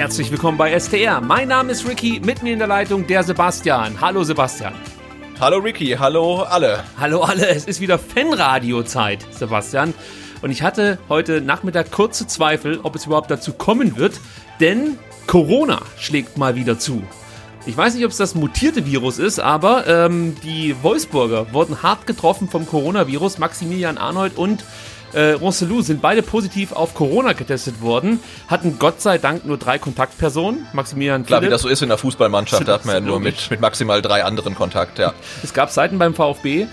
Herzlich 0.00 0.30
willkommen 0.30 0.56
bei 0.56 0.80
STR. 0.80 1.20
Mein 1.20 1.48
Name 1.48 1.72
ist 1.72 1.86
Ricky, 1.86 2.22
mit 2.24 2.42
mir 2.42 2.54
in 2.54 2.58
der 2.58 2.68
Leitung 2.68 3.06
der 3.06 3.22
Sebastian. 3.22 4.00
Hallo 4.00 4.24
Sebastian. 4.24 4.72
Hallo 5.38 5.58
Ricky, 5.58 5.88
hallo 5.88 6.40
alle. 6.40 6.84
Hallo 6.98 7.20
alle, 7.20 7.46
es 7.50 7.66
ist 7.66 7.82
wieder 7.82 7.98
Fanradio-Zeit, 7.98 9.26
Sebastian. 9.30 9.92
Und 10.40 10.52
ich 10.52 10.62
hatte 10.62 10.98
heute 11.10 11.42
Nachmittag 11.42 11.90
kurze 11.90 12.26
Zweifel, 12.26 12.80
ob 12.82 12.96
es 12.96 13.04
überhaupt 13.04 13.30
dazu 13.30 13.52
kommen 13.52 13.98
wird, 13.98 14.18
denn 14.58 14.98
Corona 15.26 15.82
schlägt 15.98 16.38
mal 16.38 16.54
wieder 16.54 16.78
zu. 16.78 17.02
Ich 17.66 17.76
weiß 17.76 17.94
nicht, 17.94 18.06
ob 18.06 18.10
es 18.10 18.16
das 18.16 18.34
mutierte 18.34 18.86
Virus 18.86 19.18
ist, 19.18 19.38
aber 19.38 19.86
ähm, 19.86 20.34
die 20.42 20.74
Wolfsburger 20.82 21.52
wurden 21.52 21.82
hart 21.82 22.06
getroffen 22.06 22.48
vom 22.48 22.66
Coronavirus. 22.66 23.36
Maximilian 23.36 23.98
Arnold 23.98 24.38
und 24.38 24.64
äh, 25.12 25.32
Roncelou 25.32 25.82
sind 25.82 26.00
beide 26.00 26.22
positiv 26.22 26.72
auf 26.72 26.94
Corona 26.94 27.32
getestet 27.32 27.80
worden, 27.80 28.20
hatten 28.48 28.78
Gott 28.78 29.00
sei 29.00 29.18
Dank 29.18 29.44
nur 29.44 29.58
drei 29.58 29.78
Kontaktpersonen. 29.78 30.66
Maximilian 30.72 31.24
Klar, 31.24 31.40
Philipp, 31.40 31.50
wie 31.50 31.52
das 31.52 31.62
so 31.62 31.68
ist 31.68 31.82
in 31.82 31.88
der 31.88 31.98
Fußballmannschaft, 31.98 32.66
da 32.66 32.74
hat 32.74 32.84
man 32.84 32.94
ja 32.94 33.00
nur 33.00 33.20
mit, 33.20 33.50
mit 33.50 33.60
maximal 33.60 34.02
drei 34.02 34.24
anderen 34.24 34.54
Kontakt, 34.54 34.98
ja. 34.98 35.12
Es 35.42 35.54
gab 35.54 35.70
Seiten 35.70 35.98
beim 35.98 36.14
VfB, 36.14 36.66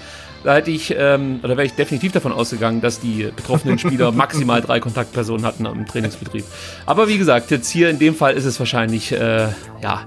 da 0.43 0.55
hätte 0.55 0.71
ich, 0.71 0.93
ähm, 0.97 1.39
oder 1.43 1.57
wäre 1.57 1.65
ich 1.65 1.73
definitiv 1.73 2.11
davon 2.11 2.31
ausgegangen, 2.31 2.81
dass 2.81 2.99
die 2.99 3.29
betroffenen 3.35 3.79
Spieler 3.79 4.11
maximal 4.13 4.61
drei 4.61 4.79
Kontaktpersonen 4.79 5.45
hatten 5.45 5.65
im 5.65 5.85
Trainingsbetrieb. 5.85 6.45
Aber 6.85 7.07
wie 7.07 7.17
gesagt, 7.17 7.51
jetzt 7.51 7.69
hier 7.69 7.89
in 7.89 7.99
dem 7.99 8.15
Fall 8.15 8.35
ist 8.35 8.45
es 8.45 8.59
wahrscheinlich, 8.59 9.11
äh, 9.11 9.47
ja, 9.81 10.05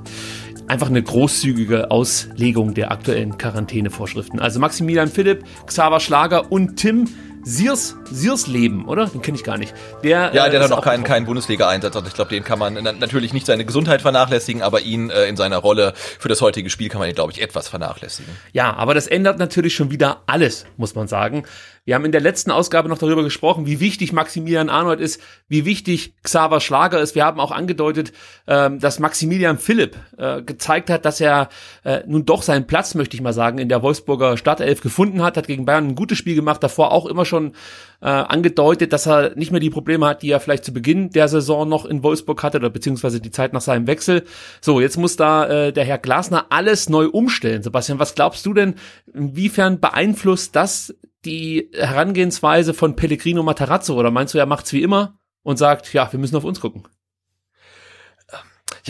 einfach 0.71 0.89
eine 0.89 1.03
großzügige 1.03 1.91
Auslegung 1.91 2.75
der 2.75 2.93
aktuellen 2.93 3.37
Quarantänevorschriften. 3.37 4.39
Also 4.39 4.61
Maximilian 4.61 5.09
Philipp, 5.09 5.45
Xaver 5.67 5.99
Schlager 5.99 6.53
und 6.53 6.77
Tim 6.77 7.09
Siers, 7.43 7.97
Siers 8.11 8.47
Leben, 8.47 8.87
oder? 8.87 9.07
Den 9.07 9.23
kenne 9.23 9.37
ich 9.37 9.45
gar 9.45 9.57
nicht. 9.57 9.75
Der, 10.05 10.33
ja, 10.35 10.49
der 10.49 10.61
äh, 10.61 10.65
hat 10.65 10.71
noch 10.71 10.83
keinen, 10.83 11.05
keinen 11.05 11.27
Bundesliga-Einsatz. 11.27 11.97
Also 11.97 12.07
ich 12.09 12.15
glaube, 12.15 12.31
den 12.31 12.45
kann 12.45 12.59
man 12.59 12.75
natürlich 12.75 13.33
nicht 13.33 13.47
seine 13.47 13.65
Gesundheit 13.65 14.03
vernachlässigen, 14.03 14.63
aber 14.63 14.81
ihn 14.81 15.11
äh, 15.11 15.25
in 15.25 15.37
seiner 15.37 15.59
Rolle 15.59 15.95
für 15.97 16.29
das 16.29 16.43
heutige 16.43 16.69
Spiel 16.69 16.89
kann 16.89 16.99
man 16.99 17.09
ihn, 17.09 17.15
glaube 17.15 17.33
ich, 17.33 17.41
etwas 17.41 17.69
vernachlässigen. 17.69 18.35
Ja, 18.53 18.75
aber 18.75 18.95
das 18.95 19.07
ändert 19.07 19.39
natürlich 19.39 19.75
schon 19.75 19.91
wieder 19.91 20.23
alles, 20.27 20.67
muss 20.77 20.95
man 20.95 21.09
sagen. 21.09 21.45
Wir 21.91 21.97
haben 21.97 22.05
in 22.05 22.13
der 22.13 22.21
letzten 22.21 22.53
Ausgabe 22.53 22.89
noch 22.89 22.99
darüber 22.99 23.25
gesprochen, 23.25 23.67
wie 23.67 23.81
wichtig 23.81 24.13
Maximilian 24.13 24.69
Arnold 24.69 25.01
ist, 25.01 25.21
wie 25.49 25.65
wichtig 25.65 26.15
Xaver 26.23 26.61
Schlager 26.61 27.01
ist. 27.01 27.17
Wir 27.17 27.25
haben 27.25 27.41
auch 27.41 27.51
angedeutet, 27.51 28.13
ähm, 28.47 28.79
dass 28.79 29.01
Maximilian 29.01 29.59
Philipp 29.59 29.97
äh, 30.17 30.41
gezeigt 30.41 30.89
hat, 30.89 31.05
dass 31.05 31.21
er 31.21 31.49
äh, 31.83 32.05
nun 32.07 32.25
doch 32.25 32.43
seinen 32.43 32.69
Platz, 32.69 32.95
möchte 32.95 33.17
ich 33.17 33.23
mal 33.23 33.33
sagen, 33.33 33.59
in 33.59 33.69
der 33.69 33.83
Wolfsburger 33.83 34.37
Startelf 34.37 34.83
gefunden 34.83 35.21
hat, 35.21 35.37
hat 35.37 35.49
gegen 35.49 35.65
Bayern 35.65 35.89
ein 35.89 35.95
gutes 35.97 36.17
Spiel 36.17 36.37
gemacht, 36.37 36.63
davor 36.63 36.93
auch 36.93 37.07
immer 37.07 37.25
schon 37.25 37.55
äh, 38.01 38.07
angedeutet, 38.09 38.93
dass 38.93 39.07
er 39.07 39.35
nicht 39.37 39.51
mehr 39.51 39.61
die 39.61 39.71
Probleme 39.71 40.07
hat, 40.07 40.23
die 40.23 40.31
er 40.31 40.41
vielleicht 40.41 40.65
zu 40.65 40.73
Beginn 40.73 41.11
der 41.11 41.29
Saison 41.29 41.69
noch 41.69 41.85
in 41.85 42.03
Wolfsburg 42.03 42.43
hatte 42.43 42.59
oder 42.59 42.71
beziehungsweise 42.71 43.21
die 43.21 43.31
Zeit 43.31 43.53
nach 43.53 43.61
seinem 43.61 43.87
Wechsel. 43.87 44.25
So, 44.61 44.81
jetzt 44.81 44.97
muss 44.97 45.17
da 45.17 45.47
äh, 45.47 45.73
der 45.73 45.85
Herr 45.85 45.99
Glasner 45.99 46.47
alles 46.51 46.89
neu 46.89 47.07
umstellen. 47.07 47.63
Sebastian, 47.63 47.99
was 47.99 48.15
glaubst 48.15 48.45
du 48.47 48.55
denn, 48.55 48.75
inwiefern 49.13 49.81
beeinflusst 49.81 50.57
das 50.57 50.95
die 51.25 51.71
Herangehensweise 51.75 52.73
von 52.73 52.97
Pellegrino 52.97 53.43
Matarazzo 53.43 53.95
oder 53.95 54.11
meinst 54.11 54.33
du, 54.33 54.39
er 54.39 54.47
macht's 54.47 54.73
wie 54.73 54.83
immer 54.83 55.19
und 55.43 55.59
sagt, 55.59 55.93
ja, 55.93 56.11
wir 56.11 56.19
müssen 56.19 56.37
auf 56.37 56.45
uns 56.45 56.61
gucken? 56.61 56.85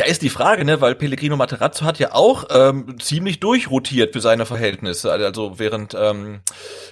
Ja, 0.01 0.07
ist 0.07 0.23
die 0.23 0.31
Frage, 0.31 0.65
ne, 0.65 0.81
weil 0.81 0.95
Pellegrino 0.95 1.37
Materazzo 1.37 1.85
hat 1.85 1.99
ja 1.99 2.15
auch 2.15 2.47
ähm, 2.49 2.99
ziemlich 3.01 3.39
durchrotiert 3.39 4.15
für 4.15 4.23
seine 4.23 4.47
Verhältnisse. 4.47 5.13
Also 5.13 5.59
während 5.59 5.93
ähm, 5.93 6.41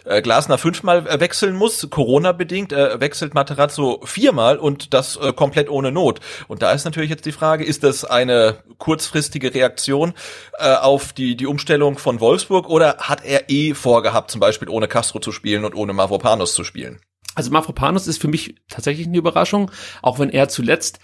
äh, 0.04 0.20
Glasner 0.20 0.58
fünfmal 0.58 1.06
äh, 1.06 1.18
wechseln 1.18 1.56
muss, 1.56 1.88
Corona-bedingt, 1.88 2.74
äh, 2.74 3.00
wechselt 3.00 3.32
Materazzo 3.32 4.02
viermal 4.04 4.58
und 4.58 4.92
das 4.92 5.16
äh, 5.16 5.32
komplett 5.32 5.70
ohne 5.70 5.90
Not. 5.90 6.20
Und 6.48 6.60
da 6.60 6.72
ist 6.72 6.84
natürlich 6.84 7.08
jetzt 7.08 7.24
die 7.24 7.32
Frage, 7.32 7.64
ist 7.64 7.82
das 7.82 8.04
eine 8.04 8.58
kurzfristige 8.76 9.54
Reaktion 9.54 10.12
äh, 10.58 10.74
auf 10.74 11.14
die, 11.14 11.34
die 11.34 11.46
Umstellung 11.46 11.96
von 11.96 12.20
Wolfsburg 12.20 12.68
oder 12.68 12.98
hat 12.98 13.24
er 13.24 13.48
eh 13.48 13.72
vorgehabt, 13.72 14.30
zum 14.30 14.42
Beispiel 14.42 14.68
ohne 14.68 14.86
Castro 14.86 15.18
zu 15.18 15.32
spielen 15.32 15.64
und 15.64 15.74
ohne 15.74 15.94
Mavropanos 15.94 16.52
zu 16.52 16.62
spielen? 16.62 17.00
Also 17.34 17.50
Mavropanos 17.52 18.06
ist 18.06 18.20
für 18.20 18.28
mich 18.28 18.56
tatsächlich 18.68 19.06
eine 19.06 19.16
Überraschung, 19.16 19.70
auch 20.02 20.18
wenn 20.18 20.28
er 20.28 20.50
zuletzt 20.50 20.98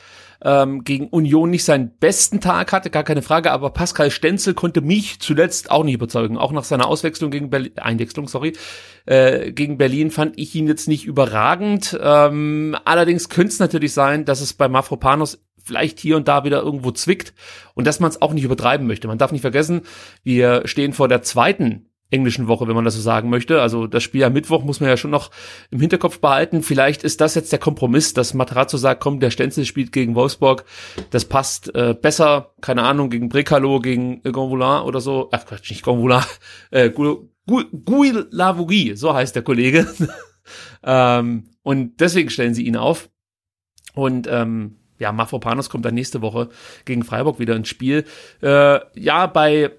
ähm, 0.44 0.84
gegen 0.84 1.08
Union 1.08 1.50
nicht 1.50 1.64
seinen 1.64 1.96
besten 1.98 2.40
Tag 2.40 2.72
hatte, 2.72 2.90
gar 2.90 3.02
keine 3.02 3.22
Frage, 3.22 3.50
aber 3.50 3.70
Pascal 3.70 4.10
Stenzel 4.10 4.54
konnte 4.54 4.82
mich 4.82 5.18
zuletzt 5.20 5.70
auch 5.70 5.84
nicht 5.84 5.94
überzeugen. 5.94 6.36
Auch 6.36 6.52
nach 6.52 6.64
seiner 6.64 6.86
Auswechslung 6.86 7.30
gegen 7.30 7.50
Berlin, 7.50 7.72
Einwechslung, 7.76 8.28
sorry, 8.28 8.52
äh, 9.06 9.52
gegen 9.52 9.78
Berlin 9.78 10.10
fand 10.10 10.38
ich 10.38 10.54
ihn 10.54 10.68
jetzt 10.68 10.86
nicht 10.86 11.06
überragend. 11.06 11.98
Ähm, 12.00 12.76
allerdings 12.84 13.28
könnte 13.30 13.52
es 13.52 13.58
natürlich 13.58 13.94
sein, 13.94 14.24
dass 14.24 14.40
es 14.40 14.52
bei 14.52 14.68
Mafropanos 14.68 15.42
vielleicht 15.64 15.98
hier 15.98 16.16
und 16.16 16.28
da 16.28 16.44
wieder 16.44 16.60
irgendwo 16.60 16.90
zwickt 16.90 17.32
und 17.74 17.86
dass 17.86 17.98
man 17.98 18.10
es 18.10 18.20
auch 18.20 18.34
nicht 18.34 18.44
übertreiben 18.44 18.86
möchte. 18.86 19.08
Man 19.08 19.18
darf 19.18 19.32
nicht 19.32 19.40
vergessen, 19.40 19.82
wir 20.22 20.62
stehen 20.66 20.92
vor 20.92 21.08
der 21.08 21.22
zweiten 21.22 21.86
englischen 22.14 22.46
Woche, 22.46 22.66
wenn 22.66 22.74
man 22.74 22.84
das 22.84 22.94
so 22.94 23.00
sagen 23.00 23.28
möchte. 23.28 23.60
Also 23.60 23.86
das 23.86 24.02
Spiel 24.02 24.24
am 24.24 24.32
Mittwoch 24.32 24.64
muss 24.64 24.80
man 24.80 24.88
ja 24.88 24.96
schon 24.96 25.10
noch 25.10 25.30
im 25.70 25.80
Hinterkopf 25.80 26.20
behalten. 26.20 26.62
Vielleicht 26.62 27.04
ist 27.04 27.20
das 27.20 27.34
jetzt 27.34 27.52
der 27.52 27.58
Kompromiss, 27.58 28.14
dass 28.14 28.32
Materazzo 28.32 28.76
sagt, 28.76 29.02
komm, 29.02 29.20
der 29.20 29.30
Stenzel 29.30 29.64
spielt 29.64 29.92
gegen 29.92 30.14
Wolfsburg, 30.14 30.64
das 31.10 31.24
passt 31.24 31.74
äh, 31.74 31.94
besser, 32.00 32.54
keine 32.60 32.84
Ahnung, 32.84 33.10
gegen 33.10 33.28
Brecalo, 33.28 33.80
gegen 33.80 34.22
Gonvoulin 34.22 34.82
oder 34.82 35.00
so. 35.00 35.28
Ach 35.32 35.44
Quatsch, 35.44 35.70
nicht 35.70 35.82
Gonvoulin, 35.82 36.22
äh, 36.70 36.90
Gouy 36.90 38.12
Lavougie, 38.30 38.96
so 38.96 39.12
heißt 39.12 39.34
der 39.34 39.42
Kollege. 39.42 39.86
ähm, 40.84 41.50
und 41.62 42.00
deswegen 42.00 42.30
stellen 42.30 42.54
sie 42.54 42.64
ihn 42.64 42.76
auf. 42.76 43.10
Und 43.94 44.26
ähm, 44.30 44.76
ja, 44.98 45.12
Mafropanos 45.12 45.70
kommt 45.70 45.84
dann 45.84 45.94
nächste 45.94 46.22
Woche 46.22 46.48
gegen 46.84 47.04
Freiburg 47.04 47.38
wieder 47.38 47.56
ins 47.56 47.68
Spiel. 47.68 48.04
Äh, 48.40 48.80
ja, 48.94 49.26
bei 49.26 49.72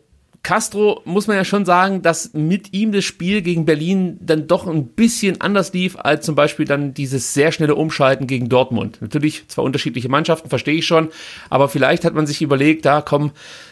Castro 0.46 1.02
muss 1.06 1.26
man 1.26 1.38
ja 1.38 1.44
schon 1.44 1.66
sagen, 1.66 2.04
dass 2.04 2.36
mit 2.36 2.72
ihm 2.72 2.92
das 2.92 3.04
Spiel 3.04 3.42
gegen 3.42 3.66
Berlin 3.66 4.20
dann 4.22 4.46
doch 4.46 4.68
ein 4.68 4.90
bisschen 4.90 5.42
anders 5.42 5.74
lief, 5.74 5.98
als 5.98 6.24
zum 6.24 6.36
Beispiel 6.36 6.68
dann 6.68 6.94
dieses 6.94 7.34
sehr 7.34 7.52
schnelle 7.52 7.74
Umschalten 7.74 8.28
gegen 8.28 8.48
Dortmund. 8.48 9.00
Natürlich 9.02 9.48
zwei 9.48 9.64
unterschiedliche 9.64 10.08
Mannschaften, 10.08 10.50
verstehe 10.50 10.76
ich 10.76 10.86
schon, 10.86 11.10
aber 11.50 11.68
vielleicht 11.68 12.06
hat 12.06 12.14
man 12.14 12.28
sich 12.28 12.44
überlegt, 12.44 12.86
da 12.86 13.02
komm, 13.02 13.32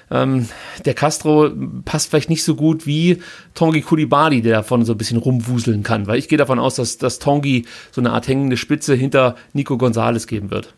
ähm, 0.10 0.50
der 0.84 0.96
Castro 0.96 1.52
passt 1.86 2.10
vielleicht 2.10 2.32
nicht 2.32 2.44
so 2.44 2.56
gut 2.56 2.88
wie 2.88 3.22
Tongi 3.54 3.82
Kulibali, 3.82 4.42
der 4.42 4.58
davon 4.58 4.84
so 4.84 4.94
ein 4.94 4.98
bisschen 4.98 5.20
rumwuseln 5.20 5.84
kann, 5.84 6.08
weil 6.08 6.18
ich 6.18 6.28
gehe 6.28 6.40
davon 6.40 6.58
aus, 6.58 6.74
dass, 6.74 6.98
dass 6.98 7.20
Tongi 7.20 7.68
so 7.92 8.02
eine 8.02 8.14
Art 8.14 8.28
hängende 8.28 8.58
Spitze 8.58 8.96
hinter 8.96 9.36
Nico 9.54 9.78
Gonzales 9.78 10.26
geben 10.26 10.50
wird. 10.50 10.74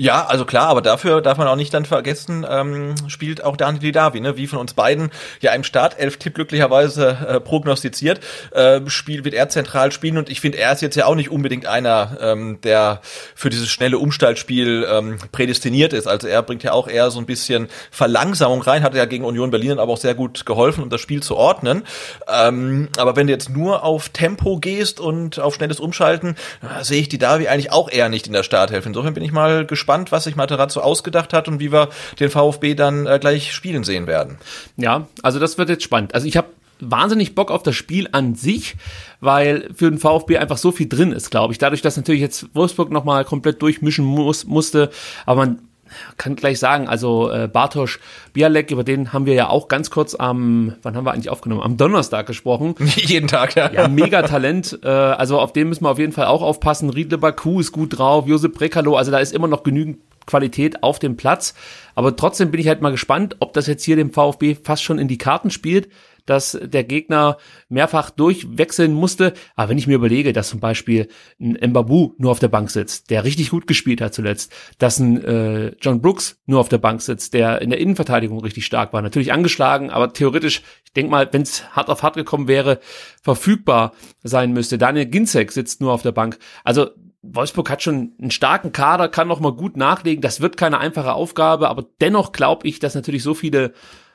Ja, 0.00 0.24
also 0.24 0.46
klar, 0.46 0.68
aber 0.68 0.80
dafür 0.80 1.20
darf 1.20 1.36
man 1.36 1.46
auch 1.46 1.56
nicht 1.56 1.74
dann 1.74 1.84
vergessen, 1.84 2.46
ähm, 2.48 2.94
spielt 3.08 3.44
auch 3.44 3.54
Daniel 3.58 3.82
Didavi, 3.82 4.20
ne, 4.20 4.34
wie 4.38 4.46
von 4.46 4.58
uns 4.58 4.72
beiden 4.72 5.10
ja 5.42 5.52
im 5.52 5.62
Startelf-Tipp 5.62 6.34
glücklicherweise 6.34 7.18
äh, 7.28 7.38
prognostiziert, 7.38 8.18
äh, 8.52 8.80
Spiel 8.86 9.26
wird 9.26 9.34
er 9.34 9.50
zentral 9.50 9.92
spielen 9.92 10.16
und 10.16 10.30
ich 10.30 10.40
finde, 10.40 10.56
er 10.56 10.72
ist 10.72 10.80
jetzt 10.80 10.96
ja 10.96 11.04
auch 11.04 11.16
nicht 11.16 11.30
unbedingt 11.30 11.66
einer, 11.66 12.16
ähm, 12.18 12.62
der 12.62 13.02
für 13.34 13.50
dieses 13.50 13.68
schnelle 13.68 13.98
Umstaltspiel 13.98 14.86
ähm, 14.90 15.18
prädestiniert 15.32 15.92
ist. 15.92 16.06
Also 16.06 16.28
er 16.28 16.42
bringt 16.42 16.62
ja 16.62 16.72
auch 16.72 16.88
eher 16.88 17.10
so 17.10 17.18
ein 17.18 17.26
bisschen 17.26 17.68
Verlangsamung 17.90 18.62
rein, 18.62 18.82
hat 18.82 18.94
ja 18.94 19.04
gegen 19.04 19.26
Union 19.26 19.50
Berlin 19.50 19.78
aber 19.78 19.92
auch 19.92 19.98
sehr 19.98 20.14
gut 20.14 20.46
geholfen, 20.46 20.82
um 20.82 20.88
das 20.88 21.02
Spiel 21.02 21.22
zu 21.22 21.36
ordnen. 21.36 21.84
Ähm, 22.26 22.88
aber 22.96 23.16
wenn 23.16 23.26
du 23.26 23.34
jetzt 23.34 23.50
nur 23.50 23.84
auf 23.84 24.08
Tempo 24.08 24.60
gehst 24.60 24.98
und 24.98 25.38
auf 25.40 25.56
schnelles 25.56 25.78
Umschalten, 25.78 26.36
äh, 26.62 26.82
sehe 26.84 27.02
ich 27.02 27.10
Didavi 27.10 27.48
eigentlich 27.48 27.70
auch 27.70 27.90
eher 27.90 28.08
nicht 28.08 28.26
in 28.26 28.32
der 28.32 28.44
Starthilfe. 28.44 28.88
Insofern 28.88 29.12
bin 29.12 29.22
ich 29.22 29.32
mal 29.32 29.66
gespannt, 29.66 29.89
was 30.10 30.24
sich 30.24 30.36
Materazzo 30.36 30.80
ausgedacht 30.80 31.32
hat 31.32 31.48
und 31.48 31.60
wie 31.60 31.72
wir 31.72 31.88
den 32.18 32.30
VfB 32.30 32.74
dann 32.74 33.06
äh, 33.06 33.18
gleich 33.18 33.52
spielen 33.52 33.84
sehen 33.84 34.06
werden. 34.06 34.38
Ja, 34.76 35.06
also 35.22 35.38
das 35.38 35.58
wird 35.58 35.68
jetzt 35.68 35.84
spannend. 35.84 36.14
Also 36.14 36.26
ich 36.26 36.36
habe 36.36 36.48
wahnsinnig 36.80 37.34
Bock 37.34 37.50
auf 37.50 37.62
das 37.62 37.76
Spiel 37.76 38.08
an 38.12 38.34
sich, 38.34 38.76
weil 39.20 39.68
für 39.74 39.90
den 39.90 39.98
VfB 39.98 40.38
einfach 40.38 40.58
so 40.58 40.72
viel 40.72 40.88
drin 40.88 41.12
ist, 41.12 41.30
glaube 41.30 41.52
ich. 41.52 41.58
Dadurch, 41.58 41.82
dass 41.82 41.96
natürlich 41.96 42.22
jetzt 42.22 42.46
Wolfsburg 42.54 42.90
nochmal 42.90 43.24
komplett 43.24 43.60
durchmischen 43.62 44.04
muss, 44.04 44.44
musste, 44.44 44.90
aber 45.26 45.46
man 45.46 45.58
kann 46.16 46.36
gleich 46.36 46.58
sagen, 46.58 46.88
also 46.88 47.30
äh, 47.30 47.48
Bartosz 47.48 47.98
Bialek, 48.32 48.70
über 48.70 48.84
den 48.84 49.12
haben 49.12 49.26
wir 49.26 49.34
ja 49.34 49.48
auch 49.48 49.68
ganz 49.68 49.90
kurz 49.90 50.14
am, 50.14 50.74
wann 50.82 50.96
haben 50.96 51.04
wir 51.04 51.12
eigentlich 51.12 51.30
aufgenommen? 51.30 51.62
Am 51.62 51.76
Donnerstag 51.76 52.26
gesprochen. 52.26 52.74
Jeden 52.96 53.28
Tag, 53.28 53.56
ja. 53.56 53.70
Ja, 53.72 53.88
mega 53.88 54.22
Talent. 54.22 54.78
Äh, 54.82 54.88
also 54.88 55.38
auf 55.40 55.52
den 55.52 55.68
müssen 55.68 55.84
wir 55.84 55.90
auf 55.90 55.98
jeden 55.98 56.12
Fall 56.12 56.26
auch 56.26 56.42
aufpassen. 56.42 56.90
Riedle 56.90 57.18
Baku 57.18 57.60
ist 57.60 57.72
gut 57.72 57.98
drauf, 57.98 58.26
Josep 58.26 58.54
Brekalo, 58.54 58.96
also 58.96 59.10
da 59.10 59.18
ist 59.18 59.32
immer 59.32 59.48
noch 59.48 59.62
genügend 59.62 59.98
Qualität 60.26 60.82
auf 60.82 60.98
dem 60.98 61.16
Platz. 61.16 61.54
Aber 61.94 62.16
trotzdem 62.16 62.50
bin 62.50 62.60
ich 62.60 62.68
halt 62.68 62.82
mal 62.82 62.90
gespannt, 62.90 63.36
ob 63.40 63.52
das 63.52 63.66
jetzt 63.66 63.84
hier 63.84 63.96
dem 63.96 64.12
VfB 64.12 64.56
fast 64.62 64.82
schon 64.82 64.98
in 64.98 65.08
die 65.08 65.18
Karten 65.18 65.50
spielt 65.50 65.88
dass 66.30 66.56
der 66.62 66.84
Gegner 66.84 67.38
mehrfach 67.68 68.10
durchwechseln 68.10 68.94
musste. 68.94 69.34
Aber 69.56 69.70
wenn 69.70 69.78
ich 69.78 69.88
mir 69.88 69.96
überlege, 69.96 70.32
dass 70.32 70.48
zum 70.48 70.60
Beispiel 70.60 71.08
ein 71.40 71.58
Mbabu 71.70 72.14
nur 72.18 72.30
auf 72.30 72.38
der 72.38 72.48
Bank 72.48 72.70
sitzt, 72.70 73.10
der 73.10 73.24
richtig 73.24 73.50
gut 73.50 73.66
gespielt 73.66 74.00
hat 74.00 74.14
zuletzt, 74.14 74.52
dass 74.78 75.00
ein 75.00 75.22
äh, 75.24 75.72
John 75.80 76.00
Brooks 76.00 76.40
nur 76.46 76.60
auf 76.60 76.68
der 76.68 76.78
Bank 76.78 77.02
sitzt, 77.02 77.34
der 77.34 77.60
in 77.60 77.70
der 77.70 77.80
Innenverteidigung 77.80 78.40
richtig 78.40 78.64
stark 78.64 78.92
war, 78.92 79.02
natürlich 79.02 79.32
angeschlagen, 79.32 79.90
aber 79.90 80.12
theoretisch, 80.12 80.62
ich 80.84 80.92
denke 80.92 81.10
mal, 81.10 81.28
wenn 81.32 81.42
es 81.42 81.68
hart 81.74 81.88
auf 81.90 82.04
hart 82.04 82.14
gekommen 82.14 82.46
wäre, 82.46 82.78
verfügbar 83.22 83.92
sein 84.22 84.52
müsste. 84.52 84.78
Daniel 84.78 85.06
Ginzek 85.06 85.50
sitzt 85.50 85.80
nur 85.80 85.92
auf 85.92 86.02
der 86.02 86.12
Bank. 86.12 86.38
Also 86.62 86.90
Wolfsburg 87.22 87.68
hat 87.70 87.82
schon 87.82 88.12
einen 88.20 88.30
starken 88.30 88.70
Kader, 88.70 89.08
kann 89.08 89.26
noch 89.26 89.40
mal 89.40 89.52
gut 89.52 89.76
nachlegen. 89.76 90.22
Das 90.22 90.40
wird 90.40 90.56
keine 90.56 90.78
einfache 90.78 91.12
Aufgabe, 91.12 91.68
aber 91.68 91.86
dennoch 92.00 92.30
glaube 92.30 92.68
ich, 92.68 92.78
dass 92.78 92.94
natürlich 92.94 93.24
so 93.24 93.34
viele 93.34 93.72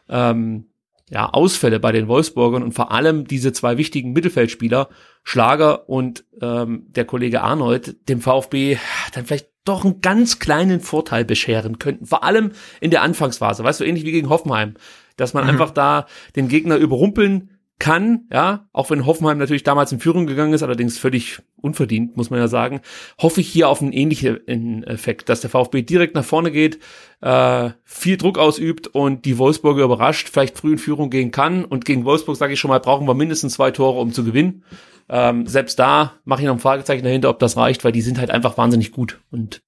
ähm, 0.07 0.67
ja, 1.09 1.29
Ausfälle 1.29 1.79
bei 1.79 1.91
den 1.91 2.07
Wolfsburgern 2.07 2.63
und 2.63 2.73
vor 2.73 2.91
allem 2.91 3.27
diese 3.27 3.53
zwei 3.53 3.77
wichtigen 3.77 4.13
Mittelfeldspieler, 4.13 4.89
Schlager 5.23 5.87
und 5.87 6.25
ähm, 6.41 6.87
der 6.89 7.05
Kollege 7.05 7.41
Arnold, 7.41 8.09
dem 8.09 8.21
VfB 8.21 8.77
dann 9.13 9.25
vielleicht 9.25 9.49
doch 9.65 9.83
einen 9.83 10.01
ganz 10.01 10.39
kleinen 10.39 10.79
Vorteil 10.79 11.25
bescheren 11.25 11.79
könnten. 11.79 12.05
Vor 12.05 12.23
allem 12.23 12.51
in 12.81 12.91
der 12.91 13.01
Anfangsphase, 13.01 13.63
weißt 13.63 13.79
du, 13.79 13.83
ähnlich 13.83 14.05
wie 14.05 14.11
gegen 14.11 14.29
Hoffenheim, 14.29 14.75
dass 15.15 15.33
man 15.33 15.43
mhm. 15.43 15.51
einfach 15.51 15.71
da 15.71 16.07
den 16.35 16.47
Gegner 16.47 16.77
überrumpeln 16.77 17.54
kann, 17.77 18.27
ja, 18.31 18.69
auch 18.71 18.89
wenn 18.89 19.05
Hoffenheim 19.05 19.37
natürlich 19.37 19.63
damals 19.63 19.91
in 19.91 19.99
Führung 19.99 20.27
gegangen 20.27 20.53
ist, 20.53 20.63
allerdings 20.63 20.97
völlig 20.97 21.41
unverdient, 21.57 22.15
muss 22.15 22.29
man 22.29 22.39
ja 22.39 22.47
sagen, 22.47 22.79
hoffe 23.19 23.41
ich 23.41 23.49
hier 23.49 23.67
auf 23.67 23.81
einen 23.81 23.91
ähnlichen 23.91 24.83
Effekt, 24.83 25.27
dass 25.27 25.41
der 25.41 25.49
VfB 25.49 25.81
direkt 25.81 26.15
nach 26.15 26.23
vorne 26.23 26.51
geht, 26.51 26.79
äh, 27.21 27.71
viel 27.83 28.15
Druck 28.15 28.37
ausübt 28.37 28.87
und 28.87 29.25
die 29.25 29.37
Wolfsburger 29.37 29.83
überrascht, 29.83 30.29
vielleicht 30.29 30.57
früh 30.57 30.73
in 30.73 30.77
Führung 30.77 31.09
gehen 31.09 31.31
kann. 31.31 31.65
Und 31.65 31.83
gegen 31.83 32.05
Wolfsburg, 32.05 32.37
sage 32.37 32.53
ich 32.53 32.59
schon 32.59 32.69
mal, 32.69 32.79
brauchen 32.79 33.07
wir 33.07 33.13
mindestens 33.13 33.55
zwei 33.55 33.71
Tore, 33.71 33.99
um 33.99 34.13
zu 34.13 34.23
gewinnen. 34.23 34.63
Ähm, 35.09 35.45
selbst 35.45 35.77
da 35.77 36.13
mache 36.23 36.41
ich 36.41 36.47
noch 36.47 36.55
ein 36.55 36.59
Fragezeichen 36.59 37.03
dahinter, 37.03 37.29
ob 37.29 37.39
das 37.39 37.57
reicht, 37.57 37.83
weil 37.83 37.91
die 37.91 38.01
sind 38.01 38.19
halt 38.19 38.31
einfach 38.31 38.57
wahnsinnig 38.57 38.91
gut. 38.91 39.19
Und 39.31 39.61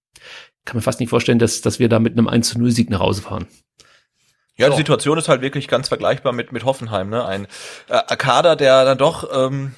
kann 0.65 0.77
mir 0.77 0.81
fast 0.81 0.99
nicht 0.99 1.09
vorstellen, 1.09 1.39
dass, 1.39 1.61
dass 1.61 1.79
wir 1.79 1.89
da 1.89 1.99
mit 1.99 2.13
einem 2.13 2.27
1 2.27 2.49
zu 2.49 2.59
0 2.59 2.71
Sieg 2.71 2.89
nach 2.89 2.99
Hause 2.99 3.21
fahren. 3.21 3.47
Ja, 4.57 4.69
die 4.69 4.75
Situation 4.75 5.17
ist 5.17 5.29
halt 5.29 5.41
wirklich 5.41 5.67
ganz 5.67 5.87
vergleichbar 5.87 6.33
mit, 6.33 6.51
mit 6.51 6.65
Hoffenheim, 6.65 7.09
ne? 7.09 7.25
Ein 7.25 7.47
äh, 7.89 8.15
Kader, 8.15 8.55
der 8.55 8.85
dann 8.85 8.97
doch 8.97 9.29
ähm, 9.31 9.73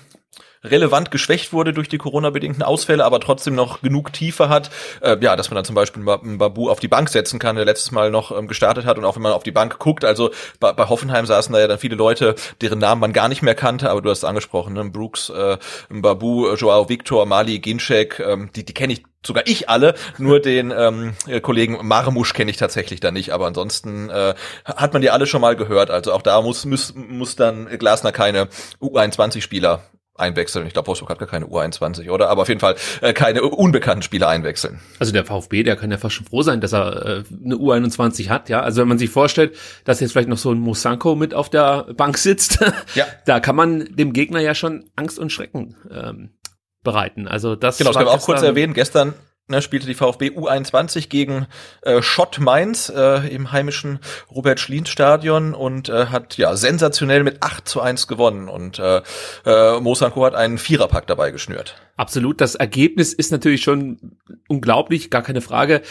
relevant 0.63 1.11
geschwächt 1.11 1.53
wurde 1.53 1.73
durch 1.73 1.89
die 1.89 1.97
Corona-bedingten 1.97 2.63
Ausfälle, 2.63 3.05
aber 3.05 3.19
trotzdem 3.19 3.55
noch 3.55 3.81
genug 3.81 4.11
Tiefe 4.13 4.49
hat, 4.49 4.69
äh, 5.01 5.17
ja, 5.21 5.35
dass 5.35 5.49
man 5.49 5.55
dann 5.55 5.65
zum 5.65 5.75
Beispiel 5.75 6.07
einen 6.07 6.37
Babu 6.37 6.69
auf 6.69 6.79
die 6.79 6.87
Bank 6.87 7.09
setzen 7.09 7.39
kann, 7.39 7.55
der 7.55 7.65
letztes 7.65 7.91
Mal 7.91 8.11
noch 8.11 8.37
ähm, 8.37 8.47
gestartet 8.47 8.85
hat 8.85 8.97
und 8.97 9.05
auch 9.05 9.15
wenn 9.15 9.21
man 9.21 9.33
auf 9.33 9.43
die 9.43 9.51
Bank 9.51 9.79
guckt, 9.79 10.03
also 10.03 10.31
bei, 10.59 10.73
bei 10.73 10.89
Hoffenheim 10.89 11.25
saßen 11.25 11.53
da 11.53 11.59
ja 11.59 11.67
dann 11.67 11.79
viele 11.79 11.95
Leute, 11.95 12.35
deren 12.61 12.79
Namen 12.79 13.01
man 13.01 13.13
gar 13.13 13.29
nicht 13.29 13.41
mehr 13.41 13.55
kannte, 13.55 13.89
aber 13.89 14.01
du 14.01 14.09
hast 14.09 14.19
es 14.19 14.23
angesprochen, 14.23 14.73
ne? 14.73 14.85
Brooks, 14.85 15.29
äh, 15.29 15.57
Babu, 15.89 16.53
Joao 16.55 16.89
Victor, 16.89 17.25
Mali, 17.25 17.59
Ginczek, 17.59 18.19
ähm, 18.19 18.49
die, 18.55 18.65
die 18.65 18.73
kenne 18.73 18.93
ich 18.93 19.03
sogar 19.25 19.43
ich 19.47 19.69
alle, 19.69 19.95
nur 20.17 20.39
den 20.39 20.71
ähm, 20.75 21.13
Kollegen 21.41 21.77
Marmusch 21.85 22.33
kenne 22.33 22.51
ich 22.51 22.57
tatsächlich 22.57 22.99
da 22.99 23.11
nicht, 23.11 23.31
aber 23.31 23.47
ansonsten 23.47 24.09
äh, 24.09 24.33
hat 24.65 24.93
man 24.93 25.01
die 25.01 25.09
alle 25.09 25.27
schon 25.27 25.41
mal 25.41 25.55
gehört. 25.55 25.89
Also 25.89 26.13
auch 26.13 26.21
da 26.21 26.41
muss 26.41 26.65
muss, 26.65 26.93
muss 26.95 27.35
dann 27.35 27.67
Glasner 27.77 28.11
keine 28.11 28.47
U21-Spieler 28.81 29.83
einwechseln. 30.19 30.67
Ich 30.67 30.73
glaube, 30.73 30.87
Wolfsburg 30.87 31.09
hat 31.09 31.19
gar 31.19 31.27
keine 31.27 31.45
U21, 31.45 32.09
oder? 32.09 32.29
Aber 32.29 32.43
auf 32.43 32.49
jeden 32.49 32.59
Fall 32.59 32.75
äh, 33.01 33.13
keine 33.13 33.41
unbekannten 33.43 34.01
Spieler 34.01 34.27
einwechseln. 34.27 34.79
Also 34.99 35.13
der 35.13 35.25
VfB, 35.25 35.63
der 35.63 35.75
kann 35.75 35.91
ja 35.91 35.97
fast 35.97 36.15
schon 36.15 36.25
froh 36.25 36.41
sein, 36.41 36.61
dass 36.61 36.73
er 36.73 37.05
äh, 37.05 37.23
eine 37.43 37.55
U21 37.55 38.29
hat, 38.29 38.49
ja. 38.49 38.61
Also 38.61 38.81
wenn 38.81 38.87
man 38.87 38.99
sich 38.99 39.09
vorstellt, 39.09 39.55
dass 39.85 39.99
jetzt 39.99 40.11
vielleicht 40.11 40.29
noch 40.29 40.37
so 40.37 40.51
ein 40.51 40.59
Musanko 40.59 41.15
mit 41.15 41.33
auf 41.33 41.49
der 41.49 41.87
Bank 41.95 42.17
sitzt, 42.17 42.59
ja. 42.95 43.05
da 43.25 43.39
kann 43.39 43.55
man 43.55 43.95
dem 43.95 44.13
Gegner 44.13 44.41
ja 44.41 44.53
schon 44.53 44.89
Angst 44.95 45.17
und 45.17 45.31
Schrecken 45.31 45.75
ähm, 45.89 46.31
bereiten. 46.89 47.27
Also 47.27 47.55
das 47.55 47.77
genau, 47.77 47.91
das 47.91 47.97
kann 47.97 48.05
man 48.05 48.15
auch 48.15 48.23
kurz 48.23 48.41
erwähnen. 48.41 48.73
Gestern 48.73 49.13
ne, 49.47 49.61
spielte 49.61 49.87
die 49.87 49.93
VfB 49.93 50.29
U21 50.29 51.09
gegen 51.09 51.47
äh, 51.81 52.01
Schott 52.01 52.39
Mainz 52.39 52.91
äh, 52.95 53.27
im 53.33 53.51
heimischen 53.51 53.99
Robert 54.31 54.59
Schlien 54.59 54.85
Stadion 54.85 55.53
und 55.53 55.89
äh, 55.89 56.07
hat 56.07 56.37
ja 56.37 56.55
sensationell 56.55 57.23
mit 57.23 57.43
8 57.43 57.67
zu 57.67 57.81
1 57.81 58.07
gewonnen 58.07 58.47
und 58.47 58.79
äh, 58.79 59.01
äh, 59.45 59.79
Mosanko 59.79 60.25
hat 60.25 60.35
einen 60.35 60.57
Viererpack 60.57 61.07
dabei 61.07 61.31
geschnürt. 61.31 61.75
Absolut, 61.97 62.41
das 62.41 62.55
Ergebnis 62.55 63.13
ist 63.13 63.31
natürlich 63.31 63.61
schon 63.61 64.17
unglaublich, 64.47 65.09
gar 65.09 65.21
keine 65.21 65.41
Frage. 65.41 65.81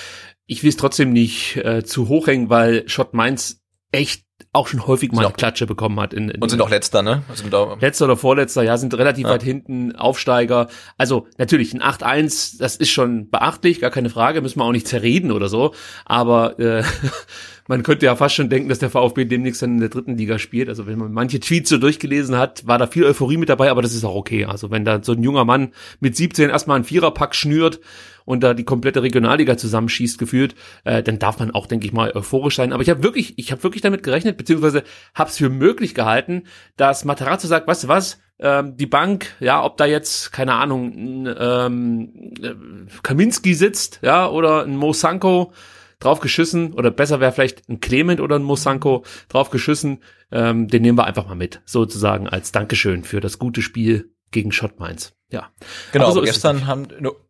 Ich 0.46 0.62
will 0.62 0.70
es 0.70 0.76
trotzdem 0.76 1.12
nicht 1.12 1.56
äh, 1.56 1.84
zu 1.84 2.08
hoch 2.08 2.26
hängen, 2.26 2.48
weil 2.48 2.88
Schott 2.88 3.12
Mainz 3.12 3.60
echt 3.92 4.27
auch 4.52 4.68
schon 4.68 4.86
häufig 4.86 5.12
mal 5.12 5.24
eine 5.24 5.34
Klatsche 5.34 5.66
bekommen 5.66 6.00
hat. 6.00 6.14
In, 6.14 6.30
in 6.30 6.40
und 6.40 6.48
sind 6.48 6.60
auch 6.62 6.70
letzter, 6.70 7.02
ne? 7.02 7.22
Sind 7.34 7.52
letzter 7.80 8.04
oder 8.06 8.16
vorletzter, 8.16 8.62
ja, 8.62 8.76
sind 8.76 8.94
relativ 8.94 9.24
ja. 9.24 9.30
weit 9.30 9.42
hinten, 9.42 9.94
Aufsteiger. 9.94 10.68
Also 10.96 11.26
natürlich, 11.36 11.74
ein 11.74 11.82
8-1, 11.82 12.58
das 12.58 12.76
ist 12.76 12.90
schon 12.90 13.30
beachtlich, 13.30 13.80
gar 13.80 13.90
keine 13.90 14.10
Frage, 14.10 14.40
müssen 14.40 14.58
wir 14.58 14.64
auch 14.64 14.72
nicht 14.72 14.88
zerreden 14.88 15.32
oder 15.32 15.48
so. 15.48 15.74
Aber 16.04 16.58
äh, 16.58 16.82
man 17.68 17.82
könnte 17.82 18.06
ja 18.06 18.16
fast 18.16 18.36
schon 18.36 18.48
denken, 18.48 18.68
dass 18.68 18.78
der 18.78 18.90
VfB 18.90 19.26
demnächst 19.26 19.60
dann 19.60 19.74
in 19.74 19.80
der 19.80 19.90
dritten 19.90 20.16
Liga 20.16 20.38
spielt. 20.38 20.68
Also 20.68 20.86
wenn 20.86 20.98
man 20.98 21.12
manche 21.12 21.40
Tweets 21.40 21.68
so 21.68 21.78
durchgelesen 21.78 22.36
hat, 22.36 22.66
war 22.66 22.78
da 22.78 22.86
viel 22.86 23.04
Euphorie 23.04 23.36
mit 23.36 23.48
dabei, 23.48 23.70
aber 23.70 23.82
das 23.82 23.94
ist 23.94 24.04
auch 24.04 24.14
okay. 24.14 24.44
Also 24.44 24.70
wenn 24.70 24.84
da 24.84 25.02
so 25.02 25.12
ein 25.12 25.22
junger 25.22 25.44
Mann 25.44 25.72
mit 26.00 26.16
17 26.16 26.48
erstmal 26.50 26.76
einen 26.76 26.84
Viererpack 26.84 27.34
schnürt 27.34 27.80
und 28.28 28.42
da 28.42 28.52
die 28.52 28.64
komplette 28.64 29.02
Regionalliga 29.02 29.56
zusammenschießt 29.56 30.18
gefühlt, 30.18 30.54
äh, 30.84 31.02
dann 31.02 31.18
darf 31.18 31.38
man 31.38 31.50
auch, 31.50 31.66
denke 31.66 31.86
ich 31.86 31.94
mal, 31.94 32.12
euphorisch 32.14 32.56
sein. 32.56 32.74
Aber 32.74 32.82
ich 32.82 32.90
habe 32.90 33.02
wirklich, 33.02 33.38
ich 33.38 33.52
habe 33.52 33.62
wirklich 33.62 33.80
damit 33.80 34.02
gerechnet, 34.02 34.36
beziehungsweise 34.36 34.82
habe 35.14 35.30
es 35.30 35.38
für 35.38 35.48
möglich 35.48 35.94
gehalten, 35.94 36.42
dass 36.76 37.06
Materazzo 37.06 37.48
sagt, 37.48 37.66
weißt 37.66 37.84
du 37.84 37.88
was, 37.88 38.20
ähm, 38.38 38.76
die 38.76 38.84
Bank, 38.84 39.34
ja, 39.40 39.64
ob 39.64 39.78
da 39.78 39.86
jetzt, 39.86 40.30
keine 40.30 40.52
Ahnung, 40.52 40.92
ein 40.92 41.36
ähm, 41.38 42.34
äh, 42.42 42.54
Kaminski 43.02 43.54
sitzt, 43.54 44.00
ja, 44.02 44.28
oder 44.28 44.62
ein 44.64 44.76
Mosanko 44.76 45.54
drauf 45.98 46.20
geschissen, 46.20 46.74
oder 46.74 46.90
besser 46.90 47.20
wäre 47.20 47.32
vielleicht 47.32 47.66
ein 47.70 47.80
Clement 47.80 48.20
oder 48.20 48.36
ein 48.36 48.42
Mosanko 48.42 49.04
drauf 49.30 49.48
geschissen, 49.48 50.00
ähm, 50.30 50.68
den 50.68 50.82
nehmen 50.82 50.98
wir 50.98 51.06
einfach 51.06 51.26
mal 51.26 51.34
mit, 51.34 51.62
sozusagen 51.64 52.28
als 52.28 52.52
Dankeschön 52.52 53.04
für 53.04 53.20
das 53.20 53.38
gute 53.38 53.62
Spiel 53.62 54.12
gegen 54.30 54.52
Schott 54.52 54.78
Mainz. 54.78 55.17
Ja. 55.30 55.50
Genau, 55.92 56.10
so 56.10 56.22
gestern 56.22 56.66
haben 56.66 56.88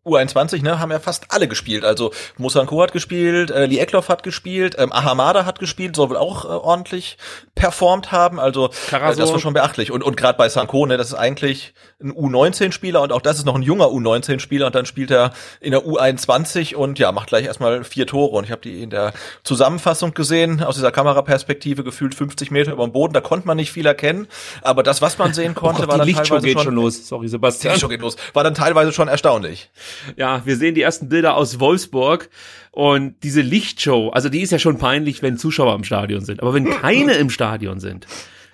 U21, 0.08 0.62
ne, 0.62 0.78
haben 0.78 0.92
ja 0.92 1.00
fast 1.00 1.26
alle 1.30 1.48
gespielt. 1.48 1.84
Also 1.84 2.12
Musanko 2.36 2.80
hat 2.80 2.92
gespielt, 2.92 3.50
äh, 3.50 3.66
Lee 3.66 3.78
Eckloff 3.78 4.08
hat 4.08 4.22
gespielt, 4.22 4.76
ähm, 4.78 4.92
Ahamada 4.92 5.44
hat 5.44 5.58
gespielt, 5.58 5.96
soll 5.96 6.10
wohl 6.10 6.16
auch 6.16 6.44
äh, 6.44 6.48
ordentlich 6.48 7.18
performt 7.56 8.12
haben. 8.12 8.38
Also 8.38 8.66
äh, 8.90 9.16
das 9.16 9.32
war 9.32 9.40
schon 9.40 9.52
beachtlich. 9.52 9.90
Und, 9.90 10.02
und 10.02 10.16
gerade 10.16 10.38
bei 10.38 10.48
Sanko, 10.48 10.86
ne, 10.86 10.96
das 10.96 11.08
ist 11.08 11.14
eigentlich 11.14 11.74
ein 12.00 12.12
U19-Spieler 12.12 13.02
und 13.02 13.12
auch 13.12 13.20
das 13.20 13.38
ist 13.38 13.44
noch 13.44 13.56
ein 13.56 13.62
junger 13.62 13.86
U19-Spieler 13.86 14.66
und 14.66 14.74
dann 14.76 14.86
spielt 14.86 15.10
er 15.10 15.32
in 15.60 15.72
der 15.72 15.84
U21 15.84 16.76
und 16.76 17.00
ja, 17.00 17.10
macht 17.10 17.28
gleich 17.28 17.46
erstmal 17.46 17.82
vier 17.82 18.06
Tore. 18.06 18.36
Und 18.36 18.44
ich 18.44 18.52
habe 18.52 18.62
die 18.62 18.82
in 18.82 18.90
der 18.90 19.12
Zusammenfassung 19.42 20.14
gesehen, 20.14 20.62
aus 20.62 20.76
dieser 20.76 20.92
Kameraperspektive 20.92 21.82
gefühlt 21.82 22.14
50 22.14 22.52
Meter 22.52 22.72
über 22.72 22.84
dem 22.84 22.92
Boden. 22.92 23.12
Da 23.12 23.20
konnte 23.20 23.48
man 23.48 23.56
nicht 23.56 23.72
viel 23.72 23.86
erkennen, 23.86 24.28
aber 24.62 24.84
das, 24.84 25.02
was 25.02 25.18
man 25.18 25.34
sehen 25.34 25.54
konnte, 25.56 25.82
oh, 25.82 25.88
war 25.88 25.98
dann 25.98 26.06
Lichtshow 26.06 26.36
teilweise 26.36 26.46
geht 26.46 26.58
schon, 26.58 26.64
schon 26.64 26.74
los. 26.74 27.08
Sorry, 27.08 27.26
Sebastian. 27.26 27.87
Lichtschau 27.88 27.90
geht 27.90 28.00
los. 28.00 28.16
War 28.34 28.44
dann 28.44 28.54
teilweise 28.54 28.92
schon 28.92 29.08
erstaunlich. 29.08 29.70
Ja, 30.16 30.42
wir 30.44 30.56
sehen 30.56 30.74
die 30.74 30.82
ersten 30.82 31.08
Bilder 31.08 31.36
aus 31.36 31.60
Wolfsburg 31.60 32.28
und 32.70 33.16
diese 33.22 33.40
Lichtshow, 33.40 34.10
also 34.10 34.28
die 34.28 34.40
ist 34.40 34.52
ja 34.52 34.58
schon 34.58 34.78
peinlich, 34.78 35.22
wenn 35.22 35.36
Zuschauer 35.36 35.74
im 35.74 35.84
Stadion 35.84 36.24
sind. 36.24 36.40
Aber 36.40 36.54
wenn 36.54 36.66
keine 36.66 37.14
im 37.14 37.30
Stadion 37.30 37.80
sind, 37.80 38.06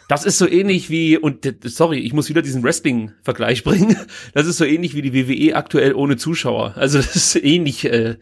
das 0.06 0.26
ist 0.26 0.36
so 0.36 0.46
ähnlich 0.46 0.90
wie, 0.90 1.16
und 1.16 1.50
sorry, 1.64 1.98
ich 1.98 2.12
muss 2.12 2.28
wieder 2.28 2.42
diesen 2.42 2.62
Wrestling-Vergleich 2.62 3.64
bringen. 3.64 3.96
Das 4.34 4.46
ist 4.46 4.58
so 4.58 4.64
ähnlich 4.64 4.94
wie 4.94 5.02
die 5.02 5.14
WWE 5.14 5.56
aktuell 5.56 5.94
ohne 5.94 6.16
Zuschauer. 6.16 6.74
Also 6.76 6.98
das 6.98 7.16
ist 7.16 7.36
ähnlich, 7.36 7.86
äh, 7.86 8.16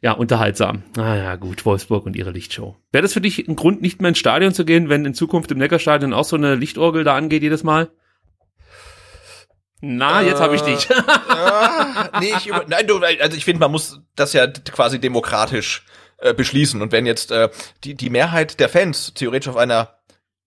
ja, 0.00 0.12
unterhaltsam. 0.12 0.82
Ah, 0.96 1.36
gut, 1.36 1.66
Wolfsburg 1.66 2.06
und 2.06 2.16
ihre 2.16 2.30
Lichtshow. 2.30 2.76
Wäre 2.90 3.02
das 3.02 3.12
für 3.12 3.20
dich 3.20 3.46
ein 3.46 3.56
Grund, 3.56 3.82
nicht 3.82 4.00
mehr 4.00 4.08
ins 4.08 4.18
Stadion 4.18 4.54
zu 4.54 4.64
gehen, 4.64 4.88
wenn 4.88 5.04
in 5.04 5.14
Zukunft 5.14 5.50
im 5.50 5.58
Neckarstadion 5.58 6.14
auch 6.14 6.24
so 6.24 6.36
eine 6.36 6.54
Lichtorgel 6.54 7.04
da 7.04 7.14
angeht 7.14 7.42
jedes 7.42 7.64
Mal? 7.64 7.90
Na, 9.80 10.22
jetzt 10.22 10.40
äh, 10.40 10.42
habe 10.42 10.56
ich 10.56 10.62
dich. 10.62 10.88
äh, 10.90 10.94
nee, 12.20 12.32
ich, 12.36 12.50
nein, 12.66 12.86
du, 12.86 12.98
also 12.98 13.36
ich 13.36 13.44
finde, 13.44 13.60
man 13.60 13.70
muss 13.70 14.00
das 14.14 14.32
ja 14.32 14.46
quasi 14.46 14.98
demokratisch 14.98 15.84
äh, 16.18 16.32
beschließen. 16.32 16.80
Und 16.80 16.92
wenn 16.92 17.06
jetzt 17.06 17.30
äh, 17.30 17.50
die, 17.84 17.94
die 17.94 18.10
Mehrheit 18.10 18.58
der 18.58 18.68
Fans 18.68 19.12
theoretisch 19.14 19.48
auf 19.48 19.56
einer 19.56 19.96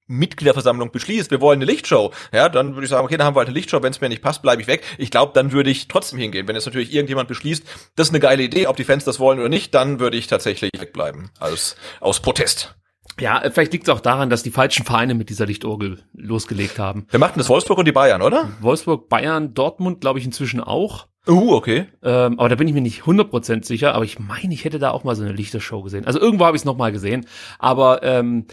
Mitgliederversammlung 0.07 0.91
beschließt, 0.91 1.29
wir 1.29 1.39
wollen 1.39 1.59
eine 1.59 1.71
Lichtshow, 1.71 2.11
ja, 2.33 2.49
dann 2.49 2.73
würde 2.73 2.85
ich 2.85 2.89
sagen, 2.89 3.05
okay, 3.05 3.17
dann 3.17 3.27
haben 3.27 3.35
wir 3.35 3.41
halt 3.41 3.49
eine 3.49 3.57
Lichtshow, 3.57 3.83
wenn 3.83 3.91
es 3.91 4.01
mir 4.01 4.09
nicht 4.09 4.23
passt, 4.23 4.41
bleibe 4.41 4.61
ich 4.61 4.67
weg. 4.67 4.83
Ich 4.97 5.11
glaube, 5.11 5.33
dann 5.35 5.51
würde 5.51 5.69
ich 5.69 5.87
trotzdem 5.87 6.17
hingehen. 6.17 6.47
Wenn 6.47 6.55
jetzt 6.55 6.65
natürlich 6.65 6.91
irgendjemand 6.91 7.27
beschließt, 7.27 7.63
das 7.95 8.07
ist 8.07 8.13
eine 8.13 8.19
geile 8.19 8.41
Idee, 8.41 8.65
ob 8.65 8.75
die 8.75 8.83
Fans 8.83 9.03
das 9.03 9.19
wollen 9.19 9.39
oder 9.39 9.49
nicht, 9.49 9.75
dann 9.75 9.99
würde 9.99 10.17
ich 10.17 10.25
tatsächlich 10.25 10.71
wegbleiben, 10.75 11.29
als 11.39 11.75
aus 11.99 12.19
Protest. 12.19 12.78
Ja, 13.21 13.41
vielleicht 13.51 13.73
liegt 13.73 13.87
es 13.87 13.93
auch 13.93 13.99
daran, 13.99 14.29
dass 14.29 14.43
die 14.43 14.51
falschen 14.51 14.85
Vereine 14.85 15.13
mit 15.13 15.29
dieser 15.29 15.45
Lichtorgel 15.45 15.99
losgelegt 16.13 16.79
haben. 16.79 17.05
Wir 17.09 17.19
machten 17.19 17.39
das 17.39 17.49
Wolfsburg 17.49 17.79
und 17.79 17.85
die 17.85 17.91
Bayern, 17.91 18.21
oder? 18.21 18.49
Wolfsburg, 18.61 19.09
Bayern, 19.09 19.53
Dortmund, 19.53 20.01
glaube 20.01 20.19
ich, 20.19 20.25
inzwischen 20.25 20.61
auch. 20.61 21.07
Uh, 21.27 21.53
okay. 21.53 21.85
Ähm, 22.01 22.39
aber 22.39 22.49
da 22.49 22.55
bin 22.55 22.67
ich 22.67 22.73
mir 22.73 22.81
nicht 22.81 23.03
100% 23.03 23.65
sicher, 23.65 23.93
aber 23.93 24.05
ich 24.05 24.19
meine, 24.19 24.53
ich 24.53 24.65
hätte 24.65 24.79
da 24.79 24.91
auch 24.91 25.03
mal 25.03 25.15
so 25.15 25.23
eine 25.23 25.33
Lichtershow 25.33 25.83
gesehen. 25.83 26.05
Also 26.05 26.19
irgendwo 26.19 26.45
habe 26.45 26.55
ich 26.55 26.61
es 26.61 26.65
nochmal 26.65 26.91
gesehen. 26.91 27.25
Aber 27.59 28.03
ähm, 28.03 28.45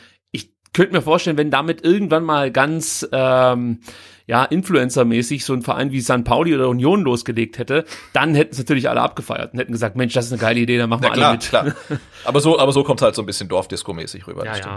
könnte 0.76 0.92
mir 0.92 1.00
vorstellen, 1.00 1.38
wenn 1.38 1.50
damit 1.50 1.82
irgendwann 1.82 2.22
mal 2.22 2.50
ganz 2.50 3.08
ähm, 3.10 3.80
ja, 4.26 4.44
Influencer-mäßig 4.44 5.44
so 5.44 5.52
ein 5.52 5.62
Verein 5.62 5.92
wie 5.92 6.00
San 6.00 6.24
Pauli 6.24 6.54
oder 6.54 6.68
Union 6.68 7.02
losgelegt 7.02 7.58
hätte, 7.58 7.84
dann 8.12 8.34
hätten 8.34 8.52
es 8.52 8.58
natürlich 8.58 8.88
alle 8.88 9.00
abgefeiert 9.00 9.52
und 9.52 9.60
hätten 9.60 9.72
gesagt, 9.72 9.96
Mensch, 9.96 10.14
das 10.14 10.26
ist 10.26 10.32
eine 10.32 10.40
geile 10.40 10.60
Idee, 10.60 10.78
dann 10.78 10.90
machen 10.90 11.02
wir 11.02 11.10
klar, 11.10 11.28
alle 11.28 11.36
mit. 11.36 11.48
Klar. 11.48 11.74
Aber 12.24 12.40
so, 12.40 12.58
aber 12.58 12.72
so 12.72 12.82
kommt 12.82 13.02
halt 13.02 13.14
so 13.14 13.22
ein 13.22 13.26
bisschen 13.26 13.48
Dorfdisco-mäßig 13.48 14.26
rüber. 14.26 14.44
Ja, 14.44 14.56
ja. 14.56 14.76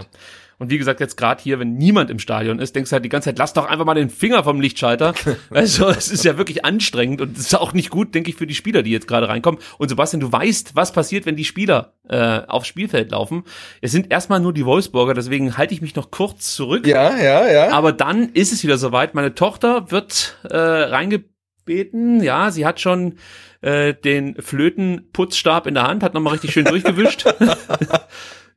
Und 0.60 0.70
wie 0.70 0.78
gesagt, 0.78 1.00
jetzt 1.00 1.16
gerade 1.16 1.42
hier, 1.42 1.58
wenn 1.58 1.76
niemand 1.76 2.12
im 2.12 2.20
Stadion 2.20 2.60
ist, 2.60 2.76
denkst 2.76 2.90
du 2.90 2.94
halt 2.94 3.06
die 3.06 3.10
ganze 3.10 3.30
Zeit, 3.30 3.40
lass 3.40 3.54
doch 3.54 3.66
einfach 3.66 3.86
mal 3.86 3.96
den 3.96 4.10
Finger 4.10 4.44
vom 4.44 4.60
Lichtschalter. 4.60 5.14
also 5.50 5.88
es 5.88 6.12
ist 6.12 6.26
ja 6.26 6.38
wirklich 6.38 6.66
anstrengend 6.66 7.22
und 7.22 7.38
es 7.38 7.46
ist 7.46 7.56
auch 7.56 7.74
nicht 7.74 7.90
gut, 7.90 8.14
denke 8.14 8.30
ich, 8.30 8.36
für 8.36 8.46
die 8.46 8.54
Spieler, 8.54 8.84
die 8.84 8.92
jetzt 8.92 9.08
gerade 9.08 9.30
reinkommen. 9.30 9.62
Und 9.78 9.88
Sebastian, 9.88 10.20
du 10.20 10.32
weißt, 10.32 10.76
was 10.76 10.92
passiert, 10.92 11.26
wenn 11.26 11.38
die 11.38 11.46
Spieler 11.46 11.94
äh, 12.10 12.42
aufs 12.48 12.68
Spielfeld 12.68 13.12
laufen. 13.12 13.44
Es 13.82 13.94
sind 13.94 14.12
erstmal 14.12 14.42
nur 14.42 14.54
die 14.54 14.66
Wolfsburger, 14.66 15.14
deswegen 15.14 15.58
halte 15.58 15.74
ich 15.74 15.82
mich 15.82 15.96
noch 15.96 16.12
kurz 16.12 16.56
zurück. 16.56 16.86
Ja, 16.86 17.18
ja, 17.18 17.50
ja. 17.50 17.72
Aber 17.72 17.94
dann 17.94 18.30
ist 18.34 18.52
es 18.52 18.62
wieder 18.64 18.78
soweit. 18.78 19.16
Meine 19.16 19.36
Tochter 19.36 19.92
wird 19.92 20.38
äh, 20.44 20.58
reingebeten. 20.58 22.22
Ja, 22.22 22.52
sie 22.52 22.66
hat 22.66 22.82
schon 22.82 23.16
äh, 23.62 23.94
den 23.94 24.36
Flötenputzstab 24.42 25.68
in 25.68 25.76
der 25.76 25.84
Hand, 25.84 26.04
hat 26.04 26.14
nochmal 26.14 26.34
richtig 26.34 26.52
schön 26.52 26.66
durchgewischt. 26.66 27.26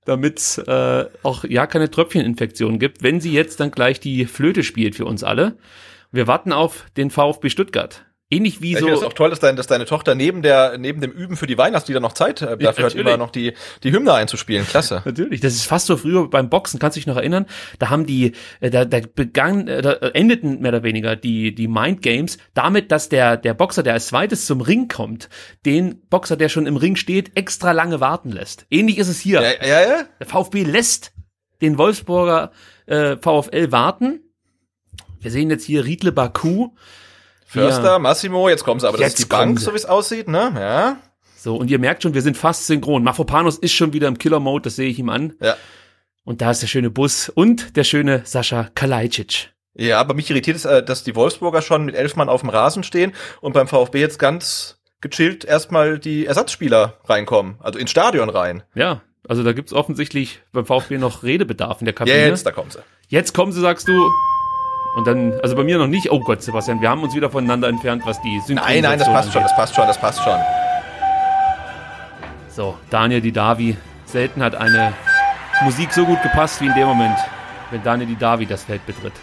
damit 0.05 0.63
äh, 0.67 1.05
auch 1.23 1.45
ja 1.45 1.67
keine 1.67 1.91
Tröpfcheninfektion 1.91 2.79
gibt, 2.79 3.03
wenn 3.03 3.21
sie 3.21 3.33
jetzt 3.33 3.61
dann 3.61 3.71
gleich 3.71 4.01
die 4.01 4.25
Flöte 4.27 4.63
spielt 4.63 4.97
für 4.97 5.05
uns 5.05 5.23
alle. 5.23 5.57
Wir 6.11 6.27
warten 6.27 6.53
auf 6.53 6.87
den 6.97 7.11
VfB 7.11 7.49
Stuttgart. 7.49 8.05
Ähnlich 8.33 8.63
wie 8.63 8.73
ich 8.73 8.79
so. 8.79 8.87
Ich 8.87 8.93
finde 8.93 8.95
es 8.95 9.03
auch 9.03 9.13
toll, 9.13 9.29
dass, 9.29 9.41
dein, 9.41 9.57
dass 9.57 9.67
deine 9.67 9.85
Tochter 9.85 10.15
neben 10.15 10.41
der 10.41 10.79
neben 10.79 11.03
dem 11.03 11.11
Üben 11.11 11.37
für 11.37 11.47
die 11.47 11.59
Weihnachtslieder 11.59 12.01
noch 12.01 12.15
Zeit 12.15 12.41
äh, 12.41 12.57
dafür 12.57 12.85
ja, 12.85 12.91
hat, 12.91 12.95
immer 12.95 13.19
noch 13.19 13.31
die 13.31 13.53
die 13.83 13.93
Hymne 13.93 14.15
einzuspielen. 14.15 14.67
Klasse. 14.67 15.03
natürlich. 15.05 15.43
Das 15.43 15.53
ist 15.53 15.67
fast 15.67 15.87
so 15.87 15.99
früher 15.99 16.31
beim 16.31 16.49
Boxen. 16.49 16.81
Kannst 16.81 16.97
du 16.97 17.01
dich 17.01 17.07
noch 17.07 17.17
erinnern? 17.17 17.45
Da 17.79 17.91
haben 17.91 18.07
die, 18.07 18.33
äh, 18.61 18.71
da, 18.71 18.87
da 18.87 19.01
begann, 19.15 19.69
äh, 19.69 19.83
da 19.83 19.93
endeten 19.93 20.61
mehr 20.61 20.71
oder 20.71 20.83
weniger 20.83 21.15
die 21.15 21.55
die 21.55 21.69
Mind 21.69 22.01
Games 22.01 22.39
damit, 22.55 22.91
dass 22.91 23.11
der 23.11 23.37
der 23.37 23.53
Boxer, 23.53 23.83
der 23.83 23.93
als 23.93 24.07
zweites 24.07 24.47
zum 24.47 24.63
Ring 24.63 24.89
kommt, 24.89 25.29
den 25.67 26.01
Boxer, 26.09 26.39
der 26.39 26.49
schon 26.49 26.67
im 26.67 26.77
Ring 26.77 26.97
steht, 26.97 27.37
extra 27.37 27.73
lange 27.73 28.01
warten 28.01 28.31
lässt. 28.31 28.65
Ähnlich 28.71 28.97
ist 28.97 29.09
es 29.09 29.21
hier. 29.21 29.43
Ja, 29.43 29.67
ja, 29.67 29.81
ja. 29.83 30.05
Der 30.19 30.27
VfB 30.27 30.63
lässt 30.63 31.13
den 31.61 31.77
Wolfsburger 31.77 32.53
äh, 32.87 33.17
VfL 33.19 33.73
warten. 33.73 34.21
Wir 35.21 35.31
sehen 35.31 35.51
jetzt 35.51 35.65
hier 35.65 35.85
Riedle 35.85 36.13
Baku 36.13 36.71
Förster, 37.53 37.85
ja. 37.85 37.99
Massimo, 37.99 38.49
jetzt 38.49 38.65
kommen 38.65 38.81
sie, 38.81 38.89
aber 38.89 38.99
jetzt 38.99 39.15
das 39.15 39.21
ist 39.21 39.25
die 39.25 39.29
Bank, 39.29 39.59
sie. 39.59 39.67
so 39.67 39.73
wie 39.73 39.77
es 39.77 39.85
aussieht, 39.85 40.29
ne? 40.29 40.53
Ja. 40.57 40.97
So, 41.37 41.57
und 41.57 41.71
ihr 41.71 41.79
merkt 41.79 42.03
schon, 42.03 42.15
wir 42.15 42.23
sind 42.23 42.37
fast 42.37 42.67
synchron. 42.67 43.03
Mafopanos 43.03 43.59
ist 43.59 43.73
schon 43.73 43.93
wieder 43.93 44.09
im 44.09 44.17
Killer-Mode, 44.17 44.63
das 44.63 44.77
sehe 44.77 44.89
ich 44.89 44.99
ihm 44.99 45.09
an. 45.09 45.35
Ja. 45.41 45.57
Und 46.25 46.41
da 46.41 46.53
ist 46.53 46.63
der 46.63 46.69
schöne 46.69 46.89
Bus 46.89 47.29
und 47.29 47.77
der 47.77 47.85
schöne 47.85 48.23
Sascha 48.25 48.69
Kalajdzic. 48.75 49.51
Ja, 49.75 49.99
aber 50.01 50.15
mich 50.15 50.31
irritiert 50.31 50.57
es, 50.57 50.65
äh, 50.65 50.83
dass 50.83 51.05
die 51.05 51.17
Wolfsburger 51.17 51.63
schon 51.63 51.85
mit 51.85 51.95
elf 51.95 52.17
Mann 52.17 52.29
auf 52.29 52.43
dem 52.43 52.51
Rasen 52.51 52.85
stehen 52.85 53.13
und 53.41 53.53
beim 53.55 53.69
VfB 53.69 54.01
jetzt 54.01 54.19
ganz 54.19 54.79
gechillt 55.01 55.45
erstmal 55.45 55.99
die 55.99 56.27
Ersatzspieler 56.27 56.99
reinkommen, 57.05 57.57
also 57.59 57.79
ins 57.79 57.91
Stadion 57.91 58.31
rein. 58.31 58.63
Ja, 58.75 59.03
also 59.29 59.43
da 59.43 59.53
gibt's 59.53 59.73
offensichtlich 59.73 60.41
beim 60.53 60.65
VfB 60.65 60.99
noch 60.99 61.23
Redebedarf 61.23 61.81
in 61.81 61.87
der 61.87 61.95
Kabine. 61.95 62.17
Ja, 62.17 62.27
jetzt, 62.27 62.47
da 62.47 62.53
kommen 62.53 62.71
sie. 62.71 62.81
Jetzt 63.09 63.35
kommen 63.35 63.53
sie, 63.53 63.61
sagst 63.61 63.89
du. 63.89 64.11
Und 64.95 65.07
dann, 65.07 65.33
also 65.43 65.57
bei 65.57 65.65
mir 65.65 65.79
noch 65.79 65.87
nicht. 65.87 66.11
Oh 66.11 66.21
Gott, 66.21 66.43
Sebastian, 66.43 66.81
wir 66.81 66.91
haben 66.91 67.03
uns 67.03 67.15
wieder 67.15 67.31
voneinander 67.31 67.69
entfernt, 67.69 68.03
was 68.05 68.21
die 68.21 68.41
Synchronisation 68.41 68.83
Nein, 68.83 68.83
nein, 68.83 68.99
das 68.99 69.09
passt 69.09 69.29
angeht. 69.29 69.33
schon, 69.33 69.43
das 69.43 69.57
passt 69.57 69.75
schon, 69.75 69.87
das 69.87 69.99
passt 69.99 70.23
schon. 70.23 70.39
So, 72.51 72.77
Daniel 72.91 73.21
Didavi. 73.23 73.77
Selten 74.05 74.43
hat 74.43 74.55
eine 74.55 74.93
Musik 75.63 75.93
so 75.93 76.05
gut 76.05 76.23
gepasst 76.23 76.61
wie 76.61 76.67
in 76.67 76.75
dem 76.75 76.87
Moment, 76.87 77.17
wenn 77.71 77.83
Daniel 77.83 78.09
Didavi 78.09 78.45
das 78.45 78.65
Feld 78.65 78.85
betritt. 78.85 79.15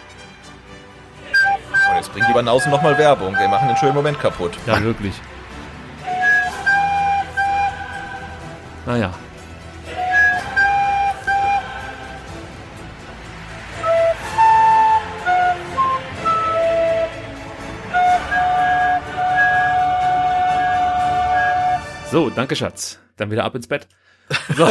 Und 1.90 1.96
jetzt 1.96 2.12
bringt 2.12 2.28
die 2.28 2.32
Banausen 2.32 2.72
nochmal 2.72 2.98
Werbung. 2.98 3.38
Wir 3.38 3.46
machen 3.46 3.68
den 3.68 3.76
schönen 3.76 3.94
Moment 3.94 4.18
kaputt. 4.18 4.52
Ja, 4.66 4.82
wirklich. 4.82 5.14
Naja, 8.86 9.10
So, 22.20 22.28
danke 22.28 22.54
Schatz. 22.54 22.98
Dann 23.16 23.30
wieder 23.30 23.44
ab 23.44 23.54
ins 23.54 23.66
Bett. 23.66 23.88
So. 24.54 24.66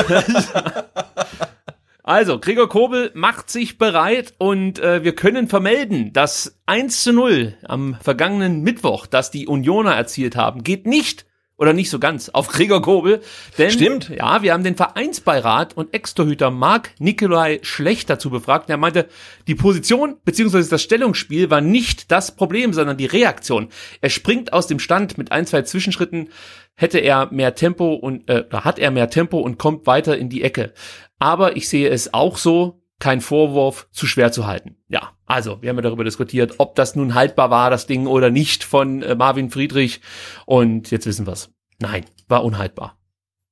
also, 2.03 2.39
Gregor 2.39 2.69
Kobel 2.69 3.09
macht 3.15 3.49
sich 3.49 3.79
bereit 3.79 4.35
und 4.37 4.77
äh, 4.77 5.03
wir 5.03 5.15
können 5.15 5.47
vermelden, 5.47 6.13
dass 6.13 6.59
1 6.67 7.01
zu 7.01 7.11
0 7.11 7.57
am 7.63 7.97
vergangenen 8.01 8.61
Mittwoch, 8.61 9.07
das 9.07 9.31
die 9.31 9.47
Unioner 9.47 9.95
erzielt 9.95 10.35
haben, 10.35 10.61
geht 10.61 10.85
nicht 10.85 11.25
oder 11.59 11.73
nicht 11.73 11.89
so 11.89 11.99
ganz 11.99 12.29
auf 12.29 12.47
Gregor 12.51 12.81
Kobel. 12.81 13.21
Denn, 13.57 13.69
Stimmt. 13.69 14.09
Ja, 14.09 14.41
wir 14.41 14.53
haben 14.53 14.63
den 14.63 14.75
Vereinsbeirat 14.75 15.77
und 15.77 15.93
Ex-Torhüter 15.93 16.49
Marc 16.49 16.91
Nikolai 16.99 17.59
Schlecht 17.61 18.09
dazu 18.09 18.29
befragt. 18.29 18.69
Er 18.69 18.77
meinte, 18.77 19.07
die 19.47 19.55
Position 19.55 20.15
bzw. 20.23 20.63
das 20.69 20.81
Stellungsspiel 20.81 21.49
war 21.49 21.61
nicht 21.61 22.11
das 22.11 22.35
Problem, 22.35 22.73
sondern 22.73 22.97
die 22.97 23.05
Reaktion. 23.05 23.69
Er 24.01 24.09
springt 24.09 24.53
aus 24.53 24.67
dem 24.67 24.79
Stand 24.79 25.17
mit 25.17 25.31
ein, 25.31 25.45
zwei 25.45 25.61
Zwischenschritten, 25.61 26.29
hätte 26.75 26.99
er 26.99 27.31
mehr 27.31 27.55
Tempo 27.55 27.93
und 27.93 28.29
äh, 28.29 28.45
hat 28.51 28.79
er 28.79 28.91
mehr 28.91 29.09
Tempo 29.09 29.39
und 29.39 29.57
kommt 29.59 29.85
weiter 29.85 30.17
in 30.17 30.29
die 30.29 30.43
Ecke. 30.43 30.73
Aber 31.19 31.57
ich 31.57 31.67
sehe 31.67 31.89
es 31.89 32.13
auch 32.13 32.37
so, 32.37 32.81
kein 32.99 33.21
Vorwurf, 33.21 33.87
zu 33.91 34.05
schwer 34.07 34.31
zu 34.31 34.45
halten. 34.45 34.77
Ja, 34.87 35.13
also 35.25 35.61
wir 35.61 35.69
haben 35.69 35.77
ja 35.77 35.83
darüber 35.83 36.03
diskutiert, 36.03 36.55
ob 36.57 36.75
das 36.75 36.95
nun 36.95 37.15
haltbar 37.15 37.49
war, 37.49 37.69
das 37.69 37.87
Ding 37.87 38.07
oder 38.07 38.29
nicht 38.29 38.63
von 38.63 39.01
äh, 39.01 39.15
Marvin 39.15 39.49
Friedrich. 39.49 40.01
Und 40.45 40.91
jetzt 40.91 41.05
wissen 41.05 41.25
wir's. 41.25 41.49
Nein, 41.79 42.05
war 42.27 42.43
unhaltbar. 42.43 42.98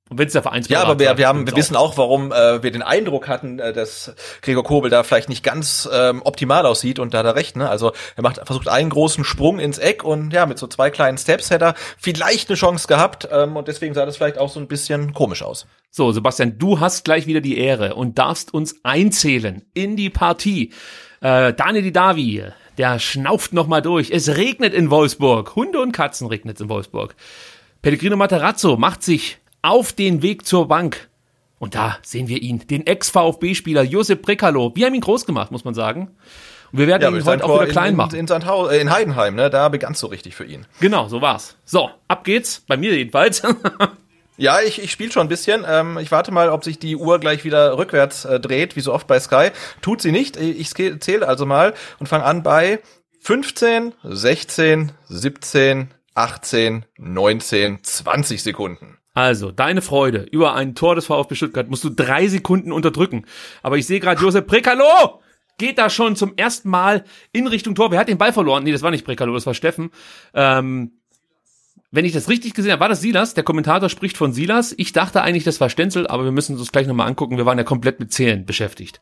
Und 0.10 0.18
wenn 0.20 0.28
es 0.28 0.34
der 0.34 0.42
Vereinsberater 0.42 0.86
Ja, 0.86 0.90
aber 0.90 1.00
wir, 1.00 1.18
wir 1.18 1.28
haben, 1.28 1.46
wir 1.46 1.56
wissen 1.56 1.76
auch, 1.76 1.98
warum 1.98 2.32
äh, 2.32 2.64
wir 2.64 2.72
den 2.72 2.82
Eindruck 2.82 3.28
hatten, 3.28 3.60
äh, 3.60 3.74
dass 3.74 4.14
Gregor 4.42 4.64
Kobel 4.64 4.90
da 4.90 5.04
vielleicht 5.04 5.30
nicht 5.30 5.44
ganz 5.44 5.88
ähm, 5.92 6.22
optimal 6.24 6.66
aussieht 6.66 7.00
und 7.00 7.14
da 7.14 7.20
hat 7.20 7.26
er 7.26 7.36
recht, 7.36 7.58
ne? 7.58 7.70
Also 7.70 7.92
er 8.16 8.24
macht 8.24 8.40
versucht 8.46 8.70
einen 8.70 8.90
großen 8.90 9.24
Sprung 9.24 9.60
ins 9.60 9.78
Eck 9.78 10.04
und 10.04 10.32
ja, 10.32 10.46
mit 10.46 10.58
so 10.60 10.68
zwei 10.68 10.90
kleinen 10.90 11.18
Steps 11.18 11.50
hätte 11.50 11.66
er 11.66 11.76
vielleicht 11.98 12.50
eine 12.50 12.56
Chance 12.56 12.88
gehabt 12.88 13.28
ähm, 13.32 13.58
und 13.58 13.68
deswegen 13.68 13.94
sah 13.94 14.06
das 14.06 14.18
vielleicht 14.18 14.38
auch 14.38 14.50
so 14.50 14.60
ein 14.60 14.68
bisschen 14.68 15.14
komisch 15.14 15.44
aus. 15.44 15.68
So, 15.92 16.12
Sebastian, 16.12 16.58
du 16.58 16.80
hast 16.80 17.06
gleich 17.06 17.28
wieder 17.28 17.42
die 17.42 17.58
Ehre 17.58 17.96
und 17.96 18.18
darfst 18.18 18.54
uns 18.54 18.76
einzählen 18.84 19.64
in 19.74 19.96
die 19.96 20.10
Partie. 20.10 20.74
Äh, 21.22 21.54
Daniel 21.54 21.84
Didavi, 21.84 22.44
der 22.78 23.00
schnauft 23.00 23.54
noch 23.54 23.68
mal 23.68 23.82
durch. 23.82 24.12
Es 24.12 24.38
regnet 24.38 24.74
in 24.74 24.90
Wolfsburg. 24.90 25.56
Hunde 25.56 25.82
und 25.82 25.92
Katzen 25.92 26.28
regnet 26.28 26.62
in 26.62 26.70
Wolfsburg. 26.70 27.16
Pellegrino 27.82 28.16
Materazzo 28.16 28.78
macht 28.78 29.04
sich 29.04 29.40
auf 29.62 29.94
den 29.94 30.22
Weg 30.22 30.46
zur 30.46 30.68
Bank. 30.68 31.10
Und 31.60 31.74
da 31.76 31.98
sehen 32.04 32.28
wir 32.28 32.42
ihn, 32.42 32.68
den 32.68 32.86
Ex-VfB-Spieler 32.86 33.82
Josep 33.84 34.22
Brekalo. 34.22 34.72
Wir 34.76 34.86
haben 34.86 34.94
ihn 34.94 35.02
groß 35.02 35.26
gemacht, 35.26 35.52
muss 35.52 35.66
man 35.66 35.74
sagen. 35.74 36.16
Und 36.72 36.80
wir 36.80 36.88
werden 36.88 37.02
Ja, 37.02 37.10
ihn 37.10 37.26
heute 37.26 37.44
auch 37.46 37.62
wieder 37.62 37.72
klein 37.72 37.92
in, 37.92 37.96
machen. 37.96 38.16
in, 38.16 38.28
Sandhau, 38.28 38.68
äh, 38.68 38.80
in 38.80 38.92
Heidenheim, 38.92 39.36
ne? 39.36 39.50
Da 39.50 39.70
begann 39.70 39.94
es 39.94 40.00
so 40.00 40.08
richtig 40.08 40.36
für 40.36 40.46
ihn. 40.46 40.66
Genau, 40.82 41.08
so 41.08 41.22
war's. 41.22 41.56
So, 41.66 41.90
ab 42.08 42.24
geht's. 42.26 42.64
Bei 42.68 42.78
mir 42.78 42.96
jedenfalls. 42.96 43.42
Ja, 44.40 44.60
ich, 44.62 44.80
ich 44.80 44.92
spiele 44.92 45.12
schon 45.12 45.24
ein 45.26 45.30
bisschen. 45.30 45.66
Ähm, 45.68 45.98
ich 45.98 46.12
warte 46.12 46.32
mal, 46.32 46.50
ob 46.52 46.64
sich 46.64 46.78
die 46.78 46.96
Uhr 46.96 47.18
gleich 47.20 47.44
wieder 47.44 47.76
rückwärts 47.76 48.24
äh, 48.26 48.40
dreht, 48.40 48.76
wie 48.76 48.82
so 48.82 48.94
oft 48.94 49.08
bei 49.08 49.20
Sky. 49.20 49.50
Tut 49.82 50.00
sie 50.00 50.12
nicht. 50.12 50.38
Ich 50.38 50.76
zähle 50.76 51.28
also 51.28 51.48
mal 51.48 51.74
und 51.98 52.06
fange 52.06 52.24
an 52.24 52.44
bei 52.44 52.80
15, 53.22 53.94
16, 54.04 54.92
17, 55.10 55.90
18, 56.14 56.86
19, 56.98 57.84
20 57.84 58.44
Sekunden. 58.44 58.97
Also, 59.18 59.50
deine 59.50 59.82
Freude 59.82 60.28
über 60.30 60.54
ein 60.54 60.76
Tor 60.76 60.94
des 60.94 61.08
VfB 61.08 61.34
Stuttgart 61.34 61.68
musst 61.72 61.84
du 61.84 61.90
drei 61.90 62.28
Sekunden 62.28 62.72
unterdrücken. 62.72 63.26
Aber 63.64 63.76
ich 63.80 63.88
sehe 63.88 64.00
gerade 64.00 64.22
Josep 64.22 64.46
Brekalo 64.46 65.24
geht 65.58 65.80
da 65.80 65.90
schon 65.90 66.16
zum 66.16 66.34
ersten 66.38 66.70
Mal 66.70 67.04
in 67.32 67.48
Richtung 67.48 67.74
Tor. 67.74 67.90
Wer 67.90 67.98
hat 67.98 68.10
den 68.10 68.20
Ball 68.20 68.32
verloren? 68.32 68.64
Nee, 68.64 68.72
das 68.72 68.84
war 68.84 68.92
nicht 68.92 69.06
Brekalo, 69.06 69.34
das 69.34 69.48
war 69.48 69.56
Steffen. 69.56 69.90
Ähm, 70.36 70.92
wenn 71.90 72.06
ich 72.06 72.14
das 72.14 72.30
richtig 72.30 72.54
gesehen 72.54 72.72
habe, 72.72 72.82
war 72.82 72.90
das 72.90 73.02
Silas. 73.02 73.34
Der 73.34 73.44
Kommentator 73.44 73.90
spricht 73.90 74.18
von 74.18 74.34
Silas. 74.34 74.76
Ich 74.78 74.94
dachte 74.94 75.24
eigentlich, 75.24 75.46
das 75.46 75.60
war 75.60 75.72
Stenzel, 75.72 76.06
aber 76.06 76.24
wir 76.24 76.32
müssen 76.32 76.52
uns 76.52 76.62
das 76.62 76.72
gleich 76.72 76.86
nochmal 76.86 77.08
angucken. 77.08 77.38
Wir 77.38 77.48
waren 77.48 77.58
ja 77.58 77.64
komplett 77.64 78.00
mit 78.00 78.14
Zählen 78.14 78.46
beschäftigt. 78.46 79.02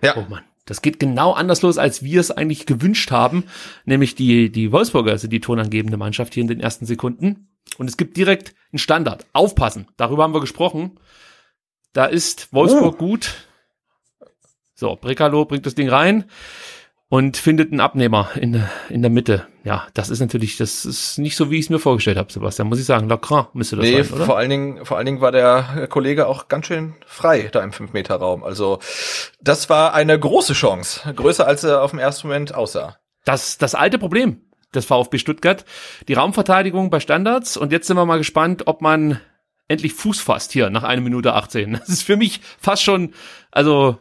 Ja. 0.00 0.16
Oh 0.16 0.24
Mann, 0.30 0.44
das 0.64 0.80
geht 0.80 0.98
genau 0.98 1.32
anders 1.32 1.60
los, 1.60 1.76
als 1.76 2.02
wir 2.02 2.20
es 2.22 2.30
eigentlich 2.30 2.64
gewünscht 2.64 3.10
haben. 3.10 3.44
Nämlich 3.84 4.14
die, 4.14 4.50
die 4.50 4.72
Wolfsburger 4.72 5.18
sind 5.18 5.30
die 5.30 5.40
tonangebende 5.40 5.98
Mannschaft 5.98 6.32
hier 6.32 6.40
in 6.40 6.48
den 6.48 6.60
ersten 6.60 6.86
Sekunden. 6.86 7.48
Und 7.78 7.88
es 7.88 7.96
gibt 7.96 8.16
direkt 8.16 8.54
einen 8.72 8.78
Standard. 8.78 9.26
Aufpassen. 9.32 9.88
Darüber 9.96 10.22
haben 10.22 10.34
wir 10.34 10.40
gesprochen. 10.40 10.98
Da 11.92 12.06
ist 12.06 12.52
Wolfsburg 12.52 12.98
gut. 12.98 13.34
So, 14.74 14.96
Brekalo 14.96 15.44
bringt 15.44 15.66
das 15.66 15.74
Ding 15.74 15.88
rein 15.88 16.24
und 17.08 17.36
findet 17.36 17.70
einen 17.70 17.80
Abnehmer 17.80 18.30
in, 18.34 18.62
in 18.88 19.02
der 19.02 19.10
Mitte. 19.10 19.46
Ja, 19.64 19.86
das 19.94 20.08
ist 20.08 20.20
natürlich, 20.20 20.56
das 20.56 20.84
ist 20.86 21.18
nicht 21.18 21.36
so, 21.36 21.50
wie 21.50 21.58
ich 21.58 21.66
es 21.66 21.70
mir 21.70 21.78
vorgestellt 21.78 22.16
habe, 22.16 22.32
Sebastian. 22.32 22.68
Muss 22.68 22.80
ich 22.80 22.86
sagen, 22.86 23.08
Lacran 23.08 23.46
müsste 23.52 23.76
das 23.76 23.84
Nee, 23.84 24.02
sein, 24.02 24.14
oder? 24.14 24.24
vor 24.24 24.38
allen 24.38 24.50
Dingen, 24.50 24.84
vor 24.86 24.96
allen 24.96 25.06
Dingen 25.06 25.20
war 25.20 25.30
der 25.30 25.86
Kollege 25.88 26.26
auch 26.26 26.48
ganz 26.48 26.66
schön 26.66 26.94
frei 27.06 27.48
da 27.52 27.62
im 27.62 27.70
5-Meter-Raum. 27.70 28.42
Also, 28.42 28.80
das 29.40 29.68
war 29.68 29.92
eine 29.94 30.18
große 30.18 30.54
Chance. 30.54 31.12
Größer 31.14 31.46
als 31.46 31.62
er 31.64 31.82
auf 31.82 31.90
dem 31.90 32.00
ersten 32.00 32.26
Moment 32.28 32.54
aussah. 32.54 32.96
das, 33.24 33.58
das 33.58 33.74
alte 33.74 33.98
Problem 33.98 34.40
des 34.74 34.84
VfB 34.84 35.18
Stuttgart, 35.18 35.64
die 36.08 36.14
Raumverteidigung 36.14 36.90
bei 36.90 37.00
Standards. 37.00 37.56
Und 37.56 37.72
jetzt 37.72 37.86
sind 37.86 37.96
wir 37.96 38.06
mal 38.06 38.18
gespannt, 38.18 38.66
ob 38.66 38.80
man 38.82 39.20
endlich 39.68 39.94
Fuß 39.94 40.20
fasst 40.20 40.52
hier 40.52 40.70
nach 40.70 40.82
einer 40.82 41.02
Minute 41.02 41.34
18. 41.34 41.72
Das 41.72 41.88
ist 41.88 42.02
für 42.02 42.16
mich 42.16 42.40
fast 42.58 42.82
schon, 42.82 43.14
also 43.50 43.98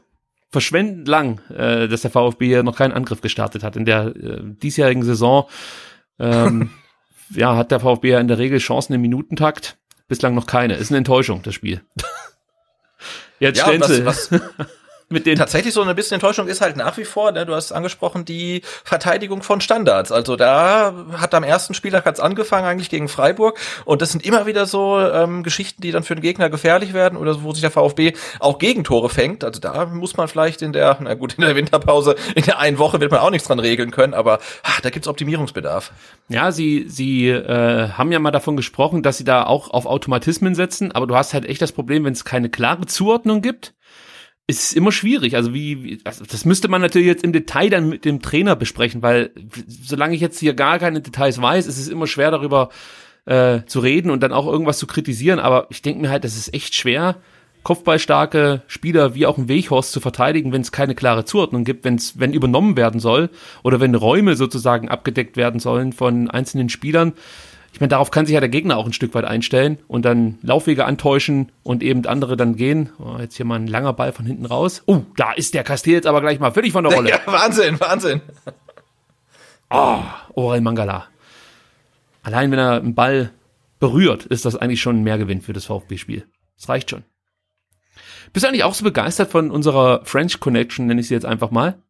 verschwendend 0.51 1.07
lang, 1.07 1.39
äh, 1.49 1.87
dass 1.87 2.01
der 2.01 2.11
VfB 2.11 2.45
hier 2.45 2.63
noch 2.63 2.77
keinen 2.77 2.91
Angriff 2.91 3.21
gestartet 3.21 3.63
hat. 3.63 3.75
In 3.75 3.85
der 3.85 4.07
äh, 4.15 4.41
diesjährigen 4.43 5.03
Saison 5.03 5.47
ähm, 6.19 6.71
ja, 7.29 7.55
hat 7.55 7.71
der 7.71 7.79
VfB 7.79 8.09
ja 8.09 8.19
in 8.19 8.27
der 8.27 8.37
Regel 8.37 8.59
Chancen 8.59 8.93
im 8.93 9.01
Minutentakt. 9.01 9.77
Bislang 10.07 10.35
noch 10.35 10.45
keine. 10.45 10.75
Ist 10.75 10.91
eine 10.91 10.97
Enttäuschung, 10.97 11.41
das 11.43 11.53
Spiel. 11.53 11.81
Jetzt 13.39 13.59
Ja, 13.59 13.79
was, 13.79 14.05
was 14.05 14.29
mit 15.12 15.25
den 15.25 15.38
tatsächlich 15.38 15.74
so 15.74 15.82
eine 15.82 15.96
bisschen 15.96 16.15
Enttäuschung 16.15 16.48
ist 16.48 16.62
halt 16.62 16.77
nach 16.77 16.98
wie 16.98 17.06
vor, 17.06 17.32
ne, 17.32 17.46
du 17.46 17.53
hast 17.53 17.72
angesprochen, 17.72 18.25
die 18.25 18.62
Verteidigung 18.84 19.44
von 19.44 19.62
Standards. 19.62 20.12
Also 20.12 20.36
da 20.36 20.94
hat 21.13 21.34
am 21.34 21.44
ersten 21.44 21.74
Spieltag 21.74 22.06
hat's 22.06 22.20
angefangen 22.20 22.65
eigentlich 22.65 22.89
gegen 22.89 23.08
Freiburg 23.08 23.60
und 23.86 24.01
das 24.01 24.12
sind 24.12 24.25
immer 24.25 24.46
wieder 24.46 24.65
so 24.65 25.00
ähm, 25.00 25.44
Geschichten, 25.44 25.82
die 25.82 25.91
dann 25.91 26.03
für 26.03 26.15
den 26.15 26.22
Gegner 26.22 26.50
gefährlich 26.50 26.94
werden 26.94 27.18
oder 27.18 27.44
wo 27.44 27.51
sich 27.51 27.62
der 27.62 27.72
VfB 27.72 28.13
auch 28.39 28.60
Gegentore 28.60 29.10
fängt. 29.10 29.44
Also 29.44 29.60
da 29.60 29.86
muss 29.86 30.18
man 30.18 30.27
vielleicht 30.27 30.62
in 30.62 30.74
der, 30.74 30.98
na 31.01 31.13
gut, 31.13 31.34
in 31.34 31.41
der 31.41 31.56
Winterpause, 31.56 32.15
in 32.36 32.44
der 32.44 32.60
einen 32.60 32.77
Woche 32.77 33.00
wird 33.00 33.12
man 33.12 33.20
auch 33.20 33.32
nichts 33.32 33.48
dran 33.48 33.60
regeln 33.60 33.91
können, 33.91 34.13
aber 34.13 34.39
ach, 34.63 34.82
da 34.82 34.89
gibt's 34.89 35.08
Optimierungsbedarf. 35.08 35.91
Ja, 36.30 36.51
sie, 36.51 36.86
sie 36.88 37.27
äh, 37.27 37.89
haben 37.89 38.12
ja 38.12 38.20
mal 38.20 38.32
davon 38.32 38.56
gesprochen, 38.56 39.03
dass 39.03 39.18
sie 39.18 39.24
da 39.24 39.46
auch 39.46 39.72
auf 39.72 39.86
Automatismen 39.86 40.56
setzen, 40.56 40.91
aber 40.91 41.08
du 41.08 41.15
hast 41.15 41.34
halt 41.34 41.46
echt 41.46 41.62
das 41.62 41.72
Problem, 41.72 42.06
wenn 42.06 42.13
es 42.13 42.25
keine 42.25 42.50
klare 42.50 42.86
Zuordnung 42.86 43.41
gibt, 43.41 43.74
ist 44.58 44.74
immer 44.74 44.91
schwierig. 44.91 45.36
Also 45.36 45.53
wie, 45.53 45.84
wie 45.84 46.00
also 46.03 46.24
das 46.25 46.46
müsste 46.46 46.67
man 46.67 46.81
natürlich 46.81 47.08
jetzt 47.08 47.24
im 47.24 47.34
Detail 47.34 47.70
dann 47.70 47.89
mit 47.89 48.05
dem 48.05 48.22
Trainer 48.22 48.55
besprechen, 48.55 49.01
weil 49.01 49.31
solange 49.67 50.15
ich 50.15 50.22
jetzt 50.22 50.39
hier 50.39 50.53
gar 50.53 50.79
keine 50.79 51.01
Details 51.01 51.41
weiß, 51.41 51.67
ist 51.67 51.77
es 51.77 51.88
immer 51.88 52.08
schwer 52.08 52.31
darüber 52.31 52.70
äh, 53.25 53.62
zu 53.65 53.79
reden 53.79 54.10
und 54.12 54.22
dann 54.24 54.34
auch 54.34 54.48
irgendwas 54.48 54.77
zu 54.77 54.88
kritisieren. 54.88 55.39
Aber 55.39 55.67
ich 55.70 55.81
denke 55.81 56.01
mir 56.01 56.10
halt, 56.10 56.24
das 56.24 56.36
ist 56.36 56.53
echt 56.53 56.75
schwer, 56.75 57.17
kopfballstarke 57.63 58.63
Spieler 58.67 59.13
wie 59.13 59.25
auch 59.25 59.38
ein 59.38 59.48
Weghorst 59.48 59.91
zu 59.91 60.00
verteidigen, 60.00 60.51
wenn 60.51 60.62
es 60.62 60.72
keine 60.72 60.96
klare 60.96 61.25
Zuordnung 61.25 61.63
gibt, 61.63 61.86
wenn's, 61.86 62.20
wenn 62.20 62.34
übernommen 62.34 62.75
werden 62.75 63.00
soll 63.00 63.29
oder 63.63 63.79
wenn 63.79 63.96
Räume 63.96 64.36
sozusagen 64.36 64.89
abgedeckt 64.89 65.38
werden 65.38 65.60
sollen 65.60 65.93
von 65.93 66.29
einzelnen 66.29 66.70
Spielern. 66.70 67.13
Ich 67.73 67.79
meine, 67.79 67.89
darauf 67.89 68.11
kann 68.11 68.25
sich 68.25 68.33
ja 68.33 68.39
der 68.39 68.49
Gegner 68.49 68.77
auch 68.77 68.85
ein 68.85 68.93
Stück 68.93 69.13
weit 69.13 69.25
einstellen 69.25 69.79
und 69.87 70.03
dann 70.03 70.37
Laufwege 70.41 70.85
antäuschen 70.85 71.51
und 71.63 71.84
eben 71.84 72.05
andere 72.05 72.36
dann 72.36 72.55
gehen. 72.55 72.91
Oh, 72.99 73.17
jetzt 73.19 73.38
hier 73.38 73.45
mal 73.45 73.55
ein 73.55 73.67
langer 73.67 73.93
Ball 73.93 74.12
von 74.12 74.25
hinten 74.25 74.45
raus. 74.45 74.84
Oh, 74.86 75.01
da 75.15 75.31
ist 75.31 75.53
der 75.53 75.63
Castell 75.63 75.93
jetzt 75.93 76.07
aber 76.07 76.21
gleich 76.21 76.39
mal 76.39 76.51
völlig 76.51 76.73
von 76.73 76.84
der 76.84 76.93
Rolle. 76.93 77.10
Ja, 77.12 77.19
Wahnsinn, 77.25 77.79
Wahnsinn. 77.79 78.21
Orel 79.69 80.62
Mangala. 80.62 81.07
Allein 82.23 82.51
wenn 82.51 82.60
er 82.60 82.73
einen 82.73 82.93
Ball 82.93 83.31
berührt, 83.79 84.25
ist 84.25 84.45
das 84.45 84.55
eigentlich 84.55 84.81
schon 84.81 84.97
ein 84.97 85.03
Mehrgewinn 85.03 85.41
für 85.41 85.53
das 85.53 85.65
VfB-Spiel. 85.65 86.27
Das 86.57 86.69
reicht 86.69 86.89
schon. 86.89 87.03
Bist 88.34 88.43
du 88.43 88.47
eigentlich 88.47 88.63
auch 88.63 88.73
so 88.73 88.84
begeistert 88.84 89.31
von 89.31 89.49
unserer 89.49 90.05
French 90.05 90.39
Connection, 90.39 90.86
nenne 90.86 91.01
ich 91.01 91.07
sie 91.07 91.13
jetzt 91.13 91.25
einfach 91.25 91.51
mal? 91.51 91.81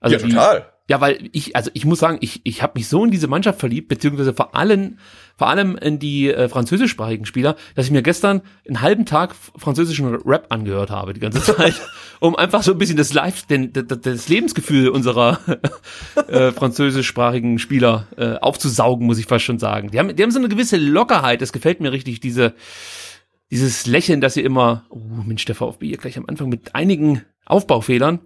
Also 0.00 0.16
ja, 0.16 0.22
total. 0.22 0.71
Ja, 0.88 1.00
weil 1.00 1.28
ich, 1.32 1.54
also 1.54 1.70
ich 1.74 1.84
muss 1.84 2.00
sagen, 2.00 2.18
ich, 2.20 2.40
ich 2.44 2.62
habe 2.62 2.72
mich 2.74 2.88
so 2.88 3.04
in 3.04 3.12
diese 3.12 3.28
Mannschaft 3.28 3.60
verliebt, 3.60 3.88
beziehungsweise 3.88 4.34
vor 4.34 4.56
allem, 4.56 4.98
vor 5.36 5.48
allem 5.48 5.76
in 5.76 6.00
die 6.00 6.28
äh, 6.28 6.48
französischsprachigen 6.48 7.24
Spieler, 7.24 7.54
dass 7.76 7.86
ich 7.86 7.92
mir 7.92 8.02
gestern 8.02 8.42
einen 8.66 8.80
halben 8.80 9.06
Tag 9.06 9.34
französischen 9.56 10.12
Rap 10.12 10.46
angehört 10.50 10.90
habe, 10.90 11.14
die 11.14 11.20
ganze 11.20 11.40
Zeit, 11.56 11.80
um 12.18 12.34
einfach 12.34 12.64
so 12.64 12.72
ein 12.72 12.78
bisschen 12.78 12.96
das 12.96 13.12
Live, 13.12 13.46
den, 13.46 13.72
das, 13.72 13.84
das 14.00 14.28
Lebensgefühl 14.28 14.88
unserer 14.88 15.38
äh, 16.28 16.50
französischsprachigen 16.50 17.60
Spieler 17.60 18.08
äh, 18.16 18.34
aufzusaugen, 18.34 19.06
muss 19.06 19.18
ich 19.18 19.26
fast 19.26 19.44
schon 19.44 19.60
sagen. 19.60 19.92
Die 19.92 20.00
haben, 20.00 20.14
die 20.16 20.22
haben 20.22 20.32
so 20.32 20.40
eine 20.40 20.48
gewisse 20.48 20.78
Lockerheit, 20.78 21.42
das 21.42 21.52
gefällt 21.52 21.80
mir 21.80 21.92
richtig, 21.92 22.18
diese, 22.18 22.54
dieses 23.52 23.86
Lächeln, 23.86 24.20
dass 24.20 24.34
sie 24.34 24.42
immer, 24.42 24.84
oh 24.90 24.98
Mensch, 25.24 25.44
der 25.44 25.54
VfB 25.54 25.86
hier 25.86 25.98
gleich 25.98 26.18
am 26.18 26.26
Anfang 26.26 26.48
mit 26.48 26.74
einigen 26.74 27.22
Aufbaufehlern, 27.46 28.20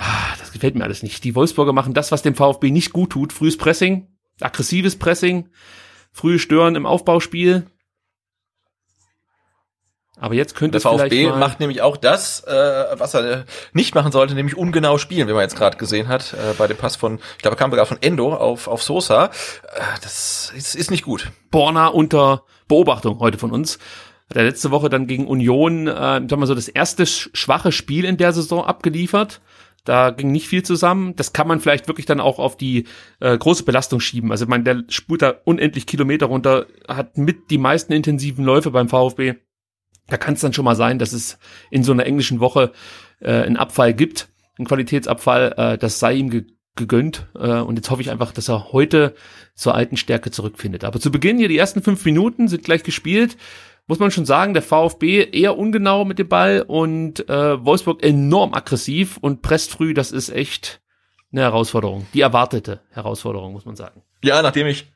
Ah, 0.00 0.34
das 0.38 0.52
gefällt 0.52 0.76
mir 0.76 0.84
alles 0.84 1.02
nicht. 1.02 1.24
Die 1.24 1.34
Wolfsburger 1.34 1.72
machen 1.72 1.92
das, 1.92 2.12
was 2.12 2.22
dem 2.22 2.34
VfB 2.36 2.70
nicht 2.70 2.92
gut 2.92 3.10
tut. 3.10 3.32
Frühes 3.32 3.56
Pressing, 3.56 4.06
aggressives 4.40 4.96
Pressing, 4.96 5.48
frühe 6.12 6.38
Stören 6.38 6.76
im 6.76 6.86
Aufbauspiel. 6.86 7.66
Aber 10.20 10.34
jetzt 10.34 10.56
könnte 10.56 10.78
Der 10.80 10.90
es 10.92 11.00
VfB 11.00 11.28
macht 11.30 11.60
nämlich 11.60 11.80
auch 11.80 11.96
das, 11.96 12.40
äh, 12.44 12.52
was 12.98 13.14
er 13.14 13.44
nicht 13.72 13.94
machen 13.94 14.10
sollte, 14.10 14.34
nämlich 14.34 14.56
ungenau 14.56 14.98
spielen, 14.98 15.28
wie 15.28 15.32
man 15.32 15.42
jetzt 15.42 15.56
gerade 15.56 15.76
gesehen 15.76 16.08
hat, 16.08 16.32
äh, 16.34 16.54
bei 16.58 16.66
dem 16.66 16.76
Pass 16.76 16.96
von, 16.96 17.20
ich 17.36 17.42
glaube, 17.42 17.54
er 17.56 17.58
kam 17.58 17.70
sogar 17.70 17.86
von 17.86 17.98
Endo 18.00 18.34
auf, 18.34 18.66
auf 18.66 18.82
Sosa. 18.82 19.26
Äh, 19.26 19.30
das 20.02 20.52
ist, 20.56 20.74
ist 20.74 20.90
nicht 20.90 21.04
gut. 21.04 21.30
Borna 21.52 21.86
unter 21.88 22.42
Beobachtung 22.66 23.20
heute 23.20 23.38
von 23.38 23.52
uns. 23.52 23.78
Hat 24.28 24.36
er 24.36 24.44
letzte 24.44 24.72
Woche 24.72 24.88
dann 24.88 25.06
gegen 25.06 25.26
Union, 25.28 25.86
äh, 25.86 25.92
sagen 25.92 26.40
wir 26.40 26.46
so, 26.48 26.54
das 26.56 26.68
erste 26.68 27.04
sch- 27.04 27.30
schwache 27.32 27.70
Spiel 27.70 28.04
in 28.04 28.16
der 28.16 28.32
Saison 28.32 28.64
abgeliefert. 28.64 29.40
Da 29.84 30.10
ging 30.10 30.32
nicht 30.32 30.48
viel 30.48 30.62
zusammen. 30.62 31.16
Das 31.16 31.32
kann 31.32 31.48
man 31.48 31.60
vielleicht 31.60 31.88
wirklich 31.88 32.06
dann 32.06 32.20
auch 32.20 32.38
auf 32.38 32.56
die 32.56 32.86
äh, 33.20 33.36
große 33.36 33.64
Belastung 33.64 34.00
schieben. 34.00 34.30
Also 34.30 34.44
ich 34.44 34.48
meine, 34.48 34.64
der 34.64 34.84
spult 34.88 35.22
da 35.22 35.34
unendlich 35.44 35.86
Kilometer 35.86 36.26
runter, 36.26 36.66
hat 36.86 37.16
mit 37.16 37.50
die 37.50 37.58
meisten 37.58 37.92
intensiven 37.92 38.44
Läufe 38.44 38.70
beim 38.70 38.88
VfB. 38.88 39.34
Da 40.08 40.16
kann 40.16 40.34
es 40.34 40.40
dann 40.40 40.52
schon 40.52 40.64
mal 40.64 40.76
sein, 40.76 40.98
dass 40.98 41.12
es 41.12 41.38
in 41.70 41.84
so 41.84 41.92
einer 41.92 42.06
englischen 42.06 42.40
Woche 42.40 42.72
äh, 43.20 43.30
einen 43.30 43.56
Abfall 43.56 43.94
gibt, 43.94 44.28
einen 44.58 44.66
Qualitätsabfall. 44.66 45.54
Äh, 45.56 45.78
das 45.78 45.98
sei 45.98 46.14
ihm 46.14 46.30
ge 46.30 46.46
gegönnt. 46.78 47.26
Äh, 47.34 47.60
und 47.60 47.76
jetzt 47.76 47.90
hoffe 47.90 48.00
ich 48.00 48.10
einfach, 48.10 48.32
dass 48.32 48.48
er 48.48 48.72
heute 48.72 49.14
zur 49.54 49.74
alten 49.74 49.96
Stärke 49.96 50.30
zurückfindet. 50.30 50.84
Aber 50.84 51.00
zu 51.00 51.10
Beginn 51.10 51.36
hier 51.36 51.48
die 51.48 51.58
ersten 51.58 51.82
fünf 51.82 52.04
Minuten 52.04 52.48
sind 52.48 52.62
gleich 52.62 52.84
gespielt. 52.84 53.36
Muss 53.88 53.98
man 53.98 54.10
schon 54.10 54.26
sagen, 54.26 54.52
der 54.52 54.62
VfB 54.62 55.30
eher 55.32 55.56
ungenau 55.56 56.04
mit 56.04 56.18
dem 56.18 56.28
Ball 56.28 56.62
und 56.66 57.28
äh, 57.28 57.64
Wolfsburg 57.64 58.04
enorm 58.04 58.52
aggressiv 58.54 59.16
und 59.16 59.42
presst 59.42 59.72
früh. 59.72 59.94
Das 59.94 60.12
ist 60.12 60.28
echt 60.28 60.80
eine 61.32 61.40
Herausforderung. 61.40 62.06
Die 62.12 62.20
erwartete 62.20 62.82
Herausforderung, 62.90 63.54
muss 63.54 63.64
man 63.64 63.76
sagen. 63.76 64.02
Ja, 64.22 64.42
nachdem 64.42 64.66
ich 64.66 64.92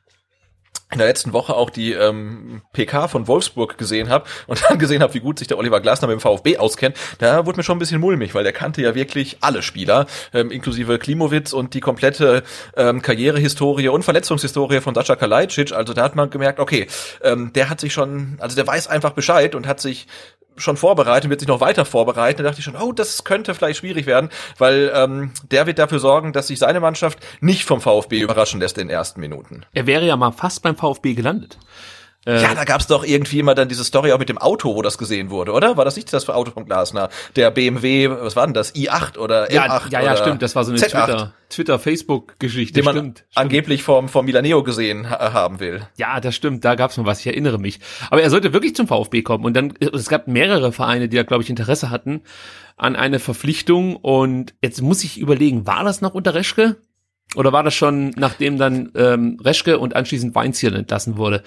in 0.93 0.99
der 0.99 1.07
letzten 1.07 1.33
Woche 1.33 1.55
auch 1.55 1.69
die 1.69 1.93
ähm, 1.93 2.61
PK 2.71 3.07
von 3.07 3.27
Wolfsburg 3.27 3.77
gesehen 3.77 4.09
habe 4.09 4.25
und 4.47 4.63
dann 4.67 4.79
gesehen 4.79 5.01
habe, 5.01 5.13
wie 5.13 5.19
gut 5.19 5.39
sich 5.39 5.47
der 5.47 5.57
Oliver 5.57 5.81
Glasner 5.81 6.07
mit 6.07 6.15
dem 6.15 6.21
VfB 6.21 6.57
auskennt, 6.57 6.97
da 7.19 7.45
wurde 7.45 7.57
mir 7.57 7.63
schon 7.63 7.77
ein 7.77 7.79
bisschen 7.79 7.99
mulmig, 8.01 8.33
weil 8.35 8.43
der 8.43 8.53
kannte 8.53 8.81
ja 8.81 8.95
wirklich 8.95 9.37
alle 9.41 9.61
Spieler, 9.61 10.05
ähm, 10.33 10.51
inklusive 10.51 10.99
Klimowitz 10.99 11.53
und 11.53 11.73
die 11.73 11.79
komplette 11.79 12.43
ähm, 12.77 13.01
Karrierehistorie 13.01 13.89
und 13.89 14.03
Verletzungshistorie 14.03 14.81
von 14.81 14.95
Sascha 14.95 15.15
Kalajdzic. 15.15 15.73
Also 15.73 15.93
da 15.93 16.03
hat 16.03 16.15
man 16.15 16.29
gemerkt, 16.29 16.59
okay, 16.59 16.87
ähm, 17.21 17.51
der 17.53 17.69
hat 17.69 17.79
sich 17.79 17.93
schon, 17.93 18.37
also 18.39 18.55
der 18.55 18.67
weiß 18.67 18.87
einfach 18.87 19.11
Bescheid 19.11 19.55
und 19.55 19.67
hat 19.67 19.79
sich 19.79 20.07
schon 20.57 20.77
vorbereitet, 20.77 21.29
wird 21.29 21.39
sich 21.39 21.49
noch 21.49 21.61
weiter 21.61 21.85
vorbereiten. 21.85 22.43
Da 22.43 22.49
dachte 22.49 22.59
ich 22.59 22.65
schon, 22.65 22.75
oh, 22.75 22.91
das 22.91 23.23
könnte 23.23 23.53
vielleicht 23.53 23.79
schwierig 23.79 24.05
werden, 24.05 24.29
weil 24.57 24.91
ähm, 24.93 25.31
der 25.51 25.65
wird 25.67 25.79
dafür 25.79 25.99
sorgen, 25.99 26.33
dass 26.33 26.47
sich 26.47 26.59
seine 26.59 26.79
Mannschaft 26.79 27.19
nicht 27.41 27.65
vom 27.65 27.81
VfB 27.81 28.19
überraschen 28.19 28.59
lässt 28.59 28.77
in 28.77 28.87
den 28.87 28.95
ersten 28.95 29.19
Minuten. 29.19 29.65
Er 29.73 29.87
wäre 29.87 30.05
ja 30.05 30.15
mal 30.15 30.31
fast 30.31 30.61
beim 30.61 30.75
VfB 30.75 31.13
gelandet. 31.13 31.57
Äh, 32.25 32.41
ja, 32.41 32.55
da 32.55 32.63
gab's 32.63 32.87
doch 32.87 33.03
irgendwie 33.03 33.39
immer 33.39 33.53
dann 33.53 33.67
diese 33.67 33.83
Story 33.83 34.13
auch 34.13 34.19
mit 34.19 34.29
dem 34.29 34.37
Auto, 34.37 34.75
wo 34.75 34.81
das 34.81 34.97
gesehen 34.97 35.29
wurde, 35.29 35.51
oder? 35.51 35.75
War 35.75 35.83
das 35.83 35.95
nicht 35.95 36.11
das 36.13 36.23
für 36.23 36.35
Auto 36.35 36.51
von 36.51 36.65
Glasner? 36.65 37.09
Der 37.35 37.51
BMW, 37.51 38.09
was 38.09 38.35
war 38.35 38.45
denn 38.45 38.53
das? 38.53 38.73
i8 38.75 39.17
oder 39.17 39.47
M8? 39.47 39.51
Ja, 39.51 39.81
ja, 39.89 40.01
ja, 40.01 40.17
stimmt. 40.17 40.41
Das 40.41 40.55
war 40.55 40.63
so 40.63 40.71
eine 40.71 40.79
Z8. 40.79 40.87
Twitter, 40.87 41.33
Twitter, 41.49 41.79
Facebook-Geschichte. 41.79 42.73
den 42.73 42.85
man 42.85 42.95
Stimmt. 42.95 43.17
stimmt. 43.19 43.29
angeblich 43.37 43.83
vom, 43.83 44.07
vom 44.07 44.25
Milaneo 44.25 44.63
gesehen 44.63 45.09
ha 45.09 45.33
haben 45.33 45.59
will. 45.59 45.81
Ja, 45.97 46.21
das 46.21 46.35
stimmt, 46.35 46.63
da 46.63 46.75
gab's 46.75 46.97
mal 46.97 47.05
was, 47.05 47.19
ich 47.19 47.27
erinnere 47.27 47.57
mich. 47.57 47.79
Aber 48.09 48.21
er 48.21 48.29
sollte 48.29 48.53
wirklich 48.53 48.75
zum 48.75 48.87
VfB 48.87 49.21
kommen 49.21 49.43
und 49.43 49.53
dann, 49.53 49.73
es 49.79 50.07
gab 50.07 50.27
mehrere 50.27 50.71
Vereine, 50.71 51.09
die 51.09 51.17
da, 51.17 51.23
glaube 51.23 51.43
ich, 51.43 51.49
Interesse 51.49 51.89
hatten 51.89 52.21
an 52.77 52.95
eine 52.95 53.19
Verpflichtung 53.19 53.95
und 53.97 54.53
jetzt 54.61 54.81
muss 54.81 55.03
ich 55.03 55.19
überlegen, 55.19 55.67
war 55.67 55.83
das 55.83 56.01
noch 56.01 56.13
unter 56.13 56.33
Reschke? 56.33 56.77
Oder 57.35 57.51
war 57.51 57.63
das 57.63 57.73
schon, 57.73 58.11
nachdem 58.11 58.57
dann 58.57 58.91
ähm, 58.95 59.39
Reschke 59.43 59.79
und 59.79 59.95
anschließend 59.95 60.35
Weinziel 60.35 60.75
entlassen 60.75 61.17
wurde? 61.17 61.43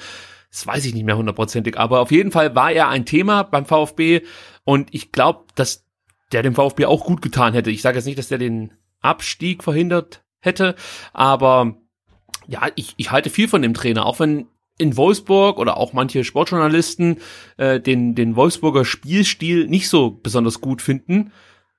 Das 0.56 0.66
weiß 0.66 0.86
ich 0.86 0.94
nicht 0.94 1.04
mehr 1.04 1.18
hundertprozentig, 1.18 1.78
aber 1.78 2.00
auf 2.00 2.10
jeden 2.10 2.32
Fall 2.32 2.54
war 2.54 2.72
er 2.72 2.88
ein 2.88 3.04
Thema 3.04 3.42
beim 3.42 3.66
VfB 3.66 4.22
und 4.64 4.88
ich 4.90 5.12
glaube, 5.12 5.44
dass 5.54 5.84
der 6.32 6.42
dem 6.42 6.54
VfB 6.54 6.86
auch 6.86 7.04
gut 7.04 7.20
getan 7.20 7.52
hätte. 7.52 7.70
Ich 7.70 7.82
sage 7.82 7.98
jetzt 7.98 8.06
nicht, 8.06 8.18
dass 8.18 8.28
der 8.28 8.38
den 8.38 8.72
Abstieg 9.02 9.62
verhindert 9.62 10.24
hätte, 10.40 10.74
aber 11.12 11.76
ja, 12.46 12.62
ich, 12.74 12.94
ich 12.96 13.10
halte 13.10 13.28
viel 13.28 13.48
von 13.48 13.60
dem 13.60 13.74
Trainer, 13.74 14.06
auch 14.06 14.18
wenn 14.18 14.46
in 14.78 14.96
Wolfsburg 14.96 15.58
oder 15.58 15.76
auch 15.76 15.92
manche 15.92 16.24
Sportjournalisten 16.24 17.18
äh, 17.58 17.78
den, 17.78 18.14
den 18.14 18.34
Wolfsburger 18.34 18.86
Spielstil 18.86 19.66
nicht 19.66 19.90
so 19.90 20.10
besonders 20.10 20.62
gut 20.62 20.80
finden. 20.80 21.32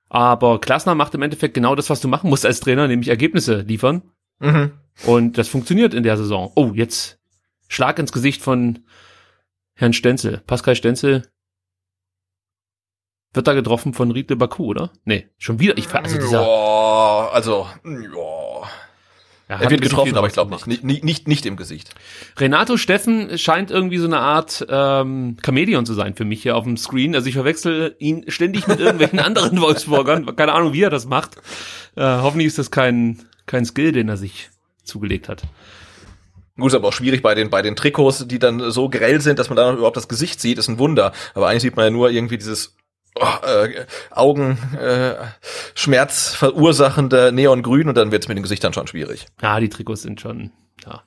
Aber 0.08 0.60
Klasner 0.60 0.94
macht 0.94 1.16
im 1.16 1.22
Endeffekt 1.22 1.54
genau 1.54 1.74
das, 1.74 1.90
was 1.90 2.00
du 2.00 2.06
machen 2.06 2.30
musst 2.30 2.46
als 2.46 2.60
Trainer, 2.60 2.86
nämlich 2.86 3.08
Ergebnisse 3.08 3.62
liefern. 3.62 4.02
Mhm. 4.38 4.70
Und 5.04 5.36
das 5.36 5.48
funktioniert 5.48 5.94
in 5.94 6.04
der 6.04 6.16
Saison. 6.16 6.52
Oh, 6.54 6.70
jetzt 6.74 7.17
Schlag 7.68 7.98
ins 7.98 8.12
Gesicht 8.12 8.42
von 8.42 8.80
Herrn 9.74 9.92
Stenzel. 9.92 10.42
Pascal 10.46 10.74
Stenzel 10.74 11.22
wird 13.32 13.46
da 13.46 13.52
getroffen 13.52 13.92
von 13.92 14.10
Riedle 14.10 14.36
Baku, 14.36 14.64
oder? 14.64 14.90
Nee, 15.04 15.28
schon 15.36 15.60
wieder. 15.60 15.76
Ich, 15.76 15.92
also 15.94 16.16
dieser, 16.16 16.42
Ja, 16.42 17.28
also, 17.30 17.68
ja. 17.84 18.68
Er 19.48 19.60
ein 19.60 19.70
wird 19.70 19.80
getroffen, 19.80 20.16
aber 20.16 20.26
ich 20.26 20.34
glaube 20.34 20.50
nicht, 20.50 20.64
gemacht. 20.64 20.84
nicht, 20.84 21.04
nicht, 21.04 21.28
nicht 21.28 21.46
im 21.46 21.56
Gesicht. 21.56 21.94
Renato 22.36 22.76
Steffen 22.76 23.38
scheint 23.38 23.70
irgendwie 23.70 23.96
so 23.96 24.06
eine 24.06 24.18
Art 24.18 24.66
ähm, 24.68 25.38
Chameleon 25.42 25.86
zu 25.86 25.94
sein 25.94 26.14
für 26.14 26.26
mich 26.26 26.42
hier 26.42 26.54
auf 26.54 26.64
dem 26.64 26.76
Screen. 26.76 27.14
Also 27.14 27.28
ich 27.28 27.34
verwechsel 27.34 27.96
ihn 27.98 28.24
ständig 28.28 28.66
mit 28.66 28.78
irgendwelchen 28.78 29.18
anderen 29.20 29.58
Wolfsburgern. 29.60 30.36
Keine 30.36 30.52
Ahnung, 30.52 30.74
wie 30.74 30.82
er 30.82 30.90
das 30.90 31.06
macht. 31.06 31.36
Äh, 31.96 32.02
hoffentlich 32.02 32.48
ist 32.48 32.58
das 32.58 32.70
kein, 32.70 33.22
kein 33.46 33.64
Skill, 33.64 33.92
den 33.92 34.10
er 34.10 34.18
sich 34.18 34.50
zugelegt 34.84 35.30
hat. 35.30 35.42
Gut, 36.58 36.72
ist 36.72 36.74
aber 36.74 36.88
auch 36.88 36.92
schwierig 36.92 37.22
bei 37.22 37.34
den, 37.34 37.50
bei 37.50 37.62
den 37.62 37.76
Trikots, 37.76 38.26
die 38.26 38.40
dann 38.40 38.70
so 38.72 38.88
grell 38.88 39.20
sind, 39.20 39.38
dass 39.38 39.48
man 39.48 39.56
da 39.56 39.72
überhaupt 39.72 39.96
das 39.96 40.08
Gesicht 40.08 40.40
sieht, 40.40 40.58
ist 40.58 40.68
ein 40.68 40.78
Wunder. 40.78 41.12
Aber 41.34 41.48
eigentlich 41.48 41.62
sieht 41.62 41.76
man 41.76 41.84
ja 41.84 41.90
nur 41.90 42.10
irgendwie 42.10 42.36
dieses 42.36 42.74
oh, 43.14 43.46
äh, 43.46 43.86
Augen 44.10 44.58
äh, 44.76 45.14
Schmerz 45.74 46.34
verursachende 46.34 47.30
Neongrün 47.32 47.88
und 47.88 47.96
dann 47.96 48.10
wird's 48.10 48.26
mit 48.26 48.36
den 48.36 48.42
Gesichtern 48.42 48.72
schon 48.72 48.88
schwierig. 48.88 49.26
Ja, 49.40 49.60
die 49.60 49.68
Trikots 49.68 50.02
sind 50.02 50.20
schon, 50.20 50.50
ja. 50.84 51.04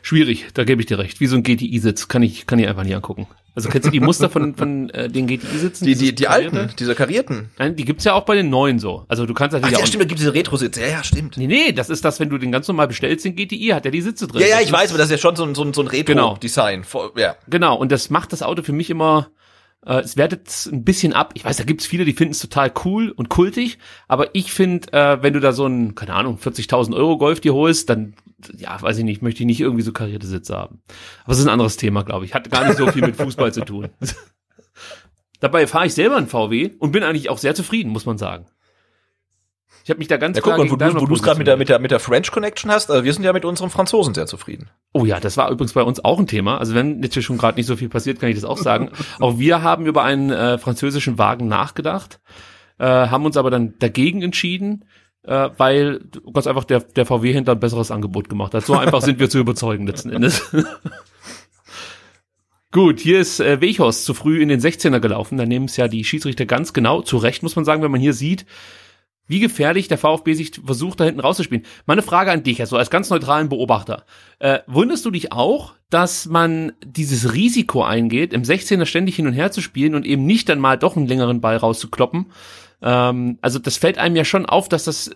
Schwierig, 0.00 0.46
da 0.54 0.64
gebe 0.64 0.80
ich 0.80 0.86
dir 0.86 0.98
recht. 0.98 1.20
Wie 1.20 1.26
so 1.26 1.36
ein 1.36 1.42
GTI-Sitz 1.42 2.08
kann 2.08 2.22
ich, 2.22 2.46
kann 2.46 2.58
ich 2.58 2.66
einfach 2.66 2.84
nicht 2.84 2.94
angucken. 2.94 3.26
Also 3.56 3.68
kennst 3.68 3.86
du 3.86 3.90
die 3.92 4.00
Muster 4.00 4.28
von, 4.30 4.56
von 4.56 4.90
äh, 4.90 5.08
den 5.08 5.26
GTI-Sitzen? 5.28 5.84
Die, 5.86 5.94
die, 5.94 6.12
die 6.14 6.26
alten, 6.26 6.70
diese 6.78 6.94
karierten. 6.96 7.50
Nein, 7.58 7.76
die 7.76 7.84
gibt's 7.84 8.02
ja 8.04 8.14
auch 8.14 8.24
bei 8.24 8.34
den 8.34 8.50
neuen 8.50 8.80
so. 8.80 9.04
Also 9.06 9.26
du 9.26 9.34
kannst 9.34 9.54
Ach 9.54 9.60
natürlich 9.60 9.78
ja, 9.78 9.82
auch. 9.84 9.86
stimmt, 9.86 10.02
da 10.02 10.06
gibt 10.08 10.18
diese 10.20 10.34
Retro-Sitze. 10.34 10.80
Ja, 10.80 10.88
ja, 10.88 11.04
stimmt. 11.04 11.36
Nee, 11.36 11.46
nee, 11.46 11.70
das 11.72 11.88
ist 11.88 12.04
das, 12.04 12.18
wenn 12.18 12.30
du 12.30 12.38
den 12.38 12.50
ganz 12.50 12.66
normal 12.66 12.88
bestellst, 12.88 13.24
den 13.24 13.36
GTI, 13.36 13.68
hat 13.68 13.84
der 13.84 13.92
die 13.92 14.00
Sitze 14.00 14.26
drin. 14.26 14.40
Ja, 14.40 14.48
ja, 14.48 14.60
ich 14.60 14.72
weiß, 14.72 14.90
aber 14.90 14.98
das 14.98 15.06
ist 15.06 15.12
ja 15.12 15.18
schon 15.18 15.36
so 15.36 15.44
ein, 15.44 15.54
so 15.54 15.62
ein, 15.62 15.72
so 15.72 15.82
ein 15.82 15.88
Genau. 15.88 16.30
Retro-Design. 16.30 16.82
Vor- 16.82 17.12
Ja. 17.16 17.36
Genau, 17.48 17.76
und 17.76 17.92
das 17.92 18.10
macht 18.10 18.32
das 18.32 18.42
Auto 18.42 18.62
für 18.64 18.72
mich 18.72 18.90
immer, 18.90 19.28
äh, 19.86 20.00
es 20.00 20.16
wertet 20.16 20.68
ein 20.72 20.84
bisschen 20.84 21.12
ab. 21.12 21.32
Ich 21.34 21.44
weiß, 21.44 21.56
da 21.56 21.64
gibt's 21.64 21.86
viele, 21.86 22.04
die 22.04 22.12
finden 22.12 22.32
es 22.32 22.40
total 22.40 22.72
cool 22.84 23.10
und 23.10 23.28
kultig, 23.28 23.78
aber 24.08 24.34
ich 24.34 24.52
finde, 24.52 24.92
äh, 24.92 25.22
wenn 25.22 25.32
du 25.32 25.40
da 25.40 25.52
so 25.52 25.64
einen, 25.64 25.94
keine 25.94 26.14
Ahnung, 26.14 26.38
40.000 26.38 26.94
Euro 26.94 27.18
Golf 27.18 27.40
dir 27.40 27.54
holst, 27.54 27.90
dann, 27.90 28.14
ja, 28.56 28.80
weiß 28.80 28.98
ich 28.98 29.04
nicht, 29.04 29.22
möchte 29.22 29.42
ich 29.42 29.46
nicht 29.46 29.60
irgendwie 29.60 29.82
so 29.82 29.92
karierte 29.92 30.26
Sitze 30.26 30.56
haben. 30.56 30.82
Aber 31.24 31.32
es 31.32 31.38
ist 31.38 31.46
ein 31.46 31.52
anderes 31.52 31.76
Thema, 31.76 32.02
glaube 32.02 32.24
ich. 32.24 32.34
Hat 32.34 32.50
gar 32.50 32.66
nicht 32.66 32.78
so 32.78 32.86
viel 32.90 33.02
mit 33.02 33.16
Fußball 33.16 33.52
zu 33.52 33.64
tun. 33.64 33.88
Dabei 35.40 35.66
fahre 35.66 35.86
ich 35.86 35.94
selber 35.94 36.16
einen 36.16 36.28
VW 36.28 36.70
und 36.78 36.92
bin 36.92 37.02
eigentlich 37.02 37.28
auch 37.28 37.38
sehr 37.38 37.54
zufrieden, 37.54 37.90
muss 37.92 38.06
man 38.06 38.18
sagen. 38.18 38.46
Ich 39.84 39.90
habe 39.90 39.98
mich 39.98 40.08
da 40.08 40.16
ganz 40.16 40.36
Ja, 40.36 40.40
guck 40.40 40.54
klar 40.54 40.56
mal, 40.56 40.64
gegen 40.64 40.80
wo 40.80 41.00
du 41.00 41.00
wo 41.02 41.06
du's 41.06 41.22
gerade 41.22 41.36
mit 41.36 41.46
der, 41.46 41.58
mit, 41.58 41.68
der, 41.68 41.78
mit 41.78 41.90
der 41.90 42.00
French 42.00 42.30
Connection 42.30 42.70
hast, 42.70 42.90
also 42.90 43.04
wir 43.04 43.12
sind 43.12 43.22
ja 43.22 43.34
mit 43.34 43.44
unserem 43.44 43.68
Franzosen 43.68 44.14
sehr 44.14 44.24
zufrieden. 44.24 44.70
Oh 44.94 45.04
ja, 45.04 45.20
das 45.20 45.36
war 45.36 45.50
übrigens 45.50 45.74
bei 45.74 45.82
uns 45.82 46.02
auch 46.02 46.18
ein 46.18 46.26
Thema. 46.26 46.56
Also 46.56 46.74
wenn 46.74 47.02
jetzt 47.02 47.12
hier 47.12 47.22
schon 47.22 47.36
gerade 47.36 47.58
nicht 47.58 47.66
so 47.66 47.76
viel 47.76 47.90
passiert, 47.90 48.18
kann 48.18 48.30
ich 48.30 48.34
das 48.34 48.46
auch 48.46 48.56
sagen. 48.56 48.90
auch 49.20 49.38
wir 49.38 49.62
haben 49.62 49.84
über 49.84 50.02
einen 50.02 50.30
äh, 50.30 50.56
französischen 50.56 51.18
Wagen 51.18 51.48
nachgedacht, 51.48 52.18
äh, 52.78 52.86
haben 52.86 53.26
uns 53.26 53.36
aber 53.36 53.50
dann 53.50 53.74
dagegen 53.78 54.22
entschieden, 54.22 54.86
äh, 55.22 55.50
weil 55.58 56.00
ganz 56.32 56.46
einfach 56.46 56.64
der, 56.64 56.80
der 56.80 57.04
VW-Händler 57.04 57.52
ein 57.52 57.60
besseres 57.60 57.90
Angebot 57.90 58.30
gemacht 58.30 58.54
hat. 58.54 58.64
So 58.64 58.74
einfach 58.78 59.02
sind 59.02 59.20
wir 59.20 59.28
zu 59.28 59.38
überzeugen 59.38 59.86
letzten 59.86 60.08
Endes. 60.08 60.50
Gut, 62.72 63.00
hier 63.00 63.20
ist 63.20 63.38
äh, 63.38 63.60
Weghorst 63.60 64.06
zu 64.06 64.14
früh 64.14 64.40
in 64.40 64.48
den 64.48 64.60
16er 64.60 64.98
gelaufen. 64.98 65.36
Da 65.36 65.44
nehmen 65.44 65.66
es 65.66 65.76
ja 65.76 65.88
die 65.88 66.04
Schiedsrichter 66.04 66.46
ganz 66.46 66.72
genau. 66.72 67.02
Zu 67.02 67.18
Recht 67.18 67.42
muss 67.42 67.54
man 67.54 67.66
sagen, 67.66 67.82
wenn 67.82 67.90
man 67.90 68.00
hier 68.00 68.14
sieht, 68.14 68.46
wie 69.26 69.40
gefährlich 69.40 69.88
der 69.88 69.98
VfB 69.98 70.34
sich 70.34 70.52
versucht, 70.64 71.00
da 71.00 71.04
hinten 71.04 71.20
rauszuspielen. 71.20 71.64
Meine 71.86 72.02
Frage 72.02 72.30
an 72.30 72.42
dich, 72.42 72.60
also 72.60 72.76
als 72.76 72.90
ganz 72.90 73.10
neutralen 73.10 73.48
Beobachter. 73.48 74.04
Äh, 74.38 74.60
wunderst 74.66 75.04
du 75.06 75.10
dich 75.10 75.32
auch, 75.32 75.74
dass 75.88 76.26
man 76.26 76.72
dieses 76.84 77.32
Risiko 77.32 77.82
eingeht, 77.82 78.32
im 78.32 78.42
16er 78.42 78.84
ständig 78.84 79.16
hin 79.16 79.26
und 79.26 79.32
her 79.32 79.50
zu 79.50 79.60
spielen 79.60 79.94
und 79.94 80.04
eben 80.04 80.26
nicht 80.26 80.48
dann 80.48 80.58
mal 80.58 80.78
doch 80.78 80.96
einen 80.96 81.06
längeren 81.06 81.40
Ball 81.40 81.56
rauszukloppen? 81.56 82.26
Ähm, 82.82 83.38
also 83.40 83.58
das 83.58 83.76
fällt 83.76 83.98
einem 83.98 84.16
ja 84.16 84.24
schon 84.24 84.46
auf, 84.46 84.68
dass 84.68 84.84
das 84.84 85.10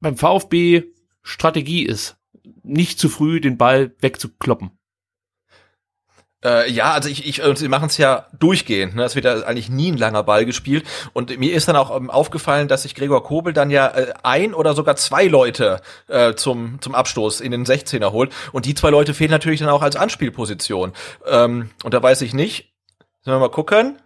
beim 0.00 0.16
VfB 0.16 0.84
Strategie 1.22 1.84
ist, 1.84 2.16
nicht 2.64 2.98
zu 2.98 3.08
früh 3.08 3.40
den 3.40 3.56
Ball 3.56 3.94
wegzukloppen. 4.00 4.72
Äh, 6.44 6.70
ja, 6.70 6.92
also 6.92 7.08
ich, 7.08 7.26
ich 7.26 7.42
äh, 7.42 7.56
sie 7.56 7.68
machen 7.68 7.86
es 7.86 7.98
ja 7.98 8.26
durchgehend. 8.38 8.96
Ne? 8.96 9.04
Es 9.04 9.14
wird 9.14 9.24
ja 9.24 9.42
eigentlich 9.44 9.68
nie 9.68 9.92
ein 9.92 9.96
langer 9.96 10.22
Ball 10.22 10.44
gespielt. 10.44 10.84
Und 11.12 11.38
mir 11.38 11.52
ist 11.52 11.68
dann 11.68 11.76
auch 11.76 11.96
ähm, 11.96 12.10
aufgefallen, 12.10 12.68
dass 12.68 12.82
sich 12.82 12.94
Gregor 12.94 13.22
Kobel 13.22 13.52
dann 13.52 13.70
ja 13.70 13.88
äh, 13.88 14.12
ein 14.22 14.54
oder 14.54 14.74
sogar 14.74 14.96
zwei 14.96 15.26
Leute 15.26 15.80
äh, 16.08 16.34
zum, 16.34 16.80
zum 16.80 16.94
Abstoß 16.94 17.40
in 17.40 17.52
den 17.52 17.64
16er 17.64 18.12
holt. 18.12 18.32
Und 18.52 18.66
die 18.66 18.74
zwei 18.74 18.90
Leute 18.90 19.14
fehlen 19.14 19.30
natürlich 19.30 19.60
dann 19.60 19.68
auch 19.68 19.82
als 19.82 19.96
Anspielposition. 19.96 20.92
Ähm, 21.26 21.70
und 21.84 21.94
da 21.94 22.02
weiß 22.02 22.22
ich 22.22 22.34
nicht. 22.34 22.72
Sollen 23.22 23.36
wir 23.36 23.46
mal 23.46 23.50
gucken? 23.50 23.98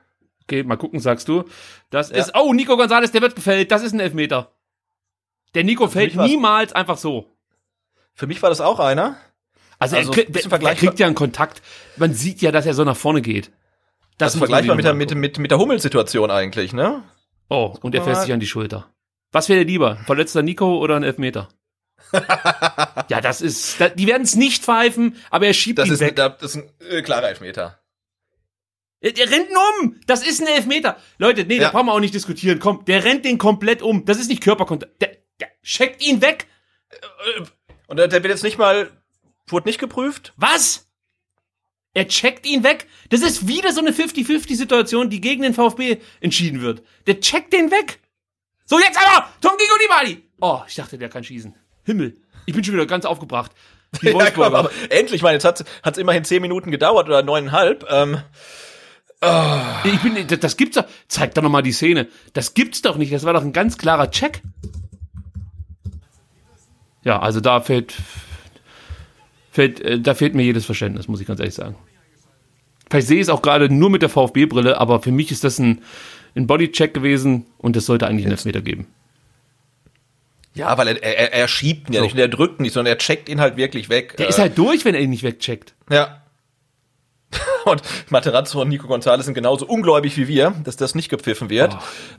Okay, 0.42 0.62
mal 0.62 0.76
gucken, 0.76 1.00
sagst 1.00 1.28
du. 1.28 1.44
Das 1.90 2.10
ist, 2.10 2.32
oh, 2.36 2.52
Nico 2.52 2.74
González, 2.74 3.10
der 3.12 3.22
wird 3.22 3.34
gefällt. 3.34 3.72
Das 3.72 3.82
ist 3.82 3.92
ein 3.92 4.00
Elfmeter. 4.00 4.52
Der 5.54 5.64
Nico 5.64 5.88
fällt 5.88 6.14
niemals 6.14 6.72
einfach 6.72 6.98
so. 6.98 7.32
Für 8.12 8.26
mich 8.26 8.42
war 8.42 8.50
das 8.50 8.60
auch 8.60 8.78
einer. 8.78 9.16
Also, 9.78 9.96
Also, 9.96 10.12
er, 10.12 10.24
der 10.24 10.42
vergleichbar- 10.42 10.74
kriegt 10.74 10.98
ja 10.98 11.06
einen 11.06 11.14
Kontakt. 11.14 11.62
Man 11.96 12.14
sieht 12.14 12.40
ja, 12.42 12.50
dass 12.52 12.66
er 12.66 12.74
so 12.74 12.84
nach 12.84 12.96
vorne 12.96 13.22
geht. 13.22 13.50
Das 14.18 14.34
ist 14.34 14.40
muss 14.40 14.48
man 14.48 14.64
vergleichbar 14.64 14.76
mit 14.76 14.84
der, 14.84 14.94
mit, 14.94 15.14
mit, 15.14 15.38
mit 15.38 15.50
der 15.50 15.58
Hummelsituation 15.58 16.30
eigentlich, 16.30 16.72
ne? 16.72 17.02
Oh, 17.48 17.74
und 17.82 17.94
er 17.94 18.02
fährt 18.02 18.22
sich 18.22 18.32
an 18.32 18.40
die 18.40 18.46
Schulter. 18.46 18.90
Was 19.32 19.48
wäre 19.48 19.62
lieber? 19.64 19.96
Verletzter 20.06 20.42
Nico 20.42 20.78
oder 20.78 20.96
ein 20.96 21.02
Elfmeter? 21.02 21.48
ja, 23.08 23.20
das 23.20 23.40
ist, 23.40 23.80
da, 23.80 23.88
die 23.88 24.06
werden 24.06 24.22
es 24.22 24.34
nicht 24.36 24.62
pfeifen, 24.64 25.16
aber 25.30 25.46
er 25.48 25.52
schiebt 25.54 25.78
Das 25.78 25.88
ihn 25.88 25.94
ist, 25.94 26.00
weg. 26.00 26.16
das 26.16 26.34
ist 26.42 26.56
ein 26.56 26.70
äh, 26.90 27.02
klarer 27.02 27.28
Elfmeter. 27.28 27.78
Der, 29.02 29.12
der 29.12 29.30
rennt 29.30 29.50
ihn 29.50 29.56
um. 29.82 30.00
Das 30.06 30.26
ist 30.26 30.40
ein 30.40 30.46
Elfmeter. 30.46 30.96
Leute, 31.18 31.44
nee, 31.44 31.58
da 31.58 31.64
Ja. 31.64 31.70
brauchen 31.70 31.86
wir 31.86 31.92
auch 31.92 32.00
nicht 32.00 32.14
diskutieren. 32.14 32.58
Komm, 32.58 32.84
der 32.86 33.04
rennt 33.04 33.24
den 33.24 33.38
komplett 33.38 33.82
um. 33.82 34.04
Das 34.04 34.18
ist 34.18 34.28
nicht 34.28 34.42
Körperkontakt. 34.42 35.00
Der, 35.02 35.10
der 35.40 35.48
checkt 35.62 36.02
ihn 36.04 36.22
weg. 36.22 36.46
Und 37.88 37.98
der, 37.98 38.08
der 38.08 38.22
wird 38.22 38.32
jetzt 38.32 38.42
nicht 38.44 38.56
mal, 38.58 38.88
wurde 39.48 39.68
nicht 39.68 39.78
geprüft? 39.78 40.32
Was? 40.36 40.86
Er 41.94 42.08
checkt 42.08 42.46
ihn 42.46 42.62
weg? 42.62 42.86
Das 43.08 43.22
ist 43.22 43.48
wieder 43.48 43.72
so 43.72 43.80
eine 43.80 43.90
50-50-Situation, 43.90 45.08
die 45.08 45.20
gegen 45.20 45.42
den 45.42 45.54
VfB 45.54 45.98
entschieden 46.20 46.60
wird. 46.60 46.82
Der 47.06 47.20
checkt 47.20 47.52
den 47.52 47.70
weg. 47.70 48.00
So, 48.66 48.78
jetzt 48.78 48.98
aber! 48.98 49.28
Tom 49.40 49.52
Gigolibali! 49.56 50.22
Oh, 50.40 50.60
ich 50.66 50.74
dachte, 50.74 50.98
der 50.98 51.08
kann 51.08 51.24
schießen. 51.24 51.54
Himmel. 51.84 52.16
Ich 52.44 52.54
bin 52.54 52.62
schon 52.62 52.74
wieder 52.74 52.86
ganz 52.86 53.04
aufgebracht. 53.04 53.52
Die 54.02 54.08
Ja, 54.10 54.30
komm, 54.30 54.54
aber 54.54 54.70
endlich, 54.90 55.14
ich 55.14 55.22
meine, 55.22 55.34
jetzt 55.34 55.44
hat 55.44 55.64
es 55.84 55.98
immerhin 55.98 56.24
zehn 56.24 56.42
Minuten 56.42 56.70
gedauert 56.70 57.06
oder 57.06 57.22
neuneinhalb. 57.22 57.86
Ähm, 57.90 58.20
ich 59.84 60.00
bin, 60.00 60.26
das, 60.26 60.38
das 60.40 60.56
gibt's 60.56 60.76
doch. 60.76 60.84
Zeig 61.08 61.34
doch 61.34 61.42
noch 61.42 61.50
mal 61.50 61.62
die 61.62 61.72
Szene. 61.72 62.08
Das 62.34 62.52
gibt's 62.52 62.82
doch 62.82 62.96
nicht. 62.96 63.12
Das 63.12 63.24
war 63.24 63.32
doch 63.32 63.42
ein 63.42 63.52
ganz 63.52 63.78
klarer 63.78 64.10
Check. 64.10 64.42
Ja, 67.04 67.20
also 67.20 67.40
da 67.40 67.60
fehlt, 67.60 67.94
fehlt, 69.56 69.80
äh, 69.80 69.98
da 70.00 70.14
fehlt 70.14 70.34
mir 70.34 70.44
jedes 70.44 70.64
Verständnis, 70.64 71.08
muss 71.08 71.20
ich 71.20 71.26
ganz 71.26 71.40
ehrlich 71.40 71.54
sagen. 71.54 71.74
Vielleicht 72.88 73.08
sehe 73.08 73.16
ich 73.16 73.22
es 73.22 73.28
auch 73.28 73.42
gerade 73.42 73.68
nur 73.68 73.90
mit 73.90 74.02
der 74.02 74.08
VfB-Brille, 74.08 74.78
aber 74.80 75.02
für 75.02 75.10
mich 75.10 75.32
ist 75.32 75.42
das 75.42 75.58
ein, 75.58 75.82
ein 76.36 76.46
Bodycheck 76.46 76.94
gewesen 76.94 77.46
und 77.58 77.76
es 77.76 77.86
sollte 77.86 78.06
eigentlich 78.06 78.26
einen 78.26 78.32
Elfmeter 78.32 78.62
geben. 78.62 78.86
Ja, 80.54 80.78
weil 80.78 80.88
er, 80.88 81.02
er, 81.02 81.32
er 81.34 81.48
schiebt 81.48 81.88
ihn 81.90 81.94
ja 81.94 82.00
So. 82.00 82.04
nicht 82.04 82.14
und 82.14 82.20
er 82.20 82.28
drückt 82.28 82.60
nicht, 82.60 82.72
sondern 82.72 82.94
er 82.94 82.98
checkt 82.98 83.28
ihn 83.28 83.40
halt 83.40 83.56
wirklich 83.56 83.88
weg. 83.88 84.16
Der 84.16 84.26
Äh, 84.26 84.28
ist 84.30 84.38
halt 84.38 84.56
durch, 84.56 84.84
wenn 84.84 84.94
er 84.94 85.00
ihn 85.00 85.10
nicht 85.10 85.22
wegcheckt. 85.24 85.74
Ja. 85.90 86.22
Und 87.64 87.82
Materazzo 88.10 88.62
und 88.62 88.68
Nico 88.68 88.86
Gonzalez 88.86 89.24
sind 89.26 89.34
genauso 89.34 89.66
ungläubig 89.66 90.16
wie 90.16 90.28
wir, 90.28 90.54
dass 90.62 90.76
das 90.76 90.94
nicht 90.94 91.08
gepfiffen 91.08 91.50
wird. 91.50 91.74
Oh. 91.74 91.78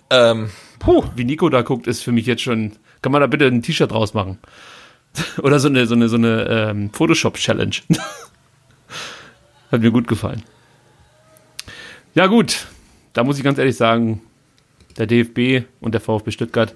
Ähm, 0.09 0.49
Puh, 0.79 1.05
wie 1.15 1.23
Nico 1.23 1.47
da 1.47 1.61
guckt, 1.61 1.87
ist 1.87 2.03
für 2.03 2.11
mich 2.11 2.25
jetzt 2.25 2.41
schon. 2.41 2.73
Kann 3.01 3.13
man 3.13 3.21
da 3.21 3.27
bitte 3.27 3.45
ein 3.45 3.61
T-Shirt 3.61 3.89
draus 3.89 4.13
machen? 4.13 4.37
Oder 5.41 5.59
so 5.59 5.67
eine, 5.67 5.85
so 5.85 5.95
eine, 5.95 6.09
so 6.09 6.15
eine 6.15 6.47
ähm, 6.49 6.89
Photoshop-Challenge. 6.91 7.75
Hat 9.71 9.81
mir 9.81 9.91
gut 9.91 10.07
gefallen. 10.07 10.43
Ja, 12.13 12.27
gut. 12.27 12.67
Da 13.13 13.23
muss 13.23 13.37
ich 13.37 13.43
ganz 13.43 13.57
ehrlich 13.57 13.75
sagen, 13.75 14.21
der 14.97 15.07
DFB 15.07 15.67
und 15.81 15.93
der 15.93 16.01
VfB 16.01 16.31
Stuttgart 16.31 16.73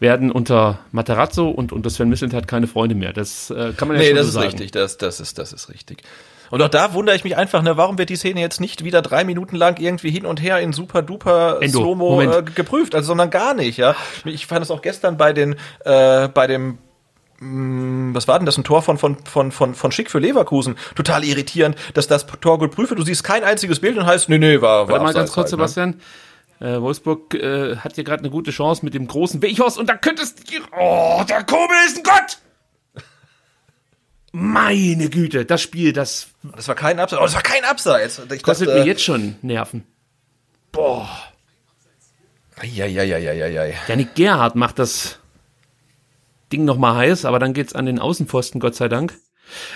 werden 0.00 0.30
unter 0.30 0.80
Materazzo 0.92 1.48
und 1.48 1.72
unter 1.72 1.90
Sven 1.90 2.08
Mislintat 2.08 2.48
keine 2.48 2.66
Freunde 2.66 2.94
mehr. 2.94 3.12
Das 3.12 3.50
äh, 3.50 3.72
kann 3.76 3.88
man 3.88 3.96
ja 3.96 4.02
nee, 4.02 4.08
schon 4.08 4.16
das 4.16 4.26
so 4.26 4.28
ist 4.28 4.34
sagen. 4.34 4.46
richtig, 4.48 4.70
das, 4.72 4.98
das, 4.98 5.20
ist, 5.20 5.38
das 5.38 5.52
ist 5.52 5.68
richtig. 5.70 6.02
Und 6.50 6.62
auch 6.62 6.68
da 6.68 6.94
wundere 6.94 7.16
ich 7.16 7.24
mich 7.24 7.36
einfach, 7.36 7.62
ne, 7.62 7.76
warum 7.76 7.98
wird 7.98 8.10
die 8.10 8.16
Szene 8.16 8.40
jetzt 8.40 8.60
nicht 8.60 8.84
wieder 8.84 9.02
drei 9.02 9.24
Minuten 9.24 9.56
lang 9.56 9.80
irgendwie 9.80 10.10
hin 10.10 10.26
und 10.26 10.42
her 10.42 10.60
in 10.60 10.72
super 10.72 11.02
duper 11.02 11.58
Slow-Mo 11.66 12.20
äh, 12.20 12.42
geprüft, 12.42 12.94
also 12.94 13.08
sondern 13.08 13.30
gar 13.30 13.54
nicht, 13.54 13.78
ja. 13.78 13.96
Ich 14.24 14.46
fand 14.46 14.62
es 14.62 14.70
auch 14.70 14.82
gestern 14.82 15.16
bei 15.16 15.32
den, 15.32 15.56
äh, 15.84 16.28
bei 16.28 16.46
dem 16.46 16.78
was 18.14 18.28
war 18.28 18.38
denn 18.38 18.46
das, 18.46 18.56
ein 18.56 18.64
Tor 18.64 18.82
von, 18.82 18.96
von, 18.96 19.18
von, 19.24 19.52
von, 19.52 19.74
von 19.74 19.92
Schick 19.92 20.10
für 20.10 20.18
Leverkusen? 20.18 20.76
Total 20.94 21.24
irritierend, 21.24 21.76
dass 21.94 22.06
das 22.06 22.26
Tor 22.26 22.58
gut 22.58 22.70
prüfe. 22.70 22.94
Du 22.94 23.02
siehst 23.02 23.24
kein 23.24 23.44
einziges 23.44 23.80
Bild 23.80 23.98
und 23.98 24.06
heißt, 24.06 24.28
nee, 24.28 24.38
nee, 24.38 24.60
war, 24.60 24.88
war 24.88 24.88
Warte 24.88 25.04
mal 25.04 25.12
ganz 25.12 25.32
kurz, 25.32 25.52
halt, 25.52 25.60
ne? 25.60 25.68
Sebastian. 25.68 26.00
Äh, 26.60 26.80
Wolfsburg 26.80 27.34
äh, 27.34 27.76
hat 27.76 27.96
hier 27.96 28.04
gerade 28.04 28.20
eine 28.20 28.30
gute 28.30 28.50
Chance 28.50 28.84
mit 28.84 28.94
dem 28.94 29.06
großen 29.06 29.42
Weghorst 29.42 29.76
und 29.76 29.88
da 29.88 29.96
könntest 29.96 30.42
Oh, 30.78 31.22
der 31.28 31.44
Kobel 31.44 31.76
ist 31.86 31.98
ein 31.98 32.02
Gott! 32.02 32.38
Meine 34.32 35.10
Güte, 35.10 35.44
das 35.44 35.62
Spiel, 35.62 35.92
das 35.92 36.28
Das 36.56 36.66
war 36.66 36.74
kein 36.74 36.98
Abseits. 36.98 37.20
Oh, 37.20 37.24
das 37.24 37.34
war 37.34 37.42
kein 37.42 37.64
Abseits. 37.64 38.20
Ich 38.32 38.42
kostet 38.42 38.68
dachte, 38.68 38.80
mir 38.80 38.86
jetzt 38.86 39.02
schon 39.02 39.36
Nerven. 39.42 39.86
Boah. 40.72 41.08
Ja, 42.62 42.86
ja, 42.86 43.02
ja, 43.02 43.18
ja, 43.18 43.32
ja, 43.32 43.46
ja. 43.46 43.74
Janik 43.86 44.14
Gerhardt 44.14 44.56
macht 44.56 44.78
das 44.78 45.18
Ding 46.52 46.64
noch 46.64 46.78
mal 46.78 46.94
heiß, 46.96 47.24
aber 47.24 47.38
dann 47.38 47.52
geht's 47.54 47.74
an 47.74 47.86
den 47.86 47.98
Außenpfosten, 47.98 48.60
Gott 48.60 48.74
sei 48.74 48.88
Dank. 48.88 49.14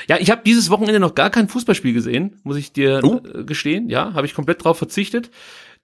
Ja, 0.09 0.17
ich 0.19 0.31
habe 0.31 0.43
dieses 0.45 0.71
Wochenende 0.71 0.99
noch 1.01 1.15
gar 1.15 1.31
kein 1.31 1.49
Fußballspiel 1.49 1.93
gesehen, 1.93 2.41
muss 2.43 2.57
ich 2.57 2.73
dir 2.73 3.01
Oh. 3.05 3.21
äh, 3.35 3.45
gestehen. 3.45 3.89
Ja, 3.91 4.15
habe 4.15 4.27
ich 4.27 4.35
komplett 4.35 4.65
drauf 4.65 4.79
verzichtet. 4.79 5.31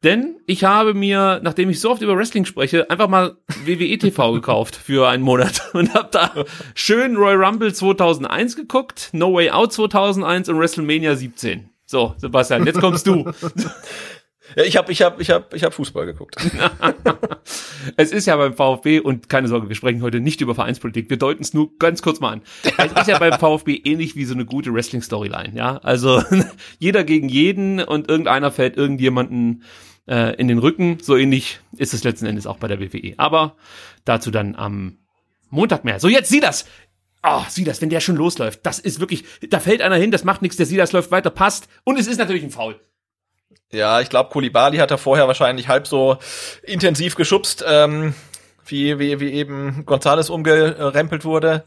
Denn 0.02 0.36
ich 0.46 0.64
habe 0.64 0.92
mir, 0.92 1.40
nachdem 1.42 1.70
ich 1.70 1.80
so 1.80 1.90
oft 1.90 2.02
über 2.02 2.16
Wrestling 2.16 2.44
spreche, 2.44 2.90
einfach 2.90 3.08
mal 3.08 3.36
WWE 3.64 3.96
TV 3.98 4.32
gekauft 4.34 4.76
für 4.76 5.08
einen 5.08 5.22
Monat 5.22 5.62
und 5.74 5.94
habe 5.94 6.08
da 6.12 6.32
schön 6.74 7.16
Royal 7.16 7.42
Rumble 7.44 7.72
2001 7.72 8.56
geguckt, 8.56 9.10
No 9.12 9.32
Way 9.34 9.50
Out 9.50 9.72
2001 9.72 10.48
und 10.48 10.58
WrestleMania 10.58 11.14
17. 11.16 11.70
So, 11.86 12.14
Sebastian, 12.18 12.66
jetzt 12.66 12.80
kommst 12.80 13.06
du. 13.06 13.30
Ja, 14.56 14.64
ich 14.64 14.76
habe 14.76 14.92
ich 14.92 15.02
hab, 15.02 15.20
ich 15.20 15.30
hab, 15.30 15.54
ich 15.54 15.64
hab 15.64 15.74
Fußball 15.74 16.06
geguckt. 16.06 16.36
Es 17.96 18.12
ist 18.12 18.26
ja 18.26 18.36
beim 18.36 18.54
VfB, 18.54 19.00
und 19.00 19.28
keine 19.28 19.48
Sorge, 19.48 19.68
wir 19.68 19.76
sprechen 19.76 20.00
heute 20.00 20.18
nicht 20.18 20.40
über 20.40 20.54
Vereinspolitik, 20.54 21.10
wir 21.10 21.18
deuten 21.18 21.42
es 21.42 21.52
nur 21.52 21.76
ganz 21.78 22.00
kurz 22.00 22.18
mal 22.18 22.32
an. 22.32 22.42
Es 22.78 22.92
ist 22.92 23.08
ja 23.08 23.18
beim 23.18 23.38
VfB 23.38 23.74
ähnlich 23.84 24.16
wie 24.16 24.24
so 24.24 24.32
eine 24.32 24.46
gute 24.46 24.72
Wrestling-Storyline, 24.72 25.52
ja. 25.54 25.76
Also 25.78 26.22
jeder 26.78 27.04
gegen 27.04 27.28
jeden 27.28 27.80
und 27.80 28.08
irgendeiner 28.08 28.50
fällt 28.50 28.76
irgendjemanden 28.78 29.62
äh, 30.08 30.34
in 30.36 30.48
den 30.48 30.58
Rücken. 30.58 30.98
So 31.02 31.16
ähnlich 31.16 31.60
ist 31.76 31.94
es 31.94 32.04
letzten 32.04 32.26
Endes 32.26 32.46
auch 32.46 32.56
bei 32.56 32.68
der 32.68 32.80
WWE. 32.80 33.14
Aber 33.18 33.56
dazu 34.04 34.30
dann 34.30 34.54
am 34.54 34.98
Montag 35.50 35.84
mehr. 35.84 36.00
So, 36.00 36.08
jetzt 36.08 36.30
sieh 36.30 36.40
das! 36.40 36.64
Oh, 37.26 37.42
sieh 37.48 37.64
das, 37.64 37.80
wenn 37.80 37.88
der 37.88 38.00
schon 38.00 38.16
losläuft. 38.16 38.60
Das 38.64 38.78
ist 38.78 39.00
wirklich, 39.00 39.24
da 39.48 39.58
fällt 39.58 39.80
einer 39.80 39.96
hin, 39.96 40.10
das 40.10 40.24
macht 40.24 40.42
nichts, 40.42 40.58
der 40.58 40.66
sieh 40.66 40.76
das 40.76 40.92
läuft 40.92 41.10
weiter, 41.10 41.30
passt. 41.30 41.68
Und 41.84 41.98
es 41.98 42.06
ist 42.06 42.18
natürlich 42.18 42.42
ein 42.42 42.50
Foul. 42.50 42.78
Ja, 43.72 44.00
ich 44.00 44.09
glaube, 44.09 44.31
Kulibali 44.31 44.79
hat 44.79 44.90
er 44.90 44.98
vorher 44.98 45.27
wahrscheinlich 45.27 45.68
halb 45.68 45.87
so 45.87 46.18
intensiv 46.62 47.16
geschubst, 47.16 47.64
ähm, 47.66 48.14
wie, 48.66 48.98
wie, 48.98 49.20
wie 49.20 49.33
eben 49.33 49.85
Gonzales 49.85 50.31
umgerempelt 50.31 51.24
wurde. 51.24 51.64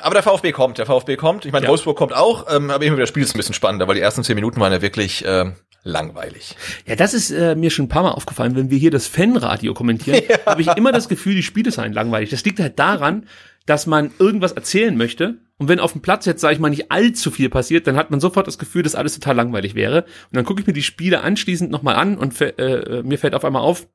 Aber 0.00 0.14
der 0.14 0.22
VfB 0.22 0.52
kommt, 0.52 0.78
der 0.78 0.86
VfB 0.86 1.16
kommt. 1.16 1.44
Ich 1.44 1.52
meine, 1.52 1.64
Ja. 1.66 1.70
Wolfsburg 1.70 1.96
kommt 1.98 2.14
auch, 2.14 2.46
ähm, 2.50 2.70
aber 2.70 2.82
wieder 2.84 2.96
das 2.96 3.10
Spiel 3.10 3.22
ist 3.22 3.34
ein 3.34 3.38
bisschen 3.38 3.54
spannender, 3.54 3.86
weil 3.86 3.94
die 3.96 4.00
ersten 4.00 4.24
zehn 4.24 4.34
Minuten 4.34 4.58
waren 4.60 4.72
ja 4.72 4.80
wirklich 4.80 5.24
ähm, 5.26 5.56
langweilig. 5.82 6.56
Ja, 6.86 6.96
das 6.96 7.12
ist 7.12 7.30
äh, 7.30 7.54
mir 7.54 7.70
schon 7.70 7.84
ein 7.84 7.88
paar 7.90 8.02
Mal 8.04 8.12
aufgefallen, 8.12 8.56
wenn 8.56 8.70
wir 8.70 8.78
hier 8.78 8.90
das 8.90 9.06
Fanradio 9.06 9.74
kommentieren, 9.74 10.22
habe 10.46 10.62
ich 10.62 10.68
immer 10.68 10.90
das 10.92 11.08
Gefühl, 11.08 11.34
die 11.34 11.42
Spiele 11.42 11.70
seien 11.70 11.92
langweilig. 11.92 12.30
Das 12.30 12.44
liegt 12.44 12.60
halt 12.60 12.78
daran, 12.78 13.28
dass 13.66 13.86
man 13.86 14.10
irgendwas 14.18 14.52
erzählen 14.52 14.96
möchte. 14.96 15.38
Und 15.58 15.68
wenn 15.68 15.80
auf 15.80 15.92
dem 15.92 16.02
Platz 16.02 16.26
jetzt, 16.26 16.40
sage 16.40 16.54
ich 16.54 16.60
mal, 16.60 16.68
nicht 16.70 16.90
allzu 16.92 17.30
viel 17.30 17.48
passiert, 17.48 17.86
dann 17.86 17.96
hat 17.96 18.10
man 18.10 18.20
sofort 18.20 18.46
das 18.46 18.58
Gefühl, 18.58 18.82
dass 18.82 18.94
alles 18.94 19.14
total 19.14 19.36
langweilig 19.36 19.74
wäre. 19.74 20.02
Und 20.02 20.36
dann 20.36 20.44
gucke 20.44 20.60
ich 20.60 20.66
mir 20.66 20.72
die 20.72 20.82
Spiele 20.82 21.22
anschließend 21.22 21.70
nochmal 21.70 21.96
an 21.96 22.18
und 22.18 22.34
fä- 22.34 22.58
äh, 22.58 23.02
mir 23.02 23.18
fällt 23.18 23.34
auf 23.34 23.44
einmal 23.44 23.62
auf, 23.62 23.88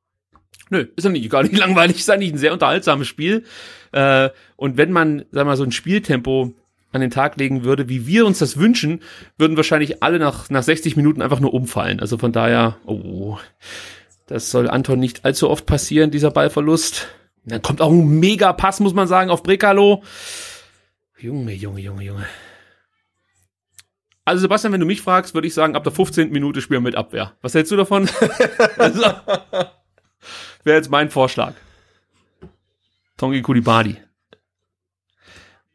nö, 0.70 0.88
ist 0.96 1.04
ja 1.04 1.10
nicht 1.10 1.30
gar 1.30 1.44
nicht 1.44 1.58
langweilig, 1.58 1.98
ist 1.98 2.10
eigentlich 2.10 2.34
ein 2.34 2.38
sehr 2.38 2.54
unterhaltsames 2.54 3.08
Spiel. 3.08 3.44
Äh, 3.92 4.30
und 4.56 4.78
wenn 4.78 4.92
man, 4.92 5.26
sag 5.32 5.46
mal, 5.46 5.56
so 5.58 5.64
ein 5.64 5.72
Spieltempo 5.72 6.54
an 6.94 7.00
den 7.02 7.12
Tag 7.12 7.38
legen 7.38 7.64
würde, 7.64 7.88
wie 7.88 8.06
wir 8.08 8.26
uns 8.26 8.40
das 8.40 8.58
wünschen, 8.58 9.00
würden 9.38 9.56
wahrscheinlich 9.56 10.04
alle 10.04 10.20
nach, 10.20 10.50
nach 10.50 10.64
60 10.64 10.98
Minuten 10.98 11.22
einfach 11.22 11.40
nur 11.40 11.54
umfallen. 11.54 12.00
Also 12.02 12.18
von 12.18 12.32
daher, 12.34 12.78
oh, 12.86 13.38
das 14.28 14.52
soll 14.52 14.70
Anton 14.70 15.00
nicht 15.00 15.24
allzu 15.24 15.50
oft 15.50 15.66
passieren, 15.66 16.12
dieser 16.12 16.32
Ballverlust. 16.32 17.08
Dann 17.46 17.62
kommt 17.62 17.82
auch 17.82 17.92
ein 17.92 18.20
Mega-Pass, 18.20 18.80
muss 18.80 18.94
man 18.94 19.08
sagen, 19.08 19.30
auf 19.30 19.44
Brekalo. 19.44 20.04
Junge, 21.18 21.54
Junge, 21.54 21.82
Junge, 21.82 22.04
Junge. 22.04 22.26
Also 24.26 24.42
Sebastian, 24.42 24.74
wenn 24.74 24.80
du 24.80 24.86
mich 24.86 25.02
fragst, 25.02 25.34
würde 25.34 25.48
ich 25.48 25.54
sagen, 25.54 25.76
ab 25.76 25.84
der 25.84 25.92
15. 25.92 26.32
Minute 26.32 26.62
spielen 26.62 26.84
wir 26.84 26.90
mit 26.90 26.96
Abwehr. 26.96 27.34
Was 27.42 27.56
hältst 27.56 27.72
du 27.72 27.76
davon? 27.76 28.08
also, 28.78 29.02
Wäre 30.64 30.78
jetzt 30.78 30.92
mein 30.92 31.10
Vorschlag. 31.10 31.56
Tongi 33.18 33.42
Kulibadi. 33.42 33.98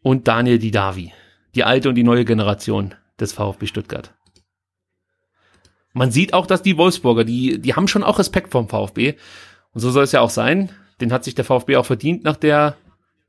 Und 0.03 0.29
Daniel 0.29 0.59
Didavi. 0.59 1.13
Die 1.55 1.65
alte 1.65 1.89
und 1.89 1.97
die 1.97 2.05
neue 2.05 2.25
Generation 2.25 2.95
des 3.19 3.33
VfB 3.33 3.67
Stuttgart. 3.67 4.15
Man 5.93 6.11
sieht 6.11 6.35
auch, 6.35 6.47
dass 6.47 6.63
die 6.63 6.77
Wolfsburger, 6.77 7.25
die, 7.25 7.59
die 7.59 7.75
haben 7.75 7.89
schon 7.89 8.05
auch 8.05 8.19
Respekt 8.19 8.53
vom 8.53 8.69
VfB. 8.69 9.15
Und 9.73 9.81
so 9.81 9.91
soll 9.91 10.05
es 10.05 10.13
ja 10.13 10.21
auch 10.21 10.31
sein. 10.31 10.71
Den 11.01 11.13
hat 11.13 11.25
sich 11.25 11.35
der 11.35 11.45
VfB 11.45 11.77
auch 11.77 11.87
verdient 11.87 12.25
nach 12.25 12.37
der 12.37 12.77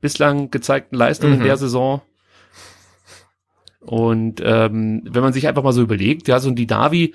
bislang 0.00 0.50
gezeigten 0.50 0.96
Leistung 0.96 1.32
in 1.32 1.42
der 1.42 1.56
Saison. 1.56 2.02
Und 3.80 4.40
ähm, 4.44 5.02
wenn 5.10 5.22
man 5.22 5.32
sich 5.32 5.46
einfach 5.48 5.62
mal 5.62 5.72
so 5.72 5.82
überlegt, 5.82 6.28
ja, 6.28 6.40
so 6.40 6.48
ein 6.48 6.56
Didavi, 6.56 7.14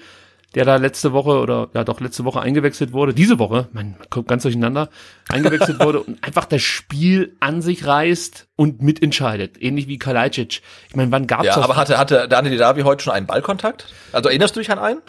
der 0.55 0.65
da 0.65 0.75
letzte 0.75 1.13
Woche 1.13 1.39
oder 1.39 1.69
ja 1.73 1.83
doch 1.83 1.99
letzte 1.99 2.25
Woche 2.25 2.39
eingewechselt 2.41 2.93
wurde, 2.93 3.13
diese 3.13 3.39
Woche, 3.39 3.69
man 3.73 3.95
kommt 4.09 4.27
ganz 4.27 4.43
durcheinander, 4.43 4.89
eingewechselt 5.29 5.79
wurde 5.79 6.01
und 6.03 6.23
einfach 6.23 6.45
das 6.45 6.61
Spiel 6.61 7.35
an 7.39 7.61
sich 7.61 7.85
reißt 7.87 8.47
und 8.55 8.81
mitentscheidet. 8.81 9.61
Ähnlich 9.61 9.87
wie 9.87 9.97
Kalajdzic. 9.97 10.61
Ich 10.89 10.95
meine, 10.95 11.11
wann 11.11 11.25
gab's 11.27 11.45
Ja, 11.45 11.55
das? 11.55 11.63
aber 11.63 11.75
hatte, 11.75 11.97
hatte 11.97 12.27
Daniel 12.27 12.57
Davi 12.57 12.81
heute 12.81 13.03
schon 13.03 13.13
einen 13.13 13.25
Ballkontakt? 13.25 13.91
Also 14.11 14.29
erinnerst 14.29 14.55
du 14.55 14.59
dich 14.59 14.71
an 14.71 14.79
einen? 14.79 15.01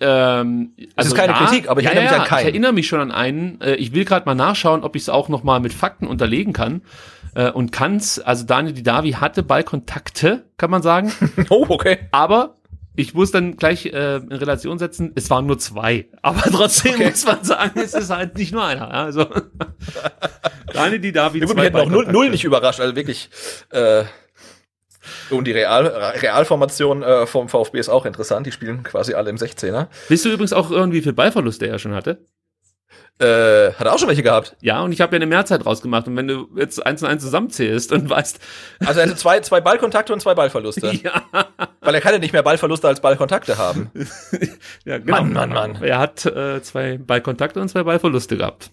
Ähm, 0.00 0.72
ist 0.96 1.14
keine 1.14 1.32
Kritik, 1.34 1.68
aber 1.68 1.80
ich 1.80 1.86
erinnere 1.86 2.04
mich 2.04 2.20
an 2.20 2.26
keinen. 2.26 2.40
Ich 2.40 2.46
erinnere 2.46 2.72
mich 2.72 2.86
schon 2.86 3.00
an 3.00 3.10
einen. 3.12 3.60
Äh, 3.60 3.74
ich 3.76 3.94
will 3.94 4.04
gerade 4.04 4.26
mal 4.26 4.34
nachschauen, 4.34 4.82
ob 4.84 4.96
ich 4.96 5.02
es 5.02 5.08
auch 5.08 5.28
noch 5.28 5.42
mal 5.44 5.60
mit 5.60 5.72
Fakten 5.72 6.06
unterlegen 6.06 6.52
kann. 6.52 6.82
Äh, 7.34 7.50
und 7.50 7.70
kann's, 7.70 8.18
also 8.18 8.44
Daniel 8.44 8.74
Didavi 8.74 9.12
hatte 9.12 9.42
Ballkontakte, 9.42 10.44
kann 10.56 10.70
man 10.70 10.82
sagen. 10.82 11.12
Oh, 11.50 11.66
okay. 11.68 11.98
aber 12.10 12.54
ich 12.98 13.12
muss 13.12 13.30
dann 13.30 13.56
gleich 13.56 13.86
äh, 13.86 14.16
in 14.16 14.32
Relation 14.32 14.78
setzen, 14.78 15.12
es 15.14 15.28
waren 15.28 15.46
nur 15.46 15.58
zwei. 15.58 16.06
Aber 16.22 16.40
trotzdem 16.50 16.94
Okay. 16.94 17.10
muss 17.10 17.26
man 17.26 17.44
sagen, 17.44 17.78
es 17.78 17.92
ist 17.92 18.08
halt 18.10 18.38
nicht 18.38 18.52
nur 18.52 18.64
einer. 18.64 18.88
Ja? 18.88 19.04
Also 19.04 19.26
Daniel 20.72 20.98
Didavi, 21.00 21.40
Ja, 21.40 21.46
zwei 21.46 21.54
mich 21.54 21.64
hätten 21.64 21.76
auch 21.76 21.90
null, 21.90 22.06
null 22.10 22.30
nicht 22.30 22.44
überrascht, 22.44 22.80
also 22.80 22.96
wirklich. 22.96 23.28
Äh, 23.70 24.04
und 25.30 25.44
die 25.46 25.52
Real, 25.52 25.86
Realformation 25.86 27.02
äh, 27.02 27.26
vom 27.26 27.48
VfB 27.48 27.78
ist 27.78 27.88
auch 27.88 28.06
interessant. 28.06 28.46
Die 28.46 28.52
spielen 28.52 28.82
quasi 28.82 29.14
alle 29.14 29.30
im 29.30 29.36
16er. 29.36 29.88
Wisst 30.08 30.24
du 30.24 30.30
übrigens 30.30 30.52
auch 30.52 30.70
irgendwie, 30.70 30.98
wie 30.98 31.02
viel 31.02 31.12
Ballverluste 31.12 31.66
er 31.66 31.78
schon 31.78 31.94
hatte? 31.94 32.18
Äh, 33.18 33.72
hat 33.72 33.86
er 33.86 33.94
auch 33.94 33.98
schon 33.98 34.08
welche 34.08 34.22
gehabt. 34.22 34.56
Ja, 34.60 34.82
und 34.82 34.92
ich 34.92 35.00
habe 35.00 35.12
ja 35.12 35.16
eine 35.16 35.26
Mehrzeit 35.26 35.64
rausgemacht. 35.64 36.06
Und 36.06 36.16
wenn 36.16 36.28
du 36.28 36.48
jetzt 36.54 36.84
eins 36.84 37.02
und 37.02 37.08
eins 37.08 37.22
zusammenzählst 37.22 37.90
und 37.92 38.10
weißt, 38.10 38.38
Also 38.80 39.00
er 39.00 39.06
hatte 39.06 39.16
zwei, 39.16 39.40
zwei 39.40 39.62
Ballkontakte 39.62 40.12
und 40.12 40.20
zwei 40.20 40.34
Ballverluste. 40.34 40.92
ja, 41.02 41.22
Weil 41.80 41.94
er 41.94 42.00
kann 42.02 42.12
ja 42.12 42.18
nicht 42.18 42.34
mehr 42.34 42.42
Ballverluste 42.42 42.86
als 42.86 43.00
Ballkontakte 43.00 43.56
haben. 43.56 43.90
Ja, 44.84 44.98
genau. 44.98 45.22
Mann, 45.22 45.32
Mann, 45.32 45.50
Mann. 45.50 45.82
Er 45.82 45.98
hat 45.98 46.26
äh, 46.26 46.62
zwei 46.62 46.98
Ballkontakte 46.98 47.60
und 47.60 47.68
zwei 47.68 47.82
Ballverluste 47.82 48.36
gehabt. 48.36 48.70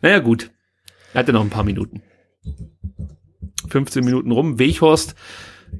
Naja, 0.00 0.18
gut. 0.18 0.50
Er 1.12 1.20
hatte 1.20 1.32
noch 1.32 1.42
ein 1.42 1.50
paar 1.50 1.64
Minuten. 1.64 2.02
15 3.68 4.04
Minuten 4.04 4.30
rum. 4.32 4.58
Weghorst 4.58 5.14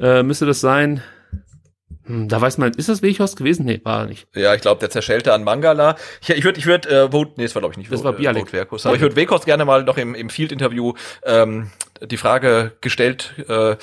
äh, 0.01 0.23
müsste 0.23 0.47
das 0.47 0.61
sein. 0.61 1.03
Hm, 2.05 2.29
Da 2.29 2.41
weiß 2.41 2.59
man, 2.59 2.73
ist 2.73 2.89
das 2.89 3.03
Weghorst 3.03 3.37
gewesen? 3.37 3.65
Nee, 3.65 3.81
war 3.85 4.03
er 4.03 4.07
nicht. 4.07 4.27
Ja, 4.35 4.55
ich 4.55 4.61
glaube, 4.61 4.81
der 4.81 4.91
zerschellte 4.91 5.33
an 5.33 5.45
Mangala. 5.45 5.97
Ich, 6.27 6.45
würde, 6.45 6.59
ich 6.59 6.67
würde, 6.67 6.89
äh, 6.89 7.11
Vote, 7.11 7.33
nee, 7.37 7.45
das 7.45 7.55
war 7.55 7.61
glaube 7.61 7.75
ich 7.75 7.79
nicht. 7.79 7.93
Das 7.93 8.03
Vote, 8.03 8.19
war. 8.25 8.35
Vote 8.35 8.53
Weghorst. 8.53 8.87
Aber 8.87 8.97
ich 8.97 9.03
würde 9.03 9.17
Weghorst 9.17 9.45
gerne 9.45 9.65
mal 9.65 9.85
noch 9.85 9.99
im, 9.99 10.15
im 10.15 10.31
Field-Interview 10.31 10.95
ähm, 11.25 11.71
die 12.07 12.17
Frage 12.17 12.73
gestellt, 12.81 13.35
äh, 13.49 13.77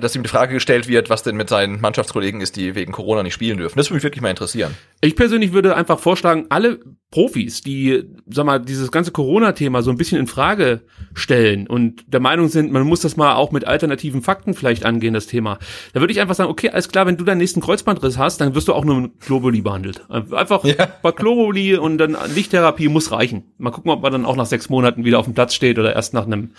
dass 0.00 0.14
ihm 0.14 0.22
die 0.22 0.28
Frage 0.28 0.54
gestellt 0.54 0.88
wird, 0.88 1.10
was 1.10 1.22
denn 1.22 1.36
mit 1.36 1.48
seinen 1.48 1.80
Mannschaftskollegen 1.80 2.40
ist, 2.40 2.56
die 2.56 2.74
wegen 2.74 2.92
Corona 2.92 3.22
nicht 3.22 3.34
spielen 3.34 3.58
dürfen. 3.58 3.76
Das 3.78 3.88
würde 3.88 3.96
mich 3.96 4.04
wirklich 4.04 4.22
mal 4.22 4.30
interessieren. 4.30 4.74
Ich 5.00 5.16
persönlich 5.16 5.52
würde 5.52 5.74
einfach 5.76 5.98
vorschlagen, 5.98 6.46
alle 6.50 6.78
Profis, 7.10 7.60
die, 7.62 8.04
sag 8.30 8.46
mal, 8.46 8.58
dieses 8.60 8.90
ganze 8.92 9.10
Corona-Thema 9.10 9.82
so 9.82 9.90
ein 9.90 9.96
bisschen 9.98 10.18
in 10.18 10.26
Frage 10.28 10.82
stellen 11.14 11.66
und 11.66 12.04
der 12.06 12.20
Meinung 12.20 12.48
sind, 12.48 12.72
man 12.72 12.84
muss 12.84 13.00
das 13.00 13.16
mal 13.16 13.34
auch 13.34 13.50
mit 13.50 13.66
alternativen 13.66 14.22
Fakten 14.22 14.54
vielleicht 14.54 14.86
angehen, 14.86 15.12
das 15.12 15.26
Thema. 15.26 15.58
Da 15.92 16.00
würde 16.00 16.12
ich 16.12 16.20
einfach 16.20 16.36
sagen, 16.36 16.48
okay, 16.50 16.70
alles 16.70 16.88
klar, 16.88 17.06
wenn 17.06 17.16
du 17.16 17.24
deinen 17.24 17.38
nächsten 17.38 17.60
Kreuzbandriss 17.60 18.16
hast, 18.18 18.40
dann 18.40 18.54
wirst 18.54 18.68
du 18.68 18.72
auch 18.72 18.84
nur 18.84 19.00
mit 19.00 19.20
Globuli 19.20 19.60
behandelt. 19.60 20.02
Einfach 20.08 20.64
Ja. 20.64 20.88
bei 21.02 21.10
Globuli 21.10 21.76
und 21.76 21.98
dann 21.98 22.16
Lichttherapie 22.34 22.88
muss 22.88 23.10
reichen. 23.12 23.52
Mal 23.58 23.72
gucken, 23.72 23.90
ob 23.90 24.00
man 24.02 24.12
dann 24.12 24.24
auch 24.24 24.36
nach 24.36 24.46
sechs 24.46 24.70
Monaten 24.70 25.04
wieder 25.04 25.18
auf 25.18 25.26
dem 25.26 25.34
Platz 25.34 25.54
steht 25.54 25.78
oder 25.78 25.94
erst 25.94 26.14
nach 26.14 26.24
einem 26.26 26.52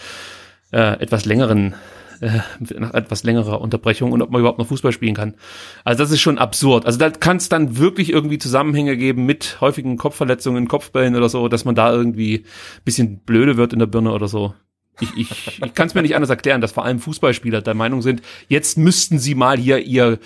äh, 0.74 1.00
etwas 1.00 1.26
längeren 1.26 1.76
äh, 2.20 2.40
nach 2.80 2.94
etwas 2.94 3.24
längerer 3.24 3.62
Unterbrechung 3.62 4.12
und 4.12 4.22
ob 4.22 4.32
man 4.32 4.40
überhaupt 4.40 4.60
noch 4.60 4.68
Fußball 4.68 4.92
spielen 4.92 5.16
kann. 5.16 5.36
Also 5.84 6.04
das 6.04 6.12
ist 6.12 6.22
schon 6.22 6.38
absurd. 6.38 6.86
Also 6.86 6.98
da 6.98 7.10
kann 7.10 7.38
es 7.38 7.50
dann 7.50 7.78
wirklich 7.78 8.12
irgendwie 8.12 8.38
Zusammenhänge 8.38 8.98
geben 8.98 9.26
mit 9.26 9.60
häufigen 9.62 9.98
Kopfverletzungen, 9.98 10.68
Kopfbällen 10.68 11.16
oder 11.16 11.30
so, 11.30 11.48
dass 11.48 11.66
man 11.66 11.76
da 11.76 11.92
irgendwie 11.92 12.46
bisschen 12.86 13.20
blöde 13.20 13.58
wird 13.58 13.74
in 13.74 13.80
der 13.80 13.88
Birne 13.88 14.12
oder 14.12 14.28
so. 14.28 14.54
Ich, 15.02 15.18
ich, 15.18 15.62
ich 15.62 15.74
kann 15.74 15.88
es 15.88 15.96
mir 15.96 16.04
nicht 16.04 16.16
anders 16.16 16.30
erklären, 16.30 16.62
dass 16.62 16.72
vor 16.72 16.86
allem 16.86 17.00
Fußballspieler 17.00 17.62
der 17.62 17.74
Meinung 17.74 18.02
sind, 18.02 18.22
jetzt 18.48 18.78
müssten 18.78 19.18
sie 19.18 19.34
mal 19.34 19.58
hier 19.58 19.80
ihr 19.80 20.20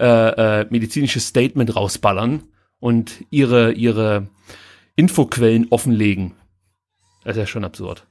äh, 0.00 0.60
äh, 0.60 0.66
medizinisches 0.70 1.28
Statement 1.28 1.76
rausballern 1.76 2.42
und 2.80 3.24
ihre, 3.30 3.72
ihre 3.72 4.28
Infoquellen 4.96 5.66
offenlegen. 5.70 6.32
Das 7.22 7.36
ist 7.36 7.40
ja 7.40 7.46
schon 7.46 7.64
absurd. 7.64 8.06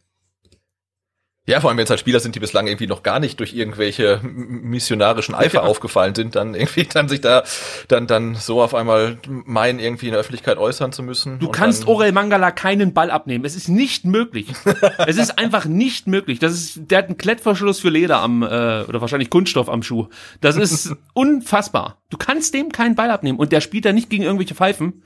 Ja, 1.45 1.59
vor 1.59 1.69
allem 1.69 1.77
wenn 1.77 1.83
es 1.83 1.89
halt 1.89 1.99
Spieler 1.99 2.21
sind, 2.21 2.35
die 2.35 2.39
bislang 2.39 2.67
irgendwie 2.67 2.87
noch 2.87 3.03
gar 3.03 3.19
nicht 3.19 3.37
durch 3.41 3.53
irgendwelche 3.53 4.21
missionarischen 4.23 5.35
Eifer 5.35 5.57
Ja. 5.57 5.63
aufgefallen 5.63 6.15
sind, 6.15 6.35
dann 6.35 6.53
irgendwie 6.55 6.85
dann 6.85 7.09
sich 7.09 7.19
da 7.19 7.43
dann 7.89 8.07
dann 8.07 8.35
so 8.35 8.61
auf 8.61 8.73
einmal 8.73 9.17
meinen, 9.27 9.79
irgendwie 9.79 10.05
in 10.05 10.11
der 10.13 10.21
Öffentlichkeit 10.21 10.57
äußern 10.57 10.93
zu 10.93 11.03
müssen. 11.03 11.39
Du 11.39 11.49
kannst 11.49 11.85
Orel 11.87 12.13
Mangala 12.13 12.51
keinen 12.51 12.93
Ball 12.93 13.11
abnehmen. 13.11 13.43
Es 13.43 13.55
ist 13.57 13.67
nicht 13.67 14.05
möglich. 14.05 14.47
es 15.05 15.17
ist 15.17 15.37
einfach 15.37 15.65
nicht 15.65 16.07
möglich. 16.07 16.39
Das 16.39 16.53
ist, 16.53 16.79
der 16.89 16.99
hat 16.99 17.07
einen 17.07 17.17
Klettverschluss 17.17 17.79
für 17.81 17.89
Leder 17.89 18.19
am, 18.19 18.41
äh, 18.43 18.45
oder 18.83 19.01
wahrscheinlich 19.01 19.29
Kunststoff 19.29 19.67
am 19.69 19.83
Schuh. 19.83 20.07
Das 20.39 20.55
ist 20.55 20.95
unfassbar. 21.13 21.97
Du 22.09 22.17
kannst 22.17 22.53
dem 22.53 22.71
keinen 22.71 22.95
Ball 22.95 23.11
abnehmen. 23.11 23.37
Und 23.37 23.51
der 23.51 23.59
spielt 23.59 23.83
da 23.83 23.91
nicht 23.91 24.09
gegen 24.09 24.23
irgendwelche 24.23 24.55
Pfeifen. 24.55 25.03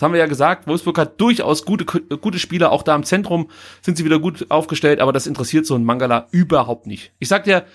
Das 0.00 0.06
haben 0.06 0.14
wir 0.14 0.20
ja 0.20 0.26
gesagt. 0.26 0.66
Wolfsburg 0.66 0.96
hat 0.96 1.20
durchaus 1.20 1.66
gute, 1.66 1.84
gute 1.84 2.38
Spieler. 2.38 2.72
Auch 2.72 2.82
da 2.82 2.96
im 2.96 3.04
Zentrum 3.04 3.50
sind 3.82 3.98
sie 3.98 4.04
wieder 4.06 4.18
gut 4.18 4.46
aufgestellt. 4.48 4.98
Aber 4.98 5.12
das 5.12 5.26
interessiert 5.26 5.66
so 5.66 5.74
einen 5.74 5.84
Mangala 5.84 6.26
überhaupt 6.30 6.86
nicht. 6.86 7.12
Ich 7.18 7.28
sag 7.28 7.44
dir, 7.44 7.66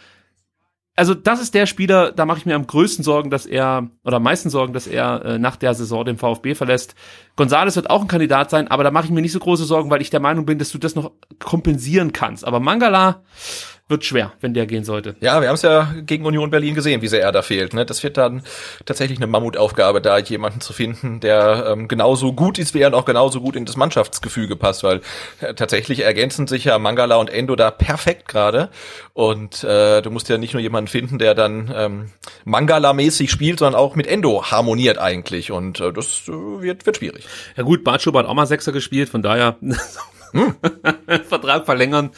also 0.96 1.14
das 1.14 1.40
ist 1.40 1.54
der 1.54 1.68
Spieler, 1.68 2.12
da 2.12 2.26
mache 2.26 2.40
ich 2.40 2.48
mir 2.48 2.56
am 2.56 2.66
größten 2.66 3.04
Sorgen, 3.04 3.30
dass 3.30 3.46
er, 3.46 3.92
oder 4.04 4.18
am 4.18 4.24
meisten 4.24 4.50
Sorgen, 4.50 4.74
dass 4.74 4.88
er 4.88 5.24
äh, 5.24 5.38
nach 5.38 5.56
der 5.56 5.76
Saison 5.76 6.04
den 6.04 6.18
VfB 6.18 6.56
verlässt. 6.56 6.96
Gonzales 7.36 7.76
wird 7.76 7.92
auch 7.92 8.02
ein 8.02 8.08
Kandidat 8.08 8.50
sein, 8.50 8.70
aber 8.70 8.84
da 8.84 8.90
mache 8.90 9.06
ich 9.06 9.12
mir 9.12 9.22
nicht 9.22 9.34
so 9.34 9.40
große 9.40 9.66
Sorgen, 9.66 9.92
weil 9.92 10.02
ich 10.02 10.10
der 10.10 10.20
Meinung 10.20 10.48
bin, 10.48 10.58
dass 10.58 10.72
du 10.72 10.80
das 10.80 10.96
noch 10.96 11.12
kompensieren 11.38 12.12
kannst. 12.12 12.44
Aber 12.44 12.60
Mangala 12.60 13.22
wird 13.88 14.04
schwer, 14.04 14.34
wenn 14.42 14.56
der 14.56 14.66
gehen 14.66 14.84
sollte. 14.84 15.16
Ja, 15.20 15.42
wir 15.42 15.48
haben 15.48 15.56
es 15.56 15.62
ja 15.62 15.94
gegen 16.06 16.26
Union 16.26 16.50
Berlin 16.50 16.74
gesehen, 16.74 17.04
wie 17.04 17.08
sehr 17.08 17.22
er 17.22 17.32
da 17.32 17.44
fehlt. 17.44 17.76
Ne? 17.76 17.86
Das 17.86 18.02
wird 18.02 18.18
dann 18.18 18.42
tatsächlich 18.86 19.20
eine 19.20 19.28
Mammutaufgabe, 19.28 20.02
da 20.02 20.18
jemanden 20.18 20.60
zu 20.60 20.74
finden, 20.74 21.20
der 21.20 21.68
ähm, 21.70 21.88
genauso 21.88 22.34
gut 22.34 22.58
ist 22.58 22.74
wie 22.74 22.80
er 22.80 22.88
und 22.88 22.96
auch 22.96 23.06
genauso 23.06 23.42
gut 23.42 23.56
in 23.56 23.66
das 23.66 23.78
Mannschaftsgefüge 23.78 24.56
passt, 24.56 24.84
weil 24.84 25.02
äh, 25.40 25.54
tatsächlich 25.54 26.00
ergänzen 26.00 26.48
sich 26.48 26.66
ja 26.66 26.80
Mangala 26.80 27.18
und 27.18 27.30
Endo 27.30 27.56
da 27.56 27.70
perfekt 27.70 28.28
gerade. 28.28 28.70
Und 29.14 29.64
äh, 29.64 30.02
du 30.02 30.10
musst 30.10 30.30
ja 30.30 30.40
nicht 30.40 30.54
nur 30.54 30.62
jemanden 30.62 30.88
finden, 30.88 31.20
der 31.20 31.36
dann 31.36 31.72
ähm, 31.76 32.12
Mangala-mäßig 32.44 33.30
spielt, 33.30 33.60
sondern 33.60 33.80
auch 33.80 33.96
mit 33.96 34.08
Endo 34.08 34.46
harmoniert 34.46 34.98
eigentlich. 34.98 35.52
Und 35.52 35.80
äh, 35.80 35.94
das 35.94 36.24
äh, 36.28 36.32
wird, 36.32 36.88
wird 36.88 36.98
schwierig. 36.98 37.26
Ja 37.56 37.62
gut, 37.62 37.84
Bartschuber 37.84 38.20
hat 38.20 38.26
auch 38.26 38.34
mal 38.34 38.48
Sechser 38.48 38.72
gespielt, 38.72 39.10
von 39.10 39.22
daher 39.22 39.58
Vertrag 41.28 41.66
verlängern 41.66 42.12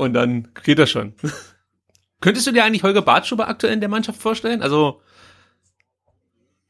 und 0.00 0.14
dann 0.14 0.48
geht 0.64 0.78
das 0.78 0.90
schon. 0.90 1.14
Könntest 2.20 2.46
du 2.46 2.52
dir 2.52 2.64
eigentlich 2.64 2.82
Holger 2.82 3.02
Bartschuber 3.02 3.48
aktuell 3.48 3.72
in 3.72 3.80
der 3.80 3.88
Mannschaft 3.88 4.20
vorstellen? 4.20 4.60
Also 4.62 5.00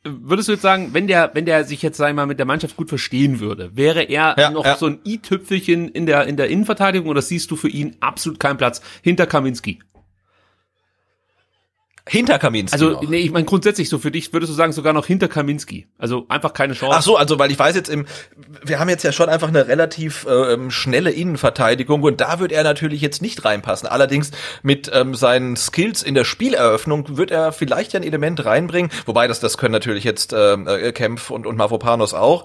würdest 0.05 0.49
du 0.49 0.53
jetzt 0.53 0.62
sagen, 0.62 0.90
wenn 0.93 1.07
der, 1.07 1.31
wenn 1.35 1.45
der 1.45 1.64
sich 1.64 1.83
jetzt 1.83 1.99
sag 1.99 2.09
ich 2.09 2.14
mal 2.14 2.27
mit 2.27 2.38
der 2.38 2.47
Mannschaft 2.47 2.77
gut 2.77 2.88
verstehen 2.88 3.40
würde, 3.40 3.77
wäre 3.77 4.03
er 4.03 4.35
Ja, 4.38 4.51
noch 4.51 4.64
ja. 4.64 4.77
so 4.77 4.87
ein 4.87 5.01
i-Tüpfelchen 5.05 5.88
in 5.88 6.07
der 6.07 6.27
in 6.27 6.37
der 6.37 6.49
Innenverteidigung 6.49 7.09
oder 7.09 7.21
siehst 7.23 7.51
du 7.51 7.57
für 7.57 7.69
ihn 7.69 7.97
absolut 8.01 8.40
keinen 8.40 8.57
Platz 8.57 8.81
hinter 9.03 9.27
Kaminski? 9.27 9.81
Hinter 12.09 12.39
Kaminski 12.39 12.75
Also 12.75 12.93
noch. 12.93 13.03
nee, 13.09 13.19
ich 13.19 13.31
meine 13.31 13.45
grundsätzlich 13.45 13.89
so 13.89 13.99
für 13.99 14.11
dich 14.11 14.33
würdest 14.33 14.51
du 14.51 14.57
sagen 14.57 14.73
sogar 14.73 14.93
noch 14.93 15.07
hinter 15.07 15.29
Kaminski. 15.29 15.87
Also 15.99 16.27
einfach 16.29 16.53
keine 16.53 16.75
Chance. 16.75 16.97
Ach 16.99 17.03
so, 17.03 17.17
also 17.17 17.39
weil 17.39 17.51
ich 17.51 17.59
weiß 17.59 17.77
jetzt 17.77 17.89
im, 17.89 18.07
wir 18.65 18.79
haben 18.79 18.89
jetzt 18.89 19.03
ja 19.03 19.13
schon 19.13 19.29
einfach 19.29 19.49
eine 19.49 19.69
relativ 19.69 20.27
ähm, 20.29 20.71
schnelle 20.71 21.11
Innenverteidigung 21.11 22.03
und 22.03 22.21
da 22.21 22.41
wird 22.41 22.53
er 22.53 22.63
natürlich 22.63 23.01
jetzt 23.01 23.23
nicht 23.23 23.45
reinpassen. 23.45 23.89
Allerdings 23.89 24.31
mit 24.63 24.91
ähm, 24.93 25.15
seinen 25.15 25.57
Skills 25.57 26.03
in 26.03 26.15
der 26.15 26.25
Spieleröffnung 26.25 27.17
wird 27.17 27.31
er 27.31 27.53
vielleicht 27.53 27.93
ja 27.93 28.01
ein 28.01 28.07
Element 28.07 28.45
reinbringen, 28.45 28.91
wobei 29.07 29.27
das 29.29 29.41
das 29.41 29.59
können 29.59 29.73
natürlich 29.73 30.05
jetzt 30.05 30.33
ähm, 30.33 30.67
äh, 30.67 30.93
Kempf 30.93 31.31
und 31.31 31.47
und 31.47 31.57
Mavropanos 31.57 32.15
auch. 32.15 32.45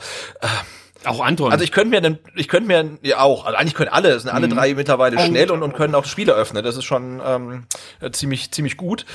Auch 1.08 1.24
Anton. 1.24 1.52
Also 1.52 1.64
ich 1.64 1.72
könnte 1.72 1.90
mir 1.90 2.02
dann, 2.02 2.20
ich 2.36 2.48
könnte 2.48 2.68
mir 2.68 2.98
ja 3.02 3.20
auch, 3.20 3.46
also 3.46 3.58
eigentlich 3.58 3.74
können 3.74 3.90
alle, 3.90 4.10
es 4.10 4.24
sind 4.24 4.32
alle 4.32 4.48
drei 4.48 4.74
mittlerweile 4.74 5.20
schnell 5.20 5.52
und, 5.52 5.64
und 5.64 5.74
können 5.74 5.96
auch 5.96 6.06
Spiele 6.06 6.34
öffnen. 6.34 6.64
Das 6.64 6.78
ist 6.78 6.86
schon 6.86 7.22
ähm, 7.26 7.66
äh, 8.02 8.12
ziemlich 8.12 8.52
ziemlich 8.52 8.78
gut. 8.78 9.06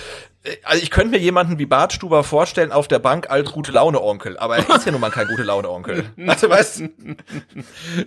Äh, 0.42 0.56
Also 0.64 0.82
ich 0.82 0.90
könnte 0.90 1.10
mir 1.10 1.18
jemanden 1.18 1.58
wie 1.58 1.66
Bartstuber 1.66 2.24
vorstellen 2.24 2.72
auf 2.72 2.88
der 2.88 2.98
Bank 2.98 3.28
als 3.30 3.52
gute 3.52 3.72
Laune 3.72 4.02
Onkel, 4.02 4.38
aber 4.38 4.56
er 4.56 4.76
ist 4.76 4.86
ja 4.86 4.92
nun 4.92 5.00
mal 5.00 5.10
kein 5.10 5.26
gute 5.28 5.42
Laune 5.42 5.68
Onkel. 5.68 6.04
Also 6.26 6.48
weißt, 6.48 6.82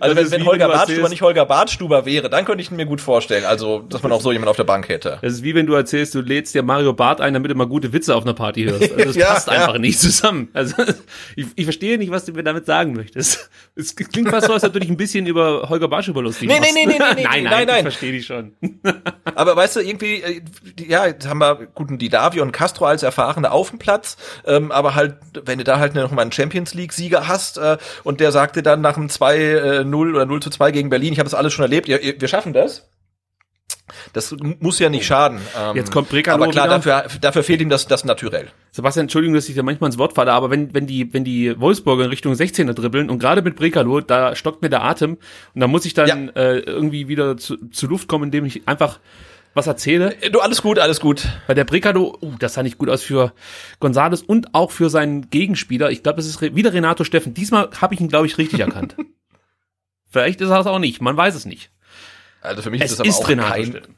also 0.00 0.16
wenn, 0.16 0.30
wenn 0.30 0.44
Holger 0.46 0.68
Bartstuber 0.68 1.08
nicht 1.08 1.22
Holger 1.22 1.44
Bartstuber 1.46 2.06
wäre, 2.06 2.30
dann 2.30 2.44
könnte 2.44 2.62
ich 2.62 2.70
ihn 2.70 2.76
mir 2.76 2.86
gut 2.86 3.00
vorstellen. 3.00 3.44
Also 3.44 3.80
dass 3.80 4.02
man 4.02 4.12
auch 4.12 4.20
so 4.20 4.32
jemanden 4.32 4.48
auf 4.50 4.56
der 4.56 4.64
Bank 4.64 4.88
hätte. 4.88 5.18
Das 5.22 5.32
ist 5.34 5.42
wie 5.42 5.54
wenn 5.54 5.66
du 5.66 5.74
erzählst, 5.74 6.14
du 6.14 6.20
lädst 6.20 6.54
dir 6.54 6.62
Mario 6.62 6.92
Barth 6.92 7.20
ein, 7.20 7.34
damit 7.34 7.50
du 7.50 7.54
mal 7.54 7.66
gute 7.66 7.92
Witze 7.92 8.14
auf 8.14 8.24
einer 8.24 8.34
Party 8.34 8.64
hörst. 8.64 8.92
Also 8.92 9.04
das 9.04 9.16
Ja, 9.24 9.26
passt 9.34 9.48
ja. 9.48 9.52
einfach 9.54 9.78
nicht 9.78 10.00
zusammen. 10.00 10.48
Also 10.52 10.74
ich, 11.36 11.46
ich 11.54 11.64
verstehe 11.64 11.98
nicht, 11.98 12.10
was 12.10 12.24
du 12.24 12.32
mir 12.32 12.42
damit 12.42 12.66
sagen 12.66 12.94
möchtest. 12.94 13.50
Es 13.76 13.94
klingt 13.94 14.28
fast 14.30 14.46
so, 14.46 14.52
als 14.52 14.64
ob 14.64 14.72
du 14.72 14.80
dich 14.80 14.90
ein 14.90 14.96
bisschen 14.96 15.26
über 15.26 15.68
Holger 15.68 15.88
Bartschuber 15.88 16.22
lustig 16.22 16.48
Nee, 16.48 16.58
machst. 16.58 16.74
nee, 16.74 16.86
nee, 16.86 16.92
nee, 16.98 17.04
nee, 17.16 17.22
nein, 17.22 17.24
nein, 17.24 17.44
nein, 17.44 17.66
nein. 17.66 17.76
ich 17.78 17.82
verstehe 17.82 18.12
dich 18.12 18.26
schon. 18.26 18.52
Aber 19.34 19.56
weißt 19.56 19.76
du, 19.76 19.80
irgendwie, 19.80 20.22
äh, 20.22 20.40
ja, 20.86 21.06
jetzt 21.06 21.28
haben 21.28 21.38
wir 21.38 21.66
guten 21.74 21.98
Didavi 22.24 22.40
und 22.40 22.52
Castro 22.52 22.86
als 22.86 23.02
Erfahrene 23.02 23.50
auf 23.50 23.70
dem 23.70 23.78
Platz, 23.78 24.16
ähm, 24.46 24.72
aber 24.72 24.94
halt, 24.94 25.16
wenn 25.44 25.58
du 25.58 25.64
da 25.64 25.78
halt 25.78 25.94
noch 25.94 26.10
mal 26.10 26.22
einen 26.22 26.32
Champions 26.32 26.74
League-Sieger 26.74 27.28
hast 27.28 27.58
äh, 27.58 27.76
und 28.02 28.20
der 28.20 28.32
sagte 28.32 28.62
dann 28.62 28.80
nach 28.80 28.96
einem 28.96 29.08
2-0 29.08 30.10
oder 30.10 30.26
0 30.26 30.40
zu 30.42 30.50
2 30.50 30.70
gegen 30.70 30.90
Berlin, 30.90 31.12
ich 31.12 31.18
habe 31.18 31.28
das 31.28 31.34
alles 31.34 31.52
schon 31.52 31.64
erlebt, 31.64 31.88
ihr, 31.88 32.00
ihr, 32.00 32.20
wir 32.20 32.28
schaffen 32.28 32.52
das. 32.52 32.88
Das 34.14 34.34
muss 34.60 34.78
ja 34.78 34.88
nicht 34.88 35.04
schaden. 35.04 35.40
Ähm, 35.58 35.76
Jetzt 35.76 35.92
kommt 35.92 36.08
Brekalo 36.08 36.42
Aber 36.42 36.52
klar, 36.52 36.66
wieder. 36.66 36.78
dafür, 36.78 37.18
dafür 37.20 37.42
fehlt 37.42 37.60
ihm 37.60 37.68
das, 37.68 37.86
das 37.86 38.04
Naturell. 38.04 38.48
Sebastian, 38.72 39.04
Entschuldigung, 39.04 39.34
dass 39.34 39.48
ich 39.48 39.54
dir 39.54 39.62
manchmal 39.62 39.88
ins 39.88 39.98
Wort 39.98 40.14
falle, 40.14 40.32
aber 40.32 40.50
wenn, 40.50 40.72
wenn 40.72 40.86
die, 40.86 41.12
wenn 41.12 41.24
die 41.24 41.58
Wolfsburger 41.60 42.04
in 42.04 42.10
Richtung 42.10 42.32
16er 42.32 42.72
dribbeln 42.72 43.10
und 43.10 43.18
gerade 43.18 43.42
mit 43.42 43.56
Brekalo, 43.56 44.00
da 44.00 44.36
stockt 44.36 44.62
mir 44.62 44.70
der 44.70 44.82
Atem 44.82 45.18
und 45.54 45.60
da 45.60 45.66
muss 45.66 45.84
ich 45.84 45.92
dann 45.92 46.30
äh, 46.30 46.58
irgendwie 46.60 47.08
wieder 47.08 47.36
zu, 47.36 47.56
zu 47.70 47.86
Luft 47.86 48.08
kommen, 48.08 48.24
indem 48.24 48.46
ich 48.46 48.66
einfach 48.66 49.00
was 49.54 49.66
erzähle. 49.66 50.14
Äh, 50.20 50.30
Du, 50.30 50.40
alles 50.40 50.62
gut, 50.62 50.78
alles 50.78 51.00
gut. 51.00 51.26
Bei 51.46 51.54
der 51.54 51.64
Bricado, 51.64 52.18
uh, 52.20 52.32
das 52.38 52.54
sah 52.54 52.62
nicht 52.62 52.78
gut 52.78 52.88
aus 52.90 53.02
für 53.02 53.32
Gonzales 53.80 54.22
und 54.22 54.54
auch 54.54 54.70
für 54.70 54.90
seinen 54.90 55.30
Gegenspieler. 55.30 55.90
Ich 55.90 56.02
glaube, 56.02 56.20
es 56.20 56.26
ist 56.26 56.40
wieder 56.42 56.72
Renato 56.72 57.04
Steffen. 57.04 57.34
Diesmal 57.34 57.70
habe 57.80 57.94
ich 57.94 58.00
ihn, 58.00 58.08
glaube 58.08 58.26
ich, 58.26 58.36
richtig 58.38 58.60
erkannt. 58.60 58.96
Vielleicht 60.10 60.40
ist 60.40 60.50
er 60.50 60.60
es 60.60 60.66
auch 60.66 60.78
nicht. 60.78 61.00
Man 61.00 61.16
weiß 61.16 61.34
es 61.34 61.44
nicht. 61.44 61.70
Also 62.40 62.62
für 62.62 62.70
mich 62.70 62.82
Es 62.82 62.92
ist 62.92 63.00
das 63.00 63.08
ist, 63.08 63.16
aber 63.16 63.24
auch 63.24 63.28
Renato 63.30 63.50
kein, 63.52 63.64
Steffen. 63.66 63.94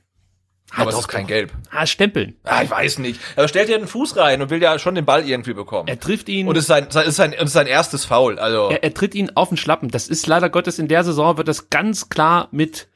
aber 0.75 0.91
es 0.91 0.99
ist 0.99 1.09
kein 1.09 1.23
doch. 1.23 1.29
Gelb. 1.29 1.53
Ah, 1.71 1.87
Stempeln. 1.87 2.37
Ah, 2.45 2.63
ich 2.63 2.71
weiß 2.71 2.99
nicht. 3.01 3.21
Er 3.35 3.49
stellt 3.49 3.69
ja 3.69 3.77
den 3.77 3.89
Fuß 3.89 4.17
rein 4.17 4.41
und 4.41 4.51
will 4.51 4.63
ja 4.63 4.79
schon 4.79 4.95
den 4.95 5.05
Ball 5.05 5.29
irgendwie 5.29 5.53
bekommen. 5.53 5.89
Er 5.89 5.99
trifft 5.99 6.29
ihn. 6.29 6.49
und 6.49 6.57
es 6.57 6.63
ist 6.65 6.69
sein, 6.69 6.87
es 6.89 6.97
ist 6.97 7.17
sein, 7.17 7.33
ist 7.33 7.53
sein 7.53 7.67
erstes 7.67 8.05
Foul. 8.05 8.39
Also 8.39 8.69
er, 8.71 8.83
er 8.85 8.95
tritt 8.95 9.15
ihn 9.15 9.33
auf 9.35 9.49
den 9.49 9.57
Schlappen. 9.59 9.91
Das 9.91 10.09
ist 10.09 10.27
leider 10.27 10.49
Gottes 10.49 10.79
in 10.79 10.89
der 10.89 11.03
Saison 11.05 11.37
wird 11.37 11.49
das 11.49 11.71
ganz 11.71 12.09
klar 12.09 12.49
mit. 12.51 12.89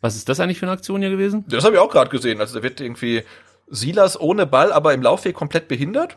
Was 0.00 0.16
ist 0.16 0.28
das 0.28 0.40
eigentlich 0.40 0.58
für 0.58 0.66
eine 0.66 0.72
Aktion 0.72 1.00
hier 1.00 1.10
gewesen? 1.10 1.44
Das 1.48 1.64
habe 1.64 1.74
ich 1.74 1.80
auch 1.80 1.90
gerade 1.90 2.10
gesehen. 2.10 2.40
Also 2.40 2.56
da 2.56 2.62
wird 2.62 2.80
irgendwie 2.80 3.22
Silas 3.68 4.18
ohne 4.18 4.46
Ball, 4.46 4.72
aber 4.72 4.94
im 4.94 5.02
Laufweg 5.02 5.34
komplett 5.34 5.68
behindert. 5.68 6.16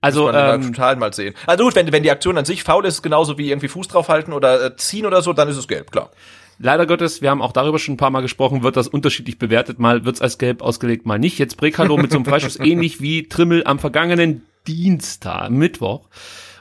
Also 0.00 0.24
Muss 0.24 0.32
man 0.32 0.54
ähm, 0.54 0.62
ähm, 0.62 0.72
total 0.72 0.96
mal 0.96 1.12
sehen. 1.12 1.34
Also 1.46 1.64
gut, 1.64 1.76
wenn, 1.76 1.92
wenn 1.92 2.02
die 2.02 2.10
Aktion 2.10 2.36
an 2.36 2.44
sich 2.44 2.64
faul 2.64 2.84
ist, 2.84 3.02
genauso 3.02 3.38
wie 3.38 3.50
irgendwie 3.50 3.68
Fuß 3.68 3.86
draufhalten 3.88 4.32
oder 4.32 4.64
äh, 4.64 4.76
ziehen 4.76 5.06
oder 5.06 5.22
so, 5.22 5.32
dann 5.32 5.48
ist 5.48 5.56
es 5.56 5.68
gelb, 5.68 5.92
klar. 5.92 6.10
Leider 6.58 6.86
Gottes, 6.86 7.22
wir 7.22 7.30
haben 7.30 7.40
auch 7.40 7.52
darüber 7.52 7.78
schon 7.78 7.94
ein 7.94 7.98
paar 7.98 8.10
Mal 8.10 8.20
gesprochen, 8.20 8.62
wird 8.62 8.76
das 8.76 8.88
unterschiedlich 8.88 9.38
bewertet. 9.38 9.78
Mal 9.78 10.04
wird's 10.04 10.20
als 10.20 10.38
gelb 10.38 10.60
ausgelegt, 10.60 11.06
mal 11.06 11.18
nicht. 11.18 11.38
Jetzt 11.38 11.56
Brekalo 11.56 11.96
mit 11.96 12.10
so 12.10 12.18
einem 12.18 12.24
Freischuss 12.24 12.56
ähnlich 12.60 13.00
wie 13.00 13.28
Trimmel 13.28 13.64
am 13.64 13.78
vergangenen 13.78 14.42
Dienstag, 14.66 15.50
Mittwoch. 15.50 16.08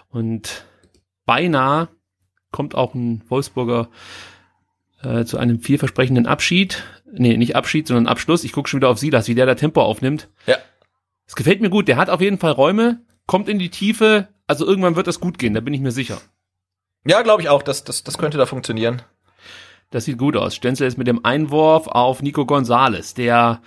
Und 0.09 0.65
beinahe 1.25 1.89
kommt 2.51 2.75
auch 2.75 2.93
ein 2.93 3.23
Wolfsburger 3.27 3.89
äh, 5.03 5.25
zu 5.25 5.37
einem 5.37 5.59
vielversprechenden 5.59 6.27
Abschied. 6.27 6.83
Nee, 7.11 7.37
nicht 7.37 7.55
Abschied, 7.55 7.87
sondern 7.87 8.07
Abschluss. 8.07 8.43
Ich 8.43 8.53
gucke 8.53 8.69
schon 8.69 8.79
wieder 8.79 8.89
auf 8.89 8.99
Silas, 8.99 9.27
wie 9.27 9.35
der 9.35 9.45
da 9.45 9.55
Tempo 9.55 9.81
aufnimmt. 9.81 10.29
Ja. 10.45 10.57
Es 11.27 11.35
gefällt 11.35 11.61
mir 11.61 11.69
gut. 11.69 11.87
Der 11.87 11.97
hat 11.97 12.09
auf 12.09 12.21
jeden 12.21 12.37
Fall 12.37 12.51
Räume, 12.51 13.01
kommt 13.25 13.49
in 13.49 13.59
die 13.59 13.69
Tiefe. 13.69 14.27
Also 14.47 14.65
irgendwann 14.65 14.95
wird 14.95 15.07
das 15.07 15.19
gut 15.19 15.37
gehen, 15.37 15.53
da 15.53 15.61
bin 15.61 15.73
ich 15.73 15.81
mir 15.81 15.91
sicher. 15.91 16.21
Ja, 17.05 17.21
glaube 17.21 17.41
ich 17.41 17.49
auch. 17.49 17.63
Das, 17.63 17.83
das, 17.83 18.03
das 18.03 18.17
könnte 18.17 18.37
da 18.37 18.45
funktionieren. 18.45 19.01
Das 19.89 20.05
sieht 20.05 20.17
gut 20.17 20.37
aus. 20.37 20.55
Stenzel 20.55 20.87
ist 20.87 20.97
mit 20.97 21.07
dem 21.07 21.25
Einwurf 21.25 21.87
auf 21.87 22.21
Nico 22.21 22.45
Gonzales, 22.45 23.13
der 23.13 23.61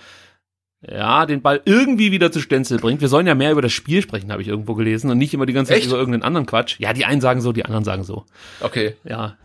ja 0.86 1.26
den 1.26 1.42
Ball 1.42 1.62
irgendwie 1.64 2.12
wieder 2.12 2.30
zu 2.30 2.40
Stenzel 2.40 2.78
bringt. 2.78 3.00
Wir 3.00 3.08
sollen 3.08 3.26
ja 3.26 3.34
mehr 3.34 3.52
über 3.52 3.62
das 3.62 3.72
Spiel 3.72 4.02
sprechen, 4.02 4.30
habe 4.30 4.42
ich 4.42 4.48
irgendwo 4.48 4.74
gelesen, 4.74 5.10
und 5.10 5.18
nicht 5.18 5.32
immer 5.32 5.46
die 5.46 5.52
ganze 5.52 5.70
Zeit 5.70 5.78
Echt? 5.78 5.88
über 5.88 5.96
irgendeinen 5.96 6.22
anderen 6.22 6.46
Quatsch. 6.46 6.78
Ja, 6.78 6.92
die 6.92 7.04
einen 7.04 7.20
sagen 7.20 7.40
so, 7.40 7.52
die 7.52 7.64
anderen 7.64 7.84
sagen 7.84 8.04
so. 8.04 8.24
Okay. 8.60 8.94
Ja. 9.04 9.36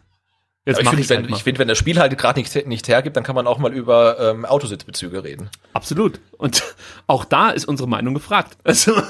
Jetzt 0.69 0.85
Aber 0.85 0.99
ich 0.99 1.07
finde, 1.07 1.23
wenn, 1.23 1.31
halt 1.33 1.41
finde, 1.41 1.59
wenn 1.59 1.67
das 1.67 1.79
Spiel 1.79 1.99
halt 1.99 2.15
gerade 2.15 2.39
nicht, 2.39 2.67
nicht 2.67 2.87
hergibt, 2.87 3.17
dann 3.17 3.23
kann 3.23 3.33
man 3.33 3.47
auch 3.47 3.57
mal 3.57 3.73
über 3.73 4.19
ähm, 4.19 4.45
Autositzbezüge 4.45 5.23
reden. 5.23 5.49
Absolut. 5.73 6.19
Und 6.37 6.63
auch 7.07 7.25
da 7.25 7.49
ist 7.49 7.65
unsere 7.65 7.89
Meinung 7.89 8.13
gefragt. 8.13 8.55
Also 8.63 8.93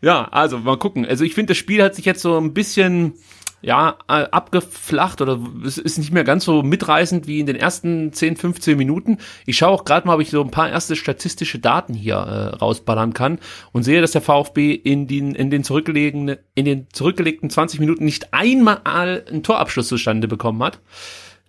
ja, 0.00 0.28
also 0.30 0.56
mal 0.56 0.78
gucken. 0.78 1.04
Also 1.04 1.24
ich 1.24 1.34
finde, 1.34 1.50
das 1.50 1.58
Spiel 1.58 1.82
hat 1.82 1.94
sich 1.94 2.06
jetzt 2.06 2.22
so 2.22 2.38
ein 2.38 2.54
bisschen 2.54 3.16
ja, 3.62 3.96
äh, 4.08 4.24
abgeflacht 4.24 5.20
oder 5.20 5.38
es 5.64 5.78
ist 5.78 5.96
nicht 5.96 6.12
mehr 6.12 6.24
ganz 6.24 6.44
so 6.44 6.62
mitreißend 6.62 7.28
wie 7.28 7.38
in 7.38 7.46
den 7.46 7.56
ersten 7.56 8.12
10, 8.12 8.36
15 8.36 8.76
Minuten. 8.76 9.18
Ich 9.46 9.56
schaue 9.56 9.70
auch 9.70 9.84
gerade 9.84 10.06
mal, 10.06 10.14
ob 10.14 10.20
ich 10.20 10.30
so 10.30 10.42
ein 10.42 10.50
paar 10.50 10.68
erste 10.68 10.96
statistische 10.96 11.60
Daten 11.60 11.94
hier 11.94 12.16
äh, 12.16 12.56
rausballern 12.56 13.14
kann 13.14 13.38
und 13.70 13.84
sehe, 13.84 14.00
dass 14.00 14.10
der 14.10 14.20
VfB 14.20 14.72
in 14.72 15.06
den, 15.06 15.36
in 15.36 15.50
den 15.50 15.62
zurückgelegten, 15.62 16.36
in 16.54 16.64
den 16.64 16.88
zurückgelegten 16.92 17.50
20 17.50 17.78
Minuten 17.78 18.04
nicht 18.04 18.34
einmal 18.34 18.80
einen 18.84 19.44
Torabschluss 19.44 19.88
zustande 19.88 20.26
bekommen 20.26 20.62
hat. 20.62 20.80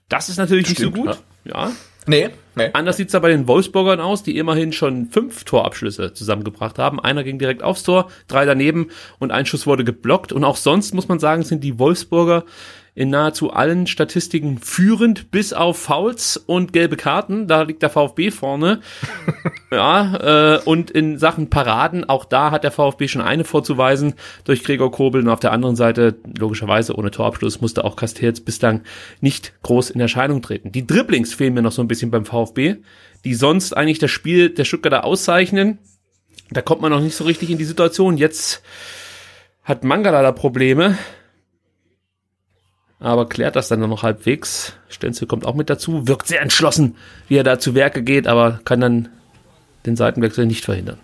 Das 0.07 0.29
ist 0.29 0.37
natürlich 0.37 0.67
Stimmt, 0.67 0.95
nicht 0.95 1.05
so 1.05 1.13
gut. 1.13 1.23
Ja. 1.45 1.71
Nee, 2.05 2.29
nee. 2.55 2.69
Anders 2.73 2.97
sieht's 2.97 3.13
da 3.13 3.19
bei 3.19 3.29
den 3.29 3.47
Wolfsburgern 3.47 3.99
aus, 3.99 4.23
die 4.23 4.37
immerhin 4.37 4.73
schon 4.73 5.07
fünf 5.07 5.43
Torabschlüsse 5.43 6.13
zusammengebracht 6.13 6.77
haben. 6.77 6.99
Einer 6.99 7.23
ging 7.23 7.39
direkt 7.39 7.63
aufs 7.63 7.83
Tor, 7.83 8.09
drei 8.27 8.45
daneben 8.45 8.89
und 9.19 9.31
ein 9.31 9.45
Schuss 9.45 9.65
wurde 9.67 9.83
geblockt. 9.83 10.31
Und 10.31 10.43
auch 10.43 10.57
sonst 10.57 10.93
muss 10.93 11.07
man 11.07 11.19
sagen, 11.19 11.43
sind 11.43 11.63
die 11.63 11.79
Wolfsburger 11.79 12.43
in 12.95 13.09
nahezu 13.09 13.51
allen 13.51 13.87
Statistiken 13.87 14.59
führend, 14.59 15.31
bis 15.31 15.51
auf 15.51 15.77
Fouls 15.79 16.37
und 16.37 16.73
gelbe 16.73 16.95
Karten. 16.95 17.47
Da 17.47 17.63
liegt 17.63 17.81
der 17.81 17.89
VfB 17.89 18.29
vorne. 18.29 18.81
ja, 19.71 20.57
äh, 20.57 20.59
und 20.63 20.91
in 20.91 21.17
Sachen 21.17 21.49
Paraden, 21.49 22.07
auch 22.07 22.25
da 22.25 22.51
hat 22.51 22.63
der 22.63 22.71
VfB 22.71 23.07
schon 23.07 23.21
eine 23.21 23.45
vorzuweisen 23.45 24.13
durch 24.43 24.63
Gregor 24.63 24.91
Kobel. 24.91 25.23
Und 25.23 25.29
auf 25.29 25.39
der 25.39 25.53
anderen 25.53 25.75
Seite, 25.75 26.15
logischerweise 26.37 26.95
ohne 26.95 27.09
Torabschluss, 27.09 27.61
musste 27.61 27.83
auch 27.83 27.95
Castells 27.95 28.41
bislang 28.41 28.83
nicht 29.21 29.53
groß 29.63 29.89
in 29.89 29.99
Erscheinung 29.99 30.43
treten. 30.43 30.71
Die 30.71 30.85
Dribblings 30.85 31.33
fehlen 31.33 31.55
mir 31.55 31.63
noch 31.63 31.71
so 31.71 31.81
ein 31.81 31.87
bisschen 31.87 32.11
beim 32.11 32.25
VfB, 32.25 32.75
die 33.25 33.33
sonst 33.33 33.75
eigentlich 33.75 33.99
das 33.99 34.11
Spiel 34.11 34.51
der 34.51 34.65
Stuttgarter 34.65 35.03
auszeichnen. 35.03 35.79
Da 36.51 36.61
kommt 36.61 36.81
man 36.81 36.91
noch 36.91 36.99
nicht 36.99 37.15
so 37.15 37.23
richtig 37.23 37.49
in 37.49 37.57
die 37.57 37.63
Situation. 37.63 38.17
Jetzt 38.17 38.61
hat 39.63 39.83
Mangala 39.83 40.21
da 40.21 40.31
Probleme 40.31 40.99
aber 43.03 43.27
klärt 43.27 43.57
das 43.57 43.67
dann 43.67 43.81
noch 43.81 44.01
halbwegs. 44.01 44.73
Stenzel 44.87 45.27
kommt 45.27 45.45
auch 45.45 45.55
mit 45.55 45.69
dazu, 45.69 46.07
wirkt 46.07 46.25
sehr 46.27 46.41
entschlossen, 46.41 46.95
wie 47.27 47.35
er 47.35 47.43
da 47.43 47.59
zu 47.59 47.75
Werke 47.75 48.01
geht, 48.01 48.27
aber 48.27 48.61
kann 48.63 48.79
dann 48.79 49.09
den 49.85 49.97
Seitenwechsel 49.97 50.45
nicht 50.45 50.63
verhindern. 50.63 50.99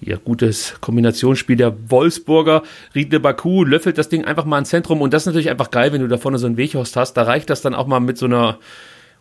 Hier, 0.00 0.16
gutes 0.16 0.74
Kombinationsspiel 0.80 1.56
der 1.56 1.90
Wolfsburger. 1.90 2.62
Riedle 2.94 3.20
Baku 3.20 3.62
löffelt 3.62 3.98
das 3.98 4.08
Ding 4.08 4.24
einfach 4.24 4.46
mal 4.46 4.58
ins 4.58 4.70
Zentrum 4.70 5.02
und 5.02 5.12
das 5.12 5.22
ist 5.22 5.26
natürlich 5.26 5.50
einfach 5.50 5.70
geil, 5.70 5.92
wenn 5.92 6.00
du 6.00 6.08
da 6.08 6.16
vorne 6.16 6.38
so 6.38 6.46
einen 6.46 6.56
Weghorst 6.56 6.96
hast. 6.96 7.12
Da 7.12 7.24
reicht 7.24 7.50
das 7.50 7.60
dann 7.60 7.74
auch 7.74 7.86
mal 7.86 8.00
mit 8.00 8.16
so 8.16 8.24
einer 8.24 8.58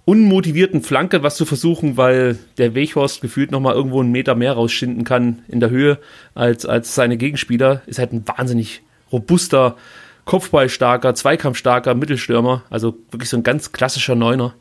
unmotivierten 0.06 0.82
Flanke 0.82 1.24
was 1.24 1.36
zu 1.36 1.46
versuchen, 1.46 1.98
weil 1.98 2.40
der 2.58 2.74
Weghorst 2.74 3.22
gefühlt 3.22 3.52
nochmal 3.52 3.76
irgendwo 3.76 4.00
einen 4.00 4.14
Meter 4.14 4.34
mehr 4.34 4.54
rausschinden 4.54 5.04
kann 5.04 5.40
in 5.50 5.60
der 5.60 5.72
Höhe 5.72 6.00
als, 6.36 6.66
als 6.66 6.96
seine 6.96 7.18
Gegenspieler. 7.18 7.82
Ist 7.86 8.00
halt 8.00 8.14
ein 8.14 8.26
wahnsinnig 8.26 8.82
robuster, 9.12 9.76
kopfballstarker, 10.26 11.16
zweikampfstarker 11.16 11.94
Mittelstürmer. 11.94 12.64
Also 12.70 12.98
wirklich 13.10 13.30
so 13.30 13.38
ein 13.38 13.44
ganz 13.44 13.72
klassischer 13.72 14.16
Neuner, 14.16 14.54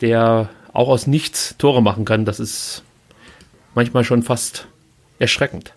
der 0.00 0.48
auch 0.72 0.88
aus 0.88 1.06
nichts 1.06 1.56
Tore 1.58 1.82
machen 1.82 2.04
kann. 2.04 2.24
Das 2.24 2.40
ist 2.40 2.82
manchmal 3.74 4.04
schon 4.04 4.22
fast 4.22 4.66
erschreckend. 5.18 5.74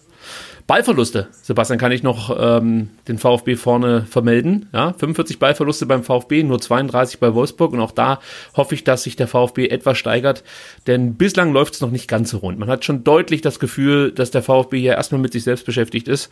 Ballverluste, 0.65 1.27
Sebastian, 1.31 1.77
kann 1.77 1.91
ich 1.91 2.03
noch 2.03 2.35
ähm, 2.39 2.89
den 3.07 3.17
VfB 3.17 3.55
vorne 3.55 4.05
vermelden. 4.09 4.69
Ja, 4.71 4.93
45 4.93 5.37
Ballverluste 5.37 5.85
beim 5.85 6.03
VfB, 6.03 6.43
nur 6.43 6.61
32 6.61 7.19
bei 7.19 7.33
Wolfsburg. 7.33 7.73
Und 7.73 7.81
auch 7.81 7.91
da 7.91 8.19
hoffe 8.55 8.75
ich, 8.75 8.83
dass 8.83 9.03
sich 9.03 9.15
der 9.15 9.27
VfB 9.27 9.67
etwas 9.67 9.97
steigert. 9.97 10.43
Denn 10.87 11.15
bislang 11.15 11.51
läuft 11.51 11.73
es 11.73 11.81
noch 11.81 11.91
nicht 11.91 12.07
ganz 12.07 12.29
so 12.29 12.37
rund. 12.37 12.59
Man 12.59 12.69
hat 12.69 12.85
schon 12.85 13.03
deutlich 13.03 13.41
das 13.41 13.59
Gefühl, 13.59 14.11
dass 14.11 14.31
der 14.31 14.41
VfB 14.41 14.79
hier 14.79 14.93
erstmal 14.93 15.21
mit 15.21 15.33
sich 15.33 15.43
selbst 15.43 15.65
beschäftigt 15.65 16.07
ist. 16.07 16.31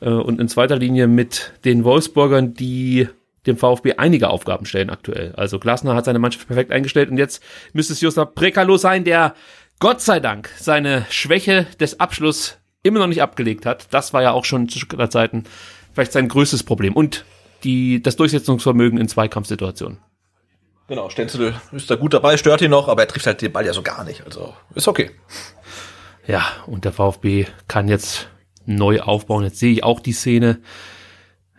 Äh, 0.00 0.08
und 0.08 0.40
in 0.40 0.48
zweiter 0.48 0.76
Linie 0.76 1.06
mit 1.06 1.52
den 1.64 1.84
Wolfsburgern, 1.84 2.54
die 2.54 3.08
dem 3.46 3.56
VfB 3.56 3.94
einige 3.94 4.30
Aufgaben 4.30 4.66
stellen 4.66 4.90
aktuell. 4.90 5.32
Also 5.36 5.58
Glasner 5.58 5.94
hat 5.94 6.04
seine 6.04 6.18
Mannschaft 6.18 6.48
perfekt 6.48 6.72
eingestellt 6.72 7.10
und 7.10 7.16
jetzt 7.16 7.42
müsste 7.72 7.92
es 7.92 8.00
Josta 8.00 8.24
Prekalo 8.24 8.76
sein, 8.76 9.04
der 9.04 9.34
Gott 9.78 10.00
sei 10.00 10.18
Dank 10.18 10.50
seine 10.58 11.06
Schwäche 11.08 11.66
des 11.78 12.00
Abschluss 12.00 12.58
immer 12.82 13.00
noch 13.00 13.06
nicht 13.06 13.22
abgelegt 13.22 13.66
hat. 13.66 13.88
Das 13.92 14.12
war 14.12 14.22
ja 14.22 14.32
auch 14.32 14.44
schon 14.44 14.68
zu 14.68 14.78
Stuttgarter 14.78 15.10
Zeiten 15.10 15.44
vielleicht 15.92 16.12
sein 16.12 16.28
größtes 16.28 16.62
Problem. 16.62 16.94
Und 16.94 17.24
die, 17.64 18.02
das 18.02 18.16
Durchsetzungsvermögen 18.16 18.98
in 18.98 19.08
Zweikampfsituationen. 19.08 19.98
Genau, 20.86 21.10
Stenzel 21.10 21.54
ist 21.72 21.90
da 21.90 21.96
gut 21.96 22.14
dabei, 22.14 22.36
stört 22.36 22.62
ihn 22.62 22.70
noch, 22.70 22.88
aber 22.88 23.02
er 23.02 23.08
trifft 23.08 23.26
halt 23.26 23.42
den 23.42 23.52
Ball 23.52 23.66
ja 23.66 23.74
so 23.74 23.82
gar 23.82 24.04
nicht. 24.04 24.24
Also 24.24 24.54
ist 24.74 24.88
okay. 24.88 25.10
Ja, 26.26 26.46
und 26.66 26.84
der 26.84 26.92
VfB 26.92 27.46
kann 27.66 27.88
jetzt 27.88 28.28
neu 28.64 29.00
aufbauen. 29.00 29.44
Jetzt 29.44 29.58
sehe 29.58 29.72
ich 29.72 29.84
auch 29.84 30.00
die 30.00 30.12
Szene. 30.12 30.60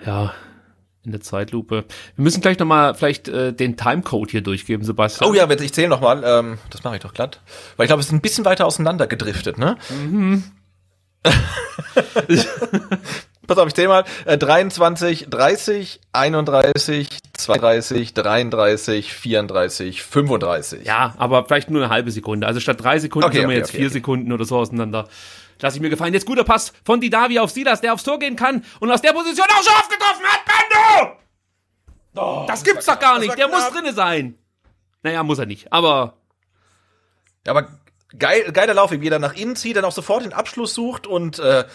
Ja, 0.06 0.34
in 1.04 1.12
der 1.12 1.22
Zeitlupe. 1.22 1.86
Wir 2.16 2.24
müssen 2.24 2.42
gleich 2.42 2.60
nochmal 2.60 2.96
vielleicht 2.96 3.28
äh, 3.28 3.54
den 3.54 3.78
Timecode 3.78 4.32
hier 4.32 4.42
durchgeben, 4.42 4.84
Sebastian. 4.84 5.30
Oh 5.30 5.34
ja, 5.34 5.50
ich 5.50 5.74
zähle 5.74 5.90
nochmal. 5.90 6.24
Ähm, 6.26 6.58
das 6.70 6.84
mache 6.84 6.96
ich 6.96 7.02
doch 7.02 7.14
glatt. 7.14 7.42
Weil 7.78 7.86
ich 7.86 7.90
glaube, 7.90 8.02
es 8.02 8.08
ist 8.08 8.14
ein 8.14 8.22
bisschen 8.22 8.46
weiter 8.46 8.66
auseinander 8.66 9.08
gedriftet, 9.08 9.58
ne? 9.58 9.78
Mhm. 9.90 10.44
Pass 13.48 13.58
auf, 13.58 13.68
ich 13.68 13.74
zähle 13.74 13.88
mal. 13.88 14.04
Äh, 14.26 14.38
23, 14.38 15.28
30, 15.30 16.00
31, 16.14 17.10
32, 17.36 18.14
33, 18.14 19.14
34, 19.14 20.04
35. 20.04 20.86
Ja, 20.86 21.16
aber 21.18 21.46
vielleicht 21.46 21.72
nur 21.72 21.84
eine 21.84 21.92
halbe 21.92 22.12
Sekunde. 22.12 22.46
Also 22.46 22.60
statt 22.60 22.78
drei 22.82 23.00
Sekunden 23.00 23.28
Okay, 23.28 23.40
sind 23.40 23.50
wir 23.50 23.56
okay, 23.56 23.60
jetzt 23.60 23.70
okay, 23.70 23.80
vier. 23.80 23.90
Sekunden 23.90 24.32
oder 24.32 24.46
so 24.46 24.58
auseinander. 24.58 25.08
Lass 25.62 25.76
ich 25.76 25.82
mir 25.82 25.90
gefallen. 25.90 26.14
Jetzt 26.14 26.28
guter 26.28 26.44
Pass 26.44 26.74
von 26.86 27.02
Didavi 27.02 27.40
auf 27.40 27.50
Silas, 27.50 27.82
der 27.82 27.94
aufs 27.94 28.04
Tor 28.04 28.20
gehen 28.20 28.36
kann 28.36 28.64
und 28.80 28.92
aus 28.92 29.02
der 29.02 29.14
Position 29.14 29.48
auch 29.50 29.64
scharf 29.64 29.90
getroffen 29.90 30.26
hat. 30.26 30.42
Bando! 30.46 31.16
das 32.48 32.64
gibt's 32.64 32.86
doch 32.86 33.00
gar 33.00 33.20
nicht. 33.20 33.38
Der 33.38 33.48
muss 33.48 33.70
drinne 33.70 33.94
sein. 33.94 34.36
Naja, 35.02 35.24
muss 35.24 35.40
er 35.40 35.46
nicht. 35.46 35.72
Aber 35.74 36.18
Ja, 37.46 37.54
aber 37.54 37.70
geil, 38.18 38.52
geiler 38.52 38.74
Lauf, 38.74 38.92
wie 38.92 38.96
jeder 38.98 39.20
nach 39.20 39.36
innen 39.36 39.56
zieht, 39.56 39.76
dann 39.76 39.86
auch 39.86 39.92
sofort 39.92 40.24
den 40.24 40.34
Abschluss 40.34 40.74
sucht 40.74 41.06
und 41.08 41.40
äh, 41.40 41.66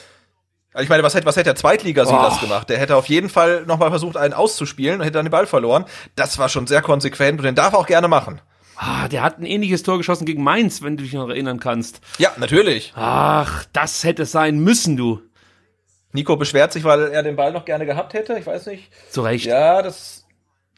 also 0.72 0.82
ich 0.82 0.88
meine, 0.88 1.04
was 1.04 1.14
hätte, 1.14 1.26
was 1.26 1.36
hätte 1.36 1.44
der 1.50 1.54
Zweitligasilas 1.56 2.38
Oh. 2.38 2.40
gemacht? 2.40 2.68
Der 2.68 2.78
hätte 2.78 2.96
auf 2.96 3.06
jeden 3.06 3.28
Fall 3.28 3.62
nochmal 3.64 3.90
versucht, 3.90 4.16
einen 4.16 4.34
auszuspielen 4.34 4.96
und 4.98 5.02
hätte 5.04 5.12
dann 5.18 5.26
den 5.26 5.30
Ball 5.30 5.46
verloren. 5.46 5.84
Das 6.16 6.36
war 6.38 6.48
schon 6.48 6.66
sehr 6.66 6.82
konsequent 6.82 7.38
und 7.38 7.44
den 7.44 7.54
darf 7.54 7.74
er 7.74 7.78
auch 7.78 7.86
gerne 7.86 8.08
machen. 8.08 8.40
ah, 8.76 9.06
der 9.06 9.22
hat 9.22 9.38
ein 9.38 9.46
ähnliches 9.46 9.84
Tor 9.84 9.98
geschossen 9.98 10.24
gegen 10.26 10.42
Mainz, 10.42 10.82
wenn 10.82 10.96
du 10.96 11.04
dich 11.04 11.12
noch 11.12 11.28
erinnern 11.28 11.60
kannst. 11.60 12.00
Ja, 12.18 12.32
natürlich. 12.38 12.92
Ach, 12.96 13.64
das 13.72 14.02
hätte 14.02 14.26
sein 14.26 14.58
müssen, 14.58 14.96
du. 14.96 15.20
Nico 16.10 16.36
beschwert 16.36 16.72
sich, 16.72 16.82
weil 16.82 17.02
er 17.12 17.22
den 17.22 17.36
Ball 17.36 17.52
noch 17.52 17.64
gerne 17.64 17.86
gehabt 17.86 18.12
hätte. 18.14 18.36
Ich 18.36 18.46
weiß 18.46 18.66
nicht. 18.66 18.90
Zu 19.10 19.22
Recht. 19.22 19.46
Ja, 19.46 19.80
das. 19.80 20.26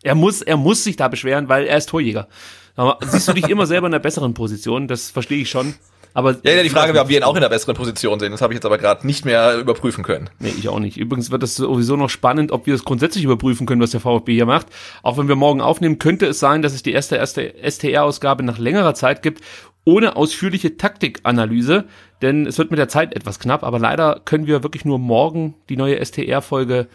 Er 0.02 0.14
muss, 0.14 0.42
er 0.42 0.58
muss 0.58 0.84
sich 0.84 0.96
da 0.96 1.08
beschweren, 1.08 1.48
weil 1.48 1.66
er 1.66 1.78
ist 1.78 1.88
Torjäger. 1.88 2.28
Aber 2.76 2.98
siehst 3.04 3.26
du 3.26 3.32
dich 3.32 3.48
immer 3.48 3.66
selber 3.66 3.86
in 3.86 3.94
einer 3.94 4.02
besseren 4.02 4.34
Position, 4.34 4.86
das 4.86 5.10
verstehe 5.10 5.38
ich 5.38 5.50
schon. 5.50 5.74
Aber 6.16 6.34
Ja, 6.44 6.52
ja, 6.52 6.62
die 6.62 6.70
Frage 6.70 6.94
wäre, 6.94 7.04
ob 7.04 7.10
wir 7.10 7.18
ihn 7.18 7.24
auch 7.24 7.36
in 7.36 7.42
einer 7.42 7.50
besseren 7.50 7.74
Position 7.74 8.18
sehen. 8.18 8.32
Das 8.32 8.40
habe 8.40 8.54
ich 8.54 8.56
jetzt 8.56 8.64
aber 8.64 8.78
gerade 8.78 9.06
nicht 9.06 9.26
mehr 9.26 9.58
überprüfen 9.58 10.02
können. 10.02 10.30
Nee, 10.38 10.54
ich 10.56 10.66
auch 10.70 10.78
nicht. 10.78 10.96
Übrigens 10.96 11.30
wird 11.30 11.42
es 11.42 11.56
sowieso 11.56 11.96
noch 11.96 12.08
spannend, 12.08 12.52
ob 12.52 12.66
wir 12.66 12.74
es 12.74 12.84
grundsätzlich 12.84 13.22
überprüfen 13.24 13.66
können, 13.66 13.82
was 13.82 13.90
der 13.90 14.00
VfB 14.00 14.32
hier 14.32 14.46
macht. 14.46 14.68
Auch 15.02 15.18
wenn 15.18 15.28
wir 15.28 15.36
morgen 15.36 15.60
aufnehmen, 15.60 15.98
könnte 15.98 16.24
es 16.24 16.38
sein, 16.38 16.62
dass 16.62 16.72
es 16.72 16.82
die 16.82 16.92
erste, 16.92 17.16
erste 17.16 17.52
STR-Ausgabe 17.62 18.42
nach 18.44 18.56
längerer 18.56 18.94
Zeit 18.94 19.22
gibt, 19.22 19.42
ohne 19.84 20.16
ausführliche 20.16 20.78
Taktikanalyse. 20.78 21.84
Denn 22.22 22.46
es 22.46 22.56
wird 22.56 22.70
mit 22.70 22.78
der 22.78 22.88
Zeit 22.88 23.14
etwas 23.14 23.38
knapp, 23.38 23.62
aber 23.62 23.78
leider 23.78 24.22
können 24.24 24.46
wir 24.46 24.62
wirklich 24.62 24.86
nur 24.86 24.98
morgen 24.98 25.54
die 25.68 25.76
neue 25.76 26.02
STR-Folge 26.02 26.86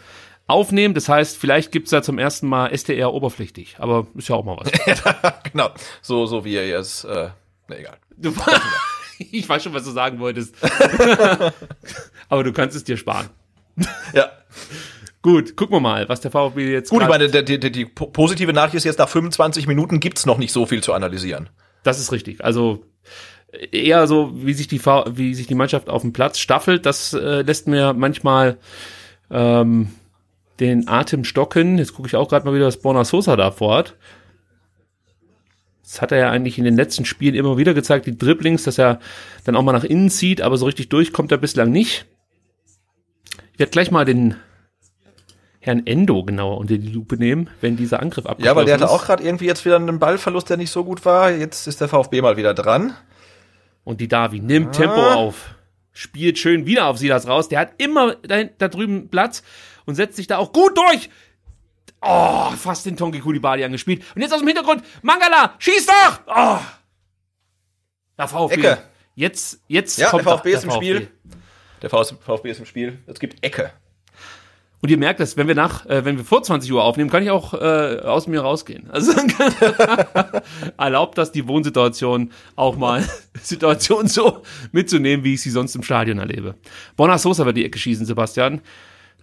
aufnehmen. 0.46 0.94
Das 0.94 1.08
heißt, 1.08 1.36
vielleicht 1.36 1.72
gibt's 1.72 1.90
da 1.90 2.02
zum 2.02 2.18
ersten 2.18 2.46
Mal 2.46 2.76
STR 2.76 3.12
oberpflichtig, 3.12 3.76
aber 3.78 4.06
ist 4.14 4.28
ja 4.28 4.36
auch 4.36 4.44
mal 4.44 4.56
was. 4.58 4.70
genau. 5.52 5.70
So, 6.02 6.26
so 6.26 6.44
wie 6.44 6.54
er 6.56 6.66
jetzt, 6.68 7.04
äh, 7.04 7.28
na 7.68 7.76
egal. 7.78 7.96
Du, 8.16 8.34
ich 9.18 9.48
weiß 9.48 9.62
schon, 9.64 9.74
was 9.74 9.84
du 9.84 9.90
sagen 9.90 10.18
wolltest. 10.18 10.54
aber 12.28 12.44
du 12.44 12.52
kannst 12.52 12.76
es 12.76 12.84
dir 12.84 12.96
sparen. 12.96 13.28
Ja. 14.12 14.30
Gut, 15.22 15.56
gucken 15.56 15.76
wir 15.76 15.80
mal, 15.80 16.08
was 16.08 16.20
der 16.20 16.30
VfB 16.32 16.72
jetzt 16.72 16.90
Gut, 16.90 17.02
ich 17.02 17.08
meine, 17.08 17.28
die, 17.28 17.58
die, 17.58 17.70
die 17.70 17.84
positive 17.84 18.52
Nachricht 18.52 18.74
ist 18.74 18.84
jetzt, 18.84 18.98
nach 18.98 19.08
25 19.08 19.66
Minuten 19.68 20.00
gibt's 20.00 20.26
noch 20.26 20.36
nicht 20.38 20.52
so 20.52 20.66
viel 20.66 20.82
zu 20.82 20.92
analysieren. 20.92 21.48
Das 21.84 22.00
ist 22.00 22.10
richtig. 22.10 22.44
Also 22.44 22.84
eher 23.70 24.06
so, 24.08 24.32
wie 24.34 24.52
sich 24.54 24.66
die 24.66 24.80
V- 24.80 25.04
wie 25.14 25.34
sich 25.34 25.46
die 25.46 25.54
Mannschaft 25.54 25.88
auf 25.88 26.02
dem 26.02 26.12
Platz 26.12 26.38
staffelt, 26.40 26.86
das 26.86 27.12
äh, 27.12 27.42
lässt 27.42 27.68
mir 27.68 27.92
manchmal 27.92 28.58
ähm, 29.30 29.92
den 30.60 30.88
Atem 30.88 31.24
stocken. 31.24 31.78
Jetzt 31.78 31.94
gucke 31.94 32.08
ich 32.08 32.16
auch 32.16 32.28
gerade 32.28 32.46
mal 32.46 32.54
wieder, 32.54 32.66
was 32.66 32.80
Borna 32.80 33.04
Sosa 33.04 33.36
da 33.36 33.50
vorhat. 33.50 33.96
Das 35.82 36.00
hat 36.00 36.12
er 36.12 36.18
ja 36.18 36.30
eigentlich 36.30 36.58
in 36.58 36.64
den 36.64 36.76
letzten 36.76 37.04
Spielen 37.04 37.34
immer 37.34 37.58
wieder 37.58 37.74
gezeigt, 37.74 38.06
die 38.06 38.16
Dribblings, 38.16 38.62
dass 38.62 38.78
er 38.78 39.00
dann 39.44 39.56
auch 39.56 39.62
mal 39.62 39.72
nach 39.72 39.84
innen 39.84 40.08
zieht, 40.08 40.40
aber 40.40 40.56
so 40.56 40.64
richtig 40.64 40.88
durch 40.88 41.12
kommt 41.12 41.32
er 41.32 41.38
bislang 41.38 41.70
nicht. 41.70 42.06
Ich 43.52 43.58
werde 43.58 43.72
gleich 43.72 43.90
mal 43.90 44.04
den 44.04 44.36
Herrn 45.60 45.86
Endo 45.86 46.24
genauer 46.24 46.58
unter 46.58 46.78
die 46.78 46.88
Lupe 46.88 47.16
nehmen, 47.16 47.48
wenn 47.60 47.76
dieser 47.76 48.00
Angriff 48.00 48.26
abgeschlossen 48.26 48.46
Ja, 48.46 48.56
weil 48.56 48.64
der 48.64 48.74
hatte 48.74 48.84
ist. 48.84 48.90
auch 48.90 49.04
gerade 49.04 49.22
irgendwie 49.22 49.46
jetzt 49.46 49.64
wieder 49.64 49.76
einen 49.76 49.98
Ballverlust, 49.98 50.50
der 50.50 50.56
nicht 50.56 50.70
so 50.70 50.84
gut 50.84 51.04
war. 51.04 51.30
Jetzt 51.30 51.66
ist 51.66 51.80
der 51.80 51.88
VfB 51.88 52.20
mal 52.20 52.36
wieder 52.36 52.54
dran. 52.54 52.94
Und 53.84 54.00
die 54.00 54.08
Davi 54.08 54.40
nimmt 54.40 54.72
Tempo 54.74 55.00
auf, 55.00 55.54
spielt 55.92 56.38
schön 56.38 56.66
wieder 56.66 56.86
auf 56.86 56.98
Silas 56.98 57.28
raus. 57.28 57.48
Der 57.48 57.60
hat 57.60 57.72
immer 57.78 58.16
da, 58.16 58.44
da 58.44 58.68
drüben 58.68 59.08
Platz 59.08 59.42
und 59.86 59.94
setzt 59.94 60.16
sich 60.16 60.26
da 60.26 60.38
auch 60.38 60.52
gut 60.52 60.76
durch. 60.76 61.10
Oh, 62.00 62.50
fast 62.50 62.86
den 62.86 62.96
Tonki 62.96 63.20
Kulibali 63.20 63.64
angespielt. 63.64 64.02
Und 64.14 64.22
jetzt 64.22 64.32
aus 64.32 64.40
dem 64.40 64.48
Hintergrund, 64.48 64.82
Mangala, 65.02 65.54
schieß 65.58 65.86
doch! 65.86 66.20
Oh. 66.26 66.58
Der 68.18 68.28
VfB. 68.28 68.54
Ecke. 68.54 68.82
Jetzt, 69.14 69.60
jetzt 69.68 69.98
Ja, 69.98 70.10
kommt 70.10 70.26
der 70.26 70.32
VfB 70.32 70.52
ist 70.52 70.64
im 70.64 70.70
Spiel. 70.72 71.08
Der 71.80 71.90
VfB 71.90 72.50
ist 72.50 72.58
im 72.58 72.66
Spiel. 72.66 72.98
Es 73.06 73.18
gibt 73.18 73.44
Ecke. 73.44 73.72
Und 74.80 74.90
ihr 74.90 74.98
merkt 74.98 75.20
es, 75.20 75.36
wenn 75.36 75.46
wir 75.46 75.54
nach, 75.54 75.86
äh, 75.86 76.04
wenn 76.04 76.16
wir 76.16 76.24
vor 76.24 76.42
20 76.42 76.72
Uhr 76.72 76.82
aufnehmen, 76.82 77.08
kann 77.08 77.22
ich 77.22 77.30
auch 77.30 77.54
äh, 77.54 78.00
aus 78.02 78.26
mir 78.26 78.40
rausgehen. 78.40 78.90
Also 78.90 79.12
erlaubt 80.76 81.18
das 81.18 81.30
die 81.30 81.46
Wohnsituation 81.46 82.32
auch 82.56 82.76
mal 82.76 83.08
Situation 83.42 84.08
so 84.08 84.42
mitzunehmen, 84.72 85.24
wie 85.24 85.34
ich 85.34 85.42
sie 85.42 85.50
sonst 85.50 85.76
im 85.76 85.84
Stadion 85.84 86.18
erlebe. 86.18 86.56
Bonner 86.96 87.18
Sosa 87.18 87.46
wird 87.46 87.58
die 87.58 87.64
Ecke 87.64 87.78
schießen, 87.78 88.06
Sebastian. 88.06 88.60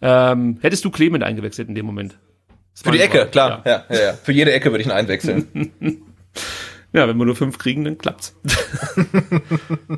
Ähm, 0.01 0.57
hättest 0.61 0.85
du 0.85 0.91
Clement 0.91 1.23
eingewechselt 1.23 1.69
in 1.69 1.75
dem 1.75 1.85
Moment? 1.85 2.17
Das 2.73 2.83
Für 2.83 2.91
die 2.91 3.01
Ecke, 3.01 3.25
klar. 3.25 3.61
Ja. 3.65 3.71
Ja, 3.71 3.85
ja, 3.89 4.01
ja. 4.01 4.13
Für 4.13 4.31
jede 4.31 4.53
Ecke 4.53 4.71
würde 4.71 4.81
ich 4.81 4.87
ihn 4.87 4.93
einwechseln. 4.93 5.47
ja, 6.93 7.07
wenn 7.07 7.17
wir 7.17 7.25
nur 7.25 7.35
fünf 7.35 7.57
kriegen, 7.57 7.83
dann 7.83 7.97
klappt's. 7.97 8.35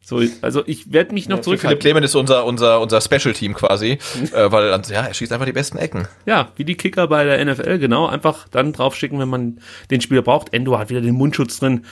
so, 0.00 0.22
also 0.40 0.62
ich 0.66 0.92
werde 0.92 1.14
mich 1.14 1.28
noch 1.28 1.38
Philipp 1.38 1.44
zurückhalten. 1.44 1.80
Clement 1.80 2.04
ist 2.04 2.14
unser, 2.14 2.44
unser, 2.44 2.80
unser 2.80 3.00
Special-Team 3.00 3.54
quasi, 3.54 3.98
äh, 4.32 4.52
weil 4.52 4.68
ja, 4.88 5.02
er 5.02 5.14
schießt 5.14 5.32
einfach 5.32 5.46
die 5.46 5.52
besten 5.52 5.78
Ecken. 5.78 6.06
Ja, 6.24 6.52
wie 6.54 6.64
die 6.64 6.76
Kicker 6.76 7.08
bei 7.08 7.24
der 7.24 7.44
NFL, 7.44 7.78
genau. 7.78 8.06
Einfach 8.06 8.46
dann 8.48 8.72
draufschicken, 8.72 9.18
wenn 9.18 9.28
man 9.28 9.60
den 9.90 10.00
Spieler 10.00 10.22
braucht. 10.22 10.54
Endo 10.54 10.78
hat 10.78 10.90
wieder 10.90 11.00
den 11.00 11.14
Mundschutz 11.14 11.58
drin. 11.58 11.84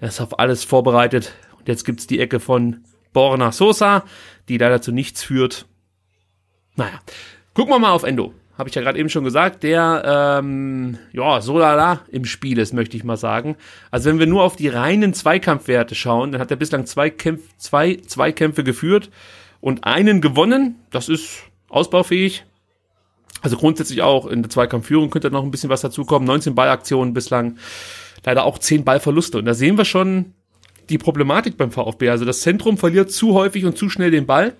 Er 0.00 0.08
ist 0.08 0.20
auf 0.20 0.38
alles 0.38 0.64
vorbereitet. 0.64 1.32
Und 1.58 1.68
jetzt 1.68 1.84
gibt's 1.84 2.06
die 2.06 2.20
Ecke 2.20 2.40
von 2.40 2.84
Borna 3.12 3.52
Sosa, 3.52 4.04
die 4.48 4.58
leider 4.58 4.80
zu 4.80 4.92
nichts 4.92 5.22
führt. 5.22 5.66
Naja, 6.76 7.00
gucken 7.54 7.72
wir 7.72 7.78
mal 7.78 7.92
auf 7.92 8.02
Endo. 8.02 8.34
Habe 8.56 8.68
ich 8.68 8.74
ja 8.74 8.82
gerade 8.82 8.98
eben 8.98 9.08
schon 9.08 9.24
gesagt, 9.24 9.64
der 9.64 10.40
ähm, 10.40 10.96
ja 11.12 11.40
so 11.40 11.58
lala 11.58 12.02
im 12.08 12.24
Spiel 12.24 12.58
ist, 12.58 12.72
möchte 12.72 12.96
ich 12.96 13.02
mal 13.02 13.16
sagen. 13.16 13.56
Also 13.90 14.08
wenn 14.08 14.20
wir 14.20 14.26
nur 14.26 14.44
auf 14.44 14.54
die 14.54 14.68
reinen 14.68 15.12
Zweikampfwerte 15.12 15.96
schauen, 15.96 16.30
dann 16.30 16.40
hat 16.40 16.52
er 16.52 16.56
bislang 16.56 16.86
zwei, 16.86 17.10
Kämpf, 17.10 17.42
zwei 17.56 17.96
Zweikämpfe 17.96 18.62
geführt 18.62 19.10
und 19.60 19.84
einen 19.84 20.20
gewonnen. 20.20 20.76
Das 20.90 21.08
ist 21.08 21.42
ausbaufähig. 21.68 22.44
Also 23.42 23.56
grundsätzlich 23.56 24.02
auch 24.02 24.26
in 24.26 24.42
der 24.42 24.50
Zweikampfführung 24.50 25.10
könnte 25.10 25.30
noch 25.30 25.42
ein 25.42 25.50
bisschen 25.50 25.70
was 25.70 25.80
dazukommen. 25.80 26.26
19 26.26 26.54
Ballaktionen 26.54 27.12
bislang, 27.12 27.58
leider 28.24 28.44
auch 28.44 28.58
10 28.58 28.84
Ballverluste. 28.84 29.38
Und 29.38 29.46
da 29.46 29.54
sehen 29.54 29.76
wir 29.76 29.84
schon 29.84 30.32
die 30.88 30.98
Problematik 30.98 31.56
beim 31.56 31.72
VfB. 31.72 32.08
Also 32.08 32.24
das 32.24 32.40
Zentrum 32.40 32.78
verliert 32.78 33.10
zu 33.10 33.34
häufig 33.34 33.64
und 33.64 33.76
zu 33.76 33.90
schnell 33.90 34.12
den 34.12 34.26
Ball. 34.26 34.54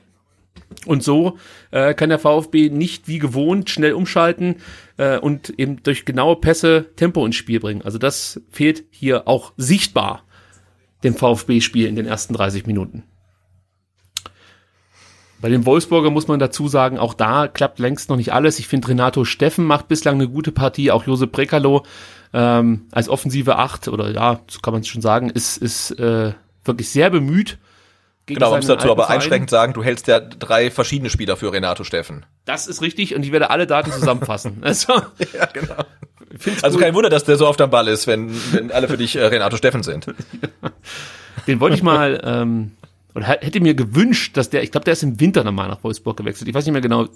Und 0.87 1.03
so 1.03 1.39
äh, 1.71 1.95
kann 1.95 2.11
der 2.11 2.19
VfB 2.19 2.69
nicht 2.69 3.09
wie 3.09 3.19
gewohnt 3.19 3.71
schnell 3.71 3.95
umschalten 3.95 4.57
äh, 4.97 5.19
und 5.19 5.51
eben 5.59 5.83
durch 5.83 6.05
genaue 6.05 6.37
Pässe 6.37 6.87
Tempo 6.97 7.25
ins 7.25 7.37
Spiel 7.37 7.61
bringen. 7.61 7.83
Also 7.83 7.99
das 7.99 8.41
fehlt 8.51 8.85
hier 8.91 9.27
auch 9.27 9.53
sichtbar 9.57 10.25
dem 11.03 11.15
VfB-Spiel 11.15 11.87
in 11.87 11.97
den 11.97 12.07
ersten 12.07 12.35
30 12.35 12.67
Minuten. 12.67 13.05
Bei 15.41 15.51
den 15.51 15.67
Wolfsburger 15.67 16.11
muss 16.11 16.27
man 16.27 16.39
dazu 16.39 16.69
sagen, 16.69 16.99
auch 16.99 17.13
da 17.13 17.49
klappt 17.49 17.79
längst 17.79 18.09
noch 18.09 18.17
nicht 18.17 18.33
alles. 18.33 18.59
Ich 18.59 18.67
finde, 18.67 18.89
Renato 18.89 19.25
Steffen 19.27 19.67
macht 19.67 19.89
bislang 19.89 20.15
eine 20.15 20.29
gute 20.29 20.53
Partie, 20.53 20.91
auch 20.91 21.07
Josep 21.07 21.33
Brekalo 21.33 21.85
ähm, 22.33 22.87
als 22.93 23.11
offensive 23.11 23.57
Acht, 23.57 23.89
oder 23.89 24.11
ja, 24.11 24.41
so 24.49 24.61
kann 24.61 24.73
man 24.73 24.81
es 24.81 24.89
schon 24.89 25.03
sagen, 25.03 25.29
ist, 25.29 25.59
ist 25.59 25.91
äh, 25.99 26.33
wirklich 26.65 26.89
sehr 26.89 27.11
bemüht. 27.11 27.59
Genau, 28.27 28.51
man 28.51 28.61
muss 28.61 28.67
dazu 28.67 28.91
aber 28.91 29.05
Verein. 29.05 29.21
einschränkend 29.21 29.51
sagen, 29.51 29.75
du 29.75 29.83
hältst 29.85 30.07
ja 30.07 30.19
drei 30.19 30.71
verschiedene 30.71 31.11
Spieler 31.11 31.37
für 31.37 31.53
Renato 31.53 31.85
Steffen. 31.85 32.25
Das 32.47 32.67
ist 32.67 32.81
richtig 32.81 33.15
und 33.15 33.23
ich 33.23 33.33
werde 33.33 33.51
alle 33.51 33.67
Daten 33.67 33.93
zusammenfassen. 33.93 34.59
Also, 34.63 34.95
Ja, 35.35 35.47
genau. 35.53 35.85
Also 36.63 36.79
kein 36.79 36.95
Wunder, 36.95 37.11
dass 37.11 37.25
der 37.25 37.37
so 37.37 37.47
auf 37.47 37.57
dem 37.57 37.71
Ball 37.71 37.87
ist, 37.87 38.07
wenn, 38.07 38.31
wenn 38.53 38.73
alle 38.73 38.89
für 38.89 38.97
dich 38.97 39.15
äh, 39.15 39.25
Renato 39.25 39.57
Steffen 39.57 39.83
sind. 39.83 40.07
Den 41.47 41.61
wollte 41.61 41.77
ich 41.77 41.83
mal, 41.83 42.21
ähm, 42.25 42.73
oder 43.15 43.27
hätte 43.27 43.61
mir 43.61 43.75
gewünscht, 43.75 44.37
dass 44.37 44.51
der, 44.51 44.63
ich 44.63 44.73
glaube, 44.73 44.85
der 44.85 44.93
ist 44.93 45.03
im 45.03 45.21
Winter 45.21 45.45
nochmal 45.45 45.69
nach 45.69 45.85
Wolfsburg 45.85 46.17
gewechselt. 46.17 46.49
Ich 46.49 46.55
weiß 46.55 46.65
nicht 46.65 46.73
mehr 46.73 46.81
genau, 46.81 47.07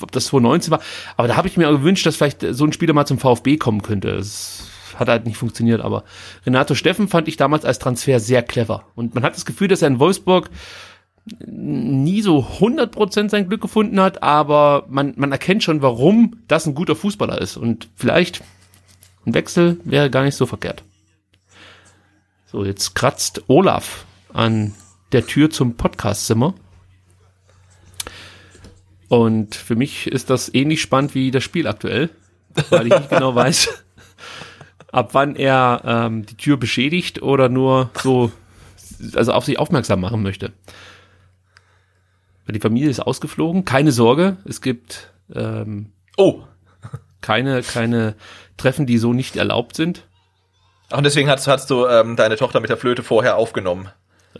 ob 0.00 0.10
das 0.10 0.26
2019 0.26 0.70
war, 0.72 0.80
aber 1.16 1.28
da 1.28 1.36
habe 1.36 1.46
ich 1.46 1.56
mir 1.56 1.68
auch 1.68 1.72
gewünscht, 1.72 2.06
dass 2.06 2.16
vielleicht 2.16 2.44
so 2.50 2.64
ein 2.64 2.72
Spieler 2.72 2.94
mal 2.94 3.06
zum 3.06 3.18
VfB 3.18 3.56
kommen 3.58 3.82
könnte. 3.82 4.16
Das 4.16 4.66
hat 4.98 5.08
halt 5.08 5.26
nicht 5.26 5.36
funktioniert, 5.36 5.80
aber 5.80 6.04
Renato 6.46 6.74
Steffen 6.74 7.08
fand 7.08 7.28
ich 7.28 7.36
damals 7.36 7.64
als 7.64 7.78
Transfer 7.78 8.20
sehr 8.20 8.42
clever. 8.42 8.84
Und 8.94 9.14
man 9.14 9.24
hat 9.24 9.34
das 9.36 9.44
Gefühl, 9.44 9.68
dass 9.68 9.82
er 9.82 9.88
in 9.88 9.98
Wolfsburg 9.98 10.50
nie 11.46 12.20
so 12.20 12.40
100% 12.40 13.30
sein 13.30 13.48
Glück 13.48 13.62
gefunden 13.62 14.00
hat, 14.00 14.22
aber 14.22 14.84
man, 14.88 15.14
man 15.16 15.32
erkennt 15.32 15.62
schon, 15.62 15.80
warum 15.82 16.36
das 16.48 16.66
ein 16.66 16.74
guter 16.74 16.96
Fußballer 16.96 17.40
ist. 17.40 17.56
Und 17.56 17.88
vielleicht 17.96 18.42
ein 19.26 19.34
Wechsel 19.34 19.80
wäre 19.84 20.10
gar 20.10 20.22
nicht 20.22 20.36
so 20.36 20.46
verkehrt. 20.46 20.82
So, 22.46 22.64
jetzt 22.64 22.94
kratzt 22.94 23.44
Olaf 23.48 24.04
an 24.32 24.74
der 25.12 25.26
Tür 25.26 25.50
zum 25.50 25.76
Podcastzimmer. 25.76 26.54
Und 29.08 29.54
für 29.54 29.76
mich 29.76 30.06
ist 30.06 30.28
das 30.30 30.52
ähnlich 30.52 30.82
spannend 30.82 31.14
wie 31.14 31.30
das 31.30 31.44
Spiel 31.44 31.66
aktuell, 31.66 32.10
weil 32.70 32.86
ich 32.86 32.98
nicht 32.98 33.10
genau 33.10 33.34
weiß, 33.34 33.83
ab 34.94 35.10
wann 35.12 35.34
er 35.34 35.82
ähm, 35.84 36.24
die 36.24 36.36
Tür 36.36 36.56
beschädigt 36.56 37.20
oder 37.20 37.48
nur 37.48 37.90
so, 38.00 38.30
also 39.14 39.32
auf 39.32 39.44
sich 39.44 39.58
aufmerksam 39.58 40.00
machen 40.00 40.22
möchte. 40.22 40.52
Die 42.46 42.60
Familie 42.60 42.90
ist 42.90 43.00
ausgeflogen, 43.00 43.64
keine 43.64 43.90
Sorge, 43.90 44.36
es 44.44 44.60
gibt 44.60 45.10
ähm, 45.34 45.90
Oh, 46.16 46.42
keine, 47.20 47.62
keine 47.62 48.14
Treffen, 48.56 48.86
die 48.86 48.98
so 48.98 49.12
nicht 49.12 49.36
erlaubt 49.36 49.74
sind. 49.74 50.06
Ach, 50.90 50.98
und 50.98 51.04
deswegen 51.04 51.28
hast, 51.28 51.48
hast 51.48 51.70
du 51.70 51.86
ähm, 51.86 52.16
deine 52.16 52.36
Tochter 52.36 52.60
mit 52.60 52.70
der 52.70 52.76
Flöte 52.76 53.02
vorher 53.02 53.36
aufgenommen 53.36 53.88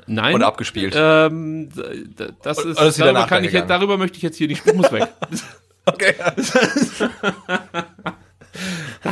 Nein. 0.07 0.35
und 0.35 0.43
abgespielt. 0.43 0.95
Ähm, 0.97 1.71
das 2.43 2.59
Oder 2.59 2.71
ist, 2.71 2.81
ist 2.81 2.95
sie 2.97 3.03
darüber, 3.03 3.27
kann 3.27 3.43
ich, 3.43 3.53
darüber 3.53 3.97
möchte 3.97 4.19
ich 4.19 4.23
jetzt 4.23 4.37
hier 4.37 4.49
nicht, 4.49 4.65
ich 4.65 4.75
muss 4.75 4.93
weg. 4.93 5.09
Okay. 5.87 6.15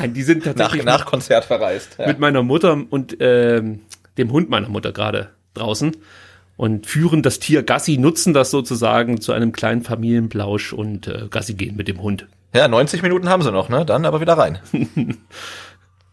Nein, 0.02 0.14
die 0.14 0.22
sind 0.22 0.44
Nach, 0.44 0.54
tatsächlich 0.54 0.84
nach 0.84 1.06
Konzert 1.06 1.44
verreist. 1.44 1.96
Ja. 1.98 2.06
mit 2.08 2.18
meiner 2.18 2.42
Mutter 2.42 2.76
und 2.90 3.16
ähm, 3.20 3.80
dem 4.18 4.32
Hund 4.32 4.50
meiner 4.50 4.68
Mutter 4.68 4.92
gerade 4.92 5.30
draußen 5.54 5.96
und 6.56 6.86
führen 6.86 7.22
das 7.22 7.38
Tier 7.38 7.62
Gassi, 7.62 7.96
nutzen 7.98 8.34
das 8.34 8.50
sozusagen 8.50 9.20
zu 9.20 9.32
einem 9.32 9.52
kleinen 9.52 9.82
Familienplausch 9.82 10.72
und 10.72 11.06
äh, 11.06 11.28
Gassi 11.30 11.54
gehen 11.54 11.76
mit 11.76 11.88
dem 11.88 12.02
Hund. 12.02 12.26
ja, 12.54 12.68
90 12.68 13.02
Minuten 13.02 13.28
haben 13.28 13.42
sie 13.42 13.52
noch, 13.52 13.68
ne? 13.68 13.84
Dann 13.86 14.04
aber 14.04 14.20
wieder 14.20 14.34
rein. 14.34 14.58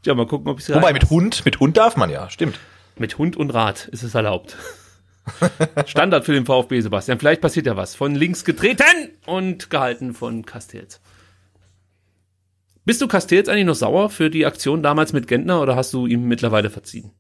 Ja, 0.06 0.16
mal 0.16 0.26
gucken, 0.28 0.48
ob 0.50 0.60
ich 0.60 0.70
Wobei, 0.70 0.94
mit 0.94 1.10
Hund, 1.10 1.44
mit 1.44 1.60
Hund 1.60 1.76
darf 1.76 1.98
man 1.98 2.10
ja, 2.10 2.30
stimmt. 2.30 2.58
Mit 2.98 3.18
Hund 3.18 3.36
und 3.36 3.50
Rad 3.50 3.90
ist 3.92 4.04
es 4.04 4.16
erlaubt. 4.16 4.56
Standard 5.86 6.24
für 6.24 6.32
den 6.32 6.46
VfB, 6.46 6.80
Sebastian. 6.80 7.20
Vielleicht 7.20 7.42
passiert 7.42 7.66
ja 7.66 7.76
was. 7.76 7.96
Von 7.96 8.16
links 8.16 8.46
getreten 8.46 8.86
und 9.26 9.70
gehalten 9.70 10.14
von 10.14 10.46
Castells. 10.46 11.02
Bist 12.90 13.02
du 13.02 13.08
Castells 13.08 13.48
eigentlich 13.50 13.68
noch 13.68 13.76
sauer 13.76 14.10
für 14.10 14.32
die 14.32 14.48
Aktion 14.48 14.82
damals 14.82 15.14
mit 15.14 15.28
Gentner 15.28 15.62
oder 15.62 15.76
hast 15.76 15.94
du 15.94 16.08
ihm 16.08 16.28
mittlerweile 16.28 16.72
verziehen? 16.72 17.12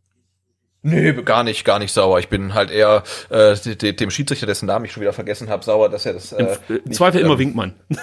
Nee, 0.81 1.13
gar 1.13 1.43
nicht, 1.43 1.63
gar 1.63 1.77
nicht 1.77 1.91
sauer. 1.91 2.17
Ich 2.17 2.27
bin 2.27 2.55
halt 2.55 2.71
eher 2.71 3.03
äh, 3.29 3.55
de- 3.55 3.75
de- 3.75 3.93
dem 3.93 4.09
Schiedsrichter, 4.09 4.47
dessen 4.47 4.65
Namen 4.65 4.85
ich 4.85 4.93
schon 4.93 5.01
wieder 5.01 5.13
vergessen 5.13 5.47
habe, 5.47 5.63
sauer, 5.63 5.89
dass 5.89 6.07
er 6.07 6.13
das. 6.13 6.31
Äh, 6.31 6.57
Im 6.69 6.75
nicht, 6.85 6.95
Zweifel 6.95 7.21
immer 7.21 7.33
ähm, 7.33 7.39
Winkmann. 7.39 7.75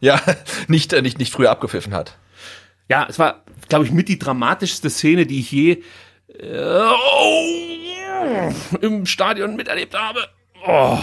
Ja, 0.00 0.20
nicht, 0.68 0.92
äh, 0.92 1.00
nicht, 1.00 1.18
nicht 1.18 1.32
früher 1.32 1.50
abgepfiffen 1.50 1.94
hat. 1.94 2.18
Ja, 2.90 3.06
es 3.08 3.18
war, 3.18 3.44
glaube 3.70 3.86
ich, 3.86 3.90
mit 3.92 4.08
die 4.10 4.18
dramatischste 4.18 4.90
Szene, 4.90 5.24
die 5.24 5.40
ich 5.40 5.50
je 5.50 5.82
äh, 6.28 6.90
im 8.82 9.06
Stadion 9.06 9.56
miterlebt 9.56 9.94
habe. 9.98 10.20
Oh, 10.66 10.98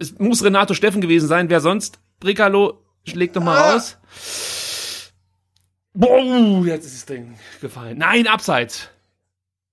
es 0.00 0.18
muss 0.18 0.42
Renato 0.42 0.72
Steffen 0.72 1.02
gewesen 1.02 1.28
sein. 1.28 1.50
Wer 1.50 1.60
sonst? 1.60 1.98
Bricalo, 2.20 2.82
schlägt 3.06 3.36
doch 3.36 3.42
mal 3.42 3.58
Ah. 3.58 3.72
raus. 3.72 3.98
Boah, 5.92 6.64
jetzt 6.66 6.86
ist 6.86 6.94
das 6.96 7.06
Ding 7.06 7.36
gefallen. 7.60 7.98
Nein, 7.98 8.26
abseits. 8.26 8.88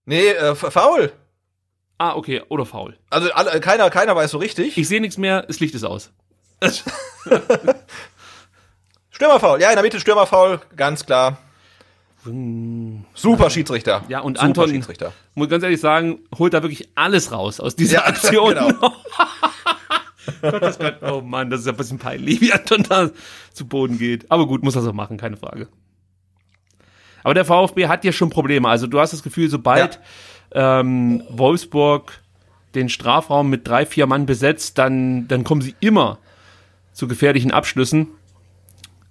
Nee, 0.06 0.30
äh, 0.30 0.56
faul. 0.56 1.12
Ah, 2.00 2.16
okay, 2.16 2.42
oder 2.50 2.66
faul. 2.66 2.98
Also 3.10 3.32
alle, 3.34 3.60
keiner, 3.60 3.90
keiner 3.90 4.16
weiß 4.16 4.32
so 4.32 4.38
richtig. 4.38 4.78
Ich 4.78 4.88
sehe 4.88 5.02
nichts 5.02 5.18
mehr, 5.18 5.42
das 5.44 5.60
Licht 5.60 5.76
ist 5.76 5.84
aus. 5.84 6.12
Stürmerfaul. 9.10 9.62
Ja, 9.62 9.70
in 9.70 9.76
der 9.76 9.84
Mitte 9.84 10.00
Stürmerfaul, 10.00 10.62
ganz 10.76 11.06
klar. 11.06 11.38
Super 13.14 13.50
Schiedsrichter. 13.50 14.04
Ja, 14.10 14.20
und 14.20 14.38
Super 14.38 14.46
Anton- 14.48 14.70
Schiedsrichter. 14.70 15.14
Muss 15.34 15.50
ganz 15.50 15.64
ehrlich 15.64 15.80
sagen, 15.80 16.20
holt 16.38 16.54
da 16.54 16.62
wirklich 16.62 16.90
alles 16.96 17.32
raus 17.32 17.60
aus 17.60 17.76
dieser 17.76 18.06
Aktion. 18.08 18.54
genau. 18.54 18.94
Gott, 20.42 20.78
Gott, 20.80 20.98
oh 21.04 21.22
Mann, 21.22 21.50
das 21.50 21.62
ist 21.62 21.68
ja 21.68 21.72
ein 21.72 21.78
bisschen 21.78 22.00
peinlich, 22.00 22.42
wie 22.42 22.52
Anton 22.52 22.84
da 22.84 23.10
zu 23.54 23.66
Boden 23.68 23.98
geht. 23.98 24.30
Aber 24.30 24.46
gut, 24.46 24.62
muss 24.64 24.76
er 24.76 24.82
so 24.82 24.92
machen, 24.94 25.18
keine 25.18 25.38
Frage. 25.38 25.68
Aber 27.28 27.34
der 27.34 27.44
VfB 27.44 27.88
hat 27.88 28.06
ja 28.06 28.14
schon 28.14 28.30
Probleme. 28.30 28.70
Also 28.70 28.88
du 28.88 29.02
hast 29.02 29.12
das 29.12 29.22
Gefühl, 29.22 29.50
sobald 29.50 30.00
ähm, 30.54 31.24
Wolfsburg 31.28 32.22
den 32.74 32.88
Strafraum 32.88 33.50
mit 33.50 33.68
drei, 33.68 33.86
vier 33.86 34.08
Mann 34.08 34.26
besetzt, 34.26 34.78
dann, 34.78 35.28
dann 35.28 35.44
kommen 35.44 35.60
sie 35.60 35.76
immer 35.82 36.20
zu 36.94 37.06
gefährlichen 37.06 37.52
Abschlüssen. 37.52 38.08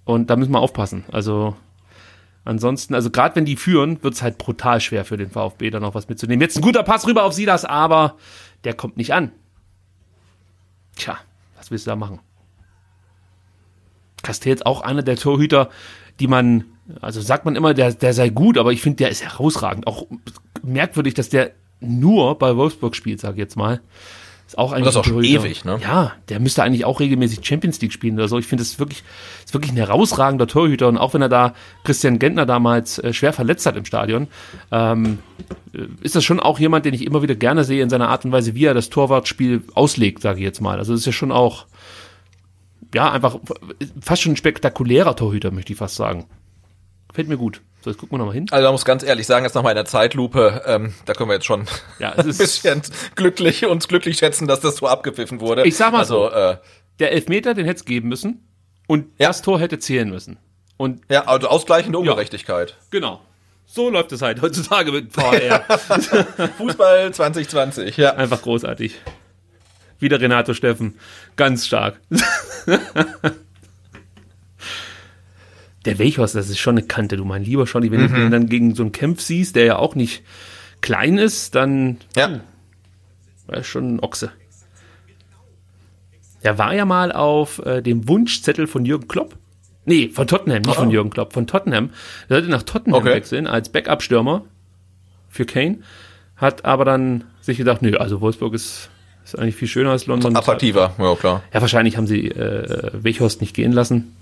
Und 0.06 0.30
da 0.30 0.36
müssen 0.36 0.52
wir 0.52 0.60
aufpassen. 0.60 1.04
Also 1.12 1.56
ansonsten, 2.46 2.94
also 2.94 3.10
gerade 3.10 3.36
wenn 3.36 3.44
die 3.44 3.56
führen, 3.56 4.02
wird 4.02 4.14
es 4.14 4.22
halt 4.22 4.38
brutal 4.38 4.80
schwer 4.80 5.04
für 5.04 5.18
den 5.18 5.30
VfB 5.30 5.68
da 5.68 5.78
noch 5.78 5.94
was 5.94 6.08
mitzunehmen. 6.08 6.40
Jetzt 6.40 6.56
ein 6.56 6.62
guter 6.62 6.84
Pass 6.84 7.06
rüber 7.06 7.24
auf 7.24 7.34
Silas, 7.34 7.66
aber 7.66 8.16
der 8.64 8.72
kommt 8.72 8.96
nicht 8.96 9.12
an. 9.12 9.30
Tja, 10.94 11.18
was 11.58 11.70
willst 11.70 11.86
du 11.86 11.90
da 11.90 11.96
machen? 11.96 12.20
Castells 14.22 14.62
auch 14.62 14.80
einer 14.80 15.02
der 15.02 15.16
Torhüter, 15.16 15.68
die 16.18 16.28
man, 16.28 16.64
also 17.00 17.20
sagt 17.20 17.44
man 17.44 17.56
immer, 17.56 17.74
der, 17.74 17.92
der 17.92 18.14
sei 18.14 18.28
gut, 18.28 18.58
aber 18.58 18.72
ich 18.72 18.80
finde, 18.80 18.98
der 18.98 19.10
ist 19.10 19.24
herausragend. 19.24 19.86
Auch 19.86 20.06
merkwürdig, 20.62 21.14
dass 21.14 21.28
der 21.28 21.52
nur 21.80 22.38
bei 22.38 22.56
Wolfsburg 22.56 22.96
spielt, 22.96 23.20
sag 23.20 23.32
ich 23.32 23.38
jetzt 23.38 23.56
mal. 23.56 23.80
Ist 24.46 24.58
auch 24.58 24.70
eigentlich 24.70 24.84
das 24.84 24.94
ist 24.94 24.98
auch 24.98 25.06
ein 25.06 25.12
schon 25.12 25.24
ewig, 25.24 25.64
ne? 25.64 25.80
Ja, 25.82 26.12
der 26.28 26.38
müsste 26.38 26.62
eigentlich 26.62 26.84
auch 26.84 27.00
regelmäßig 27.00 27.44
Champions 27.44 27.80
League 27.80 27.92
spielen 27.92 28.14
oder 28.14 28.28
so. 28.28 28.38
Ich 28.38 28.46
finde, 28.46 28.62
das 28.62 28.70
ist 28.70 28.78
wirklich, 28.78 29.02
ist 29.44 29.52
wirklich 29.52 29.72
ein 29.72 29.76
herausragender 29.76 30.46
Torhüter. 30.46 30.86
Und 30.86 30.98
auch 30.98 31.14
wenn 31.14 31.22
er 31.22 31.28
da 31.28 31.52
Christian 31.82 32.20
Gentner 32.20 32.46
damals 32.46 33.00
äh, 33.00 33.12
schwer 33.12 33.32
verletzt 33.32 33.66
hat 33.66 33.76
im 33.76 33.84
Stadion, 33.84 34.28
ähm, 34.70 35.18
äh, 35.74 35.86
ist 36.00 36.14
das 36.14 36.22
schon 36.22 36.38
auch 36.38 36.60
jemand, 36.60 36.84
den 36.84 36.94
ich 36.94 37.04
immer 37.04 37.22
wieder 37.22 37.34
gerne 37.34 37.64
sehe 37.64 37.82
in 37.82 37.90
seiner 37.90 38.08
Art 38.08 38.24
und 38.24 38.30
Weise, 38.30 38.54
wie 38.54 38.66
er 38.66 38.74
das 38.74 38.88
Torwartspiel 38.88 39.64
auslegt, 39.74 40.22
sage 40.22 40.38
ich 40.38 40.44
jetzt 40.44 40.60
mal. 40.60 40.78
Also 40.78 40.92
das 40.92 41.00
ist 41.00 41.06
ja 41.06 41.12
schon 41.12 41.32
auch, 41.32 41.66
ja, 42.94 43.10
einfach 43.10 43.40
fast 44.00 44.22
schon 44.22 44.34
ein 44.34 44.36
spektakulärer 44.36 45.16
Torhüter, 45.16 45.50
möchte 45.50 45.72
ich 45.72 45.78
fast 45.80 45.96
sagen. 45.96 46.26
Fällt 47.16 47.28
mir 47.28 47.38
gut. 47.38 47.62
So, 47.82 47.88
jetzt 47.90 47.98
gucken 47.98 48.14
wir 48.14 48.18
nochmal 48.18 48.34
hin. 48.34 48.46
Also 48.50 48.62
da 48.64 48.70
muss 48.72 48.84
ganz 48.84 49.02
ehrlich 49.02 49.26
sagen, 49.26 49.44
jetzt 49.46 49.54
nochmal 49.54 49.72
in 49.72 49.76
der 49.76 49.86
Zeitlupe, 49.86 50.62
ähm, 50.66 50.92
da 51.06 51.14
können 51.14 51.30
wir 51.30 51.34
jetzt 51.34 51.46
schon 51.46 51.66
Ja, 51.98 52.12
ein 52.16 52.26
bisschen 52.26 52.82
glücklich, 53.14 53.64
uns 53.64 53.88
glücklich 53.88 54.18
schätzen, 54.18 54.46
dass 54.46 54.60
das 54.60 54.76
so 54.76 54.86
abgepfiffen 54.86 55.40
wurde. 55.40 55.66
Ich 55.66 55.76
sag 55.76 55.92
mal 55.92 56.00
also, 56.00 56.28
so. 56.28 56.34
Äh, 56.34 56.58
Der 56.98 57.12
Elfmeter, 57.12 57.54
den 57.54 57.64
hätte 57.64 57.78
es 57.78 57.84
geben 57.86 58.08
müssen. 58.10 58.46
Und 58.86 59.06
Ja. 59.18 59.28
das 59.28 59.40
Tor 59.42 59.58
hätte 59.58 59.78
zählen 59.78 60.10
müssen. 60.10 60.36
Und 60.76 61.00
ja, 61.08 61.26
also 61.26 61.48
ausgleichende 61.48 61.98
Ungerechtigkeit. 61.98 62.76
genau. 62.90 63.20
So 63.68 63.90
läuft 63.90 64.12
es 64.12 64.22
halt 64.22 64.42
heutzutage 64.42 64.92
mit 64.92 65.12
VR. 65.12 65.64
Fußball 66.58 67.12
2020, 67.12 67.96
ja. 67.96 68.14
Einfach 68.14 68.42
großartig. 68.42 68.94
Wieder 69.98 70.20
Renato 70.20 70.54
Steffen. 70.54 70.98
Ganz 71.34 71.66
stark. 71.66 71.98
Der 75.86 75.98
Weichhorst, 75.98 76.34
das 76.34 76.50
ist 76.50 76.58
schon 76.58 76.76
eine 76.76 76.86
Kante, 76.86 77.16
du 77.16 77.24
mein 77.24 77.44
lieber 77.44 77.66
Schotti. 77.66 77.90
Wenn 77.90 78.00
du 78.00 78.08
den 78.08 78.30
dann 78.30 78.48
gegen 78.48 78.74
so 78.74 78.82
einen 78.82 78.92
Kämpf 78.92 79.20
siehst, 79.20 79.56
der 79.56 79.64
ja 79.64 79.76
auch 79.76 79.94
nicht 79.94 80.22
klein 80.80 81.16
ist, 81.18 81.54
dann 81.54 81.98
Ja. 82.16 82.40
war 83.46 83.56
ist 83.58 83.66
schon 83.68 83.96
ein 83.96 84.00
Ochse. 84.00 84.30
Der 86.42 86.58
war 86.58 86.74
ja 86.74 86.84
mal 86.84 87.12
auf 87.12 87.64
äh, 87.64 87.82
dem 87.82 88.08
Wunschzettel 88.08 88.66
von 88.66 88.84
Jürgen 88.84 89.08
Klopp. 89.08 89.36
Nee, 89.84 90.08
von 90.08 90.26
Tottenham, 90.26 90.62
nicht 90.62 90.74
von 90.76 90.90
Jürgen 90.90 91.10
Klopp, 91.10 91.32
von 91.32 91.46
Tottenham. 91.46 91.90
Der 92.28 92.36
sollte 92.38 92.50
nach 92.50 92.62
Tottenham 92.64 93.00
Okay. 93.00 93.10
wechseln 93.14 93.46
als 93.46 93.68
Backup-Stürmer 93.68 94.44
für 95.28 95.44
Kane. 95.46 95.78
Hat 96.36 96.64
aber 96.64 96.84
dann 96.84 97.24
sich 97.40 97.56
gedacht, 97.58 97.82
nö, 97.82 97.96
also 97.96 98.20
Wolfsburg 98.20 98.54
ist, 98.54 98.90
ist 99.24 99.38
eigentlich 99.38 99.54
viel 99.54 99.68
schöner 99.68 99.90
als 99.90 100.06
London. 100.06 100.36
Attraktiver, 100.36 100.94
ja 100.98 101.14
klar. 101.14 101.42
Ja, 101.54 101.60
wahrscheinlich 101.60 101.96
haben 101.96 102.06
sie 102.08 102.28
äh, 102.28 102.90
Weghorst 102.92 103.40
nicht 103.40 103.54
gehen 103.54 103.72
lassen. 103.72 104.15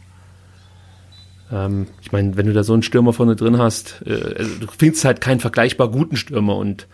Ähm, 1.54 1.86
ich 2.02 2.10
meine, 2.12 2.36
wenn 2.36 2.46
du 2.46 2.52
da 2.52 2.64
so 2.64 2.72
einen 2.72 2.82
Stürmer 2.82 3.12
vorne 3.12 3.36
drin 3.36 3.58
hast, 3.58 4.02
äh, 4.06 4.34
also 4.38 4.58
du 4.60 4.66
findest 4.76 5.04
halt 5.04 5.20
keinen 5.20 5.40
vergleichbar 5.40 5.88
guten 5.90 6.16
Stürmer 6.16 6.56
und 6.56 6.88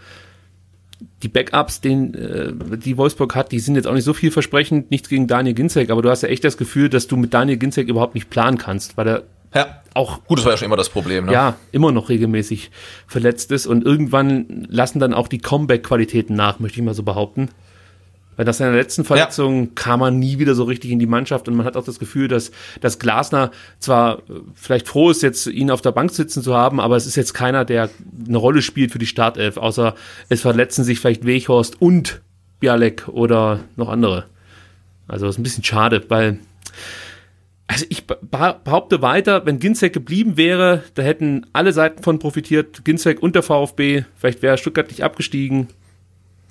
die 1.23 1.29
Backups, 1.29 1.81
den, 1.81 2.15
äh, 2.15 2.53
die 2.77 2.97
Wolfsburg 2.99 3.35
hat, 3.35 3.53
die 3.53 3.59
sind 3.59 3.75
jetzt 3.75 3.87
auch 3.87 3.95
nicht 3.95 4.05
so 4.05 4.13
vielversprechend, 4.13 4.91
nichts 4.91 5.09
gegen 5.09 5.27
Daniel 5.27 5.55
Ginzek, 5.55 5.91
aber 5.91 6.03
du 6.03 6.11
hast 6.11 6.23
ja 6.23 6.29
echt 6.29 6.45
das 6.45 6.59
Gefühl, 6.59 6.91
dass 6.91 7.07
du 7.07 7.17
mit 7.17 7.33
Daniel 7.33 7.57
Ginzek 7.57 7.89
überhaupt 7.89 8.15
nicht 8.15 8.29
planen 8.29 8.59
kannst, 8.59 8.97
weil 8.99 9.09
er 9.09 9.23
Ja. 9.55 9.83
auch 9.95 10.25
Gut, 10.27 10.39
das 10.39 10.45
war 10.45 10.53
ja 10.53 10.59
schon 10.59 10.67
immer 10.67 10.77
das 10.77 10.91
Problem, 10.91 11.27
ne? 11.27 11.33
ja, 11.33 11.57
immer 11.73 11.91
noch 11.91 12.11
regelmäßig 12.11 12.71
verletzt 13.07 13.51
ist 13.53 13.67
und 13.67 13.85
irgendwann 13.85 14.67
lassen 14.69 14.99
dann 14.99 15.15
auch 15.15 15.29
die 15.29 15.39
Comeback-Qualitäten 15.39 16.35
nach, 16.37 16.59
möchte 16.61 16.79
ich 16.79 16.85
mal 16.85 16.95
so 16.95 17.03
behaupten. 17.03 17.49
Weil 18.41 18.47
nach 18.47 18.55
seiner 18.55 18.73
letzten 18.75 19.05
Verletzung 19.05 19.75
kam 19.75 20.01
er 20.01 20.11
nie 20.11 20.39
wieder 20.39 20.55
so 20.55 20.65
richtig 20.65 20.91
in 20.93 20.99
die 20.99 21.05
Mannschaft 21.07 21.47
und 21.47 21.57
man 21.57 21.67
hat 21.67 21.77
auch 21.77 21.85
das 21.85 21.99
Gefühl, 21.99 22.27
dass, 22.27 22.53
dass 22.81 22.99
Glasner 22.99 23.51
zwar 23.81 24.21
äh, 24.21 24.41
vielleicht 24.55 24.89
froh 24.89 25.11
ist, 25.11 25.23
jetzt 25.23 25.47
ihn 25.47 25.71
auf 25.71 25.83
der 25.83 25.93
Bank 25.93 26.11
sitzen 26.11 26.43
zu 26.43 26.55
haben, 26.55 26.81
aber 26.81 26.97
es 26.97 27.05
ist 27.05 27.17
jetzt 27.17 27.35
keiner, 27.35 27.67
der 27.67 27.91
eine 28.27 28.39
Rolle 28.39 28.63
spielt 28.63 28.93
für 28.93 28.99
die 28.99 29.05
Startelf, 29.05 29.59
außer 29.59 29.95
es 30.31 30.41
verletzen 30.41 30.85
sich 30.85 31.01
vielleicht 31.01 31.27
Weghorst 31.27 31.83
und 31.83 32.23
Bialek 32.61 33.09
oder 33.09 33.61
noch 33.77 33.91
andere. 33.91 34.25
Also 35.07 35.27
das 35.27 35.35
ist 35.35 35.39
ein 35.39 35.43
bisschen 35.43 35.65
schade, 35.65 36.03
weil 36.09 36.39
also 37.67 37.85
ich 37.91 38.05
beh- 38.05 38.55
behaupte 38.65 39.03
weiter, 39.03 39.45
wenn 39.45 39.59
Ginzek 39.59 39.93
geblieben 39.93 40.39
wäre, 40.39 40.83
da 40.95 41.03
hätten 41.03 41.45
alle 41.53 41.75
Seiten 41.75 42.03
von 42.03 42.19
profitiert, 42.19 42.87
Ginzek 42.87 43.23
und 43.23 43.35
der 43.35 43.43
VfB. 43.43 44.05
Vielleicht 44.17 44.41
wäre 44.41 44.57
Stuttgart 44.57 44.89
nicht 44.89 45.05
abgestiegen. 45.05 45.69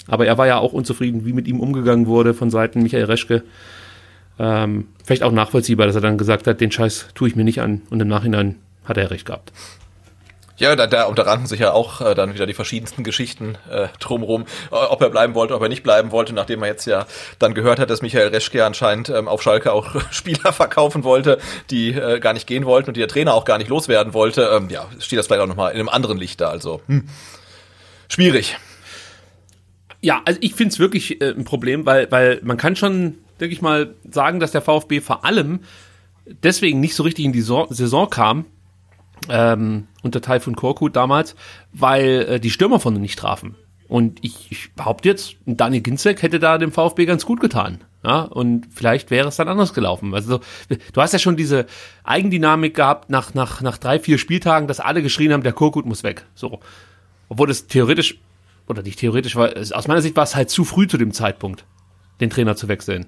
Aber 0.10 0.26
er 0.26 0.38
war 0.38 0.48
ja 0.48 0.58
auch 0.58 0.74
unzufrieden, 0.74 1.26
wie 1.26 1.34
mit 1.34 1.48
ihm 1.48 1.60
umgegangen 1.60 2.08
wurde 2.08 2.34
von 2.34 2.50
Seiten 2.50 2.82
Michael 2.84 3.06
Reschke. 3.06 3.44
Ähm, 4.40 4.88
vielleicht 5.04 5.24
auch 5.24 5.32
nachvollziehbar, 5.32 5.88
dass 5.88 5.96
er 5.96 6.02
dann 6.02 6.18
gesagt 6.18 6.48
hat, 6.48 6.62
den 6.62 6.72
Scheiß 6.72 7.10
tue 7.14 7.28
ich 7.28 7.36
mir 7.36 7.44
nicht 7.44 7.62
an. 7.62 7.82
Und 7.90 8.00
im 8.00 8.08
Nachhinein 8.08 8.56
hat 8.86 8.98
er 8.98 9.12
recht 9.12 9.26
gehabt. 9.26 9.52
Ja, 10.60 10.76
da, 10.76 10.88
da 10.88 11.06
unterranken 11.06 11.48
sich 11.48 11.62
ja 11.62 11.72
auch 11.72 12.02
äh, 12.02 12.16
dann 12.16 12.34
wieder 12.34 12.46
die 12.46 12.54
verschiedensten 12.54 13.06
Geschichten 13.06 13.58
äh, 13.72 13.88
drumherum, 14.02 14.46
äh, 14.72 14.76
ob 14.76 15.02
er 15.02 15.10
bleiben 15.10 15.34
wollte, 15.34 15.56
ob 15.56 15.62
er 15.62 15.70
nicht 15.70 15.84
bleiben 15.84 16.12
wollte, 16.12 16.34
nachdem 16.34 16.62
er 16.64 16.68
jetzt 16.68 16.86
ja 16.86 17.06
dann 17.40 17.54
gehört 17.54 17.80
hat, 17.80 17.90
dass 17.90 18.02
Michael 18.02 18.28
Reschke 18.28 18.66
anscheinend 18.66 19.08
ähm, 19.08 19.30
auf 19.30 19.42
Schalke 19.42 19.72
auch 19.72 19.96
Spieler 20.12 20.52
verkaufen 20.52 21.06
wollte, 21.06 21.40
die 21.70 21.94
äh, 21.94 22.20
gar 22.20 22.34
nicht 22.34 22.46
gehen 22.46 22.66
wollten 22.66 22.90
und 22.90 22.98
die 22.98 23.00
der 23.02 23.08
Trainer 23.08 23.34
auch 23.36 23.46
gar 23.46 23.58
nicht 23.58 23.70
loswerden 23.70 24.14
wollte. 24.14 24.50
Ähm, 24.54 24.70
ja, 24.70 24.86
steht 25.00 25.18
das 25.18 25.28
vielleicht 25.28 25.42
auch 25.42 25.48
nochmal 25.48 25.72
in 25.72 25.80
einem 25.80 25.90
anderen 25.90 26.18
Licht 26.18 26.42
da, 26.42 26.50
also 26.50 26.82
hm. 26.88 27.08
schwierig. 28.10 28.58
Ja, 30.02 30.22
also 30.26 30.40
ich 30.42 30.54
finde 30.54 30.74
es 30.74 30.80
wirklich 30.80 31.22
äh, 31.22 31.32
ein 31.32 31.44
Problem, 31.44 31.86
weil, 31.86 32.10
weil 32.12 32.40
man 32.44 32.58
kann 32.58 32.76
schon, 32.76 33.16
denke 33.40 33.54
ich 33.54 33.62
mal, 33.62 33.96
sagen, 34.10 34.40
dass 34.40 34.52
der 34.52 34.62
VfB 34.62 35.02
vor 35.02 35.26
allem 35.26 35.62
deswegen 36.44 36.80
nicht 36.80 36.96
so 36.96 37.04
richtig 37.04 37.26
in 37.26 37.34
die 37.34 37.42
Saison, 37.42 37.68
Saison 37.70 38.10
kam, 38.10 38.46
ähm, 39.28 39.88
unter 40.04 40.22
Teil 40.22 40.40
von 40.40 40.56
Korkut 40.56 40.96
damals, 40.96 41.36
weil 41.74 42.26
äh, 42.30 42.40
die 42.40 42.52
Stürmer 42.52 42.80
von 42.80 42.94
nicht 42.94 43.20
trafen. 43.20 43.56
Und 43.88 44.20
ich, 44.22 44.52
ich 44.52 44.74
behaupte 44.76 45.10
jetzt, 45.10 45.36
Daniel 45.46 45.82
Ginzek 45.82 46.22
hätte 46.22 46.40
da 46.40 46.58
dem 46.58 46.72
VfB 46.72 47.06
ganz 47.06 47.26
gut 47.26 47.40
getan. 47.40 47.80
Ja, 48.04 48.22
und 48.22 48.68
vielleicht 48.72 49.12
wäre 49.12 49.28
es 49.28 49.36
dann 49.36 49.50
anders 49.50 49.74
gelaufen. 49.74 50.14
Also, 50.14 50.40
du 50.94 51.02
hast 51.02 51.12
ja 51.12 51.20
schon 51.20 51.36
diese 51.36 51.66
Eigendynamik 52.04 52.76
gehabt 52.76 53.10
nach, 53.10 53.34
nach, 53.34 53.62
nach 53.62 53.78
drei, 53.78 54.00
vier 54.00 54.18
Spieltagen, 54.18 54.70
dass 54.70 54.80
alle 54.80 55.02
geschrien 55.02 55.34
haben, 55.34 55.44
der 55.44 55.52
Korkut 55.52 55.86
muss 55.86 56.04
weg. 56.04 56.26
So. 56.34 56.60
Obwohl 57.28 57.48
das 57.48 57.68
theoretisch, 57.68 58.20
oder 58.70 58.82
nicht 58.84 59.00
theoretisch 59.00 59.36
war, 59.36 59.56
es- 59.58 59.72
aus 59.72 59.88
meiner 59.88 60.02
Sicht 60.02 60.16
war 60.16 60.24
es 60.24 60.36
halt 60.36 60.50
zu 60.50 60.64
früh 60.64 60.88
zu 60.88 60.98
dem 60.98 61.12
Zeitpunkt, 61.12 61.66
den 62.22 62.30
Trainer 62.30 62.56
zu 62.56 62.68
wechseln. 62.68 63.08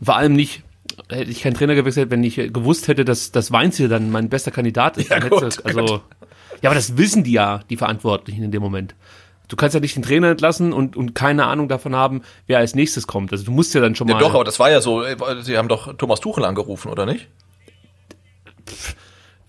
Vor 0.00 0.16
allem 0.16 0.32
nicht, 0.32 0.62
hätte 1.10 1.30
ich 1.30 1.42
keinen 1.42 1.54
Trainer 1.54 1.74
gewechselt, 1.74 2.10
wenn 2.10 2.24
ich 2.24 2.36
gewusst 2.36 2.88
hätte, 2.88 3.04
dass 3.04 3.32
das 3.32 3.52
Weinziel 3.52 3.88
dann 3.88 4.10
mein 4.10 4.28
bester 4.28 4.50
Kandidat 4.50 4.96
ist. 4.96 5.10
Ja, 5.10 5.18
gut, 5.20 5.64
also, 5.64 6.00
ja, 6.62 6.70
aber 6.70 6.74
das 6.74 6.96
wissen 6.96 7.24
die 7.24 7.32
ja, 7.32 7.60
die 7.70 7.76
Verantwortlichen 7.76 8.42
in 8.44 8.50
dem 8.50 8.62
Moment. 8.62 8.94
Du 9.48 9.56
kannst 9.56 9.74
ja 9.74 9.80
nicht 9.80 9.96
den 9.96 10.02
Trainer 10.02 10.30
entlassen 10.30 10.72
und, 10.72 10.96
und 10.96 11.14
keine 11.14 11.44
Ahnung 11.46 11.68
davon 11.68 11.94
haben, 11.94 12.22
wer 12.46 12.58
als 12.58 12.74
nächstes 12.74 13.06
kommt. 13.06 13.32
Also 13.32 13.44
du 13.44 13.50
musst 13.50 13.74
ja 13.74 13.80
dann 13.82 13.94
schon 13.94 14.08
Ja, 14.08 14.14
mal. 14.14 14.20
doch, 14.20 14.34
aber 14.34 14.44
das 14.44 14.58
war 14.58 14.70
ja 14.70 14.80
so, 14.80 15.02
äh, 15.04 15.16
sie 15.42 15.58
haben 15.58 15.68
doch 15.68 15.94
Thomas 15.98 16.20
Tuchel 16.20 16.44
angerufen, 16.46 16.90
oder 16.90 17.04
nicht? 17.04 17.28
pff, 18.68 18.94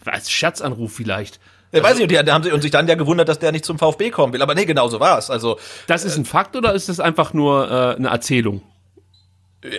als 0.06 0.30
Scherzanruf 0.30 0.94
vielleicht. 0.94 1.40
Ja, 1.74 1.84
weiß 1.84 1.98
ich, 1.98 2.04
und 2.04 2.12
die 2.12 2.18
haben 2.20 2.44
sich, 2.44 2.54
und 2.54 2.62
sich 2.62 2.72
dann 2.72 2.88
ja 2.88 2.96
gewundert, 2.96 3.28
dass 3.28 3.40
der 3.40 3.52
nicht 3.52 3.66
zum 3.66 3.80
VfB 3.80 4.12
kommen 4.12 4.32
will. 4.34 4.42
Aber 4.42 4.54
nee, 4.56 4.66
genau 4.66 4.88
so 4.88 5.00
war's. 5.00 5.30
Also, 5.30 5.58
Das 5.88 6.06
ist 6.06 6.18
ein 6.18 6.26
Fakt 6.26 6.56
oder 6.56 6.74
ist 6.74 6.88
das 6.88 7.00
einfach 7.00 7.34
nur 7.34 7.70
äh, 7.70 7.96
eine 7.96 8.10
Erzählung? 8.10 8.62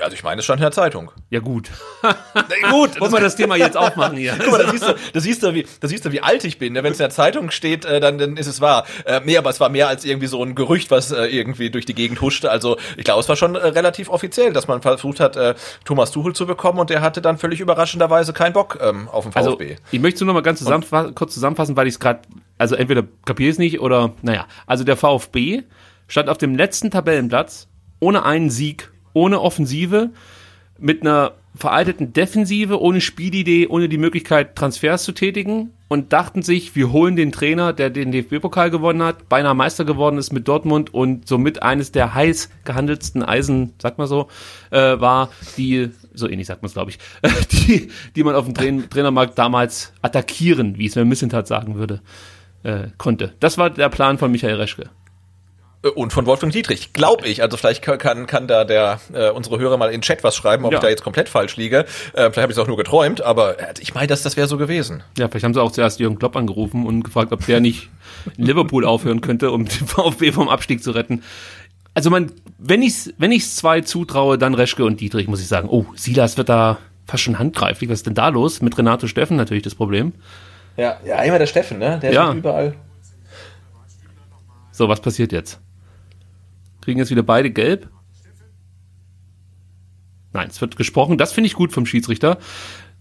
Also 0.03 0.15
ich 0.15 0.23
meine, 0.23 0.39
es 0.39 0.45
stand 0.45 0.61
in 0.61 0.65
der 0.65 0.73
Zeitung. 0.73 1.11
Ja 1.31 1.41
gut. 1.41 1.71
Nee, 2.35 2.71
gut, 2.71 3.01
Wollen 3.01 3.13
wir 3.13 3.21
das 3.21 3.37
Thema 3.37 3.57
jetzt 3.57 3.77
aufmachen 3.77 4.17
hier? 4.17 4.35
Guck 4.39 4.51
mal, 4.53 4.59
da 4.65 4.71
siehst 4.71 4.87
du, 4.87 4.95
da 5.13 5.21
siehst 5.21 5.43
du, 5.43 5.55
wie, 5.55 5.67
da 5.81 5.89
siehst 5.89 6.05
du, 6.05 6.13
wie 6.13 6.21
alt 6.21 6.45
ich 6.45 6.59
bin. 6.59 6.73
Ne? 6.75 6.83
Wenn 6.83 6.93
es 6.93 6.99
in 6.99 7.05
der 7.05 7.11
Zeitung 7.11 7.51
steht, 7.51 7.85
äh, 7.85 8.01
dann, 8.01 8.19
dann 8.19 8.37
ist 8.37 8.47
es 8.47 8.61
wahr. 8.61 8.85
Äh, 9.05 9.21
nee, 9.25 9.39
aber 9.39 9.51
es 9.51 9.61
war 9.61 9.69
mehr 9.69 9.89
als 9.89 10.05
irgendwie 10.05 10.27
so 10.27 10.43
ein 10.43 10.55
Gerücht, 10.55 10.91
was 10.91 11.11
äh, 11.13 11.25
irgendwie 11.27 11.71
durch 11.71 11.87
die 11.87 11.95
Gegend 11.95 12.21
huschte. 12.21 12.51
Also 12.51 12.77
ich 12.97 13.05
glaube, 13.05 13.21
es 13.21 13.29
war 13.29 13.37
schon 13.37 13.55
äh, 13.55 13.59
relativ 13.59 14.09
offiziell, 14.11 14.53
dass 14.53 14.69
man 14.69 14.83
versucht 14.83 15.21
hat, 15.21 15.37
äh, 15.37 15.55
Thomas 15.85 16.11
Tuchel 16.11 16.35
zu 16.35 16.47
bekommen 16.47 16.79
und 16.79 16.91
der 16.91 17.01
hatte 17.01 17.23
dann 17.23 17.39
völlig 17.39 17.61
überraschenderweise 17.61 18.33
keinen 18.33 18.53
Bock 18.53 18.79
ähm, 18.83 19.09
auf 19.09 19.25
den 19.25 19.35
Also, 19.37 19.53
VfB. 19.53 19.77
ich 19.91 20.01
möchte 20.01 20.17
es 20.17 20.21
nur 20.21 20.29
noch 20.29 20.35
mal 20.35 20.43
ganz 20.43 20.59
zusammenfa 20.59 21.13
kurz 21.15 21.35
zusammenfassen, 21.35 21.77
weil 21.77 21.87
ich 21.87 21.95
es 21.95 22.01
gerade, 22.01 22.21
also 22.59 22.75
entweder 22.75 23.05
kapiere 23.25 23.49
ich 23.51 23.55
es 23.55 23.59
nicht 23.59 23.81
oder, 23.81 24.13
naja. 24.23 24.47
Also 24.67 24.85
der 24.85 24.97
VfB 24.97 25.63
stand 26.09 26.29
auf 26.29 26.39
dem 26.39 26.57
letzten 26.57 26.91
Tabellenplatz 26.91 27.69
ohne 28.01 28.25
einen 28.25 28.51
Sieg, 28.51 28.93
ohne 29.15 29.41
Offensive, 29.41 30.11
mit 30.79 31.03
einer 31.03 31.33
veralteten 31.57 32.13
Defensive, 32.13 32.81
ohne 32.81 33.01
Spielidee, 33.01 33.69
ohne 33.69 33.89
die 33.89 33.99
Möglichkeit, 33.99 34.57
Transfers 34.57 35.05
zu 35.05 35.13
tätigen 35.13 35.71
und 35.87 36.13
dachten 36.13 36.43
sich, 36.43 36.75
wir 36.75 36.91
holen 36.91 37.15
den 37.15 37.31
Trainer, 37.31 37.73
der 37.73 37.91
den 37.91 38.11
DFB-Pokal 38.11 38.71
gewonnen 38.71 39.03
hat, 39.03 39.29
beinahe 39.29 39.55
Meister 39.55 39.85
geworden 39.85 40.19
ist 40.19 40.33
mit 40.33 40.49
Dortmund 40.49 40.93
und 40.93 41.29
somit 41.29 41.63
eines 41.63 41.93
der 41.93 42.15
heiß 42.15 42.51
gehandeltsten 42.65 43.23
Eisen, 43.23 43.73
sag 43.81 43.99
mal 43.99 44.09
so, 44.09 44.27
äh, 44.71 44.99
war, 44.99 45.31
die, 45.57 45.91
so 46.13 46.29
ähnlich 46.29 46.49
sagt 46.49 46.63
man 46.63 46.69
es, 46.69 46.75
glaube 46.75 46.91
ich, 46.91 46.99
die, 47.53 47.89
die 48.17 48.25
man 48.25 48.35
auf 48.35 48.47
dem 48.47 48.55
Train 48.55 48.91
Trainermarkt 48.91 49.39
damals 49.39 49.93
attackieren, 50.03 50.77
wie 50.79 50.87
es 50.87 50.97
mir 50.97 51.05
Missentat 51.05 51.47
sagen 51.47 51.77
würde, 51.77 52.01
äh, 52.65 52.89
konnte. 52.99 53.35
Das 53.39 53.59
war 53.59 53.71
der 53.71 53.91
Plan 53.91 54.19
von 54.19 54.33
Michael 54.33 54.57
Reschke. 54.57 54.91
Äh, 55.85 55.89
Und 55.89 56.13
von 56.13 56.27
Wolfgang 56.27 56.53
Dietrich, 56.53 56.93
glaube 56.93 57.27
ich. 57.29 57.43
Also 57.43 57.57
vielleicht 57.57 57.83
kann, 57.83 57.99
kann, 57.99 58.27
kann 58.27 58.49
da 58.49 58.65
der 58.65 59.01
äh, 59.13 59.31
unsere 59.31 59.59
Hörer 59.59 59.77
mal 59.77 59.87
in 59.87 59.93
den 59.99 60.03
Chat 60.03 60.25
was 60.25 60.35
schreiben, 60.37 60.65
ob 60.65 60.73
Ja. 60.73 60.79
ich 60.79 60.83
da 60.83 60.89
jetzt 60.89 61.05
komplett 61.05 61.29
falsch 61.29 61.57
liege. 61.57 61.81
Äh, 62.15 62.31
vielleicht 62.31 62.37
habe 62.39 62.53
ich 62.53 62.59
es 62.59 62.59
auch 62.59 62.67
nur 62.67 62.77
geträumt, 62.77 63.21
aber 63.21 63.61
äh, 63.61 63.75
ich 63.81 63.95
meine, 63.95 64.07
dass 64.07 64.23
das 64.23 64.37
wäre 64.37 64.49
so 64.49 64.57
gewesen. 64.57 65.03
Ja, 65.19 65.29
vielleicht 65.29 65.45
haben 65.45 65.55
sie 65.55 65.63
auch 65.63 65.73
zuerst 65.73 66.01
Jürgen 66.01 66.19
Klopp 66.19 66.37
angerufen 66.37 66.87
und 66.87 67.03
gefragt, 67.05 67.33
ob 67.33 67.45
der 67.47 67.61
nicht 67.61 67.89
in 68.37 68.47
Liverpool 68.47 68.85
aufhören 68.87 69.21
könnte, 69.21 69.51
um 69.51 69.65
den 69.67 69.87
VfB 69.87 70.33
vom 70.33 70.49
Abstieg 70.49 70.83
zu 70.83 70.91
retten. 70.93 71.23
Also 71.97 72.11
man, 72.11 72.33
wenn 72.59 72.83
ich's, 72.83 73.13
wenn 73.19 73.31
ich's 73.31 73.55
zwei 73.55 73.81
zutraue, 73.83 74.37
dann 74.39 74.55
Reschke 74.55 74.85
und 74.85 75.01
Dietrich, 75.01 75.29
muss 75.29 75.41
ich 75.41 75.47
sagen. 75.47 75.69
Oh, 75.71 75.87
Silas 75.95 76.37
wird 76.37 76.49
da 76.49 76.79
fast 77.07 77.23
schon 77.23 77.39
handgreiflich. 77.39 77.89
Was 77.89 77.99
ist 78.01 78.07
denn 78.07 78.15
da 78.15 78.29
los? 78.31 78.61
Mit 78.63 78.77
Renato 78.79 79.07
Steffen 79.07 79.37
natürlich 79.37 79.63
das 79.63 79.75
Problem. 79.77 80.13
Ja, 80.77 80.97
ja, 81.05 81.17
einmal 81.17 81.39
der 81.39 81.47
Steffen, 81.47 81.79
ne? 81.79 82.01
Der 82.03 82.13
Ja. 82.13 82.31
ist 82.31 82.37
überall. 82.39 82.75
So, 84.73 84.89
was 84.89 85.01
passiert 85.01 85.31
jetzt? 85.31 85.61
Kriegen 86.85 86.99
jetzt 86.99 87.11
wieder 87.11 87.23
beide 87.23 87.51
gelb? 87.51 87.89
Nein, 90.35 90.49
es 90.51 90.61
wird 90.61 90.77
gesprochen. 90.77 91.17
Das 91.17 91.33
finde 91.33 91.47
ich 91.47 91.55
gut 91.55 91.73
vom 91.73 91.87
Schiedsrichter. 91.87 92.39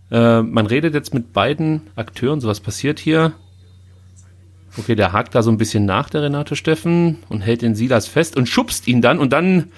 Äh, 0.10 0.42
man 0.42 0.68
redet 0.68 0.94
jetzt 0.94 1.14
mit 1.14 1.34
beiden 1.34 1.82
Akteuren. 1.96 2.40
So 2.40 2.48
was 2.48 2.62
passiert 2.62 3.00
hier. 3.00 3.34
Okay, 4.78 4.96
der 4.96 5.12
hakt 5.12 5.36
da 5.36 5.44
so 5.44 5.52
ein 5.52 5.58
bisschen 5.58 5.86
nach, 5.86 6.10
der 6.10 6.24
Renato 6.24 6.56
Steffen, 6.56 7.18
und 7.30 7.42
hält 7.42 7.62
den 7.62 7.76
Silas 7.76 8.08
fest 8.08 8.38
und 8.38 8.48
schubst 8.48 8.88
ihn 8.88 9.02
dann. 9.02 9.20
Und 9.20 9.34
dann 9.34 9.72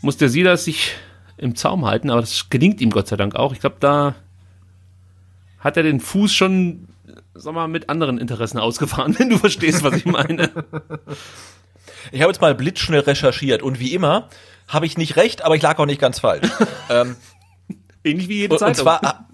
muss 0.00 0.16
der 0.16 0.28
Silas 0.28 0.64
sich 0.64 0.94
im 1.36 1.56
Zaum 1.56 1.84
halten, 1.84 2.10
aber 2.10 2.20
das 2.20 2.48
gelingt 2.48 2.80
ihm 2.80 2.90
Gott 2.90 3.08
sei 3.08 3.16
Dank 3.16 3.34
auch. 3.34 3.52
Ich 3.52 3.60
glaube, 3.60 3.76
da 3.80 4.14
hat 5.58 5.76
er 5.76 5.82
den 5.82 6.00
Fuß 6.00 6.32
schon, 6.32 6.88
sag 7.34 7.54
mal, 7.54 7.66
mit 7.66 7.88
anderen 7.90 8.18
Interessen 8.18 8.58
ausgefahren, 8.58 9.14
wenn 9.18 9.30
du 9.30 9.38
verstehst, 9.38 9.82
was 9.82 9.94
ich 9.94 10.06
meine. 10.06 10.50
Ich 12.12 12.20
habe 12.22 12.30
jetzt 12.32 12.40
mal 12.40 12.54
blitzschnell 12.54 13.00
recherchiert 13.00 13.62
und 13.62 13.80
wie 13.80 13.94
immer 13.94 14.28
habe 14.68 14.86
ich 14.86 14.96
nicht 14.96 15.16
recht, 15.16 15.44
aber 15.44 15.56
ich 15.56 15.62
lag 15.62 15.78
auch 15.78 15.86
nicht 15.86 16.00
ganz 16.00 16.20
falsch. 16.20 16.48
ähm, 16.90 17.16
Ähnlich 18.06 18.28
wie 18.28 18.36
jede 18.40 18.54
und, 18.54 18.60
und 18.62 18.74
Zeitung. 18.76 18.84
zwar, 18.84 19.26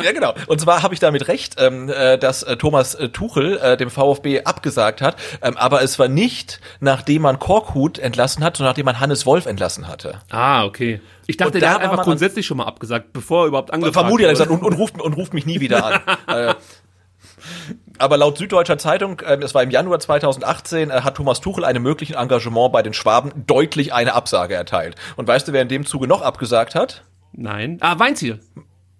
ja 0.00 0.12
genau, 0.12 0.32
und 0.46 0.60
zwar 0.60 0.84
habe 0.84 0.94
ich 0.94 1.00
damit 1.00 1.26
recht, 1.26 1.56
ähm, 1.58 1.88
äh, 1.88 2.16
dass 2.18 2.44
äh, 2.44 2.56
Thomas 2.56 2.94
äh, 2.94 3.08
Tuchel 3.08 3.58
äh, 3.58 3.76
dem 3.76 3.90
VfB 3.90 4.44
abgesagt 4.44 5.02
hat, 5.02 5.16
ähm, 5.42 5.56
aber 5.56 5.82
es 5.82 5.98
war 5.98 6.06
nicht, 6.06 6.60
nachdem 6.78 7.22
man 7.22 7.40
Korkut 7.40 7.98
entlassen 7.98 8.44
hat, 8.44 8.56
sondern 8.56 8.70
nachdem 8.70 8.84
man 8.84 9.00
Hannes 9.00 9.26
Wolf 9.26 9.46
entlassen 9.46 9.88
hatte. 9.88 10.20
ah, 10.30 10.64
okay. 10.64 11.00
Ich 11.26 11.36
dachte, 11.36 11.54
Und 11.54 11.54
der 11.54 11.60
da 11.62 11.74
hat 11.74 11.82
einfach 11.82 12.04
grundsätzlich 12.04 12.46
schon 12.46 12.56
mal 12.58 12.64
abgesagt, 12.64 13.12
bevor 13.12 13.44
er 13.44 13.48
überhaupt 13.48 13.72
angefragt 13.72 13.94
Vermutlich 13.94 14.28
hat 14.28 14.38
er 14.38 14.46
gesagt, 14.46 14.50
und, 14.50 14.62
und, 14.62 14.74
ruft, 14.74 15.00
und 15.00 15.12
ruft 15.14 15.34
mich 15.34 15.46
nie 15.46 15.60
wieder 15.60 15.84
an. 15.84 16.00
äh, 16.28 16.54
aber 17.98 18.16
laut 18.16 18.38
Süddeutscher 18.38 18.78
Zeitung, 18.78 19.20
äh, 19.20 19.38
es 19.42 19.54
war 19.54 19.62
im 19.62 19.70
Januar 19.70 20.00
2018, 20.00 20.90
äh, 20.90 21.00
hat 21.02 21.16
Thomas 21.16 21.40
Tuchel 21.40 21.64
einem 21.64 21.82
möglichen 21.82 22.14
Engagement 22.14 22.72
bei 22.72 22.82
den 22.82 22.92
Schwaben 22.92 23.32
deutlich 23.46 23.92
eine 23.92 24.14
Absage 24.14 24.54
erteilt. 24.54 24.96
Und 25.16 25.28
weißt 25.28 25.48
du, 25.48 25.52
wer 25.52 25.62
in 25.62 25.68
dem 25.68 25.86
Zuge 25.86 26.06
noch 26.06 26.22
abgesagt 26.22 26.74
hat? 26.74 27.04
Nein. 27.32 27.78
Ah, 27.80 27.98
Weinziel. 27.98 28.40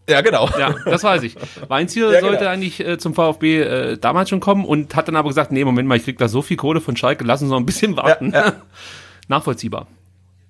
Ja, 0.08 0.20
genau. 0.20 0.48
Ja, 0.58 0.74
das 0.84 1.04
weiß 1.04 1.22
ich. 1.22 1.36
Weinziel 1.68 2.04
Ja, 2.12 2.18
genau. 2.20 2.28
sollte 2.28 2.50
eigentlich 2.50 2.80
äh, 2.80 2.98
zum 2.98 3.14
VfB 3.14 3.60
äh, 3.60 3.98
damals 3.98 4.30
schon 4.30 4.40
kommen 4.40 4.64
und 4.64 4.96
hat 4.96 5.08
dann 5.08 5.16
aber 5.16 5.28
gesagt, 5.28 5.52
nee, 5.52 5.64
Moment 5.64 5.88
mal, 5.88 5.96
ich 5.96 6.04
krieg 6.04 6.18
da 6.18 6.28
so 6.28 6.42
viel 6.42 6.56
Kohle 6.56 6.80
von 6.80 6.96
Schalke, 6.96 7.24
lassen 7.24 7.46
Sie 7.46 7.50
noch 7.50 7.60
ein 7.60 7.66
bisschen 7.66 7.96
warten. 7.96 8.32
Ja, 8.32 8.46
ja. 8.46 8.52
Nachvollziehbar. 9.28 9.86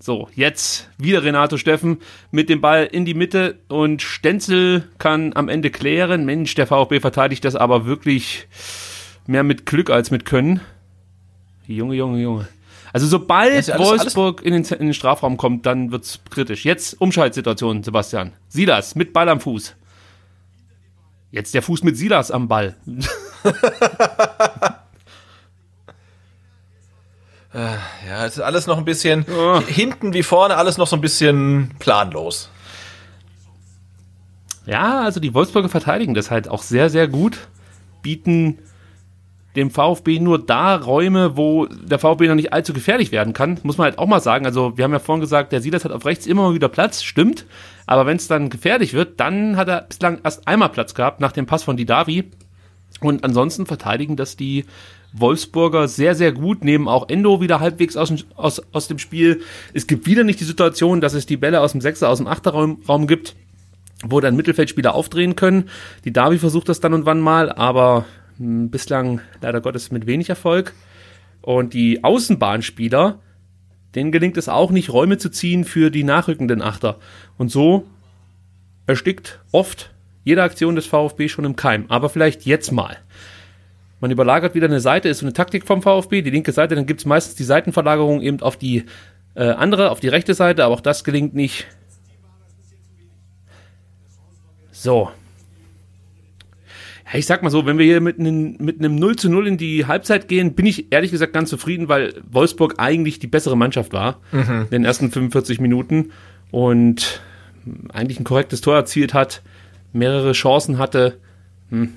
So, 0.05 0.28
jetzt 0.34 0.88
wieder 0.98 1.22
Renato 1.22 1.57
Steffen 1.57 1.98
mit 2.32 2.48
dem 2.48 2.61
Ball 2.61 2.86
in 2.90 3.05
die 3.05 3.14
Mitte 3.14 3.61
und 3.68 4.03
Stenzel 4.03 4.82
kann 4.98 5.32
am 5.36 5.48
Ende 5.48 5.70
klären. 5.70 6.24
Mensch, 6.24 6.57
der 6.57 6.66
VfB 6.66 6.98
verteidigt 6.98 7.44
das 7.44 7.55
aber 7.55 7.86
wirklich 7.86 8.48
mehr 9.28 9.44
mit 9.44 9.64
Glück 9.64 9.90
als 9.90 10.11
mit 10.11 10.24
Können. 10.24 10.61
Junge, 11.68 11.94
Junge, 11.94 12.20
Junge. 12.20 12.48
Also 12.92 13.07
sobald 13.07 13.70
alles- 13.70 13.78
Wolfsburg 13.78 14.42
in, 14.42 14.55
den, 14.55 14.64
in 14.64 14.86
den 14.86 14.94
Strafraum 14.94 15.36
kommt, 15.36 15.66
dann 15.66 15.92
wird's 15.92 16.18
kritisch. 16.30 16.64
Jetzt 16.64 17.00
Umschaltsituation, 17.00 17.84
Sebastian. 17.84 18.32
Silas 18.48 18.96
mit 18.96 19.12
Ball 19.12 19.28
am 19.28 19.38
Fuß. 19.38 19.76
Jetzt 21.30 21.55
der 21.55 21.62
Fuß 21.62 21.84
mit 21.84 21.96
Silas 21.96 22.32
am 22.32 22.48
Ball. 22.48 22.74
Ja, 27.55 28.24
es 28.24 28.38
ist 28.38 28.42
alles 28.42 28.66
noch 28.66 28.78
ein 28.78 28.84
bisschen, 28.84 29.26
hinten 29.66 30.14
wie 30.14 30.22
vorne, 30.22 30.57
alles 30.57 30.78
noch 30.78 30.86
so 30.86 30.96
ein 30.96 31.03
bisschen 31.03 31.74
planlos. 31.78 32.50
Ja, 34.64 35.03
also 35.03 35.20
die 35.20 35.34
Wolfsburger 35.34 35.68
verteidigen 35.68 36.14
das 36.14 36.30
halt 36.30 36.48
auch 36.48 36.62
sehr, 36.62 36.88
sehr 36.88 37.09
gut. 37.09 37.38
Bieten 38.00 38.59
dem 39.57 39.70
VfB 39.70 40.18
nur 40.18 40.44
da 40.44 40.76
Räume, 40.76 41.36
wo 41.36 41.66
der 41.66 41.98
VfB 41.98 42.28
noch 42.28 42.34
nicht 42.34 42.53
allzu 42.53 42.72
gefährlich 42.72 43.12
werden 43.12 43.34
kann. 43.34 43.59
Muss 43.64 43.76
man 43.76 43.86
halt 43.86 43.98
auch 43.98 44.07
mal 44.07 44.20
sagen. 44.20 44.46
Also, 44.46 44.78
wir 44.78 44.84
haben 44.84 44.92
ja 44.92 44.98
vorhin 44.98 45.20
gesagt, 45.20 45.53
der 45.53 45.61
Silas 45.61 45.84
hat 45.84 45.92
auf 45.92 46.07
rechts 46.07 46.26
immer 46.26 46.42
mal 46.42 46.55
wieder 46.55 46.68
Platz, 46.68 47.03
stimmt. 47.03 47.44
Aber 47.86 48.07
wenn 48.07 48.16
es 48.16 48.28
dann 48.28 48.48
gefährlich 48.48 48.94
wird, 48.94 49.20
dann 49.20 49.57
hat 49.57 49.68
er 49.68 49.82
bislang 49.82 50.20
erst 50.24 50.48
einmal 50.48 50.70
Platz 50.70 50.94
gehabt 50.94 51.20
nach 51.20 51.32
dem 51.32 51.46
Pass 51.46 51.64
von 51.64 51.76
Didavi. 51.76 52.30
Und 53.00 53.24
ansonsten 53.24 53.66
verteidigen 53.66 54.16
das 54.16 54.36
die 54.36 54.64
Wolfsburger 55.13 55.89
sehr, 55.89 56.15
sehr 56.15 56.33
gut, 56.33 56.65
nehmen 56.65 56.89
auch 56.89 57.09
Endo 57.09 57.41
wieder 57.41 57.61
halbwegs 57.61 57.97
aus, 57.97 58.09
dem- 58.09 58.19
aus, 58.35 58.63
aus 58.73 58.89
dem 58.89 58.99
Spiel. 58.99 59.43
Es 59.75 59.87
gibt 59.87 60.07
wieder 60.07 60.25
nicht 60.25 60.41
die 60.41 60.45
Situation, 60.45 61.01
dass 61.01 61.15
es 61.15 61.27
die 61.27 61.37
Bälle 61.37 61.61
aus 61.61 61.73
dem 61.73 61.81
Sechser, 61.81 62.09
aus 62.09 62.19
dem 62.19 62.27
Achterraum 62.27 62.83
Raum 62.89 63.07
gibt, 63.07 63.37
wo 64.05 64.21
dann 64.21 64.37
Mittelfeldspieler 64.37 64.95
aufdrehen 64.95 65.37
können. 65.37 65.69
Die 66.05 66.13
Davi 66.13 66.39
versucht 66.39 66.69
das 66.69 66.81
dann 66.81 66.95
und 66.95 67.05
wann 67.07 67.21
mal, 67.21 67.53
aber 67.53 68.07
mh, 68.39 68.69
bislang 68.71 69.21
leider 69.41 69.61
Gottes 69.61 69.91
mit 69.93 70.07
wenig 70.07 70.29
Erfolg. 70.31 70.73
Und 71.43 71.75
die 71.75 72.03
Außenbahnspieler, 72.05 73.19
denen 73.95 74.13
gelingt 74.13 74.37
es 74.39 74.49
auch 74.49 74.71
nicht, 74.71 74.91
Räume 74.93 75.19
zu 75.19 75.29
ziehen 75.31 75.65
für 75.65 75.91
die 75.91 76.05
nachrückenden 76.05 76.63
Achter. 76.63 76.99
Und 77.37 77.51
so 77.51 77.85
erstickt 78.87 79.41
oft 79.53 79.91
jede 80.25 80.43
Aktion 80.43 80.77
des 80.77 80.87
VfB 80.87 81.29
schon 81.29 81.45
im 81.45 81.57
Keim. 81.57 81.85
Aber 81.89 82.09
vielleicht 82.09 82.47
jetzt 82.47 82.73
mal. 82.73 82.97
Man 84.03 84.11
überlagert 84.11 84.57
wieder 84.57 84.66
eine 84.66 84.80
Seite, 84.80 85.09
ist 85.09 85.20
so 85.20 85.26
eine 85.26 85.32
Taktik 85.32 85.64
vom 85.64 85.80
VfB, 85.80 86.22
die 86.22 86.30
linke 86.30 86.50
Seite, 86.50 86.74
dann 86.74 86.86
gibt 86.86 86.98
es 86.98 87.07
meistens 87.07 87.36
die 87.36 87.44
Seitenverlagerung 87.44 88.20
eben 88.20 88.42
auf 88.42 88.57
die 88.57 88.82
äh, 89.36 89.44
andere, 89.44 89.92
auf 89.92 90.00
die 90.00 90.09
rechte 90.09 90.34
Seite, 90.34 90.64
aber 90.64 90.74
auch 90.74 90.80
das 90.80 91.05
gelingt 91.05 91.34
nicht. 91.36 91.68
So. 94.72 95.09
Ja, 97.12 97.16
ich 97.16 97.26
sag 97.26 97.44
mal 97.44 97.50
so, 97.50 97.64
wenn 97.64 97.78
wir 97.78 97.84
hier 97.84 98.00
mit 98.00 98.18
einem, 98.18 98.57
mit 98.59 98.80
einem 98.80 98.96
0 98.96 99.14
zu 99.14 99.30
0 99.30 99.46
in 99.46 99.57
die 99.57 99.86
Halbzeit 99.86 100.26
gehen, 100.26 100.55
bin 100.55 100.66
ich 100.66 100.92
ehrlich 100.92 101.12
gesagt 101.12 101.32
ganz 101.32 101.48
zufrieden, 101.48 101.88
weil 101.88 102.14
Wolfsburg 102.28 102.74
eigentlich 102.78 103.20
die 103.20 103.28
bessere 103.28 103.57
Mannschaft 103.57 103.92
war 103.92 104.18
in 104.64 104.70
den 104.70 104.84
ersten 104.84 105.12
45 105.12 105.61
Minuten 105.61 106.11
und 106.50 107.22
eigentlich 107.92 108.18
ein 108.18 108.24
korrektes 108.24 108.62
Tor 108.62 108.74
erzielt 108.74 109.14
hat, 109.14 109.42
mehrere 109.92 110.32
Chancen 110.32 110.78
hatte. 110.78 111.18
Hm. 111.70 111.92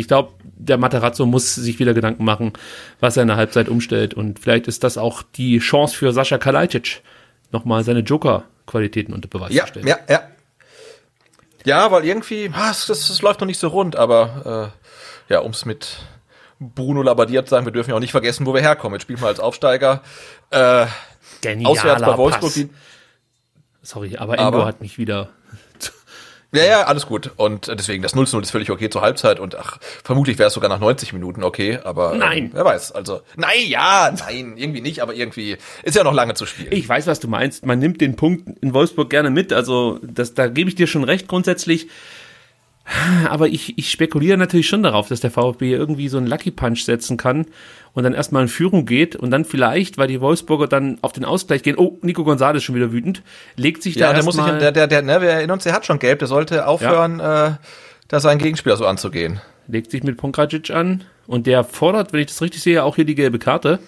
Ich 0.00 0.08
glaube, 0.08 0.32
der 0.42 0.78
Materazzo 0.78 1.26
muss 1.26 1.54
sich 1.54 1.78
wieder 1.78 1.94
Gedanken 1.94 2.24
machen, 2.24 2.52
was 3.00 3.16
er 3.16 3.22
in 3.22 3.28
der 3.28 3.36
Halbzeit 3.36 3.68
umstellt. 3.68 4.14
Und 4.14 4.38
vielleicht 4.40 4.66
ist 4.66 4.82
das 4.82 4.98
auch 4.98 5.22
die 5.22 5.58
Chance 5.58 5.96
für 5.96 6.12
Sascha 6.12 6.38
Kalajdzic, 6.38 7.02
nochmal 7.52 7.84
seine 7.84 8.00
Joker-Qualitäten 8.00 9.12
unter 9.14 9.28
Beweis 9.28 9.52
Ja, 9.52 9.64
zu 9.64 9.68
stellen. 9.70 9.86
ja, 9.86 9.98
ja. 10.08 10.22
Ja, 11.64 11.90
weil 11.92 12.04
irgendwie, 12.06 12.50
ah, 12.54 12.68
das, 12.68 12.86
das, 12.86 13.08
das 13.08 13.20
läuft 13.20 13.40
noch 13.40 13.46
nicht 13.46 13.58
so 13.58 13.68
rund, 13.68 13.94
aber 13.94 14.72
äh, 15.28 15.32
ja, 15.32 15.42
ums 15.42 15.66
mit 15.66 15.98
Bruno 16.58 17.02
Labbadia 17.02 17.44
zu 17.44 17.50
sagen, 17.50 17.66
wir 17.66 17.72
dürfen 17.72 17.90
ja 17.90 17.96
auch 17.96 18.00
nicht 18.00 18.10
vergessen, 18.12 18.46
wo 18.46 18.54
wir 18.54 18.60
herkommen. 18.62 18.94
Jetzt 18.94 19.02
spielen 19.02 19.20
wir 19.20 19.26
als 19.28 19.40
Aufsteiger. 19.40 20.02
Äh, 20.50 20.86
Genialer 21.42 21.70
auswärts 21.70 22.02
bei 22.02 22.16
Wolfsburg. 22.16 22.52
Sorry, 23.82 24.16
aber 24.16 24.34
Endo 24.34 24.44
Aber- 24.46 24.66
hat 24.66 24.80
mich 24.80 24.98
wieder. 24.98 25.28
Ja, 26.52 26.64
ja, 26.64 26.82
alles 26.82 27.06
gut. 27.06 27.30
Und 27.36 27.68
deswegen, 27.68 28.02
das 28.02 28.14
0 28.14 28.26
zu 28.26 28.36
0 28.36 28.42
ist 28.42 28.50
völlig 28.50 28.70
okay 28.70 28.90
zur 28.90 29.02
Halbzeit 29.02 29.38
und 29.38 29.56
ach, 29.56 29.78
vermutlich 30.02 30.38
wäre 30.38 30.48
es 30.48 30.54
sogar 30.54 30.68
nach 30.68 30.80
90 30.80 31.12
Minuten 31.12 31.44
okay, 31.44 31.78
aber 31.82 32.14
Nein. 32.16 32.44
Ähm, 32.44 32.50
wer 32.54 32.64
weiß. 32.64 32.92
Also, 32.92 33.20
nein, 33.36 33.66
ja, 33.66 34.12
nein, 34.18 34.54
irgendwie 34.56 34.80
nicht, 34.80 35.00
aber 35.00 35.14
irgendwie 35.14 35.58
ist 35.82 35.96
ja 35.96 36.04
noch 36.04 36.14
lange 36.14 36.34
zu 36.34 36.46
spielen. 36.46 36.72
Ich 36.72 36.88
weiß, 36.88 37.06
was 37.06 37.20
du 37.20 37.28
meinst. 37.28 37.64
Man 37.66 37.78
nimmt 37.78 38.00
den 38.00 38.16
Punkt 38.16 38.48
in 38.60 38.74
Wolfsburg 38.74 39.10
gerne 39.10 39.30
mit. 39.30 39.52
Also, 39.52 40.00
das, 40.02 40.34
da 40.34 40.48
gebe 40.48 40.68
ich 40.68 40.74
dir 40.74 40.86
schon 40.86 41.04
recht 41.04 41.28
grundsätzlich. 41.28 41.88
Aber 43.28 43.48
ich, 43.48 43.78
ich 43.78 43.90
spekuliere 43.90 44.36
natürlich 44.36 44.68
schon 44.68 44.82
darauf, 44.82 45.08
dass 45.08 45.20
der 45.20 45.30
VfB 45.30 45.72
irgendwie 45.72 46.08
so 46.08 46.18
einen 46.18 46.26
Lucky 46.26 46.50
Punch 46.50 46.84
setzen 46.84 47.16
kann 47.16 47.46
und 47.92 48.04
dann 48.04 48.14
erstmal 48.14 48.42
in 48.42 48.48
Führung 48.48 48.86
geht 48.86 49.16
und 49.16 49.30
dann 49.30 49.44
vielleicht, 49.44 49.98
weil 49.98 50.08
die 50.08 50.20
Wolfsburger 50.20 50.66
dann 50.66 50.98
auf 51.02 51.12
den 51.12 51.24
Ausgleich 51.24 51.62
gehen, 51.62 51.76
oh, 51.76 51.98
Nico 52.02 52.22
González 52.22 52.56
ist 52.56 52.64
schon 52.64 52.74
wieder 52.74 52.92
wütend, 52.92 53.22
legt 53.56 53.82
sich 53.82 53.94
ja, 53.94 54.12
da 54.12 54.16
erstmal, 54.18 54.58
der, 54.58 54.72
der, 54.72 54.86
der, 54.86 55.02
ne, 55.02 55.20
wir 55.20 55.28
erinnern 55.28 55.54
uns, 55.54 55.64
der 55.64 55.72
hat 55.72 55.86
schon 55.86 55.98
gelb, 55.98 56.18
der 56.18 56.28
sollte 56.28 56.66
aufhören, 56.66 57.20
äh, 57.20 57.52
da 58.08 58.20
seinen 58.20 58.38
Gegenspieler 58.38 58.76
so 58.76 58.86
anzugehen. 58.86 59.40
legt 59.68 59.90
sich 59.90 60.02
mit 60.02 60.16
Pongracic 60.16 60.70
an 60.70 61.04
und 61.26 61.46
der 61.46 61.64
fordert, 61.64 62.12
wenn 62.12 62.20
ich 62.20 62.26
das 62.26 62.42
richtig 62.42 62.62
sehe, 62.62 62.82
auch 62.82 62.96
hier 62.96 63.04
die 63.04 63.14
gelbe 63.14 63.38
Karte. 63.38 63.78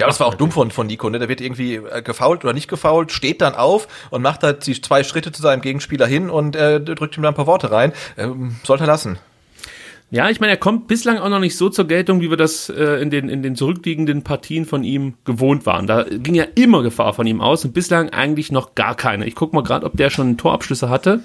Ja, 0.00 0.06
das 0.06 0.20
war 0.20 0.28
auch 0.28 0.34
dumm 0.34 0.52
von, 0.52 0.70
von 0.70 0.86
Nico, 0.86 1.10
ne? 1.10 1.18
Der 1.18 1.28
wird 1.28 1.40
irgendwie 1.40 1.74
äh, 1.74 2.02
gefault 2.02 2.44
oder 2.44 2.52
nicht 2.52 2.68
gefault, 2.68 3.10
steht 3.10 3.40
dann 3.40 3.54
auf 3.54 3.88
und 4.10 4.22
macht 4.22 4.44
halt 4.44 4.64
die 4.66 4.80
zwei 4.80 5.02
Schritte 5.02 5.32
zu 5.32 5.42
seinem 5.42 5.60
Gegenspieler 5.60 6.06
hin 6.06 6.30
und 6.30 6.54
äh, 6.54 6.80
drückt 6.80 7.16
ihm 7.16 7.24
dann 7.24 7.32
ein 7.32 7.36
paar 7.36 7.48
Worte 7.48 7.72
rein. 7.72 7.92
Ähm, 8.16 8.56
sollte 8.62 8.84
er 8.84 8.88
lassen. 8.88 9.18
Ja, 10.10 10.30
ich 10.30 10.40
meine, 10.40 10.52
er 10.52 10.56
kommt 10.56 10.86
bislang 10.86 11.18
auch 11.18 11.28
noch 11.28 11.40
nicht 11.40 11.56
so 11.56 11.68
zur 11.68 11.86
Geltung, 11.86 12.20
wie 12.20 12.30
wir 12.30 12.38
das 12.38 12.70
äh, 12.70 13.02
in, 13.02 13.10
den, 13.10 13.28
in 13.28 13.42
den 13.42 13.56
zurückliegenden 13.56 14.22
Partien 14.22 14.64
von 14.64 14.84
ihm 14.84 15.14
gewohnt 15.24 15.66
waren. 15.66 15.86
Da 15.86 16.04
ging 16.04 16.34
ja 16.34 16.46
immer 16.54 16.82
Gefahr 16.82 17.12
von 17.12 17.26
ihm 17.26 17.40
aus 17.40 17.64
und 17.64 17.74
bislang 17.74 18.10
eigentlich 18.10 18.52
noch 18.52 18.76
gar 18.76 18.94
keine. 18.94 19.26
Ich 19.26 19.34
gucke 19.34 19.54
mal 19.54 19.62
gerade, 19.62 19.84
ob 19.84 19.96
der 19.96 20.10
schon 20.10 20.38
Torabschlüsse 20.38 20.88
hatte. 20.88 21.20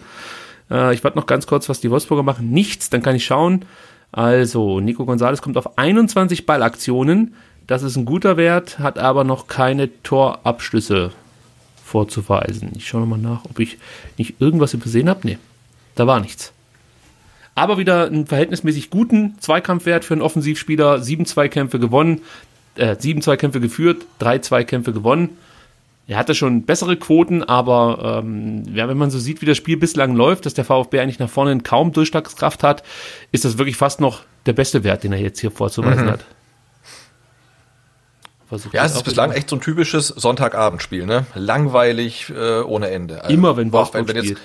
Äh, 0.70 0.94
ich 0.96 1.04
warte 1.04 1.18
noch 1.18 1.28
ganz 1.28 1.48
kurz, 1.48 1.70
was 1.70 1.80
die 1.80 1.92
Wolfsburger 1.92 2.24
machen. 2.24 2.50
Nichts, 2.50 2.90
dann 2.90 3.04
kann 3.04 3.16
ich 3.16 3.24
schauen. 3.24 3.66
Also, 4.12 4.80
Nico 4.80 5.04
González 5.04 5.42
kommt 5.42 5.58
auf 5.58 5.78
21 5.78 6.46
Ballaktionen. 6.46 7.36
Das 7.68 7.84
ist 7.84 7.96
ein 7.96 8.06
guter 8.06 8.38
Wert, 8.38 8.80
hat 8.80 9.00
aber 9.00 9.24
noch 9.24 9.48
keine 9.48 9.90
Torabschlüsse 10.04 11.12
vorzuweisen. 11.84 12.72
Ich 12.76 12.88
schaue 12.88 13.02
nochmal 13.02 13.20
nach, 13.20 13.46
ob 13.46 13.60
ich 13.60 13.78
nicht 14.18 14.42
irgendwas 14.42 14.74
übersehen 14.74 15.10
habe. 15.10 15.22
Nee, 15.24 15.38
da 15.96 16.08
war 16.08 16.20
nichts. 16.20 16.52
Aber 17.56 17.78
wieder 17.78 18.08
einen 18.08 18.26
verhältnismäßig 18.26 18.90
guten 18.90 19.36
Zweikampfwert 19.40 20.04
für 20.04 20.16
einen 20.16 20.24
Offensivspieler. 20.24 21.02
Sieben 21.02 21.26
Zweikämpfe 21.26 21.80
gewonnen, 21.80 22.22
äh, 22.76 22.96
sieben 22.98 23.22
Zweikämpfe 23.22 23.60
geführt, 23.60 24.06
drei 24.18 24.40
Zweikämpfe 24.40 24.92
gewonnen. 24.92 25.38
Er 26.08 26.18
hatte 26.18 26.36
schon 26.36 26.64
bessere 26.64 26.98
Quoten, 26.98 27.44
aber 27.44 28.22
ähm, 28.24 28.64
ja, 28.74 28.90
wenn 28.90 28.98
man 28.98 29.10
so 29.10 29.20
sieht, 29.20 29.42
wie 29.42 29.46
das 29.46 29.56
Spiel 29.56 29.78
bislang 29.78 30.16
läuft, 30.16 30.46
dass 30.46 30.54
der 30.54 30.66
VfB 30.66 31.00
eigentlich 31.00 31.20
nach 31.20 31.30
vorne 31.30 31.58
kaum 31.60 31.94
Durchschlagskraft 31.94 32.62
hat, 32.62 32.84
ist 33.32 33.46
das 33.46 33.58
wirklich 33.58 33.78
fast 33.78 34.02
noch 34.02 34.22
der 34.46 34.54
beste 34.54 34.84
Wert, 34.84 35.04
den 35.04 35.14
er 35.14 35.22
jetzt 35.22 35.40
hier 35.40 35.52
vorzuweisen 35.52 36.10
hat. 36.10 36.26
Versucht 38.54 38.74
Ja, 38.74 38.84
das 38.84 38.92
es 38.92 38.98
ist 38.98 39.04
bislang 39.04 39.32
echt 39.32 39.50
so 39.50 39.56
ein 39.56 39.62
typisches 39.62 40.08
Sonntagabendspiel, 40.08 41.06
ne? 41.06 41.26
Langweilig 41.36 42.32
äh, 42.36 42.60
ohne 42.62 42.90
Ende. 42.90 43.22
Also, 43.24 43.34
Immer, 43.34 43.58
wenn 43.58 43.72
Wolfsburg 43.72 44.08
wenn 44.08 44.16
jetzt- 44.18 44.26
spielt. 44.26 44.42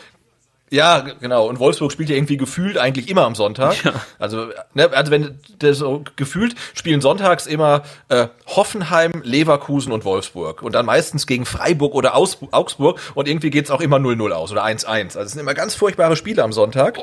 Ja, 0.70 0.98
genau. 1.00 1.46
Und 1.48 1.60
Wolfsburg 1.60 1.90
spielt 1.92 2.10
ja 2.10 2.16
irgendwie 2.16 2.36
gefühlt 2.36 2.76
eigentlich 2.76 3.08
immer 3.08 3.22
am 3.24 3.34
Sonntag. 3.34 3.82
Ja. 3.84 3.92
Also, 4.18 4.48
ne, 4.74 4.90
also 4.92 5.10
wenn 5.10 5.40
das 5.60 5.78
so 5.78 6.04
gefühlt 6.16 6.56
spielen 6.74 7.00
sonntags 7.00 7.46
immer 7.46 7.84
äh, 8.10 8.26
Hoffenheim, 8.46 9.22
Leverkusen 9.24 9.92
und 9.92 10.04
Wolfsburg. 10.04 10.62
Und 10.62 10.74
dann 10.74 10.84
meistens 10.84 11.26
gegen 11.26 11.46
Freiburg 11.46 11.94
oder 11.94 12.14
Aus 12.14 12.36
Augsburg. 12.50 13.00
Und 13.14 13.28
irgendwie 13.28 13.48
geht's 13.48 13.70
auch 13.70 13.80
immer 13.80 13.96
0-0 13.96 14.30
aus 14.32 14.52
oder 14.52 14.62
1-1. 14.64 14.86
Also 14.86 15.20
es 15.20 15.32
sind 15.32 15.40
immer 15.40 15.54
ganz 15.54 15.74
furchtbare 15.74 16.16
Spiele 16.16 16.42
am 16.44 16.52
Sonntag. 16.52 16.98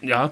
Ja. 0.00 0.30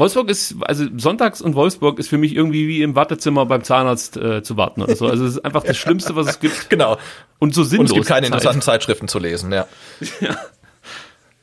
Wolfsburg 0.00 0.30
ist, 0.30 0.56
also 0.62 0.86
sonntags 0.96 1.42
und 1.42 1.54
Wolfsburg 1.54 1.98
ist 1.98 2.08
für 2.08 2.16
mich 2.16 2.34
irgendwie 2.34 2.66
wie 2.66 2.82
im 2.82 2.94
Wartezimmer 2.94 3.44
beim 3.44 3.62
Zahnarzt 3.62 4.16
äh, 4.16 4.42
zu 4.42 4.56
warten 4.56 4.80
oder 4.80 4.96
so. 4.96 5.06
Also 5.06 5.26
es 5.26 5.32
ist 5.36 5.44
einfach 5.44 5.62
das 5.62 5.76
Schlimmste, 5.76 6.16
was 6.16 6.26
es 6.26 6.40
gibt. 6.40 6.56
Genau. 6.70 6.96
Und 7.38 7.54
so 7.54 7.60
Und 7.60 7.68
sinnlos. 7.68 7.90
es 7.90 7.94
gibt 7.94 8.06
keine 8.06 8.26
Zeit. 8.26 8.32
interessanten 8.32 8.62
Zeitschriften 8.62 9.08
zu 9.08 9.18
lesen, 9.18 9.52
ja. 9.52 9.66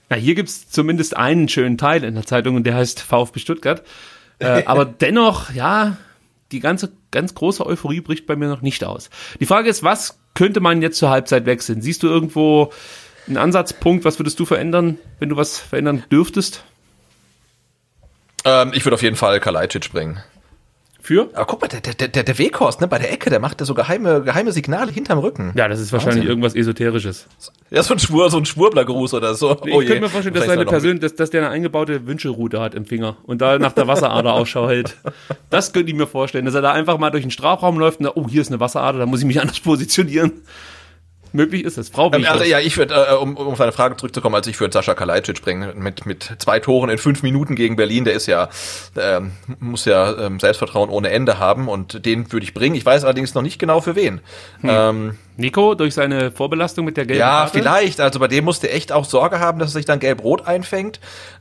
Ja, 0.10 0.16
hier 0.16 0.36
gibt's 0.36 0.70
zumindest 0.70 1.18
einen 1.18 1.50
schönen 1.50 1.78
Teil 1.78 2.04
in 2.04 2.16
der 2.16 2.26
Zeitung 2.26 2.56
und 2.56 2.64
der 2.64 2.76
heißt 2.76 3.02
VfB 3.02 3.40
Stuttgart. 3.40 3.84
Äh, 4.40 4.64
aber 4.66 4.86
dennoch, 4.86 5.54
ja, 5.54 5.98
die 6.52 6.60
ganze, 6.62 6.94
ganz 7.12 7.36
große 7.36 7.66
Euphorie 7.66 8.02
bricht 8.02 8.26
bei 8.26 8.36
mir 8.36 8.48
noch 8.48 8.62
nicht 8.62 8.84
aus. 8.84 9.10
Die 9.40 9.46
Frage 9.46 9.70
ist, 9.70 9.84
was 9.84 10.18
könnte 10.34 10.62
man 10.62 10.82
jetzt 10.82 10.98
zur 10.98 11.10
Halbzeit 11.10 11.46
wechseln? 11.46 11.82
Siehst 11.82 12.04
du 12.04 12.08
irgendwo 12.08 12.72
einen 13.28 13.38
Ansatzpunkt? 13.38 14.06
Was 14.06 14.18
würdest 14.18 14.40
du 14.40 14.46
verändern, 14.46 14.98
wenn 15.20 15.30
du 15.30 15.36
was 15.36 15.60
verändern 15.60 16.04
dürftest? 16.10 16.64
Ähm, 18.48 18.72
ich 18.74 18.86
würde 18.86 18.96
auf 18.96 19.02
jeden 19.02 19.16
Fall 19.16 19.40
Kalajdzic 19.40 19.92
bringen. 19.92 20.20
Für? 21.02 21.30
Aber 21.36 21.46
guck 21.46 21.62
mal, 21.62 21.68
der, 21.70 21.80
der, 21.80 22.10
der, 22.10 22.24
der 22.24 22.38
Weghorst, 22.38 22.82
ne, 22.82 22.88
bei 22.88 23.00
der 23.00 23.14
Ecke, 23.14 23.30
der 23.30 23.40
macht 23.40 23.62
da 23.62 23.66
so 23.66 23.74
geheime, 23.74 24.24
geheime 24.24 24.52
Signale 24.52 24.92
hinterm 24.92 25.20
Rücken. 25.20 25.54
Ja, 25.56 25.70
das 25.70 25.80
ist 25.80 25.94
wahrscheinlich 25.94 26.18
Wahnsinn. 26.18 26.30
irgendwas 26.30 26.54
Esoterisches. 26.54 27.28
Ja, 27.70 27.82
so 27.82 27.94
ein 27.94 28.00
Schwur, 28.00 28.30
so 28.30 28.38
ein 28.38 28.46
Schwurblergruß 28.46 29.14
oder 29.14 29.34
so. 29.34 29.58
Ich 29.64 29.74
Oh 29.74 29.80
könnte 29.80 30.02
mir 30.02 30.10
vorstellen, 30.10 30.36
dass 30.36 30.46
seine 30.46 30.66
Person, 30.66 31.00
dass, 31.00 31.16
dass 31.16 31.30
der 31.30 31.44
eine 31.44 31.50
eingebaute 31.52 32.08
Wünschelrute 32.08 32.60
hat 32.60 32.76
im 32.76 32.86
Finger 32.86 33.16
und 33.24 33.42
da 33.42 33.58
nach 33.58 33.72
der 33.72 33.88
Wasserader 33.88 34.34
Ausschau 34.34 34.68
hält. 34.68 34.98
Das 35.50 35.72
könnte 35.72 35.92
ich 35.92 35.98
mir 35.98 36.08
vorstellen, 36.08 36.44
dass 36.44 36.56
er 36.56 36.62
da 36.62 36.74
einfach 36.74 36.98
mal 36.98 37.10
durch 37.10 37.24
den 37.24 37.32
Strafraum 37.32 37.80
läuft 37.80 38.00
und 38.00 38.06
da, 38.08 38.12
oh, 38.16 38.28
hier 38.28 38.42
ist 38.42 38.50
eine 38.50 38.60
Wasserader, 38.60 39.00
da 39.00 39.06
muss 39.06 39.22
ich 39.22 39.26
mich 39.26 39.40
anders 39.40 39.62
positionieren. 39.62 40.42
Möglich 41.34 41.64
ist 41.64 41.78
es. 41.78 41.90
Frau 41.90 42.12
Ähm, 42.14 42.26
also 42.28 42.44
ja, 42.44 42.60
ich 42.60 42.78
würde, 42.78 42.94
äh, 42.94 43.14
um, 43.16 43.36
um 43.38 43.48
auf 43.48 43.58
deine 43.58 43.72
Frage 43.72 43.98
zurückzukommen, 43.98 44.36
also 44.36 44.50
ich 44.50 44.60
würde 44.60 44.74
Sascha 44.74 44.94
Kalajdzic 44.94 45.42
bringen 45.42 45.78
mit, 45.78 46.06
mit 46.06 46.36
zwei 46.40 46.60
Toren 46.60 46.90
in 46.90 46.98
fünf 46.98 47.24
Minuten 47.24 47.56
gegen 47.56 47.76
Berlin. 47.76 48.06
Der 48.06 48.14
ist 48.14 48.28
ja, 48.28 48.50
ähm, 48.98 49.32
muss 49.60 49.86
ja 49.86 50.18
ähm, 50.18 50.40
Selbstvertrauen 50.40 50.90
ohne 50.90 51.10
Ende 51.10 51.40
haben 51.40 51.68
und 51.68 52.06
den 52.06 52.32
würde 52.32 52.44
ich 52.44 52.54
bringen. 52.54 52.76
Ich 52.76 52.86
weiß 52.86 53.04
allerdings 53.04 53.34
noch 53.34 53.42
nicht 53.42 53.60
genau 53.60 53.82
für 53.82 53.96
wen. 53.96 54.22
Ähm, 54.64 55.18
Nico 55.36 55.76
durch 55.76 55.94
seine 55.94 56.32
Vorbelastung 56.32 56.86
mit 56.86 56.98
der 56.98 57.06
gelben 57.06 57.20
ja, 57.20 57.40
Karte. 57.42 57.60
vielleicht. 57.60 58.00
Also 58.00 58.20
bei 58.20 58.28
dem 58.28 58.46
musste 58.46 58.70
echt 58.70 58.92
auch 58.92 59.06
Sorge 59.06 59.40
haben, 59.40 59.60
dass 59.60 59.70
er 59.70 59.74
sich 59.74 59.86
dann 59.86 60.00
gelb-rot 60.00 60.48
einfängt. 60.48 61.00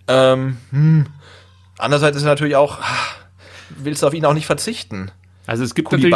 Ähm, 0.08 0.58
hm. 0.70 1.06
Andererseits 1.78 2.16
ist 2.16 2.22
er 2.22 2.30
natürlich 2.30 2.56
auch, 2.56 2.78
ah, 2.80 2.84
willst 3.70 4.02
du 4.02 4.06
auf 4.06 4.14
ihn 4.14 4.24
auch 4.24 4.34
nicht 4.34 4.46
verzichten. 4.46 5.10
Also 5.46 5.62
es 5.64 5.74
gibt 5.74 5.90
natürlich 5.92 6.14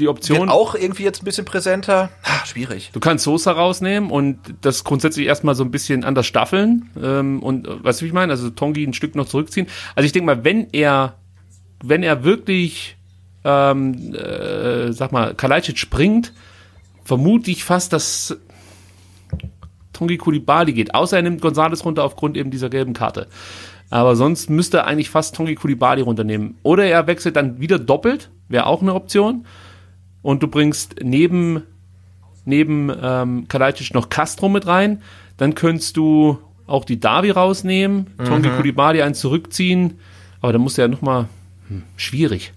die 0.00 0.06
wird 0.06 0.16
Option, 0.16 0.48
auch 0.48 0.74
irgendwie 0.74 1.04
jetzt 1.04 1.22
ein 1.22 1.24
bisschen 1.24 1.44
präsenter. 1.44 2.10
Ah, 2.22 2.44
schwierig. 2.46 2.90
du 2.92 3.00
kannst 3.00 3.24
Sosa 3.24 3.52
rausnehmen 3.52 4.10
und 4.10 4.38
das 4.60 4.84
grundsätzlich 4.84 5.26
erstmal 5.26 5.54
so 5.54 5.64
ein 5.64 5.70
bisschen 5.70 6.04
anders 6.04 6.26
staffeln 6.26 6.90
ähm, 7.00 7.42
und 7.42 7.66
äh, 7.66 7.84
weißt 7.84 8.00
du, 8.00 8.04
wie 8.04 8.08
ich 8.08 8.14
meine? 8.14 8.32
Also 8.32 8.50
Tongi 8.50 8.84
ein 8.84 8.94
Stück 8.94 9.14
noch 9.14 9.26
zurückziehen. 9.26 9.66
Also 9.94 10.06
ich 10.06 10.12
denke 10.12 10.26
mal, 10.26 10.44
wenn 10.44 10.68
er, 10.72 11.16
wenn 11.82 12.02
er 12.02 12.24
wirklich, 12.24 12.96
ähm, 13.44 14.14
äh, 14.14 14.92
sag 14.92 15.12
mal, 15.12 15.34
Kalajdzic 15.34 15.78
springt, 15.78 16.32
vermute 17.04 17.50
ich 17.50 17.64
fast, 17.64 17.92
dass 17.92 18.36
Tongi 19.92 20.16
Kulibali 20.16 20.72
geht. 20.72 20.94
Außer 20.94 21.16
er 21.16 21.22
nimmt 21.22 21.42
Gonzales 21.42 21.84
runter 21.84 22.04
aufgrund 22.04 22.36
eben 22.36 22.50
dieser 22.50 22.70
gelben 22.70 22.94
Karte. 22.94 23.28
Aber 23.90 24.14
sonst 24.14 24.48
müsste 24.48 24.78
er 24.78 24.86
eigentlich 24.86 25.10
fast 25.10 25.34
Tongi 25.34 25.56
Kulibali 25.56 26.00
runternehmen. 26.00 26.56
Oder 26.62 26.84
er 26.86 27.06
wechselt 27.06 27.36
dann 27.36 27.60
wieder 27.60 27.78
doppelt, 27.78 28.30
wäre 28.48 28.66
auch 28.66 28.82
eine 28.82 28.94
Option. 28.94 29.44
Und 30.22 30.42
du 30.42 30.48
bringst 30.48 30.96
neben, 31.02 31.62
neben 32.44 32.92
ähm, 33.02 33.48
Kalajdzic 33.48 33.94
noch 33.94 34.08
Castro 34.08 34.48
mit 34.48 34.66
rein. 34.66 35.02
Dann 35.36 35.54
könntest 35.54 35.96
du 35.96 36.38
auch 36.66 36.84
die 36.84 37.00
Davi 37.00 37.30
rausnehmen, 37.30 38.06
Tongi 38.24 38.48
Kulibali 38.50 39.02
einen 39.02 39.14
zurückziehen. 39.14 39.98
Aber 40.40 40.52
dann 40.52 40.62
musst 40.62 40.78
du 40.78 40.82
ja 40.82 40.88
nochmal, 40.88 41.28
hm, 41.68 41.82
schwierig. 41.96 42.52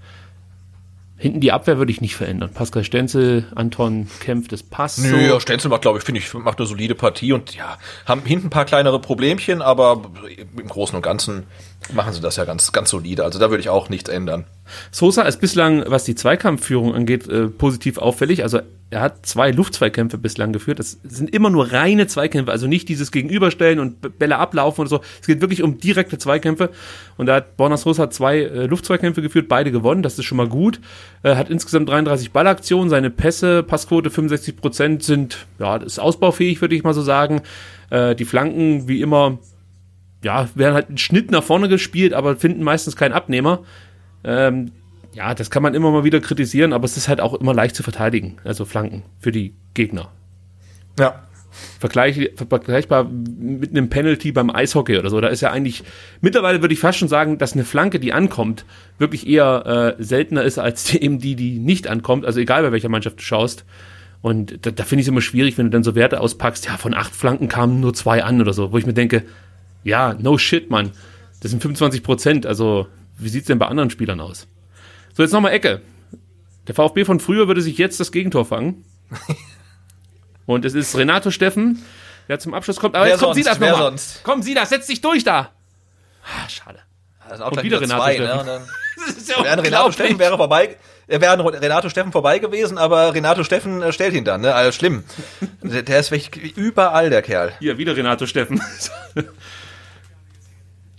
Hinten 1.17 1.39
die 1.39 1.53
Abwehr 1.53 1.77
würde 1.77 1.91
ich 1.91 2.01
nicht 2.01 2.17
verändern. 2.17 2.51
Pascal 2.53 2.83
Stenzel, 2.83 3.45
Anton 3.55 4.09
Kempf, 4.19 4.49
das 4.49 4.61
passt 4.61 4.97
so. 4.97 5.15
Nö, 5.15 5.25
ja, 5.25 5.39
Stenzel 5.39 5.69
macht, 5.69 5.81
glaube 5.81 5.97
ich, 5.97 6.03
finde 6.03 6.19
ich, 6.19 6.33
macht 6.33 6.59
eine 6.59 6.67
solide 6.67 6.95
Partie 6.95 7.31
und 7.31 7.55
ja, 7.55 7.77
haben 8.05 8.23
hinten 8.25 8.47
ein 8.47 8.49
paar 8.49 8.65
kleinere 8.65 8.99
Problemchen, 8.99 9.61
aber 9.61 10.01
im 10.37 10.67
Großen 10.67 10.95
und 10.95 11.01
Ganzen 11.01 11.45
machen 11.91 12.13
sie 12.13 12.21
das 12.21 12.37
ja 12.37 12.45
ganz, 12.45 12.71
ganz 12.71 12.89
solide. 12.89 13.23
Also 13.23 13.39
da 13.39 13.49
würde 13.49 13.61
ich 13.61 13.69
auch 13.69 13.89
nichts 13.89 14.09
ändern. 14.09 14.45
Sosa 14.91 15.23
ist 15.23 15.41
bislang, 15.41 15.83
was 15.87 16.05
die 16.05 16.15
Zweikampfführung 16.15 16.93
angeht, 16.93 17.27
äh, 17.27 17.47
positiv 17.47 17.97
auffällig. 17.97 18.43
Also 18.43 18.61
er 18.89 19.01
hat 19.01 19.25
zwei 19.25 19.51
Luftzweikämpfe 19.51 20.17
bislang 20.17 20.53
geführt. 20.53 20.79
Das 20.79 20.99
sind 21.03 21.33
immer 21.33 21.49
nur 21.49 21.71
reine 21.71 22.07
Zweikämpfe, 22.07 22.51
also 22.51 22.67
nicht 22.67 22.87
dieses 22.89 23.11
Gegenüberstellen 23.11 23.79
und 23.79 24.19
Bälle 24.19 24.37
ablaufen 24.37 24.81
oder 24.81 24.89
so. 24.89 25.01
Es 25.19 25.27
geht 25.27 25.41
wirklich 25.41 25.63
um 25.63 25.79
direkte 25.79 26.17
Zweikämpfe. 26.17 26.69
Und 27.17 27.25
da 27.25 27.35
hat 27.35 27.57
Borna 27.57 27.77
Sosa 27.77 28.09
zwei 28.09 28.39
äh, 28.39 28.65
Luftzweikämpfe 28.67 29.21
geführt, 29.21 29.49
beide 29.49 29.71
gewonnen. 29.71 30.03
Das 30.03 30.17
ist 30.19 30.25
schon 30.25 30.37
mal 30.37 30.47
gut. 30.47 30.79
Er 31.23 31.37
hat 31.37 31.49
insgesamt 31.49 31.89
33 31.89 32.31
Ballaktionen. 32.31 32.89
Seine 32.89 33.09
Pässe, 33.09 33.63
Passquote 33.63 34.09
65 34.09 34.57
Prozent 34.57 35.03
sind, 35.03 35.47
ja, 35.59 35.77
ist 35.77 35.99
ausbaufähig, 35.99 36.61
würde 36.61 36.75
ich 36.75 36.83
mal 36.83 36.93
so 36.93 37.01
sagen. 37.01 37.41
Äh, 37.89 38.15
die 38.15 38.25
Flanken, 38.25 38.87
wie 38.87 39.01
immer, 39.01 39.39
ja, 40.23 40.49
werden 40.55 40.73
halt 40.73 40.87
einen 40.87 40.97
Schnitt 40.97 41.31
nach 41.31 41.43
vorne 41.43 41.69
gespielt, 41.69 42.13
aber 42.13 42.35
finden 42.35 42.63
meistens 42.63 42.95
keinen 42.95 43.13
Abnehmer. 43.13 43.63
Ähm, 44.23 44.71
ja, 45.13 45.35
das 45.35 45.51
kann 45.51 45.63
man 45.63 45.75
immer 45.75 45.91
mal 45.91 46.03
wieder 46.03 46.19
kritisieren, 46.19 46.73
aber 46.73 46.85
es 46.85 46.97
ist 46.97 47.07
halt 47.07 47.21
auch 47.21 47.33
immer 47.33 47.53
leicht 47.53 47.75
zu 47.75 47.83
verteidigen, 47.83 48.37
also 48.43 48.65
Flanken 48.65 49.03
für 49.19 49.31
die 49.31 49.53
Gegner. 49.73 50.09
Ja. 50.99 51.23
Vergleich, 51.79 52.31
vergleichbar 52.35 53.03
mit 53.03 53.69
einem 53.69 53.87
Penalty 53.87 54.31
beim 54.31 54.49
Eishockey 54.49 54.97
oder 54.97 55.11
so. 55.11 55.21
Da 55.21 55.27
ist 55.27 55.41
ja 55.41 55.51
eigentlich, 55.51 55.83
mittlerweile 56.19 56.61
würde 56.61 56.73
ich 56.73 56.79
fast 56.79 56.97
schon 56.97 57.09
sagen, 57.09 57.37
dass 57.37 57.53
eine 57.53 57.63
Flanke, 57.63 57.99
die 57.99 58.11
ankommt, 58.11 58.65
wirklich 58.97 59.27
eher 59.27 59.95
äh, 59.99 60.03
seltener 60.03 60.43
ist 60.43 60.57
als 60.57 60.85
die, 60.85 61.01
eben 61.03 61.19
die, 61.19 61.35
die 61.35 61.59
nicht 61.59 61.87
ankommt. 61.87 62.25
Also 62.25 62.39
egal 62.39 62.63
bei 62.63 62.71
welcher 62.71 62.89
Mannschaft 62.89 63.19
du 63.19 63.23
schaust. 63.23 63.65
Und 64.23 64.65
da, 64.65 64.71
da 64.71 64.83
finde 64.83 65.01
ich 65.01 65.05
es 65.05 65.09
immer 65.09 65.21
schwierig, 65.21 65.59
wenn 65.59 65.67
du 65.67 65.71
dann 65.71 65.83
so 65.83 65.93
Werte 65.93 66.21
auspackst, 66.21 66.65
ja, 66.65 66.77
von 66.77 66.95
acht 66.95 67.13
Flanken 67.13 67.49
kamen 67.49 67.79
nur 67.81 67.93
zwei 67.93 68.23
an 68.23 68.41
oder 68.41 68.53
so, 68.53 68.71
wo 68.71 68.77
ich 68.79 68.87
mir 68.87 68.93
denke, 68.93 69.23
ja, 69.83 70.13
no 70.13 70.37
shit, 70.37 70.69
Mann. 70.69 70.91
Das 71.41 71.51
sind 71.51 71.61
25 71.61 72.03
Prozent. 72.03 72.45
Also, 72.45 72.87
wie 73.17 73.29
sieht's 73.29 73.47
denn 73.47 73.59
bei 73.59 73.67
anderen 73.67 73.89
Spielern 73.89 74.19
aus? 74.21 74.47
So, 75.13 75.23
jetzt 75.23 75.31
nochmal 75.33 75.51
Ecke. 75.53 75.81
Der 76.67 76.75
VfB 76.75 77.03
von 77.05 77.19
früher 77.19 77.47
würde 77.47 77.61
sich 77.61 77.77
jetzt 77.77 77.99
das 77.99 78.11
Gegentor 78.11 78.45
fangen. 78.45 78.85
Und 80.45 80.65
es 80.65 80.73
ist 80.73 80.97
Renato 80.97 81.31
Steffen, 81.31 81.81
der 82.27 82.39
zum 82.39 82.53
Abschluss 82.53 82.77
kommt. 82.77 82.95
Aber 82.95 83.05
Wer 83.05 83.11
jetzt 83.13 83.21
kommt 83.21 83.35
sie 83.35 83.43
sonst? 83.43 83.55
das 83.55 83.61
Wer 83.61 83.71
nochmal. 83.71 83.87
sonst? 83.91 84.21
Komm, 84.23 84.41
sie 84.41 84.53
das, 84.53 84.69
setz 84.69 84.87
dich 84.87 85.01
durch 85.01 85.23
da. 85.23 85.51
Ah, 86.23 86.49
schade. 86.49 86.79
Das 87.27 87.39
ist 87.39 87.43
auch 87.45 87.51
Und 87.51 87.63
wieder 87.63 87.79
Renato 87.81 88.01
zwei, 88.01 88.15
Steffen. 88.15 88.45
ne? 88.45 88.61
Das 89.05 89.15
ist 89.17 89.29
ja 89.29 89.43
wäre 89.43 89.61
Renato. 89.63 89.91
Steffen 89.91 90.19
wäre 90.19 90.37
vorbei, 90.37 90.77
er 91.07 91.19
wäre 91.19 91.61
Renato 91.61 91.89
Steffen 91.89 92.11
vorbei 92.11 92.39
gewesen, 92.39 92.77
aber 92.77 93.13
Renato 93.13 93.43
Steffen 93.43 93.81
äh, 93.81 93.91
stellt 93.91 94.13
ihn 94.13 94.23
dann, 94.23 94.41
ne? 94.41 94.53
Also 94.53 94.71
schlimm. 94.71 95.03
Der, 95.63 95.81
der 95.81 95.99
ist 95.99 96.11
wirklich 96.11 96.55
überall, 96.55 97.09
der 97.09 97.21
Kerl. 97.21 97.53
Hier, 97.59 97.77
wieder 97.77 97.95
Renato 97.97 98.25
Steffen. 98.27 98.61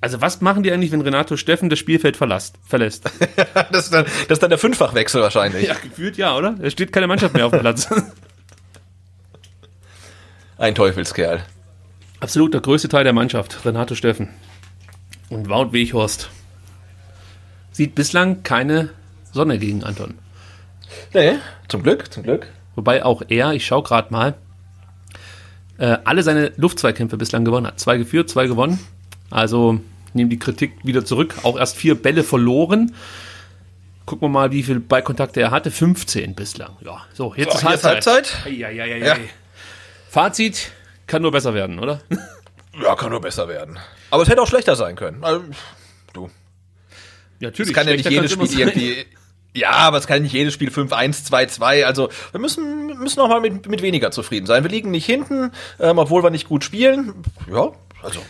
Also 0.04 0.20
was 0.20 0.42
machen 0.42 0.62
die 0.62 0.70
eigentlich, 0.70 0.92
wenn 0.92 1.00
Renato 1.00 1.38
Steffen 1.38 1.70
das 1.70 1.78
Spielfeld 1.78 2.18
verlässt? 2.18 2.58
verlässt? 2.62 3.10
Das 3.72 3.86
ist 3.86 3.94
dann, 3.94 4.04
das 4.04 4.36
ist 4.36 4.42
dann 4.42 4.50
der 4.50 4.58
Fünffachwechsel 4.58 5.22
wahrscheinlich. 5.22 5.66
Ja, 5.66 5.76
gefühlt 5.82 6.18
ja, 6.18 6.36
oder? 6.36 6.56
Es 6.60 6.74
steht 6.74 6.92
keine 6.92 7.06
Mannschaft 7.06 7.32
mehr 7.32 7.46
auf 7.46 7.52
dem 7.52 7.60
Platz. 7.60 7.88
Ein 10.58 10.74
Teufelskerl. 10.74 11.42
Absolut 12.20 12.52
der 12.52 12.60
größte 12.60 12.90
Teil 12.90 13.04
der 13.04 13.14
Mannschaft, 13.14 13.64
Renato 13.64 13.94
Steffen. 13.94 14.28
Und 15.30 15.48
Wout 15.48 15.72
Weghorst. 15.72 16.28
Sieht 17.72 17.94
bislang 17.94 18.42
keine 18.42 18.90
Sonne 19.32 19.58
gegen 19.58 19.84
Anton. 19.84 20.18
Nee, 21.14 21.36
zum 21.68 21.82
Glück, 21.82 22.12
zum 22.12 22.24
Glück. 22.24 22.46
Wobei 22.74 23.06
auch 23.06 23.22
er, 23.28 23.54
ich 23.54 23.64
schaue 23.64 23.82
gerade 23.82 24.12
mal, 24.12 24.34
äh, 25.78 25.96
alle 26.04 26.22
seine 26.22 26.52
Luftzweikämpfe 26.58 27.16
bislang 27.16 27.46
gewonnen 27.46 27.68
hat. 27.68 27.80
Zwei 27.80 27.96
geführt, 27.96 28.28
zwei 28.28 28.46
gewonnen. 28.46 28.78
Also 29.30 29.80
nehmen 30.14 30.30
die 30.30 30.38
Kritik 30.38 30.72
wieder 30.84 31.04
zurück. 31.04 31.34
Auch 31.42 31.58
erst 31.58 31.76
vier 31.76 31.94
Bälle 31.94 32.24
verloren. 32.24 32.94
Gucken 34.06 34.26
wir 34.26 34.30
mal, 34.30 34.52
wie 34.52 34.62
viele 34.62 34.80
Ballkontakte 34.80 35.40
er 35.40 35.50
hatte. 35.50 35.70
15 35.70 36.34
bislang. 36.34 36.76
Ja, 36.84 37.04
so, 37.14 37.34
jetzt 37.36 37.52
So, 37.52 37.58
ist 37.58 37.64
Halbzeit. 37.64 37.92
Halbzeit. 38.06 38.36
Eieieiei. 38.46 38.98
Ja. 38.98 39.16
Fazit, 40.10 40.72
kann 41.06 41.22
nur 41.22 41.32
besser 41.32 41.54
werden, 41.54 41.78
oder? 41.78 42.00
Ja, 42.82 42.96
kann 42.96 43.10
nur 43.10 43.20
besser 43.20 43.46
werden. 43.46 43.78
Aber 44.10 44.24
es 44.24 44.28
hätte 44.28 44.42
auch 44.42 44.48
schlechter 44.48 44.74
sein 44.74 44.96
können. 44.96 45.22
Also, 45.22 45.44
du. 46.12 46.28
Ja, 47.38 47.48
natürlich. 47.48 47.70
Es 47.70 47.74
kann 47.76 47.86
ja 47.86 47.94
nicht 47.94 48.10
jedes 48.10 48.32
Spiel 48.32 48.48
sein. 48.48 48.58
irgendwie. 48.58 49.06
Ja, 49.54 49.70
aber 49.70 49.98
es 49.98 50.08
kann 50.08 50.22
nicht 50.22 50.32
jedes 50.32 50.54
Spiel 50.54 50.70
5-1, 50.70 51.30
2-2. 51.30 51.84
Also 51.84 52.08
wir 52.32 52.40
müssen, 52.40 52.98
müssen 52.98 53.20
auch 53.20 53.28
mal 53.28 53.40
mit, 53.40 53.68
mit 53.68 53.80
weniger 53.82 54.10
zufrieden 54.10 54.46
sein. 54.46 54.64
Wir 54.64 54.70
liegen 54.72 54.90
nicht 54.90 55.06
hinten, 55.06 55.52
ähm, 55.78 55.98
obwohl 55.98 56.24
wir 56.24 56.30
nicht 56.30 56.48
gut 56.48 56.64
spielen. 56.64 57.14
Ja, 57.48 57.70
also. 58.02 58.20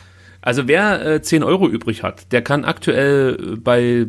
Also 0.44 0.68
wer 0.68 1.06
äh, 1.06 1.22
10 1.22 1.42
Euro 1.42 1.66
übrig 1.66 2.02
hat, 2.02 2.30
der 2.30 2.42
kann 2.42 2.66
aktuell 2.66 3.54
äh, 3.54 3.56
bei 3.56 4.06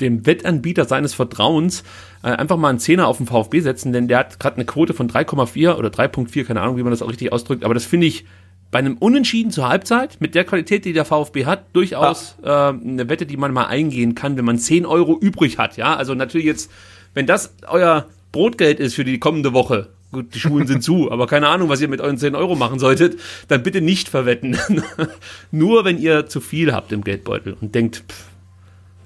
dem 0.00 0.24
Wettanbieter 0.24 0.84
seines 0.84 1.12
Vertrauens 1.12 1.82
äh, 2.22 2.28
einfach 2.28 2.56
mal 2.56 2.68
einen 2.68 2.78
Zehner 2.78 3.08
auf 3.08 3.16
den 3.16 3.26
VfB 3.26 3.58
setzen, 3.58 3.92
denn 3.92 4.06
der 4.06 4.18
hat 4.18 4.38
gerade 4.38 4.56
eine 4.56 4.64
Quote 4.64 4.94
von 4.94 5.10
3,4 5.10 5.74
oder 5.74 5.88
3,4, 5.88 6.44
keine 6.44 6.60
Ahnung, 6.60 6.76
wie 6.76 6.84
man 6.84 6.92
das 6.92 7.02
auch 7.02 7.08
richtig 7.08 7.32
ausdrückt, 7.32 7.64
aber 7.64 7.74
das 7.74 7.84
finde 7.84 8.06
ich 8.06 8.26
bei 8.70 8.78
einem 8.78 8.96
Unentschieden 8.96 9.50
zur 9.50 9.68
Halbzeit, 9.68 10.20
mit 10.20 10.36
der 10.36 10.44
Qualität, 10.44 10.84
die 10.84 10.92
der 10.92 11.04
VfB 11.04 11.46
hat, 11.46 11.64
durchaus 11.72 12.36
äh, 12.44 12.48
eine 12.48 13.08
Wette, 13.08 13.26
die 13.26 13.36
man 13.36 13.52
mal 13.52 13.66
eingehen 13.66 14.14
kann, 14.14 14.36
wenn 14.36 14.44
man 14.44 14.58
10 14.58 14.86
Euro 14.86 15.18
übrig 15.18 15.58
hat, 15.58 15.76
ja, 15.76 15.96
also 15.96 16.14
natürlich 16.14 16.46
jetzt, 16.46 16.70
wenn 17.12 17.26
das 17.26 17.56
euer 17.66 18.06
Brotgeld 18.30 18.78
ist 18.78 18.94
für 18.94 19.04
die 19.04 19.18
kommende 19.18 19.52
Woche, 19.52 19.88
gut, 20.12 20.34
die 20.34 20.40
Schulen 20.40 20.66
sind 20.66 20.82
zu, 20.82 21.10
aber 21.12 21.26
keine 21.26 21.48
Ahnung, 21.48 21.68
was 21.68 21.80
ihr 21.80 21.88
mit 21.88 22.00
euren 22.00 22.18
10 22.18 22.34
Euro 22.34 22.54
machen 22.54 22.78
solltet, 22.78 23.18
dann 23.48 23.62
bitte 23.62 23.80
nicht 23.80 24.08
verwetten. 24.08 24.58
Nur 25.50 25.84
wenn 25.84 25.98
ihr 25.98 26.26
zu 26.26 26.40
viel 26.40 26.72
habt 26.72 26.92
im 26.92 27.04
Geldbeutel 27.04 27.56
und 27.60 27.74
denkt, 27.74 28.04
pff, 28.08 28.24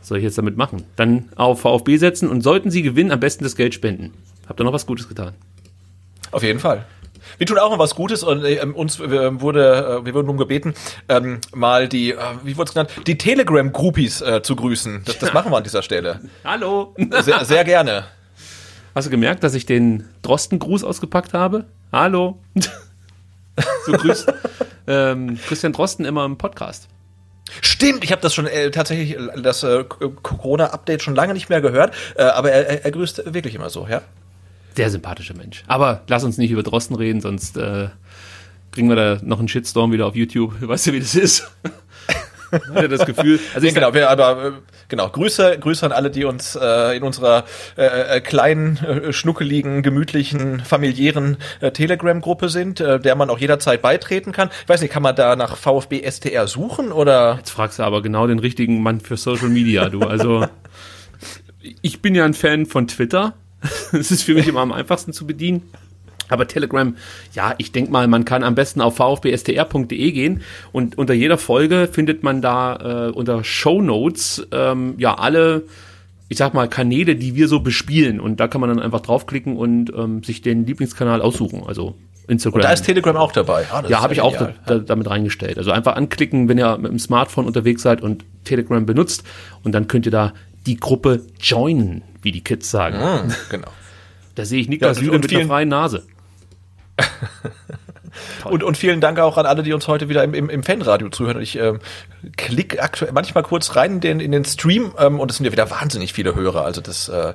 was 0.01 0.09
soll 0.09 0.19
ich 0.19 0.25
jetzt 0.25 0.39
damit 0.39 0.57
machen? 0.57 0.85
Dann 0.97 1.29
auf 1.37 1.61
VfB 1.61 1.97
setzen 1.97 2.29
und 2.29 2.43
sollten 2.43 2.71
sie 2.71 2.83
gewinnen, 2.83 3.13
am 3.13 3.21
besten 3.21 3.45
das 3.45 3.57
Geld 3.57 3.75
spenden. 3.75 4.13
Habt 4.49 4.61
ihr 4.61 4.65
noch 4.65 4.73
was 4.73 4.87
Gutes 4.87 5.09
getan? 5.09 5.35
Auf 6.33 6.43
jeden 6.43 6.59
Fall. 6.59 6.87
Wir 7.39 7.47
tun 7.47 7.59
auch 7.59 7.71
noch 7.71 7.79
was 7.79 7.95
Gutes 7.95 8.23
und 8.23 8.45
äh, 8.45 8.61
uns 8.61 8.99
äh, 9.01 9.41
wurde, 9.41 10.01
äh, 10.03 10.07
wir 10.07 10.15
wurden 10.15 10.27
darum 10.27 10.37
gebeten, 10.37 10.75
ähm, 11.09 11.41
mal 11.55 11.89
die, 11.89 12.13
äh, 12.13 12.17
wie 12.45 12.57
wurde 12.57 12.69
es 12.69 12.75
genannt, 12.75 12.91
die 13.07 13.19
Telegram-Groupies 13.19 14.21
äh, 14.23 14.43
zu 14.43 14.57
grüßen. 14.57 15.03
Das, 15.05 15.19
das 15.19 15.33
machen 15.33 15.53
wir 15.53 15.57
an 15.57 15.65
dieser 15.65 15.83
Stelle. 15.83 16.21
Hallo! 16.45 16.95
Sehr, 17.21 17.45
sehr 17.45 17.65
gerne. 17.65 18.05
Hast 18.95 19.07
du 19.07 19.11
gemerkt, 19.11 19.45
dass 19.45 19.55
ich 19.55 19.67
den 19.67 20.05
Drosten-Gruß 20.23 20.83
ausgepackt 20.83 21.33
habe? 21.33 21.67
Hallo! 21.93 22.41
so 23.87 23.93
grüßt 23.93 24.33
ähm, 24.89 25.39
Christian 25.47 25.73
Drosten 25.73 26.05
immer 26.05 26.25
im 26.25 26.37
Podcast. 26.37 26.89
Stimmt, 27.63 28.03
ich 28.03 28.11
habe 28.11 28.21
das 28.21 28.35
schon 28.35 28.47
äh, 28.47 28.71
tatsächlich 28.73 29.17
äh, 29.17 29.43
das 29.43 29.63
äh, 29.63 29.85
Corona-Update 29.85 31.03
schon 31.03 31.15
lange 31.15 31.35
nicht 31.35 31.49
mehr 31.49 31.61
gehört, 31.61 31.95
äh, 32.17 32.23
aber 32.25 32.51
er, 32.51 32.67
er, 32.67 32.85
er 32.85 32.91
grüßt 32.91 33.33
wirklich 33.33 33.55
immer 33.55 33.71
so, 33.71 33.87
ja. 33.89 34.03
Sehr 34.75 34.91
sympathischer 34.91 35.35
Mensch. 35.35 35.63
Aber 35.69 36.03
lass 36.09 36.25
uns 36.25 36.37
nicht 36.37 36.51
über 36.51 36.65
Drosten 36.65 36.97
reden, 36.97 37.21
sonst 37.21 37.57
äh, 37.57 37.89
kriegen 38.73 38.89
wir 38.89 38.97
da 38.97 39.19
noch 39.23 39.39
einen 39.39 39.49
Shitstorm 39.49 39.93
wieder 39.93 40.07
auf 40.07 40.17
YouTube. 40.17 40.61
Weißt 40.61 40.89
du, 40.89 40.93
wie 40.93 41.01
das 41.01 41.15
ist? 41.15 41.49
Er 42.75 42.89
das 42.89 43.07
Gefühl? 43.07 43.39
Also 43.55 43.67
ich 43.67 43.75
genau, 43.75 43.95
wir, 43.95 44.11
aber 44.11 44.45
äh, 44.45 44.53
genau, 44.89 45.09
Grüße, 45.09 45.59
Grüße 45.59 45.85
an 45.87 45.93
alle, 45.93 46.11
die 46.11 46.25
uns 46.25 46.57
äh, 46.57 46.97
in 46.97 47.03
unserer 47.03 47.45
äh, 47.77 48.17
äh, 48.17 48.21
kleinen, 48.21 48.77
äh, 48.79 49.13
schnuckeligen, 49.13 49.83
gemütlichen, 49.83 50.61
familiären 50.61 51.37
äh, 51.61 51.71
Telegram-Gruppe 51.71 52.49
sind, 52.49 52.81
äh, 52.81 52.99
der 52.99 53.15
man 53.15 53.31
auch 53.31 53.39
jederzeit 53.39 53.83
beitreten 53.83 54.33
kann. 54.33 54.51
Ich 54.63 54.69
weiß 54.69 54.81
nicht, 54.81 54.93
kann 54.93 55.03
man 55.03 55.15
da 55.15 55.37
nach 55.37 55.57
VfB 55.57 56.03
STR 56.09 56.47
suchen 56.47 56.93
oder? 56.93 57.37
Jetzt 57.39 57.51
fragst 57.51 57.79
du 57.79 57.83
aber 57.83 58.03
genau 58.03 58.27
den 58.27 58.39
richtigen 58.39 58.83
Mann 58.83 59.01
für 59.01 59.17
Social 59.17 59.49
Media, 59.49 59.89
du. 59.89 60.01
Also 60.01 60.47
ich 61.83 62.03
bin 62.03 62.15
ja 62.15 62.25
ein 62.25 62.35
Fan 62.35 62.67
von 62.67 62.87
Twitter. 62.87 63.35
Es 63.93 64.11
ist 64.11 64.23
für 64.23 64.35
mich 64.35 64.49
immer 64.49 64.61
am 64.61 64.73
einfachsten 64.73 65.13
zu 65.13 65.27
bedienen. 65.27 65.71
Aber 66.31 66.49
Telegram, 66.49 66.97
ja, 67.35 67.55
ich 67.59 67.73
denke 67.73 67.91
mal, 67.91 68.07
man 68.09 68.25
kann 68.25 68.43
am 68.43 68.55
besten 68.55 68.81
auf 68.81 68.97
vfbstr.de 68.97 70.13
gehen 70.13 70.43
und 70.73 70.97
unter 70.99 71.15
jeder 71.15 71.39
Folge 71.39 71.89
findet 71.91 72.23
man 72.23 72.41
da 72.43 73.09
äh, 73.09 73.11
unter 73.11 73.45
Show 73.45 73.83
Notes 73.83 74.47
ähm, 74.53 74.95
ja 74.99 75.15
alle, 75.15 75.65
ich 76.29 76.39
sag 76.39 76.55
mal, 76.55 76.69
Kanäle, 76.69 77.17
die 77.17 77.35
wir 77.35 77.49
so 77.49 77.61
bespielen. 77.61 78.21
Und 78.21 78.41
da 78.41 78.49
kann 78.49 78.61
man 78.61 78.71
dann 78.71 78.81
einfach 78.81 79.01
draufklicken 79.01 79.57
und 79.57 79.93
ähm, 79.97 80.23
sich 80.23 80.43
den 80.43 80.67
Lieblingskanal 80.67 81.21
aussuchen. 81.21 81.65
Also 81.67 81.97
Instagram. 82.29 82.59
Und 82.61 82.65
da 82.65 82.73
ist 82.73 82.83
Telegram 82.83 83.17
auch 83.17 83.33
dabei. 83.33 83.67
Ah, 83.73 83.83
Ja, 83.89 84.03
habe 84.03 84.15
ich 84.15 84.21
auch 84.21 84.37
da, 84.37 84.55
da, 84.67 84.79
damit 84.79 85.11
reingestellt. 85.11 85.59
Also 85.59 85.73
einfach 85.73 85.97
anklicken, 85.97 86.49
wenn 86.49 86.59
ihr 86.59 86.79
mit 86.79 86.93
dem 86.93 86.99
Smartphone 86.99 87.47
unterwegs 87.47 87.83
seid 87.83 88.03
und 88.03 88.25
Telegram 88.45 88.87
benutzt 88.87 89.25
und 89.65 89.73
dann 89.73 89.89
könnt 89.89 90.07
ihr 90.07 90.13
da 90.13 90.33
die 90.67 90.77
Gruppe 90.77 91.23
joinen, 91.41 92.03
wie 92.23 92.33
die 92.33 92.43
Kids 92.45 92.71
sagen. 92.71 92.99
Hm, 93.01 93.33
genau. 93.51 93.69
Da 94.35 94.45
sehe 94.45 94.61
ich 94.61 94.69
Niklas 94.69 95.01
Ja, 95.01 95.11
und 95.11 95.23
mit 95.23 95.35
einer 95.35 95.47
freien 95.47 95.69
Nase. 95.69 96.05
Und, 98.45 98.63
und 98.63 98.77
vielen 98.77 99.01
Dank 99.01 99.19
auch 99.19 99.37
an 99.37 99.47
alle, 99.47 99.63
die 99.63 99.73
uns 99.73 99.87
heute 99.89 100.09
wieder 100.09 100.25
im, 100.25 100.35
im, 100.35 100.51
im 100.51 100.63
Fanradio 100.63 101.09
zuhören. 101.11 101.41
Ich 101.41 101.57
ähm, 101.57 101.79
klick 102.37 102.83
aktuell 102.83 103.13
manchmal 103.13 103.45
kurz 103.45 103.77
rein 103.77 103.95
in 103.95 104.01
den, 104.01 104.21
in 104.21 104.33
den 104.33 104.45
Stream 104.45 104.93
ähm, 104.99 105.21
und 105.21 105.31
es 105.31 105.37
sind 105.37 105.47
ja 105.47 105.53
wieder 105.53 105.71
wahnsinnig 105.71 106.13
viele 106.13 106.35
Hörer. 106.35 106.65
Also 106.65 106.81
das, 106.81 107.09
äh, 107.09 107.35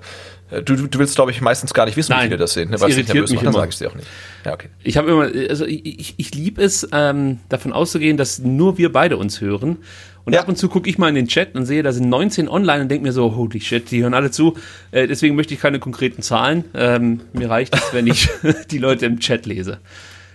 du, 0.50 0.76
du 0.76 1.00
willst, 1.00 1.16
glaube 1.16 1.32
ich, 1.32 1.42
meistens 1.42 1.74
gar 1.74 1.86
nicht 1.86 1.96
wissen, 1.98 2.12
Nein, 2.12 2.24
wie 2.24 2.28
viele 2.28 2.38
das 2.38 2.54
sind. 2.54 2.72
Ne? 2.72 2.78
das 2.78 2.82
irritiert 2.82 3.08
nervös 3.08 3.32
mich 3.32 3.42
macht, 3.42 3.46
dann 3.46 3.54
immer. 3.54 3.60
sage 3.62 3.72
ich 3.72 3.78
dir 3.78 3.90
auch 3.90 3.96
nicht. 3.96 4.08
Ja, 4.44 4.54
okay. 4.54 4.70
Ich 4.84 4.98
habe 4.98 5.12
immer, 5.12 5.50
also 5.50 5.66
ich, 5.66 6.00
ich, 6.00 6.14
ich 6.18 6.36
liebe 6.36 6.62
es, 6.62 6.88
ähm, 6.92 7.40
davon 7.50 7.74
auszugehen, 7.74 8.18
dass 8.18 8.40
nur 8.40 8.78
wir 8.78 8.92
beide 8.92 9.18
uns 9.18 9.42
hören. 9.42 9.78
Und 10.26 10.34
Ja. 10.34 10.42
ab 10.42 10.48
und 10.48 10.58
zu 10.58 10.70
gucke 10.70 10.90
ich 10.90 10.98
mal 10.98 11.10
in 11.10 11.16
den 11.16 11.28
Chat 11.28 11.56
und 11.56 11.66
sehe, 11.66 11.84
da 11.84 11.92
sind 11.94 12.10
19 12.10 12.50
online 12.50 12.82
und 12.84 12.90
denke 12.90 13.04
mir 13.06 13.12
so, 13.14 13.36
holy 13.36 13.62
shit, 13.62 13.90
die 13.92 14.02
hören 14.02 14.14
alle 14.16 14.32
zu. 14.32 14.56
Äh, 14.92 15.08
deswegen 15.08 15.36
möchte 15.36 15.54
ich 15.54 15.60
keine 15.60 15.80
konkreten 15.80 16.22
Zahlen. 16.24 16.66
Ähm, 16.74 17.22
mir 17.34 17.50
reicht 17.50 17.76
es, 17.76 17.94
wenn 17.94 18.08
ich 18.08 18.28
die 18.72 18.80
Leute 18.80 19.06
im 19.06 19.20
Chat 19.20 19.46
lese. 19.46 19.80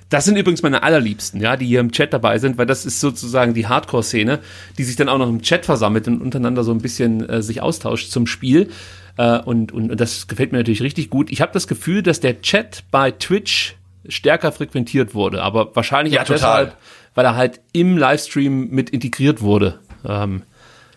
Das 0.08 0.24
sind 0.24 0.36
übrigens 0.36 0.62
meine 0.62 0.82
allerliebsten, 0.82 1.40
ja, 1.40 1.56
die 1.56 1.66
hier 1.66 1.78
im 1.80 1.92
Chat 1.92 2.12
dabei 2.12 2.38
sind, 2.38 2.58
weil 2.58 2.66
das 2.66 2.84
ist 2.84 2.98
sozusagen 3.00 3.54
die 3.54 3.68
Hardcore-Szene, 3.68 4.40
die 4.76 4.82
sich 4.84 4.96
dann 4.96 5.08
auch 5.08 5.18
noch 5.18 5.28
im 5.28 5.40
Chat 5.42 5.64
versammelt 5.66 6.08
und 6.08 6.20
untereinander 6.20 6.64
so 6.64 6.72
ein 6.72 6.80
bisschen 6.80 7.28
äh, 7.28 7.42
sich 7.42 7.60
austauscht 7.62 8.10
zum 8.10 8.26
Spiel. 8.26 8.70
Äh, 9.16 9.38
und, 9.40 9.70
und, 9.70 9.90
und 9.92 10.00
das 10.00 10.26
gefällt 10.26 10.50
mir 10.52 10.58
natürlich 10.58 10.82
richtig 10.82 11.10
gut. 11.10 11.30
Ich 11.30 11.40
habe 11.40 11.52
das 11.52 11.68
Gefühl, 11.68 12.02
dass 12.02 12.18
der 12.18 12.40
Chat 12.42 12.82
bei 12.90 13.12
Twitch 13.12 13.76
stärker 14.08 14.50
frequentiert 14.50 15.14
wurde, 15.14 15.42
aber 15.42 15.76
wahrscheinlich 15.76 16.14
Ja, 16.14 16.22
auch 16.22 16.26
total. 16.26 16.64
deshalb, 16.64 16.76
weil 17.14 17.24
er 17.24 17.36
halt 17.36 17.60
im 17.72 17.96
Livestream 17.96 18.70
mit 18.70 18.90
integriert 18.90 19.42
wurde. 19.42 19.80
Ähm, 20.06 20.42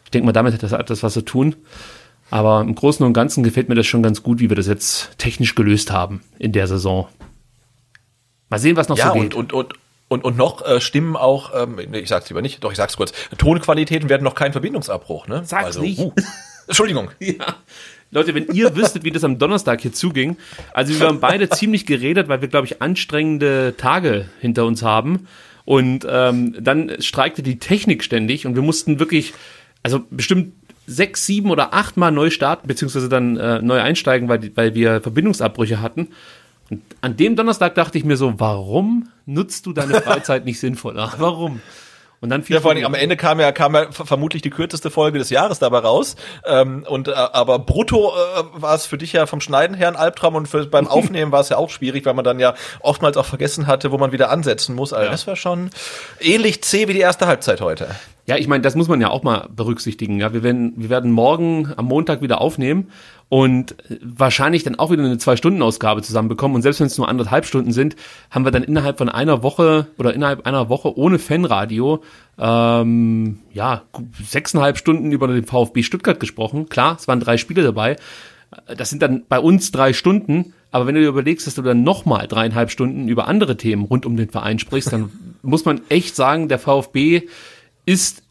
ich 0.05 0.11
denke 0.11 0.25
mal, 0.25 0.33
damit 0.33 0.53
hat 0.53 0.63
das 0.63 0.71
etwas 0.71 1.03
was 1.03 1.13
zu 1.13 1.21
tun. 1.21 1.55
Aber 2.29 2.61
im 2.61 2.73
Großen 2.73 3.05
und 3.05 3.13
Ganzen 3.13 3.43
gefällt 3.43 3.69
mir 3.69 3.75
das 3.75 3.85
schon 3.85 4.01
ganz 4.01 4.23
gut, 4.23 4.39
wie 4.39 4.49
wir 4.49 4.55
das 4.55 4.67
jetzt 4.67 5.17
technisch 5.17 5.55
gelöst 5.55 5.91
haben 5.91 6.21
in 6.39 6.51
der 6.51 6.67
Saison. 6.67 7.07
Mal 8.49 8.59
sehen, 8.59 8.75
was 8.75 8.89
noch 8.89 8.97
ja, 8.97 9.09
so 9.09 9.13
geht. 9.13 9.35
Und, 9.35 9.53
und, 9.53 9.71
und, 9.71 9.73
und, 10.07 10.23
und 10.23 10.37
noch 10.37 10.65
äh, 10.65 10.81
stimmen 10.81 11.15
auch, 11.15 11.51
ähm, 11.55 11.79
nee, 11.89 11.99
ich 11.99 12.09
sag's 12.09 12.29
lieber 12.29 12.41
nicht, 12.41 12.63
doch 12.63 12.71
ich 12.71 12.77
sag's 12.77 12.97
kurz, 12.97 13.13
Tonqualitäten 13.37 14.09
werden 14.09 14.23
noch 14.23 14.35
kein 14.35 14.51
Verbindungsabbruch, 14.51 15.27
ne? 15.27 15.43
Sag's 15.45 15.77
nicht. 15.77 15.99
Uh, 15.99 16.11
Entschuldigung. 16.67 17.11
Ja. 17.19 17.55
Leute, 18.11 18.35
wenn 18.35 18.47
ihr 18.47 18.75
wüsstet, 18.75 19.03
wie 19.03 19.11
das 19.11 19.23
am 19.23 19.39
Donnerstag 19.39 19.81
hier 19.81 19.91
zuging, 19.91 20.37
also 20.73 20.99
wir 20.99 21.07
haben 21.07 21.19
beide 21.19 21.49
ziemlich 21.49 21.87
geredet, 21.87 22.27
weil 22.27 22.41
wir, 22.41 22.47
glaube 22.47 22.67
ich, 22.67 22.79
anstrengende 22.81 23.73
Tage 23.75 24.29
hinter 24.39 24.65
uns 24.65 24.83
haben. 24.83 25.27
Und 25.65 26.05
ähm, 26.09 26.55
dann 26.59 26.91
streikte 26.99 27.41
die 27.41 27.57
Technik 27.57 28.03
ständig 28.03 28.45
und 28.45 28.55
wir 28.55 28.61
mussten 28.61 28.99
wirklich, 28.99 29.33
also 29.81 30.01
bestimmt 30.09 30.53
sechs, 30.85 31.25
sieben 31.25 31.51
oder 31.51 31.73
acht 31.73 31.95
Mal 31.95 32.11
neu 32.11 32.29
starten, 32.29 32.67
beziehungsweise 32.67 33.07
dann 33.07 33.37
äh, 33.37 33.61
neu 33.61 33.79
einsteigen, 33.79 34.27
weil, 34.27 34.51
weil 34.55 34.75
wir 34.75 35.01
Verbindungsabbrüche 35.01 35.81
hatten. 35.81 36.09
Und 36.69 36.81
an 37.01 37.15
dem 37.15 37.35
Donnerstag 37.35 37.75
dachte 37.75 37.97
ich 37.97 38.03
mir 38.03 38.17
so, 38.17 38.33
warum 38.39 39.09
nutzt 39.25 39.65
du 39.65 39.73
deine 39.73 39.93
Freizeit 40.01 40.45
nicht 40.45 40.59
sinnvoller? 40.59 41.13
Warum? 41.17 41.61
Und 42.23 42.29
dann 42.29 42.41
fiel 42.41 42.53
Ja, 42.53 42.61
vor 42.61 42.71
allem 42.71 42.85
am 42.85 42.93
Ende 42.93 43.17
kam 43.17 43.41
ja, 43.41 43.51
kam 43.51 43.75
ja 43.75 43.91
vermutlich 43.91 44.41
die 44.41 44.49
kürzeste 44.49 44.89
Folge 44.89 45.19
des 45.19 45.29
Jahres 45.29 45.59
dabei 45.59 45.79
raus. 45.79 46.15
Ähm, 46.45 46.85
und 46.87 47.09
äh, 47.09 47.11
aber 47.11 47.59
brutto 47.59 48.13
äh, 48.13 48.43
war 48.53 48.75
es 48.75 48.85
für 48.85 48.97
dich 48.97 49.11
ja 49.11 49.25
vom 49.25 49.41
Schneiden 49.41 49.75
her 49.75 49.89
ein 49.89 49.97
Albtraum 49.97 50.35
und 50.35 50.47
für, 50.47 50.65
beim 50.65 50.87
Aufnehmen 50.93 51.33
war 51.33 51.41
es 51.41 51.49
ja 51.49 51.57
auch 51.57 51.69
schwierig, 51.69 52.05
weil 52.05 52.13
man 52.13 52.23
dann 52.23 52.39
ja 52.39 52.53
oftmals 52.79 53.17
auch 53.17 53.25
vergessen 53.25 53.67
hatte, 53.67 53.91
wo 53.91 53.97
man 53.97 54.13
wieder 54.13 54.29
ansetzen 54.29 54.73
muss. 54.73 54.93
Also 54.93 55.03
Ja. 55.07 55.11
das 55.11 55.27
war 55.27 55.35
schon 55.35 55.69
ähnlich 56.21 56.63
zäh 56.63 56.87
wie 56.87 56.93
die 56.93 57.01
erste 57.01 57.27
Halbzeit 57.27 57.59
heute. 57.59 57.89
Ja, 58.25 58.37
ich 58.37 58.47
meine, 58.47 58.61
das 58.61 58.75
muss 58.75 58.87
man 58.87 59.01
ja 59.01 59.09
auch 59.09 59.23
mal 59.23 59.49
berücksichtigen. 59.53 60.17
Ja, 60.19 60.31
wir 60.31 60.43
werden, 60.43 60.73
wir 60.77 60.89
werden 60.89 61.11
morgen 61.11 61.73
am 61.75 61.85
Montag 61.85 62.21
wieder 62.21 62.39
aufnehmen 62.39 62.87
und 63.27 63.75
wahrscheinlich 64.01 64.63
dann 64.63 64.79
auch 64.79 64.91
wieder 64.91 65.03
eine 65.03 65.17
Zwei-Stunden-Ausgabe 65.17 66.01
zusammenbekommen. 66.03 66.55
Und 66.55 66.61
selbst 66.61 66.79
wenn 66.79 66.87
es 66.87 66.97
nur 66.97 67.09
anderthalb 67.09 67.45
Stunden 67.45 67.73
sind, 67.73 67.97
haben 68.31 68.45
wir 68.45 68.51
dann 68.51 68.63
innerhalb 68.63 68.97
von 68.97 69.09
einer 69.09 69.43
Woche 69.43 69.87
oder 69.97 70.13
innerhalb 70.13 70.45
einer 70.47 70.69
Woche 70.69 70.97
ohne 70.97 71.19
Fanradio 71.19 72.01
ähm, 72.39 73.39
ja 73.51 73.81
sechseinhalb 74.23 74.77
Stunden 74.77 75.11
über 75.11 75.27
den 75.27 75.45
VfB 75.45 75.83
Stuttgart 75.83 76.19
gesprochen. 76.21 76.69
Klar, 76.69 76.95
es 76.97 77.09
waren 77.09 77.19
drei 77.19 77.35
Spiele 77.35 77.61
dabei. 77.61 77.97
Das 78.77 78.89
sind 78.89 79.01
dann 79.01 79.23
bei 79.27 79.39
uns 79.39 79.71
drei 79.71 79.91
Stunden. 79.91 80.53
Aber 80.71 80.87
wenn 80.87 80.95
du 80.95 81.01
dir 81.01 81.09
überlegst, 81.09 81.45
dass 81.45 81.55
du 81.55 81.61
dann 81.61 81.83
nochmal 81.83 82.27
dreieinhalb 82.27 82.71
Stunden 82.71 83.07
über 83.09 83.27
andere 83.27 83.57
Themen 83.57 83.83
rund 83.83 84.05
um 84.05 84.15
den 84.15 84.29
Verein 84.29 84.59
sprichst, 84.59 84.93
dann 84.93 85.11
muss 85.41 85.65
man 85.65 85.81
echt 85.89 86.15
sagen, 86.15 86.47
der 86.47 86.57
VfB 86.57 87.23
ist, 87.85 88.23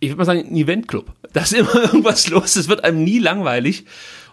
ich 0.00 0.10
würde 0.10 0.18
mal 0.18 0.24
sagen, 0.24 0.46
ein 0.46 0.56
Eventclub. 0.56 1.12
Da 1.32 1.42
ist 1.42 1.52
immer 1.52 1.74
irgendwas 1.84 2.28
los, 2.28 2.56
es 2.56 2.68
wird 2.68 2.84
einem 2.84 3.04
nie 3.04 3.18
langweilig. 3.18 3.84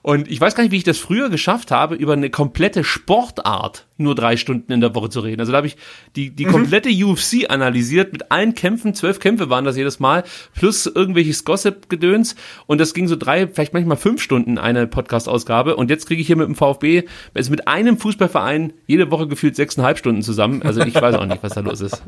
Und 0.07 0.31
ich 0.31 0.39
weiß 0.39 0.55
gar 0.55 0.63
nicht, 0.63 0.71
wie 0.71 0.77
ich 0.77 0.85
das 0.85 0.99
früher 0.99 1.29
geschafft 1.29 1.69
habe, 1.69 1.95
über 1.95 2.13
eine 2.13 2.29
komplette 2.29 2.85
Sportart 2.85 3.87
nur 3.97 4.15
drei 4.15 4.37
Stunden 4.37 4.71
in 4.71 4.79
der 4.79 4.95
Woche 4.95 5.09
zu 5.09 5.19
reden. 5.19 5.41
Also 5.41 5.51
da 5.51 5.57
habe 5.57 5.67
ich 5.67 5.75
die, 6.15 6.29
die 6.29 6.45
komplette 6.45 6.87
UFC 6.87 7.49
analysiert 7.49 8.13
mit 8.13 8.31
allen 8.31 8.53
Kämpfen, 8.53 8.93
zwölf 8.93 9.19
Kämpfe 9.19 9.49
waren 9.49 9.65
das 9.65 9.75
jedes 9.75 9.99
Mal, 9.99 10.23
plus 10.55 10.85
irgendwelches 10.85 11.43
Gossip-Gedöns. 11.43 12.37
Und 12.67 12.79
das 12.79 12.93
ging 12.93 13.09
so 13.09 13.17
drei, 13.17 13.47
vielleicht 13.47 13.73
manchmal 13.73 13.97
fünf 13.97 14.21
Stunden 14.21 14.57
eine 14.57 14.87
Podcast-Ausgabe. 14.87 15.75
Und 15.75 15.89
jetzt 15.89 16.05
kriege 16.05 16.21
ich 16.21 16.27
hier 16.27 16.37
mit 16.37 16.47
dem 16.47 16.55
VfB, 16.55 17.03
also 17.33 17.51
mit 17.51 17.67
einem 17.67 17.97
Fußballverein, 17.97 18.71
jede 18.85 19.11
Woche 19.11 19.27
gefühlt 19.27 19.57
sechseinhalb 19.57 19.97
Stunden 19.97 20.21
zusammen. 20.21 20.61
Also 20.61 20.79
ich 20.83 20.95
weiß 20.95 21.15
auch 21.15 21.25
nicht, 21.25 21.43
was 21.43 21.53
da 21.53 21.59
los 21.59 21.81
ist. 21.81 22.01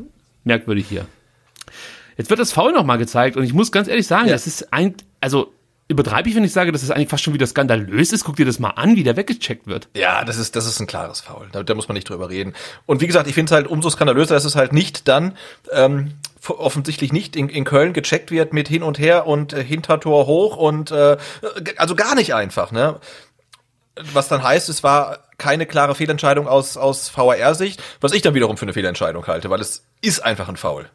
Merkwürdig 0.44 0.86
hier. 0.88 1.04
Jetzt 2.20 2.28
wird 2.28 2.38
das 2.38 2.52
Foul 2.52 2.72
nochmal 2.72 2.98
gezeigt 2.98 3.36
und 3.38 3.44
ich 3.44 3.54
muss 3.54 3.72
ganz 3.72 3.88
ehrlich 3.88 4.06
sagen, 4.06 4.26
Ja. 4.26 4.32
das 4.32 4.46
ist 4.46 4.72
ein, 4.74 4.94
also 5.22 5.54
übertreibe 5.88 6.28
ich, 6.28 6.36
wenn 6.36 6.44
ich 6.44 6.52
sage, 6.52 6.70
dass 6.70 6.82
das 6.82 6.90
eigentlich 6.90 7.08
fast 7.08 7.24
schon 7.24 7.32
wieder 7.34 7.46
skandalös 7.46 8.12
ist. 8.12 8.24
Guck 8.24 8.36
dir 8.36 8.44
das 8.44 8.58
mal 8.58 8.70
an, 8.70 8.94
wie 8.94 9.02
der 9.02 9.16
weggecheckt 9.16 9.66
wird. 9.66 9.88
Ja, 9.96 10.22
das 10.24 10.36
ist, 10.36 10.54
das 10.54 10.66
ist 10.66 10.78
ein 10.80 10.86
klares 10.86 11.20
Foul. 11.22 11.48
Da, 11.50 11.62
da 11.62 11.74
muss 11.74 11.88
man 11.88 11.94
nicht 11.94 12.08
drüber 12.08 12.28
reden. 12.28 12.52
Und 12.84 13.00
wie 13.00 13.06
gesagt, 13.06 13.26
ich 13.26 13.34
finde 13.34 13.50
es 13.50 13.54
halt 13.56 13.66
umso 13.66 13.88
skandalöser, 13.90 14.34
dass 14.34 14.44
es 14.44 14.54
halt 14.54 14.72
nicht 14.74 15.08
dann 15.08 15.36
ähm, 15.72 16.12
offensichtlich 16.46 17.12
nicht 17.12 17.34
in, 17.36 17.48
in 17.48 17.64
Köln 17.64 17.92
gecheckt 17.94 18.30
wird 18.30 18.52
mit 18.52 18.68
hin 18.68 18.82
und 18.82 18.98
her 18.98 19.26
und 19.26 19.52
äh, 19.54 19.64
Hintertor 19.64 20.26
hoch 20.26 20.56
und 20.56 20.90
äh, 20.92 21.16
also 21.76 21.96
gar 21.96 22.14
nicht 22.14 22.34
einfach, 22.34 22.70
ne? 22.70 23.00
Was 24.12 24.28
dann 24.28 24.42
heißt, 24.42 24.68
es 24.68 24.82
war 24.82 25.18
keine 25.38 25.66
klare 25.66 25.94
Fehlentscheidung 25.94 26.46
aus, 26.46 26.76
aus 26.76 27.10
VAR-Sicht, 27.16 27.82
was 28.00 28.12
ich 28.12 28.22
dann 28.22 28.34
wiederum 28.34 28.56
für 28.56 28.66
eine 28.66 28.72
Fehlentscheidung 28.72 29.26
halte, 29.26 29.50
weil 29.50 29.60
es 29.60 29.84
ist 30.02 30.20
einfach 30.20 30.48
ein 30.48 30.56
Foul. 30.56 30.86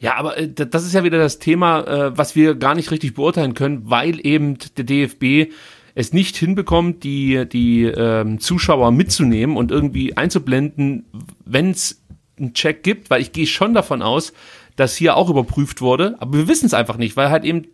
Ja, 0.00 0.14
aber 0.14 0.38
äh, 0.38 0.48
das 0.48 0.84
ist 0.84 0.94
ja 0.94 1.04
wieder 1.04 1.18
das 1.18 1.38
Thema, 1.38 1.80
äh, 1.80 2.16
was 2.16 2.36
wir 2.36 2.54
gar 2.54 2.74
nicht 2.74 2.90
richtig 2.90 3.14
beurteilen 3.14 3.54
können, 3.54 3.90
weil 3.90 4.24
eben 4.24 4.56
der 4.76 4.84
DFB 4.84 5.52
es 5.94 6.12
nicht 6.12 6.36
hinbekommt, 6.36 7.02
die, 7.02 7.44
die 7.48 7.84
ähm, 7.84 8.38
Zuschauer 8.38 8.92
mitzunehmen 8.92 9.56
und 9.56 9.72
irgendwie 9.72 10.16
einzublenden, 10.16 11.06
wenn 11.44 11.72
es 11.72 12.00
einen 12.38 12.54
Check 12.54 12.84
gibt, 12.84 13.10
weil 13.10 13.20
ich 13.20 13.32
gehe 13.32 13.48
schon 13.48 13.74
davon 13.74 14.00
aus, 14.00 14.32
dass 14.76 14.94
hier 14.94 15.16
auch 15.16 15.28
überprüft 15.28 15.80
wurde, 15.80 16.14
aber 16.20 16.38
wir 16.38 16.48
wissen 16.48 16.66
es 16.66 16.74
einfach 16.74 16.98
nicht, 16.98 17.16
weil 17.16 17.30
halt 17.30 17.44
eben 17.44 17.66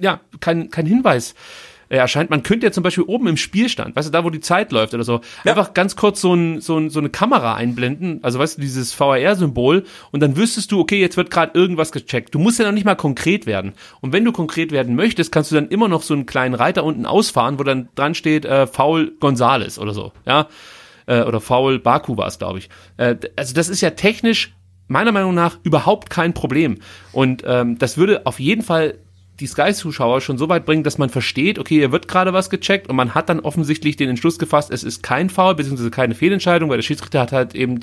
ja 0.00 0.20
kein, 0.40 0.70
kein 0.70 0.86
Hinweis 0.86 1.34
erscheint. 1.98 2.30
Man 2.30 2.42
könnte 2.42 2.66
ja 2.66 2.72
zum 2.72 2.82
Beispiel 2.82 3.04
oben 3.04 3.26
im 3.26 3.36
Spielstand, 3.36 3.94
weißt 3.96 4.08
du, 4.08 4.12
da 4.12 4.24
wo 4.24 4.30
die 4.30 4.40
Zeit 4.40 4.72
läuft 4.72 4.94
oder 4.94 5.04
so, 5.04 5.20
einfach 5.44 5.74
ganz 5.74 5.96
kurz 5.96 6.20
so, 6.20 6.34
ein, 6.34 6.60
so, 6.60 6.78
ein, 6.78 6.90
so 6.90 6.98
eine 6.98 7.10
Kamera 7.10 7.54
einblenden, 7.54 8.20
also 8.22 8.38
weißt 8.38 8.56
du, 8.56 8.62
dieses 8.62 8.98
VAR-Symbol 8.98 9.84
und 10.10 10.20
dann 10.20 10.36
wüsstest 10.36 10.72
du, 10.72 10.80
okay, 10.80 11.00
jetzt 11.00 11.16
wird 11.16 11.30
gerade 11.30 11.58
irgendwas 11.58 11.92
gecheckt. 11.92 12.34
Du 12.34 12.38
musst 12.38 12.58
ja 12.58 12.64
noch 12.64 12.72
nicht 12.72 12.84
mal 12.84 12.94
konkret 12.94 13.46
werden. 13.46 13.74
Und 14.00 14.12
wenn 14.12 14.24
du 14.24 14.32
konkret 14.32 14.72
werden 14.72 14.96
möchtest, 14.96 15.32
kannst 15.32 15.50
du 15.50 15.54
dann 15.54 15.68
immer 15.68 15.88
noch 15.88 16.02
so 16.02 16.14
einen 16.14 16.26
kleinen 16.26 16.54
Reiter 16.54 16.84
unten 16.84 17.06
ausfahren, 17.06 17.58
wo 17.58 17.62
dann 17.62 17.88
dran 17.94 18.14
steht, 18.14 18.44
äh, 18.44 18.66
Foul 18.66 19.12
Gonzales 19.20 19.78
oder 19.78 19.92
so, 19.94 20.12
ja. 20.26 20.48
Äh, 21.06 21.22
oder 21.22 21.40
Foul 21.40 21.78
Baku 21.78 22.16
war 22.16 22.28
es, 22.28 22.38
glaube 22.38 22.60
ich. 22.60 22.68
Äh, 22.96 23.16
also 23.36 23.54
das 23.54 23.68
ist 23.68 23.80
ja 23.80 23.90
technisch 23.90 24.54
meiner 24.88 25.12
Meinung 25.12 25.34
nach 25.34 25.58
überhaupt 25.62 26.10
kein 26.10 26.34
Problem. 26.34 26.78
Und 27.12 27.42
ähm, 27.46 27.78
das 27.78 27.96
würde 27.96 28.26
auf 28.26 28.38
jeden 28.38 28.62
Fall 28.62 28.98
die 29.42 29.46
Sky-Zuschauer 29.48 30.20
schon 30.20 30.38
so 30.38 30.48
weit 30.48 30.64
bringen, 30.64 30.84
dass 30.84 30.98
man 30.98 31.10
versteht, 31.10 31.58
okay, 31.58 31.76
hier 31.76 31.92
wird 31.92 32.08
gerade 32.08 32.32
was 32.32 32.48
gecheckt 32.48 32.88
und 32.88 32.96
man 32.96 33.14
hat 33.14 33.28
dann 33.28 33.40
offensichtlich 33.40 33.96
den 33.96 34.08
Entschluss 34.08 34.38
gefasst, 34.38 34.70
es 34.70 34.84
ist 34.84 35.02
kein 35.02 35.28
Foul, 35.28 35.54
beziehungsweise 35.54 35.90
keine 35.90 36.14
Fehlentscheidung, 36.14 36.70
weil 36.70 36.78
der 36.78 36.82
Schiedsrichter 36.82 37.20
hat 37.20 37.32
halt 37.32 37.54
eben 37.54 37.80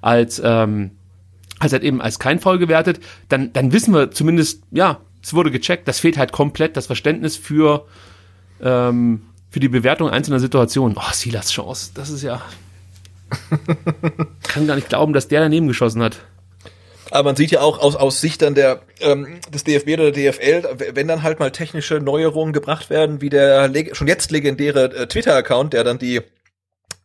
als, 0.00 0.40
ähm, 0.44 0.90
als 1.58 1.72
halt 1.72 1.82
eben 1.82 2.00
als 2.00 2.18
kein 2.18 2.38
Foul 2.38 2.58
gewertet, 2.58 3.00
dann, 3.28 3.52
dann 3.52 3.72
wissen 3.72 3.92
wir 3.92 4.10
zumindest, 4.10 4.62
ja, 4.70 5.00
es 5.22 5.34
wurde 5.34 5.50
gecheckt. 5.50 5.88
Das 5.88 6.00
fehlt 6.00 6.16
halt 6.16 6.32
komplett 6.32 6.76
das 6.76 6.86
Verständnis 6.86 7.36
für, 7.36 7.86
ähm, 8.62 9.22
für 9.50 9.60
die 9.60 9.68
Bewertung 9.68 10.10
einzelner 10.10 10.40
Situationen. 10.40 10.96
Oh, 10.98 11.12
Silas 11.12 11.50
Chance, 11.50 11.90
das 11.94 12.10
ist 12.10 12.22
ja. 12.22 12.42
kann 14.42 14.66
gar 14.66 14.76
nicht 14.76 14.88
glauben, 14.88 15.12
dass 15.12 15.28
der 15.28 15.40
daneben 15.40 15.68
geschossen 15.68 16.02
hat. 16.02 16.20
Aber 17.10 17.24
man 17.30 17.36
sieht 17.36 17.50
ja 17.50 17.60
auch 17.60 17.78
aus, 17.78 17.96
aus 17.96 18.20
Sicht 18.20 18.42
dann 18.42 18.54
der, 18.54 18.80
ähm, 19.00 19.40
des 19.52 19.64
DFB 19.64 19.88
oder 19.94 20.10
der 20.12 20.32
DFL, 20.32 20.92
wenn 20.94 21.08
dann 21.08 21.22
halt 21.22 21.38
mal 21.38 21.50
technische 21.50 21.94
Neuerungen 22.00 22.52
gebracht 22.52 22.90
werden, 22.90 23.20
wie 23.20 23.30
der 23.30 23.70
schon 23.92 24.08
jetzt 24.08 24.30
legendäre 24.30 24.84
äh, 24.94 25.06
Twitter-Account, 25.06 25.72
der 25.72 25.84
dann 25.84 25.98
die 25.98 26.20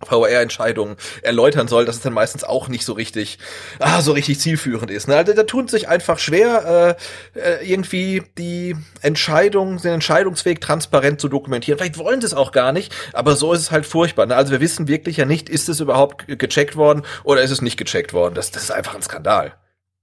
VAR-Entscheidungen 0.09 0.97
erläutern 1.21 1.67
soll, 1.67 1.85
dass 1.85 1.95
es 1.95 2.01
dann 2.01 2.11
meistens 2.13 2.43
auch 2.43 2.67
nicht 2.67 2.83
so 2.83 2.93
richtig, 2.93 3.39
ah, 3.79 4.01
so 4.01 4.11
richtig 4.11 4.39
zielführend 4.39 4.91
ist. 4.91 5.07
Ne? 5.07 5.15
Also 5.15 5.33
da 5.33 5.43
tun 5.43 5.67
sich 5.67 5.87
einfach 5.87 6.19
schwer, 6.19 6.97
äh, 7.35 7.39
äh, 7.39 7.65
irgendwie 7.71 8.23
die 8.37 8.75
Entscheidung, 9.01 9.81
den 9.81 9.93
Entscheidungsweg 9.93 10.59
transparent 10.61 11.21
zu 11.21 11.29
dokumentieren. 11.29 11.77
Vielleicht 11.79 11.97
wollen 11.97 12.19
sie 12.21 12.27
es 12.27 12.33
auch 12.33 12.51
gar 12.51 12.71
nicht, 12.73 12.93
aber 13.13 13.35
so 13.35 13.53
ist 13.53 13.61
es 13.61 13.71
halt 13.71 13.85
furchtbar. 13.85 14.25
Ne? 14.25 14.35
Also 14.35 14.51
wir 14.51 14.59
wissen 14.61 14.87
wirklich 14.87 15.17
ja 15.17 15.25
nicht, 15.25 15.47
ist 15.49 15.69
es 15.69 15.79
überhaupt 15.79 16.27
ge- 16.27 16.35
gecheckt 16.35 16.75
worden 16.75 17.03
oder 17.23 17.41
ist 17.41 17.51
es 17.51 17.61
nicht 17.61 17.77
gecheckt 17.77 18.13
worden. 18.13 18.35
Das, 18.35 18.51
das 18.51 18.63
ist 18.63 18.71
einfach 18.71 18.95
ein 18.95 19.01
Skandal. 19.01 19.53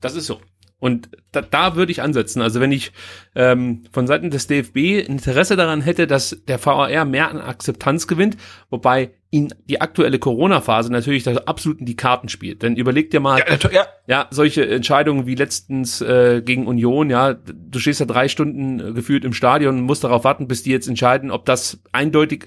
Das 0.01 0.15
ist 0.15 0.27
so. 0.27 0.41
Und 0.81 1.11
da, 1.31 1.43
da 1.43 1.77
würde 1.77 1.93
ich 1.93 2.03
ansetzen. 2.03 2.41
Also 2.41 2.59
wenn 2.59 2.73
ich 2.73 2.93
ähm, 3.35 3.85
von 3.93 4.07
Seiten 4.07 4.31
des 4.31 4.47
DFB 4.47 5.07
Interesse 5.07 5.55
daran 5.55 5.83
hätte, 5.83 6.07
dass 6.07 6.43
der 6.49 6.65
VAR 6.65 7.05
mehr 7.05 7.31
an 7.31 7.39
Akzeptanz 7.39 8.07
gewinnt, 8.07 8.39
wobei 8.71 9.13
ihn 9.31 9.55
die 9.67 9.81
aktuelle 9.81 10.19
Corona-Phase 10.19 10.91
natürlich 10.91 11.23
da 11.23 11.33
absolut 11.45 11.81
in 11.81 11.87
die 11.87 11.97
Karten 11.97 12.29
spielt. 12.29 12.63
Denn 12.63 12.77
überleg 12.77 13.11
dir 13.11 13.21
mal, 13.21 13.39
Ja, 13.39 13.71
ja, 13.71 13.87
ja, 14.07 14.27
solche 14.31 14.67
Entscheidungen 14.67 15.27
wie 15.27 15.37
letztens 15.37 16.01
äh, 16.01 16.43
gegen 16.43 16.67
Union, 16.67 17.11
ja, 17.11 17.35
du 17.35 17.79
stehst 17.79 18.01
ja 18.01 18.07
drei 18.07 18.29
Stunden 18.29 18.81
äh, 18.81 18.93
gefühlt 18.93 19.25
im 19.25 19.35
Stadion 19.35 19.79
und 19.79 19.85
musst 19.85 20.03
darauf 20.03 20.25
warten, 20.25 20.49
bis 20.49 20.63
die 20.63 20.71
jetzt 20.71 20.89
entscheiden, 20.89 21.31
ob 21.31 21.45
das 21.45 21.81
eindeutig 21.93 22.47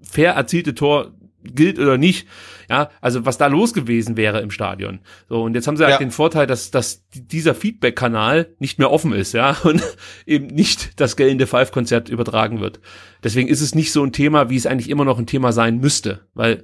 fair 0.00 0.32
erzielte 0.32 0.74
Tor 0.74 1.12
gilt 1.44 1.78
oder 1.78 1.98
nicht. 1.98 2.26
Ja, 2.70 2.90
also 3.00 3.24
was 3.26 3.38
da 3.38 3.46
los 3.48 3.74
gewesen 3.74 4.16
wäre 4.16 4.40
im 4.40 4.50
Stadion. 4.50 5.00
So, 5.28 5.42
und 5.42 5.54
jetzt 5.54 5.66
haben 5.66 5.76
sie 5.76 5.84
halt 5.84 5.94
Ja. 5.94 5.98
den 5.98 6.10
Vorteil, 6.10 6.46
dass, 6.46 6.70
dass 6.70 7.04
dieser 7.14 7.54
Feedback-Kanal 7.54 8.54
nicht 8.58 8.78
mehr 8.78 8.90
offen 8.90 9.12
ist, 9.12 9.32
ja, 9.34 9.56
und 9.64 9.82
eben 10.26 10.46
nicht 10.46 11.00
das 11.00 11.16
gellende 11.16 11.46
Five-Konzert 11.46 12.08
übertragen 12.08 12.60
wird. 12.60 12.80
Deswegen 13.24 13.48
ist 13.48 13.60
es 13.60 13.74
nicht 13.74 13.92
so 13.92 14.02
ein 14.04 14.12
Thema, 14.12 14.48
wie 14.50 14.56
es 14.56 14.66
eigentlich 14.66 14.90
immer 14.90 15.04
noch 15.04 15.18
ein 15.18 15.26
Thema 15.26 15.52
sein 15.52 15.78
müsste, 15.78 16.20
weil 16.34 16.62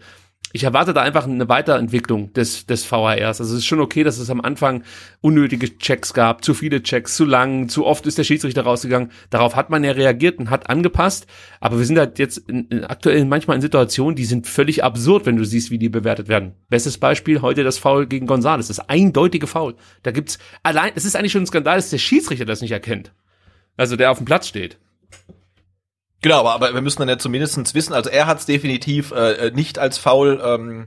ich 0.53 0.65
erwarte 0.65 0.95
da 0.95 1.03
einfach 1.03 1.25
eine 1.25 1.49
Weiterentwicklung 1.49 2.33
des, 2.33 2.65
des 2.65 2.85
VHRs. 2.85 3.41
Also 3.41 3.53
es 3.55 3.61
ist 3.61 3.67
schon 3.67 3.81
okay, 3.81 4.03
dass 4.03 4.19
es 4.19 4.31
am 4.31 4.41
Anfang 4.41 4.83
unnötige 5.21 5.79
Checks 5.79 6.15
gab, 6.15 6.43
zu 6.43 6.55
viele 6.55 6.83
Checks, 6.83 7.17
zu 7.17 7.27
lang, 7.27 7.69
zu 7.69 7.85
oft 7.85 8.07
ist 8.07 8.17
der 8.17 8.25
Schiedsrichter 8.25 8.63
rausgegangen. 8.63 9.11
Darauf 9.29 9.57
hat 9.57 9.69
man 9.69 9.85
ja 9.85 9.93
reagiert 9.93 10.39
und 10.39 10.49
hat 10.49 10.71
angepasst. 10.71 11.27
Aber 11.61 11.79
wir 11.79 11.85
sind 11.85 11.99
halt 11.99 12.19
jetzt 12.19 12.39
in, 12.49 12.67
in 12.69 12.85
aktuell 12.85 13.25
manchmal 13.27 13.57
in 13.57 13.61
Situationen, 13.61 14.17
die 14.17 14.25
sind 14.25 14.47
völlig 14.47 14.83
absurd, 14.83 15.27
wenn 15.27 15.37
du 15.37 15.45
siehst, 15.45 15.71
wie 15.71 15.79
die 15.79 15.91
bewertet 15.91 16.29
werden. 16.29 16.53
Bestes 16.71 16.97
Beispiel 16.97 17.43
heute 17.43 17.63
das 17.63 17.79
Foul 17.79 18.07
gegen 18.07 18.27
Gonzales. 18.27 18.69
Das 18.69 18.81
eindeutige 18.81 19.47
Foul. 19.47 19.75
Da 20.03 20.13
gibt's 20.13 20.39
allein, 20.63 20.93
es 20.95 21.05
ist 21.05 21.15
eigentlich 21.15 21.33
schon 21.33 21.43
ein 21.43 21.47
Skandal, 21.47 21.77
dass 21.77 21.91
der 21.91 21.99
Schiedsrichter 21.99 22.47
das 22.47 22.63
nicht 22.63 22.73
erkennt. 22.73 23.13
Also 23.77 23.97
der 23.97 24.11
auf 24.11 24.19
dem 24.19 24.25
Platz 24.25 24.49
steht. 24.49 24.79
Genau, 26.21 26.41
aber, 26.41 26.55
aber 26.55 26.75
wir 26.75 26.81
müssen 26.81 26.99
dann 27.01 27.09
ja 27.09 27.19
zumindestens 27.19 27.75
wissen, 27.75 27.93
also 27.93 28.11
er 28.11 28.27
hat 28.27 28.39
es 28.39 28.47
definitiv 28.47 29.13
äh, 29.13 29.53
nicht 29.55 29.79
als 29.79 29.99
faul 29.99 30.41
ähm, 30.45 30.87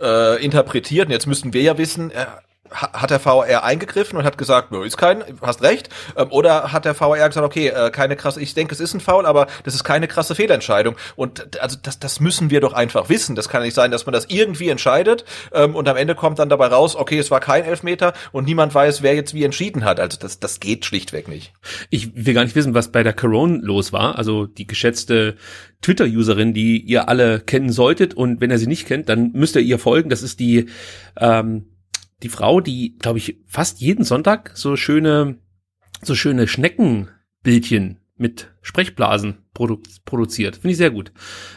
äh, 0.00 0.42
interpretiert. 0.42 1.06
Und 1.06 1.12
jetzt 1.12 1.26
müssen 1.26 1.52
wir 1.52 1.62
ja 1.62 1.76
wissen, 1.76 2.10
er, 2.10 2.42
hat 2.70 3.10
der 3.10 3.20
VR 3.20 3.64
eingegriffen 3.64 4.18
und 4.18 4.24
hat 4.24 4.38
gesagt, 4.38 4.70
no, 4.70 4.82
ist 4.82 4.96
kein, 4.96 5.24
hast 5.42 5.62
recht, 5.62 5.88
ähm, 6.16 6.28
oder 6.30 6.72
hat 6.72 6.84
der 6.84 6.94
VR 6.94 7.28
gesagt, 7.28 7.46
okay, 7.46 7.68
äh, 7.68 7.90
keine 7.90 8.16
krasse, 8.16 8.40
ich 8.40 8.54
denke, 8.54 8.74
es 8.74 8.80
ist 8.80 8.94
ein 8.94 9.00
Foul, 9.00 9.26
aber 9.26 9.46
das 9.64 9.74
ist 9.74 9.84
keine 9.84 10.08
krasse 10.08 10.34
Fehlentscheidung. 10.34 10.96
Und 11.16 11.60
also 11.60 11.76
das, 11.82 11.98
das 11.98 12.20
müssen 12.20 12.50
wir 12.50 12.60
doch 12.60 12.72
einfach 12.72 13.08
wissen. 13.08 13.36
Das 13.36 13.48
kann 13.48 13.62
nicht 13.62 13.74
sein, 13.74 13.90
dass 13.90 14.06
man 14.06 14.12
das 14.12 14.26
irgendwie 14.28 14.68
entscheidet 14.68 15.24
ähm, 15.52 15.74
und 15.74 15.88
am 15.88 15.96
Ende 15.96 16.14
kommt 16.14 16.38
dann 16.38 16.48
dabei 16.48 16.66
raus, 16.66 16.96
okay, 16.96 17.18
es 17.18 17.30
war 17.30 17.40
kein 17.40 17.64
Elfmeter 17.64 18.12
und 18.32 18.46
niemand 18.46 18.74
weiß, 18.74 19.02
wer 19.02 19.14
jetzt 19.14 19.34
wie 19.34 19.44
entschieden 19.44 19.84
hat. 19.84 20.00
Also 20.00 20.18
das, 20.18 20.40
das 20.40 20.60
geht 20.60 20.84
schlichtweg 20.84 21.28
nicht. 21.28 21.52
Ich 21.90 22.26
will 22.26 22.34
gar 22.34 22.44
nicht 22.44 22.56
wissen, 22.56 22.74
was 22.74 22.92
bei 22.92 23.02
der 23.02 23.12
Corona 23.12 23.58
los 23.62 23.92
war. 23.92 24.16
Also 24.16 24.46
die 24.46 24.66
geschätzte 24.66 25.36
Twitter-Userin, 25.82 26.52
die 26.52 26.78
ihr 26.78 27.08
alle 27.08 27.40
kennen 27.40 27.72
solltet 27.72 28.14
und 28.14 28.40
wenn 28.40 28.50
ihr 28.50 28.58
sie 28.58 28.66
nicht 28.66 28.86
kennt, 28.86 29.08
dann 29.08 29.32
müsst 29.32 29.56
ihr 29.56 29.62
ihr 29.62 29.78
folgen. 29.78 30.10
Das 30.10 30.22
ist 30.22 30.40
die 30.40 30.66
ähm, 31.18 31.69
die 32.22 32.28
Frau, 32.28 32.60
die, 32.60 32.96
glaube 32.98 33.18
ich, 33.18 33.38
fast 33.46 33.80
jeden 33.80 34.04
Sonntag 34.04 34.52
so 34.54 34.76
schöne, 34.76 35.38
so 36.02 36.14
schöne 36.14 36.48
Schneckenbildchen 36.48 37.98
mit 38.20 38.50
Sprechblasen 38.60 39.38
produ 39.54 39.80
produziert. 40.04 40.56
Finde 40.56 40.72
ich 40.72 40.76
sehr 40.76 40.90
gut. 40.90 41.10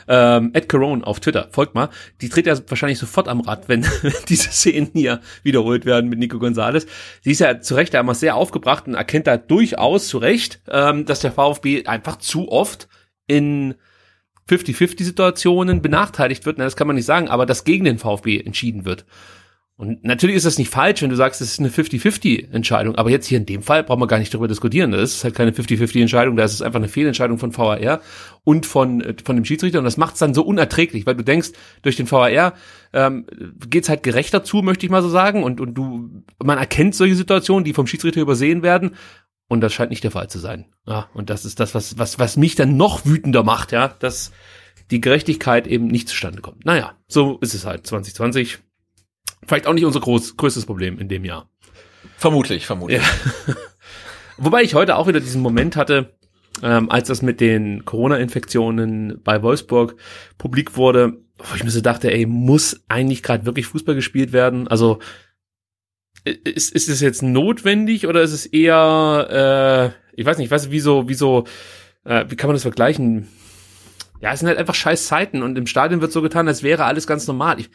Ähm, 0.08 0.52
Ed 0.54 0.70
Carone 0.70 1.06
auf 1.06 1.20
Twitter, 1.20 1.50
folgt 1.52 1.76
mal. 1.76 1.90
Die 2.22 2.30
dreht 2.30 2.48
ja 2.48 2.58
wahrscheinlich 2.70 3.00
sofort 3.00 3.28
am 3.28 3.42
Rad, 3.42 3.68
wenn 3.68 3.86
diese 4.30 4.50
Szenen 4.50 4.90
hier 4.94 5.20
wiederholt 5.44 5.86
werden 5.86 6.10
mit 6.10 6.20
Nico 6.20 6.40
Gonzalez. 6.40 6.88
Sie 7.22 7.32
ist 7.32 7.40
ja 7.40 7.60
zu 7.60 7.76
Recht 7.76 7.94
einmal 7.96 8.16
sehr 8.16 8.38
aufgebracht 8.38 8.88
und 8.88 8.94
erkennt 8.94 9.28
da 9.28 9.36
durchaus 9.36 10.08
zu 10.08 10.20
Recht, 10.20 10.62
ähm, 10.70 11.06
dass 11.06 11.20
der 11.20 11.34
VfB 11.34 11.86
einfach 11.86 12.18
zu 12.18 12.50
oft 12.50 12.88
in 13.28 13.76
50-50-Situationen 14.50 15.82
benachteiligt 15.82 16.46
wird. 16.46 16.58
Na, 16.58 16.64
das 16.64 16.78
kann 16.78 16.88
man 16.88 16.96
nicht 16.96 17.06
sagen, 17.06 17.28
aber 17.28 17.46
dass 17.46 17.66
gegen 17.66 17.84
den 17.84 18.00
VfB 18.00 18.40
entschieden 18.40 18.86
wird. 18.86 19.06
Und 19.76 20.04
natürlich 20.04 20.36
ist 20.36 20.46
das 20.46 20.60
nicht 20.60 20.70
falsch, 20.70 21.02
wenn 21.02 21.10
du 21.10 21.16
sagst, 21.16 21.42
es 21.42 21.54
ist 21.54 21.60
eine 21.60 21.70
50-50-Entscheidung. 21.70 22.96
Aber 22.96 23.10
jetzt 23.10 23.26
hier 23.26 23.40
in 23.40 23.48
dem 23.48 23.64
Fall 23.64 23.84
brauchen 23.84 24.02
wir 24.02 24.08
gar 24.08 24.20
nicht 24.20 24.32
darüber 24.32 24.48
diskutieren. 24.48 24.92
Das 24.92 25.16
ist 25.16 25.24
halt 25.24 25.34
keine 25.34 25.52
50-50-Entscheidung, 25.52 26.36
da 26.36 26.44
ist 26.44 26.54
es 26.54 26.62
einfach 26.62 26.78
eine 26.78 26.88
Fehlentscheidung 26.88 27.40
von 27.40 27.58
VAR 27.58 28.02
und 28.44 28.68
von, 28.68 29.02
äh, 29.02 29.16
von 29.24 29.36
dem 29.36 29.46
Schiedsrichter. 29.46 29.80
Und 29.80 29.86
das 29.86 29.98
macht 29.98 30.14
es 30.14 30.20
dann 30.20 30.36
so 30.36 30.44
unerträglich, 30.44 31.08
weil 31.08 31.16
du 31.16 31.24
denkst, 31.24 31.52
durch 31.82 31.96
den 31.96 32.10
VAR 32.10 32.54
ähm, 32.94 33.26
geht 33.68 33.90
halt 33.90 34.04
gerechter 34.04 34.44
zu, 34.44 34.58
möchte 34.58 34.86
ich 34.86 34.92
mal 34.92 35.02
so 35.02 35.10
sagen. 35.10 35.44
Und, 35.44 35.60
und 35.60 35.74
du, 35.74 36.24
man 36.44 36.60
erkennt 36.60 36.94
solche 36.94 37.16
Situationen, 37.16 37.64
die 37.64 37.74
vom 37.74 37.88
Schiedsrichter 37.88 38.22
übersehen 38.22 38.62
werden. 38.62 38.96
Und 39.48 39.62
das 39.62 39.74
scheint 39.74 39.90
nicht 39.90 40.04
der 40.04 40.12
Fall 40.12 40.30
zu 40.30 40.38
sein. 40.38 40.66
Ja, 40.86 41.10
und 41.16 41.32
das 41.32 41.46
ist 41.46 41.60
das, 41.60 41.74
was, 41.74 41.98
was, 41.98 42.20
was 42.20 42.38
mich 42.38 42.54
dann 42.54 42.78
noch 42.78 43.06
wütender 43.06 43.44
macht, 43.44 43.72
ja, 43.72 43.88
dass 43.88 44.32
die 44.92 45.02
Gerechtigkeit 45.02 45.66
eben 45.66 45.88
nicht 45.88 46.10
zustande 46.10 46.42
kommt. 46.42 46.64
Naja, 46.64 46.96
so 47.08 47.40
ist 47.40 47.56
es 47.56 47.66
halt 47.66 47.88
2020 47.88 48.60
Vielleicht 49.48 49.68
auch 49.68 49.74
nicht 49.74 49.86
unser 49.86 50.00
groß, 50.00 50.38
größtes 50.38 50.66
Problem 50.66 51.00
in 51.00 51.08
dem 51.08 51.26
Jahr. 51.26 51.50
Vermutlich, 52.18 52.66
vermutlich. 52.66 53.02
Ja. 53.02 53.56
Wobei 54.38 54.64
ich 54.64 54.76
heute 54.76 54.96
auch 54.96 55.08
wieder 55.08 55.20
diesen 55.20 55.42
Moment 55.42 55.76
hatte, 55.76 56.14
ähm, 56.62 56.90
als 56.90 57.08
das 57.08 57.22
mit 57.22 57.42
den 57.42 57.86
Corona-Infektionen 57.86 59.22
bei 59.24 59.42
Wolfsburg 59.42 59.96
publik 60.38 60.78
wurde, 60.78 61.18
wo 61.38 61.56
ich 61.56 61.64
mir 61.64 61.72
so 61.72 61.82
dachte, 61.82 62.12
ey, 62.12 62.26
muss 62.26 62.84
eigentlich 62.88 63.24
gerade 63.24 63.46
wirklich 63.46 63.68
Fußball 63.68 63.96
gespielt 63.96 64.32
werden? 64.34 64.68
Also 64.68 65.00
ist, 66.24 66.74
ist 66.74 66.90
es 66.90 67.02
jetzt 67.02 67.22
notwendig 67.22 68.08
oder 68.08 68.22
ist 68.22 68.32
es 68.32 68.46
eher, 68.46 69.94
äh, 70.16 70.20
ich 70.20 70.26
weiß 70.26 70.38
nicht, 70.38 70.46
ich 70.46 70.52
weiß 70.52 70.64
nicht, 70.64 70.72
wieso, 70.72 71.10
wieso, 71.10 71.46
äh, 72.06 72.26
wie 72.30 72.36
kann 72.36 72.48
man 72.48 72.56
das 72.56 72.62
vergleichen? 72.62 73.28
Ja, 74.22 74.32
es 74.32 74.40
sind 74.40 74.48
halt 74.48 74.58
einfach 74.58 74.76
scheiß 74.76 75.08
Zeiten 75.08 75.44
und 75.44 75.58
im 75.58 75.68
Stadion 75.68 76.00
wird 76.00 76.14
so 76.14 76.22
getan, 76.22 76.48
als 76.48 76.64
wäre 76.64 76.86
alles 76.86 77.08
ganz 77.08 77.28
normal. 77.28 77.60
Ich, 77.60 77.70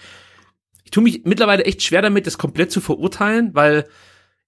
ich 0.89 0.91
tue 0.91 1.03
mich 1.03 1.27
mittlerweile 1.27 1.67
echt 1.67 1.83
schwer 1.83 2.01
damit, 2.01 2.27
das 2.27 2.39
komplett 2.39 2.73
zu 2.73 2.81
verurteilen, 2.81 3.51
weil 3.53 3.85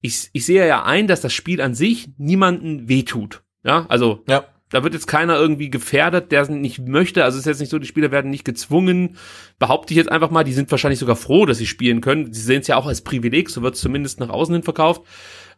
ich, 0.00 0.30
ich 0.32 0.46
sehe 0.46 0.66
ja 0.66 0.84
ein, 0.84 1.06
dass 1.06 1.20
das 1.20 1.34
Spiel 1.34 1.60
an 1.60 1.74
sich 1.74 2.08
niemanden 2.16 2.88
wehtut. 2.88 3.42
Ja, 3.62 3.84
also 3.90 4.24
ja. 4.26 4.44
da 4.70 4.82
wird 4.82 4.94
jetzt 4.94 5.06
keiner 5.06 5.36
irgendwie 5.36 5.68
gefährdet, 5.68 6.32
der 6.32 6.40
es 6.40 6.48
nicht 6.48 6.78
möchte. 6.78 7.24
Also 7.24 7.36
es 7.36 7.42
ist 7.42 7.46
jetzt 7.46 7.60
nicht 7.60 7.68
so, 7.68 7.78
die 7.78 7.86
Spieler 7.86 8.10
werden 8.10 8.30
nicht 8.30 8.46
gezwungen. 8.46 9.18
Behaupte 9.58 9.92
ich 9.92 9.98
jetzt 9.98 10.10
einfach 10.10 10.30
mal, 10.30 10.42
die 10.42 10.54
sind 10.54 10.70
wahrscheinlich 10.70 10.98
sogar 10.98 11.14
froh, 11.14 11.44
dass 11.44 11.58
sie 11.58 11.66
spielen 11.66 12.00
können. 12.00 12.32
Sie 12.32 12.40
sehen 12.40 12.62
es 12.62 12.68
ja 12.68 12.76
auch 12.78 12.86
als 12.86 13.02
Privileg, 13.02 13.50
so 13.50 13.60
wird 13.60 13.74
es 13.74 13.82
zumindest 13.82 14.18
nach 14.18 14.30
außen 14.30 14.54
hin 14.54 14.62
verkauft. 14.62 15.02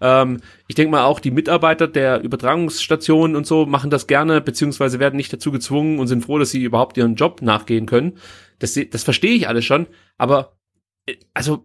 Ähm, 0.00 0.40
ich 0.66 0.74
denke 0.74 0.90
mal 0.90 1.04
auch 1.04 1.20
die 1.20 1.30
Mitarbeiter 1.30 1.86
der 1.86 2.22
Übertragungsstationen 2.22 3.36
und 3.36 3.46
so 3.46 3.66
machen 3.66 3.90
das 3.90 4.08
gerne, 4.08 4.40
beziehungsweise 4.40 4.98
werden 4.98 5.14
nicht 5.14 5.32
dazu 5.32 5.52
gezwungen 5.52 6.00
und 6.00 6.08
sind 6.08 6.24
froh, 6.24 6.40
dass 6.40 6.50
sie 6.50 6.64
überhaupt 6.64 6.96
ihren 6.96 7.14
Job 7.14 7.40
nachgehen 7.40 7.86
können. 7.86 8.14
Das, 8.58 8.76
das 8.90 9.04
verstehe 9.04 9.36
ich 9.36 9.46
alles 9.46 9.64
schon, 9.64 9.86
aber 10.18 10.56
also 11.34 11.64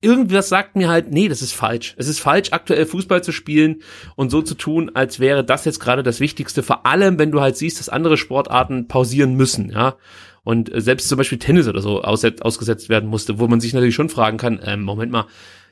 irgendwas 0.00 0.48
sagt 0.48 0.76
mir 0.76 0.88
halt, 0.88 1.10
nee, 1.10 1.28
das 1.28 1.42
ist 1.42 1.52
falsch. 1.52 1.94
Es 1.98 2.06
ist 2.06 2.20
falsch, 2.20 2.50
aktuell 2.52 2.86
Fußball 2.86 3.22
zu 3.22 3.32
spielen 3.32 3.82
und 4.14 4.30
so 4.30 4.40
zu 4.42 4.54
tun, 4.54 4.90
als 4.94 5.18
wäre 5.18 5.44
das 5.44 5.64
jetzt 5.64 5.80
gerade 5.80 6.02
das 6.02 6.20
Wichtigste. 6.20 6.62
Vor 6.62 6.86
allem, 6.86 7.18
wenn 7.18 7.32
du 7.32 7.40
halt 7.40 7.56
siehst, 7.56 7.80
dass 7.80 7.88
andere 7.88 8.16
Sportarten 8.16 8.86
pausieren 8.88 9.34
müssen, 9.34 9.70
ja. 9.70 9.96
Und 10.44 10.72
äh, 10.72 10.80
selbst 10.80 11.08
zum 11.08 11.18
Beispiel 11.18 11.38
Tennis 11.38 11.68
oder 11.68 11.80
so 11.80 12.02
ausgesetzt 12.02 12.88
werden 12.88 13.08
musste, 13.08 13.38
wo 13.38 13.46
man 13.46 13.60
sich 13.60 13.74
natürlich 13.74 13.94
schon 13.94 14.08
fragen 14.08 14.38
kann, 14.38 14.60
ähm, 14.64 14.82
Moment 14.82 15.12
mal, 15.12 15.26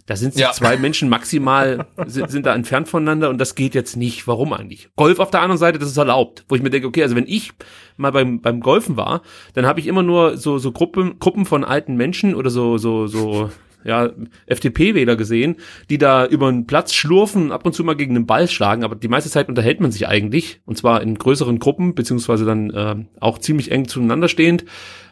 da 0.06 0.16
sind 0.16 0.34
sich 0.34 0.42
ja. 0.42 0.52
zwei 0.52 0.76
Menschen 0.76 1.08
maximal, 1.08 1.86
sind, 2.06 2.30
sind 2.30 2.46
da 2.46 2.54
entfernt 2.54 2.88
voneinander 2.88 3.30
und 3.30 3.38
das 3.38 3.54
geht 3.54 3.74
jetzt 3.74 3.96
nicht. 3.96 4.26
Warum 4.26 4.52
eigentlich? 4.52 4.88
Golf 4.96 5.18
auf 5.18 5.30
der 5.30 5.40
anderen 5.40 5.58
Seite, 5.58 5.78
das 5.78 5.90
ist 5.90 5.96
erlaubt. 5.96 6.44
Wo 6.48 6.56
ich 6.56 6.62
mir 6.62 6.70
denke, 6.70 6.88
okay, 6.88 7.02
also 7.02 7.16
wenn 7.16 7.26
ich 7.26 7.52
mal 7.96 8.12
beim, 8.12 8.40
beim 8.40 8.60
Golfen 8.60 8.96
war, 8.96 9.22
dann 9.54 9.66
habe 9.66 9.80
ich 9.80 9.86
immer 9.86 10.02
nur 10.02 10.36
so, 10.36 10.58
so 10.58 10.72
Gruppen, 10.72 11.18
Gruppen 11.18 11.46
von 11.46 11.64
alten 11.64 11.96
Menschen 11.96 12.34
oder 12.34 12.50
so, 12.50 12.78
so, 12.78 13.06
so, 13.06 13.50
ja, 13.84 14.10
FDP-Wähler 14.46 15.16
gesehen, 15.16 15.56
die 15.88 15.98
da 15.98 16.26
über 16.26 16.50
den 16.50 16.66
Platz 16.66 16.92
schlurfen, 16.92 17.52
ab 17.52 17.64
und 17.64 17.74
zu 17.74 17.84
mal 17.84 17.96
gegen 17.96 18.14
den 18.14 18.26
Ball 18.26 18.48
schlagen, 18.48 18.84
aber 18.84 18.94
die 18.94 19.08
meiste 19.08 19.30
Zeit 19.30 19.48
unterhält 19.48 19.80
man 19.80 19.92
sich 19.92 20.06
eigentlich, 20.08 20.60
und 20.66 20.76
zwar 20.76 21.02
in 21.02 21.16
größeren 21.16 21.58
Gruppen, 21.58 21.94
beziehungsweise 21.94 22.44
dann 22.44 22.70
äh, 22.70 22.96
auch 23.20 23.38
ziemlich 23.38 23.70
eng 23.70 23.88
zueinander 23.88 24.28
stehend. 24.28 24.64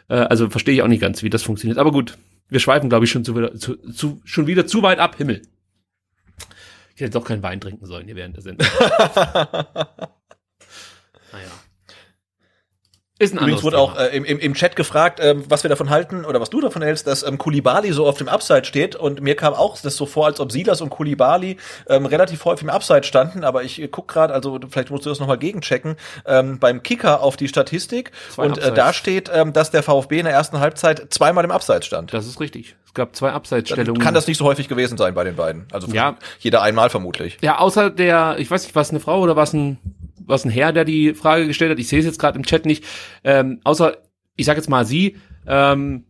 Äh, 0.09 0.17
also 0.17 0.51
verstehe 0.51 0.75
ich 0.75 0.83
auch 0.83 0.89
nicht 0.89 1.01
ganz, 1.01 1.23
wie 1.23 1.31
das 1.31 1.43
funktioniert. 1.43 1.79
Aber 1.79 1.93
gut, 1.93 2.19
wir 2.49 2.61
schweifen, 2.61 2.89
glaube 2.89 3.05
ich, 3.05 3.11
schon, 3.11 3.25
zu, 3.25 3.49
zu, 3.57 3.77
zu, 3.77 4.21
schon 4.25 4.47
wieder 4.47 4.67
zu 4.67 4.83
weit 4.83 4.99
ab. 4.99 5.17
Himmel. 5.17 5.43
Ich 6.95 7.01
hätte 7.01 7.13
doch 7.13 7.25
keinen 7.25 7.43
Wein 7.43 7.61
trinken 7.61 7.87
sollen 7.87 8.07
hier 8.07 8.17
während 8.17 8.37
der 8.37 8.43
Sendung. 8.43 8.67
naja. 11.33 11.51
Ist 13.21 13.35
ein 13.35 13.39
Übrigens 13.39 13.65
wurde 13.65 13.79
auch 13.79 13.99
äh, 13.99 14.17
im, 14.17 14.25
im, 14.25 14.55
Chat 14.55 14.77
gefragt, 14.77 15.19
ähm, 15.21 15.43
was 15.49 15.65
wir 15.65 15.69
davon 15.69 15.91
halten 15.91 16.25
oder 16.25 16.41
was 16.41 16.51
du 16.51 16.61
davon 16.61 16.83
hältst, 16.83 17.09
dass 17.09 17.25
ähm, 17.25 17.37
Kulibali 17.37 17.91
so 17.93 18.07
auf 18.07 18.17
dem 18.17 18.29
Upside 18.29 18.65
steht. 18.65 18.95
Und 18.95 19.21
mir 19.21 19.35
kam 19.35 19.55
auch 19.55 19.77
das 19.81 19.97
so 19.97 20.07
vor, 20.07 20.27
als 20.27 20.39
ob 20.39 20.53
Silas 20.53 20.81
und 20.81 20.91
Kulibali 20.91 21.57
ähm, 21.89 22.07
relativ 22.07 22.45
häufig 22.45 22.63
im 22.63 22.71
Upside 22.71 23.03
standen. 23.03 23.43
Aber 23.43 23.65
ich 23.65 23.83
äh, 23.83 23.89
guck 23.89 24.07
gerade, 24.07 24.33
also 24.33 24.61
vielleicht 24.71 24.91
musst 24.91 25.05
du 25.05 25.11
das 25.11 25.19
nochmal 25.19 25.39
gegenchecken, 25.39 25.97
ähm, 26.27 26.61
beim 26.61 26.85
Kicker 26.85 27.21
auf 27.21 27.37
die 27.37 27.49
Statistik. 27.49 28.13
Zwei 28.31 28.47
und 28.47 28.59
äh, 28.59 28.73
da 28.73 28.93
steht, 28.93 29.29
ähm, 29.35 29.53
dass 29.53 29.73
der 29.73 29.83
VfB 29.83 30.21
in 30.21 30.25
der 30.25 30.35
ersten 30.35 30.61
Halbzeit 30.61 31.13
zweimal 31.13 31.45
im 31.45 31.51
Upside 31.51 31.83
stand. 31.83 32.15
Das 32.15 32.25
ist 32.25 32.39
richtig. 32.39 32.77
Es 32.87 32.95
gab 32.95 33.17
zwei 33.17 33.33
Upside-Stellungen. 33.33 34.01
Kann 34.01 34.15
das 34.15 34.29
nicht 34.29 34.39
so 34.39 34.45
häufig 34.45 34.69
gewesen 34.69 34.97
sein 34.97 35.13
bei 35.15 35.25
den 35.25 35.35
beiden? 35.35 35.67
Also 35.73 35.89
ja. 35.89 36.17
jeder 36.39 36.63
einmal 36.63 36.89
vermutlich. 36.89 37.37
Ja, 37.43 37.59
außer 37.59 37.91
der, 37.91 38.37
ich 38.39 38.51
weiß 38.51 38.63
nicht, 38.63 38.77
was 38.77 38.91
eine 38.91 39.01
Frau 39.01 39.21
oder 39.21 39.35
was 39.35 39.53
ein 39.53 39.79
was 40.27 40.45
ein 40.45 40.51
Herr, 40.51 40.73
der 40.73 40.85
die 40.85 41.15
Frage 41.15 41.47
gestellt 41.47 41.71
hat. 41.71 41.79
Ich 41.79 41.89
sehe 41.89 41.99
es 41.99 42.05
jetzt 42.05 42.19
gerade 42.19 42.39
im 42.39 42.45
Chat 42.45 42.67
nicht. 42.67 42.85
Ähm, 43.25 43.61
außer, 43.65 43.97
ich 44.37 44.47
sage 44.47 44.59
jetzt 44.59 44.69
mal 44.69 44.85
sie, 44.85 45.17
ähm, 45.47 46.05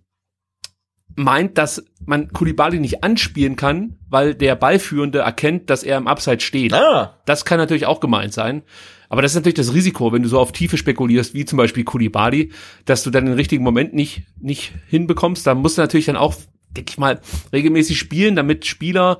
meint, 1.16 1.59
dass 1.59 1.85
man 2.05 2.32
Kulibali 2.32 2.78
nicht 2.78 3.02
anspielen 3.02 3.56
kann, 3.56 3.98
weil 4.09 4.35
der 4.35 4.55
Ballführende 4.55 5.18
erkennt, 5.18 5.68
dass 5.68 5.82
er 5.82 5.98
im 5.98 6.06
Upside 6.06 6.40
steht. 6.40 6.72
Ah. 6.72 7.18
Das 7.26 7.44
kann 7.44 7.59
natürlich 7.59 7.86
auch 7.86 8.01
gemeint 8.01 8.32
sein. 8.32 8.62
Aber 9.09 9.22
das 9.22 9.32
ist 9.32 9.36
natürlich 9.36 9.55
das 9.55 9.74
Risiko, 9.74 10.12
wenn 10.12 10.22
du 10.22 10.28
so 10.28 10.39
auf 10.39 10.52
Tiefe 10.52 10.76
spekulierst, 10.76 11.35
wie 11.35 11.44
zum 11.44 11.56
Beispiel 11.56 11.85
Kulibali, 11.85 12.52
dass 12.85 13.02
du 13.02 13.10
dann 13.10 13.24
den 13.24 13.35
richtigen 13.35 13.64
Moment 13.64 13.94
nicht, 13.94 14.22
nicht 14.39 14.72
hinbekommst. 14.86 15.47
Da 15.47 15.55
musst 15.55 15.78
du 15.78 15.82
natürlich 15.82 16.06
dann 16.06 16.16
auch 16.16 16.35
denke 16.76 16.90
ich 16.90 16.98
mal, 16.98 17.20
regelmäßig 17.52 17.98
spielen, 17.98 18.36
damit 18.36 18.66
Spieler 18.66 19.18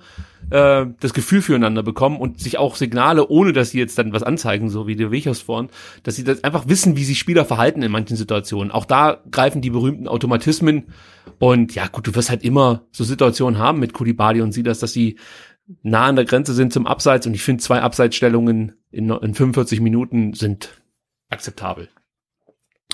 äh, 0.51 0.87
das 1.01 1.15
Gefühl 1.15 1.43
füreinander 1.43 1.83
bekommen 1.83 2.19
und 2.19 2.41
sich 2.41 2.59
auch 2.59 2.77
Signale, 2.77 3.29
ohne 3.29 3.53
dass 3.53 3.71
sie 3.71 3.79
jetzt 3.79 3.99
dann 3.99 4.13
was 4.13 4.23
anzeigen, 4.23 4.71
so 4.71 4.87
wie 4.87 4.97
der 4.97 5.11
Wechos 5.11 5.41
vorhin, 5.41 5.69
dass 6.03 6.17
sie 6.17 6.25
das 6.25 6.45
einfach 6.45 6.69
wissen, 6.69 6.97
wie 6.97 7.05
sich 7.05 7.19
Spieler 7.19 7.45
verhalten 7.45 7.83
in 7.83 7.93
manchen 7.93 8.17
Situationen. 8.17 8.71
Auch 8.71 8.85
da 8.85 9.23
greifen 9.31 9.61
die 9.61 9.71
berühmten 9.71 10.09
Automatismen 10.09 10.87
und 11.39 11.75
ja 11.75 11.87
gut, 11.87 12.07
du 12.07 12.15
wirst 12.15 12.31
halt 12.31 12.45
immer 12.45 12.87
so 12.93 13.05
Situationen 13.05 13.59
haben 13.59 13.81
mit 13.81 13.93
Kulibali 13.93 14.41
und 14.41 14.53
Silas, 14.53 14.79
dass 14.79 14.93
sie 14.93 15.19
nah 15.83 16.07
an 16.07 16.17
der 16.17 16.25
Grenze 16.25 16.55
sind 16.55 16.73
zum 16.73 16.87
Abseits 16.87 17.27
und 17.27 17.35
ich 17.35 17.43
finde 17.43 17.63
zwei 17.63 17.83
Abseitsstellungen 17.83 18.73
in, 18.91 19.11
in 19.11 19.35
45 19.35 19.81
Minuten 19.81 20.33
sind 20.33 20.81
akzeptabel. 21.29 21.89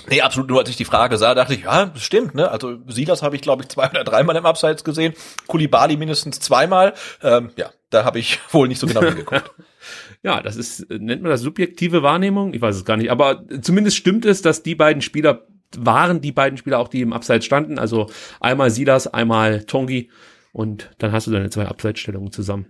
Nee, 0.09 0.21
absolut. 0.21 0.49
Nur 0.49 0.59
als 0.59 0.69
ich 0.69 0.77
die 0.77 0.85
Frage 0.85 1.17
sah, 1.17 1.33
dachte 1.33 1.53
ich, 1.53 1.63
ja, 1.63 1.87
das 1.87 2.03
stimmt, 2.03 2.35
ne? 2.35 2.49
Also 2.49 2.77
Silas 2.87 3.21
habe 3.21 3.35
ich, 3.35 3.41
glaube 3.41 3.63
ich, 3.63 3.69
zwei 3.69 3.89
oder 3.89 4.03
dreimal 4.03 4.35
im 4.35 4.45
Abseits 4.45 4.83
gesehen. 4.83 5.13
Kulibali 5.47 5.97
mindestens 5.97 6.39
zweimal. 6.39 6.93
Ähm, 7.23 7.49
ja, 7.55 7.71
da 7.89 8.05
habe 8.05 8.19
ich 8.19 8.39
wohl 8.51 8.67
nicht 8.67 8.79
so 8.79 8.87
genau 8.87 9.01
hingeguckt. 9.01 9.51
ja, 10.23 10.41
das 10.41 10.55
ist, 10.55 10.89
nennt 10.89 11.21
man 11.21 11.31
das 11.31 11.41
subjektive 11.41 12.03
Wahrnehmung? 12.03 12.53
Ich 12.53 12.61
weiß 12.61 12.75
es 12.75 12.85
gar 12.85 12.97
nicht. 12.97 13.11
Aber 13.11 13.43
zumindest 13.61 13.97
stimmt 13.97 14.25
es, 14.25 14.41
dass 14.41 14.63
die 14.63 14.75
beiden 14.75 15.01
Spieler 15.01 15.45
waren 15.77 16.21
die 16.21 16.31
beiden 16.31 16.57
Spieler 16.57 16.79
auch, 16.79 16.87
die 16.87 17.01
im 17.01 17.13
Abseits 17.13 17.45
standen. 17.45 17.79
Also 17.79 18.09
einmal 18.39 18.69
Silas, 18.69 19.07
einmal 19.07 19.65
Tongi. 19.65 20.09
Und 20.53 20.91
dann 20.99 21.11
hast 21.11 21.27
du 21.27 21.31
deine 21.31 21.49
zwei 21.49 21.65
Abseitsstellungen 21.65 22.31
zusammen. 22.31 22.67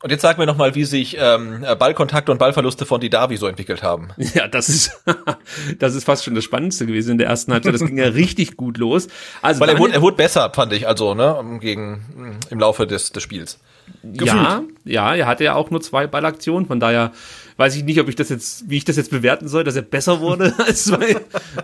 Und 0.00 0.10
jetzt 0.10 0.22
sag 0.22 0.38
mir 0.38 0.46
noch 0.46 0.56
mal, 0.56 0.76
wie 0.76 0.84
sich 0.84 1.16
ähm, 1.18 1.64
Ballkontakte 1.78 2.30
und 2.30 2.38
Ballverluste 2.38 2.86
von 2.86 3.00
Didavi 3.00 3.36
so 3.36 3.46
entwickelt 3.46 3.82
haben. 3.82 4.08
Ja, 4.34 4.46
das 4.46 4.68
ist 4.68 5.02
das 5.78 5.94
ist 5.94 6.04
fast 6.04 6.24
schon 6.24 6.34
das 6.34 6.44
Spannendste 6.44 6.86
gewesen 6.86 7.12
in 7.12 7.18
der 7.18 7.28
ersten 7.28 7.52
Halbzeit. 7.52 7.74
Das 7.74 7.84
ging 7.84 7.98
ja 7.98 8.06
richtig 8.06 8.56
gut 8.56 8.76
los. 8.76 9.08
Also 9.42 9.60
Weil 9.60 9.70
er 9.70 9.78
wurde, 9.78 9.94
er 9.94 10.02
wurde 10.02 10.16
besser, 10.16 10.52
fand 10.54 10.72
ich, 10.72 10.86
also 10.86 11.14
ne, 11.14 11.58
gegen 11.60 12.38
im 12.50 12.60
Laufe 12.60 12.86
des, 12.86 13.10
des 13.10 13.22
Spiels. 13.22 13.58
Gefühlt. 14.02 14.26
Ja, 14.28 14.62
ja, 14.84 15.14
er 15.14 15.26
hatte 15.26 15.44
ja 15.44 15.54
auch 15.54 15.70
nur 15.70 15.80
zwei 15.80 16.06
Ballaktionen, 16.06 16.66
von 16.66 16.78
daher 16.78 17.12
weiß 17.56 17.74
ich 17.76 17.84
nicht, 17.84 18.00
ob 18.00 18.08
ich 18.08 18.16
das 18.16 18.28
jetzt, 18.28 18.68
wie 18.68 18.76
ich 18.76 18.84
das 18.84 18.96
jetzt 18.96 19.10
bewerten 19.10 19.48
soll, 19.48 19.64
dass 19.64 19.76
er 19.76 19.82
besser 19.82 20.20
wurde 20.20 20.54
als 20.66 20.84
zwei 20.84 21.16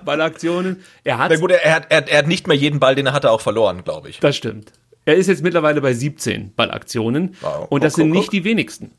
Ballaktionen. 0.05 0.83
Er 1.05 1.19
hat. 1.19 1.31
Na 1.31 1.39
gut, 1.39 1.51
er 1.51 1.75
hat, 1.75 1.87
er, 1.91 2.09
er 2.09 2.19
hat 2.19 2.27
nicht 2.27 2.47
mehr 2.47 2.57
jeden 2.57 2.81
Ball, 2.81 2.95
den 2.95 3.07
er 3.07 3.13
hatte, 3.13 3.31
auch 3.31 3.41
verloren, 3.41 3.85
glaube 3.85 4.09
ich. 4.09 4.21
Das 4.21 4.37
stimmt. 4.37 4.73
Er 5.05 5.17
ist 5.17 5.27
jetzt 5.27 5.43
mittlerweile 5.43 5.81
bei 5.81 5.93
17 5.93 6.55
Ballaktionen 6.55 7.37
wow. 7.41 7.67
und 7.71 7.85
das 7.85 7.95
guck, 7.95 8.03
sind 8.03 8.09
guck, 8.09 8.17
nicht 8.17 8.27
guck. 8.27 8.33
die 8.33 8.45
wenigsten. 8.45 8.91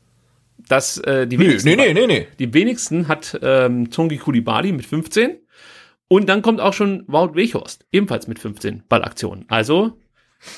Das, 0.68 0.98
äh, 0.98 1.26
die 1.26 1.38
wenigsten. 1.38 1.68
Nee, 1.68 1.76
nee, 1.76 1.92
nee, 1.92 2.06
nee. 2.06 2.26
Die 2.38 2.52
wenigsten 2.54 3.08
hat 3.08 3.38
ähm, 3.42 3.90
Tongi 3.90 4.16
Kulibali 4.16 4.72
mit 4.72 4.86
15 4.86 5.36
und 6.08 6.28
dann 6.28 6.42
kommt 6.42 6.60
auch 6.60 6.72
schon 6.72 7.04
Wout 7.06 7.34
Weghorst, 7.34 7.84
ebenfalls 7.92 8.28
mit 8.28 8.38
15 8.38 8.84
Ballaktionen. 8.88 9.44
Also 9.48 9.98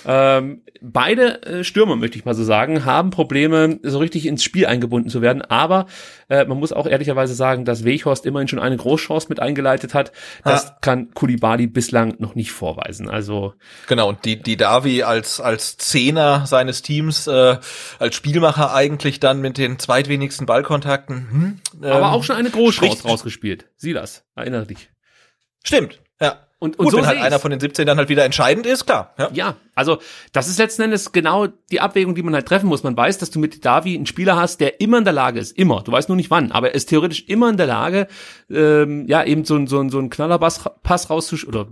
ähm, 0.07 0.63
beide 0.81 1.43
äh, 1.43 1.65
Stürmer, 1.65 1.97
möchte 1.97 2.19
ich 2.19 2.25
mal 2.25 2.35
so 2.35 2.45
sagen, 2.45 2.85
haben 2.85 3.11
Probleme, 3.11 3.79
so 3.83 3.99
richtig 3.99 4.27
ins 4.27 4.43
Spiel 4.43 4.67
eingebunden 4.67 5.09
zu 5.09 5.23
werden. 5.23 5.43
Aber 5.43 5.87
äh, 6.29 6.45
man 6.45 6.59
muss 6.59 6.73
auch 6.73 6.87
ehrlicherweise 6.87 7.35
sagen, 7.35 7.65
dass 7.65 7.85
Weghorst 7.85 8.27
immerhin 8.27 8.49
schon 8.49 8.59
eine 8.59 8.77
Großchance 8.77 9.27
mit 9.29 9.41
eingeleitet 9.41 9.95
hat. 9.95 10.13
Das 10.45 10.65
ja. 10.65 10.77
kann 10.81 11.13
Kulibali 11.15 11.67
bislang 11.67 12.17
noch 12.19 12.35
nicht 12.35 12.53
vorweisen. 12.53 13.09
Also 13.09 13.55
genau. 13.87 14.09
Und 14.09 14.25
die 14.25 14.41
die 14.41 14.57
Davi 14.57 15.03
als 15.03 15.41
als 15.41 15.77
Zehner 15.77 16.47
seines 16.47 16.83
Teams 16.83 17.27
äh, 17.27 17.59
als 17.99 18.15
Spielmacher 18.15 18.75
eigentlich 18.75 19.21
dann 19.21 19.41
mit 19.41 19.59
den 19.59 19.79
zweitwenigsten 19.79 20.47
Ballkontakten. 20.47 21.31
Hm, 21.31 21.61
ähm, 21.83 21.93
aber 21.93 22.13
auch 22.13 22.25
schon 22.25 22.37
eine 22.37 22.51
Großchance 22.51 23.05
rausgespielt. 23.05 23.67
Sieh 23.77 23.93
erinnere 24.35 24.67
dich. 24.67 24.91
Stimmt. 25.65 26.01
Ja. 26.21 26.48
Und, 26.61 26.77
und 26.79 26.87
Gut, 26.87 26.93
so 26.93 26.99
wenn 26.99 27.07
halt 27.07 27.21
einer 27.21 27.39
von 27.39 27.53
den 27.53 27.61
17 27.61 27.87
dann 27.87 27.99
halt 27.99 28.09
wieder 28.09 28.25
entscheidend 28.25 28.67
ist, 28.67 28.85
klar. 28.85 29.15
Ja. 29.17 29.31
ja, 29.33 29.57
also 29.77 29.99
das 30.33 30.49
ist 30.49 30.59
letzten 30.59 30.83
Endes 30.83 31.13
genau 31.13 31.47
die 31.71 31.81
Abwägung, 31.81 32.17
die 32.17 32.23
man 32.23 32.35
halt 32.35 32.47
treffen 32.47 32.67
muss. 32.69 32.83
Man 32.83 32.97
weiß, 32.97 33.19
dass 33.19 33.31
du 33.31 33.39
mit 33.39 33.65
Davi 33.65 33.95
einen 33.95 34.07
Spieler 34.07 34.37
hast, 34.37 34.61
der 34.61 34.81
immer 34.81 34.99
in 34.99 35.05
der 35.05 35.13
Lage 35.13 35.39
ist, 35.39 35.57
immer, 35.57 35.83
du 35.83 35.93
weißt 35.93 36.09
nur 36.09 36.17
nicht 36.17 36.31
wann, 36.31 36.51
aber 36.51 36.71
er 36.71 36.75
ist 36.75 36.89
theoretisch 36.89 37.25
immer 37.29 37.49
in 37.49 37.57
der 37.57 37.67
Lage, 37.67 38.09
ähm, 38.51 39.07
ja, 39.07 39.23
eben 39.23 39.45
so, 39.45 39.65
so, 39.67 39.89
so 39.89 39.99
einen 39.99 40.11
Knallerpass 40.11 40.65
Pass 40.83 41.11
rauszusch 41.11 41.47
oder 41.47 41.69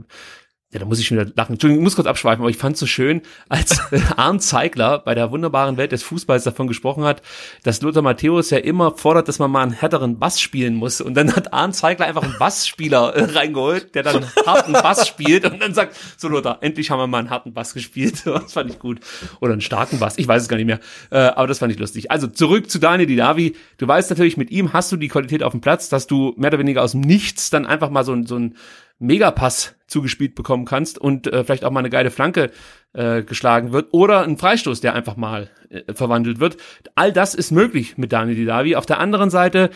ja, 0.77 0.81
da 0.81 0.85
muss 0.85 0.99
ich 0.99 1.07
schon 1.07 1.19
wieder 1.19 1.31
lachen. 1.35 1.55
Entschuldigung, 1.55 1.81
ich 1.81 1.85
muss 1.85 1.97
kurz 1.97 2.07
abschweifen, 2.07 2.43
aber 2.43 2.51
ich 2.51 2.59
fand 2.59 2.75
es 2.75 2.81
so 2.81 2.87
schön, 2.87 3.23
als 3.49 3.81
Arndt 4.17 4.43
Zeigler 4.43 4.99
bei 4.99 5.15
der 5.15 5.31
wunderbaren 5.31 5.79
Welt 5.79 5.93
des 5.93 6.03
Fußballs 6.03 6.45
davon 6.45 6.67
gesprochen 6.67 7.05
hat, 7.05 7.23
dass 7.63 7.81
Lothar 7.81 8.03
Matthäus 8.03 8.51
ja 8.51 8.59
immer 8.59 8.95
fordert, 8.95 9.27
dass 9.27 9.39
man 9.39 9.51
mal 9.51 9.63
einen 9.63 9.73
härteren 9.73 10.19
Bass 10.19 10.39
spielen 10.39 10.75
muss. 10.75 11.01
Und 11.01 11.15
dann 11.15 11.35
hat 11.35 11.55
Arndt 11.55 11.77
Zeigler 11.77 12.05
einfach 12.05 12.23
einen 12.23 12.37
Bassspieler 12.39 13.15
äh, 13.15 13.25
reingeholt, 13.25 13.95
der 13.95 14.03
dann 14.03 14.17
einen 14.17 14.31
harten 14.47 14.73
Bass 14.73 15.09
spielt 15.09 15.51
und 15.51 15.63
dann 15.63 15.73
sagt, 15.73 15.97
so 16.19 16.29
Lothar, 16.29 16.59
endlich 16.61 16.91
haben 16.91 16.99
wir 16.99 17.07
mal 17.07 17.21
einen 17.21 17.31
harten 17.31 17.55
Bass 17.55 17.73
gespielt. 17.73 18.25
Das 18.27 18.53
fand 18.53 18.71
ich 18.71 18.79
gut. 18.79 19.01
Oder 19.41 19.53
einen 19.53 19.63
starken 19.63 19.99
Bass, 19.99 20.19
ich 20.19 20.29
weiß 20.29 20.43
es 20.43 20.49
gar 20.49 20.59
nicht 20.59 20.67
mehr. 20.67 20.81
Äh, 21.11 21.19
aber 21.19 21.47
das 21.47 21.61
fand 21.61 21.73
ich 21.73 21.79
lustig. 21.79 22.11
Also 22.11 22.27
zurück 22.27 22.71
zu 22.71 22.79
Daniel 22.79 23.07
Didavi. 23.07 23.57
Du 23.79 23.89
weißt 23.89 24.11
natürlich, 24.11 24.37
mit 24.37 24.51
ihm 24.51 24.75
hast 24.75 24.93
du 24.93 24.97
die 24.97 25.09
Qualität 25.09 25.43
auf 25.43 25.53
dem 25.53 25.63
Platz, 25.63 25.89
dass 25.89 26.07
du 26.07 26.35
mehr 26.37 26.51
oder 26.51 26.59
weniger 26.59 26.83
aus 26.83 26.93
dem 26.93 27.01
Nichts 27.01 27.49
dann 27.49 27.65
einfach 27.65 27.89
mal 27.89 28.05
so, 28.05 28.15
so 28.25 28.37
ein 28.37 28.57
Megapass 28.99 29.77
zugespielt 29.87 30.35
bekommen 30.35 30.65
kannst 30.65 30.99
und 30.99 31.27
äh, 31.27 31.45
vielleicht 31.45 31.65
auch 31.65 31.71
mal 31.71 31.81
eine 31.81 31.91
geile 31.91 32.11
Flanke 32.11 32.51
äh, 32.93 33.23
geschlagen 33.23 33.73
wird 33.73 33.89
oder 33.93 34.23
ein 34.23 34.37
Freistoß, 34.37 34.81
der 34.81 34.95
einfach 34.95 35.17
mal 35.17 35.51
äh, 35.69 35.93
verwandelt 35.93 36.41
wird. 36.41 36.57
All 36.95 37.13
das 37.13 37.35
ist 37.35 37.51
möglich 37.51 37.97
mit 37.99 38.13
Daniel 38.13 38.37
Didavi. 38.37 38.77
Auf 38.77 38.87
der 38.87 38.99
anderen 38.99 39.31
Seite 39.31 39.71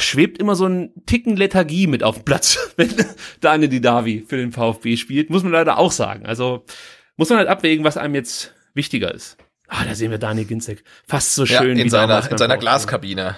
schwebt 0.00 0.38
immer 0.38 0.54
so 0.54 0.66
ein 0.66 0.92
Ticken 1.06 1.36
Lethargie 1.36 1.86
mit 1.86 2.02
auf 2.02 2.16
dem 2.16 2.24
Platz, 2.24 2.72
wenn 2.76 2.94
Daniel 3.40 3.68
Didavi 3.68 4.24
für 4.26 4.36
den 4.36 4.52
VfB 4.52 4.96
spielt, 4.96 5.30
muss 5.30 5.42
man 5.42 5.52
leider 5.52 5.78
auch 5.78 5.92
sagen. 5.92 6.26
Also 6.26 6.64
muss 7.16 7.28
man 7.28 7.38
halt 7.38 7.48
abwägen, 7.48 7.84
was 7.84 7.96
einem 7.96 8.14
jetzt 8.14 8.54
wichtiger 8.74 9.12
ist. 9.12 9.36
Ah, 9.68 9.84
da 9.84 9.94
sehen 9.94 10.10
wir 10.10 10.18
Daniel 10.18 10.46
Ginzek. 10.46 10.84
Fast 11.06 11.34
so 11.34 11.44
schön 11.44 11.76
ja, 11.76 11.82
in 11.82 11.84
wie 11.84 11.90
seiner, 11.90 12.30
in 12.30 12.38
seiner 12.38 12.56
Glaskabine. 12.56 13.36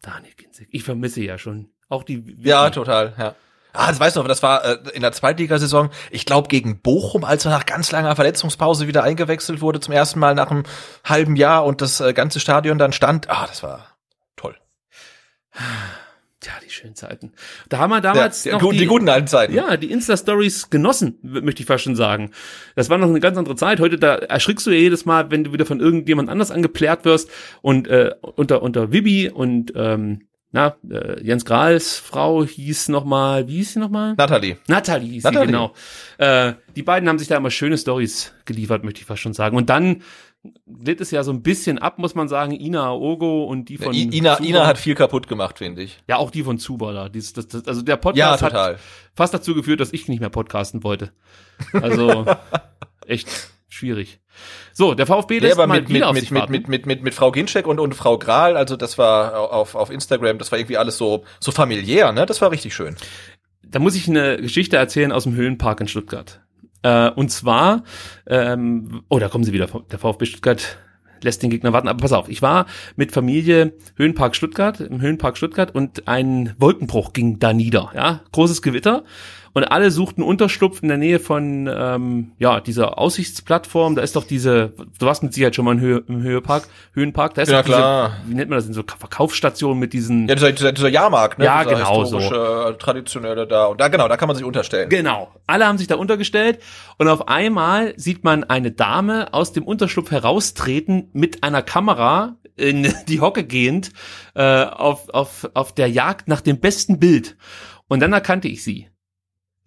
Daniel 0.00 0.34
Ginzek. 0.36 0.68
Ich 0.70 0.84
vermisse 0.84 1.22
ja 1.22 1.38
schon 1.38 1.70
auch 1.88 2.02
die. 2.02 2.36
Ja, 2.42 2.70
total, 2.70 3.14
ja. 3.18 3.34
Ah, 3.76 3.88
das 3.88 3.98
weißt 3.98 4.14
du 4.14 4.20
noch, 4.20 4.28
das 4.28 4.42
war 4.44 4.64
äh, 4.64 4.78
in 4.92 5.02
der 5.02 5.10
Zweitligasaison, 5.10 5.90
ich 6.12 6.26
glaube 6.26 6.46
gegen 6.46 6.80
Bochum, 6.80 7.24
als 7.24 7.44
er 7.44 7.50
nach 7.50 7.66
ganz 7.66 7.90
langer 7.90 8.14
Verletzungspause 8.14 8.86
wieder 8.86 9.02
eingewechselt 9.02 9.60
wurde, 9.60 9.80
zum 9.80 9.92
ersten 9.92 10.20
Mal 10.20 10.36
nach 10.36 10.52
einem 10.52 10.62
halben 11.04 11.34
Jahr 11.34 11.64
und 11.64 11.80
das 11.80 12.00
äh, 12.00 12.12
ganze 12.12 12.38
Stadion 12.38 12.78
dann 12.78 12.92
stand. 12.92 13.28
Ah, 13.28 13.46
das 13.48 13.64
war 13.64 13.88
toll. 14.36 14.54
Tja, 16.38 16.52
die 16.64 16.70
schönen 16.70 16.94
Zeiten. 16.94 17.32
Da 17.68 17.78
haben 17.78 17.90
wir 17.90 18.00
damals 18.00 18.44
ja, 18.44 18.52
noch 18.52 18.70
die, 18.70 18.78
die, 18.78 18.86
guten 18.86 19.08
alten 19.08 19.26
Zeiten. 19.26 19.52
Ja, 19.52 19.76
die 19.76 19.90
Insta-Stories 19.90 20.70
genossen, 20.70 21.18
möchte 21.22 21.62
ich 21.62 21.66
fast 21.66 21.82
schon 21.82 21.96
sagen. 21.96 22.30
Das 22.76 22.90
war 22.90 22.98
noch 22.98 23.08
eine 23.08 23.18
ganz 23.18 23.36
andere 23.36 23.56
Zeit. 23.56 23.80
Heute, 23.80 23.98
da 23.98 24.14
erschrickst 24.14 24.66
du 24.66 24.70
ja 24.70 24.78
jedes 24.78 25.04
Mal, 25.04 25.32
wenn 25.32 25.42
du 25.42 25.52
wieder 25.52 25.66
von 25.66 25.80
irgendjemand 25.80 26.28
anders 26.28 26.52
angeplärt 26.52 27.04
wirst 27.04 27.28
und 27.60 27.88
äh, 27.88 28.14
unter, 28.20 28.62
unter 28.62 28.92
Vibi 28.92 29.30
und 29.30 29.72
ähm, 29.74 30.28
na, 30.54 30.76
äh, 30.88 31.20
Jens 31.20 31.44
Grahls 31.44 31.98
Frau 31.98 32.44
hieß 32.44 32.88
noch 32.88 33.04
mal, 33.04 33.48
wie 33.48 33.56
hieß 33.56 33.72
sie 33.72 33.80
noch 33.80 33.90
mal? 33.90 34.14
Nathalie. 34.16 34.56
Nathalie 34.68 35.10
hieß 35.10 35.24
Nathalie. 35.24 35.46
sie, 35.46 35.52
genau. 35.52 35.74
Äh, 36.16 36.52
die 36.76 36.84
beiden 36.84 37.08
haben 37.08 37.18
sich 37.18 37.26
da 37.26 37.36
immer 37.36 37.50
schöne 37.50 37.76
Stories 37.76 38.32
geliefert, 38.44 38.84
möchte 38.84 39.00
ich 39.00 39.06
fast 39.06 39.20
schon 39.20 39.34
sagen. 39.34 39.56
Und 39.56 39.68
dann 39.68 40.02
glitt 40.66 41.00
es 41.00 41.10
ja 41.10 41.24
so 41.24 41.32
ein 41.32 41.42
bisschen 41.42 41.78
ab, 41.78 41.98
muss 41.98 42.14
man 42.14 42.28
sagen, 42.28 42.52
Ina 42.52 42.92
Ogo 42.92 43.46
und 43.46 43.68
die 43.68 43.78
von 43.78 43.92
ja, 43.94 44.04
Ina, 44.12 44.36
Zuber. 44.36 44.48
Ina 44.48 44.66
hat 44.68 44.78
viel 44.78 44.94
kaputt 44.94 45.26
gemacht, 45.26 45.58
finde 45.58 45.82
ich. 45.82 45.98
Ja, 46.06 46.18
auch 46.18 46.30
die 46.30 46.44
von 46.44 46.58
Zuber 46.58 46.92
da. 46.92 47.08
Dies, 47.08 47.32
das, 47.32 47.48
das, 47.48 47.66
also 47.66 47.82
der 47.82 47.96
Podcast 47.96 48.42
ja, 48.42 48.52
hat 48.52 48.78
fast 49.12 49.34
dazu 49.34 49.56
geführt, 49.56 49.80
dass 49.80 49.92
ich 49.92 50.06
nicht 50.06 50.20
mehr 50.20 50.30
podcasten 50.30 50.84
wollte. 50.84 51.10
Also 51.72 52.26
echt 53.08 53.53
schwierig. 53.74 54.20
So, 54.72 54.94
der 54.94 55.06
VfB 55.06 55.38
lässt 55.38 55.58
ja, 55.58 55.66
mal 55.66 55.80
mit, 55.80 55.88
wieder 55.88 56.12
mit, 56.12 56.30
mit, 56.30 56.48
mit, 56.48 56.68
mit, 56.68 56.86
mit, 56.86 57.02
mit 57.02 57.14
Frau 57.14 57.30
Ginczek 57.30 57.66
und, 57.66 57.78
und 57.80 57.94
Frau 57.94 58.18
Grahl, 58.18 58.56
also 58.56 58.76
das 58.76 58.98
war 58.98 59.52
auf, 59.52 59.74
auf 59.74 59.90
Instagram, 59.90 60.38
das 60.38 60.50
war 60.52 60.58
irgendwie 60.58 60.76
alles 60.76 60.98
so, 60.98 61.24
so 61.40 61.52
familiär, 61.52 62.12
ne? 62.12 62.26
Das 62.26 62.40
war 62.40 62.50
richtig 62.50 62.74
schön. 62.74 62.96
Da 63.62 63.78
muss 63.78 63.94
ich 63.94 64.08
eine 64.08 64.36
Geschichte 64.38 64.76
erzählen 64.76 65.12
aus 65.12 65.24
dem 65.24 65.34
Höhenpark 65.34 65.80
in 65.80 65.88
Stuttgart. 65.88 66.40
Äh, 66.82 67.10
und 67.10 67.30
zwar, 67.30 67.84
ähm, 68.26 69.02
oh, 69.08 69.18
da 69.18 69.28
kommen 69.28 69.44
sie 69.44 69.52
wieder, 69.52 69.66
der 69.90 69.98
VfB 69.98 70.26
Stuttgart 70.26 70.78
lässt 71.24 71.42
den 71.42 71.50
Gegner 71.50 71.72
warten. 71.72 71.88
Aber 71.88 72.00
pass 72.00 72.12
auf, 72.12 72.28
ich 72.28 72.42
war 72.42 72.66
mit 72.96 73.10
Familie 73.10 73.72
Höhenpark 73.96 74.36
Stuttgart, 74.36 74.80
im 74.80 75.00
Höhenpark 75.00 75.36
Stuttgart 75.36 75.74
und 75.74 76.06
ein 76.06 76.54
Wolkenbruch 76.58 77.12
ging 77.12 77.38
da 77.38 77.52
nieder. 77.52 77.90
Ja, 77.94 78.20
großes 78.32 78.62
Gewitter 78.62 79.04
und 79.54 79.64
alle 79.64 79.90
suchten 79.90 80.22
Unterschlupf 80.22 80.82
in 80.82 80.88
der 80.88 80.98
Nähe 80.98 81.20
von 81.20 81.70
ähm, 81.72 82.32
ja 82.38 82.60
dieser 82.60 82.98
Aussichtsplattform. 82.98 83.94
Da 83.94 84.02
ist 84.02 84.16
doch 84.16 84.24
diese, 84.24 84.74
du 84.98 85.06
warst 85.06 85.22
mit 85.22 85.32
Sicherheit 85.32 85.54
schon 85.54 85.64
mal 85.64 85.72
im, 85.72 85.80
Höhe, 85.80 86.04
im 86.08 86.22
Höhepark, 86.22 86.68
Höhenpark. 86.92 87.34
Da 87.34 87.42
ist 87.42 87.50
ja 87.50 87.62
doch 87.62 87.66
klar. 87.66 88.16
Diese, 88.18 88.30
wie 88.30 88.34
nennt 88.34 88.50
man 88.50 88.58
das? 88.58 88.66
In 88.66 88.74
so 88.74 88.82
Verkaufsstationen 88.82 89.78
mit 89.78 89.92
diesen. 89.92 90.28
Ja, 90.28 90.34
dieser, 90.34 90.52
dieser, 90.52 90.72
dieser 90.72 90.88
Jahrmarkt, 90.88 91.38
ne? 91.38 91.44
Ja, 91.44 91.62
dieser 91.62 91.76
genau 91.76 92.04
so. 92.04 92.18
Traditionelle 92.78 93.46
da 93.46 93.66
und 93.66 93.80
da 93.80 93.88
genau, 93.88 94.08
da 94.08 94.16
kann 94.16 94.26
man 94.26 94.36
sich 94.36 94.44
unterstellen. 94.44 94.88
Genau. 94.88 95.32
Alle 95.46 95.66
haben 95.66 95.78
sich 95.78 95.86
da 95.86 95.94
untergestellt 95.94 96.58
und 96.98 97.08
auf 97.08 97.28
einmal 97.28 97.94
sieht 97.96 98.24
man 98.24 98.44
eine 98.44 98.72
Dame 98.72 99.32
aus 99.32 99.52
dem 99.52 99.64
Unterschlupf 99.64 100.10
heraustreten 100.10 101.10
mit 101.12 101.44
einer 101.44 101.62
Kamera 101.62 102.36
in 102.56 102.92
die 103.08 103.20
Hocke 103.20 103.44
gehend 103.44 103.92
äh, 104.34 104.64
auf, 104.64 105.10
auf, 105.10 105.48
auf 105.54 105.72
der 105.74 105.88
Jagd 105.88 106.28
nach 106.28 106.40
dem 106.40 106.60
besten 106.60 106.98
Bild. 106.98 107.36
Und 107.88 108.00
dann 108.00 108.12
erkannte 108.12 108.48
ich 108.48 108.64
sie. 108.64 108.88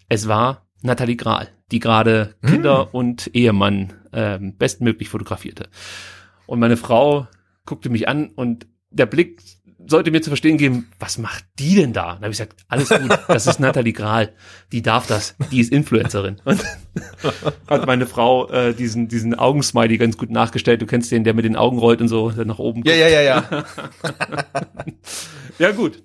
Es 0.10 0.28
war 0.28 0.68
Nathalie 0.82 1.18
Grahl. 1.18 1.50
die 1.72 1.80
gerade 1.80 2.36
Kinder 2.46 2.94
und 2.94 3.30
Ehemann 3.34 3.94
ähm, 4.14 4.56
bestmöglich 4.58 5.10
fotografierte. 5.10 5.70
Und 6.46 6.60
meine 6.60 6.78
Frau 6.78 7.28
guckte 7.66 7.90
mich 7.90 8.08
an 8.08 8.30
und 8.30 8.68
der 8.90 9.06
Blick 9.06 9.42
sollte 9.86 10.12
mir 10.12 10.22
zu 10.22 10.30
verstehen 10.30 10.58
geben, 10.58 10.90
was 11.00 11.18
macht 11.18 11.46
die 11.60 11.76
denn 11.76 11.94
da? 11.94 12.14
Dann 12.14 12.16
habe 12.16 12.28
ich 12.28 12.38
gesagt, 12.38 12.56
alles 12.68 12.90
gut, 12.90 13.20
das 13.28 13.48
ist 13.48 13.60
Nathalie 13.60 13.94
Grahl, 13.94 14.34
die 14.72 14.82
darf 14.82 15.08
das, 15.08 15.36
die 15.52 15.60
ist 15.60 15.72
Influencerin. 15.72 16.42
Und 16.46 16.62
hat 17.68 17.86
meine 17.86 18.06
Frau 18.06 18.50
äh, 18.50 18.74
diesen 18.74 19.08
diesen 19.08 19.36
Augensmiley 19.36 19.98
ganz 19.98 20.18
gut 20.18 20.30
nachgestellt. 20.30 20.82
Du 20.82 20.86
kennst 20.86 21.12
den, 21.12 21.24
der 21.24 21.34
mit 21.34 21.46
den 21.46 21.56
Augen 21.56 21.78
rollt 21.78 22.02
und 22.02 22.08
so 22.08 22.32
der 22.32 22.46
nach 22.46 22.60
oben. 22.60 22.84
Ja, 22.86 22.94
guckt. 22.94 23.02
ja, 23.02 23.08
ja, 23.08 23.22
ja. 23.22 23.66
ja 25.60 25.72
gut, 25.72 25.98
ja. 25.98 26.04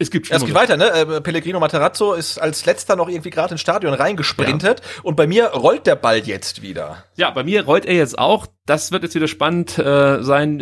Es 0.00 0.10
gibt 0.10 0.30
Ja, 0.30 0.36
es 0.36 0.46
geht 0.46 0.54
weiter, 0.54 0.78
ne? 0.78 0.90
Äh, 0.90 1.20
Pellegrino 1.20 1.60
Materazzo 1.60 2.14
ist 2.14 2.38
als 2.38 2.64
letzter 2.64 2.96
noch 2.96 3.08
irgendwie 3.08 3.28
gerade 3.28 3.52
ins 3.52 3.60
Stadion 3.60 3.92
reingesprintet 3.92 4.80
und 5.02 5.14
bei 5.14 5.26
mir 5.26 5.48
rollt 5.48 5.86
der 5.86 5.94
Ball 5.94 6.18
jetzt 6.18 6.62
wieder. 6.62 7.04
Ja, 7.16 7.30
bei 7.30 7.44
mir 7.44 7.66
rollt 7.66 7.84
er 7.84 7.94
jetzt 7.94 8.18
auch. 8.18 8.46
Das 8.64 8.92
wird 8.92 9.02
jetzt 9.02 9.14
wieder 9.14 9.28
spannend 9.28 9.78
äh, 9.78 10.22
sein, 10.22 10.60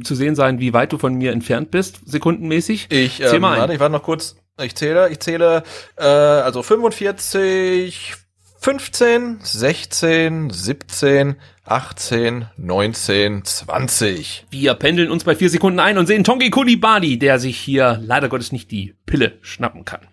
äh, 0.00 0.04
zu 0.04 0.14
sehen 0.14 0.36
sein, 0.36 0.60
wie 0.60 0.72
weit 0.72 0.92
du 0.92 0.98
von 0.98 1.14
mir 1.14 1.32
entfernt 1.32 1.72
bist, 1.72 1.98
sekundenmäßig. 2.04 2.86
Ich, 2.90 3.20
ähm, 3.20 3.42
warte, 3.42 3.74
ich 3.74 3.80
warte 3.80 3.92
noch 3.92 4.04
kurz. 4.04 4.36
Ich 4.62 4.76
zähle, 4.76 5.10
ich 5.10 5.18
zähle, 5.18 5.64
äh, 5.96 6.04
also 6.04 6.62
45, 6.62 8.14
15, 8.60 9.40
16, 9.42 10.50
17, 10.50 11.36
18, 11.66 12.46
19, 12.56 13.44
20. 13.44 14.46
Wir 14.50 14.74
pendeln 14.74 15.10
uns 15.10 15.24
bei 15.24 15.34
vier 15.34 15.50
Sekunden 15.50 15.80
ein 15.80 15.98
und 15.98 16.06
sehen 16.06 16.22
Tongi 16.22 16.50
Kulibali, 16.50 17.18
der 17.18 17.38
sich 17.38 17.58
hier 17.58 18.00
leider 18.02 18.28
Gottes 18.28 18.52
nicht 18.52 18.70
die 18.70 18.94
Pille 19.04 19.38
schnappen 19.42 19.84
kann. 19.84 20.06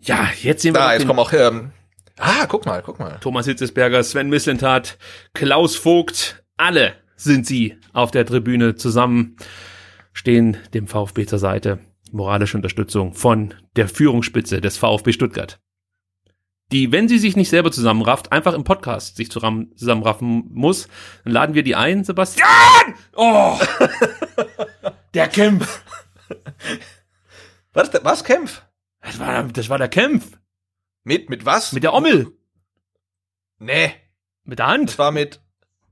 Ja, 0.00 0.30
jetzt 0.42 0.62
sehen 0.62 0.74
wir 0.74 0.80
Da, 0.80 0.92
jetzt 0.92 1.06
kommen 1.06 1.18
auch, 1.18 1.32
ähm, 1.32 1.72
ah, 2.18 2.46
guck 2.46 2.66
mal, 2.66 2.82
guck 2.82 2.98
mal. 2.98 3.18
Thomas 3.20 3.46
Hitzesberger, 3.46 4.02
Sven 4.02 4.28
Mislintat, 4.28 4.98
Klaus 5.32 5.76
Vogt, 5.76 6.44
alle 6.56 6.94
sind 7.16 7.46
sie 7.46 7.76
auf 7.92 8.10
der 8.10 8.26
Tribüne 8.26 8.74
zusammen, 8.74 9.36
stehen 10.12 10.58
dem 10.74 10.86
VfB 10.86 11.26
zur 11.26 11.38
Seite. 11.38 11.80
Moralische 12.12 12.56
Unterstützung 12.56 13.12
von 13.14 13.54
der 13.76 13.88
Führungsspitze 13.88 14.60
des 14.60 14.78
VfB 14.78 15.12
Stuttgart. 15.12 15.60
Die, 16.70 16.92
wenn 16.92 17.08
sie 17.08 17.18
sich 17.18 17.34
nicht 17.34 17.48
selber 17.48 17.72
zusammenrafft, 17.72 18.30
einfach 18.30 18.52
im 18.52 18.62
Podcast 18.64 19.16
sich 19.16 19.30
zusammen- 19.30 19.74
zusammenraffen 19.76 20.44
muss, 20.52 20.88
dann 21.24 21.32
laden 21.32 21.54
wir 21.54 21.62
die 21.62 21.74
ein, 21.76 22.04
Sebastian! 22.04 22.48
Oh! 23.14 23.58
der 25.14 25.28
Kämpf! 25.28 25.82
Was, 27.72 27.90
was, 28.04 28.22
Kämpf? 28.24 28.62
Das 29.00 29.18
war, 29.18 29.44
das 29.44 29.68
war 29.70 29.78
der 29.78 29.88
Kämpf! 29.88 30.38
Mit, 31.04 31.30
mit 31.30 31.46
was? 31.46 31.72
Mit 31.72 31.84
der 31.84 31.94
Ommel! 31.94 32.36
Nee, 33.58 33.94
Mit 34.44 34.58
der 34.58 34.66
Hand! 34.66 34.90
das 34.90 34.98
war 34.98 35.10
mit, 35.10 35.40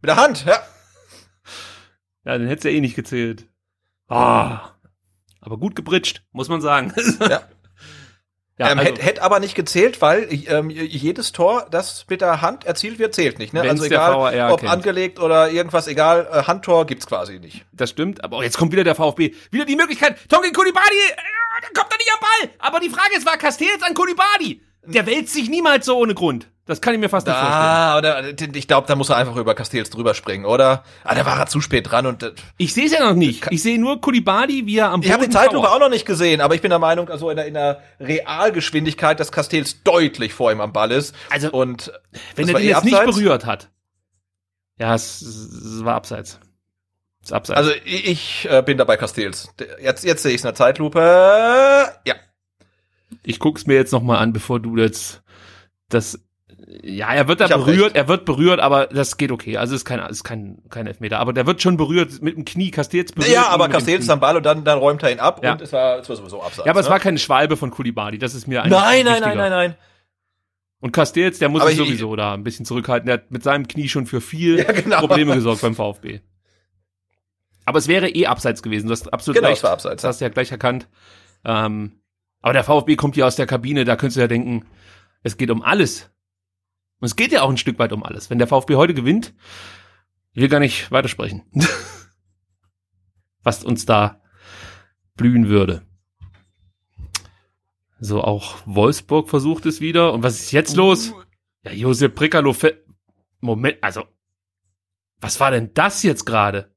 mit 0.03 0.09
der 0.11 0.17
Hand, 0.17 0.45
ja. 0.45 0.59
Ja, 2.25 2.37
dann 2.39 2.49
hätt's 2.49 2.65
ja 2.65 2.71
eh 2.71 2.81
nicht 2.81 2.97
gezählt. 2.97 3.49
Ah. 4.09 4.73
Aber 5.41 5.59
gut 5.59 5.75
gebritscht, 5.75 6.23
muss 6.33 6.49
man 6.49 6.61
sagen. 6.61 6.93
Ja. 7.21 7.49
ja 8.59 8.71
ähm, 8.71 8.79
also, 8.79 8.91
hätte 8.91 9.03
hätt 9.03 9.19
aber 9.21 9.39
nicht 9.41 9.55
gezählt, 9.55 10.01
weil 10.01 10.29
ähm, 10.49 10.71
jedes 10.71 11.33
Tor, 11.33 11.67
das 11.71 12.07
mit 12.09 12.21
der 12.21 12.41
Hand 12.41 12.65
erzielt 12.65 12.99
wird, 12.99 13.15
zählt 13.15 13.39
nicht. 13.39 13.53
Ne? 13.53 13.61
Also 13.61 13.89
der 13.89 13.99
egal, 13.99 14.51
ob 14.51 14.61
kennt. 14.61 14.73
angelegt 14.73 15.19
oder 15.19 15.51
irgendwas, 15.51 15.89
egal, 15.89 16.29
äh, 16.33 16.43
Handtor 16.45 16.87
gibt's 16.87 17.07
quasi 17.07 17.39
nicht. 17.39 17.67
das 17.73 17.91
stimmt. 17.91 18.25
Aber 18.25 18.43
jetzt 18.43 18.57
kommt 18.57 18.73
wieder 18.73 18.85
der 18.85 18.95
VfB. 18.95 19.35
Wieder 19.51 19.67
die 19.67 19.77
Möglichkeit. 19.77 20.17
Tongi 20.29 20.53
Kulibadi, 20.53 20.97
äh, 21.11 21.17
da 21.63 21.81
kommt 21.81 21.93
er 21.93 21.99
nicht 21.99 22.11
am 22.13 22.21
Ball. 22.21 22.51
Aber 22.59 22.81
die 22.81 22.91
Frage 22.91 23.17
ist, 23.17 23.27
war 23.27 23.37
Castells 23.37 23.83
an 23.83 23.95
Kulibadi? 23.95 24.63
Der 24.85 25.07
wälzt 25.07 25.35
sich 25.35 25.51
niemals 25.51 25.85
so 25.85 25.99
ohne 25.99 26.15
Grund. 26.15 26.49
Das 26.67 26.81
kann 26.81 26.95
ich 26.95 27.01
mir 27.01 27.09
fast 27.09 27.29
nicht 27.29 27.37
vorstellen. 27.37 27.63
Ah, 27.63 27.97
oder 27.97 28.25
ich 28.41 28.67
glaube, 28.67 28.89
da 28.89 28.97
muss 28.97 29.09
er 29.09 29.17
einfach 29.17 29.37
über 29.37 29.55
Castells 29.55 29.89
drüber 29.89 30.15
springen, 30.15 30.45
oder? 30.45 30.83
Ah, 31.05 31.15
da 31.15 31.25
war 31.25 31.39
er 31.39 31.47
zu 31.47 31.61
spät 31.61 31.91
dran 31.91 32.07
und 32.07 32.25
äh, 32.25 32.33
Ich 32.57 32.75
sehe 32.75 32.87
es 32.87 32.93
ja 32.93 33.09
noch 33.09 33.15
nicht. 33.15 33.47
Ich 33.51 33.63
sehe 33.63 33.79
nur 33.79 34.01
Kulibadi, 34.01 34.67
wie 34.67 34.79
er 34.79 34.87
am 34.91 35.01
Boden 35.01 35.07
ich 35.07 35.13
habe 35.13 35.25
die 35.27 35.31
Zeitlupe 35.31 35.71
auch 35.71 35.79
noch 35.79 35.91
nicht 35.91 36.05
gesehen, 36.07 36.41
aber 36.41 36.57
ich 36.57 36.63
bin 36.63 36.71
der 36.71 36.81
Meinung, 36.81 37.09
also 37.09 37.31
in 37.31 37.37
der, 37.37 37.47
in 37.47 37.55
der 37.55 37.83
Realgeschwindigkeit, 38.01 39.21
dass 39.21 39.31
Castells 39.31 39.85
deutlich 39.85 40.35
vor 40.35 40.51
ihm 40.51 40.61
am 40.61 40.73
Ball 40.73 40.91
ist. 40.91 41.15
Also, 41.31 41.53
und 41.53 41.93
Wenn 42.35 42.49
er 42.49 42.55
den 42.55 42.65
eh 42.65 42.69
jetzt 42.71 42.85
nicht 42.85 42.97
abseits. 42.97 43.17
berührt 43.17 43.47
hat. 43.47 43.69
Ja, 44.79 44.93
es, 44.95 45.23
es 45.23 45.85
war 45.85 45.95
abseits. 45.95 46.41
Es 47.23 47.29
ist 47.29 47.33
abseits. 47.33 47.59
Also 47.59 47.71
ich, 47.85 48.49
äh, 48.51 48.63
bin 48.63 48.77
dabei 48.77 48.97
Castells. 48.97 49.49
Jetzt, 49.81 50.05
jetzt 50.05 50.23
sehe 50.25 50.33
ich 50.33 50.39
es 50.39 50.43
in 50.43 50.49
der 50.49 50.55
Zeitlupe. 50.57 50.99
Ja. 52.05 52.15
ich 53.23 53.39
guck's 53.39 53.67
mir 53.67 53.75
jetzt 53.75 53.93
noch 53.93 54.03
mal 54.03 54.19
an, 54.19 54.33
bevor 54.33 54.59
du 54.59 54.77
jetzt 54.77 55.23
das 55.89 56.19
ja, 56.83 57.13
er 57.15 57.29
wird 57.29 57.41
da 57.41 57.45
Ich 57.47 57.51
berührt, 57.53 57.85
recht. 57.87 57.97
er 57.97 58.09
wird 58.09 58.25
berührt, 58.25 58.59
aber 58.61 58.87
das 58.89 59.17
geht 59.17 59.31
okay. 59.31 59.57
Also 59.57 59.75
es 59.75 59.83
ist 59.83 59.85
kein 59.85 60.01
ist 60.11 60.25
kein 60.25 60.59
kein 60.69 60.87
Elfmeter, 60.87 61.21
aber 61.21 61.33
der 61.33 61.47
wird 61.47 61.63
schon 61.63 61.77
berührt 61.77 62.21
mit 62.23 62.37
dem 62.37 62.45
Knie, 62.45 62.71
Castells 62.73 63.13
berührt. 63.13 63.31
Ja, 63.33 63.49
aber 63.49 63.69
Castells 63.69 64.09
am 64.11 64.19
Ball 64.21 64.37
und 64.37 64.45
dann, 64.45 64.65
dann 64.65 64.79
räumt 64.79 65.03
er 65.05 65.13
ihn 65.13 65.21
ab 65.21 65.41
Ja. 65.45 65.53
und 65.53 65.61
es 65.61 65.73
war, 65.73 65.99
es 66.01 66.09
war 66.09 66.17
sowieso 66.17 66.43
abseits. 66.43 66.67
Ja, 66.67 66.73
aber 66.73 66.81
es 66.81 66.87
ne? 66.87 66.91
war 66.91 66.99
keine 67.01 67.19
Schwalbe 67.19 67.57
von 67.57 67.71
Kulibadi, 67.71 68.19
das 68.19 68.35
ist 68.35 68.47
mir 68.49 68.63
eigentlich 68.63 68.79
Nein, 68.81 69.05
nein, 69.05 69.21
nein, 69.21 69.39
nein, 69.39 69.51
nein. 69.51 69.75
Und 70.81 70.93
Castells, 70.93 71.39
der 71.39 71.49
muss 71.49 71.63
sich 71.65 71.73
ich- 71.73 71.79
sowieso 71.79 72.17
da 72.17 72.35
ein 72.35 72.45
bisschen 72.45 72.67
zurückhalten. 72.67 73.07
Der 73.07 73.15
hat 73.15 73.31
mit 73.31 73.43
seinem 73.43 73.67
Knie 73.67 73.89
schon 73.89 74.07
für 74.07 74.21
viel 74.21 74.59
Ja, 74.59 74.73
genau. 74.73 74.99
Probleme 75.01 75.35
gesorgt 75.35 75.63
beim 75.63 75.75
VfB. 75.75 76.21
Aber 77.65 77.79
es 77.79 77.89
wäre 77.89 78.09
eh 78.09 78.27
abseits 78.27 78.63
gewesen. 78.63 78.87
Du 78.87 78.93
hast 78.93 79.13
absolut 79.13 79.37
Genau, 79.37 79.49
recht. 79.49 79.59
es 79.59 79.65
war 79.65 79.73
abseits, 79.73 80.03
Das 80.03 80.09
hast 80.11 80.21
du 80.21 80.25
ja 80.25 80.29
gleich 80.29 80.53
erkannt. 80.53 80.89
Ähm, 81.45 82.01
aber 82.43 82.53
der 82.53 82.63
VfB 82.65 82.95
kommt 82.97 83.15
hier 83.15 83.27
aus 83.27 83.37
der 83.37 83.47
Kabine, 83.47 83.85
da 83.85 83.97
könntest 83.97 84.17
du 84.17 84.21
ja 84.21 84.29
denken, 84.29 84.67
es 85.23 85.37
geht 85.37 85.51
um 85.51 85.63
alles. 85.63 86.11
Und 87.01 87.07
es 87.07 87.17
geht 87.17 87.33
ja 87.33 87.43
auch 87.43 87.51
ein 87.51 87.57
Stück 87.59 87.79
weit 87.79 87.93
um 87.93 88.03
alles. 88.03 88.31
Wenn 88.31 88.39
der 88.39 88.47
VfB 88.49 88.77
heute 88.77 88.95
gewinnt, 88.95 89.35
ich 90.33 90.41
will 90.43 90.49
gar 90.49 90.61
nicht 90.61 90.91
weitersprechen. 90.91 91.45
Was 93.43 93.65
uns 93.65 93.87
da 93.87 94.23
blühen 95.15 95.49
würde. 95.49 95.87
So, 97.99 98.23
auch 98.23 98.57
Wolfsburg 98.67 99.29
versucht 99.31 99.67
es 99.67 99.81
wieder. 99.81 100.13
Und 100.13 100.23
was 100.23 100.41
ist 100.41 100.53
jetzt 100.53 100.77
los? 100.77 101.13
Ja, 101.63 101.73
Josep 101.73 102.15
Brekalo, 102.15 102.53
fe- 102.53 102.85
Moment, 103.41 103.79
also, 103.83 104.05
was 105.21 105.41
war 105.41 105.51
denn 105.51 105.73
das 105.75 106.03
jetzt 106.03 106.25
gerade? 106.27 106.75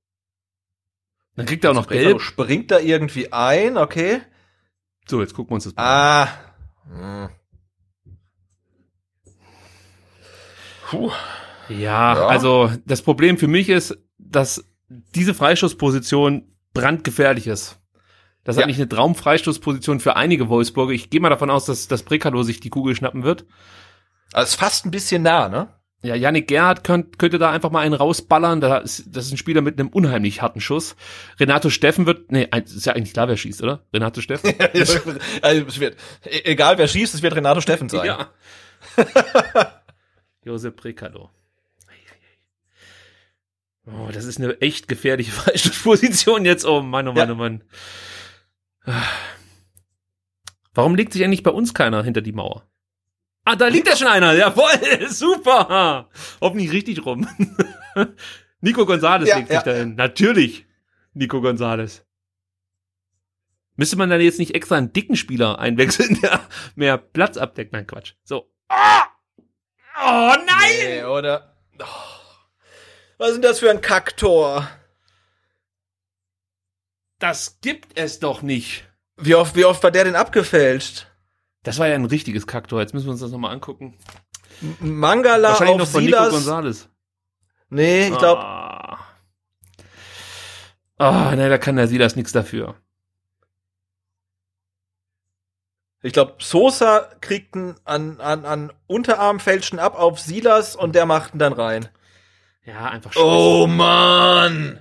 Dann 1.36 1.46
kriegt 1.46 1.64
er 1.64 1.72
auch 1.72 1.76
noch 1.76 1.88
Brekalo 1.88 2.10
gelb. 2.18 2.22
springt 2.22 2.72
da 2.72 2.80
irgendwie 2.80 3.32
ein, 3.32 3.78
okay. 3.78 4.22
So, 5.08 5.22
jetzt 5.22 5.34
gucken 5.34 5.52
wir 5.52 5.56
uns 5.56 5.64
das 5.66 5.76
mal 5.76 6.22
an. 6.24 6.28
Ah. 6.28 7.28
Hm. 7.28 7.30
Puh. 10.90 11.12
Ja, 11.70 12.16
Ja. 12.16 12.28
also 12.28 12.72
das 12.86 13.02
Problem 13.02 13.38
für 13.38 13.48
mich 13.48 13.70
ist, 13.70 13.98
dass 14.18 14.64
diese 15.16 15.34
Freischussposition 15.34 16.52
brandgefährlich 16.74 17.48
ist. 17.48 17.80
Das 18.44 18.56
ist 18.56 18.60
Ja. 18.60 18.66
eigentlich 18.66 18.78
eine 18.78 18.90
Traumfreistoßposition 18.90 20.00
für 20.00 20.16
einige 20.16 20.50
Wolfsburger. 20.50 20.94
Ich 20.94 21.10
gehe 21.10 21.20
mal 21.22 21.30
davon 21.30 21.50
aus, 21.52 21.66
dass 21.66 21.88
das 21.88 22.04
Brekalo 22.04 22.42
sich 22.44 22.60
die 22.60 22.70
Kugel 22.70 22.96
schnappen 22.96 23.24
wird. 23.24 23.46
Also 24.34 24.48
ist 24.50 24.56
fast 24.60 24.86
ein 24.86 24.92
bisschen 24.92 25.22
nah, 25.24 25.50
ne? 25.50 25.68
Ja, 26.02 26.16
Yannick 26.16 26.48
Gerhardt 26.48 26.86
könnt, 26.86 27.20
könnte 27.20 27.38
da 27.40 27.52
einfach 27.52 27.72
mal 27.72 27.82
einen 27.82 27.94
rausballern. 27.94 28.62
Da 28.62 28.78
ist, 28.78 29.04
das 29.14 29.26
ist 29.26 29.34
ein 29.34 29.38
Spieler 29.38 29.62
mit 29.62 29.78
einem 29.78 29.90
unheimlich 29.90 30.42
harten 30.42 30.62
Schuss. 30.62 30.96
Renato 31.40 31.70
Steffen 31.70 32.06
wird, 32.06 32.32
nee, 32.32 32.48
ist 32.64 32.86
ja 32.86 32.94
eigentlich 32.94 33.12
klar, 33.14 33.28
wer 33.28 33.36
schießt, 33.36 33.62
oder? 33.62 33.84
Renato 33.94 34.22
Steffen? 34.22 34.54
also 35.42 35.66
es 35.68 35.80
wird, 35.82 35.98
e- 36.26 36.42
egal 36.46 36.78
wer 36.78 36.88
schießt, 36.88 37.14
es 37.14 37.22
wird 37.22 37.36
Renato 37.36 37.60
Steffen 37.60 37.90
sein. 37.90 38.06
Ja. 38.06 38.30
Josep 40.46 40.76
Brekalo. 40.78 41.30
Oh, 43.86 44.10
das 44.12 44.26
ist 44.26 44.38
eine 44.40 44.60
echt 44.62 44.88
gefährliche 44.88 45.32
Freistoßposition 45.40 46.46
jetzt. 46.46 46.66
Oh 46.66 46.82
Mann, 46.82 47.08
oh 47.08 47.14
Mann, 47.14 47.28
Ja. 47.30 47.34
oh 47.34 47.38
Mann. 47.38 47.64
Warum 50.74 50.96
legt 50.96 51.14
sich 51.14 51.24
eigentlich 51.24 51.44
bei 51.44 51.52
uns 51.52 51.74
keiner 51.74 52.04
hinter 52.04 52.22
die 52.22 52.32
Mauer? 52.32 52.70
Ah, 53.46 53.56
da 53.56 53.68
liegt 53.68 53.88
ja 53.88 53.96
schon 53.98 54.08
einer. 54.08 54.34
Jawohl, 54.34 55.08
super. 55.10 56.10
Hoffentlich 56.40 56.72
richtig 56.72 57.04
rum. 57.06 57.28
Nico 58.62 58.86
Gonzalez 58.86 59.30
Ja, 59.30 59.38
legt 59.38 59.50
ja, 59.50 59.56
sich 59.56 59.64
dahin. 59.64 59.96
Natürlich. 59.96 60.66
Nico 61.14 61.42
Gonzalez. 61.42 62.06
Müsste 63.76 63.96
man 63.96 64.10
dann 64.10 64.22
jetzt 64.22 64.40
nicht 64.40 64.54
extra 64.54 64.76
einen 64.76 64.94
dicken 64.94 65.16
Spieler 65.16 65.58
einwechseln, 65.58 66.20
der 66.22 66.42
mehr 66.76 66.98
Platz 66.98 67.38
abdeckt? 67.38 67.72
Nein, 67.74 67.88
Quatsch. 67.88 68.14
So. 68.24 68.52
Ah! 68.68 69.08
Oh 70.02 70.34
nein! 70.46 70.78
Nee, 70.80 71.04
oder? 71.04 71.56
Oh. 71.80 71.86
Was 73.18 73.32
ist 73.32 73.44
das 73.44 73.60
für 73.60 73.70
ein 73.70 73.82
Kacktor? 73.82 74.68
Das 77.20 77.60
gibt 77.62 77.98
es 77.98 78.20
doch 78.20 78.42
nicht. 78.42 78.86
Wie 79.18 79.36
oft, 79.36 79.56
wie 79.56 79.66
oft 79.66 79.84
war 79.84 79.92
der 79.92 80.06
denn 80.06 80.16
abgefälscht? 80.16 81.08
Das 81.64 81.78
war 81.80 81.88
ja 81.88 81.96
ein 81.96 82.06
richtiges 82.06 82.48
Kaktor. 82.48 82.80
Jetzt 82.80 82.94
müssen 82.94 83.08
wir 83.08 83.12
uns 83.12 83.20
das 83.20 83.32
nochmal 83.32 83.52
angucken. 83.52 83.98
Mangala 84.80 85.50
Wahrscheinlich 85.50 85.74
auf 85.74 85.80
noch 85.80 85.88
von 85.88 86.04
Nico 86.06 86.18
Silas. 86.18 86.32
Gonzalez. 86.34 86.90
Nee, 87.70 88.08
ich 88.08 88.18
glaube, 88.18 88.42
Ah, 88.42 89.00
Ah, 90.98 91.36
ne, 91.36 91.50
da 91.50 91.58
kann 91.58 91.76
der 91.78 91.88
Silas 91.88 92.16
nichts 92.16 92.32
dafür. 92.32 92.76
Ich 96.02 96.14
glaube, 96.14 96.36
Sosa 96.40 97.10
kriegt 97.20 97.56
einen 97.56 97.76
an, 97.84 98.20
an, 98.22 98.46
an 98.46 98.74
Unterarmfälschen 98.88 99.80
ab 99.80 100.00
auf 100.00 100.20
Silas 100.20 100.76
und 100.76 100.96
der 100.96 101.06
macht 101.06 101.34
ihn 101.36 101.40
dann 101.40 101.54
rein. 101.54 101.90
Ja, 102.66 102.86
einfach 102.90 103.12
Oh 103.18 103.68
Mann! 103.68 104.80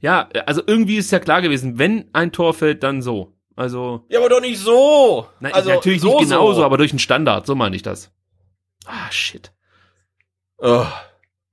Ja, 0.00 0.28
also 0.46 0.62
irgendwie 0.66 0.96
ist 0.96 1.10
ja 1.10 1.18
klar 1.18 1.42
gewesen, 1.42 1.78
wenn 1.78 2.08
ein 2.14 2.32
Tor 2.32 2.54
fällt, 2.54 2.82
dann 2.82 3.02
so. 3.02 3.34
Also, 3.56 4.06
Ja, 4.08 4.20
aber 4.20 4.30
doch 4.30 4.40
nicht 4.40 4.58
so. 4.58 5.28
na, 5.40 5.50
also 5.50 5.68
natürlich 5.70 6.00
so, 6.00 6.18
nicht 6.18 6.30
genauso, 6.30 6.60
so. 6.60 6.64
aber 6.64 6.78
durch 6.78 6.92
einen 6.92 6.98
Standard, 6.98 7.46
so 7.46 7.54
meine 7.54 7.76
ich 7.76 7.82
das. 7.82 8.10
Ah, 8.86 9.10
shit. 9.10 9.52
Oh. 10.58 10.86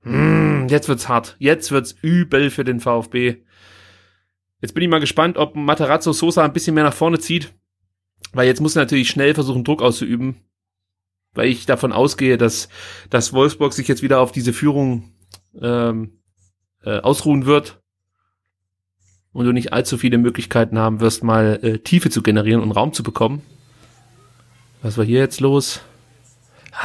Hm, 0.02 0.68
jetzt 0.68 0.88
wird's 0.88 1.08
hart. 1.08 1.36
Jetzt 1.38 1.70
wird's 1.70 1.94
übel 2.00 2.50
für 2.50 2.64
den 2.64 2.80
VfB. 2.80 3.42
Jetzt 4.60 4.72
bin 4.74 4.82
ich 4.82 4.88
mal 4.88 5.00
gespannt, 5.00 5.36
ob 5.36 5.54
Materazzo 5.54 6.12
Sosa 6.12 6.44
ein 6.44 6.52
bisschen 6.54 6.74
mehr 6.74 6.84
nach 6.84 6.94
vorne 6.94 7.18
zieht. 7.18 7.52
Weil 8.32 8.46
jetzt 8.46 8.60
muss 8.60 8.74
natürlich 8.74 9.08
schnell 9.08 9.34
versuchen, 9.34 9.64
Druck 9.64 9.82
auszuüben. 9.82 10.36
Weil 11.34 11.48
ich 11.48 11.66
davon 11.66 11.92
ausgehe, 11.92 12.36
dass, 12.36 12.68
dass 13.10 13.32
Wolfsburg 13.32 13.72
sich 13.72 13.88
jetzt 13.88 14.02
wieder 14.02 14.20
auf 14.20 14.32
diese 14.32 14.52
Führung 14.52 15.12
ähm, 15.60 16.20
äh, 16.82 16.98
ausruhen 17.00 17.46
wird. 17.46 17.80
Und 19.32 19.44
du 19.44 19.52
nicht 19.52 19.72
allzu 19.72 19.98
viele 19.98 20.18
Möglichkeiten 20.18 20.78
haben 20.78 21.00
wirst, 21.00 21.22
mal 21.22 21.60
äh, 21.62 21.78
Tiefe 21.78 22.10
zu 22.10 22.22
generieren 22.22 22.62
und 22.62 22.72
Raum 22.72 22.92
zu 22.92 23.02
bekommen. 23.02 23.42
Was 24.82 24.96
war 24.96 25.04
hier 25.04 25.20
jetzt 25.20 25.40
los? 25.40 25.80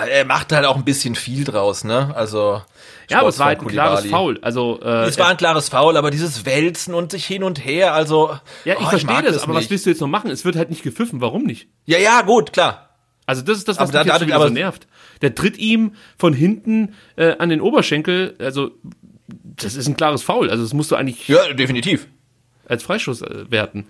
Er 0.07 0.26
macht 0.26 0.52
halt 0.52 0.65
auch 0.65 0.76
ein 0.76 0.84
bisschen 0.86 1.15
viel 1.15 1.44
draus, 1.44 1.84
ne? 1.84 2.11
Also. 2.15 2.61
Ja, 3.10 3.20
aber 3.20 3.30
es 3.30 3.38
war 3.38 3.48
halt 3.48 3.60
ein 3.60 3.70
Sportsmann 3.70 3.86
klares. 3.86 4.06
Foul. 4.10 4.40
Also, 4.41 4.80
äh, 4.82 5.06
Es 5.06 5.18
war 5.20 5.28
ein 5.28 5.38
klares 5.38 5.70
Foul, 5.70 5.98
aber 5.98 6.10
dieses 6.10 6.45
Wälzen 6.45 6.94
und 6.94 7.11
sich 7.11 7.26
hin 7.26 7.44
und 7.44 7.64
her, 7.64 7.94
also. 7.94 8.38
Ja, 8.65 8.74
ich 8.76 8.80
oh, 8.86 8.90
verstehe 8.90 9.14
mag 9.14 9.26
das, 9.26 9.44
aber 9.44 9.53
was 9.53 9.70
willst 9.70 9.86
du 9.86 9.90
jetzt 9.91 9.99
noch 9.99 10.07
machen? 10.07 10.32
Es 10.32 10.45
wird 10.45 10.56
halt 10.56 10.70
nicht 10.70 10.84
gepfiffen, 10.84 11.22
warum 11.22 11.44
nicht? 11.44 11.68
Ja, 11.86 11.99
ja, 11.99 12.22
gut, 12.22 12.53
klar. 12.53 12.90
Also 13.26 13.41
das 13.41 13.57
ist 13.60 13.68
das, 13.68 13.78
was 13.78 13.90
Aber 13.90 13.99
mich 13.99 14.07
dadurch- 14.11 14.28
wieder 14.28 14.38
so 14.40 14.45
aber- 14.45 14.53
nervt. 14.53 14.88
Der 15.22 15.36
tritt 15.36 15.57
ihm 15.57 15.94
von 16.18 16.34
hinten 16.34 16.95
äh, 17.15 17.38
an 17.38 17.49
den 17.49 17.61
Oberschenkel, 17.61 18.36
also 18.40 18.72
das 19.28 19.76
ist 19.76 19.88
ein 19.88 19.95
klares 19.95 20.24
Foul, 20.24 20.49
also 20.49 20.64
das 20.64 20.74
musst 20.74 20.91
du 20.91 20.95
eigentlich 20.95 21.28
Ja, 21.30 21.53
definitiv. 21.53 22.07
als 22.68 22.84
Freischuss 22.84 23.22
äh, 23.22 23.49
werten. 23.49 23.88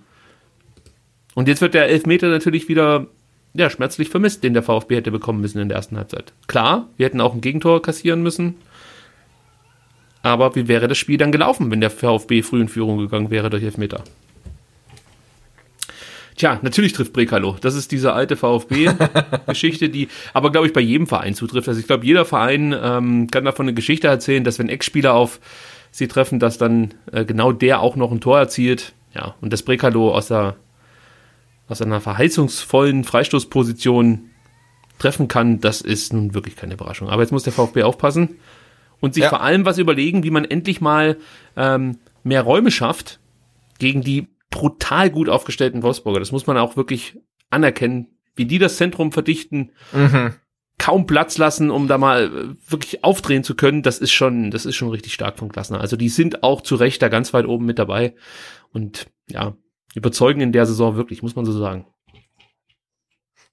Und 1.34 1.48
jetzt 1.48 1.60
wird 1.60 1.74
der 1.74 1.88
Elfmeter 1.88 2.28
natürlich 2.28 2.68
wieder 2.68 3.06
ja, 3.54 3.70
schmerzlich 3.70 4.08
vermisst, 4.08 4.42
den 4.42 4.52
der 4.52 4.62
VfB 4.62 4.96
hätte 4.96 5.10
bekommen 5.10 5.40
müssen 5.40 5.60
in 5.60 5.68
der 5.68 5.76
ersten 5.76 5.96
Halbzeit. 5.96 6.32
Klar, 6.48 6.88
wir 6.96 7.06
hätten 7.06 7.20
auch 7.20 7.34
ein 7.34 7.40
Gegentor 7.40 7.80
kassieren 7.82 8.22
müssen. 8.22 8.56
Aber 10.22 10.54
wie 10.56 10.68
wäre 10.68 10.88
das 10.88 10.98
Spiel 10.98 11.18
dann 11.18 11.32
gelaufen, 11.32 11.70
wenn 11.70 11.80
der 11.80 11.90
VfB 11.90 12.42
früh 12.42 12.60
in 12.60 12.68
Führung 12.68 12.98
gegangen 12.98 13.30
wäre 13.30 13.50
durch 13.50 13.62
Elfmeter? 13.62 14.02
Tja, 16.36 16.58
natürlich 16.62 16.92
trifft 16.92 17.12
Brekalo. 17.12 17.56
Das 17.60 17.76
ist 17.76 17.92
diese 17.92 18.12
alte 18.12 18.36
VfB-Geschichte, 18.36 19.88
die 19.88 20.08
aber, 20.32 20.50
glaube 20.50 20.66
ich, 20.66 20.72
bei 20.72 20.80
jedem 20.80 21.06
Verein 21.06 21.34
zutrifft. 21.34 21.68
Also 21.68 21.78
ich 21.78 21.86
glaube, 21.86 22.04
jeder 22.04 22.24
Verein 22.24 22.74
ähm, 22.76 23.28
kann 23.30 23.44
davon 23.44 23.66
eine 23.66 23.74
Geschichte 23.74 24.08
erzählen, 24.08 24.42
dass 24.42 24.58
wenn 24.58 24.68
Ex-Spieler 24.68 25.14
auf 25.14 25.38
sie 25.92 26.08
treffen, 26.08 26.40
dass 26.40 26.58
dann 26.58 26.94
äh, 27.12 27.24
genau 27.24 27.52
der 27.52 27.80
auch 27.80 27.94
noch 27.94 28.10
ein 28.10 28.20
Tor 28.20 28.38
erzielt. 28.38 28.94
Ja, 29.14 29.36
und 29.40 29.52
das 29.52 29.62
Brekalo 29.62 30.12
aus 30.12 30.26
der 30.26 30.56
aus 31.68 31.80
einer 31.82 32.00
verheißungsvollen 32.00 33.04
Freistoßposition 33.04 34.30
treffen 34.98 35.28
kann, 35.28 35.60
das 35.60 35.80
ist 35.80 36.12
nun 36.12 36.34
wirklich 36.34 36.56
keine 36.56 36.74
Überraschung. 36.74 37.08
Aber 37.08 37.22
jetzt 37.22 37.32
muss 37.32 37.42
der 37.42 37.52
VfB 37.52 37.82
aufpassen 37.82 38.36
und 39.00 39.14
sich 39.14 39.24
Ja. 39.24 39.28
vor 39.30 39.42
allem 39.42 39.64
was 39.64 39.78
überlegen, 39.78 40.22
wie 40.22 40.30
man 40.30 40.44
endlich 40.44 40.80
mal 40.80 41.16
ähm, 41.56 41.98
mehr 42.22 42.42
Räume 42.42 42.70
schafft 42.70 43.18
gegen 43.78 44.02
die 44.02 44.28
brutal 44.50 45.10
gut 45.10 45.28
aufgestellten 45.28 45.82
Wolfsburger. 45.82 46.20
Das 46.20 46.32
muss 46.32 46.46
man 46.46 46.56
auch 46.58 46.76
wirklich 46.76 47.18
anerkennen, 47.50 48.06
wie 48.36 48.44
die 48.46 48.58
das 48.58 48.76
Zentrum 48.76 49.10
verdichten, 49.12 49.70
kaum 50.78 51.06
Platz 51.06 51.38
lassen, 51.38 51.70
um 51.70 51.86
da 51.88 51.98
mal 51.98 52.24
äh, 52.24 52.70
wirklich 52.70 53.02
aufdrehen 53.04 53.44
zu 53.44 53.54
können. 53.54 53.82
Das 53.82 53.98
ist 53.98 54.12
schon, 54.12 54.50
das 54.50 54.66
ist 54.66 54.76
schon 54.76 54.90
richtig 54.90 55.14
stark 55.14 55.38
von 55.38 55.50
Klassner. 55.50 55.80
Also 55.80 55.96
die 55.96 56.08
sind 56.08 56.42
auch 56.42 56.60
zu 56.62 56.74
Recht 56.76 57.00
da 57.02 57.08
ganz 57.08 57.32
weit 57.32 57.46
oben 57.46 57.64
mit 57.64 57.78
dabei 57.78 58.14
und 58.72 59.06
ja, 59.28 59.54
überzeugen 59.94 60.40
in 60.40 60.52
der 60.52 60.66
Saison 60.66 60.96
wirklich, 60.96 61.22
muss 61.22 61.36
man 61.36 61.44
so 61.44 61.52
sagen. 61.52 61.86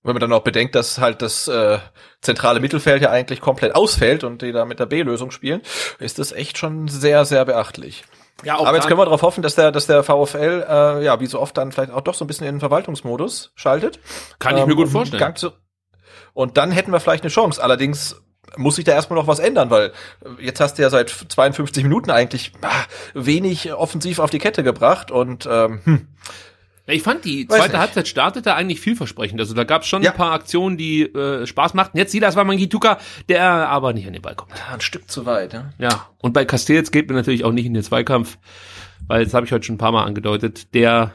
Wenn 0.03 0.13
man 0.13 0.19
dann 0.21 0.33
auch 0.33 0.43
bedenkt, 0.43 0.73
dass 0.73 0.97
halt 0.97 1.21
das 1.21 1.47
äh, 1.47 1.77
zentrale 2.21 2.59
Mittelfeld 2.59 3.03
ja 3.03 3.11
eigentlich 3.11 3.39
komplett 3.39 3.75
ausfällt 3.75 4.23
und 4.23 4.41
die 4.41 4.51
da 4.51 4.65
mit 4.65 4.79
der 4.79 4.87
B-Lösung 4.87 5.29
spielen, 5.29 5.61
ist 5.99 6.17
das 6.17 6.31
echt 6.31 6.57
schon 6.57 6.87
sehr, 6.87 7.23
sehr 7.25 7.45
beachtlich. 7.45 8.03
Ja, 8.43 8.59
Aber 8.59 8.73
jetzt 8.73 8.87
können 8.87 8.99
wir 8.99 9.05
darauf 9.05 9.21
hoffen, 9.21 9.43
dass 9.43 9.53
der, 9.53 9.71
dass 9.71 9.85
der 9.85 10.01
VfL, 10.03 10.65
äh, 10.67 11.05
ja, 11.05 11.19
wie 11.19 11.27
so 11.27 11.39
oft 11.39 11.55
dann 11.55 11.71
vielleicht 11.71 11.91
auch 11.91 12.01
doch 12.01 12.15
so 12.15 12.25
ein 12.25 12.27
bisschen 12.27 12.47
in 12.47 12.55
den 12.55 12.59
Verwaltungsmodus 12.59 13.51
schaltet. 13.53 13.99
Kann 14.39 14.57
ich 14.57 14.65
mir 14.65 14.75
gut 14.75 14.87
um 14.87 14.91
vorstellen. 14.91 15.35
Zu 15.35 15.51
und 16.33 16.57
dann 16.57 16.71
hätten 16.71 16.91
wir 16.91 16.99
vielleicht 16.99 17.23
eine 17.23 17.29
Chance. 17.29 17.61
Allerdings 17.61 18.21
muss 18.57 18.75
sich 18.75 18.85
da 18.85 18.91
erstmal 18.93 19.19
noch 19.19 19.27
was 19.27 19.39
ändern, 19.39 19.69
weil 19.69 19.91
äh, 20.23 20.43
jetzt 20.45 20.59
hast 20.59 20.77
du 20.77 20.81
ja 20.81 20.89
seit 20.89 21.09
52 21.09 21.83
Minuten 21.83 22.11
eigentlich 22.11 22.51
ah, 22.61 22.69
wenig 23.13 23.73
offensiv 23.73 24.19
auf 24.19 24.29
die 24.29 24.39
Kette 24.39 24.63
gebracht 24.63 25.11
und 25.11 25.47
ähm, 25.49 25.79
hm, 25.83 26.07
Ich 26.87 27.03
fand 27.03 27.23
die 27.25 27.47
zweite. 27.47 27.79
Halbzeit 27.79 28.07
startete 28.07 28.53
eigentlich 28.55 28.81
vielversprechend. 28.81 29.39
Also 29.39 29.53
da 29.53 29.63
gab 29.63 29.83
es 29.83 29.87
schon 29.87 30.01
Ja. 30.03 30.11
ein 30.11 30.17
paar 30.17 30.33
Aktionen, 30.33 30.75
die 30.77 31.03
äh, 31.03 31.45
Spaß 31.47 31.73
machten. 31.73 31.97
Jetzt 31.97 32.11
sieht 32.11 32.23
das 32.23 32.35
war 32.35 32.43
Mangituka, 32.43 32.97
der 33.29 33.43
aber 33.69 33.93
nicht 33.93 34.07
an 34.07 34.13
den 34.13 34.21
Ball 34.21 34.35
kommt. 34.35 34.51
ein 34.71 34.81
Stück 34.81 35.09
zu 35.09 35.25
weit. 35.25 35.53
Ja? 35.53 35.69
Ja, 35.77 36.07
und 36.17 36.33
bei 36.33 36.43
Castells 36.45 36.91
geht 36.91 37.07
mir 37.09 37.15
natürlich 37.15 37.45
auch 37.45 37.51
nicht 37.53 37.65
in 37.65 37.73
den 37.73 37.83
Zweikampf, 37.83 38.37
weil 39.07 39.23
das 39.23 39.33
habe 39.33 39.45
ich 39.45 39.51
heute 39.51 39.65
schon 39.65 39.75
ein 39.75 39.79
paar 39.79 39.91
Mal 39.93 40.03
angedeutet, 40.03 40.73
der 40.73 41.13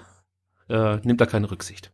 äh, 0.68 0.96
nimmt 1.02 1.20
da 1.20 1.26
keine 1.26 1.50
Rücksicht. 1.50 1.92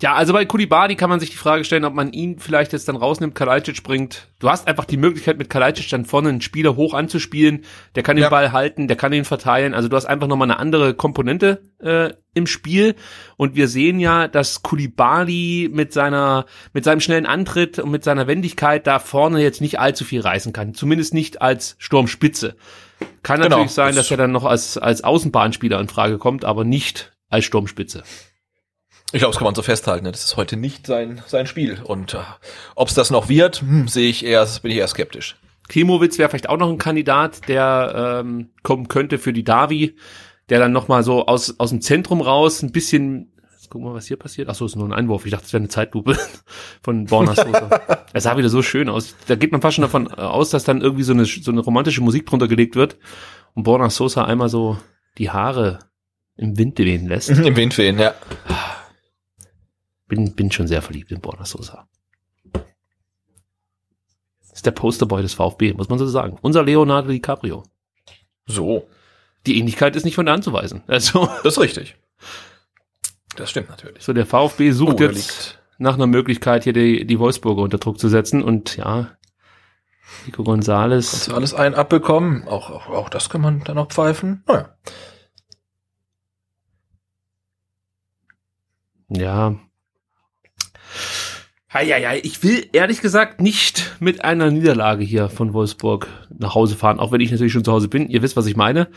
Ja, 0.00 0.14
also 0.14 0.32
bei 0.32 0.44
Kulibadi 0.44 0.94
kann 0.94 1.10
man 1.10 1.18
sich 1.18 1.30
die 1.30 1.36
Frage 1.36 1.64
stellen, 1.64 1.84
ob 1.84 1.92
man 1.92 2.12
ihn 2.12 2.38
vielleicht 2.38 2.72
jetzt 2.72 2.86
dann 2.88 2.94
rausnimmt, 2.94 3.34
Kalajdzic 3.34 3.82
bringt. 3.82 4.28
Du 4.38 4.48
hast 4.48 4.68
einfach 4.68 4.84
die 4.84 4.96
Möglichkeit, 4.96 5.38
mit 5.38 5.50
Kalajdzic 5.50 5.88
dann 5.88 6.04
vorne 6.04 6.28
einen 6.28 6.40
Spieler 6.40 6.76
hoch 6.76 6.94
anzuspielen. 6.94 7.64
Der 7.96 8.04
kann 8.04 8.14
den 8.14 8.22
Ja. 8.22 8.28
Ball 8.28 8.52
halten, 8.52 8.86
der 8.86 8.96
kann 8.96 9.12
ihn 9.12 9.24
verteilen. 9.24 9.74
Also 9.74 9.88
du 9.88 9.96
hast 9.96 10.06
einfach 10.06 10.28
nochmal 10.28 10.46
eine 10.48 10.60
andere 10.60 10.94
Komponente 10.94 11.62
äh, 11.80 12.10
im 12.32 12.46
Spiel. 12.46 12.94
Und 13.36 13.56
wir 13.56 13.66
sehen 13.66 13.98
ja, 13.98 14.28
dass 14.28 14.62
Kulibali 14.62 15.68
mit 15.72 15.92
seiner, 15.92 16.46
mit 16.72 16.84
seinem 16.84 17.00
schnellen 17.00 17.26
Antritt 17.26 17.80
und 17.80 17.90
mit 17.90 18.04
seiner 18.04 18.28
Wendigkeit 18.28 18.86
da 18.86 19.00
vorne 19.00 19.42
jetzt 19.42 19.60
nicht 19.60 19.80
allzu 19.80 20.04
viel 20.04 20.20
reißen 20.20 20.52
kann. 20.52 20.74
Zumindest 20.74 21.12
nicht 21.12 21.42
als 21.42 21.74
Sturmspitze. 21.78 22.54
Kann 23.24 23.40
Genau. 23.40 23.56
natürlich 23.56 23.72
sein, 23.72 23.88
Das- 23.96 24.06
dass 24.06 24.10
er 24.12 24.16
dann 24.16 24.30
noch 24.30 24.44
als, 24.44 24.78
als 24.78 25.02
Außenbahnspieler 25.02 25.80
in 25.80 25.88
Frage 25.88 26.18
kommt, 26.18 26.44
aber 26.44 26.62
nicht 26.62 27.12
als 27.30 27.44
Sturmspitze. 27.46 28.04
Ich 29.12 29.20
glaube, 29.20 29.32
das 29.32 29.38
kann 29.38 29.46
man 29.46 29.54
so 29.54 29.62
festhalten. 29.62 30.04
Ne? 30.04 30.12
Das 30.12 30.24
ist 30.24 30.36
heute 30.36 30.56
nicht 30.56 30.86
sein 30.86 31.22
sein 31.26 31.46
Spiel 31.46 31.78
und 31.82 32.14
äh, 32.14 32.18
ob 32.74 32.88
es 32.88 32.94
das 32.94 33.10
noch 33.10 33.28
wird, 33.28 33.62
hm, 33.62 33.88
sehe 33.88 34.08
ich 34.08 34.24
eher, 34.24 34.46
bin 34.62 34.70
ich 34.70 34.78
eher 34.78 34.88
skeptisch. 34.88 35.36
Klimowitz 35.68 36.18
wäre 36.18 36.28
vielleicht 36.28 36.48
auch 36.48 36.56
noch 36.56 36.70
ein 36.70 36.78
Kandidat, 36.78 37.48
der 37.48 38.22
ähm, 38.24 38.50
kommen 38.62 38.88
könnte 38.88 39.18
für 39.18 39.32
die 39.32 39.44
Davi, 39.44 39.96
der 40.48 40.58
dann 40.58 40.72
noch 40.72 40.88
mal 40.88 41.02
so 41.02 41.26
aus, 41.26 41.58
aus 41.58 41.70
dem 41.70 41.80
Zentrum 41.80 42.20
raus 42.20 42.62
ein 42.62 42.72
bisschen, 42.72 43.32
jetzt 43.52 43.68
gucken 43.70 43.86
wir 43.86 43.90
mal, 43.90 43.96
was 43.96 44.06
hier 44.06 44.16
passiert. 44.16 44.48
Ach 44.48 44.54
so, 44.54 44.64
ist 44.64 44.76
nur 44.76 44.88
ein 44.88 44.94
Einwurf. 44.94 45.26
Ich 45.26 45.30
dachte, 45.30 45.44
es 45.44 45.52
wäre 45.52 45.60
eine 45.60 45.68
Zeitlupe 45.68 46.16
von 46.82 47.04
Borna 47.04 47.34
Sosa. 47.34 47.68
er 48.12 48.20
sah 48.20 48.36
wieder 48.36 48.48
so 48.48 48.62
schön 48.62 48.88
aus. 48.88 49.14
Da 49.26 49.36
geht 49.36 49.52
man 49.52 49.60
fast 49.60 49.76
schon 49.76 49.82
davon 49.82 50.06
äh, 50.06 50.20
aus, 50.20 50.50
dass 50.50 50.64
dann 50.64 50.80
irgendwie 50.80 51.04
so 51.04 51.12
eine, 51.12 51.26
so 51.26 51.50
eine 51.50 51.60
romantische 51.60 52.00
Musik 52.00 52.26
drunter 52.26 52.48
gelegt 52.48 52.74
wird 52.74 52.96
und 53.54 53.64
Borna 53.64 53.90
Sosa 53.90 54.24
einmal 54.24 54.48
so 54.48 54.78
die 55.18 55.30
Haare 55.30 55.80
im 56.36 56.56
Wind 56.56 56.78
wehen 56.78 57.08
lässt. 57.08 57.28
Im 57.30 57.56
Wind 57.56 57.76
wehen, 57.76 57.98
ja. 57.98 58.14
Bin, 60.08 60.34
bin 60.34 60.50
schon 60.50 60.66
sehr 60.66 60.82
verliebt 60.82 61.12
in 61.12 61.20
Borna 61.20 61.44
Sosa. 61.44 61.86
Ist 64.52 64.66
der 64.66 64.72
Posterboy 64.72 65.22
des 65.22 65.34
VfB, 65.34 65.74
muss 65.74 65.88
man 65.88 65.98
so 65.98 66.06
sagen. 66.06 66.38
Unser 66.40 66.64
Leonardo 66.64 67.08
DiCaprio. 67.10 67.62
So, 68.46 68.88
Die 69.46 69.58
Ähnlichkeit 69.58 69.94
ist 69.94 70.04
nicht 70.04 70.14
von 70.16 70.26
der 70.26 70.32
Hand 70.34 70.44
zu 70.44 70.52
weisen. 70.52 70.82
Also, 70.86 71.26
das 71.44 71.54
ist 71.54 71.60
richtig. 71.60 71.96
Das 73.36 73.50
stimmt 73.50 73.68
natürlich. 73.68 74.02
so 74.02 74.12
der 74.12 74.26
VfB 74.26 74.72
sucht 74.72 75.00
Oh, 75.00 75.04
jetzt 75.04 75.60
nach 75.78 75.94
einer 75.94 76.08
Möglichkeit, 76.08 76.64
hier 76.64 76.72
die, 76.72 77.06
die 77.06 77.18
Wolfsburger 77.20 77.62
unter 77.62 77.78
Druck 77.78 78.00
zu 78.00 78.08
setzen. 78.08 78.42
Und 78.42 78.76
ja, 78.76 79.16
Nico 80.26 80.42
Gonzales. 80.42 81.12
Hast 81.12 81.28
du 81.28 81.34
alles 81.34 81.54
ein 81.54 81.74
abbekommen? 81.74 82.48
Auch, 82.48 82.70
auch, 82.70 82.88
auch 82.88 83.08
das 83.08 83.30
kann 83.30 83.40
man 83.40 83.62
dann 83.62 83.76
noch 83.76 83.88
pfeifen. 83.88 84.42
Naja. 84.46 84.74
Ja. 89.08 89.54
Heieiei, 91.78 92.20
ich 92.24 92.42
will 92.42 92.68
ehrlich 92.72 93.00
gesagt 93.00 93.40
nicht 93.40 93.96
mit 94.00 94.24
einer 94.24 94.50
Niederlage 94.50 95.04
hier 95.04 95.28
von 95.28 95.52
Wolfsburg 95.52 96.08
nach 96.36 96.56
Hause 96.56 96.74
fahren, 96.74 96.98
auch 96.98 97.12
wenn 97.12 97.20
ich 97.20 97.30
natürlich 97.30 97.52
schon 97.52 97.62
zu 97.62 97.70
Hause 97.70 97.86
bin. 97.86 98.08
Ihr 98.08 98.20
wisst, 98.20 98.36
was 98.36 98.46
ich 98.46 98.56
meine. 98.56 98.88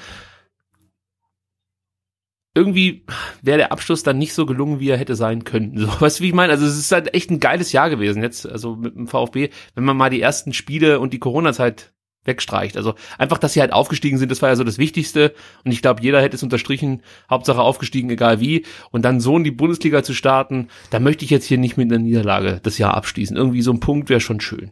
Irgendwie 2.55 3.05
wäre 3.43 3.59
der 3.59 3.71
Abschluss 3.71 4.01
dann 4.01 4.17
nicht 4.17 4.33
so 4.33 4.47
gelungen, 4.47 4.79
wie 4.79 4.89
er 4.89 4.97
hätte 4.97 5.15
sein 5.15 5.43
können. 5.43 5.77
So, 5.77 6.01
weißt 6.01 6.19
du, 6.19 6.23
wie 6.23 6.29
ich 6.29 6.33
meine? 6.33 6.53
Also 6.53 6.65
es 6.65 6.75
ist 6.75 6.91
halt 6.91 7.13
echt 7.13 7.29
ein 7.29 7.39
geiles 7.39 7.71
Jahr 7.71 7.91
gewesen 7.91 8.23
jetzt, 8.23 8.47
also 8.47 8.75
mit 8.75 8.95
dem 8.95 9.07
VfB, 9.07 9.51
wenn 9.75 9.83
man 9.83 9.95
mal 9.95 10.09
die 10.09 10.21
ersten 10.21 10.51
Spiele 10.51 10.99
und 10.99 11.13
die 11.13 11.19
Corona-Zeit 11.19 11.93
wegstreicht. 12.23 12.77
Also 12.77 12.95
einfach, 13.17 13.37
dass 13.37 13.53
sie 13.53 13.61
halt 13.61 13.73
aufgestiegen 13.73 14.17
sind, 14.17 14.29
das 14.29 14.41
war 14.41 14.49
ja 14.49 14.55
so 14.55 14.63
das 14.63 14.77
Wichtigste. 14.77 15.33
Und 15.63 15.71
ich 15.71 15.81
glaube, 15.81 16.01
jeder 16.01 16.21
hätte 16.21 16.35
es 16.35 16.43
unterstrichen, 16.43 17.01
Hauptsache 17.29 17.61
aufgestiegen, 17.61 18.09
egal 18.09 18.39
wie. 18.39 18.65
Und 18.91 19.03
dann 19.03 19.19
so 19.19 19.37
in 19.37 19.43
die 19.43 19.51
Bundesliga 19.51 20.03
zu 20.03 20.13
starten, 20.13 20.69
da 20.89 20.99
möchte 20.99 21.25
ich 21.25 21.31
jetzt 21.31 21.45
hier 21.45 21.57
nicht 21.57 21.77
mit 21.77 21.91
einer 21.91 22.01
Niederlage 22.01 22.59
das 22.61 22.77
Jahr 22.77 22.95
abschließen. 22.95 23.35
Irgendwie 23.35 23.61
so 23.61 23.71
ein 23.71 23.79
Punkt 23.79 24.09
wäre 24.09 24.21
schon 24.21 24.41
schön. 24.41 24.71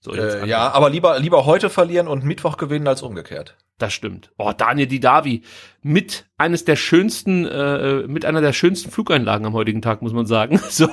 So, 0.00 0.12
äh, 0.12 0.46
ja, 0.46 0.70
aber 0.72 0.88
lieber, 0.88 1.18
lieber 1.18 1.46
heute 1.46 1.68
verlieren 1.68 2.06
und 2.06 2.24
Mittwoch 2.24 2.58
gewinnen 2.58 2.86
als 2.86 3.02
umgekehrt. 3.02 3.56
Das 3.78 3.92
stimmt. 3.92 4.30
Oh, 4.38 4.52
Daniel 4.56 4.86
Didavi 4.86 5.42
mit 5.82 6.26
eines 6.38 6.64
der 6.64 6.76
schönsten, 6.76 7.44
äh, 7.44 8.06
mit 8.06 8.24
einer 8.24 8.40
der 8.40 8.52
schönsten 8.52 8.90
Flugeinlagen 8.90 9.46
am 9.46 9.52
heutigen 9.52 9.82
Tag, 9.82 10.02
muss 10.02 10.12
man 10.12 10.26
sagen. 10.26 10.60
So. 10.70 10.88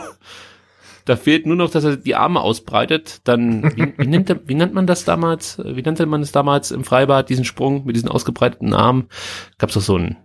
Da 1.06 1.16
fehlt 1.16 1.46
nur 1.46 1.56
noch, 1.56 1.70
dass 1.70 1.84
er 1.84 1.98
die 1.98 2.16
Arme 2.16 2.42
ausbreitet. 2.42 3.22
Dann, 3.26 3.64
wie, 3.76 3.94
wie, 3.98 4.08
nennt, 4.08 4.34
wie 4.48 4.56
nennt 4.56 4.74
man 4.74 4.88
das 4.88 5.04
damals? 5.06 5.58
Wie 5.64 5.82
nannte 5.82 6.06
man 6.06 6.22
es 6.22 6.32
damals 6.32 6.72
im 6.72 6.84
Freibad, 6.84 7.30
diesen 7.30 7.46
Sprung 7.46 7.86
mit 7.86 7.96
diesen 7.96 8.10
ausgebreiteten 8.10 8.74
Armen? 8.74 9.10
Gab's 9.58 9.74
doch 9.74 9.82
so 9.82 9.96
einen, 9.96 10.18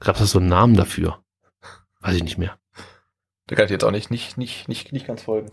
gab's 0.00 0.20
doch 0.20 0.26
so 0.26 0.38
einen 0.38 0.48
Namen 0.48 0.76
dafür? 0.76 1.22
Weiß 2.00 2.14
ich 2.14 2.22
nicht 2.22 2.38
mehr. 2.38 2.58
Da 3.46 3.56
kann 3.56 3.64
ich 3.64 3.70
jetzt 3.70 3.84
auch 3.84 3.90
nicht, 3.90 4.10
nicht, 4.10 4.38
nicht, 4.38 4.68
nicht, 4.68 4.92
nicht 4.92 5.06
ganz 5.06 5.22
folgen. 5.22 5.50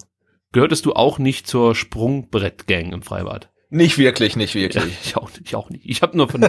Gehörtest 0.51 0.85
du 0.85 0.93
auch 0.93 1.19
nicht 1.19 1.47
zur 1.47 1.75
Sprungbrettgang 1.75 2.93
im 2.93 3.01
Freibad? 3.01 3.49
Nicht 3.69 3.97
wirklich, 3.97 4.35
nicht 4.35 4.55
wirklich. 4.55 4.83
Ja, 4.83 4.89
ich, 5.03 5.17
auch, 5.17 5.29
ich 5.43 5.55
auch 5.55 5.69
nicht. 5.69 5.85
Ich 5.85 6.01
habe 6.01 6.17
nur 6.17 6.29
von, 6.29 6.45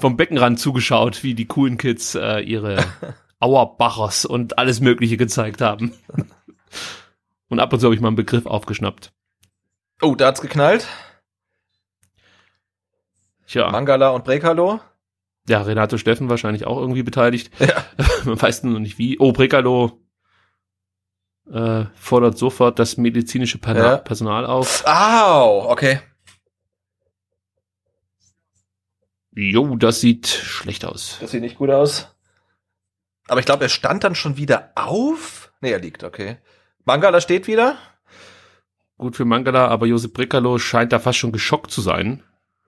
vom 0.00 0.16
Beckenrand 0.16 0.60
zugeschaut, 0.60 1.22
wie 1.22 1.34
die 1.34 1.46
coolen 1.46 1.78
Kids 1.78 2.14
äh, 2.14 2.40
ihre 2.40 2.84
Auerbachers 3.40 4.24
und 4.24 4.58
alles 4.58 4.80
Mögliche 4.80 5.16
gezeigt 5.16 5.60
haben. 5.60 5.92
Und 7.52 7.60
ab 7.60 7.70
und 7.70 7.80
zu 7.80 7.84
habe 7.84 7.94
ich 7.94 8.00
mal 8.00 8.08
einen 8.08 8.16
Begriff 8.16 8.46
aufgeschnappt. 8.46 9.12
Oh, 10.00 10.14
da 10.14 10.28
hat's 10.28 10.40
geknallt. 10.40 10.88
Tja. 13.46 13.70
Mangala 13.70 14.08
und 14.08 14.24
Brekalo. 14.24 14.80
Ja, 15.46 15.60
Renato 15.60 15.98
Steffen 15.98 16.30
wahrscheinlich 16.30 16.66
auch 16.66 16.78
irgendwie 16.78 17.02
beteiligt. 17.02 17.52
Ja. 17.60 17.84
Man 18.24 18.40
weiß 18.40 18.62
nur 18.62 18.72
noch 18.72 18.80
nicht 18.80 18.96
wie. 18.96 19.18
Oh, 19.18 19.32
Brekalo 19.32 20.00
äh, 21.52 21.84
fordert 21.94 22.38
sofort 22.38 22.78
das 22.78 22.96
medizinische 22.96 23.58
Pan 23.58 23.76
Ja. 23.76 23.98
Personal 23.98 24.46
auf. 24.46 24.82
Au, 24.86 25.70
okay. 25.70 26.00
Jo, 29.32 29.76
das 29.76 30.00
sieht 30.00 30.26
schlecht 30.26 30.86
aus. 30.86 31.18
Das 31.20 31.32
sieht 31.32 31.42
nicht 31.42 31.58
gut 31.58 31.68
aus. 31.68 32.16
Aber 33.28 33.40
ich 33.40 33.46
glaube, 33.46 33.64
er 33.64 33.68
stand 33.68 34.04
dann 34.04 34.14
schon 34.14 34.38
wieder 34.38 34.72
auf. 34.74 35.52
Nee, 35.60 35.72
er 35.72 35.80
liegt, 35.80 36.02
okay. 36.02 36.38
Mangala 36.84 37.20
steht 37.20 37.46
wieder. 37.46 37.76
Gut 38.98 39.16
für 39.16 39.24
Mangala, 39.24 39.68
aber 39.68 39.86
Josep 39.86 40.14
Brekalo 40.14 40.58
scheint 40.58 40.92
da 40.92 40.98
fast 40.98 41.18
schon 41.18 41.32
geschockt 41.32 41.70
zu 41.70 41.80
sein. 41.80 42.22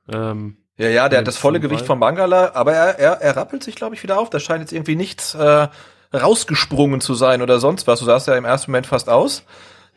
Ähm, 0.09 0.57
Ja, 0.77 0.89
ja, 0.89 1.09
der 1.09 1.21
hat 1.21 1.29
das 1.29 1.37
volle 1.37 1.61
Gewicht 1.61 1.87
von 1.87 1.99
Mangala, 1.99 2.53
aber 2.55 2.73
er, 2.73 2.99
er, 2.99 3.13
er 3.21 3.37
rappelt 3.37 3.63
sich, 3.63 3.77
glaube 3.77 3.95
ich, 3.95 4.03
wieder 4.03 4.19
auf. 4.19 4.31
Da 4.31 4.41
scheint 4.41 4.61
jetzt 4.61 4.73
irgendwie 4.73 4.97
nichts 4.97 5.35
äh, 5.35 5.69
rausgesprungen 6.13 7.01
zu 7.01 7.15
sein 7.15 7.43
oder 7.43 7.61
sonst 7.61 7.87
was. 7.87 8.01
Du 8.01 8.05
sahst 8.05 8.27
ja 8.27 8.37
im 8.37 8.45
ersten 8.45 8.71
Moment 8.71 8.87
fast 8.87 9.09
aus, 9.09 9.45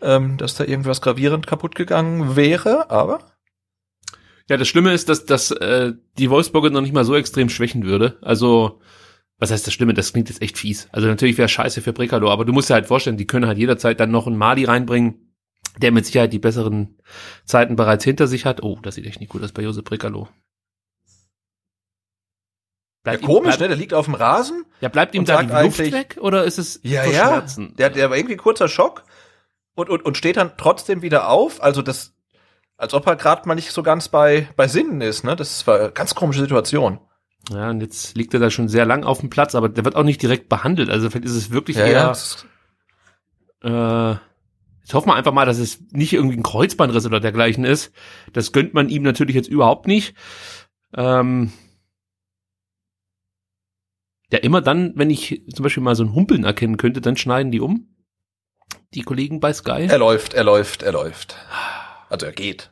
ähm, 0.02 0.38
dass 0.38 0.56
da 0.56 0.64
irgendwas 0.64 1.02
gravierend 1.02 1.48
kaputt 1.48 1.76
gegangen 1.76 2.36
wäre, 2.36 2.90
aber 2.92 3.20
Ja, 4.50 4.58
das 4.58 4.68
Schlimme 4.68 4.94
ist, 4.94 5.10
dass, 5.10 5.26
dass 5.26 5.52
äh, 5.52 5.94
die 6.18 6.30
Wolfsburger 6.30 6.70
noch 6.70 6.82
nicht 6.82 6.94
mal 6.94 7.06
so 7.06 7.16
extrem 7.16 7.50
schwächen 7.50 7.84
würde. 7.84 8.18
Also, 8.22 8.80
was 9.40 9.52
heißt 9.52 9.68
das 9.68 9.74
Schlimme? 9.74 9.94
Das 9.94 10.14
klingt 10.14 10.30
jetzt 10.30 10.42
echt 10.42 10.58
fies. 10.58 10.88
Also 10.92 11.08
natürlich 11.08 11.38
wäre 11.38 11.48
scheiße 11.48 11.82
für 11.82 11.94
Brekalo, 11.94 12.32
aber 12.32 12.46
du 12.46 12.54
musst 12.54 12.70
dir 12.70 12.74
halt 12.74 12.88
vorstellen, 12.88 13.18
die 13.18 13.28
können 13.28 13.48
halt 13.48 13.58
jederzeit 13.58 14.00
dann 14.00 14.12
noch 14.12 14.28
einen 14.28 14.38
Mali 14.38 14.66
reinbringen, 14.66 15.36
der 15.78 15.92
mit 15.92 16.06
Sicherheit 16.06 16.34
die 16.34 16.40
besseren 16.40 16.98
Zeiten 17.46 17.76
bereits 17.76 18.04
hinter 18.04 18.28
sich 18.28 18.46
hat. 18.46 18.64
Oh, 18.64 18.80
das 18.82 18.96
sieht 18.96 19.06
echt 19.06 19.20
nicht 19.20 19.30
gut 19.30 19.44
aus 19.44 19.52
bei 19.52 19.62
Josep 19.62 19.86
Brekalo. 19.86 20.28
ja, 20.28 20.28
Bleibt 23.04 23.24
komisch, 23.24 23.60
ne? 23.60 23.68
Der 23.68 23.78
liegt 23.78 23.94
auf 23.94 24.06
dem 24.06 24.16
Rasen. 24.16 24.66
Ja, 24.82 24.90
bleibt 24.90 25.14
ihm 25.14 25.24
da 25.26 25.44
die 25.44 25.66
Luft 25.66 25.80
weg 25.80 26.18
oder 26.20 26.44
ist 26.44 26.58
es 26.58 26.80
Ja, 26.84 27.06
ja. 27.06 27.46
Der, 27.78 27.92
der 27.92 28.10
war 28.10 28.18
irgendwie 28.18 28.38
kurzer 28.38 28.68
Schock 28.68 29.04
und, 29.76 29.90
und, 29.90 30.04
und 30.04 30.18
steht 30.18 30.38
dann 30.38 30.58
trotzdem 30.58 31.04
wieder 31.04 31.30
auf. 31.30 31.62
Also 31.62 31.84
das, 31.84 32.16
als 32.76 32.96
ob 32.96 33.06
er 33.06 33.16
gerade 33.16 33.48
mal 33.48 33.56
nicht 33.56 33.72
so 33.72 33.84
ganz 33.84 34.10
bei, 34.10 34.50
bei 34.56 34.68
Sinnen 34.68 35.02
ist, 35.02 35.24
ne? 35.24 35.36
Das 35.36 35.68
war 35.68 35.80
eine 35.80 35.92
ganz 35.92 36.16
komische 36.16 36.42
Situation. 36.42 37.00
Ja, 37.52 37.70
und 37.70 37.82
jetzt 37.82 38.18
liegt 38.18 38.34
er 38.34 38.40
da 38.40 38.50
schon 38.50 38.68
sehr 38.68 38.86
lang 38.86 39.04
auf 39.04 39.20
dem 39.20 39.30
Platz, 39.30 39.56
aber 39.56 39.70
der 39.70 39.86
wird 39.86 39.96
auch 39.96 40.04
nicht 40.04 40.22
direkt 40.22 40.50
behandelt. 40.50 40.90
Also 40.90 41.10
vielleicht 41.10 41.26
ist 41.26 41.36
es 41.36 41.52
wirklich 41.52 41.78
Ja, 41.78 41.86
eher 41.86 42.16
ja. 43.64 44.12
Äh, 44.14 44.18
ich 44.86 44.94
hoffe 44.94 45.08
mal 45.08 45.16
einfach 45.16 45.34
mal, 45.34 45.46
dass 45.46 45.58
es 45.58 45.82
nicht 45.92 46.14
irgendwie 46.14 46.38
ein 46.38 46.44
Kreuzbandriss 46.44 47.06
oder 47.06 47.20
dergleichen 47.20 47.66
ist. 47.66 47.92
Das 48.34 48.52
gönnt 48.52 48.74
man 48.74 48.90
ihm 48.90 49.04
natürlich 49.04 49.36
jetzt 49.36 49.50
überhaupt 49.50 49.88
nicht. 49.88 50.16
Ähm, 50.94 51.52
ja, 54.32 54.40
immer 54.40 54.62
dann, 54.62 54.94
wenn 54.96 55.10
ich 55.10 55.44
zum 55.54 55.64
Beispiel 55.64 55.84
mal 55.84 55.96
so 55.96 56.04
ein 56.04 56.14
Humpeln 56.14 56.44
erkennen 56.44 56.78
könnte, 56.78 57.02
dann 57.02 57.18
schneiden 57.18 57.52
die 57.52 57.62
um. 57.62 57.96
Die 58.94 59.02
Kollegen 59.02 59.40
bei 59.40 59.54
Sky. 59.54 59.88
Er 59.88 59.98
läuft, 59.98 60.34
er 60.34 60.44
läuft, 60.44 60.84
er 60.84 60.92
läuft. 60.92 61.36
Also 62.10 62.26
er 62.26 62.34
geht. 62.34 62.72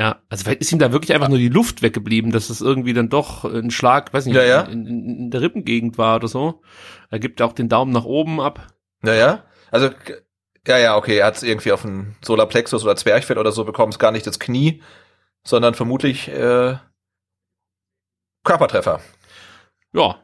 Ja, 0.00 0.22
also 0.30 0.44
vielleicht 0.44 0.62
ist 0.62 0.72
ihm 0.72 0.78
da 0.78 0.92
wirklich 0.92 1.12
einfach 1.12 1.28
nur 1.28 1.36
die 1.36 1.50
Luft 1.50 1.82
weggeblieben, 1.82 2.32
dass 2.32 2.48
es 2.48 2.62
irgendwie 2.62 2.94
dann 2.94 3.10
doch 3.10 3.44
ein 3.44 3.70
Schlag, 3.70 4.14
weiß 4.14 4.24
nicht, 4.24 4.34
Ja, 4.34 4.44
ja. 4.44 4.62
In, 4.62 4.86
in, 4.86 5.04
in 5.04 5.30
der 5.30 5.42
Rippengegend 5.42 5.98
war 5.98 6.16
oder 6.16 6.26
so. 6.26 6.62
Er 7.10 7.18
gibt 7.18 7.42
auch 7.42 7.52
den 7.52 7.68
Daumen 7.68 7.92
nach 7.92 8.06
oben 8.06 8.40
ab. 8.40 8.68
Ja, 9.04 9.12
ja. 9.12 9.44
Also, 9.70 9.90
ja, 10.66 10.78
ja, 10.78 10.96
okay, 10.96 11.18
er 11.18 11.26
hat 11.26 11.36
es 11.36 11.42
irgendwie 11.42 11.70
auf 11.72 11.82
den 11.82 12.16
Solarplexus 12.24 12.82
oder 12.82 12.96
Zwerchfell 12.96 13.36
oder 13.36 13.52
so 13.52 13.66
bekommen, 13.66 13.90
ist 13.90 13.98
gar 13.98 14.10
nicht 14.10 14.26
das 14.26 14.40
Knie, 14.40 14.82
sondern 15.44 15.74
vermutlich 15.74 16.28
äh, 16.28 16.78
Körpertreffer. 18.42 19.02
Ja. 19.92 20.18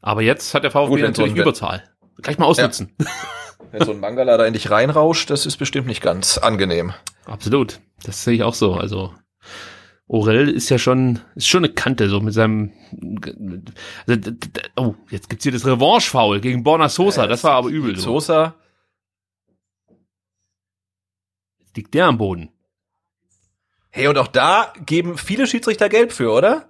Aber 0.00 0.22
jetzt 0.22 0.54
hat 0.54 0.62
der 0.62 0.70
VfB 0.70 0.88
Gut, 0.88 1.00
so 1.00 1.06
natürlich 1.06 1.34
Überzahl. 1.34 1.82
Gleich 2.22 2.38
mal 2.38 2.46
ausnutzen. 2.46 2.94
Wenn 3.70 3.84
so 3.84 3.92
ein 3.92 4.00
Mangala 4.00 4.36
da 4.36 4.46
in 4.46 4.52
dich 4.54 4.70
reinrauscht, 4.70 5.30
das 5.30 5.44
ist 5.46 5.56
bestimmt 5.56 5.86
nicht 5.86 6.00
ganz 6.02 6.38
angenehm. 6.38 6.94
Absolut. 7.26 7.80
Das 8.04 8.24
sehe 8.24 8.34
ich 8.34 8.42
auch 8.42 8.54
so. 8.54 8.74
Also 8.74 9.12
Orel 10.06 10.48
ist 10.48 10.70
ja 10.70 10.78
schon, 10.78 11.20
ist 11.34 11.48
schon 11.48 11.64
eine 11.64 11.74
Kante, 11.74 12.08
so 12.08 12.20
mit 12.20 12.32
seinem 12.32 12.72
also, 14.06 14.30
Oh, 14.76 14.94
jetzt 15.10 15.28
gibt's 15.28 15.42
hier 15.42 15.52
das 15.52 15.66
Revanche-Foul 15.66 16.40
gegen 16.40 16.62
Borna 16.62 16.88
Sosa. 16.88 17.26
das 17.26 17.44
war 17.44 17.52
aber 17.52 17.68
übel. 17.68 17.96
So. 17.96 18.12
Sosa, 18.20 18.54
Jetzt 21.58 21.76
liegt 21.76 21.92
der 21.92 22.06
am 22.06 22.16
Boden. 22.16 22.50
hey, 23.90 24.06
und 24.08 24.16
auch 24.16 24.28
da 24.28 24.72
geben 24.86 25.18
viele 25.18 25.46
Schiedsrichter 25.46 25.88
gelb 25.90 26.12
für, 26.12 26.32
oder? 26.32 26.68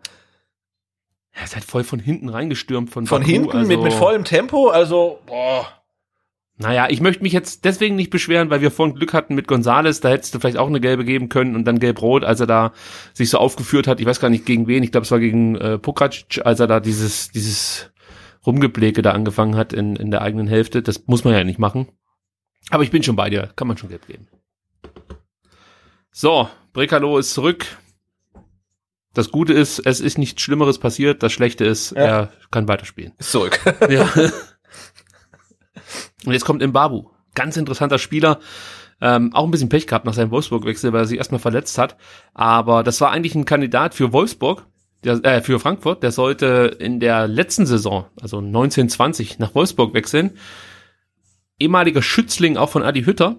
Er 1.31 1.45
ist 1.45 1.55
halt 1.55 1.65
voll 1.65 1.85
von 1.85 2.01
hinten 2.01 2.29
reingestürmt 2.31 2.91
von 2.91 3.07
Von 3.07 3.21
Baku, 3.21 3.31
hinten 3.31 3.57
also, 3.59 3.69
mit, 3.69 3.81
mit 3.81 3.93
vollem 3.93 4.25
Tempo, 4.25 4.71
also, 4.71 5.21
boah. 5.27 5.78
Naja, 6.61 6.89
ich 6.91 7.01
möchte 7.01 7.23
mich 7.23 7.33
jetzt 7.33 7.65
deswegen 7.65 7.95
nicht 7.95 8.11
beschweren, 8.11 8.51
weil 8.51 8.61
wir 8.61 8.73
vorhin 8.73 8.97
Glück 8.97 9.13
hatten 9.15 9.37
mit 9.37 9.47
Gonzales. 9.47 10.01
Da 10.01 10.09
hättest 10.09 10.35
du 10.35 10.41
vielleicht 10.41 10.57
auch 10.57 10.67
eine 10.67 10.81
gelbe 10.81 11.05
geben 11.05 11.29
können 11.29 11.55
und 11.55 11.65
dann 11.65 11.79
gelb-rot, 11.79 12.25
als 12.25 12.41
er 12.41 12.49
da 12.49 12.73
sich 13.15 13.31
so 13.31 13.39
aufgeführt 13.39 13.87
hat. 13.87 14.01
Ich 14.01 14.07
weiß 14.07 14.19
gar 14.19 14.29
nicht 14.29 14.45
gegen 14.45 14.67
wen. 14.67 14.83
Ich 14.83 14.91
glaube, 14.91 15.05
es 15.05 15.11
war 15.13 15.21
gegen 15.21 15.55
äh, 15.55 15.79
Pukac, 15.79 16.25
als 16.45 16.59
er 16.59 16.67
da 16.67 16.81
dieses, 16.81 17.31
dieses 17.31 17.93
Rumgebläke 18.45 19.03
da 19.03 19.13
angefangen 19.13 19.55
hat 19.57 19.73
in, 19.73 19.95
in 19.95 20.11
der 20.11 20.23
eigenen 20.23 20.49
Hälfte. 20.49 20.83
Das 20.83 21.07
muss 21.07 21.23
man 21.23 21.33
ja 21.35 21.45
nicht 21.45 21.61
machen. 21.61 21.87
Aber 22.71 22.83
ich 22.83 22.91
bin 22.91 23.05
schon 23.05 23.15
bei 23.17 23.31
dir. 23.31 23.51
Kann 23.55 23.69
man 23.69 23.77
schon 23.79 23.89
gelb 23.91 24.07
geben. 24.09 24.27
So, 26.11 26.49
Brekalo 26.73 27.19
ist 27.19 27.35
zurück. 27.35 27.67
Das 29.15 29.31
Gute 29.31 29.53
ist, 29.53 29.79
es 29.79 30.01
ist 30.01 30.19
nichts 30.19 30.43
Schlimmeres 30.43 30.79
passiert. 30.79 31.23
Das 31.23 31.33
Schlechte 31.33 31.65
ist, 31.65 31.93
Ja. 31.93 32.03
er 32.03 32.33
kann 32.51 32.67
weiterspielen. 32.67 33.13
Ist 33.19 33.31
zurück. 33.31 33.61
Ja. 33.89 34.09
Und 36.25 36.33
jetzt 36.33 36.45
kommt 36.45 36.67
Mbabu. 36.67 37.11
Ganz 37.35 37.57
interessanter 37.57 37.99
Spieler. 37.99 38.41
Ähm, 39.01 39.33
auch 39.33 39.45
ein 39.45 39.51
bisschen 39.51 39.69
Pech 39.69 39.87
gehabt 39.87 40.07
nach 40.07 40.15
seinem 40.15 40.31
Wolfsburg-Wechsel, 40.31 40.93
weil 40.93 41.03
er 41.03 41.07
sich 41.07 41.19
erstmal 41.19 41.41
verletzt 41.41 41.79
hat. 41.79 41.97
Aber 42.35 42.83
das 42.83 43.01
war 43.01 43.11
eigentlich 43.11 43.35
ein 43.35 43.45
Kandidat 43.45 43.95
für 43.95 44.13
Wolfsburg, 44.13 44.67
der, 45.05 45.25
äh, 45.25 45.41
für 45.41 45.61
Frankfurt. 45.61 46.03
Der 46.03 46.11
sollte 46.11 46.77
in 46.79 46.99
der 46.99 47.29
letzten 47.29 47.67
Saison, 47.67 48.07
also 48.21 48.39
1920, 48.39 49.39
nach 49.39 49.55
Wolfsburg 49.55 49.95
wechseln. 49.95 50.33
Ehemaliger 51.61 52.03
Schützling 52.03 52.57
auch 52.57 52.71
von 52.71 52.83
Adi 52.83 53.05
Hütter. 53.05 53.37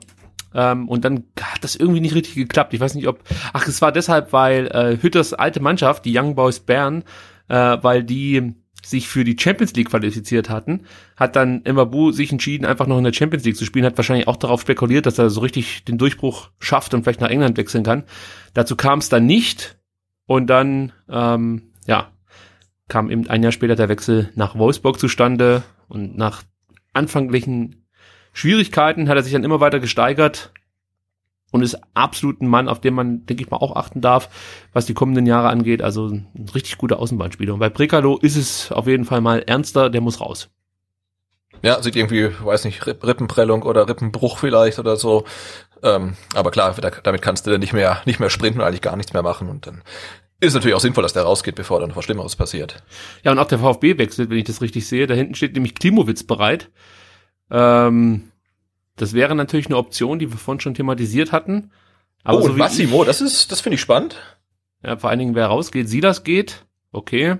Ähm, 0.53 0.87
und 0.87 1.05
dann 1.05 1.25
hat 1.39 1.63
das 1.63 1.75
irgendwie 1.75 1.99
nicht 1.99 2.15
richtig 2.15 2.35
geklappt. 2.35 2.73
Ich 2.73 2.79
weiß 2.79 2.95
nicht, 2.95 3.07
ob. 3.07 3.19
Ach, 3.53 3.67
es 3.67 3.81
war 3.81 3.91
deshalb, 3.91 4.33
weil 4.33 4.67
äh, 4.67 4.97
Hütters 5.01 5.33
alte 5.33 5.59
Mannschaft, 5.59 6.05
die 6.05 6.17
Young 6.17 6.35
Boys 6.35 6.61
Bern, 6.61 7.03
äh, 7.49 7.77
weil 7.81 8.03
die 8.03 8.55
sich 8.89 9.07
für 9.07 9.23
die 9.23 9.37
Champions 9.39 9.73
League 9.73 9.89
qualifiziert 9.89 10.49
hatten, 10.49 10.81
hat 11.15 11.35
dann 11.35 11.61
Mbabu 11.65 12.11
sich 12.11 12.31
entschieden, 12.31 12.65
einfach 12.65 12.87
noch 12.87 12.97
in 12.97 13.03
der 13.03 13.13
Champions 13.13 13.45
League 13.45 13.55
zu 13.55 13.65
spielen, 13.65 13.85
hat 13.85 13.97
wahrscheinlich 13.97 14.27
auch 14.27 14.37
darauf 14.37 14.61
spekuliert, 14.61 15.05
dass 15.05 15.17
er 15.17 15.29
so 15.29 15.41
richtig 15.41 15.85
den 15.85 15.97
Durchbruch 15.97 16.49
schafft 16.59 16.93
und 16.93 17.03
vielleicht 17.03 17.21
nach 17.21 17.29
England 17.29 17.57
wechseln 17.57 17.83
kann. 17.83 18.03
Dazu 18.53 18.75
kam 18.75 18.99
es 18.99 19.09
dann 19.09 19.25
nicht 19.25 19.77
und 20.25 20.47
dann, 20.47 20.91
ähm, 21.09 21.71
ja, 21.85 22.11
kam 22.87 23.09
eben 23.11 23.29
ein 23.29 23.43
Jahr 23.43 23.51
später 23.51 23.75
der 23.75 23.89
Wechsel 23.89 24.29
nach 24.35 24.57
Wolfsburg 24.57 24.99
zustande 24.99 25.63
und 25.87 26.17
nach 26.17 26.43
anfänglichen 26.93 27.85
Schwierigkeiten 28.33 29.09
hat 29.09 29.17
er 29.17 29.23
sich 29.23 29.33
dann 29.33 29.43
immer 29.43 29.59
weiter 29.59 29.79
gesteigert 29.79 30.51
und 31.51 31.61
ist 31.61 31.77
absolut 31.93 32.41
ein 32.41 32.47
Mann, 32.47 32.67
auf 32.67 32.81
den 32.81 32.93
man, 32.93 33.25
denke 33.25 33.43
ich 33.43 33.49
mal, 33.49 33.57
auch 33.57 33.75
achten 33.75 34.01
darf, 34.01 34.29
was 34.73 34.85
die 34.85 34.93
kommenden 34.93 35.25
Jahre 35.25 35.49
angeht. 35.49 35.81
Also 35.81 36.07
ein 36.07 36.27
richtig 36.53 36.77
guter 36.77 36.99
Außenbahnspieler. 36.99 37.53
Und 37.53 37.59
bei 37.59 37.69
Brekalo 37.69 38.17
ist 38.17 38.35
es 38.35 38.71
auf 38.71 38.87
jeden 38.87 39.05
Fall 39.05 39.21
mal 39.21 39.39
ernster, 39.39 39.89
der 39.89 40.01
muss 40.01 40.21
raus. 40.21 40.49
Ja, 41.61 41.81
sieht 41.81 41.95
irgendwie, 41.95 42.29
weiß 42.41 42.65
nicht, 42.65 42.85
Rippenprellung 42.85 43.63
oder 43.63 43.87
Rippenbruch 43.89 44.37
vielleicht 44.37 44.79
oder 44.79 44.95
so. 44.95 45.25
Ähm, 45.83 46.15
aber 46.35 46.51
klar, 46.51 46.75
damit 47.03 47.21
kannst 47.21 47.47
du 47.47 47.51
dann 47.51 47.59
nicht 47.59 47.73
mehr, 47.73 48.01
nicht 48.05 48.19
mehr 48.19 48.29
sprinten 48.29 48.61
und 48.61 48.67
eigentlich 48.67 48.81
gar 48.81 48.95
nichts 48.95 49.13
mehr 49.13 49.23
machen 49.23 49.49
und 49.49 49.67
dann 49.67 49.81
ist 50.41 50.53
natürlich 50.53 50.75
auch 50.75 50.81
sinnvoll, 50.81 51.03
dass 51.03 51.13
der 51.13 51.23
rausgeht, 51.23 51.55
bevor 51.55 51.81
dann 51.81 51.95
was 51.95 52.05
Schlimmeres 52.05 52.35
passiert. 52.37 52.81
Ja, 53.23 53.31
und 53.31 53.39
auch 53.39 53.47
der 53.47 53.59
VfB 53.59 53.97
wechselt, 53.97 54.29
wenn 54.29 54.37
ich 54.37 54.45
das 54.45 54.61
richtig 54.61 54.87
sehe. 54.87 55.05
Da 55.05 55.13
hinten 55.13 55.35
steht 55.35 55.53
nämlich 55.53 55.75
Klimowitz 55.75 56.23
bereit. 56.23 56.69
Ähm, 57.51 58.31
das 59.01 59.13
wäre 59.13 59.35
natürlich 59.35 59.67
eine 59.67 59.77
Option, 59.77 60.19
die 60.19 60.31
wir 60.31 60.37
vorhin 60.37 60.59
schon 60.59 60.73
thematisiert 60.73 61.31
hatten. 61.31 61.71
Aber 62.23 62.39
oh, 62.39 62.47
so 62.47 62.53
Massimo, 62.53 63.01
ich, 63.01 63.07
das 63.07 63.21
ist, 63.21 63.51
das 63.51 63.61
finde 63.61 63.75
ich 63.75 63.81
spannend. 63.81 64.17
Ja, 64.83 64.97
vor 64.97 65.09
allen 65.09 65.19
Dingen, 65.19 65.35
wer 65.35 65.47
rausgeht, 65.47 65.89
Silas 65.89 66.23
geht. 66.23 66.65
Okay 66.91 67.37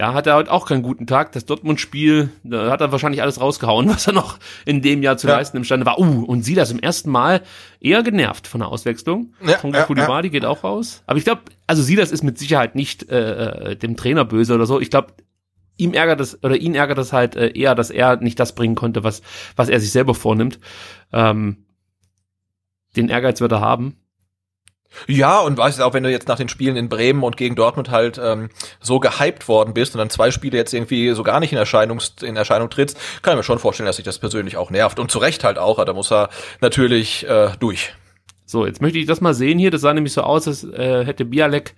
ja, 0.00 0.14
hat 0.14 0.26
er 0.26 0.36
heute 0.36 0.50
auch 0.50 0.66
keinen 0.66 0.82
guten 0.82 1.06
Tag. 1.06 1.32
Das 1.32 1.44
Dortmund-Spiel, 1.44 2.30
da 2.42 2.70
hat 2.70 2.80
er 2.80 2.90
wahrscheinlich 2.90 3.20
alles 3.20 3.38
rausgehauen, 3.38 3.88
was 3.90 4.06
er 4.06 4.14
noch 4.14 4.38
in 4.64 4.80
dem 4.80 5.02
Jahr 5.02 5.18
zu 5.18 5.28
ja. 5.28 5.34
leisten 5.34 5.58
imstande 5.58 5.84
war. 5.84 5.98
Uh, 5.98 6.24
und 6.24 6.42
sie 6.42 6.54
das 6.54 6.70
im 6.70 6.78
ersten 6.78 7.10
Mal 7.10 7.42
eher 7.80 8.02
genervt 8.02 8.46
von 8.46 8.60
der 8.60 8.68
Auswechslung. 8.68 9.34
Ja, 9.46 9.58
Tonga 9.58 9.80
ja, 9.80 9.84
Kulibadi 9.84 10.28
ja. 10.28 10.32
geht 10.32 10.44
auch 10.46 10.64
raus. 10.64 11.02
Aber 11.06 11.18
ich 11.18 11.24
glaube, 11.24 11.42
also 11.66 11.82
sie 11.82 11.96
das 11.96 12.12
ist 12.12 12.22
mit 12.22 12.38
Sicherheit 12.38 12.74
nicht 12.74 13.10
äh, 13.10 13.72
äh, 13.72 13.76
dem 13.76 13.96
Trainer 13.96 14.24
böse 14.24 14.54
oder 14.54 14.64
so. 14.64 14.80
Ich 14.80 14.88
glaube, 14.88 15.12
ihm 15.80 15.94
ärgert 15.94 16.20
das 16.20 16.42
oder 16.44 16.56
ihn 16.56 16.74
ärgert 16.74 16.98
das 16.98 17.12
halt 17.12 17.36
äh, 17.36 17.50
eher, 17.58 17.74
dass 17.74 17.90
er 17.90 18.16
nicht 18.16 18.38
das 18.38 18.54
bringen 18.54 18.74
konnte, 18.74 19.02
was 19.02 19.22
was 19.56 19.68
er 19.68 19.80
sich 19.80 19.90
selber 19.90 20.14
vornimmt. 20.14 20.60
Ähm, 21.12 21.64
den 22.96 23.08
Ehrgeiz 23.08 23.40
wird 23.40 23.52
er 23.52 23.60
haben. 23.60 23.96
Ja, 25.06 25.38
und 25.38 25.56
weißt 25.56 25.78
du 25.78 25.84
auch, 25.84 25.94
wenn 25.94 26.02
du 26.02 26.10
jetzt 26.10 26.26
nach 26.26 26.36
den 26.36 26.48
Spielen 26.48 26.76
in 26.76 26.88
Bremen 26.88 27.22
und 27.22 27.36
gegen 27.36 27.54
Dortmund 27.54 27.90
halt 27.90 28.20
ähm, 28.22 28.50
so 28.80 28.98
gehypt 28.98 29.46
worden 29.46 29.72
bist 29.72 29.94
und 29.94 29.98
dann 29.98 30.10
zwei 30.10 30.32
Spiele 30.32 30.58
jetzt 30.58 30.74
irgendwie 30.74 31.10
so 31.12 31.22
gar 31.22 31.38
nicht 31.38 31.52
in 31.52 31.58
Erscheinung, 31.58 32.00
in 32.22 32.36
Erscheinung 32.36 32.70
trittst, 32.70 32.98
kann 33.22 33.34
ich 33.34 33.36
mir 33.36 33.44
schon 33.44 33.60
vorstellen, 33.60 33.86
dass 33.86 33.96
sich 33.96 34.04
das 34.04 34.18
persönlich 34.18 34.56
auch 34.56 34.70
nervt. 34.70 34.98
Und 34.98 35.10
zu 35.10 35.18
Recht 35.18 35.44
halt 35.44 35.58
auch, 35.58 35.82
da 35.84 35.92
muss 35.92 36.10
er 36.10 36.28
natürlich 36.60 37.26
äh, 37.28 37.50
durch. 37.60 37.94
So, 38.46 38.66
jetzt 38.66 38.82
möchte 38.82 38.98
ich 38.98 39.06
das 39.06 39.20
mal 39.20 39.32
sehen 39.32 39.60
hier. 39.60 39.70
Das 39.70 39.82
sah 39.82 39.94
nämlich 39.94 40.12
so 40.12 40.22
aus, 40.22 40.48
als 40.48 40.64
äh, 40.64 41.04
hätte 41.04 41.24
Bialek 41.24 41.74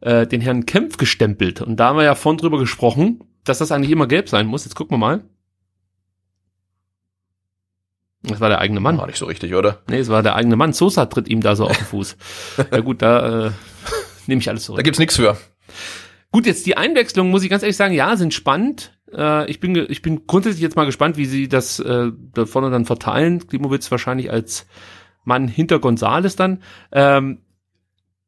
äh, 0.00 0.26
den 0.26 0.40
Herrn 0.40 0.64
Kempf 0.64 0.96
gestempelt. 0.96 1.60
Und 1.60 1.76
da 1.76 1.88
haben 1.88 1.96
wir 1.96 2.04
ja 2.04 2.14
vorhin 2.14 2.38
drüber 2.38 2.58
gesprochen, 2.58 3.24
dass 3.44 3.58
das 3.58 3.72
eigentlich 3.72 3.90
immer 3.90 4.06
gelb 4.06 4.28
sein 4.28 4.46
muss. 4.46 4.64
Jetzt 4.64 4.74
gucken 4.74 4.94
wir 4.94 4.98
mal. 4.98 5.24
Das 8.22 8.40
war 8.40 8.48
der 8.48 8.60
eigene 8.60 8.80
Mann. 8.80 8.96
War 8.96 9.06
nicht 9.06 9.18
so 9.18 9.26
richtig, 9.26 9.54
oder? 9.54 9.82
Nee, 9.88 9.98
es 9.98 10.08
war 10.08 10.22
der 10.22 10.34
eigene 10.34 10.56
Mann. 10.56 10.72
Sosa 10.72 11.06
tritt 11.06 11.28
ihm 11.28 11.42
da 11.42 11.56
so 11.56 11.66
auf 11.66 11.76
den 11.76 11.86
Fuß. 11.86 12.16
ja 12.72 12.80
gut, 12.80 13.02
da 13.02 13.48
äh, 13.48 13.50
nehme 14.26 14.40
ich 14.40 14.48
alles 14.48 14.64
zurück. 14.64 14.78
Da 14.78 14.82
gibt's 14.82 14.98
nichts 14.98 15.16
für. 15.16 15.36
Gut, 16.32 16.46
jetzt 16.46 16.66
die 16.66 16.76
Einwechslung, 16.76 17.30
muss 17.30 17.44
ich 17.44 17.50
ganz 17.50 17.62
ehrlich 17.62 17.76
sagen, 17.76 17.94
ja, 17.94 18.16
sind 18.16 18.32
spannend. 18.32 18.98
Äh, 19.12 19.48
ich, 19.50 19.60
bin, 19.60 19.76
ich 19.76 20.00
bin 20.00 20.26
grundsätzlich 20.26 20.62
jetzt 20.62 20.74
mal 20.76 20.86
gespannt, 20.86 21.18
wie 21.18 21.26
sie 21.26 21.48
das 21.48 21.78
äh, 21.80 22.10
da 22.32 22.46
vorne 22.46 22.70
dann 22.70 22.86
verteilen. 22.86 23.46
Klimowitz 23.46 23.90
wahrscheinlich 23.90 24.30
als 24.30 24.66
Mann 25.24 25.46
hinter 25.46 25.78
Gonzales 25.78 26.34
dann. 26.34 26.62
Ähm, 26.92 27.42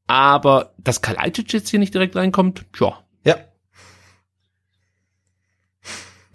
aber 0.06 0.74
dass 0.78 1.02
Kalajdzic 1.02 1.52
jetzt 1.52 1.68
hier 1.68 1.80
nicht 1.80 1.94
direkt 1.94 2.14
reinkommt, 2.16 2.66
ja, 2.78 2.98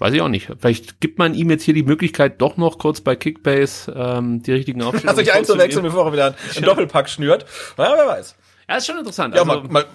Weiß 0.01 0.15
ich 0.15 0.21
auch 0.23 0.29
nicht. 0.29 0.49
Vielleicht 0.57 0.99
gibt 0.99 1.19
man 1.19 1.35
ihm 1.35 1.51
jetzt 1.51 1.61
hier 1.61 1.75
die 1.75 1.83
Möglichkeit, 1.83 2.41
doch 2.41 2.57
noch 2.57 2.79
kurz 2.79 3.01
bei 3.01 3.15
Kickbase 3.15 3.93
ähm, 3.95 4.41
die 4.41 4.51
richtigen 4.51 4.81
Aufstellungen 4.81 5.15
zu 5.15 5.23
sich 5.23 5.31
einzuwechseln, 5.31 5.83
bevor 5.83 6.07
er 6.07 6.13
wieder 6.13 6.25
einen 6.25 6.35
ja. 6.55 6.61
Doppelpack 6.61 7.07
schnürt. 7.07 7.45
Ja, 7.77 7.93
wer 7.95 8.07
weiß. 8.07 8.35
Ja, 8.67 8.77
ist 8.77 8.87
schon 8.87 8.97
interessant. 8.97 9.35
Ja, 9.35 9.43
also, 9.43 9.61
mal, 9.61 9.69
mal, 9.69 9.85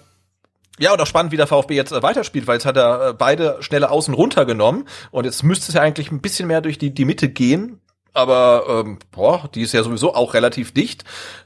ja, 0.78 0.92
und 0.92 1.00
auch 1.00 1.08
spannend, 1.08 1.32
wie 1.32 1.36
der 1.36 1.48
VfB 1.48 1.74
jetzt 1.74 1.90
äh, 1.90 2.04
weiterspielt, 2.04 2.46
weil 2.46 2.54
jetzt 2.54 2.66
hat 2.66 2.76
er 2.76 3.08
äh, 3.08 3.14
beide 3.14 3.56
schnelle 3.58 3.90
Außen 3.90 4.14
runtergenommen 4.14 4.86
und 5.10 5.24
jetzt 5.24 5.42
müsste 5.42 5.72
es 5.72 5.74
ja 5.74 5.82
eigentlich 5.82 6.12
ein 6.12 6.20
bisschen 6.20 6.46
mehr 6.46 6.60
durch 6.60 6.78
die, 6.78 6.94
die 6.94 7.04
Mitte 7.04 7.28
gehen. 7.28 7.80
Aber 8.12 8.84
ähm, 8.86 9.00
boah, 9.10 9.50
die 9.56 9.62
ist 9.62 9.72
ja 9.72 9.82
sowieso 9.82 10.14
auch 10.14 10.34
relativ 10.34 10.72
dicht. 10.72 11.02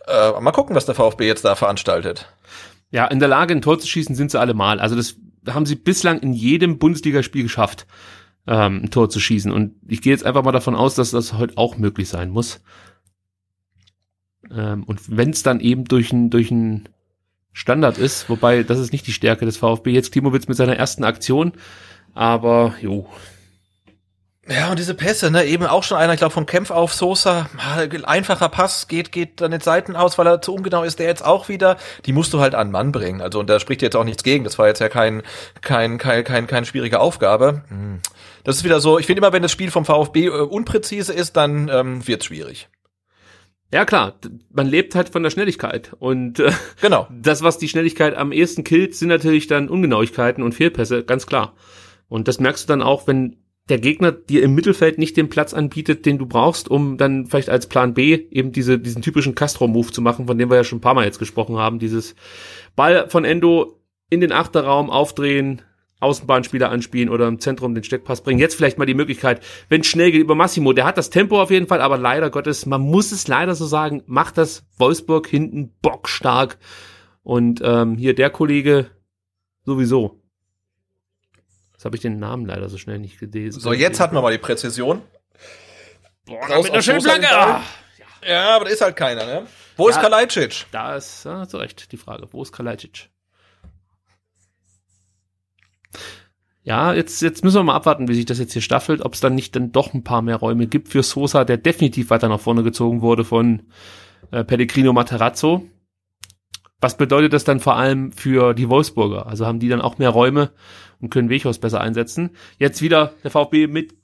Äh, 0.07 0.39
mal 0.39 0.53
gucken, 0.53 0.77
was 0.77 0.85
der 0.85 0.95
VfB 0.95 1.27
jetzt 1.27 1.47
da 1.47 1.55
veranstaltet. 1.55 2.31
Ja, 2.91 3.07
in 3.07 3.21
der 3.21 3.29
Lage, 3.29 3.55
ein 3.55 3.63
Tor 3.63 3.79
zu 3.79 3.89
schießen, 3.89 4.15
sind 4.15 4.31
sie 4.31 4.39
alle 4.39 4.53
mal. 4.53 4.81
Also 4.81 4.97
das 4.97 5.17
haben 5.49 5.65
sie 5.65 5.77
bislang 5.77 6.21
in 6.21 6.35
jedem 6.35 6.79
Bundesligaspiel 6.79 7.45
geschafft 7.45 7.87
ähm, 8.51 8.83
ein 8.83 8.91
Tor 8.91 9.09
zu 9.09 9.21
schießen. 9.21 9.51
Und 9.51 9.77
ich 9.87 10.03
gehe 10.03 10.13
jetzt 10.13 10.27
einfach 10.27 10.43
mal 10.43 10.53
davon 10.53 10.75
aus, 10.75 10.97
dass 10.97 11.13
das 11.13 11.35
heute 11.35 11.57
auch 11.57 11.79
möglich 11.79 12.09
sein 12.09 12.31
muss. 12.31 12.61
Ähm, 14.53 14.83
und 14.85 15.17
wenn 15.17 15.31
es 15.31 15.43
dann 15.43 15.61
eben 15.61 15.85
durch 15.85 16.13
ein, 16.13 16.31
durch 16.31 16.53
Standard 17.53 17.97
ist, 17.97 18.29
wobei 18.29 18.65
das 18.65 18.79
ist 18.79 18.93
nicht 18.93 19.07
die 19.07 19.13
Stärke 19.13 19.47
des 19.47 19.57
VfB. 19.57 19.93
Jetzt 19.93 20.13
Klimowitz 20.13 20.49
mit 20.49 20.57
seiner 20.57 20.77
ersten 20.77 21.05
Aktion, 21.05 21.53
aber 22.13 22.75
jo. 22.81 23.09
Ja, 24.49 24.71
und 24.71 24.81
diese 24.81 24.95
Pässe, 24.95 25.31
ne, 25.31 25.45
eben 25.45 25.67
auch 25.67 25.85
schon 25.85 25.99
einer, 25.99 26.13
ich 26.15 26.19
glaube, 26.19 26.33
vom 26.33 26.47
Kämpf 26.47 26.73
auf 26.73 26.93
Sosa, 26.93 27.49
einfacher 28.05 28.49
Pass, 28.49 28.89
geht, 28.89 29.13
geht 29.13 29.41
dann 29.41 29.53
den 29.53 29.61
Seiten 29.61 29.95
aus, 29.95 30.19
weil 30.19 30.27
er 30.27 30.43
zu 30.43 30.53
ungenau 30.53 30.83
ist, 30.83 30.99
der 30.99 31.07
jetzt 31.07 31.25
auch 31.25 31.49
wieder, 31.49 31.77
die 32.05 32.13
musst 32.13 32.33
du 32.33 32.41
halt 32.41 32.57
an 32.57 32.73
Mann 32.73 32.91
bringen. 32.91 33.21
Also, 33.21 33.39
und 33.39 33.49
da 33.49 33.61
spricht 33.61 33.83
jetzt 33.83 33.95
auch 33.95 34.03
nichts 34.03 34.25
gegen, 34.25 34.43
das 34.43 34.59
war 34.59 34.67
jetzt 34.67 34.81
ja 34.81 34.89
kein, 34.89 35.23
kein, 35.61 35.99
kein, 35.99 36.25
kein, 36.25 36.47
keine 36.49 36.67
schwierige 36.67 36.99
Aufgabe. 36.99 37.63
Hm. 37.69 38.01
Das 38.45 38.57
ist 38.57 38.65
wieder 38.65 38.81
so, 38.81 38.99
ich 38.99 39.07
finde 39.07 39.21
immer, 39.21 39.33
wenn 39.33 39.43
das 39.43 39.53
Spiel 39.53 39.71
vom 39.71 39.85
VfB 39.85 40.27
äh, 40.27 40.31
unpräzise 40.31 41.13
ist, 41.13 41.37
dann 41.37 41.71
ähm, 41.73 42.07
wird 42.07 42.25
schwierig. 42.25 42.69
Ja 43.73 43.85
klar, 43.85 44.19
man 44.53 44.67
lebt 44.67 44.97
halt 44.97 45.11
von 45.11 45.23
der 45.23 45.31
Schnelligkeit 45.31 45.93
und 45.99 46.41
äh, 46.41 46.51
genau. 46.81 47.07
das, 47.23 47.43
was 47.43 47.59
die 47.59 47.69
Schnelligkeit 47.69 48.17
am 48.17 48.33
ehesten 48.33 48.65
killt, 48.65 48.97
sind 48.97 49.09
natürlich 49.09 49.47
dann 49.47 49.69
Ungenauigkeiten 49.69 50.43
und 50.43 50.55
Fehlpässe, 50.55 51.05
ganz 51.05 51.27
klar. 51.27 51.55
Und 52.09 52.27
das 52.27 52.41
merkst 52.41 52.65
du 52.65 52.73
dann 52.73 52.83
auch, 52.83 53.07
wenn 53.07 53.37
der 53.69 53.79
Gegner 53.79 54.11
dir 54.11 54.43
im 54.43 54.55
Mittelfeld 54.55 54.99
nicht 54.99 55.17
den 55.17 55.29
Platz 55.29 55.55
anbietet, 55.55 56.05
den 56.05 56.19
du 56.19 56.27
brauchst, 56.27 56.69
um 56.69 56.99
dann 56.99 57.27
vielleicht 57.27 57.51
als 57.51 57.69
Plan 57.69 57.95
B 57.95 58.27
eben 58.31 58.51
diese, 58.51 58.81
diesen 58.81 59.01
typischen 59.01 59.37
Castro-Move 59.37 59.93
zu 59.93 60.03
machen, 60.03 60.27
von 60.27 60.37
dem 60.37 60.51
wir 60.51 60.57
ja 60.57 60.65
schon 60.65 60.79
ein 60.79 60.83
paar 60.83 60.95
Mal 60.95 61.05
jetzt 61.05 61.21
gesprochen 61.21 61.57
haben, 61.57 61.79
dieses 61.79 62.17
Ball 62.75 63.09
von 63.09 63.25
Endo 63.25 63.81
in 64.11 64.21
den 64.21 64.33
Achterraum 64.33 64.91
aufdrehen, 64.91 65.63
Außenbahnspieler 66.01 66.71
anspielen 66.71 67.09
oder 67.09 67.29
im 67.29 67.39
Zentrum 67.39 67.75
den 67.75 67.85
Steckpass 67.85 68.23
bringen. 68.23 68.41
Jetzt 68.41 68.57
vielleicht 68.57 68.79
mal 68.79 68.87
die 68.87 68.95
Möglichkeit, 68.95 69.43
wenn 69.69 69.83
es 69.83 69.87
schnell 69.87 70.11
geht 70.11 70.21
über 70.21 70.35
Massimo. 70.35 70.73
Der 70.73 70.85
hat 70.85 70.99
das 70.99 71.11
Tempo 71.11 71.41
auf 71.41 71.51
jeden 71.51 71.67
Fall, 71.67 71.81
aber 71.81 71.99
leider 71.99 72.31
Gottes, 72.31 72.67
man 72.67 72.81
muss 72.81 73.13
es 73.13 73.29
leider 73.29 73.55
so 73.55 73.67
sagen, 73.67 74.03
macht 74.07 74.39
das 74.39 74.65
Wolfsburg 74.79 75.27
hinten 75.27 75.73
bockstark. 75.83 76.59
Und 77.23 77.61
ähm, 77.63 77.97
hier 77.97 78.15
der 78.15 78.31
Kollege 78.31 78.91
sowieso. 79.65 80.21
Jetzt 81.73 81.85
habe 81.85 81.97
ich 81.97 82.03
den 82.03 82.19
Namen 82.19 82.47
leider 82.47 82.69
so 82.69 82.79
schnell 82.79 82.99
nicht 82.99 83.19
gelesen. 83.19 83.61
So, 83.61 83.73
jetzt 83.73 84.01
hatten 84.01 84.15
wir 84.15 84.23
mal 84.23 84.33
die 84.33 84.39
Präzision. 84.39 85.03
Boah, 86.27 86.47
Raus 86.47 86.65
mit 86.65 86.73
einer 86.73 86.83
schönen 86.83 87.01
Flanke. 87.01 87.29
Ah. 87.31 87.63
Ja, 88.27 88.57
aber 88.57 88.67
da 88.67 88.71
ist 88.71 88.83
halt 88.83 88.97
keiner, 88.97 89.25
ne? 89.25 89.47
Wo 89.77 89.89
ja, 89.89 89.95
ist 89.95 90.03
Kalajdzic? 90.03 90.67
Da 90.73 90.97
ist, 90.97 91.25
ja, 91.25 91.49
zu 91.49 91.57
Recht, 91.57 91.91
die 91.93 91.97
Frage. 91.97 92.29
Wo 92.33 92.43
ist 92.43 92.53
Kalajdzic? 92.53 93.09
Ja, 96.63 96.93
jetzt, 96.93 97.23
jetzt 97.23 97.43
müssen 97.43 97.57
wir 97.57 97.63
mal 97.65 97.75
abwarten, 97.75 98.09
wie 98.09 98.15
sich 98.15 98.27
das 98.27 98.39
jetzt 98.39 98.53
hier 98.53 98.63
staffelt, 98.63 99.01
ob 99.01 99.15
es 99.15 99.21
dann 99.21 99.35
nicht 99.35 99.57
dann 99.57 99.73
doch 99.73 99.95
ein 99.95 100.05
paar 100.05 100.23
mehr 100.23 100.37
Räume 100.37 100.67
gibt 100.67 100.89
für 100.89 101.03
Sosa, 101.03 101.45
der 101.45 101.57
definitiv 101.57 102.11
weiter 102.11 102.29
nach 102.29 102.41
vorne 102.41 102.63
gezogen 102.63 103.01
wurde 103.01 103.25
von 103.25 103.63
äh, 104.31 104.45
Pellegrino 104.45 104.93
Materazzo. 104.93 105.67
Was 106.81 106.97
bedeutet 106.97 107.33
das 107.33 107.45
dann 107.45 107.61
vor 107.61 107.77
allem 107.77 108.13
für 108.13 108.55
die 108.55 108.69
Wolfsburger? 108.69 109.27
Also 109.27 109.47
haben 109.47 109.59
die 109.59 109.69
dann 109.69 109.81
auch 109.81 109.99
mehr 109.99 110.11
Räume 110.11 110.51
und 111.01 111.11
können 111.11 111.29
Wechhaus 111.29 111.59
besser 111.59 111.81
einsetzen. 111.81 112.31
Jetzt 112.59 112.83
wieder 112.83 113.15
der 113.25 113.31
VfB 113.31 113.67
mit 113.67 113.95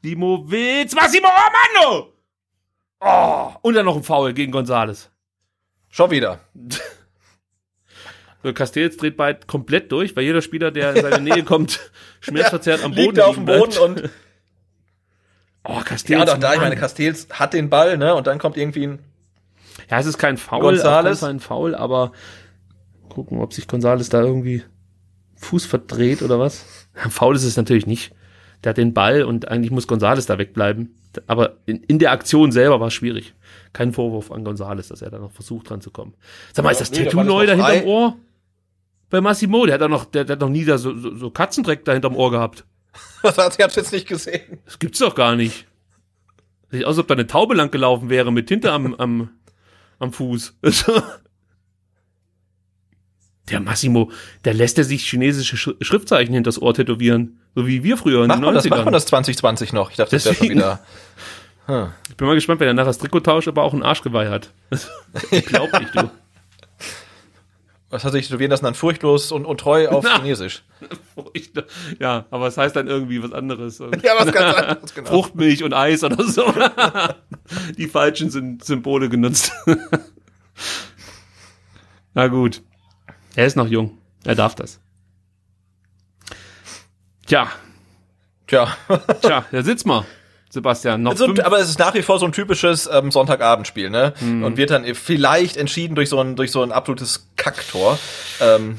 Klimowitz, 0.00 0.94
Massimo 0.94 1.28
Romano! 1.28 2.12
Oh, 3.00 3.52
und 3.62 3.74
dann 3.74 3.86
noch 3.86 3.96
ein 3.96 4.02
Foul 4.02 4.32
gegen 4.32 4.52
Gonzales. 4.52 5.10
Schon 5.88 6.10
wieder. 6.10 6.40
So, 8.42 8.52
Castells 8.52 8.96
dreht 8.96 9.16
bald 9.16 9.46
komplett 9.46 9.92
durch, 9.92 10.16
weil 10.16 10.24
jeder 10.24 10.42
Spieler, 10.42 10.70
der 10.70 10.94
in 10.94 11.02
seine 11.02 11.20
Nähe 11.20 11.42
kommt, 11.44 11.80
schmerzverzerrt 12.20 12.82
am 12.82 12.92
Boden 12.92 13.16
liegt 13.16 13.20
auf 13.20 13.36
dem 13.36 13.44
Boden 13.44 13.78
und 13.78 14.10
Oh, 15.64 15.80
Castells. 15.84 16.18
Ja, 16.18 16.24
doch 16.24 16.38
da, 16.38 16.54
ich 16.54 16.60
meine, 16.60 16.76
Castells 16.76 17.28
hat 17.30 17.52
den 17.54 17.70
Ball, 17.70 17.96
ne, 17.96 18.14
und 18.14 18.26
dann 18.26 18.38
kommt 18.38 18.56
irgendwie 18.56 18.84
ein 18.84 18.98
Ja, 19.88 20.00
es 20.00 20.06
ist 20.06 20.18
kein 20.18 20.36
Foul, 20.36 20.60
Gonzales. 20.60 21.22
ein 21.22 21.38
Foul, 21.38 21.74
aber 21.76 22.12
gucken, 23.08 23.40
ob 23.40 23.52
sich 23.52 23.68
Gonzales 23.68 24.08
da 24.08 24.22
irgendwie 24.22 24.64
Fuß 25.36 25.66
verdreht 25.66 26.22
oder 26.22 26.38
was. 26.38 26.64
Foul 27.10 27.36
ist 27.36 27.44
es 27.44 27.56
natürlich 27.56 27.86
nicht. 27.86 28.12
Der 28.64 28.70
hat 28.70 28.76
den 28.76 28.94
Ball 28.94 29.22
und 29.24 29.48
eigentlich 29.48 29.70
muss 29.70 29.86
Gonzales 29.86 30.26
da 30.26 30.38
wegbleiben. 30.38 30.94
Aber 31.26 31.58
in, 31.66 31.82
in 31.84 31.98
der 31.98 32.12
Aktion 32.12 32.52
selber 32.52 32.80
war 32.80 32.88
es 32.88 32.94
schwierig. 32.94 33.34
Kein 33.72 33.92
Vorwurf 33.92 34.30
an 34.30 34.44
Gonzales, 34.44 34.88
dass 34.88 35.02
er 35.02 35.10
da 35.10 35.18
noch 35.18 35.32
versucht 35.32 35.70
dran 35.70 35.80
zu 35.80 35.90
kommen. 35.90 36.14
Sag 36.52 36.64
mal, 36.64 36.70
ja, 36.70 36.72
ist 36.72 36.80
das 36.80 36.90
nee, 36.92 37.04
Tattoo 37.04 37.22
neu 37.22 37.46
da 37.46 37.54
hinterm 37.54 37.84
Ohr? 37.84 38.16
Bei 39.12 39.20
Massimo. 39.20 39.64
Der 39.66 39.78
hat 39.78 39.88
noch, 39.90 40.06
der, 40.06 40.24
der 40.24 40.34
hat 40.34 40.40
noch 40.40 40.48
nie 40.48 40.64
da 40.64 40.78
so, 40.78 40.96
so, 40.96 41.14
so 41.14 41.30
Katzendreck 41.30 41.84
da 41.84 41.92
hinterm 41.92 42.16
Ohr 42.16 42.30
gehabt. 42.32 42.64
Was 43.22 43.38
hat 43.38 43.56
ich 43.56 43.62
hab's 43.62 43.76
jetzt 43.76 43.92
nicht 43.92 44.08
gesehen. 44.08 44.58
Das 44.64 44.78
gibt's 44.80 44.98
doch 44.98 45.14
gar 45.14 45.36
nicht. 45.36 45.66
Sieht 46.70 46.84
aus, 46.84 46.96
als 46.96 46.98
ob 47.00 47.08
da 47.08 47.14
eine 47.14 47.26
Taube 47.26 47.54
lang 47.54 47.70
gelaufen 47.70 48.08
wäre 48.10 48.32
mit 48.32 48.48
Tinte 48.48 48.72
am, 48.72 48.94
am, 48.98 49.30
am 50.00 50.12
Fuß. 50.12 50.58
Der 53.50 53.58
Massimo, 53.60 54.10
der 54.44 54.54
lässt 54.54 54.78
er 54.78 54.84
sich 54.84 55.04
chinesische 55.04 55.56
Sch 55.56 55.70
Schriftzeichen 55.80 56.32
hinters 56.32 56.62
Ohr 56.62 56.74
tätowieren. 56.74 57.40
So 57.56 57.66
wie 57.66 57.82
wir 57.82 57.96
früher 57.96 58.22
in 58.22 58.28
Macht 58.28 58.38
den 58.38 58.44
man 58.44 58.54
das, 58.54 58.64
90ern. 58.64 58.70
macht 58.70 58.84
man 58.84 58.94
das 58.94 59.06
2020 59.06 59.72
noch? 59.72 59.90
Ich 59.90 59.96
dachte, 59.96 60.14
das 60.14 60.24
wäre 60.24 60.34
schon 60.36 60.48
wieder. 60.48 60.80
Ich 62.08 62.16
bin 62.16 62.28
mal 62.28 62.34
gespannt, 62.34 62.60
wenn 62.60 62.68
er 62.68 62.74
nachher 62.74 62.86
das 62.86 62.98
Trikot 62.98 63.20
tauscht, 63.20 63.48
aber 63.48 63.64
auch 63.64 63.74
ein 63.74 63.82
Arschgeweih 63.82 64.30
hat. 64.30 64.52
Unglaublich, 65.32 65.88
du. 65.90 66.08
Was 67.92 68.04
hat 68.04 68.12
sich 68.12 68.26
tätowieren 68.26 68.50
lassen 68.50 68.64
dann 68.64 68.74
furchtlos 68.74 69.32
und, 69.32 69.44
und 69.44 69.60
treu 69.60 69.86
auf 69.88 70.02
Na. 70.04 70.16
Chinesisch? 70.16 70.62
Ja, 72.00 72.24
aber 72.30 72.46
es 72.46 72.56
heißt 72.56 72.74
dann 72.74 72.88
irgendwie 72.88 73.22
was 73.22 73.32
anderes. 73.32 73.78
Ja, 74.02 74.14
was 74.18 74.32
ganz 74.32 74.56
anderes, 74.56 74.94
genau. 74.94 75.10
Fruchtmilch 75.10 75.62
und 75.62 75.74
Eis 75.74 76.02
oder 76.02 76.24
so. 76.24 76.52
Die 77.76 77.86
falschen 77.88 78.30
sind 78.30 78.64
Symbole 78.64 79.10
genutzt. 79.10 79.52
Na 82.14 82.28
gut. 82.28 82.62
Er 83.36 83.44
ist 83.44 83.56
noch 83.56 83.68
jung. 83.68 83.98
Er 84.24 84.36
darf 84.36 84.54
das. 84.54 84.80
Tja, 87.26 87.48
Tja. 88.46 88.74
tja, 89.20 89.44
da 89.50 89.62
sitzt 89.62 89.84
mal, 89.84 90.06
Sebastian. 90.52 91.02
Noch 91.02 91.16
So, 91.16 91.24
fünf, 91.24 91.40
aber 91.40 91.60
es 91.60 91.70
ist 91.70 91.78
nach 91.78 91.94
wie 91.94 92.02
vor 92.02 92.18
so 92.18 92.26
ein 92.26 92.32
typisches 92.32 92.86
ähm, 92.92 93.10
Sonntagabendspiel, 93.10 93.88
ne? 93.88 94.12
Mhm. 94.20 94.44
Und 94.44 94.58
wird 94.58 94.68
dann 94.68 94.84
vielleicht 94.94 95.56
entschieden 95.56 95.94
durch 95.94 96.10
so 96.10 96.20
ein, 96.20 96.36
durch 96.36 96.50
so 96.50 96.62
ein 96.62 96.72
absolutes 96.72 97.30
Kacktor. 97.36 97.98
Ähm, 98.38 98.78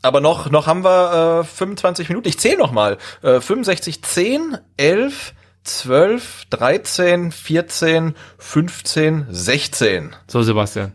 aber 0.00 0.20
noch, 0.20 0.48
noch 0.48 0.68
haben 0.68 0.84
wir 0.84 1.40
äh, 1.40 1.44
25 1.44 2.08
Minuten. 2.08 2.28
Ich 2.28 2.38
zähle 2.38 2.56
noch 2.56 2.70
mal. 2.70 2.98
Äh, 3.22 3.40
65, 3.40 4.00
10, 4.00 4.58
11, 4.76 5.34
12, 5.64 6.44
13, 6.50 7.32
14, 7.32 8.14
15, 8.38 9.26
16. 9.28 10.14
So, 10.28 10.42
Sebastian. 10.42 10.92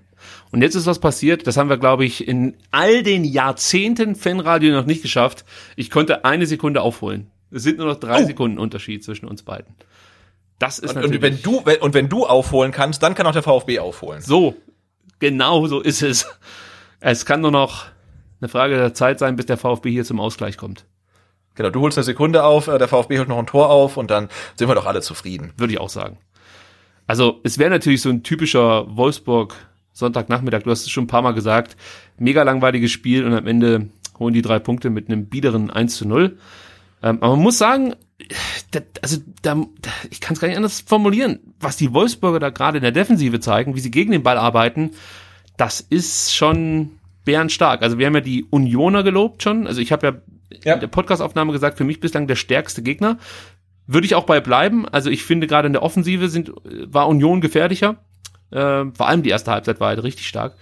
Und 0.51 0.61
jetzt 0.61 0.75
ist 0.75 0.85
was 0.85 0.99
passiert, 0.99 1.47
das 1.47 1.57
haben 1.57 1.69
wir, 1.69 1.77
glaube 1.77 2.05
ich, 2.05 2.25
in 2.29 2.55
all 2.71 3.03
den 3.03 3.25
Jahrzehnten 3.25 4.15
Fanradio 4.15 4.71
noch 4.71 4.85
nicht 4.85 5.01
geschafft. 5.01 5.43
Ich 5.75 5.89
konnte 5.89 6.23
eine 6.23 6.45
Sekunde 6.45 6.81
aufholen. 6.81 7.29
Es 7.53 7.63
sind 7.63 7.77
nur 7.77 7.87
noch 7.87 7.99
drei 7.99 8.23
Sekunden 8.23 8.57
Unterschied 8.57 9.03
zwischen 9.03 9.25
uns 9.25 9.43
beiden. 9.43 9.75
Das 10.59 10.79
ist 10.79 10.89
Und, 10.89 10.95
natürlich 10.95 11.15
und 11.15 11.21
wenn 11.21 11.41
du, 11.41 11.65
wenn, 11.65 11.81
und 11.81 11.93
wenn 11.93 12.09
du 12.09 12.25
aufholen 12.25 12.71
kannst, 12.71 13.03
dann 13.03 13.15
kann 13.15 13.27
auch 13.27 13.33
der 13.33 13.43
VfB 13.43 13.79
aufholen. 13.79 14.21
so. 14.21 14.55
Genau 15.19 15.67
so 15.67 15.79
ist 15.79 16.01
es. 16.01 16.27
Es 16.99 17.25
kann 17.25 17.39
nur 17.41 17.51
noch 17.51 17.85
eine 18.41 18.49
Frage 18.49 18.75
der 18.75 18.93
Zeit 18.93 19.19
sein, 19.19 19.37
bis 19.37 19.45
der 19.45 19.57
VfB 19.57 19.89
hier 19.89 20.03
zum 20.03 20.19
Ausgleich 20.19 20.57
kommt. 20.57 20.85
Genau, 21.55 21.69
du 21.69 21.81
holst 21.81 21.97
eine 21.97 22.03
Sekunde 22.03 22.43
auf, 22.43 22.67
äh, 22.67 22.77
der 22.77 22.87
VfB 22.87 23.19
holt 23.19 23.29
noch 23.29 23.37
ein 23.37 23.45
Tor 23.45 23.69
auf 23.69 23.95
und 23.97 24.09
dann 24.11 24.27
sind 24.55 24.67
wir 24.67 24.75
doch 24.75 24.85
alle 24.85 25.01
zufrieden. 25.01 25.53
Würde 25.55 25.73
ich 25.73 25.79
auch 25.79 25.89
sagen. 25.89 26.17
Also, 27.07 27.39
es 27.43 27.57
wäre 27.57 27.69
natürlich 27.69 28.01
so 28.01 28.09
ein 28.09 28.23
typischer 28.23 28.85
Wolfsburg 28.95 29.55
Sonntagnachmittag. 29.93 30.63
Du 30.63 30.71
hast 30.71 30.81
es 30.81 30.89
schon 30.89 31.05
ein 31.05 31.07
paar 31.07 31.21
Mal 31.21 31.33
gesagt. 31.33 31.77
Mega 32.17 32.43
langweiliges 32.43 32.91
Spiel 32.91 33.25
und 33.25 33.33
am 33.33 33.47
Ende 33.47 33.89
holen 34.19 34.33
die 34.33 34.41
drei 34.41 34.59
Punkte 34.59 34.89
mit 34.89 35.07
einem 35.07 35.27
biederen 35.27 35.69
1 35.69 35.95
zu 35.95 36.07
0. 36.07 36.37
Ähm, 37.03 37.17
aber 37.21 37.35
man 37.35 37.43
muss 37.43 37.57
sagen, 37.57 37.93
da, 38.71 38.79
also 39.01 39.17
da, 39.41 39.55
da, 39.55 39.89
ich 40.09 40.21
kann 40.21 40.33
es 40.33 40.39
gar 40.39 40.47
nicht 40.47 40.57
anders 40.57 40.81
formulieren. 40.81 41.39
Was 41.59 41.77
die 41.77 41.93
Wolfsburger 41.93 42.39
da 42.39 42.49
gerade 42.49 42.77
in 42.77 42.83
der 42.83 42.91
Defensive 42.91 43.39
zeigen, 43.39 43.75
wie 43.75 43.79
sie 43.81 43.91
gegen 43.91 44.11
den 44.11 44.23
Ball 44.23 44.37
arbeiten, 44.37 44.91
das 45.57 45.81
ist 45.81 46.33
schon 46.33 46.91
bärenstark. 47.25 47.81
Also 47.83 47.99
wir 47.99 48.07
haben 48.07 48.15
ja 48.15 48.21
die 48.21 48.45
Unioner 48.49 49.03
gelobt 49.03 49.43
schon. 49.43 49.67
Also 49.67 49.81
ich 49.81 49.91
habe 49.91 50.07
ja, 50.07 50.13
Ja. 50.63 50.73
in 50.75 50.79
der 50.79 50.87
Podcastaufnahme 50.87 51.51
gesagt, 51.51 51.77
für 51.77 51.83
mich 51.83 51.99
bislang 51.99 52.27
der 52.27 52.35
stärkste 52.35 52.81
Gegner. 52.81 53.17
Würde 53.85 54.05
ich 54.05 54.15
auch 54.15 54.25
bei 54.25 54.39
bleiben. 54.39 54.87
Also 54.87 55.09
ich 55.09 55.23
finde 55.23 55.45
gerade 55.47 55.67
in 55.67 55.73
der 55.73 55.83
Offensive 55.83 56.29
sind, 56.29 56.51
war 56.63 57.07
Union 57.09 57.41
gefährlicher. 57.41 57.97
Äh, 58.51 58.85
vor 58.93 59.07
allem 59.07 59.23
die 59.23 59.29
erste 59.29 59.51
Halbzeit 59.51 59.79
war 59.81 59.89
halt 59.89 60.03
richtig 60.03 60.27
stark. 60.27 60.55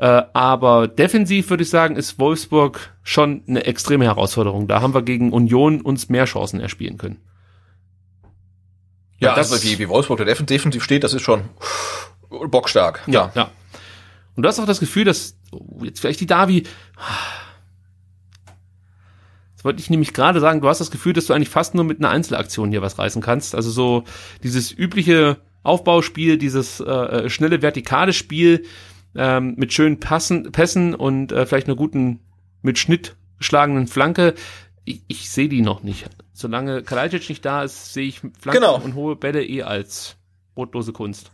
Äh, 0.00 0.22
aber 0.32 0.88
defensiv 0.88 1.50
würde 1.50 1.62
ich 1.62 1.68
sagen, 1.68 1.94
ist 1.94 2.18
Wolfsburg 2.18 2.94
schon 3.02 3.42
eine 3.46 3.66
extreme 3.66 4.06
Herausforderung. 4.06 4.66
Da 4.66 4.80
haben 4.80 4.94
wir 4.94 5.02
gegen 5.02 5.30
Union 5.30 5.82
uns 5.82 6.08
mehr 6.08 6.24
Chancen 6.24 6.58
erspielen 6.58 6.96
können. 6.96 7.18
Ja, 9.18 9.34
das- 9.34 9.52
also 9.52 9.62
wie, 9.62 9.78
wie 9.78 9.90
Wolfsburg 9.90 10.16
da 10.18 10.24
defen- 10.24 10.46
defensiv 10.46 10.82
steht, 10.82 11.04
das 11.04 11.12
ist 11.12 11.20
schon 11.20 11.42
bockstark. 12.30 13.02
Ja, 13.08 13.30
ja. 13.34 13.50
Und 14.36 14.42
du 14.44 14.48
hast 14.48 14.58
auch 14.58 14.64
das 14.64 14.80
Gefühl, 14.80 15.04
dass 15.04 15.36
oh, 15.52 15.84
jetzt 15.84 16.00
vielleicht 16.00 16.20
die 16.20 16.26
Davi. 16.26 16.62
Das 19.54 19.64
wollte 19.64 19.80
ich 19.80 19.90
nämlich 19.90 20.14
gerade 20.14 20.40
sagen, 20.40 20.62
du 20.62 20.68
hast 20.68 20.78
das 20.78 20.90
Gefühl, 20.90 21.12
dass 21.12 21.26
du 21.26 21.34
eigentlich 21.34 21.50
fast 21.50 21.74
nur 21.74 21.84
mit 21.84 21.98
einer 21.98 22.08
Einzelaktion 22.08 22.70
hier 22.70 22.80
was 22.80 22.98
reißen 22.98 23.20
kannst. 23.20 23.54
Also 23.54 23.70
so 23.70 24.04
dieses 24.42 24.72
übliche 24.72 25.36
Aufbauspiel, 25.62 26.38
dieses 26.38 26.80
äh, 26.80 26.84
äh, 26.84 27.28
schnelle 27.28 27.60
vertikale 27.60 28.14
Spiel 28.14 28.64
ähm, 29.14 29.54
mit 29.56 29.72
schönen 29.72 30.00
Passen, 30.00 30.52
Pässen 30.52 30.94
und 30.94 31.32
äh, 31.32 31.46
vielleicht 31.46 31.66
einer 31.66 31.76
guten 31.76 32.20
mit 32.62 32.78
Schnitt 32.78 33.16
geschlagenen 33.38 33.86
Flanke. 33.86 34.34
Ich, 34.84 35.02
ich 35.08 35.30
sehe 35.30 35.48
die 35.48 35.62
noch 35.62 35.82
nicht. 35.82 36.08
Solange 36.32 36.82
Kalajdzic 36.82 37.28
nicht 37.28 37.44
da 37.44 37.62
ist, 37.64 37.92
sehe 37.92 38.06
ich 38.06 38.20
Flanken 38.20 38.60
Genau. 38.62 38.76
und 38.80 38.94
hohe 38.94 39.16
Bälle 39.16 39.44
eh 39.44 39.62
als 39.62 40.16
brotlose 40.54 40.92
Kunst. 40.92 41.30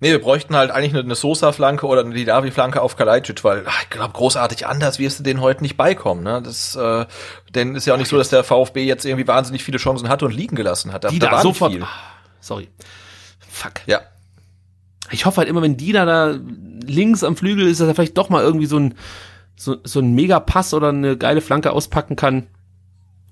Nee, 0.00 0.10
wir 0.12 0.20
bräuchten 0.20 0.54
halt 0.54 0.70
eigentlich 0.70 0.92
eine, 0.92 1.02
eine 1.02 1.16
Sosa-Flanke 1.16 1.84
oder 1.84 2.02
eine 2.02 2.14
Didavi-Flanke 2.14 2.80
auf 2.80 2.94
Kalajdzic, 2.96 3.42
weil 3.42 3.64
ach, 3.66 3.82
ich 3.82 3.90
glaube, 3.90 4.12
großartig 4.12 4.64
anders 4.66 5.00
wirst 5.00 5.18
du 5.18 5.24
den 5.24 5.40
heute 5.40 5.62
nicht 5.62 5.76
beikommen. 5.76 6.22
Ne? 6.22 6.40
Das, 6.40 6.76
äh, 6.76 7.04
denn 7.52 7.74
ist 7.74 7.86
ja 7.86 7.94
auch 7.94 7.98
nicht 7.98 8.08
so, 8.08 8.16
dass 8.16 8.28
der 8.28 8.44
VfB 8.44 8.84
jetzt 8.84 9.04
irgendwie 9.04 9.26
wahnsinnig 9.26 9.64
viele 9.64 9.78
Chancen 9.78 10.08
hatte 10.08 10.24
und 10.24 10.32
liegen 10.34 10.54
gelassen 10.54 10.92
hat. 10.92 11.02
Da, 11.02 11.08
die 11.08 11.18
da 11.18 11.26
da 11.26 11.32
war 11.32 11.38
nicht 11.44 11.52
sofort. 11.54 11.72
viel. 11.72 11.82
Ah, 11.82 11.88
sorry. 12.40 12.68
Fuck. 13.50 13.72
Ja. 13.86 14.02
Ich 15.10 15.26
hoffe 15.26 15.38
halt 15.38 15.48
immer, 15.48 15.62
wenn 15.62 15.76
die 15.76 15.92
da, 15.92 16.38
links 16.84 17.24
am 17.24 17.36
Flügel 17.36 17.66
ist, 17.66 17.80
dass 17.80 17.88
er 17.88 17.94
vielleicht 17.94 18.18
doch 18.18 18.30
mal 18.30 18.42
irgendwie 18.42 18.66
so 18.66 18.78
ein, 18.78 18.94
so, 19.56 19.76
so 19.84 20.00
ein 20.00 20.14
Mega-Pass 20.14 20.74
oder 20.74 20.88
eine 20.88 21.16
geile 21.16 21.40
Flanke 21.40 21.72
auspacken 21.72 22.16
kann. 22.16 22.46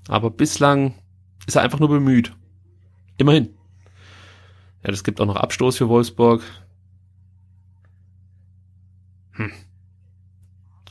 Aber 0.08 0.30
bislang 0.30 0.94
ist 1.46 1.56
er 1.56 1.62
einfach 1.62 1.80
nur 1.80 1.88
bemüht. 1.88 2.32
Immerhin. 3.18 3.50
Ja, 4.82 4.90
das 4.90 5.04
gibt 5.04 5.20
auch 5.20 5.26
noch 5.26 5.36
Abstoß 5.36 5.78
für 5.78 5.88
Wolfsburg. 5.88 6.42
Hm. 9.32 9.52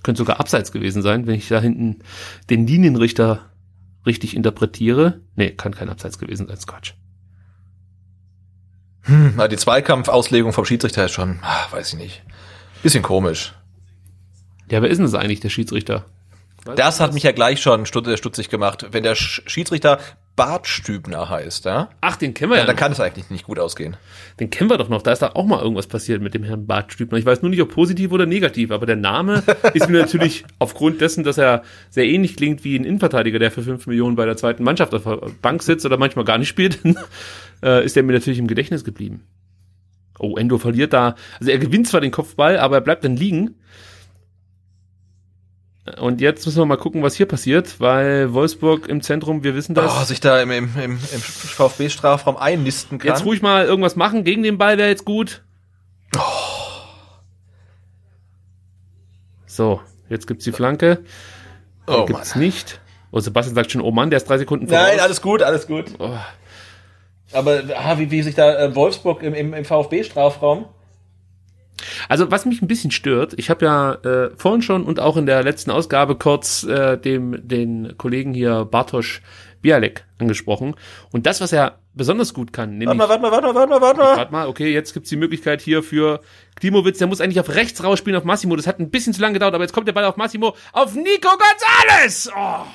Könnte 0.03 0.19
sogar 0.19 0.39
abseits 0.39 0.71
gewesen 0.71 1.01
sein, 1.01 1.27
wenn 1.27 1.35
ich 1.35 1.47
da 1.47 1.59
hinten 1.59 1.99
den 2.49 2.67
Linienrichter 2.67 3.49
richtig 4.05 4.35
interpretiere. 4.35 5.21
Nee, 5.35 5.51
kann 5.51 5.73
kein 5.73 5.89
Abseits 5.89 6.19
gewesen 6.19 6.47
sein, 6.47 6.57
Quatsch. 6.65 6.93
Hm, 9.05 9.33
na, 9.37 9.47
die 9.47 9.57
Zweikampfauslegung 9.57 10.51
vom 10.53 10.65
Schiedsrichter 10.65 11.05
ist 11.05 11.11
schon, 11.13 11.39
ah, 11.41 11.65
weiß 11.71 11.93
ich 11.93 11.99
nicht. 11.99 12.23
Bisschen 12.83 13.03
komisch. 13.03 13.53
Ja, 14.69 14.81
wer 14.81 14.89
ist 14.89 14.97
denn 14.97 15.05
das 15.05 15.13
eigentlich, 15.13 15.39
der 15.41 15.49
Schiedsrichter? 15.49 16.05
Das 16.75 16.99
hat 16.99 17.13
mich 17.13 17.21
ja 17.21 17.31
gleich 17.31 17.61
schon 17.61 17.85
stut- 17.85 18.17
stutzig 18.17 18.49
gemacht. 18.49 18.87
Wenn 18.91 19.03
der 19.03 19.13
Sch 19.13 19.43
Schiedsrichter 19.45 19.99
Bart 20.35 20.67
Stübner 20.67 21.29
heißt, 21.29 21.63
ja, 21.65 21.89
Ach, 22.01 22.15
den 22.17 22.33
kennen 22.33 22.51
wir 22.51 22.57
ja. 22.57 22.65
dann 22.65 22.75
noch. 22.75 22.79
kann 22.79 22.91
es 22.91 22.99
eigentlich 22.99 23.29
nicht 23.29 23.45
gut 23.45 23.57
ausgehen. 23.59 23.95
Den 24.39 24.49
kennen 24.49 24.69
wir 24.71 24.77
doch 24.77 24.89
noch. 24.89 25.01
Da 25.03 25.11
ist 25.13 25.21
da 25.21 25.31
auch 25.35 25.45
mal 25.45 25.61
irgendwas 25.61 25.85
passiert 25.87 26.21
mit 26.23 26.33
dem 26.33 26.43
Herrn 26.43 26.65
Bart 26.65 26.91
Stübner. 26.91 27.19
Ich 27.19 27.25
weiß 27.25 27.41
nur 27.43 27.51
nicht, 27.51 27.61
ob 27.61 27.69
positiv 27.71 28.11
oder 28.11 28.25
negativ, 28.25 28.71
aber 28.71 28.85
der 28.87 28.95
Name 28.97 29.43
ist 29.75 29.87
mir 29.89 29.99
natürlich 30.01 30.43
aufgrund 30.59 30.99
dessen, 30.99 31.23
dass 31.23 31.37
er 31.37 31.61
sehr 31.91 32.05
ähnlich 32.05 32.35
klingt 32.35 32.63
wie 32.63 32.75
ein 32.77 32.83
Innenverteidiger, 32.83 33.37
der 33.39 33.51
für 33.51 33.61
5 33.61 33.85
Millionen 33.87 34.15
bei 34.15 34.25
der 34.25 34.35
zweiten 34.35 34.63
Mannschaft 34.63 34.93
auf 34.95 35.03
der 35.03 35.21
Bank 35.43 35.61
sitzt 35.61 35.85
oder 35.85 35.97
manchmal 35.97 36.25
gar 36.25 36.39
nicht 36.39 36.49
spielt, 36.49 36.79
äh, 37.63 37.85
ist 37.85 37.95
der 37.95 38.03
mir 38.03 38.13
natürlich 38.13 38.39
im 38.39 38.47
Gedächtnis 38.47 38.83
geblieben. 38.83 39.23
Oh, 40.19 40.37
Endo 40.37 40.57
verliert 40.57 40.93
da. 40.93 41.15
Also 41.39 41.51
er 41.51 41.59
gewinnt 41.59 41.87
zwar 41.87 42.01
den 42.01 42.11
Kopfball, 42.11 42.57
aber 42.57 42.77
er 42.77 42.81
bleibt 42.81 43.03
dann 43.03 43.17
liegen. 43.17 43.55
Und 45.99 46.19
jetzt 46.19 46.45
müssen 46.45 46.57
wir 46.57 46.65
mal 46.65 46.77
gucken, 46.77 47.03
was 47.03 47.13
hier 47.15 47.27
passiert, 47.27 47.79
weil 47.79 48.33
Wolfsburg 48.33 48.87
im 48.87 49.01
Zentrum, 49.01 49.43
wir 49.43 49.53
wissen 49.53 49.75
das. 49.75 49.93
Oh, 49.95 50.03
sich 50.03 50.19
da 50.19 50.41
im, 50.41 50.49
im, 50.49 50.69
im, 50.83 50.91
im 50.93 50.97
VfB-Strafraum 50.99 52.37
einnisten 52.37 52.97
kann. 52.97 53.09
Jetzt 53.09 53.23
ruhig 53.23 53.43
mal 53.43 53.65
irgendwas 53.65 53.95
machen 53.95 54.23
gegen 54.23 54.41
den 54.41 54.57
Ball 54.57 54.79
wäre 54.79 54.89
jetzt 54.89 55.05
gut. 55.05 55.43
So, 59.45 59.79
jetzt 60.09 60.25
gibt's 60.25 60.43
die 60.43 60.51
Flanke. 60.51 61.03
oh, 61.85 61.91
Mann. 61.91 62.05
gibt's 62.07 62.35
nicht. 62.35 62.81
Oh, 63.11 63.19
Sebastian 63.19 63.53
sagt 63.55 63.71
schon, 63.71 63.81
oh 63.81 63.91
Mann, 63.91 64.09
der 64.09 64.17
ist 64.17 64.27
drei 64.27 64.39
Sekunden 64.39 64.67
voraus. 64.67 64.87
Nein, 64.87 64.99
alles 64.99 65.21
gut, 65.21 65.43
alles 65.43 65.67
gut. 65.67 65.85
Oh. 65.99 66.17
Aber 67.31 67.63
ah, 67.75 67.97
wie, 67.97 68.11
wie 68.11 68.21
sich 68.21 68.35
da 68.35 68.57
äh, 68.57 68.75
Wolfsburg 68.75 69.23
im, 69.23 69.33
im, 69.33 69.53
im 69.53 69.65
VfB-Strafraum. 69.65 70.65
Also 72.07 72.31
was 72.31 72.45
mich 72.45 72.61
ein 72.61 72.67
bisschen 72.67 72.91
stört, 72.91 73.33
ich 73.37 73.49
habe 73.49 73.65
ja 73.65 73.93
äh, 73.93 74.31
vorhin 74.37 74.61
schon 74.61 74.83
und 74.83 74.99
auch 74.99 75.17
in 75.17 75.25
der 75.25 75.43
letzten 75.43 75.71
Ausgabe 75.71 76.15
kurz 76.15 76.63
äh, 76.63 76.97
dem 76.97 77.47
den 77.47 77.97
Kollegen 77.97 78.33
hier 78.33 78.65
Bartosz 78.65 79.21
Bialek 79.61 80.05
angesprochen. 80.19 80.75
Und 81.11 81.25
das, 81.25 81.41
was 81.41 81.51
er 81.51 81.79
besonders 81.95 82.33
gut 82.33 82.53
kann, 82.53 82.77
nämlich 82.77 82.99
Warte 82.99 83.19
mal, 83.21 83.31
warte 83.31 83.47
mal, 83.47 83.53
warte 83.53 83.53
mal, 83.53 83.55
warte 83.55 83.69
mal, 83.71 83.81
warte 83.81 83.99
mal. 83.99 84.17
Warte 84.17 84.31
mal, 84.31 84.47
okay, 84.47 84.71
jetzt 84.71 84.93
gibt's 84.93 85.09
die 85.09 85.15
Möglichkeit 85.15 85.59
hier 85.59 85.81
für 85.81 86.21
Klimowitz, 86.55 86.99
der 86.99 87.07
muss 87.07 87.19
eigentlich 87.19 87.39
auf 87.39 87.49
rechts 87.49 87.83
rausspielen 87.83 88.17
auf 88.17 88.25
Massimo. 88.25 88.55
Das 88.55 88.67
hat 88.67 88.79
ein 88.79 88.91
bisschen 88.91 89.13
zu 89.13 89.21
lange 89.21 89.33
gedauert, 89.33 89.55
aber 89.55 89.63
jetzt 89.63 89.73
kommt 89.73 89.87
der 89.87 89.93
Ball 89.93 90.05
auf 90.05 90.17
Massimo, 90.17 90.55
auf 90.71 90.93
Nico 90.93 91.29
Gonzalez! 91.29 92.29
Oh, 92.35 92.65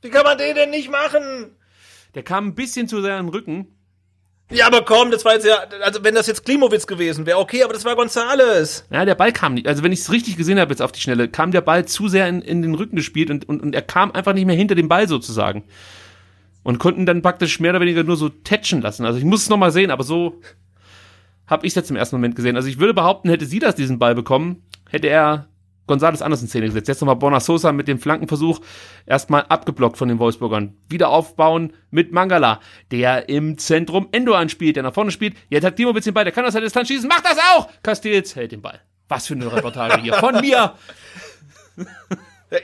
Wie 0.00 0.10
kann 0.10 0.24
man 0.24 0.38
den 0.38 0.54
denn 0.54 0.70
nicht 0.70 0.90
machen? 0.90 1.54
Der 2.14 2.22
kam 2.22 2.48
ein 2.48 2.54
bisschen 2.54 2.88
zu 2.88 3.02
den 3.02 3.28
Rücken. 3.28 3.68
Ja, 4.50 4.66
aber 4.66 4.82
komm, 4.84 5.10
das 5.10 5.24
war 5.24 5.34
jetzt 5.34 5.46
ja, 5.46 5.56
also 5.82 6.04
wenn 6.04 6.14
das 6.14 6.26
jetzt 6.26 6.44
Klimowitz 6.44 6.86
gewesen 6.86 7.24
wäre, 7.24 7.38
okay, 7.38 7.62
aber 7.62 7.72
das 7.72 7.84
war 7.84 7.96
Gonzales. 7.96 8.84
Ja, 8.90 9.04
der 9.04 9.14
Ball 9.14 9.32
kam 9.32 9.54
nicht. 9.54 9.66
Also 9.66 9.82
wenn 9.82 9.92
ich 9.92 10.00
es 10.00 10.12
richtig 10.12 10.36
gesehen 10.36 10.60
habe 10.60 10.70
jetzt 10.70 10.82
auf 10.82 10.92
die 10.92 11.00
Schnelle, 11.00 11.28
kam 11.28 11.50
der 11.50 11.62
Ball 11.62 11.86
zu 11.86 12.08
sehr 12.08 12.28
in, 12.28 12.42
in 12.42 12.60
den 12.60 12.74
Rücken 12.74 12.96
gespielt 12.96 13.30
und, 13.30 13.48
und, 13.48 13.62
und 13.62 13.74
er 13.74 13.82
kam 13.82 14.12
einfach 14.12 14.34
nicht 14.34 14.44
mehr 14.44 14.56
hinter 14.56 14.74
dem 14.74 14.88
Ball 14.88 15.08
sozusagen. 15.08 15.64
Und 16.62 16.78
konnten 16.78 17.04
dann 17.04 17.20
praktisch 17.20 17.60
mehr 17.60 17.72
oder 17.72 17.80
weniger 17.80 18.04
nur 18.04 18.16
so 18.16 18.30
tätschen 18.30 18.80
lassen. 18.80 19.04
Also 19.04 19.18
ich 19.18 19.24
muss 19.24 19.42
es 19.42 19.50
nochmal 19.50 19.70
sehen, 19.70 19.90
aber 19.90 20.02
so 20.02 20.40
habe 21.46 21.66
ich 21.66 21.72
es 21.72 21.74
jetzt 21.74 21.90
im 21.90 21.96
ersten 21.96 22.16
Moment 22.16 22.36
gesehen. 22.36 22.56
Also 22.56 22.68
ich 22.68 22.78
würde 22.78 22.94
behaupten, 22.94 23.28
hätte 23.28 23.46
sie 23.46 23.58
das 23.58 23.74
diesen 23.74 23.98
Ball 23.98 24.14
bekommen, 24.14 24.62
hätte 24.88 25.08
er 25.08 25.48
González 25.86 26.22
anders 26.22 26.40
in 26.42 26.48
Szene 26.48 26.66
gesetzt. 26.66 26.88
Jetzt 26.88 27.00
nochmal 27.00 27.16
Borna 27.16 27.40
Sosa 27.40 27.72
mit 27.72 27.88
dem 27.88 27.98
Flankenversuch 27.98 28.60
erstmal 29.06 29.42
abgeblockt 29.42 29.98
von 29.98 30.08
den 30.08 30.18
Wolfsburgern. 30.18 30.76
Wieder 30.88 31.10
aufbauen 31.10 31.72
mit 31.90 32.12
Mangala, 32.12 32.60
der 32.90 33.28
im 33.28 33.58
Zentrum 33.58 34.08
Endo 34.12 34.34
anspielt, 34.34 34.76
der 34.76 34.82
nach 34.82 34.94
vorne 34.94 35.10
spielt. 35.10 35.36
Jetzt 35.50 35.64
hat 35.64 35.76
Klimowitz 35.76 36.04
den 36.04 36.14
Ball, 36.14 36.24
der 36.24 36.32
kann 36.32 36.44
aus 36.46 36.52
der 36.52 36.62
Distanz 36.62 36.88
schießen, 36.88 37.08
macht 37.08 37.24
das 37.24 37.38
auch! 37.54 37.68
Castells 37.82 38.34
hält 38.34 38.52
den 38.52 38.62
Ball. 38.62 38.80
Was 39.08 39.26
für 39.26 39.34
eine 39.34 39.52
Reportage 39.52 40.00
hier 40.00 40.14
von 40.14 40.40
mir. 40.40 40.74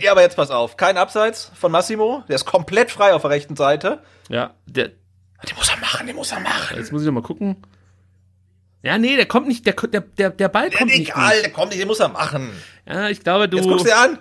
Ja, 0.01 0.13
aber 0.13 0.23
jetzt 0.23 0.37
pass 0.37 0.51
auf, 0.51 0.77
kein 0.77 0.97
Abseits 0.97 1.51
von 1.55 1.73
Massimo, 1.73 2.23
der 2.29 2.37
ist 2.37 2.45
komplett 2.45 2.91
frei 2.91 3.13
auf 3.13 3.23
der 3.23 3.31
rechten 3.31 3.57
Seite. 3.57 4.03
Ja, 4.29 4.55
der, 4.67 4.89
Den 4.89 5.57
muss 5.57 5.69
er 5.69 5.79
machen, 5.79 6.07
den 6.07 6.17
muss 6.17 6.31
er 6.33 6.41
machen. 6.41 6.77
jetzt 6.77 6.93
muss 6.93 7.03
ich 7.03 7.07
nochmal 7.07 7.23
gucken. 7.25 7.57
Ja, 8.83 8.99
nee, 8.99 9.17
der 9.17 9.27
kommt 9.27 9.47
nicht, 9.47 9.67
der, 9.67 9.75
der, 9.75 10.01
der, 10.01 10.31
der 10.31 10.49
Ball 10.49 10.71
kommt 10.71 10.91
nicht. 10.91 11.11
egal, 11.11 11.35
gut. 11.35 11.45
der 11.45 11.53
kommt 11.53 11.71
nicht, 11.71 11.81
den 11.81 11.89
muss 11.89 12.01
er 12.01 12.09
machen. 12.09 12.51
Ja, 12.87 13.09
ich 13.09 13.23
glaube, 13.23 13.49
du. 13.49 13.59
Jetzt 13.59 13.69
guckst 13.69 13.85
du 13.85 13.91
dir 13.91 13.99
an. 13.99 14.19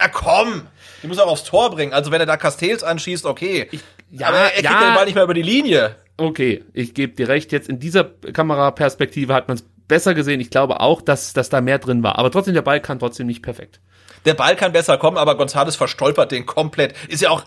Ja, 0.00 0.08
komm. 0.08 0.66
Den 1.02 1.08
muss 1.08 1.18
er 1.18 1.24
auch 1.24 1.32
aufs 1.32 1.44
Tor 1.44 1.70
bringen. 1.70 1.92
Also 1.92 2.10
wenn 2.10 2.20
er 2.20 2.26
da 2.26 2.36
Castells 2.36 2.82
anschießt, 2.82 3.26
okay. 3.26 3.68
ja, 4.10 4.28
aber 4.28 4.38
er 4.38 4.50
kriegt 4.50 4.64
ja. 4.64 4.80
den 4.88 4.94
Ball 4.94 5.04
nicht 5.04 5.14
mehr 5.14 5.24
über 5.24 5.34
die 5.34 5.42
Linie. 5.42 5.96
Okay, 6.16 6.64
ich 6.72 6.94
gebe 6.94 7.14
dir 7.14 7.28
recht. 7.28 7.52
Jetzt 7.52 7.68
in 7.68 7.80
dieser 7.80 8.04
Kameraperspektive 8.04 9.34
hat 9.34 9.48
man 9.48 9.56
es 9.56 9.64
besser 9.88 10.14
gesehen. 10.14 10.40
Ich 10.40 10.50
glaube 10.50 10.80
auch, 10.80 11.02
dass, 11.02 11.32
dass 11.32 11.48
da 11.48 11.60
mehr 11.60 11.78
drin 11.78 12.02
war. 12.02 12.18
Aber 12.18 12.30
trotzdem, 12.30 12.54
der 12.54 12.62
Ball 12.62 12.80
kann 12.80 12.98
trotzdem 12.98 13.26
nicht 13.26 13.42
perfekt. 13.42 13.80
Der 14.24 14.34
Ball 14.34 14.56
kann 14.56 14.72
besser 14.72 14.96
kommen, 14.96 15.18
aber 15.18 15.32
González 15.32 15.76
verstolpert 15.76 16.32
den 16.32 16.46
komplett. 16.46 16.94
Ist 17.08 17.20
ja 17.20 17.30
auch, 17.30 17.44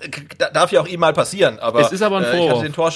darf 0.54 0.72
ja 0.72 0.82
auch 0.82 0.88
ihm 0.88 1.00
mal 1.00 1.14
passieren. 1.14 1.60
Aber 1.60 1.80
Es 1.80 1.92
ist 1.92 2.02
aber 2.02 2.18
ein 2.18 2.24
äh, 2.24 2.28
ich 2.28 2.38
Vorwurf. 2.38 2.52
hatte 2.58 2.64
den 2.64 2.74
Tor, 2.74 2.94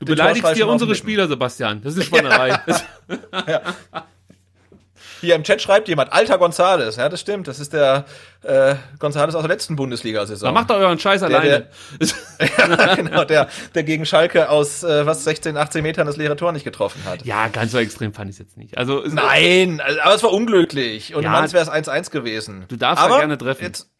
Du 0.00 0.06
beleidigst 0.06 0.54
hier 0.54 0.66
unsere 0.66 0.94
Spieler, 0.94 1.28
Sebastian. 1.28 1.82
Das 1.82 1.94
ist 1.94 2.12
eine 2.12 2.22
Schweinerei. 2.22 2.60
Das- 2.66 2.84
Hier 5.20 5.34
im 5.34 5.42
Chat 5.42 5.60
schreibt 5.60 5.86
jemand, 5.88 6.12
alter 6.14 6.36
González. 6.36 6.96
Ja, 6.96 7.10
das 7.10 7.20
stimmt. 7.20 7.46
Das 7.46 7.60
ist 7.60 7.74
der 7.74 8.06
äh, 8.42 8.74
González 8.98 9.34
aus 9.34 9.42
der 9.42 9.48
letzten 9.48 9.76
Bundesliga-Saison. 9.76 10.46
Dann 10.46 10.54
macht 10.54 10.70
doch 10.70 10.76
euren 10.76 10.98
Scheiß 10.98 11.22
alleine. 11.22 11.66
ja, 12.40 12.94
genau, 12.94 13.24
der, 13.24 13.48
der 13.74 13.82
gegen 13.82 14.06
Schalke 14.06 14.48
aus 14.48 14.82
äh, 14.82 15.04
was 15.04 15.24
16, 15.24 15.58
18 15.58 15.82
Metern 15.82 16.06
das 16.06 16.16
leere 16.16 16.36
Tor 16.36 16.52
nicht 16.52 16.64
getroffen 16.64 17.04
hat. 17.04 17.26
ja, 17.26 17.48
ganz 17.48 17.72
so 17.72 17.78
extrem 17.78 18.14
fand 18.14 18.30
ich 18.30 18.36
es 18.36 18.38
jetzt 18.38 18.56
nicht. 18.56 18.78
Also, 18.78 19.02
Nein, 19.06 19.82
also, 19.82 20.00
aber 20.00 20.14
es 20.14 20.22
war 20.22 20.32
unglücklich. 20.32 21.14
Und 21.14 21.24
Ja. 21.24 21.44
ja, 21.44 21.52
wäre 21.52 21.64
es 21.64 21.70
1-1 21.70 22.10
gewesen. 22.10 22.64
Du 22.68 22.76
darfst 22.76 23.02
da 23.04 23.08
aber 23.08 23.18
gerne 23.18 23.36
treffen. 23.36 23.62
Jetzt 23.64 23.90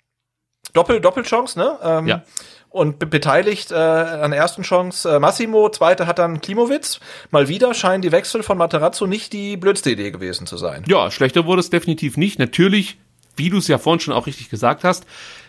Doppel, 0.72 1.01
Doppelchance, 1.02 1.59
ne? 1.59 1.77
Ähm, 1.82 2.06
Ja. 2.06 2.22
Und 2.71 3.01
be 3.01 3.07
beteiligt 3.07 3.73
äh, 3.73 3.75
an 3.75 4.31
der 4.31 4.39
ersten 4.39 4.63
Chance 4.63 5.17
äh, 5.17 5.19
Massimo, 5.19 5.69
zweite 5.71 6.07
hat 6.07 6.21
dann 6.21 6.41
Klimowitz. 6.41 7.01
Mal 7.33 7.49
wieder 7.49 7.75
scheinen 7.75 8.01
die 8.01 8.13
Wechsel 8.13 8.45
von 8.45 8.57
Materazzo 8.57 9.09
nicht 9.09 9.33
die 9.33 9.57
blödste 9.57 9.91
Idee 9.91 10.13
gewesen 10.13 10.47
zu 10.47 10.57
sein. 10.57 10.85
Ja, 10.87 11.11
schlechter 11.11 11.47
wurde 11.47 11.61
es 11.61 11.71
definitiv 11.71 12.17
nicht. 12.17 12.39
Natürlich, 12.39 12.99
wie 13.35 13.51
du 13.51 13.59
es 13.59 13.67
ja 13.67 13.79
vorhin 13.79 13.99
schon 13.99 14.15
auch 14.15 14.29
richtig 14.29 14.51
gesagt 14.51 14.85
hast, 14.85 15.05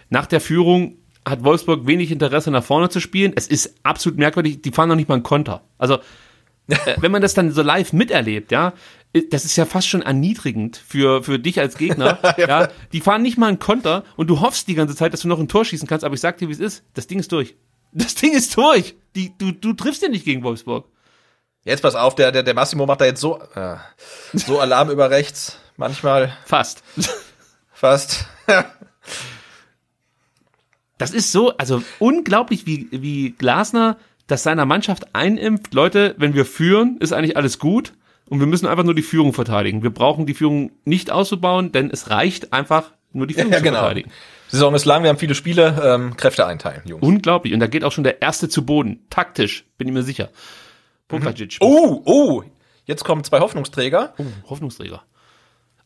nach 0.10 0.26
der 0.26 0.42
Führung 0.42 0.98
hat 1.24 1.44
Wolfsburg 1.44 1.86
wenig 1.86 2.10
Interesse 2.10 2.50
nach 2.50 2.64
vorne 2.64 2.90
zu 2.90 3.00
spielen. 3.00 3.34
Es 3.36 3.46
ist 3.46 3.76
absolut 3.84 4.18
merkwürdig, 4.18 4.64
die 4.64 4.72
fahren 4.72 4.90
noch 4.90 4.96
nicht 4.96 5.08
mal 5.08 5.16
einen 5.16 5.24
Konter. 5.24 5.62
Also, 5.78 6.00
äh, 6.68 6.76
wenn 6.98 7.12
man 7.12 7.22
das 7.22 7.36
dann 7.36 7.52
so 7.52 7.62
live 7.62 7.94
miterlebt, 7.94 8.52
ja, 8.52 8.74
das 9.30 9.44
ist 9.44 9.58
ja 9.58 9.66
fast 9.66 9.88
schon 9.88 10.02
erniedrigend 10.02 10.78
für, 10.78 11.24
für 11.24 11.38
dich 11.38 11.60
als 11.60 11.78
Gegner. 11.78 12.20
ja, 12.38 12.70
die 12.94 13.02
fahren 13.02 13.22
nicht 13.22 13.38
mal 13.38 13.48
einen 13.48 13.60
Konter 13.60 14.04
und 14.16 14.28
du 14.28 14.40
hoffst 14.40 14.68
die 14.68 14.76
ganze 14.76 14.96
Zeit, 14.96 15.14
dass 15.14 15.22
du 15.22 15.28
noch 15.28 15.40
ein 15.40 15.48
Tor 15.48 15.66
schießen 15.66 15.88
kannst, 15.88 16.06
aber 16.06 16.16
ich 16.16 16.22
sag 16.22 16.38
dir, 16.38 16.48
wie 16.48 16.54
es 16.54 16.60
ist, 16.60 16.84
das 16.94 17.08
Ding 17.08 17.20
ist 17.20 17.32
durch. 17.32 17.56
Das 17.92 18.16
Ding 18.16 18.32
ist 18.34 18.56
durch. 18.56 18.96
Die, 19.16 19.38
du, 19.38 19.52
du 19.52 19.74
triffst 19.74 20.02
ja 20.02 20.08
nicht 20.08 20.24
gegen 20.24 20.44
Wolfsburg. 20.44 20.88
Jetzt 21.66 21.82
pass 21.82 21.96
auf, 21.96 22.16
der, 22.16 22.32
der, 22.32 22.44
der 22.44 22.54
Massimo 22.54 22.86
macht 22.86 23.02
da 23.02 23.06
jetzt 23.06 23.20
so, 23.20 23.40
äh, 23.54 23.76
so 24.34 24.60
Alarm 24.60 24.90
über 24.90 25.10
rechts. 25.10 25.58
Manchmal 25.76 26.36
Fast. 26.46 26.84
fast. 27.74 28.26
Das 30.98 31.10
ist 31.10 31.32
so, 31.32 31.58
also 31.58 31.82
unglaublich, 31.98 32.68
wie, 32.68 32.88
wie 32.92 33.32
Glasner 33.32 33.98
das 34.28 34.44
seiner 34.44 34.68
Mannschaft 34.68 35.16
einimpft. 35.16 35.74
Leute, 35.74 36.14
wenn 36.20 36.36
wir 36.36 36.46
führen, 36.46 36.98
ist 37.00 37.12
eigentlich 37.12 37.36
alles 37.38 37.58
gut 37.58 37.94
und 38.32 38.40
wir 38.40 38.48
müssen 38.48 38.66
einfach 38.66 38.86
nur 38.86 38.96
die 38.96 39.02
Führung 39.02 39.34
verteidigen. 39.34 39.84
Wir 39.84 39.90
brauchen 39.90 40.26
die 40.26 40.34
Führung 40.34 40.72
nicht 40.86 41.12
auszubauen, 41.12 41.74
denn 41.74 41.92
es 41.92 42.10
reicht 42.10 42.54
einfach 42.54 42.94
nur 43.12 43.28
die 43.28 43.34
Führung 43.34 43.52
ja, 43.52 43.58
zu 43.58 43.64
genau. 43.66 43.80
verteidigen. 43.80 44.10
Saison 44.48 44.74
ist 44.74 44.86
lang, 44.86 45.04
wir 45.04 45.10
haben 45.10 45.18
viele 45.18 45.36
Spiele, 45.36 45.82
ähm, 45.84 46.16
Kräfte 46.16 46.48
einteilen, 46.48 46.82
Jungs. 46.86 47.04
Unglaublich. 47.04 47.54
Und 47.54 47.60
da 47.60 47.68
geht 47.68 47.84
auch 47.84 47.92
schon 47.92 48.06
der 48.06 48.22
erste 48.22 48.48
zu 48.48 48.66
Boden. 48.66 49.02
Taktisch, 49.10 49.66
bin 49.78 49.90
ich 49.90 49.94
mir 49.94 50.04
sicher. 50.04 50.30
Pokacic. 51.10 51.58
Oh, 51.60 52.02
oh, 52.06 52.44
jetzt 52.86 53.04
kommen 53.04 53.26
zwei 53.26 53.42
Hoffnungsträger. 53.42 54.14
Oh, 54.18 54.24
Hoffnungsträger. 54.50 55.04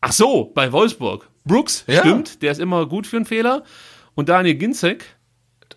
Ach 0.01 0.11
so, 0.11 0.51
bei 0.53 0.71
Wolfsburg. 0.71 1.27
Brooks, 1.45 1.83
Ja. 1.87 2.01
stimmt, 2.01 2.43
der 2.43 2.51
ist 2.51 2.59
immer 2.59 2.85
gut 2.85 3.07
für 3.07 3.15
einen 3.15 3.25
Fehler. 3.25 3.63
Und 4.13 4.29
Daniel 4.29 4.53
Ginzek, 4.53 5.14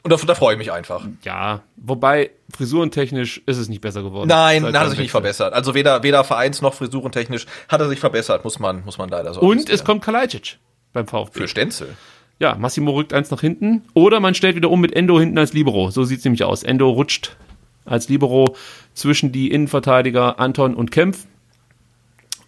Und 0.04 0.10
da, 0.12 0.16
da 0.16 0.34
freue 0.34 0.54
ich 0.54 0.58
mich 0.58 0.72
einfach. 0.72 1.06
ja, 1.22 1.62
wobei 1.76 2.30
frisurentechnisch 2.56 3.42
ist 3.46 3.58
es 3.58 3.68
nicht 3.68 3.80
besser 3.80 4.02
geworden. 4.02 4.28
Nein, 4.28 4.64
hat 4.64 4.74
er 4.74 4.80
sich 4.88 4.90
nicht 4.90 4.98
Wechsel. 4.98 5.10
verbessert. 5.10 5.52
Also 5.54 5.74
weder, 5.74 6.02
weder 6.02 6.24
vereins- 6.24 6.62
noch 6.62 6.74
frisurentechnisch 6.74 7.46
hat 7.68 7.80
er 7.80 7.88
sich 7.88 7.98
verbessert, 8.00 8.44
muss 8.44 8.58
man, 8.58 8.84
muss 8.84 8.96
man 8.98 9.08
leider 9.08 9.34
so 9.34 9.40
Und 9.40 9.68
es 9.68 9.84
kommt 9.84 10.02
Kalajdzic 10.02 10.58
beim 10.92 11.06
VfB. 11.06 11.40
für 11.40 11.48
Stenzel. 11.48 11.96
Ja, 12.38 12.54
Massimo 12.54 12.92
rückt 12.92 13.12
eins 13.12 13.30
nach 13.32 13.40
hinten. 13.40 13.82
Oder 13.94 14.20
man 14.20 14.34
stellt 14.34 14.54
wieder 14.54 14.70
um 14.70 14.80
mit 14.80 14.94
Endo 14.94 15.18
hinten 15.18 15.36
als 15.38 15.52
Libero. 15.52 15.90
So 15.90 16.04
sieht's 16.04 16.24
nämlich 16.24 16.44
aus. 16.44 16.62
Endo 16.62 16.88
rutscht 16.88 17.36
als 17.84 18.08
Libero 18.08 18.54
zwischen 18.94 19.32
die 19.32 19.50
Innenverteidiger 19.50 20.38
Anton 20.38 20.74
und 20.76 20.92
Kempf. 20.92 21.26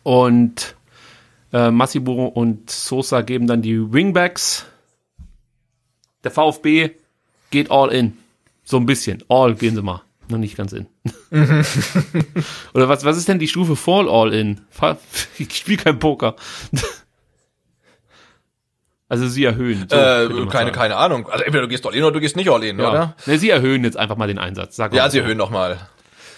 Und 0.03 0.77
äh, 1.53 1.71
Massimo 1.71 2.27
und 2.27 2.71
Sosa 2.71 3.23
geben 3.23 3.47
dann 3.47 3.63
die 3.63 3.93
Wingbacks. 3.93 4.67
Der 6.25 6.31
VfB 6.31 6.91
geht 7.51 7.71
all 7.71 7.91
in. 7.93 8.17
So 8.65 8.77
ein 8.77 8.87
bisschen. 8.87 9.23
All 9.29 9.55
gehen 9.55 9.75
sie 9.75 9.83
mal. 9.83 10.03
Noch 10.29 10.39
nicht 10.39 10.57
ganz 10.57 10.73
in. 10.73 10.87
Oder 12.73 12.89
was, 12.89 13.05
was 13.05 13.17
ist 13.17 13.27
denn 13.29 13.41
die 13.41 13.49
Stufe 13.49 13.75
Fall 13.77 14.09
All 14.09 14.33
in? 14.33 14.61
Ich 15.39 15.55
spiele 15.57 15.79
kein 15.83 15.99
Poker. 15.99 16.37
Also 19.09 19.27
sie 19.27 19.45
erhöhen. 19.45 19.87
So 19.89 19.97
Äh, 19.97 20.29
keine, 20.29 20.51
sagen. 20.51 20.73
keine 20.73 20.97
Ahnung. 20.97 21.29
Also 21.29 21.45
entweder 21.45 21.63
du 21.63 21.69
gehst 21.69 21.85
all 21.85 21.95
in 21.95 22.05
oder 22.05 22.13
du 22.13 22.21
gehst 22.21 22.37
nicht 22.37 22.49
all 22.49 22.63
in, 22.63 22.79
Ja. 22.79 22.91
oder? 22.91 23.17
Ne, 23.27 23.39
sie 23.39 23.51
erhöhen 23.51 23.83
jetzt 23.83 23.97
einfach 23.97 24.17
mal 24.17 24.29
den 24.29 24.39
Einsatz. 24.39 24.77
Sag 24.77 24.95
Ja, 24.95 25.11
sie 25.11 25.17
so. 25.19 25.23
erhöhen 25.23 25.39
nochmal. 25.39 25.79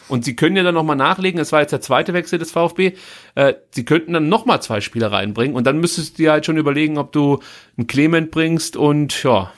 Und 0.08 0.24
sie 0.24 0.34
können 0.36 0.56
ja 0.56 0.62
dann 0.62 0.74
nochmal 0.74 0.96
nachlegen, 0.96 1.38
es 1.40 1.52
war 1.52 1.60
jetzt 1.60 1.70
der 1.72 1.80
zweite 1.82 2.12
Wechsel 2.12 2.38
des 2.38 2.50
VfB, 2.50 2.94
äh, 3.34 3.54
sie 3.70 3.84
könnten 3.84 4.12
dann 4.14 4.28
nochmal 4.28 4.60
zwei 4.62 4.80
Spieler 4.80 5.12
reinbringen 5.12 5.54
und 5.56 5.64
dann 5.66 5.78
müsstest 5.78 6.14
du 6.18 6.22
dir 6.24 6.32
halt 6.32 6.44
schon 6.44 6.56
überlegen, 6.58 6.98
ob 6.98 7.12
du 7.12 7.40
einen 7.78 7.86
Clement 7.86 8.30
bringst 8.30 8.76
und 8.76 9.22
ja, 9.22 9.52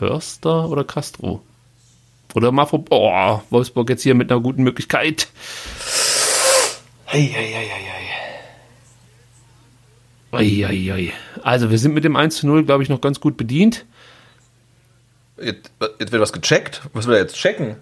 Förster 0.00 0.66
oder 0.70 0.82
Castro. 0.82 1.42
Oder 2.34 2.52
Mafro, 2.52 2.82
oh, 2.88 3.42
Wolfsburg 3.50 3.90
jetzt 3.90 4.02
hier 4.02 4.14
mit 4.14 4.32
einer 4.32 4.40
guten 4.40 4.62
Möglichkeit. 4.62 5.28
Eieiei. 10.32 11.12
Also 11.42 11.70
wir 11.70 11.76
sind 11.76 11.92
mit 11.92 12.04
dem 12.04 12.16
1 12.16 12.36
zu 12.36 12.46
0, 12.46 12.64
glaube 12.64 12.82
ich, 12.82 12.88
noch 12.88 13.02
ganz 13.02 13.20
gut 13.20 13.36
bedient. 13.36 13.84
Jetzt, 15.36 15.70
jetzt 15.98 16.12
wird 16.12 16.22
was 16.22 16.32
gecheckt. 16.32 16.80
Was 16.94 17.06
will 17.06 17.16
er 17.16 17.20
jetzt 17.20 17.36
checken? 17.36 17.76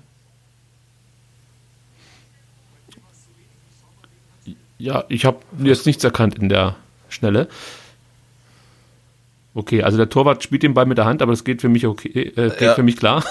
Ja, 4.78 5.04
ich 5.08 5.24
habe 5.24 5.38
jetzt 5.62 5.86
nichts 5.86 6.02
erkannt 6.02 6.36
in 6.36 6.48
der 6.48 6.74
Schnelle. 7.10 7.48
Okay, 9.58 9.82
also 9.82 9.96
der 9.98 10.08
Torwart 10.08 10.44
spielt 10.44 10.62
den 10.62 10.72
Ball 10.72 10.86
mit 10.86 10.98
der 10.98 11.04
Hand, 11.04 11.20
aber 11.20 11.32
das 11.32 11.42
geht 11.42 11.60
für 11.60 11.68
mich 11.68 11.84
okay, 11.84 12.08
äh, 12.36 12.48
geht 12.50 12.60
Ja. 12.60 12.74
für 12.74 12.84
mich 12.84 12.96
klar. 12.96 13.24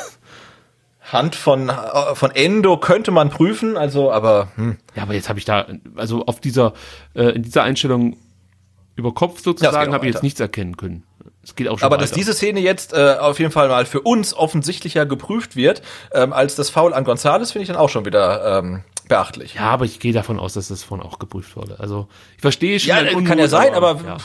Hand 1.14 1.36
von, 1.36 1.70
äh, 1.70 2.16
von 2.16 2.32
Endo 2.32 2.76
könnte 2.78 3.12
man 3.12 3.30
prüfen, 3.30 3.78
also, 3.78 4.12
aber, 4.12 4.50
hm. 4.56 4.76
Ja, 4.94 5.04
aber 5.04 5.14
jetzt 5.14 5.30
habe 5.30 5.40
ich 5.40 5.46
da, 5.46 5.66
also 5.96 6.26
auf 6.26 6.42
dieser, 6.42 6.74
äh, 7.16 7.30
in 7.30 7.44
dieser 7.44 7.64
Einstellung 7.64 8.18
über 8.98 9.14
Kopf 9.14 9.38
Ja, 9.38 9.44
sozusagen, 9.44 9.92
auch 9.92 9.94
habe 9.94 10.06
ich 10.08 10.14
jetzt 10.14 10.22
nichts 10.24 10.42
erkennen 10.42 10.76
können. 10.76 11.04
Es 11.44 11.56
geht 11.56 11.70
auch 11.70 11.80
schon 11.80 11.86
Aber 11.86 11.96
weiter. 11.96 12.02
dass 12.02 12.12
diese 12.12 12.34
Szene 12.34 12.60
jetzt 12.60 12.92
äh, 12.92 13.16
auf 13.22 13.40
jeden 13.40 13.52
Fall 13.52 13.70
mal 13.70 13.86
für 13.86 14.02
uns 14.02 14.34
offensichtlicher 14.34 15.06
geprüft 15.06 15.56
wird, 15.56 15.82
ähm, 16.12 16.34
als 16.34 16.56
das 16.56 16.70
Foul 16.70 16.94
an 16.94 17.06
Gonzales, 17.06 17.54
finde 17.54 17.64
ich 17.64 17.68
dann 17.70 17.78
auch 17.78 17.88
schon 17.88 18.04
wieder 18.06 18.60
ähm, 18.60 18.84
beachtlich. 19.08 19.54
ja, 19.54 19.62
aber 19.62 19.86
ich 19.86 20.02
gehe 20.02 20.12
davon 20.12 20.40
aus, 20.40 20.56
dass 20.56 20.68
das 20.68 20.84
vorhin 20.84 21.08
auch 21.08 21.20
geprüft 21.20 21.56
wurde. 21.56 21.80
Also 21.80 22.10
ich 22.36 22.42
verstehe 22.42 22.78
schon. 22.82 22.90
Ja, 22.90 23.06
kann 23.06 23.16
Unmut, 23.16 23.38
ja 23.38 23.48
sein, 23.48 23.74
aber 23.74 24.02
ja. 24.06 24.18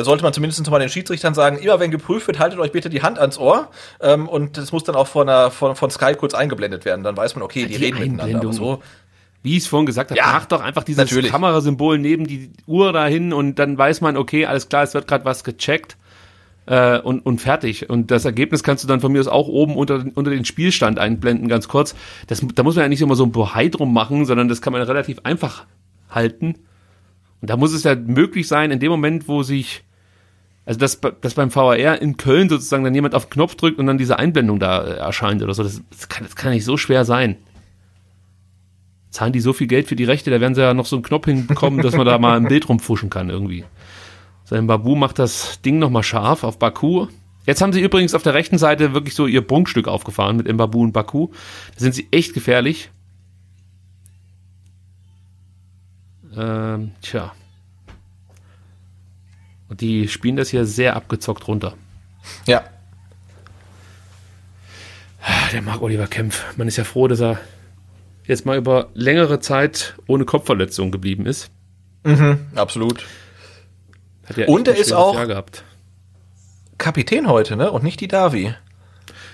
Da 0.00 0.04
sollte 0.04 0.22
man 0.22 0.32
zumindest 0.32 0.70
mal 0.70 0.78
den 0.78 0.88
Schiedsrichtern 0.88 1.34
sagen, 1.34 1.58
immer 1.58 1.78
wenn 1.78 1.90
geprüft 1.90 2.26
wird, 2.26 2.38
haltet 2.38 2.58
euch 2.58 2.72
bitte 2.72 2.88
die 2.88 3.02
Hand 3.02 3.18
ans 3.18 3.36
Ohr. 3.36 3.68
Ähm, 4.00 4.30
und 4.30 4.56
das 4.56 4.72
muss 4.72 4.82
dann 4.82 4.94
auch 4.94 5.06
von, 5.06 5.28
einer, 5.28 5.50
von, 5.50 5.76
von 5.76 5.90
Sky 5.90 6.14
kurz 6.14 6.32
eingeblendet 6.32 6.86
werden. 6.86 7.04
Dann 7.04 7.18
weiß 7.18 7.34
man, 7.34 7.42
okay, 7.42 7.66
die, 7.66 7.76
Die 7.76 7.84
reden 7.84 7.98
miteinander. 7.98 8.40
Aber 8.40 8.52
so, 8.54 8.82
Wie 9.42 9.58
ich 9.58 9.64
es 9.64 9.66
vorhin 9.66 9.84
gesagt 9.84 10.10
habe, 10.10 10.18
Ja, 10.18 10.32
macht 10.32 10.52
doch 10.52 10.62
einfach 10.62 10.84
dieses 10.84 10.96
natürlich. 11.04 11.30
Kamerasymbol 11.30 11.98
neben 11.98 12.26
die 12.26 12.50
Uhr 12.66 12.94
dahin 12.94 13.34
und 13.34 13.58
dann 13.58 13.76
weiß 13.76 14.00
man, 14.00 14.16
okay, 14.16 14.46
alles 14.46 14.70
klar, 14.70 14.84
es 14.84 14.94
wird 14.94 15.06
gerade 15.06 15.26
was 15.26 15.44
gecheckt 15.44 15.98
äh, 16.64 16.98
und, 16.98 17.20
und 17.26 17.42
fertig. 17.42 17.90
Und 17.90 18.10
das 18.10 18.24
Ergebnis 18.24 18.62
kannst 18.62 18.82
du 18.82 18.88
dann 18.88 19.02
von 19.02 19.12
mir 19.12 19.20
aus 19.20 19.28
auch 19.28 19.48
oben 19.48 19.76
unter, 19.76 20.02
unter 20.14 20.30
den 20.30 20.46
Spielstand 20.46 20.98
einblenden, 20.98 21.46
ganz 21.48 21.68
kurz. 21.68 21.94
Das, 22.26 22.42
da 22.54 22.62
muss 22.62 22.76
man 22.76 22.84
ja 22.84 22.88
nicht 22.88 23.02
immer 23.02 23.16
so 23.16 23.24
ein 23.24 23.32
Bohai 23.32 23.68
drum 23.68 23.92
machen, 23.92 24.24
sondern 24.24 24.48
das 24.48 24.62
kann 24.62 24.72
man 24.72 24.80
relativ 24.80 25.18
einfach 25.24 25.66
halten. 26.08 26.54
Und 27.40 27.48
da 27.48 27.56
muss 27.56 27.72
es 27.72 27.84
ja 27.84 27.94
möglich 27.94 28.48
sein, 28.48 28.70
in 28.70 28.80
dem 28.80 28.90
Moment, 28.90 29.26
wo 29.28 29.42
sich, 29.42 29.82
also 30.64 30.78
dass, 30.78 31.00
dass 31.20 31.34
beim 31.34 31.54
VAR 31.54 32.00
in 32.00 32.16
Köln 32.16 32.48
sozusagen 32.48 32.84
dann 32.84 32.94
jemand 32.94 33.14
auf 33.14 33.26
den 33.26 33.30
Knopf 33.30 33.54
drückt 33.56 33.78
und 33.78 33.86
dann 33.86 33.98
diese 33.98 34.18
Einblendung 34.18 34.60
da 34.60 34.84
äh, 34.84 34.96
erscheint 34.98 35.42
oder 35.42 35.54
so, 35.54 35.62
das, 35.62 35.82
das, 35.90 36.08
kann, 36.08 36.24
das 36.24 36.36
kann 36.36 36.52
nicht 36.52 36.64
so 36.64 36.76
schwer 36.76 37.04
sein 37.04 37.36
zahlen 39.10 39.32
die 39.32 39.40
so 39.40 39.52
viel 39.52 39.66
Geld 39.66 39.88
für 39.88 39.96
die 39.96 40.04
Rechte, 40.04 40.30
da 40.30 40.40
werden 40.40 40.54
sie 40.54 40.62
ja 40.62 40.72
noch 40.72 40.86
so 40.86 40.96
einen 40.96 41.02
Knopf 41.02 41.26
hinbekommen, 41.26 41.82
dass 41.82 41.96
man 41.96 42.06
da 42.06 42.18
mal 42.18 42.36
ein 42.36 42.46
Bild 42.46 42.68
rumfuschen 42.68 43.10
kann 43.10 43.28
irgendwie. 43.28 43.64
Sein 44.44 44.66
Babu 44.66 44.96
macht 44.96 45.18
das 45.18 45.60
Ding 45.62 45.78
nochmal 45.78 46.02
scharf 46.02 46.44
auf 46.44 46.58
Baku. 46.58 47.08
Jetzt 47.46 47.62
haben 47.62 47.72
sie 47.72 47.80
übrigens 47.80 48.14
auf 48.14 48.22
der 48.22 48.34
rechten 48.34 48.58
Seite 48.58 48.94
wirklich 48.94 49.14
so 49.14 49.26
ihr 49.26 49.42
Prunkstück 49.42 49.88
aufgefahren 49.88 50.36
mit 50.36 50.50
Mbabu 50.50 50.82
und 50.82 50.92
Baku. 50.92 51.28
Da 51.74 51.80
sind 51.80 51.94
sie 51.94 52.08
echt 52.10 52.34
gefährlich. 52.34 52.90
Ähm, 56.36 56.92
tja. 57.02 57.32
Und 59.70 59.80
die 59.80 60.08
spielen 60.08 60.36
das 60.36 60.50
hier 60.50 60.66
sehr 60.66 60.96
abgezockt 60.96 61.46
runter. 61.48 61.74
ja. 62.46 62.62
Ah, 65.22 65.48
Der 65.52 65.62
mag 65.62 65.80
Oliver 65.82 66.06
Kempf. 66.06 66.56
Man 66.56 66.66
ist 66.68 66.76
ja 66.76 66.84
froh, 66.84 67.06
dass 67.06 67.20
er 67.20 67.38
jetzt 68.26 68.46
mal 68.46 68.56
über 68.56 68.88
längere 68.94 69.40
Zeit 69.40 69.94
ohne 70.06 70.24
Kopfverletzung 70.24 70.90
geblieben 70.90 71.26
ist. 71.26 71.50
Absolut. 72.54 73.04
Hat 74.26 74.36
ja 74.38 74.46
Und 74.46 74.66
er 74.66 74.76
ist 74.76 74.92
auch-. 74.92 75.14
Kapitän 76.78 77.28
heute, 77.28 77.56
ne? 77.56 77.70
Und 77.70 77.82
nicht 77.84 78.00
die 78.00 78.08
Davi. 78.08 78.54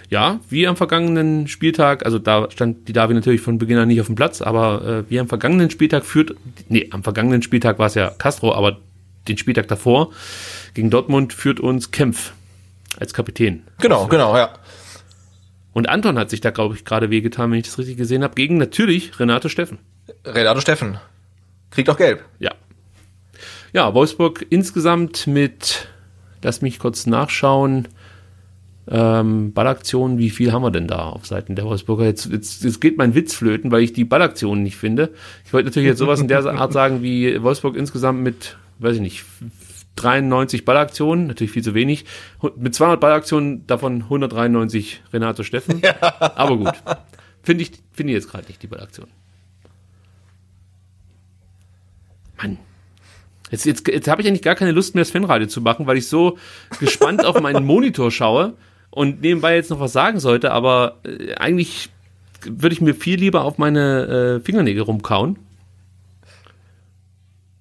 Ja, 0.09 0.41
wie 0.51 0.67
am 0.67 0.77
vergangenen 0.77 1.47
Spieltag, 1.49 2.05
also 2.05 2.19
da 2.19 2.51
stand 2.51 2.89
die 2.89 2.93
Davi 2.93 3.15
natürlich 3.15 3.41
von 3.41 3.59
Beginn 3.59 3.79
an 3.79 3.89
nicht 3.89 4.01
auf 4.01 4.07
dem 4.07 4.15
Platz, 4.17 4.41
aber 4.43 4.85
äh, 4.85 5.11
wie 5.11 5.19
am 5.21 5.29
vergangenen 5.29 5.71
Spieltag 5.71 6.05
führt, 6.05 6.33
nee, 6.69 6.89
am 6.93 7.03
vergangenen 7.05 7.43
Spieltag 7.43 7.79
war 7.79 7.87
es 7.87 7.95
ja 7.95 8.11
Castro, 8.11 8.55
aber 8.55 8.79
den 9.29 9.39
Spieltag 9.39 9.69
davor 9.69 10.11
gegen 10.75 10.91
Dortmund 10.91 11.33
führt 11.33 11.61
uns 11.61 11.91
Kempf 11.91 12.33
als 12.99 13.15
Kapitän. 13.15 13.65
Genau, 13.81 14.07
genau, 14.07 14.37
ja. 14.37 14.53
Und 15.73 15.89
Anton 15.89 16.19
hat 16.19 16.31
sich 16.31 16.41
da, 16.41 16.51
glaube 16.51 16.75
ich, 16.75 16.85
gerade 16.85 17.11
wehgetan, 17.11 17.51
wenn 17.51 17.59
ich 17.59 17.67
das 17.67 17.79
richtig 17.79 17.99
gesehen 17.99 18.23
habe, 18.23 18.35
gegen 18.35 18.57
natürlich 18.57 19.21
Renato 19.21 19.49
Steffen. 19.49 19.79
Renato 20.25 20.61
Steffen. 20.61 20.99
Kriegt 21.71 21.91
auch 21.91 21.99
gelb. 21.99 22.25
Ja. 22.39 22.53
Ja, 23.73 23.93
Wolfsburg 23.93 24.47
insgesamt 24.49 25.27
mit, 25.27 25.89
lass 26.43 26.63
mich 26.63 26.79
kurz 26.79 27.07
nachschauen, 27.07 27.89
ähm, 28.89 29.53
Ballaktionen, 29.53 30.19
wie 30.19 30.31
viel 30.31 30.53
haben 30.53 30.63
wir 30.63 30.71
denn 30.71 30.87
da 30.87 31.09
auf 31.09 31.27
Seiten 31.27 31.57
der 31.57 31.65
Wolfsburger? 31.65 32.05
Jetzt, 32.05 32.27
jetzt, 32.31 32.63
jetzt 32.63 32.81
geht 32.81 32.97
mein 32.97 33.15
Witz 33.15 33.35
flöten, 33.35 33.71
weil 33.71 33.83
ich 33.83 33.93
die 33.93 34.05
Ballaktionen 34.05 34.63
nicht 34.63 34.77
finde. 34.77 35.11
Ich 35.45 35.53
wollte 35.53 35.67
natürlich 35.67 35.89
jetzt 35.89 35.99
sowas 35.99 36.21
in 36.21 36.29
der 36.29 36.47
Art 36.47 36.73
sagen, 36.73 37.03
wie 37.03 37.43
Wolfsburg 37.43 37.77
insgesamt 37.77 38.23
mit, 38.23 38.57
weiß 38.79 38.97
ich 38.97 39.01
nicht, 39.01 39.25
93 39.97 40.65
Ballaktionen, 40.65 41.27
natürlich 41.27 41.51
viel 41.51 41.65
zu 41.65 41.75
wenig. 41.75 42.05
Mit 42.57 42.75
200 42.75 43.01
Ballaktionen, 43.01 43.67
davon 43.67 44.03
193 44.03 45.03
Renato 45.13 45.43
Steffen. 45.43 45.83
Aber 46.21 46.57
gut. 46.57 46.75
Finde 47.43 47.63
ich, 47.63 47.73
finde 47.93 48.13
ich 48.13 48.17
jetzt 48.17 48.31
gerade 48.31 48.47
nicht 48.47 48.63
die 48.63 48.67
Ballaktion. 48.67 49.09
Mann. 52.37 52.59
Jetzt, 53.51 53.65
jetzt, 53.65 53.87
jetzt 53.87 54.09
habe 54.09 54.21
ich 54.21 54.29
eigentlich 54.29 54.43
gar 54.43 54.57
keine 54.57 54.73
Lust 54.73 54.95
mehr, 54.95 55.03
das 55.03 55.11
Fanradio 55.11 55.47
zu 55.47 55.61
machen, 55.61 55.87
weil 55.87 55.97
ich 55.97 56.09
so 56.09 56.37
gespannt 56.81 57.25
auf 57.25 57.41
meinen 57.41 57.65
Monitor 57.67 58.11
schaue 58.11 58.55
und 58.91 59.21
nebenbei 59.21 59.55
jetzt 59.55 59.71
noch 59.71 59.81
was 59.81 59.93
sagen 59.93 60.19
sollte, 60.19 60.51
aber 60.51 60.99
äh, 61.05 61.35
eigentlich 61.35 61.91
würde 62.45 62.75
ich 62.75 62.81
mir 62.81 62.95
viel 62.95 63.19
lieber 63.19 63.45
auf 63.45 63.59
meine 63.59 64.41
äh, 64.41 64.45
Fingernägel 64.45 64.83
rumkauen. 64.83 65.39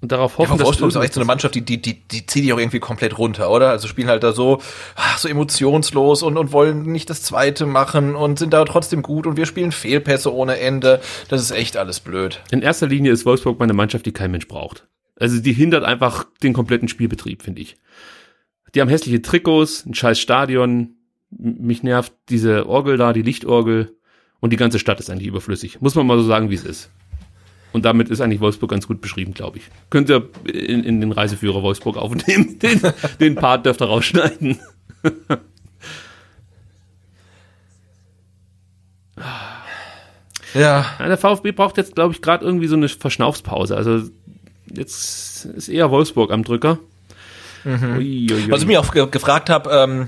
Und 0.06 0.12
darauf 0.12 0.38
hoffen, 0.38 0.52
Ja, 0.52 0.58
dass 0.58 0.68
Wolfsburg 0.68 0.90
ist 0.90 0.98
auch 0.98 1.04
echt 1.04 1.16
so 1.16 1.20
eine 1.20 1.26
Mannschaft, 1.26 1.56
die, 1.56 1.66
die, 1.66 1.82
die, 1.82 1.96
die 1.96 2.28
zieht 2.28 2.44
dich 2.44 2.54
auch 2.54 2.60
irgendwie 2.60 2.78
komplett 2.78 3.18
runter, 3.18 3.50
oder? 3.50 3.72
Also 3.72 3.88
spielen 3.88 4.08
halt 4.08 4.22
da 4.22 4.34
so, 4.34 4.62
ach, 4.96 5.18
so 5.18 5.28
emotionslos 5.28 6.22
und, 6.22 6.38
und 6.38 6.52
wollen 6.52 6.84
nicht 6.84 7.10
das 7.10 7.24
zweite 7.24 7.66
machen 7.66 8.14
und 8.14 8.38
sind 8.38 8.54
da 8.54 8.64
trotzdem 8.66 9.02
gut 9.02 9.26
und 9.26 9.36
wir 9.36 9.48
spielen 9.48 9.72
Fehlpässe 9.72 10.32
ohne 10.32 10.60
Ende. 10.60 11.02
Das 11.28 11.42
ist 11.42 11.50
echt 11.50 11.76
alles 11.76 12.02
blöd. 12.02 12.40
In 12.52 12.62
erster 12.62 12.86
Linie 12.86 13.14
ist 13.14 13.26
Wolfsburg 13.26 13.58
meine 13.58 13.74
Mannschaft, 13.74 14.06
die 14.06 14.12
kein 14.12 14.30
Mensch 14.30 14.48
braucht. 14.48 14.86
Also 15.20 15.42
die 15.42 15.54
hindert 15.54 15.84
einfach 15.84 16.28
den 16.44 16.54
kompletten 16.54 16.88
Spielbetrieb, 16.88 17.42
finde 17.42 17.64
ich. 17.64 17.76
Die 18.76 18.82
haben 18.82 18.90
hässliche 18.90 19.24
Trikots, 19.24 19.88
ein 19.88 19.96
scheiß 19.96 20.20
Stadion. 20.20 20.98
Mich 21.32 21.82
nervt 21.82 22.14
diese 22.30 22.70
Orgel 22.70 22.98
da, 22.98 23.12
die 23.12 23.24
Lichtorgel. 23.24 23.98
Und 24.40 24.54
die 24.54 24.58
ganze 24.58 24.78
Stadt 24.78 25.00
ist 25.00 25.10
eigentlich 25.10 25.30
überflüssig. 25.30 25.82
Muss 25.82 25.96
man 25.96 26.06
mal 26.06 26.20
so 26.20 26.26
sagen, 26.26 26.52
wie 26.52 26.56
es 26.56 26.64
ist. 26.64 26.92
Und 27.76 27.84
damit 27.84 28.08
ist 28.08 28.22
eigentlich 28.22 28.40
Wolfsburg 28.40 28.72
ganz 28.72 28.88
gut 28.88 29.02
beschrieben, 29.02 29.34
glaube 29.34 29.58
ich. 29.58 29.66
Könnt 29.90 30.10
ihr 30.10 30.30
in, 30.46 30.86
in 30.86 31.02
den 31.02 31.12
Reiseführer 31.12 31.62
Wolfsburg 31.62 31.98
aufnehmen. 31.98 32.58
Den, 32.62 32.80
den 33.20 33.36
Part 33.36 33.66
dürft 33.66 33.82
ihr 33.82 33.88
rausschneiden. 33.88 34.60
Ja. 40.54 40.86
Ja, 40.98 41.06
der 41.06 41.18
VfB 41.18 41.52
braucht 41.52 41.76
jetzt, 41.76 41.96
glaube 41.96 42.14
ich, 42.14 42.22
gerade 42.22 42.46
irgendwie 42.46 42.68
so 42.68 42.78
eine 42.78 42.88
Verschnaufspause. 42.88 43.76
Also 43.76 44.10
jetzt 44.74 45.44
ist 45.44 45.68
eher 45.68 45.92
Wolfsburg 45.92 46.32
am 46.32 46.46
Drücker. 46.46 46.80
Ui, 47.66 47.76
ui, 47.98 48.32
ui. 48.32 48.52
Was 48.52 48.62
ich 48.62 48.68
mich 48.68 48.78
auch 48.78 48.94
ge 48.94 49.06
gefragt 49.12 49.50
habe, 49.50 49.70
ähm, 49.70 50.08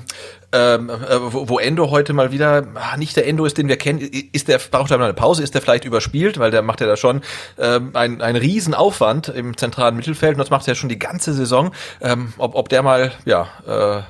ähm, 0.54 0.90
äh, 0.90 0.94
wo, 1.20 1.50
wo 1.50 1.60
Endo 1.60 1.90
heute 1.90 2.14
mal 2.14 2.32
wieder 2.32 2.66
ah, 2.76 2.98
nicht 2.98 3.16
der 3.16 3.28
Endo 3.28 3.46
ist, 3.46 3.58
den 3.58 3.68
wir 3.68 3.78
kennen, 3.78 4.00
ist 4.00 4.48
der 4.48 4.60
braucht 4.60 4.92
er 4.92 4.98
mal 4.98 5.06
eine 5.06 5.14
Pause, 5.14 5.44
ist 5.44 5.54
der 5.54 5.62
vielleicht 5.62 5.86
überspielt, 5.86 6.40
weil 6.40 6.52
der 6.52 6.62
macht 6.62 6.82
ja 6.82 6.88
da 6.88 6.96
schon 6.96 7.22
ähm, 7.58 7.92
einen 7.96 8.22
einen 8.22 8.38
riesen 8.38 8.74
Aufwand 8.74 9.28
im 9.28 9.58
zentralen 9.58 9.96
Mittelfeld 9.96 10.34
und 10.34 10.40
das 10.40 10.50
macht 10.50 10.68
er 10.68 10.74
ja 10.74 10.76
schon 10.76 10.90
die 10.90 11.00
ganze 11.00 11.34
Saison, 11.34 11.74
ähm, 12.02 12.34
ob, 12.38 12.56
ob 12.56 12.70
der 12.70 12.82
mal 12.82 13.12
ja 13.26 13.48
äh, 13.66 14.02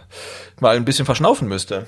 mal 0.62 0.76
ein 0.76 0.86
bisschen 0.86 1.06
verschnaufen 1.06 1.48
müsste. 1.48 1.88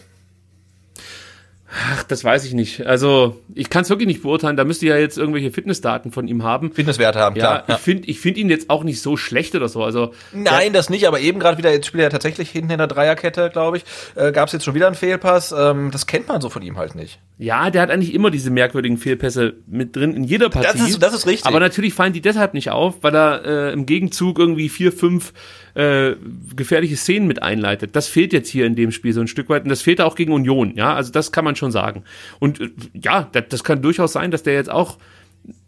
Ach, 1.71 2.03
das 2.03 2.23
weiß 2.23 2.45
ich 2.45 2.53
nicht. 2.53 2.85
Also 2.87 3.39
ich 3.53 3.69
kann 3.69 3.83
es 3.83 3.89
wirklich 3.89 4.07
nicht 4.07 4.23
beurteilen. 4.23 4.57
Da 4.57 4.63
müsste 4.63 4.87
ja 4.87 4.97
jetzt 4.97 5.17
irgendwelche 5.17 5.51
Fitnessdaten 5.51 6.11
von 6.11 6.27
ihm 6.27 6.43
haben. 6.43 6.71
Fitnesswerte 6.71 7.19
haben, 7.19 7.35
Ja, 7.35 7.59
klar. 7.59 7.77
ich 7.77 7.83
finde 7.83 8.07
ich 8.09 8.19
find 8.19 8.37
ihn 8.37 8.49
jetzt 8.49 8.69
auch 8.69 8.83
nicht 8.83 9.01
so 9.01 9.17
schlecht 9.17 9.53
oder 9.55 9.67
so. 9.67 9.83
Also 9.83 10.13
Nein, 10.33 10.73
das 10.73 10.89
nicht, 10.89 11.07
aber 11.07 11.19
eben 11.19 11.39
gerade 11.39 11.57
wieder, 11.59 11.71
jetzt 11.71 11.85
spielt 11.85 12.03
er 12.03 12.09
tatsächlich 12.09 12.49
hinten 12.49 12.71
in 12.71 12.77
der 12.79 12.87
Dreierkette, 12.87 13.49
glaube 13.51 13.77
ich, 13.77 13.83
äh, 14.15 14.31
gab 14.31 14.47
es 14.47 14.53
jetzt 14.53 14.65
schon 14.65 14.73
wieder 14.73 14.87
einen 14.87 14.95
Fehlpass. 14.95 15.53
Ähm, 15.55 15.91
das 15.91 16.07
kennt 16.07 16.27
man 16.27 16.41
so 16.41 16.49
von 16.49 16.63
ihm 16.63 16.77
halt 16.77 16.95
nicht. 16.95 17.19
Ja, 17.37 17.69
der 17.69 17.83
hat 17.83 17.91
eigentlich 17.91 18.13
immer 18.13 18.31
diese 18.31 18.49
merkwürdigen 18.49 18.97
Fehlpässe 18.97 19.53
mit 19.67 19.95
drin 19.95 20.13
in 20.15 20.23
jeder 20.23 20.49
Partie. 20.49 20.67
Das 20.77 20.89
ist, 20.89 21.01
das 21.03 21.13
ist 21.13 21.27
richtig. 21.27 21.45
Aber 21.45 21.59
natürlich 21.59 21.93
fallen 21.93 22.13
die 22.13 22.21
deshalb 22.21 22.53
nicht 22.53 22.71
auf, 22.71 22.95
weil 23.01 23.15
er 23.15 23.45
äh, 23.45 23.73
im 23.73 23.85
Gegenzug 23.85 24.39
irgendwie 24.39 24.69
vier, 24.69 24.91
fünf 24.91 25.33
äh, 25.75 26.15
gefährliche 26.55 26.97
Szenen 26.97 27.27
mit 27.27 27.41
einleitet. 27.41 27.95
Das 27.95 28.07
fehlt 28.07 28.33
jetzt 28.33 28.49
hier 28.49 28.65
in 28.65 28.75
dem 28.75 28.91
Spiel 28.91 29.13
so 29.13 29.21
ein 29.21 29.27
Stück 29.27 29.47
weit 29.49 29.63
und 29.63 29.69
das 29.69 29.81
fehlt 29.81 30.01
auch 30.01 30.15
gegen 30.15 30.33
Union. 30.33 30.73
Ja, 30.75 30.95
also 30.95 31.11
das 31.11 31.31
kann 31.31 31.45
man 31.45 31.55
schon 31.59 31.71
sagen. 31.71 32.03
Und 32.39 32.59
äh, 32.59 32.69
ja, 32.93 33.29
das, 33.31 33.63
kann 33.63 33.81
durchaus 33.81 34.13
sein, 34.13 34.31
dass 34.31 34.43
der 34.43 34.53
jetzt 34.53 34.71
auch 34.71 34.97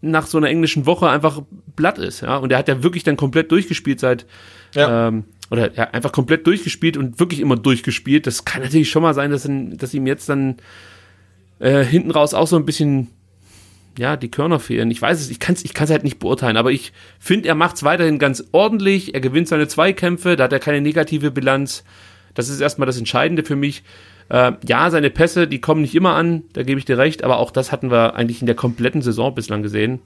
nach 0.01 0.27
so 0.27 0.38
einer 0.38 0.49
englischen 0.49 0.85
Woche 0.85 1.09
einfach 1.09 1.41
blatt 1.76 1.97
ist. 1.97 2.22
Ja, 2.22 2.38
und 2.38 2.49
der 2.49 2.57
hat 2.57 2.68
ja 2.68 2.84
wirklich 2.84 3.03
dann 3.03 3.18
komplett 3.18 3.51
durchgespielt 3.51 3.99
seit 3.99 4.26
Ja. 4.73 5.07
ähm, 5.07 5.26
oder 5.49 5.73
ja, 5.73 5.91
einfach 5.91 6.11
komplett 6.11 6.47
durchgespielt 6.47 6.97
und 6.97 7.19
wirklich 7.19 7.41
immer 7.41 7.57
durchgespielt. 7.57 8.26
Das 8.26 8.45
kann 8.45 8.61
natürlich 8.61 8.89
schon 8.89 9.03
mal 9.03 9.13
sein, 9.13 9.31
dass, 9.31 9.47
dass 9.47 9.93
ihm 9.93 10.07
jetzt 10.07 10.30
dann 10.30 10.55
äh, 11.59 11.84
hinten 11.84 12.11
raus 12.11 12.34
auch 12.34 12.47
so 12.47 12.55
ein 12.55 12.65
bisschen 12.65 13.09
ja, 13.97 14.15
die 14.15 14.31
Körner 14.31 14.59
fehlen. 14.59 14.89
Ich 14.91 15.01
weiß 15.01 15.19
es, 15.19 15.30
ich 15.30 15.39
kann 15.39 15.55
es 15.55 15.65
ich 15.65 15.73
kann's 15.73 15.91
halt 15.91 16.03
nicht 16.03 16.19
beurteilen, 16.19 16.57
aber 16.57 16.72
ich 16.72 16.93
finde, 17.19 17.49
er 17.49 17.55
macht 17.55 17.76
es 17.76 17.84
weiterhin 17.84 18.19
ganz 18.19 18.43
ordentlich. 18.51 19.13
Er 19.13 19.22
gewinnt 19.22 19.47
seine 19.47 19.68
Zweikämpfe, 19.68 20.35
da 20.35 20.45
hat 20.45 20.53
er 20.53 20.59
keine 20.59 20.81
negative 20.81 21.31
Bilanz. 21.31 21.84
Das 22.34 22.47
ist 22.47 22.61
erstmal 22.61 22.85
das 22.85 22.97
Entscheidende 22.97 23.43
für 23.43 23.55
mich. 23.55 23.84
Äh, 24.32 24.53
ja, 24.68 24.90
seine 24.90 25.10
Pässe, 25.10 25.48
die 25.48 25.62
kommen 25.62 25.82
nicht 25.82 25.94
immer 25.94 26.16
an, 26.16 26.44
da 26.53 26.64
gebe 26.64 26.80
ich 26.80 26.86
dir 26.86 26.98
recht, 26.98 27.24
aber 27.24 27.38
auch 27.38 27.52
das 27.52 27.72
hatten 27.72 27.91
wir 27.91 28.16
eigentlich 28.16 28.41
in 28.41 28.48
der 28.48 28.56
kompletten 28.56 29.02
Saison 29.02 29.36
bislang 29.36 29.62
gesehen. 29.62 29.99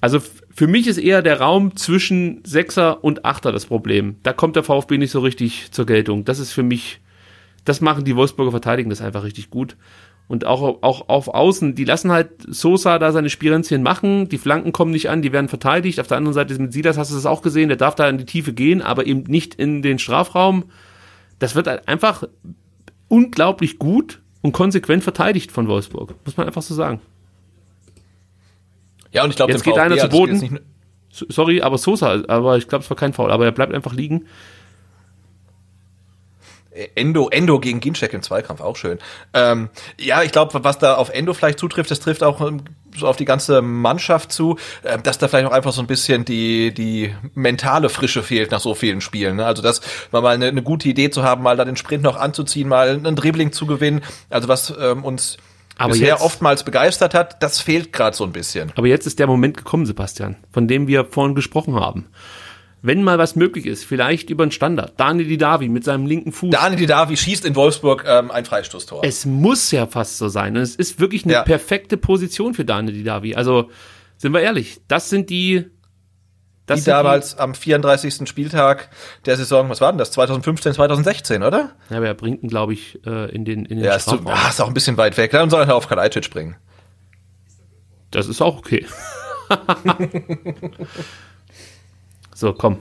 Also 0.00 0.20
für 0.54 0.66
mich 0.66 0.86
ist 0.86 0.98
eher 0.98 1.22
der 1.22 1.40
Raum 1.40 1.76
zwischen 1.76 2.42
Sechser 2.44 3.02
und 3.02 3.24
Achter 3.24 3.52
das 3.52 3.66
Problem. 3.66 4.16
Da 4.22 4.32
kommt 4.32 4.56
der 4.56 4.62
VfB 4.62 4.98
nicht 4.98 5.10
so 5.10 5.20
richtig 5.20 5.72
zur 5.72 5.86
Geltung. 5.86 6.24
Das 6.24 6.38
ist 6.38 6.52
für 6.52 6.62
mich 6.62 7.00
das 7.66 7.80
machen 7.80 8.04
die 8.04 8.16
Wolfsburger 8.16 8.52
verteidigen 8.52 8.88
das 8.88 9.02
einfach 9.02 9.24
richtig 9.24 9.50
gut. 9.50 9.76
Und 10.28 10.44
auch, 10.44 10.82
auch 10.82 11.08
auf 11.08 11.28
Außen, 11.28 11.74
die 11.74 11.84
lassen 11.84 12.10
halt 12.10 12.30
Sosa 12.48 12.98
da 12.98 13.12
seine 13.12 13.30
Spirenzchen 13.30 13.82
machen, 13.82 14.28
die 14.28 14.38
Flanken 14.38 14.72
kommen 14.72 14.90
nicht 14.90 15.08
an, 15.08 15.22
die 15.22 15.32
werden 15.32 15.48
verteidigt. 15.48 16.00
Auf 16.00 16.08
der 16.08 16.16
anderen 16.16 16.34
Seite 16.34 16.60
mit 16.60 16.72
Silas 16.72 16.98
hast 16.98 17.10
du 17.10 17.14
das 17.14 17.26
auch 17.26 17.42
gesehen, 17.42 17.68
der 17.68 17.76
darf 17.76 17.94
da 17.94 18.08
in 18.08 18.18
die 18.18 18.24
Tiefe 18.24 18.52
gehen, 18.52 18.82
aber 18.82 19.06
eben 19.06 19.22
nicht 19.24 19.54
in 19.54 19.82
den 19.82 19.98
Strafraum. 20.00 20.64
Das 21.38 21.54
wird 21.54 21.66
halt 21.66 21.86
einfach 21.88 22.24
unglaublich 23.08 23.78
gut 23.78 24.20
und 24.42 24.52
konsequent 24.52 25.02
verteidigt 25.02 25.52
von 25.52 25.68
Wolfsburg, 25.68 26.14
muss 26.24 26.36
man 26.36 26.46
einfach 26.46 26.62
so 26.62 26.74
sagen. 26.74 27.00
Ja, 29.12 29.24
und 29.24 29.30
ich 29.30 29.36
glaube, 29.36 29.52
Jetzt 29.52 29.64
geht 29.64 29.78
einer 29.78 29.96
zu 29.96 30.08
Boden. 30.08 30.60
Sorry, 31.10 31.62
aber 31.62 31.78
Sosa, 31.78 32.22
aber 32.28 32.58
ich 32.58 32.68
glaube, 32.68 32.84
es 32.84 32.90
war 32.90 32.96
kein 32.96 33.14
Foul, 33.14 33.30
aber 33.30 33.46
er 33.46 33.52
bleibt 33.52 33.72
einfach 33.74 33.94
liegen. 33.94 34.26
Endo, 36.94 37.28
Endo 37.28 37.58
gegen 37.58 37.80
Ginczek 37.80 38.12
im 38.12 38.22
Zweikampf, 38.22 38.60
auch 38.60 38.76
schön. 38.76 38.98
Ähm, 39.32 39.70
ja, 39.98 40.22
ich 40.22 40.32
glaube, 40.32 40.62
was 40.64 40.78
da 40.78 40.94
auf 40.94 41.10
Endo 41.10 41.32
vielleicht 41.34 41.58
zutrifft, 41.58 41.90
das 41.90 42.00
trifft 42.00 42.22
auch 42.22 42.40
ähm, 42.40 42.62
so 42.96 43.06
auf 43.06 43.16
die 43.16 43.24
ganze 43.24 43.62
Mannschaft 43.62 44.32
zu, 44.32 44.56
äh, 44.82 44.98
dass 44.98 45.18
da 45.18 45.28
vielleicht 45.28 45.46
auch 45.46 45.52
einfach 45.52 45.72
so 45.72 45.80
ein 45.80 45.86
bisschen 45.86 46.24
die, 46.24 46.72
die 46.72 47.14
mentale 47.34 47.88
Frische 47.88 48.22
fehlt 48.22 48.50
nach 48.50 48.60
so 48.60 48.74
vielen 48.74 49.00
Spielen. 49.00 49.36
Ne? 49.36 49.46
Also 49.46 49.62
das 49.62 49.80
war 50.10 50.20
mal 50.20 50.34
eine, 50.34 50.46
eine 50.46 50.62
gute 50.62 50.88
Idee 50.88 51.10
zu 51.10 51.22
haben, 51.22 51.42
mal 51.42 51.56
da 51.56 51.64
den 51.64 51.76
Sprint 51.76 52.02
noch 52.02 52.16
anzuziehen, 52.16 52.68
mal 52.68 52.88
einen 52.88 53.16
Dribbling 53.16 53.52
zu 53.52 53.66
gewinnen. 53.66 54.02
Also 54.30 54.48
was 54.48 54.72
ähm, 54.78 55.04
uns 55.04 55.38
aber 55.78 55.92
bisher 55.92 56.14
jetzt, 56.14 56.22
oftmals 56.22 56.64
begeistert 56.64 57.14
hat, 57.14 57.42
das 57.42 57.60
fehlt 57.60 57.92
gerade 57.92 58.16
so 58.16 58.24
ein 58.24 58.32
bisschen. 58.32 58.72
Aber 58.76 58.86
jetzt 58.86 59.06
ist 59.06 59.18
der 59.18 59.26
Moment 59.26 59.56
gekommen, 59.56 59.84
Sebastian, 59.84 60.36
von 60.50 60.68
dem 60.68 60.86
wir 60.86 61.04
vorhin 61.04 61.34
gesprochen 61.34 61.74
haben 61.74 62.06
wenn 62.82 63.02
mal 63.02 63.18
was 63.18 63.36
möglich 63.36 63.66
ist, 63.66 63.84
vielleicht 63.84 64.30
über 64.30 64.44
einen 64.44 64.52
Standard. 64.52 64.94
Daniel 64.98 65.28
Didavi 65.28 65.68
mit 65.68 65.84
seinem 65.84 66.06
linken 66.06 66.32
Fuß. 66.32 66.50
Daniel 66.50 66.78
Didavi 66.78 67.16
schießt 67.16 67.44
in 67.44 67.56
Wolfsburg 67.56 68.04
ähm, 68.06 68.30
ein 68.30 68.44
Freistoßtor. 68.44 69.02
Es 69.02 69.26
muss 69.26 69.70
ja 69.70 69.86
fast 69.86 70.18
so 70.18 70.28
sein. 70.28 70.56
Und 70.56 70.62
es 70.62 70.76
ist 70.76 71.00
wirklich 71.00 71.24
eine 71.24 71.34
ja. 71.34 71.42
perfekte 71.42 71.96
Position 71.96 72.54
für 72.54 72.64
Daniel 72.64 72.94
Didavi. 72.94 73.34
Also, 73.34 73.70
sind 74.18 74.32
wir 74.32 74.40
ehrlich, 74.40 74.80
das 74.88 75.10
sind 75.10 75.30
die 75.30 75.66
das 76.66 76.80
die 76.80 76.90
damals 76.90 77.36
die, 77.36 77.40
am 77.40 77.54
34. 77.54 78.28
Spieltag 78.28 78.88
der 79.24 79.36
Saison, 79.36 79.70
was 79.70 79.80
war 79.80 79.92
denn 79.92 79.98
das? 79.98 80.10
2015, 80.10 80.74
2016, 80.74 81.42
oder? 81.42 81.70
Ja, 81.90 81.98
aber 81.98 82.06
er 82.06 82.14
bringt 82.14 82.42
ihn, 82.42 82.48
glaube 82.48 82.72
ich, 82.72 83.00
äh, 83.06 83.30
in 83.30 83.44
den 83.44 83.64
in 83.66 83.76
den 83.76 83.84
Ja, 83.84 83.94
ist, 83.94 84.10
du, 84.10 84.18
ah, 84.24 84.48
ist 84.48 84.60
auch 84.60 84.68
ein 84.68 84.74
bisschen 84.74 84.96
weit 84.96 85.16
weg. 85.16 85.30
Dann 85.30 85.48
soll 85.48 85.62
er 85.62 85.76
auf 85.76 85.88
Kalajdzic 85.88 86.28
bringen. 86.30 86.56
Das 88.10 88.26
ist 88.26 88.42
auch 88.42 88.58
okay. 88.58 88.84
So, 92.36 92.52
komm. 92.52 92.76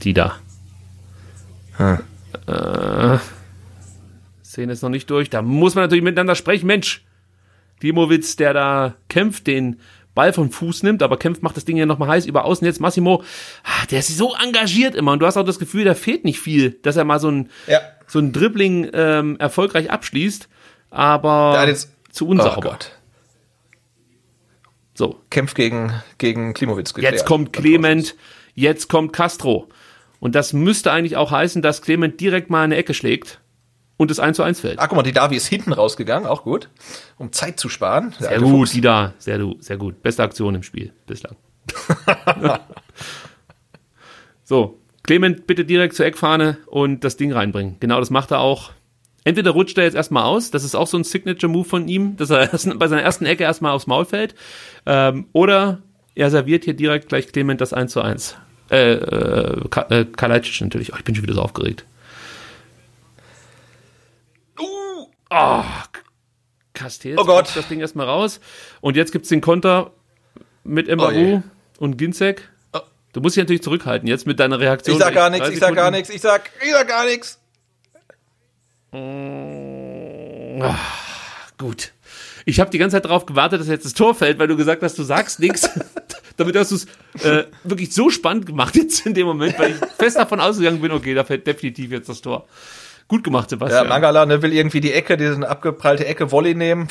Die 0.00 0.14
da. 0.14 0.38
Hm. 1.76 1.98
Äh, 2.46 3.18
Szene 4.42 4.72
ist 4.72 4.80
noch 4.80 4.88
nicht 4.88 5.10
durch. 5.10 5.28
Da 5.28 5.42
muss 5.42 5.74
man 5.74 5.84
natürlich 5.84 6.02
miteinander 6.02 6.34
sprechen. 6.34 6.66
Mensch, 6.66 7.04
Klimowitz, 7.78 8.36
der 8.36 8.54
da 8.54 8.94
kämpft, 9.10 9.46
den 9.46 9.80
Ball 10.14 10.32
vom 10.32 10.50
Fuß 10.50 10.82
nimmt, 10.82 11.02
aber 11.02 11.18
kämpft, 11.18 11.42
macht 11.42 11.58
das 11.58 11.66
Ding 11.66 11.76
ja 11.76 11.84
nochmal 11.84 12.08
heiß 12.08 12.24
über 12.24 12.46
außen. 12.46 12.66
Jetzt 12.66 12.80
Massimo, 12.80 13.22
ah, 13.64 13.86
der 13.90 13.98
ist 13.98 14.16
so 14.16 14.34
engagiert 14.42 14.94
immer 14.94 15.12
und 15.12 15.18
du 15.18 15.26
hast 15.26 15.36
auch 15.36 15.44
das 15.44 15.58
Gefühl, 15.58 15.84
da 15.84 15.94
fehlt 15.94 16.24
nicht 16.24 16.40
viel, 16.40 16.70
dass 16.82 16.96
er 16.96 17.04
mal 17.04 17.20
so 17.20 17.30
ein, 17.30 17.50
ja. 17.66 17.80
so 18.06 18.18
ein 18.18 18.32
Dribbling 18.32 18.88
ähm, 18.94 19.36
erfolgreich 19.40 19.90
abschließt, 19.90 20.48
aber 20.88 21.66
zu 22.10 22.28
unsauber. 22.28 22.56
Oh 22.56 22.60
Gott. 22.62 22.92
So. 24.94 25.20
Kämpft 25.30 25.56
gegen, 25.56 25.92
gegen 26.18 26.54
Klimowitz 26.54 26.94
geklärt. 26.94 27.14
Jetzt 27.14 27.26
kommt 27.26 27.52
Clement, 27.52 28.14
jetzt 28.54 28.88
kommt 28.88 29.12
Castro. 29.12 29.68
Und 30.20 30.34
das 30.34 30.52
müsste 30.52 30.92
eigentlich 30.92 31.16
auch 31.16 31.30
heißen, 31.30 31.62
dass 31.62 31.82
Clement 31.82 32.20
direkt 32.20 32.50
mal 32.50 32.62
eine 32.62 32.76
Ecke 32.76 32.94
schlägt 32.94 33.40
und 33.96 34.10
es 34.10 34.20
1 34.20 34.36
zu 34.36 34.42
1 34.42 34.60
fällt. 34.60 34.78
Ah, 34.78 34.86
guck 34.86 34.96
mal, 34.96 35.02
die 35.02 35.12
Davi 35.12 35.36
ist 35.36 35.46
hinten 35.46 35.72
rausgegangen, 35.72 36.28
auch 36.28 36.44
gut. 36.44 36.68
Um 37.18 37.32
Zeit 37.32 37.58
zu 37.58 37.68
sparen. 37.68 38.14
Sehr 38.18 38.40
gut, 38.40 38.72
die 38.72 38.80
da, 38.80 39.14
sehr, 39.18 39.40
sehr 39.58 39.76
gut. 39.76 40.02
Beste 40.02 40.22
Aktion 40.22 40.54
im 40.54 40.62
Spiel 40.62 40.92
bislang. 41.06 41.36
so, 44.44 44.78
Clement 45.02 45.46
bitte 45.46 45.64
direkt 45.64 45.94
zur 45.94 46.06
Eckfahne 46.06 46.58
und 46.66 47.04
das 47.04 47.16
Ding 47.16 47.32
reinbringen. 47.32 47.76
Genau 47.80 47.98
das 47.98 48.10
macht 48.10 48.30
er 48.30 48.40
auch 48.40 48.72
entweder 49.24 49.52
rutscht 49.52 49.78
er 49.78 49.84
jetzt 49.84 49.94
erstmal 49.94 50.24
aus, 50.24 50.50
das 50.50 50.64
ist 50.64 50.74
auch 50.74 50.86
so 50.86 50.96
ein 50.96 51.04
Signature-Move 51.04 51.68
von 51.68 51.88
ihm, 51.88 52.16
dass 52.16 52.30
er 52.30 52.48
bei 52.76 52.88
seiner 52.88 53.02
ersten 53.02 53.26
Ecke 53.26 53.44
erstmal 53.44 53.72
aufs 53.72 53.86
Maul 53.86 54.04
fällt, 54.04 54.34
ähm, 54.86 55.26
oder 55.32 55.82
er 56.14 56.30
serviert 56.30 56.64
hier 56.64 56.74
direkt 56.74 57.08
gleich 57.08 57.28
Clement 57.28 57.60
das 57.60 57.72
1 57.72 57.92
zu 57.92 58.02
1. 58.02 58.36
Äh, 58.70 58.92
äh, 58.92 59.60
äh 59.90 60.04
Kalajdzic 60.04 60.60
natürlich. 60.60 60.92
Oh, 60.92 60.96
ich 60.98 61.04
bin 61.04 61.14
schon 61.14 61.24
wieder 61.24 61.34
so 61.34 61.42
aufgeregt. 61.42 61.84
Uh, 64.58 65.06
oh, 65.30 65.64
Castells 66.74 67.18
oh 67.18 67.24
Gott. 67.24 67.54
das 67.54 67.68
Ding 67.68 67.80
erstmal 67.80 68.06
raus. 68.06 68.40
Und 68.80 68.96
jetzt 68.96 69.12
gibt's 69.12 69.28
den 69.28 69.40
Konter 69.40 69.92
mit 70.64 70.88
Mbaru 70.88 71.36
oh 71.36 71.42
und 71.78 71.96
Ginzek. 71.96 72.48
Oh. 72.72 72.80
Du 73.12 73.20
musst 73.20 73.36
dich 73.36 73.42
natürlich 73.42 73.62
zurückhalten 73.62 74.08
jetzt 74.08 74.26
mit 74.26 74.40
deiner 74.40 74.58
Reaktion. 74.58 74.96
Ich 74.96 75.02
sag 75.02 75.14
gar 75.14 75.30
nichts, 75.30 75.48
ich 75.48 75.58
sag 75.58 75.74
gar 75.74 75.90
nichts, 75.90 76.10
ich 76.10 76.20
sag, 76.20 76.50
ich 76.62 76.72
sag 76.72 76.88
gar 76.88 77.04
nichts. 77.04 77.41
Ach, 80.60 81.52
gut. 81.58 81.92
Ich 82.44 82.60
habe 82.60 82.70
die 82.70 82.78
ganze 82.78 82.96
Zeit 82.96 83.04
darauf 83.04 83.26
gewartet, 83.26 83.60
dass 83.60 83.68
jetzt 83.68 83.84
das 83.84 83.94
Tor 83.94 84.14
fällt, 84.14 84.38
weil 84.38 84.48
du 84.48 84.56
gesagt 84.56 84.82
hast, 84.82 84.98
du 84.98 85.02
sagst 85.02 85.40
nichts. 85.40 85.68
Damit 86.36 86.56
hast 86.56 86.72
du 86.72 86.76
es 86.76 86.86
äh, 87.24 87.44
wirklich 87.62 87.94
so 87.94 88.10
spannend 88.10 88.46
gemacht 88.46 88.74
jetzt 88.76 89.06
in 89.06 89.14
dem 89.14 89.26
Moment, 89.26 89.58
weil 89.58 89.72
ich 89.72 89.76
fest 89.98 90.16
davon 90.16 90.40
ausgegangen 90.40 90.80
bin, 90.80 90.90
okay, 90.90 91.14
da 91.14 91.24
fällt 91.24 91.46
definitiv 91.46 91.90
jetzt 91.90 92.08
das 92.08 92.20
Tor. 92.20 92.46
Gut 93.08 93.24
gemacht, 93.24 93.50
Sebastian. 93.50 93.84
Ja, 93.84 93.88
Mangala 93.88 94.26
ne, 94.26 94.42
will 94.42 94.52
irgendwie 94.52 94.80
die 94.80 94.92
Ecke, 94.92 95.16
diese 95.16 95.48
abgeprallte 95.48 96.06
Ecke 96.06 96.32
Volley 96.32 96.54
nehmen, 96.54 96.88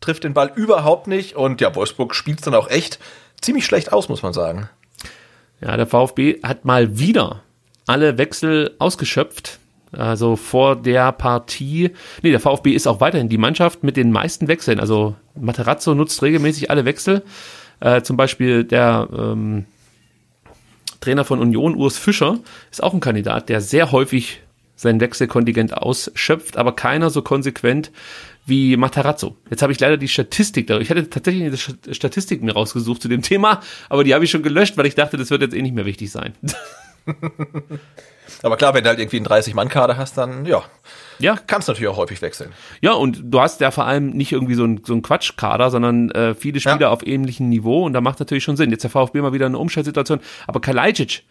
trifft 0.00 0.24
den 0.24 0.34
Ball 0.34 0.52
überhaupt 0.54 1.06
nicht 1.06 1.36
und 1.36 1.60
ja, 1.60 1.74
Wolfsburg 1.74 2.14
spielt 2.14 2.38
es 2.38 2.44
dann 2.44 2.54
auch 2.54 2.70
echt 2.70 2.98
ziemlich 3.40 3.64
schlecht 3.64 3.92
aus, 3.92 4.08
muss 4.08 4.22
man 4.22 4.32
sagen. 4.32 4.68
Ja, 5.60 5.76
der 5.76 5.86
VfB 5.86 6.40
hat 6.42 6.64
mal 6.64 6.98
wieder 6.98 7.42
alle 7.86 8.18
Wechsel 8.18 8.74
ausgeschöpft. 8.78 9.58
Also 9.92 10.36
vor 10.36 10.76
der 10.76 11.12
Partie, 11.12 11.90
nee, 12.22 12.30
der 12.30 12.40
VfB 12.40 12.72
ist 12.72 12.86
auch 12.86 13.00
weiterhin 13.00 13.28
die 13.28 13.38
Mannschaft 13.38 13.82
mit 13.82 13.96
den 13.96 14.12
meisten 14.12 14.48
Wechseln. 14.48 14.80
Also 14.80 15.14
Materazzo 15.34 15.94
nutzt 15.94 16.22
regelmäßig 16.22 16.70
alle 16.70 16.84
Wechsel. 16.84 17.22
Äh, 17.80 18.02
zum 18.02 18.16
Beispiel 18.16 18.64
der 18.64 19.08
ähm, 19.16 19.66
Trainer 21.00 21.24
von 21.24 21.40
Union, 21.40 21.76
Urs 21.76 21.96
Fischer, 21.96 22.38
ist 22.70 22.82
auch 22.82 22.92
ein 22.92 23.00
Kandidat, 23.00 23.48
der 23.48 23.60
sehr 23.60 23.92
häufig 23.92 24.40
sein 24.74 25.00
Wechselkontingent 25.00 25.76
ausschöpft, 25.76 26.56
aber 26.56 26.72
keiner 26.72 27.10
so 27.10 27.22
konsequent 27.22 27.90
wie 28.46 28.76
Matarazzo. 28.76 29.36
Jetzt 29.50 29.62
habe 29.62 29.72
ich 29.72 29.80
leider 29.80 29.96
die 29.96 30.08
Statistik 30.08 30.68
da. 30.68 30.78
Ich 30.78 30.90
hatte 30.90 31.10
tatsächlich 31.10 31.44
eine 31.44 31.94
Statistik 31.94 32.42
mir 32.42 32.52
rausgesucht 32.52 33.02
zu 33.02 33.08
dem 33.08 33.22
Thema, 33.22 33.60
aber 33.88 34.04
die 34.04 34.14
habe 34.14 34.24
ich 34.24 34.30
schon 34.30 34.42
gelöscht, 34.42 34.76
weil 34.76 34.86
ich 34.86 34.94
dachte, 34.94 35.16
das 35.16 35.30
wird 35.30 35.42
jetzt 35.42 35.54
eh 35.54 35.62
nicht 35.62 35.74
mehr 35.74 35.84
wichtig 35.84 36.10
sein. 36.10 36.32
Aber 38.42 38.56
klar, 38.56 38.74
wenn 38.74 38.84
du 38.84 38.90
halt 38.90 38.98
irgendwie 38.98 39.16
einen 39.16 39.26
30-Mann-Kader 39.26 39.96
hast, 39.96 40.16
dann 40.16 40.46
ja, 40.46 40.62
ja. 41.18 41.36
kannst 41.46 41.68
du 41.68 41.72
natürlich 41.72 41.88
auch 41.88 41.96
häufig 41.96 42.22
wechseln. 42.22 42.52
Ja, 42.80 42.92
und 42.92 43.20
du 43.24 43.40
hast 43.40 43.60
ja 43.60 43.70
vor 43.70 43.86
allem 43.86 44.10
nicht 44.10 44.32
irgendwie 44.32 44.54
so 44.54 44.64
ein, 44.64 44.82
so 44.84 45.00
Quatschkader, 45.00 45.70
sondern 45.70 46.10
äh, 46.10 46.34
viele 46.34 46.60
Spieler 46.60 46.80
ja. 46.80 46.88
auf 46.90 47.06
ähnlichem 47.06 47.48
Niveau 47.48 47.84
und 47.84 47.92
da 47.92 48.00
macht 48.00 48.18
natürlich 48.20 48.44
schon 48.44 48.56
Sinn. 48.56 48.70
Jetzt 48.70 48.82
der 48.82 48.90
VfB 48.90 49.20
mal 49.20 49.32
wieder 49.32 49.46
eine 49.46 49.58
Umschaltsituation, 49.58 50.20
aber 50.46 50.60
Kalajdzic 50.60 51.24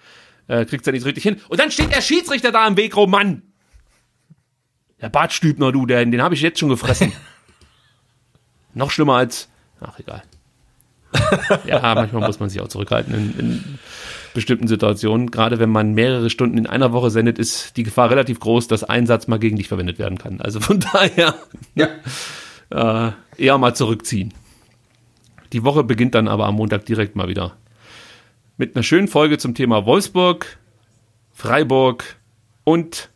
äh, 0.47 0.65
kriegt 0.65 0.81
es 0.81 0.85
ja 0.85 0.93
nicht 0.93 1.05
richtig 1.05 1.23
hin. 1.23 1.41
Und 1.49 1.59
dann 1.59 1.71
steht 1.71 1.93
der 1.93 2.01
Schiedsrichter 2.01 2.51
da 2.51 2.67
im 2.67 2.77
Weg 2.77 2.95
rum, 2.95 3.11
Mann! 3.11 3.43
Der 5.01 5.09
Bartstübner, 5.09 5.71
du, 5.71 5.85
den, 5.85 6.11
den 6.11 6.23
habe 6.23 6.33
ich 6.33 6.41
jetzt 6.41 6.59
schon 6.59 6.69
gefressen. 6.69 7.13
Noch 8.73 8.91
schlimmer 8.91 9.15
als. 9.15 9.49
Ach, 9.79 9.99
egal. 9.99 10.23
ja, 11.65 11.95
manchmal 11.95 12.27
muss 12.27 12.39
man 12.39 12.49
sich 12.49 12.61
auch 12.61 12.67
zurückhalten 12.67 13.13
in, 13.13 13.39
in 13.39 13.79
bestimmten 14.37 14.67
Situationen. 14.67 15.31
Gerade 15.31 15.57
wenn 15.57 15.71
man 15.71 15.95
mehrere 15.95 16.29
Stunden 16.29 16.59
in 16.59 16.67
einer 16.67 16.93
Woche 16.93 17.09
sendet, 17.09 17.39
ist 17.39 17.75
die 17.75 17.81
Gefahr 17.81 18.11
relativ 18.11 18.39
groß, 18.39 18.67
dass 18.67 18.83
ein 18.83 19.07
Satz 19.07 19.25
mal 19.27 19.39
gegen 19.39 19.57
dich 19.57 19.67
verwendet 19.67 19.97
werden 19.97 20.19
kann. 20.19 20.41
Also 20.41 20.59
von 20.59 20.79
daher 20.93 21.33
ja. 21.73 21.87
äh, 22.69 23.11
eher 23.35 23.57
mal 23.57 23.73
zurückziehen. 23.73 24.35
Die 25.53 25.63
Woche 25.63 25.83
beginnt 25.83 26.13
dann 26.13 26.27
aber 26.27 26.45
am 26.45 26.53
Montag 26.53 26.85
direkt 26.85 27.15
mal 27.15 27.27
wieder 27.27 27.57
mit 28.57 28.75
einer 28.75 28.83
schönen 28.83 29.07
Folge 29.07 29.39
zum 29.39 29.55
Thema 29.55 29.87
Wolfsburg, 29.87 30.59
Freiburg 31.33 32.03
und 32.63 33.09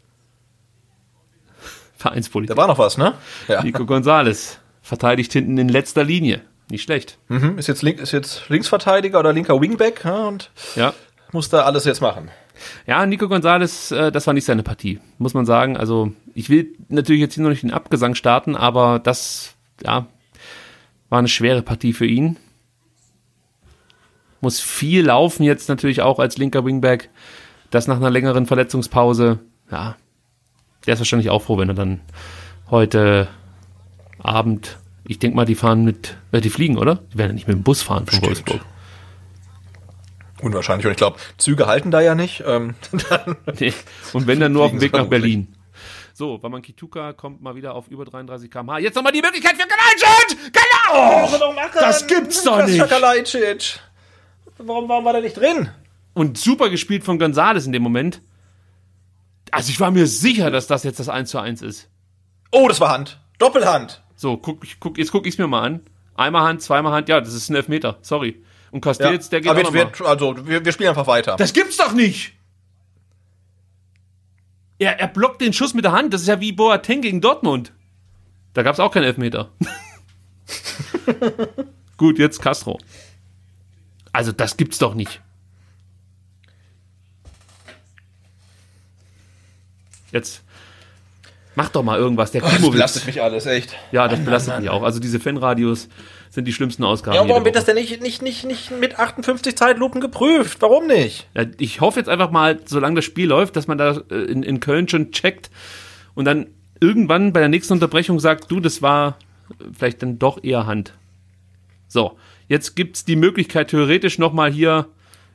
Vereinspolitik. 1.98 2.56
Da 2.56 2.60
war 2.60 2.68
noch 2.68 2.80
was, 2.80 2.98
ne? 2.98 3.14
Ja. 3.48 3.61
Nico 3.61 3.85
Gonzales 3.85 4.60
verteidigt 4.81 5.34
hinten 5.34 5.60
in 5.60 5.69
letzter 5.69 6.03
Linie. 6.03 6.41
Nicht 6.72 6.81
schlecht. 6.81 7.19
Mhm. 7.27 7.60
Ist, 7.60 7.68
jetzt 7.68 7.84
link, 7.84 7.99
ist 7.99 8.11
jetzt 8.11 8.49
Linksverteidiger 8.49 9.19
oder 9.19 9.34
linker 9.34 9.61
Wingback 9.61 10.03
ja, 10.03 10.27
und 10.27 10.49
ja 10.76 10.95
muss 11.31 11.49
da 11.49 11.63
alles 11.63 11.85
jetzt 11.85 12.01
machen. 12.01 12.29
Ja, 12.85 13.05
Nico 13.05 13.27
Gonzalez, 13.27 13.91
äh, 13.91 14.11
das 14.11 14.27
war 14.27 14.33
nicht 14.33 14.45
seine 14.45 14.63
Partie, 14.63 14.99
muss 15.17 15.33
man 15.33 15.45
sagen. 15.45 15.77
Also 15.77 16.11
ich 16.33 16.49
will 16.49 16.75
natürlich 16.89 17.21
jetzt 17.21 17.35
hier 17.35 17.43
noch 17.43 17.49
nicht 17.49 17.63
den 17.63 17.73
Abgesang 17.73 18.15
starten, 18.15 18.55
aber 18.55 18.99
das, 18.99 19.55
ja, 19.83 20.07
war 21.09 21.19
eine 21.19 21.27
schwere 21.27 21.61
Partie 21.61 21.93
für 21.93 22.05
ihn. 22.05 22.37
Muss 24.41 24.59
viel 24.59 25.05
laufen 25.05 25.43
jetzt 25.43 25.69
natürlich 25.69 26.01
auch 26.01 26.19
als 26.19 26.37
linker 26.37 26.65
Wingback. 26.65 27.09
Das 27.69 27.87
nach 27.87 27.97
einer 27.97 28.09
längeren 28.09 28.47
Verletzungspause, 28.47 29.39
ja, 29.71 29.95
Der 30.85 30.93
ist 30.95 30.99
wahrscheinlich 30.99 31.29
auch 31.29 31.43
froh, 31.43 31.57
wenn 31.57 31.69
er 31.69 31.75
dann 31.75 32.01
heute 32.69 33.27
Abend, 34.19 34.77
ich 35.07 35.19
denke 35.19 35.35
mal, 35.35 35.45
die 35.45 35.55
fahren 35.55 35.83
mit, 35.83 36.17
äh, 36.31 36.41
die 36.41 36.49
fliegen, 36.49 36.77
oder? 36.77 36.99
Die 37.13 37.17
werden 37.17 37.31
ja 37.31 37.33
nicht 37.35 37.47
mit 37.47 37.55
dem 37.55 37.63
Bus 37.63 37.81
fahren 37.81 38.05
von. 38.07 38.21
Wolfsburg. 38.23 38.61
Unwahrscheinlich. 40.41 40.85
Und 40.85 40.91
ich 40.91 40.97
glaube, 40.97 41.19
Züge 41.38 41.68
halten 41.68 41.91
da 41.91 42.01
ja 42.01 42.15
nicht. 42.15 42.43
Ähm, 42.45 42.76
dann, 43.09 43.38
Nee. 43.59 43.73
Und 44.13 44.27
wenn 44.27 44.39
dann 44.39 44.53
nur 44.53 44.65
auf 44.65 44.72
dem 44.72 44.81
Weg 44.81 44.93
nach. 44.93 45.05
Berlin. 45.05 45.55
So, 46.13 46.41
Waman 46.43 46.61
kommt 47.18 47.41
mal 47.41 47.55
wieder 47.55 47.73
auf 47.73 47.88
über 47.88 48.05
33 48.05 48.51
km/h. 48.51 48.80
Jetzt 48.80 48.95
nochmal 48.95 49.13
die 49.13 49.22
Möglichkeit 49.22 49.55
für 49.55 49.68
Kalajdzic! 49.68 50.53
Genau! 50.53 51.55
Das 51.73 52.05
gibt's 52.05 52.43
doch 52.43 52.65
nicht! 52.65 52.88
Kalajdzic. 52.88 53.80
Warum, 54.57 54.88
warum 54.89 55.05
war 55.05 55.13
der 55.13 55.22
nicht 55.22 55.38
drin? 55.38 55.69
Und 56.13 56.38
super 56.38 56.69
gespielt 56.69 57.03
von 57.03 57.18
Gonzales 57.18 57.65
in 57.65 57.72
dem 57.72 57.81
Moment. 57.81 58.22
Also 59.51 59.72
ich 59.72 59.80
war 59.80 59.91
mir 59.91 60.07
sicher, 60.07 60.51
dass 60.51 60.68
das 60.68 60.84
jetzt 60.84 60.99
das 60.99 61.09
1 61.09 61.30
zu 61.30 61.39
1 61.39 61.61
ist. 61.61 61.89
Oh, 62.51 62.68
das 62.68 62.80
war 62.80 62.89
Hand. 62.89 63.19
Doppelhand. 63.39 64.03
So, 64.15 64.38
guck, 64.38 64.63
ich 64.63 64.80
guck, 64.80 64.97
jetzt 64.97 65.11
guck 65.11 65.26
ich's 65.26 65.38
mir 65.38 65.47
mal 65.47 65.61
an. 65.61 65.81
Einmal 66.15 66.43
Hand, 66.43 66.61
zweimal 66.61 66.93
Hand, 66.93 67.09
ja, 67.09 67.19
das 67.19 67.34
ist 67.34 67.49
ein 67.49 67.55
Elfmeter, 67.55 67.97
sorry. 68.01 68.43
Und 68.72 68.85
Ja. 68.85 68.89
Castells, 68.91 69.30
der 69.30 69.41
geht 69.41 69.52
Aber 69.52 69.61
auch 69.68 69.73
wir, 69.73 69.91
wir, 69.99 70.06
also, 70.07 70.48
wir, 70.48 70.64
wir 70.65 70.72
spielen 70.72 70.89
einfach 70.89 71.07
weiter. 71.07 71.35
Das 71.35 71.53
gibt's 71.53 71.77
doch 71.77 71.93
nicht! 71.93 72.34
Er, 74.80 74.99
er 74.99 75.07
blockt 75.07 75.41
den 75.41 75.53
Schuss 75.53 75.73
mit 75.73 75.85
der 75.85 75.91
Hand, 75.91 76.14
das 76.14 76.22
ist 76.22 76.27
ja 76.27 76.39
wie 76.39 76.52
Boateng 76.52 77.02
gegen 77.02 77.22
Dortmund. 77.22 77.73
Da 78.53 78.64
gab's 78.64 78.80
auch 78.80 78.91
keinen 78.91 79.03
Elfmeter. 79.03 79.52
Gut, 81.98 82.18
jetzt 82.18 82.41
Castro. 82.41 82.80
Also, 84.11 84.31
das 84.31 84.57
gibt's 84.57 84.77
doch 84.80 84.95
nicht. 84.95 85.22
Jetzt 90.11 90.43
mach 91.56 91.69
doch 91.69 91.84
mal 91.84 91.98
irgendwas. 91.98 92.31
Der 92.31 92.43
Oh, 92.43 92.48
das 92.48 92.72
belastet 92.72 93.06
mich 93.06 93.22
alles, 93.22 93.45
echt. 93.45 93.76
Ja, 93.91 94.07
das 94.07 94.19
belastet 94.23 94.60
mich 94.60 94.69
auch. 94.69 94.84
Also 94.84 94.99
diese 94.99 95.19
Fanradios 95.19 95.88
sind 96.31 96.45
die 96.45 96.53
schlimmsten 96.53 96.85
Ausgaben. 96.85 97.15
Ja, 97.15 97.27
warum 97.27 97.43
wird 97.43 97.57
das 97.57 97.65
denn 97.65 97.75
nicht, 97.75 98.01
nicht, 98.01 98.21
nicht, 98.21 98.45
nicht 98.45 98.71
mit 98.71 98.97
58 98.97 99.55
Zeitlupen 99.55 99.99
geprüft? 99.99 100.61
Warum 100.61 100.87
nicht? 100.87 101.27
Ja, 101.35 101.43
ich 101.59 101.81
hoffe 101.81 101.99
jetzt 101.99 102.07
einfach 102.07 102.31
mal, 102.31 102.59
solange 102.65 102.95
das 102.95 103.05
Spiel 103.05 103.27
läuft, 103.27 103.57
dass 103.57 103.67
man 103.67 103.77
da 103.77 104.01
äh, 104.09 104.15
in, 104.15 104.41
in 104.41 104.61
Köln 104.61 104.87
schon 104.87 105.11
checkt 105.11 105.51
und 106.15 106.23
dann 106.23 106.47
irgendwann 106.79 107.33
bei 107.33 107.41
der 107.41 107.49
nächsten 107.49 107.73
Unterbrechung 107.73 108.19
sagt, 108.21 108.49
du, 108.49 108.61
das 108.61 108.81
war 108.81 109.17
äh, 109.49 109.65
vielleicht 109.77 110.01
dann 110.01 110.19
doch 110.19 110.41
eher 110.41 110.65
Hand. 110.65 110.93
So, 111.89 112.17
jetzt 112.47 112.77
gibt's 112.77 113.03
die 113.03 113.17
Möglichkeit 113.17 113.67
theoretisch 113.67 114.17
nochmal 114.17 114.53
hier, 114.53 114.87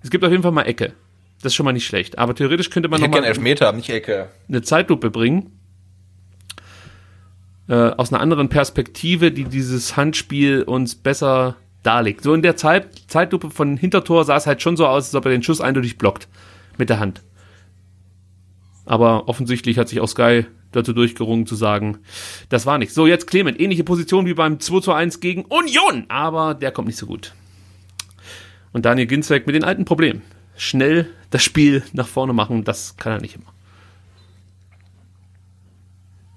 es 0.02 0.08
gibt 0.08 0.24
auf 0.24 0.30
jeden 0.30 0.42
Fall 0.42 0.52
mal 0.52 0.62
Ecke. 0.62 0.94
Das 1.42 1.52
ist 1.52 1.56
schon 1.56 1.66
mal 1.66 1.72
nicht 1.72 1.86
schlecht. 1.86 2.16
Aber 2.16 2.34
theoretisch 2.34 2.70
könnte 2.70 2.88
man 2.88 3.02
nochmal 3.02 3.20
gerne 3.20 3.26
Elfmeter, 3.26 3.70
nicht 3.72 3.90
Ecke. 3.90 4.30
eine 4.48 4.62
Zeitlupe 4.62 5.10
bringen. 5.10 5.52
Äh, 7.68 7.74
aus 7.74 8.12
einer 8.12 8.20
anderen 8.20 8.48
Perspektive, 8.48 9.32
die 9.32 9.44
dieses 9.44 9.96
Handspiel 9.96 10.62
uns 10.62 10.94
besser 10.94 11.56
darlegt. 11.82 12.22
So 12.22 12.34
in 12.34 12.42
der 12.42 12.56
Zeit, 12.56 12.88
Zeitlupe 13.08 13.50
von 13.50 13.76
Hintertor 13.76 14.24
sah 14.24 14.36
es 14.36 14.46
halt 14.46 14.62
schon 14.62 14.76
so 14.76 14.86
aus, 14.86 15.06
als 15.06 15.14
ob 15.14 15.24
er 15.24 15.32
den 15.32 15.42
Schuss 15.42 15.60
eindeutig 15.60 15.98
blockt. 15.98 16.28
Mit 16.78 16.90
der 16.90 17.00
Hand. 17.00 17.22
Aber 18.84 19.28
offensichtlich 19.28 19.78
hat 19.78 19.88
sich 19.88 20.00
auch 20.00 20.08
Sky 20.08 20.46
dazu 20.72 20.92
durchgerungen 20.92 21.46
zu 21.46 21.54
sagen, 21.54 21.98
das 22.48 22.66
war 22.66 22.78
nichts. 22.78 22.94
So, 22.94 23.06
jetzt 23.06 23.26
Clement. 23.26 23.58
Ähnliche 23.60 23.82
Position 23.82 24.26
wie 24.26 24.34
beim 24.34 24.60
2 24.60 24.80
zu 24.80 24.92
1 24.92 25.20
gegen 25.20 25.44
Union. 25.46 26.04
Aber 26.08 26.54
der 26.54 26.70
kommt 26.70 26.86
nicht 26.86 26.98
so 26.98 27.06
gut. 27.06 27.32
Und 28.72 28.84
Daniel 28.84 29.06
Ginzweig 29.06 29.46
mit 29.46 29.54
den 29.54 29.64
alten 29.64 29.84
Problemen. 29.84 30.22
Schnell 30.56 31.08
das 31.30 31.42
Spiel 31.42 31.82
nach 31.92 32.06
vorne 32.06 32.32
machen, 32.32 32.64
das 32.64 32.96
kann 32.96 33.12
er 33.12 33.20
nicht 33.20 33.36
immer. 33.36 33.55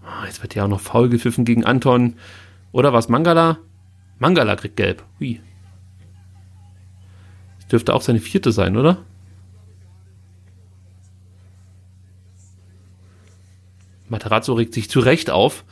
Ah, 0.09 0.25
Jetzt 0.25 0.41
wird 0.41 0.55
ja 0.55 0.63
auch 0.63 0.69
noch 0.69 0.81
faul 0.81 1.07
gepfiffen 1.09 1.45
gegen 1.45 1.63
Anton. 1.65 2.15
Oder 2.71 2.93
was? 2.93 3.09
Mangala? 3.09 3.59
Mangala 4.17 4.55
kriegt 4.55 4.75
gelb. 4.75 5.03
Hui. 5.19 5.39
Das 7.59 7.67
dürfte 7.67 7.93
auch 7.93 8.01
seine 8.01 8.19
vierte 8.19 8.51
sein, 8.51 8.75
oder? 8.75 8.97
Materazzo 14.09 14.53
regt 14.53 14.73
sich 14.73 14.89
zu 14.89 14.99
Recht 14.99 15.29
auf 15.29 15.63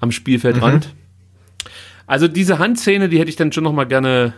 am 0.00 0.10
Spielfeldrand. 0.10 0.94
Also 2.06 2.26
diese 2.26 2.58
Handszene, 2.58 3.10
die 3.10 3.18
hätte 3.18 3.28
ich 3.28 3.36
dann 3.36 3.52
schon 3.52 3.64
noch 3.64 3.72
mal 3.72 3.84
gerne 3.84 4.32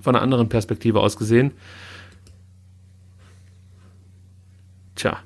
von 0.00 0.16
einer 0.16 0.22
anderen 0.22 0.48
Perspektive 0.48 1.00
aus 1.00 1.16
gesehen. 1.16 1.52
Tja. 4.96 5.20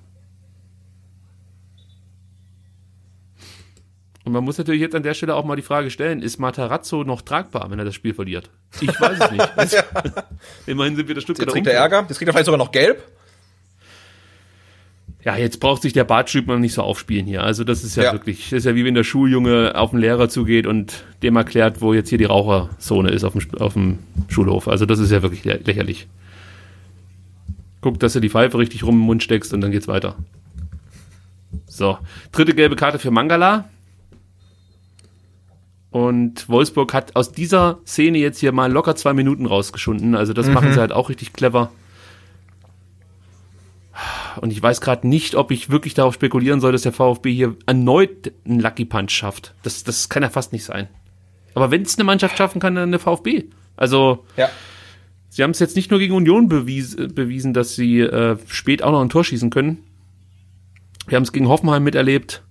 Und 4.26 4.32
man 4.32 4.42
muss 4.42 4.58
natürlich 4.58 4.80
jetzt 4.80 4.96
an 4.96 5.04
der 5.04 5.14
Stelle 5.14 5.36
auch 5.36 5.44
mal 5.44 5.54
die 5.54 5.62
Frage 5.62 5.88
stellen, 5.88 6.20
ist 6.20 6.38
Matarazzo 6.40 7.04
noch 7.04 7.22
tragbar, 7.22 7.70
wenn 7.70 7.78
er 7.78 7.84
das 7.84 7.94
Spiel 7.94 8.12
verliert? 8.12 8.50
Ich 8.80 8.88
weiß 9.00 9.18
es 9.20 9.30
nicht. 9.30 9.48
Also, 9.56 9.76
immerhin 10.66 10.96
sind 10.96 11.06
wir 11.06 11.14
der 11.14 11.20
Jetzt 11.20 11.22
Stuttgarter 11.22 11.52
kriegt 11.52 11.68
er. 11.68 11.74
Ärger. 11.74 12.04
Jetzt 12.08 12.18
kriegt 12.18 12.28
er 12.28 12.32
vielleicht 12.32 12.46
sogar 12.46 12.58
noch 12.58 12.72
gelb. 12.72 13.02
Ja, 15.24 15.36
jetzt 15.36 15.60
braucht 15.60 15.82
sich 15.82 15.92
der 15.92 16.02
Bartschübmann 16.04 16.60
nicht 16.60 16.74
so 16.74 16.82
aufspielen 16.82 17.24
hier. 17.26 17.42
Also 17.44 17.62
das 17.64 17.84
ist 17.84 17.96
ja, 17.96 18.02
Ja. 18.04 18.12
wirklich, 18.12 18.50
das 18.50 18.58
ist 18.58 18.64
ja 18.64 18.74
wie 18.74 18.84
wenn 18.84 18.94
der 18.94 19.04
Schuljunge 19.04 19.74
auf 19.76 19.90
den 19.90 20.00
Lehrer 20.00 20.28
zugeht 20.28 20.66
und 20.66 21.04
dem 21.22 21.36
erklärt, 21.36 21.80
wo 21.80 21.94
jetzt 21.94 22.08
hier 22.08 22.18
die 22.18 22.24
Raucherzone 22.24 23.10
ist 23.10 23.22
auf 23.24 23.32
dem, 23.34 23.42
auf 23.60 23.72
dem 23.74 23.98
Schulhof. 24.28 24.66
Also 24.68 24.86
das 24.86 24.98
ist 24.98 25.10
ja 25.12 25.22
wirklich 25.22 25.42
lä- 25.44 25.64
lächerlich. 25.64 26.06
Guck, 27.80 28.00
dass 28.00 28.12
du 28.12 28.20
die 28.20 28.28
Pfeife 28.30 28.58
richtig 28.58 28.82
rum 28.82 28.96
im 28.96 29.00
Mund 29.06 29.22
steckst 29.22 29.52
und 29.54 29.60
dann 29.60 29.70
geht's 29.70 29.86
weiter. 29.88 30.16
So, 31.66 31.98
dritte 32.32 32.54
gelbe 32.54 32.74
Karte 32.74 32.98
für 32.98 33.12
Mangala. 33.12 33.68
Und 35.96 36.46
Wolfsburg 36.50 36.92
hat 36.92 37.16
aus 37.16 37.32
dieser 37.32 37.78
Szene 37.86 38.18
jetzt 38.18 38.38
hier 38.40 38.52
mal 38.52 38.70
locker 38.70 38.96
zwei 38.96 39.14
Minuten 39.14 39.46
rausgeschunden. 39.46 40.14
Also 40.14 40.34
das 40.34 40.46
machen 40.50 40.70
sie 40.74 40.78
halt 40.78 40.92
auch 40.92 41.08
richtig 41.08 41.32
clever. 41.32 41.70
Und 44.42 44.52
ich 44.52 44.62
weiß 44.62 44.82
gerade 44.82 45.08
nicht, 45.08 45.36
ob 45.36 45.50
ich 45.50 45.70
wirklich 45.70 45.94
darauf 45.94 46.12
spekulieren 46.12 46.60
soll, 46.60 46.72
dass 46.72 46.82
der 46.82 46.92
VfB 46.92 47.32
hier 47.32 47.56
erneut 47.64 48.30
einen 48.44 48.60
Lucky 48.60 48.84
Punch 48.84 49.10
schafft. 49.10 49.54
Das, 49.62 49.84
das 49.84 50.10
kann 50.10 50.22
ja 50.22 50.28
fast 50.28 50.52
nicht 50.52 50.64
sein. 50.64 50.88
Aber 51.54 51.70
wenn 51.70 51.80
es 51.80 51.96
eine 51.96 52.04
Mannschaft 52.04 52.36
schaffen 52.36 52.60
kann, 52.60 52.74
dann 52.74 52.90
der 52.90 53.00
VfB. 53.00 53.44
Also, 53.74 54.26
Ja. 54.36 54.50
sie 55.30 55.42
haben 55.42 55.52
es 55.52 55.60
jetzt 55.60 55.76
nicht 55.76 55.90
nur 55.90 55.98
gegen 55.98 56.12
Union 56.12 56.50
bewies, 56.50 56.94
äh, 56.94 57.08
bewiesen, 57.08 57.54
dass 57.54 57.74
sie 57.74 58.00
äh, 58.00 58.36
spät 58.48 58.82
auch 58.82 58.92
noch 58.92 59.00
ein 59.00 59.08
Tor 59.08 59.24
schießen 59.24 59.48
können. 59.48 59.78
Wir 61.06 61.16
haben 61.16 61.22
es 61.22 61.32
gegen 61.32 61.48
Hoffenheim 61.48 61.84
miterlebt. 61.84 62.42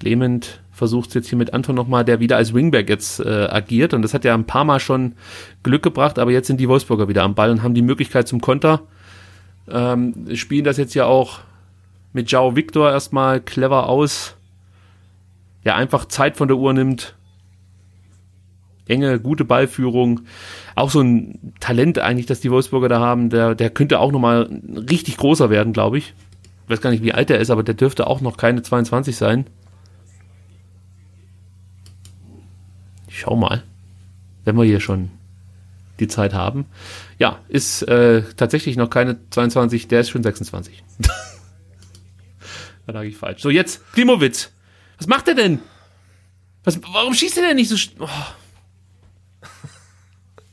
Clement 0.00 0.60
versucht 0.72 1.14
jetzt 1.14 1.28
hier 1.28 1.38
mit 1.38 1.52
Anton 1.52 1.76
nochmal, 1.76 2.04
der 2.04 2.20
wieder 2.20 2.38
als 2.38 2.54
Wingback 2.54 2.88
jetzt 2.88 3.20
äh, 3.20 3.46
agiert. 3.50 3.94
Und 3.94 4.02
das 4.02 4.14
hat 4.14 4.24
ja 4.24 4.34
ein 4.34 4.46
paar 4.46 4.64
Mal 4.64 4.80
schon 4.80 5.12
Glück 5.62 5.82
gebracht, 5.82 6.18
aber 6.18 6.32
jetzt 6.32 6.46
sind 6.46 6.58
die 6.58 6.68
Wolfsburger 6.68 7.06
wieder 7.06 7.22
am 7.22 7.34
Ball 7.34 7.50
und 7.50 7.62
haben 7.62 7.74
die 7.74 7.82
Möglichkeit 7.82 8.26
zum 8.26 8.40
Konter. 8.40 8.80
Ähm, 9.68 10.34
spielen 10.34 10.64
das 10.64 10.78
jetzt 10.78 10.94
ja 10.94 11.04
auch 11.04 11.40
mit 12.12 12.30
Jao 12.30 12.56
Victor 12.56 12.90
erstmal 12.90 13.40
clever 13.40 13.88
aus. 13.88 14.36
Ja, 15.64 15.76
einfach 15.76 16.06
Zeit 16.06 16.38
von 16.38 16.48
der 16.48 16.56
Uhr 16.56 16.72
nimmt. 16.72 17.14
Enge, 18.88 19.20
gute 19.20 19.44
Ballführung. 19.44 20.22
Auch 20.74 20.90
so 20.90 21.00
ein 21.00 21.52
Talent 21.60 21.98
eigentlich, 21.98 22.26
das 22.26 22.40
die 22.40 22.50
Wolfsburger 22.50 22.88
da 22.88 23.00
haben. 23.00 23.28
Der, 23.28 23.54
der 23.54 23.68
könnte 23.68 24.00
auch 24.00 24.12
nochmal 24.12 24.48
richtig 24.90 25.18
großer 25.18 25.50
werden, 25.50 25.74
glaube 25.74 25.98
ich. 25.98 26.14
Ich 26.64 26.70
weiß 26.70 26.80
gar 26.80 26.90
nicht, 26.90 27.04
wie 27.04 27.12
alt 27.12 27.30
er 27.30 27.38
ist, 27.38 27.50
aber 27.50 27.62
der 27.62 27.74
dürfte 27.74 28.06
auch 28.06 28.22
noch 28.22 28.38
keine 28.38 28.62
22 28.62 29.14
sein. 29.14 29.44
Schau 33.20 33.36
mal, 33.36 33.62
wenn 34.44 34.56
wir 34.56 34.64
hier 34.64 34.80
schon 34.80 35.10
die 35.98 36.08
Zeit 36.08 36.32
haben. 36.34 36.66
Ja, 37.18 37.38
ist 37.48 37.82
äh, 37.82 38.22
tatsächlich 38.36 38.76
noch 38.76 38.90
keine 38.90 39.18
22, 39.30 39.88
der 39.88 40.00
ist 40.00 40.10
schon 40.10 40.22
26. 40.22 40.82
da 42.86 42.92
lag 42.92 43.02
ich 43.02 43.16
falsch. 43.16 43.42
So, 43.42 43.50
jetzt 43.50 43.92
Klimowitz. 43.92 44.50
Was 44.98 45.06
macht 45.06 45.28
er 45.28 45.34
denn? 45.34 45.60
Was, 46.64 46.80
warum 46.92 47.14
schießt 47.14 47.38
er 47.38 47.48
denn 47.48 47.56
nicht 47.56 47.68
so... 47.68 47.76
Oh. 48.00 48.08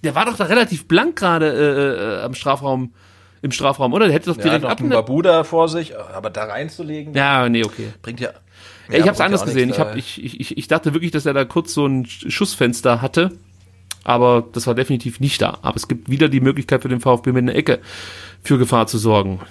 Der 0.04 0.16
war 0.16 0.26
doch 0.26 0.38
da 0.38 0.46
relativ 0.46 0.88
blank 0.88 1.18
gerade 1.18 1.52
äh, 1.52 2.22
äh, 2.22 2.24
am 2.24 2.34
Strafraum, 2.34 2.94
im 3.42 3.52
Strafraum, 3.52 3.94
oder? 3.94 4.06
Der 4.06 4.14
hätte 4.14 4.30
doch 4.30 4.38
Ja, 4.38 4.44
direkt 4.44 4.64
noch 4.64 4.70
ab. 4.72 4.80
Babuda 4.82 5.44
vor 5.44 5.68
sich, 5.70 5.98
aber 5.98 6.30
da 6.30 6.46
reinzulegen, 6.46 7.14
Ja, 7.14 7.50
nee, 7.50 7.64
okay. 7.64 7.94
bringt 8.02 8.20
ja. 8.20 8.30
Ja, 8.90 8.96
ich 8.98 9.02
habe 9.02 9.12
es 9.12 9.22
anders 9.22 9.44
gesehen. 9.46 9.68
nichts, 9.70 9.78
Ich, 9.78 9.86
hab, 9.86 9.96
äh, 9.96 10.00
ich, 10.00 10.24
ich, 10.24 10.40
ich- 10.40 10.58
ich 10.58 10.68
dachte 10.68 10.94
wirklich, 10.94 11.12
dass 11.12 11.26
er 11.26 11.34
da 11.34 11.46
kurz 11.46 11.74
so 11.74 11.86
ein 11.86 12.06
Schussfenster 12.06 13.02
hatte. 13.02 13.38
Aber 14.04 14.48
das 14.54 14.68
war 14.68 14.76
definitiv 14.76 15.20
nicht 15.20 15.42
da. 15.42 15.58
Aber 15.62 15.76
es 15.76 15.88
gibt 15.90 16.10
wieder 16.10 16.30
die 16.30 16.40
Möglichkeit 16.40 16.82
für 16.82 16.88
den 16.90 17.02
VfB 17.02 17.34
mit 17.34 17.44
einer 17.44 17.56
Ecke 17.56 17.80
für 18.42 18.58
Gefahr 18.58 18.88
zu 18.88 18.98
sorgen. 18.98 19.42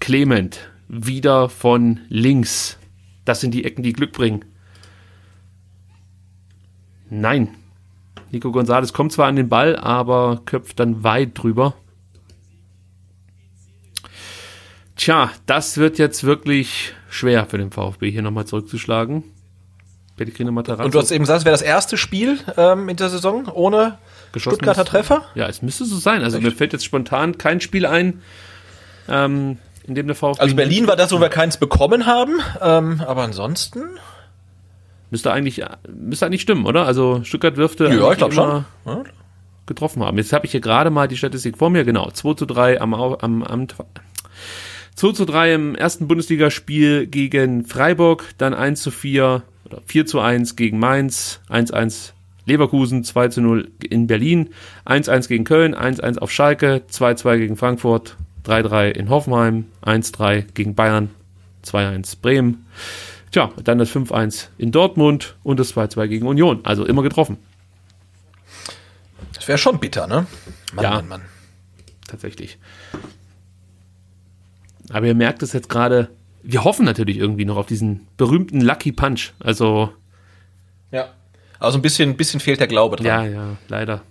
Clement, 0.00 0.58
wieder 0.88 1.48
von 1.48 2.00
links. 2.10 2.76
Das 3.24 3.40
sind 3.40 3.52
die 3.54 3.64
Ecken, 3.64 3.82
die 3.82 3.94
Glück 3.94 4.12
bringen. 4.12 4.44
Nein. 7.08 7.48
Nico 8.30 8.52
Gonzalez 8.52 8.92
kommt 8.92 9.12
zwar 9.12 9.28
an 9.28 9.36
den 9.36 9.48
Ball, 9.48 9.76
aber 9.76 10.42
köpft 10.44 10.80
dann 10.80 11.02
weit 11.04 11.30
drüber. 11.34 11.74
Tja, 14.96 15.30
das 15.46 15.76
wird 15.78 15.98
jetzt 15.98 16.24
wirklich 16.24 16.94
schwer 17.14 17.46
für 17.46 17.58
den 17.58 17.70
VfB 17.70 18.10
hier 18.10 18.22
nochmal 18.22 18.44
zurückzuschlagen. 18.44 19.24
Pellegrino 20.16 20.52
Matarazzo. 20.52 20.84
Und 20.84 20.94
du 20.94 20.98
hast 20.98 21.10
eben 21.10 21.24
gesagt, 21.24 21.40
es 21.40 21.44
wäre 21.44 21.54
das 21.54 21.62
erste 21.62 21.96
Spiel 21.96 22.38
ähm, 22.56 22.88
in 22.88 22.96
der 22.96 23.08
Saison 23.08 23.48
ohne 23.48 23.98
Stuttgarter 24.36 24.84
Treffer? 24.84 25.22
Ja, 25.34 25.48
es 25.48 25.62
müsste 25.62 25.84
so 25.84 25.96
sein. 25.96 26.22
Also 26.22 26.36
Echt? 26.36 26.44
mir 26.44 26.52
fällt 26.52 26.72
jetzt 26.72 26.84
spontan 26.84 27.38
kein 27.38 27.60
Spiel 27.60 27.86
ein, 27.86 28.22
ähm, 29.08 29.58
in 29.84 29.94
dem 29.94 30.06
der 30.06 30.16
VfB. 30.16 30.40
Also 30.40 30.56
Berlin 30.56 30.86
war 30.86 30.96
das, 30.96 31.12
wo 31.12 31.20
wir 31.20 31.28
keins 31.28 31.56
bekommen 31.56 32.06
haben, 32.06 32.40
ähm, 32.60 33.00
aber 33.06 33.22
ansonsten. 33.22 33.98
Müsste 35.10 35.32
eigentlich, 35.32 35.64
müsste 35.88 36.26
eigentlich 36.26 36.42
stimmen, 36.42 36.66
oder? 36.66 36.86
Also 36.86 37.22
Stuttgart 37.22 37.56
dürfte 37.56 37.86
ja, 37.86 38.10
ich 38.10 38.18
glaube 38.18 38.34
schon. 38.34 38.64
Getroffen 39.66 40.02
haben. 40.02 40.18
Jetzt 40.18 40.32
habe 40.32 40.46
ich 40.46 40.52
hier 40.52 40.60
gerade 40.60 40.90
mal 40.90 41.08
die 41.08 41.16
Statistik 41.16 41.58
vor 41.58 41.70
mir, 41.70 41.84
genau. 41.84 42.10
2 42.10 42.34
zu 42.34 42.44
3 42.44 42.80
am, 42.80 42.92
am, 42.92 43.42
am 43.42 43.66
2 44.96 45.12
zu 45.12 45.24
3 45.24 45.54
im 45.54 45.74
ersten 45.74 46.06
Bundesligaspiel 46.06 47.06
gegen 47.06 47.64
Freiburg, 47.64 48.26
dann 48.38 48.54
1 48.54 48.80
zu 48.82 48.90
4 48.90 49.42
oder 49.64 49.82
4 49.86 50.06
zu 50.06 50.20
1 50.20 50.56
gegen 50.56 50.78
Mainz, 50.78 51.40
1-1 51.48 52.12
Leverkusen, 52.46 53.04
2 53.04 53.28
zu 53.28 53.40
0 53.40 53.70
in 53.88 54.06
Berlin, 54.06 54.50
1-1 54.86 55.28
gegen 55.28 55.44
Köln, 55.44 55.74
1-1 55.74 56.18
auf 56.18 56.30
Schalke, 56.30 56.82
2-2 56.90 57.38
gegen 57.38 57.56
Frankfurt, 57.56 58.16
3-3 58.44 58.90
in 58.90 59.08
Hoffenheim, 59.08 59.66
1-3 59.82 60.44
gegen 60.52 60.74
Bayern, 60.74 61.10
2-1 61.64 62.20
Bremen. 62.20 62.66
Tja, 63.32 63.50
dann 63.64 63.78
das 63.78 63.90
5-1 63.90 64.48
in 64.58 64.70
Dortmund 64.70 65.36
und 65.42 65.58
das 65.58 65.74
2-2 65.74 66.06
gegen 66.06 66.26
Union. 66.26 66.60
Also 66.62 66.84
immer 66.84 67.02
getroffen. 67.02 67.38
Das 69.32 69.48
wäre 69.48 69.58
schon 69.58 69.80
bitter, 69.80 70.06
ne? 70.06 70.26
Mann, 70.72 70.84
ja, 70.84 70.90
Mann, 70.90 71.08
Mann. 71.08 71.22
Tatsächlich. 72.06 72.58
Aber 74.94 75.06
ihr 75.06 75.14
merkt 75.16 75.42
es 75.42 75.52
jetzt 75.52 75.68
gerade, 75.68 76.08
wir 76.44 76.62
hoffen 76.62 76.84
natürlich 76.84 77.18
irgendwie 77.18 77.44
noch 77.44 77.56
auf 77.56 77.66
diesen 77.66 78.06
berühmten 78.16 78.60
Lucky 78.60 78.92
Punch. 78.92 79.32
Also. 79.40 79.90
Ja. 80.92 81.08
Also 81.58 81.78
ein 81.78 81.82
bisschen, 81.82 82.16
bisschen 82.16 82.38
fehlt 82.38 82.60
der 82.60 82.68
Glaube 82.68 82.94
dran. 82.94 83.06
Ja, 83.06 83.24
ja, 83.24 83.56
leider. 83.66 84.02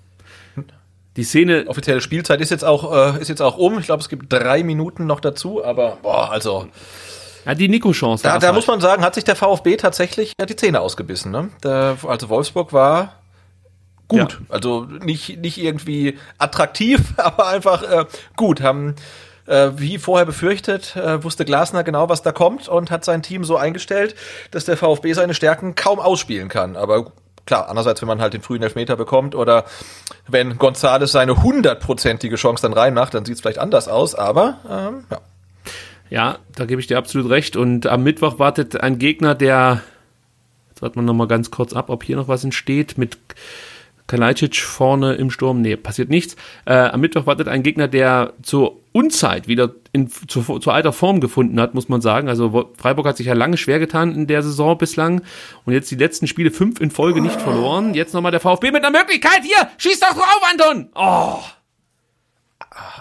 Die 1.16 1.24
Szene. 1.24 1.66
Offizielle 1.68 2.02
Spielzeit 2.02 2.42
ist 2.42 2.50
jetzt 2.50 2.66
auch, 2.66 3.16
äh, 3.16 3.22
ist 3.22 3.30
jetzt 3.30 3.42
auch 3.42 3.58
um. 3.58 3.80
Ich 3.80 3.86
glaube, 3.86 4.02
es 4.02 4.10
gibt 4.10 4.34
drei 4.34 4.62
Minuten 4.62 5.06
noch 5.06 5.22
dazu, 5.22 5.64
aber 5.64 6.00
boah, 6.02 6.32
also. 6.32 6.68
Ja, 7.46 7.56
die 7.56 7.70
Nico-Chance. 7.70 8.24
Da, 8.24 8.38
da 8.40 8.52
muss 8.52 8.68
man 8.68 8.82
sagen, 8.82 9.04
hat 9.04 9.16
sich 9.16 9.24
der 9.24 9.38
VfB 9.38 9.78
tatsächlich 9.78 10.34
die 10.38 10.56
Zähne 10.58 10.82
ausgebissen. 10.82 11.32
Ne? 11.32 11.50
Der, 11.64 11.98
also 12.06 12.28
Wolfsburg 12.28 12.74
war 12.74 13.22
gut. 14.10 14.20
Ja. 14.20 14.46
Also 14.50 14.84
nicht, 14.84 15.38
nicht 15.40 15.58
irgendwie 15.60 16.18
attraktiv, 16.40 17.00
aber 17.18 17.48
einfach 17.48 17.84
äh, 17.84 18.06
gut. 18.36 18.60
Haben 18.60 18.96
äh, 19.46 19.72
wie 19.76 19.98
vorher 19.98 20.26
befürchtet, 20.26 20.96
äh, 20.96 21.24
wusste 21.24 21.46
Glasner 21.46 21.84
genau, 21.84 22.10
was 22.10 22.22
da 22.22 22.32
kommt 22.32 22.68
und 22.68 22.92
hat 22.92 23.06
sein 23.06 23.22
Team 23.22 23.44
so 23.44 23.58
eingestellt, 23.58 24.16
dass 24.52 24.66
der 24.66 24.78
VfB 24.78 25.14
seine 25.14 25.34
Stärken 25.34 25.76
kaum 25.76 26.00
ausspielen 26.00 26.50
kann. 26.50 26.76
Aber 26.76 27.12
klar, 27.46 27.68
andererseits, 27.70 28.02
wenn 28.02 28.08
man 28.08 28.22
halt 28.22 28.34
den 28.34 28.42
frühen 28.42 28.64
Elfmeter 28.64 28.96
bekommt 28.96 29.36
oder 29.36 29.66
wenn 30.28 30.58
Gonzales 30.58 31.12
seine 31.12 31.44
hundertprozentige 31.44 32.36
Chance 32.36 32.62
dann 32.62 32.74
reinmacht, 32.74 33.14
dann 33.14 33.26
sieht 33.26 33.36
es 33.36 33.42
vielleicht 33.42 33.60
anders 33.60 33.88
aus, 33.88 34.16
aber 34.16 34.58
ähm, 34.70 35.06
ja. 35.12 35.20
Ja, 36.10 36.38
da 36.56 36.66
gebe 36.66 36.80
ich 36.80 36.86
dir 36.86 37.00
absolut 37.00 37.32
recht. 37.32 37.56
Und 37.56 37.88
am 37.88 38.04
Mittwoch 38.04 38.38
wartet 38.38 38.80
ein 38.80 39.00
Gegner, 39.00 39.34
der, 39.34 39.82
jetzt 40.70 40.84
warten 40.84 40.98
wir 40.98 41.02
nochmal 41.02 41.28
ganz 41.28 41.50
kurz 41.50 41.74
ab, 41.74 41.90
ob 41.90 42.04
hier 42.04 42.18
noch 42.18 42.28
was 42.28 42.44
entsteht, 42.44 43.00
mit 43.00 43.18
Kalajdzic 44.08 44.58
vorne 44.58 45.14
im 45.14 45.32
Sturm. 45.32 45.62
Nee, 45.62 45.76
passiert 45.76 46.10
nichts. 46.10 46.36
Äh, 46.66 46.74
am 46.74 47.02
Mittwoch 47.02 47.26
wartet 47.26 47.48
ein 47.48 47.64
Gegner, 47.64 47.88
der 47.88 48.34
zur 48.42 48.82
Unzeit 48.92 49.48
wieder 49.48 49.74
in, 49.92 50.10
zu, 50.10 50.42
zu 50.60 50.72
alter 50.72 50.94
Form 50.94 51.20
gefunden 51.20 51.60
hat, 51.60 51.74
muss 51.74 51.90
man 51.90 52.02
sagen. 52.02 52.28
Also 52.28 52.72
Freiburg 52.78 53.08
hat 53.08 53.18
sich 53.18 53.28
ja 53.28 53.34
lange 53.34 53.58
schwer 53.58 53.80
getan 53.80 54.14
in 54.14 54.28
der 54.28 54.44
Saison 54.44 54.78
bislang 54.78 55.22
und 55.66 55.74
jetzt 55.74 55.90
die 55.90 55.96
letzten 55.96 56.28
Spiele 56.28 56.52
fünf 56.52 56.80
in 56.80 56.92
Folge 56.92 57.22
nicht 57.22 57.42
verloren. 57.42 57.94
Jetzt 57.94 58.14
nochmal 58.14 58.32
der 58.32 58.42
VfB 58.42 58.72
mit 58.72 58.84
einer 58.84 58.98
Möglichkeit. 58.98 59.42
Hier, 59.44 59.70
schieß 59.78 60.00
doch 60.00 60.14
drauf, 60.14 60.42
Anton! 60.52 60.90
Oh! 60.96 61.63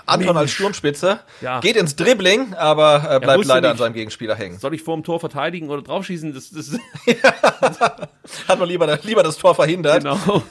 Anton 0.07 0.37
als 0.37 0.51
Sturmspitze 0.51 1.21
ja. 1.41 1.61
geht 1.61 1.77
ins 1.77 1.97
Dribbling, 1.97 2.55
aber 2.55 3.09
äh, 3.11 3.21
bleibt 3.21 3.45
leider 3.45 3.71
an 3.71 3.77
seinem 3.77 3.95
Gegenspieler 3.95 4.35
hängen. 4.35 4.59
Soll 4.59 4.75
ich 4.75 4.83
vor 4.83 4.97
dem 4.97 5.05
Tor 5.05 5.21
verteidigen 5.21 5.71
oder 5.71 5.83
draufschießen? 5.83 6.35
Das, 6.35 6.51
das 6.51 6.73
Hat 8.49 8.59
man 8.59 8.69
lieber, 8.69 8.99
lieber 9.03 9.23
das 9.23 9.39
Tor 9.39 9.55
verhindert. 9.55 10.05
Genau. 10.05 10.43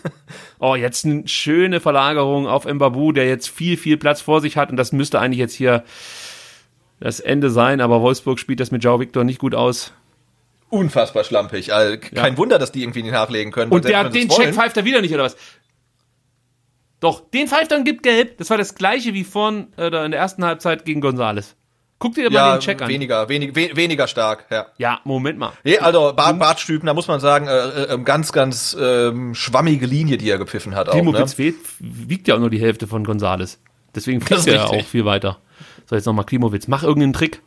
Oh, 0.60 0.76
jetzt 0.76 1.06
eine 1.06 1.27
schöne 1.27 1.80
Verlagerung 1.80 2.48
auf 2.48 2.65
Mbabu, 2.65 3.11
der 3.11 3.27
jetzt 3.27 3.49
viel, 3.49 3.77
viel 3.77 3.98
Platz 3.98 4.22
vor 4.22 4.41
sich 4.41 4.57
hat 4.57 4.69
und 4.69 4.77
das 4.77 4.91
müsste 4.91 5.19
eigentlich 5.19 5.39
jetzt 5.39 5.53
hier 5.53 5.84
das 6.99 7.19
Ende 7.19 7.49
sein, 7.49 7.81
aber 7.81 8.02
Wolfsburg 8.02 8.39
spielt 8.39 8.60
das 8.60 8.72
mit 8.72 8.84
Jao 8.84 8.99
Victor 8.99 9.23
nicht 9.23 9.39
gut 9.39 9.56
aus. 9.56 9.91
Unfassbar 10.69 11.26
schlampig. 11.26 11.73
Also, 11.73 11.98
kein 11.98 12.34
ja. 12.34 12.38
Wunder, 12.38 12.57
dass 12.57 12.72
die 12.72 12.81
irgendwie 12.81 13.03
nicht 13.03 13.11
nachlegen 13.11 13.52
können. 13.52 13.72
Und 13.72 13.84
der, 13.84 14.10
den 14.10 14.30
Check 14.30 14.53
pfeift 14.53 14.77
er 14.77 14.85
wieder 14.85 15.02
nicht, 15.02 15.14
oder 15.14 15.23
was? 15.23 15.35
Doch, 17.02 17.30
den 17.32 17.48
pfeift 17.48 17.72
dann 17.72 17.84
gibt 17.84 18.03
gelb. 18.03 18.38
Das 18.38 18.49
war 18.49 18.57
das 18.57 18.76
gleiche 18.76 19.14
wie 19.14 19.23
vorn 19.23 19.73
äh, 19.78 19.88
in 20.06 20.11
der 20.11 20.19
ersten 20.19 20.45
Halbzeit 20.45 20.86
gegen 20.86 21.02
Gonzales. 21.02 21.56
Guck 21.98 22.14
dir 22.14 22.23
ja, 22.23 22.30
mal 22.30 22.57
den 22.57 22.61
Check 22.61 22.82
an. 22.82 22.90
Weniger, 22.90 23.28
wenig, 23.28 23.56
we 23.56 23.76
weniger 23.76 24.07
stark, 24.07 24.45
ja. 24.49 24.68
Ja, 24.78 25.02
Moment 25.03 25.38
mal. 25.38 25.53
Nee, 25.64 25.80
also 25.80 26.14
Bart, 26.15 26.40
Bartstüben, 26.40 26.86
da 26.86 26.94
muss 26.94 27.07
man 27.07 27.19
sagen, 27.19 27.48
äh, 27.48 27.52
äh, 27.52 27.94
ähm, 27.94 28.06
ganz, 28.06 28.32
ganz 28.32 28.76
äh, 28.76 29.11
schwammige 29.34 29.86
Linie, 29.88 30.18
die 30.18 30.30
er 30.30 30.38
gepfiffen 30.38 30.76
hat. 30.76 30.90
Klimowitz 30.90 31.34
auch, 31.34 31.38
ne? 31.40 31.53
wiegt 31.80 32.28
ja 32.28 32.36
auch 32.36 32.40
nur 32.40 32.52
die 32.52 32.60
Hälfte 32.60 32.88
von 32.88 33.03
Gonzales. 33.03 33.60
Deswegen 33.94 34.22
fliegt 34.22 34.48
er 34.48 34.53
ja 34.53 34.65
auch 34.65 34.86
viel 34.86 35.06
weiter. 35.06 35.40
So, 35.88 35.95
jetzt 35.95 36.06
nochmal 36.06 36.26
Klimowitz. 36.26 36.68
Mach 36.68 36.84
irgendeinen 36.84 37.14
Trick. 37.14 37.41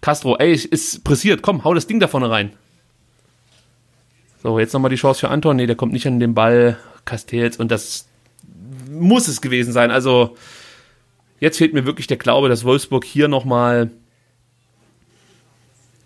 Castro, 0.00 0.36
ey, 0.38 0.52
ist 0.52 1.04
pressiert. 1.04 1.42
Komm, 1.42 1.64
hau 1.64 1.74
das 1.74 1.86
Ding 1.86 2.00
da 2.00 2.08
vorne 2.08 2.30
rein. 2.30 2.52
So, 4.42 4.58
jetzt 4.58 4.72
nochmal 4.72 4.90
die 4.90 4.96
Chance 4.96 5.20
für 5.20 5.28
Anton. 5.28 5.56
Nee, 5.56 5.66
der 5.66 5.76
kommt 5.76 5.92
nicht 5.92 6.06
an 6.06 6.18
den 6.18 6.34
Ball. 6.34 6.78
Castells 7.04 7.58
und 7.58 7.70
das 7.70 8.08
muss 8.90 9.28
es 9.28 9.40
gewesen 9.40 9.72
sein. 9.72 9.90
Also 9.90 10.36
jetzt 11.40 11.58
fehlt 11.58 11.74
mir 11.74 11.86
wirklich 11.86 12.06
der 12.06 12.16
Glaube, 12.16 12.48
dass 12.48 12.64
Wolfsburg 12.64 13.04
hier 13.04 13.28
nochmal, 13.28 13.90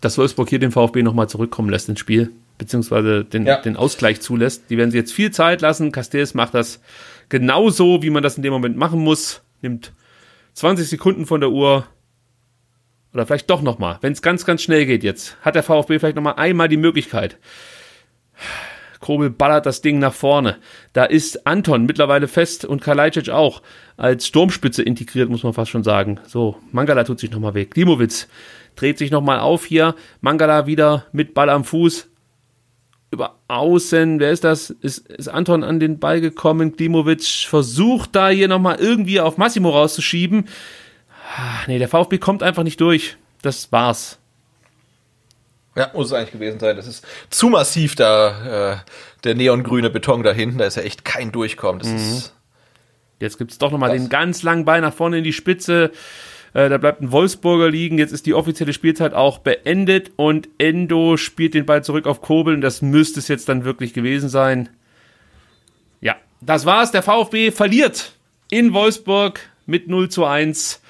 dass 0.01 0.19
Wolfsburg 0.19 0.49
hier 0.49 0.59
den 0.59 0.73
VfB 0.73 1.03
nochmal 1.03 1.29
zurückkommen 1.29 1.71
lässt 1.71 1.89
ins 1.89 2.01
Spiel, 2.01 2.31
beziehungsweise 2.59 3.25
den, 3.25 3.47
ja. 3.47 3.61
den 3.61 3.77
Ausgleich 3.77 4.21
zulässt. 4.21 4.65
Die 4.71 4.77
werden 4.77 4.91
sie 4.91 4.99
jetzt 4.99 5.13
viel 5.13 5.31
Zeit 5.31 5.61
lassen. 5.61 5.93
Castells 5.93 6.35
macht 6.35 6.55
das 6.55 6.81
genauso, 7.29 8.03
wie 8.03 8.11
man 8.11 8.23
das 8.23 8.37
in 8.37 8.43
dem 8.43 8.53
Moment 8.53 8.77
machen 8.77 9.01
muss. 9.01 9.43
Nimmt 9.63 9.93
20 10.55 10.89
Sekunden 10.89 11.27
von 11.27 11.41
der 11.41 11.51
Uhr. 11.51 11.87
Oder 13.15 13.27
vielleicht 13.27 13.49
doch 13.49 13.63
nochmal, 13.63 13.99
wenn 14.03 14.13
es 14.13 14.21
ganz, 14.21 14.45
ganz 14.45 14.63
schnell 14.63 14.85
geht 14.85 15.03
jetzt, 15.03 15.39
hat 15.41 15.55
der 15.55 15.63
VfB 15.63 15.99
vielleicht 15.99 16.17
nochmal 16.17 16.35
einmal 16.35 16.69
die 16.69 16.77
Möglichkeit. 16.77 17.39
Kobel 19.01 19.31
ballert 19.31 19.67
das 19.67 19.81
Ding 19.81 19.99
nach 19.99 20.13
vorne. 20.13 20.57
Da 20.93 21.05
ist 21.05 21.47
Anton 21.47 21.87
mittlerweile 21.87 22.29
fest 22.29 22.65
und 22.65 22.83
Kalajdzic 22.83 23.31
auch 23.31 23.63
als 23.97 24.27
Sturmspitze 24.27 24.83
integriert, 24.83 25.29
muss 25.29 25.43
man 25.43 25.53
fast 25.53 25.71
schon 25.71 25.85
sagen. 25.85 26.21
So, 26.27 26.57
Mangala 26.73 27.05
tut 27.05 27.21
sich 27.21 27.31
nochmal 27.31 27.55
weg. 27.55 27.73
Klimowitz 27.73 28.29
dreht 28.77 28.99
sich 28.99 29.11
nochmal 29.11 29.41
auf 29.41 29.65
hier. 29.65 29.95
Mangala 30.21 30.67
wieder 30.67 31.07
mit 31.13 31.35
Ball 31.35 31.51
am 31.51 31.65
Fuß. 31.65 32.09
Über 33.11 33.37
Außen, 33.49 34.21
wer 34.21 34.33
ist 34.33 34.45
das? 34.45 34.71
Ist, 34.71 35.09
ist 35.09 35.29
Anton 35.29 35.65
an 35.65 35.81
den 35.81 35.99
Ball 35.99 36.21
gekommen? 36.21 36.77
Klimowitz 36.77 37.45
versucht 37.45 38.15
da 38.15 38.29
hier 38.29 38.49
nochmal 38.49 38.77
irgendwie 38.81 39.21
auf 39.21 39.39
Massimo 39.39 39.71
rauszuschieben. 39.71 40.47
Ah, 41.37 41.65
nee, 41.67 41.79
der 41.79 41.89
VfB 41.89 42.19
kommt 42.19 42.43
einfach 42.43 42.65
nicht 42.65 42.81
durch. 42.81 43.17
Das 43.41 43.73
war's. 43.73 44.19
Ja, 45.79 45.91
muss 45.95 46.09
es 46.09 46.13
eigentlich 46.13 46.33
gewesen 46.33 46.59
sein. 46.59 46.77
Das 46.77 46.87
ist 46.87 47.07
zu 47.31 47.49
massiv 47.49 47.95
da, 47.95 48.73
äh, 48.73 48.77
der 49.25 49.35
neongrüne 49.35 49.91
Beton 49.91 50.23
da 50.23 50.33
hinten. 50.33 50.59
Da 50.59 50.67
ist 50.67 50.77
ja 50.77 50.83
echt 50.83 51.05
kein 51.05 51.33
Durchkommen. 51.33 51.79
Das 51.79 51.89
mhm. 51.89 51.97
ist 51.97 52.35
Jetzt 53.21 53.39
gibt's 53.39 53.59
doch 53.59 53.71
nochmal 53.73 53.97
den 53.97 54.09
ganz 54.09 54.43
langen 54.43 54.65
Ball 54.65 54.81
nach 54.81 54.95
vorne 54.95 55.19
in 55.19 55.25
die 55.25 55.33
Spitze. 55.33 55.91
Äh, 56.55 56.69
da 56.69 56.79
bleibt 56.79 57.01
ein 57.01 57.11
Wolfsburger 57.11 57.69
liegen. 57.71 57.99
Jetzt 57.99 58.13
ist 58.13 58.27
die 58.27 58.35
offizielle 58.35 58.73
Spielzeit 58.73 59.13
auch 59.13 59.39
beendet 59.39 60.13
und 60.17 60.49
Endo 60.59 61.17
spielt 61.17 61.55
den 61.55 61.67
Ball 61.67 61.83
zurück 61.83 62.07
auf 62.07 62.21
Kobel. 62.21 62.55
Und 62.55 62.61
das 62.61 62.81
müsste 62.81 63.19
es 63.19 63.29
jetzt 63.29 63.49
dann 63.49 63.65
wirklich 63.65 63.93
gewesen 63.93 64.29
sein. 64.29 64.69
Ja, 66.01 66.17
das 66.41 66.65
war's. 66.65 66.93
Der 66.93 67.03
VfB 67.03 67.51
verliert 67.51 68.13
in 68.51 68.73
Wolfsburg 68.73 69.41
mit 69.67 69.89
0 69.89 70.09
zu 70.09 70.25
1. 70.25 70.81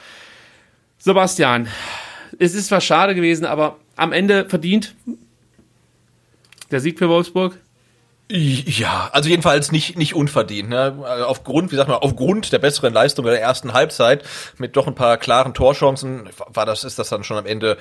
Sebastian, 0.99 1.69
es 2.39 2.55
ist 2.55 2.67
zwar 2.67 2.81
schade 2.81 3.15
gewesen, 3.15 3.47
aber 3.47 3.79
am 3.99 4.13
Ende 4.13 4.49
verdient 4.49 4.95
der 6.71 6.81
Sieg 6.81 6.99
für 6.99 7.09
Wolfsburg? 7.09 7.59
Ja, 8.31 9.09
also 9.13 9.31
jedenfalls 9.31 9.73
nicht 9.73 9.97
nicht 9.97 10.15
unverdient. 10.15 10.69
Ne? 10.69 10.95
Aufgrund, 11.27 11.73
wie 11.73 11.77
sagt 11.77 11.89
man, 11.89 11.99
aufgrund 11.99 12.53
der 12.53 12.59
besseren 12.59 12.93
Leistung 12.93 13.25
der 13.25 13.41
ersten 13.41 13.73
Halbzeit 13.73 14.23
mit 14.59 14.77
doch 14.77 14.87
ein 14.87 14.95
paar 14.95 15.17
klaren 15.17 15.55
Torchancen 15.55 16.29
war 16.47 16.67
das 16.67 16.85
ist 16.85 16.99
das 16.99 17.09
dann 17.09 17.25
schon 17.25 17.39
am 17.39 17.47
Ende 17.47 17.79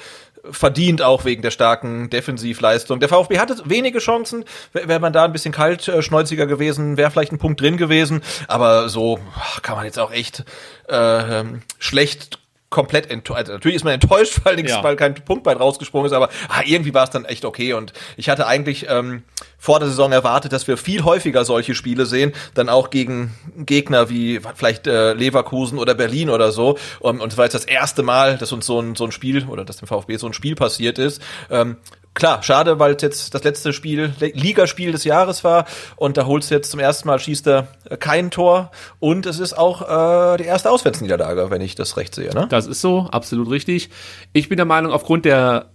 verdient 0.49 1.01
auch 1.01 1.25
wegen 1.25 1.41
der 1.41 1.51
starken 1.51 2.09
Defensivleistung. 2.09 3.01
Der 3.01 3.09
VfB 3.09 3.39
hatte 3.39 3.61
wenige 3.65 3.99
Chancen. 3.99 4.45
Wäre 4.71 5.01
man 5.01 5.11
da 5.11 5.25
ein 5.25 5.33
bisschen 5.33 5.51
kaltschnäuziger 5.51 6.47
gewesen, 6.47 6.95
wäre 6.95 7.11
vielleicht 7.11 7.33
ein 7.33 7.39
Punkt 7.39 7.59
drin 7.59 7.75
gewesen. 7.75 8.21
Aber 8.47 8.87
so 8.87 9.19
kann 9.63 9.75
man 9.75 9.83
jetzt 9.83 9.99
auch 9.99 10.13
echt 10.13 10.45
äh, 10.87 11.43
schlecht 11.77 12.39
komplett 12.69 13.09
enttäuscht. 13.09 13.39
Also 13.39 13.53
natürlich 13.53 13.77
ist 13.77 13.83
man 13.83 13.93
enttäuscht, 13.93 14.41
weil, 14.43 14.55
nichts, 14.57 14.71
Ja. 14.71 14.83
weil 14.83 14.95
kein 14.95 15.15
Punkt 15.15 15.43
bei 15.43 15.53
rausgesprungen 15.53 16.07
ist, 16.07 16.13
aber 16.13 16.29
ah, 16.49 16.61
irgendwie 16.65 16.93
war 16.93 17.05
es 17.05 17.09
dann 17.09 17.25
echt 17.25 17.45
okay. 17.45 17.73
Und 17.73 17.93
ich 18.17 18.29
hatte 18.29 18.45
eigentlich 18.45 18.87
ähm, 18.89 19.23
vor 19.57 19.79
der 19.79 19.87
Saison 19.87 20.11
erwartet, 20.11 20.51
dass 20.51 20.67
wir 20.67 20.77
viel 20.77 21.03
häufiger 21.03 21.45
solche 21.45 21.75
Spiele 21.75 22.05
sehen, 22.05 22.33
dann 22.55 22.67
auch 22.69 22.89
gegen 22.89 23.33
Gegner 23.57 24.09
wie 24.09 24.41
vielleicht 24.55 24.85
äh, 24.87 25.13
Leverkusen 25.13 25.79
oder 25.79 25.95
Berlin 25.95 26.29
oder 26.29 26.51
so. 26.51 26.77
Und, 26.99 27.21
und 27.21 27.31
es 27.31 27.37
war 27.37 27.45
jetzt 27.45 27.53
das 27.55 27.65
erste 27.65 28.03
Mal, 28.03 28.37
dass 28.37 28.51
uns 28.51 28.65
so 28.65 28.79
ein, 28.81 28.95
so 28.95 29.05
ein 29.05 29.11
Spiel 29.11 29.45
oder 29.47 29.63
dass 29.63 29.77
dem 29.77 29.87
VfB 29.87 30.17
so 30.17 30.27
ein 30.27 30.33
Spiel 30.33 30.55
passiert 30.55 30.99
ist. 30.99 31.21
Ähm, 31.49 31.77
Klar, 32.17 32.41
schade, 32.41 32.79
weil 32.79 32.95
es 32.95 33.03
jetzt 33.03 33.35
das 33.35 33.43
letzte 33.43 33.73
Spiel, 33.73 34.11
Ligaspiel 34.19 34.91
des 34.91 35.03
Jahres 35.03 35.43
war 35.43 35.65
und 35.97 36.17
da 36.17 36.25
holst 36.25 36.49
du 36.49 36.55
jetzt 36.55 36.71
zum 36.71 36.79
ersten 36.79 37.07
Mal, 37.07 37.19
schießt 37.19 37.47
er 37.47 37.67
äh, 37.87 37.95
kein 37.95 38.31
Tor 38.31 38.71
und 38.97 39.27
es 39.27 39.39
ist 39.39 39.55
auch 39.55 39.83
äh, 39.83 40.37
die 40.37 40.45
erste 40.45 40.71
Auswärtsniederlage, 40.71 41.51
wenn 41.51 41.61
ich 41.61 41.75
das 41.75 41.95
recht 41.95 42.15
sehe. 42.15 42.33
Ne? 42.33 42.47
Das 42.49 42.65
ist 42.65 42.81
so, 42.81 43.01
absolut 43.11 43.51
richtig. 43.51 43.91
Ich 44.33 44.49
bin 44.49 44.57
der 44.57 44.65
Meinung, 44.65 44.91
aufgrund 44.91 45.25
der 45.25 45.69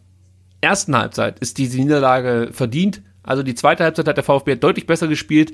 ersten 0.61 0.97
Halbzeit 0.97 1.39
ist 1.39 1.59
diese 1.59 1.79
Niederlage 1.79 2.49
verdient. 2.51 3.03
Also 3.23 3.45
die 3.45 3.55
zweite 3.55 3.85
Halbzeit 3.85 4.09
hat 4.09 4.17
der 4.17 4.25
VfB 4.25 4.57
deutlich 4.57 4.89
besser 4.89 5.07
gespielt, 5.07 5.53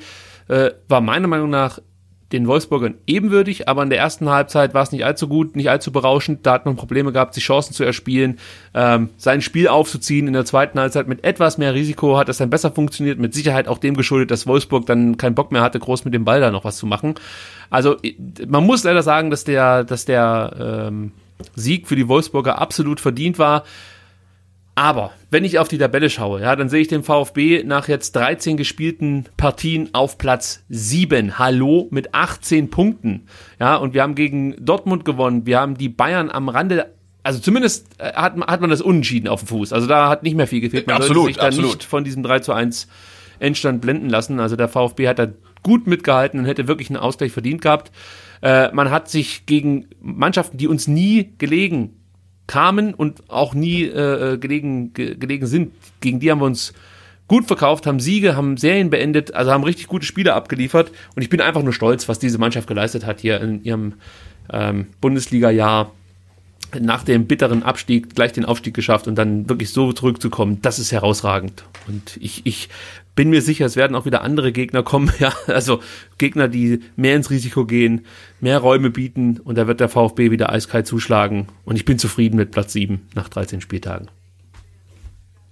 äh, 0.48 0.70
war 0.88 1.02
meiner 1.02 1.28
Meinung 1.28 1.50
nach 1.50 1.80
den 2.32 2.46
Wolfsburgern 2.46 2.94
ebenwürdig, 3.06 3.68
aber 3.68 3.82
in 3.82 3.90
der 3.90 3.98
ersten 3.98 4.28
Halbzeit 4.28 4.74
war 4.74 4.82
es 4.82 4.92
nicht 4.92 5.04
allzu 5.04 5.28
gut, 5.28 5.56
nicht 5.56 5.70
allzu 5.70 5.90
berauschend. 5.92 6.44
Da 6.44 6.52
hat 6.52 6.66
man 6.66 6.76
Probleme 6.76 7.10
gehabt, 7.10 7.32
sich 7.32 7.44
Chancen 7.44 7.72
zu 7.72 7.84
erspielen, 7.84 8.38
ähm, 8.74 9.08
sein 9.16 9.40
Spiel 9.40 9.68
aufzuziehen. 9.68 10.26
In 10.26 10.34
der 10.34 10.44
zweiten 10.44 10.78
Halbzeit 10.78 11.08
mit 11.08 11.24
etwas 11.24 11.56
mehr 11.56 11.72
Risiko 11.72 12.18
hat 12.18 12.28
das 12.28 12.36
dann 12.36 12.50
besser 12.50 12.70
funktioniert. 12.70 13.18
Mit 13.18 13.32
Sicherheit 13.32 13.66
auch 13.66 13.78
dem 13.78 13.96
geschuldet, 13.96 14.30
dass 14.30 14.46
Wolfsburg 14.46 14.84
dann 14.84 15.16
keinen 15.16 15.34
Bock 15.34 15.52
mehr 15.52 15.62
hatte, 15.62 15.78
groß 15.78 16.04
mit 16.04 16.12
dem 16.12 16.26
Ball 16.26 16.40
da 16.40 16.50
noch 16.50 16.64
was 16.64 16.76
zu 16.76 16.86
machen. 16.86 17.14
Also 17.70 17.96
man 18.46 18.64
muss 18.64 18.84
leider 18.84 19.02
sagen, 19.02 19.30
dass 19.30 19.44
der, 19.44 19.84
dass 19.84 20.04
der 20.04 20.86
ähm, 20.88 21.12
Sieg 21.54 21.88
für 21.88 21.96
die 21.96 22.08
Wolfsburger 22.08 22.60
absolut 22.60 23.00
verdient 23.00 23.38
war. 23.38 23.64
Aber 24.78 25.10
wenn 25.32 25.42
ich 25.42 25.58
auf 25.58 25.66
die 25.66 25.76
Tabelle 25.76 26.08
schaue, 26.08 26.40
ja, 26.40 26.54
dann 26.54 26.68
sehe 26.68 26.80
ich 26.80 26.86
den 26.86 27.02
VfB 27.02 27.64
nach 27.64 27.88
jetzt 27.88 28.14
13 28.14 28.56
gespielten 28.56 29.24
Partien 29.36 29.88
auf 29.92 30.18
Platz 30.18 30.62
7. 30.68 31.36
Hallo 31.36 31.88
mit 31.90 32.14
18 32.14 32.70
Punkten. 32.70 33.26
Ja, 33.58 33.74
und 33.74 33.92
wir 33.92 34.02
haben 34.02 34.14
gegen 34.14 34.54
Dortmund 34.64 35.04
gewonnen. 35.04 35.46
Wir 35.46 35.58
haben 35.58 35.76
die 35.76 35.88
Bayern 35.88 36.30
am 36.30 36.48
Rande 36.48 36.94
also 37.24 37.40
zumindest 37.40 37.88
äh, 37.98 38.12
hat, 38.12 38.36
man- 38.36 38.48
hat 38.48 38.60
man 38.60 38.70
das 38.70 38.80
Unentschieden 38.80 39.26
auf 39.26 39.40
dem 39.40 39.48
Fuß. 39.48 39.72
Also 39.72 39.88
da 39.88 40.08
hat 40.08 40.22
nicht 40.22 40.36
mehr 40.36 40.46
viel 40.46 40.60
gefehlt. 40.60 40.86
Man 40.86 40.94
Absolut, 40.94 41.16
sollte 41.24 41.26
sich 41.34 41.40
da 41.40 41.46
absolut. 41.48 41.70
nicht 41.72 41.84
von 41.84 42.04
diesem 42.04 42.22
3 42.22 42.38
zu 42.38 42.52
1 42.52 42.86
Endstand 43.40 43.80
blenden 43.80 44.08
lassen. 44.08 44.38
Also 44.38 44.54
der 44.54 44.68
VfB 44.68 45.08
hat 45.08 45.18
da 45.18 45.26
gut 45.64 45.88
mitgehalten 45.88 46.38
und 46.38 46.46
hätte 46.46 46.68
wirklich 46.68 46.88
einen 46.88 46.98
Ausgleich 46.98 47.32
verdient 47.32 47.62
gehabt. 47.62 47.90
Äh, 48.42 48.72
man 48.72 48.92
hat 48.92 49.10
sich 49.10 49.44
gegen 49.44 49.88
Mannschaften, 50.00 50.56
die 50.56 50.68
uns 50.68 50.86
nie 50.86 51.32
gelegen 51.38 51.96
kamen 52.48 52.94
und 52.94 53.22
auch 53.28 53.54
nie 53.54 53.84
äh, 53.84 54.36
gelegen, 54.38 54.92
ge, 54.92 55.14
gelegen 55.14 55.46
sind, 55.46 55.72
gegen 56.00 56.18
die 56.18 56.30
haben 56.32 56.40
wir 56.40 56.46
uns 56.46 56.72
gut 57.28 57.46
verkauft, 57.46 57.86
haben 57.86 58.00
Siege, 58.00 58.34
haben 58.36 58.56
Serien 58.56 58.90
beendet, 58.90 59.34
also 59.34 59.52
haben 59.52 59.62
richtig 59.62 59.86
gute 59.86 60.06
Spiele 60.06 60.34
abgeliefert. 60.34 60.90
Und 61.14 61.22
ich 61.22 61.28
bin 61.28 61.40
einfach 61.40 61.62
nur 61.62 61.72
stolz, 61.72 62.08
was 62.08 62.18
diese 62.18 62.38
Mannschaft 62.38 62.66
geleistet 62.66 63.06
hat 63.06 63.20
hier 63.20 63.40
in 63.40 63.62
ihrem 63.62 63.94
ähm, 64.50 64.86
Bundesliga-Jahr 65.00 65.92
nach 66.78 67.04
dem 67.04 67.26
bitteren 67.26 67.62
Abstieg 67.62 68.14
gleich 68.14 68.32
den 68.32 68.44
Aufstieg 68.44 68.74
geschafft 68.74 69.06
und 69.08 69.16
dann 69.16 69.48
wirklich 69.48 69.70
so 69.70 69.92
zurückzukommen, 69.92 70.60
das 70.62 70.78
ist 70.78 70.92
herausragend. 70.92 71.64
Und 71.86 72.18
ich, 72.20 72.44
ich 72.44 72.68
bin 73.14 73.30
mir 73.30 73.42
sicher, 73.42 73.66
es 73.66 73.76
werden 73.76 73.96
auch 73.96 74.06
wieder 74.06 74.22
andere 74.22 74.52
Gegner 74.52 74.82
kommen, 74.82 75.10
ja, 75.18 75.32
also 75.46 75.80
Gegner, 76.18 76.48
die 76.48 76.80
mehr 76.96 77.16
ins 77.16 77.30
Risiko 77.30 77.64
gehen, 77.64 78.04
mehr 78.40 78.58
Räume 78.58 78.90
bieten 78.90 79.40
und 79.42 79.56
da 79.56 79.66
wird 79.66 79.80
der 79.80 79.88
VfB 79.88 80.30
wieder 80.30 80.50
eiskalt 80.50 80.86
zuschlagen 80.86 81.48
und 81.64 81.76
ich 81.76 81.84
bin 81.84 81.98
zufrieden 81.98 82.36
mit 82.36 82.50
Platz 82.50 82.72
7 82.72 83.08
nach 83.14 83.28
13 83.28 83.60
Spieltagen. 83.60 84.08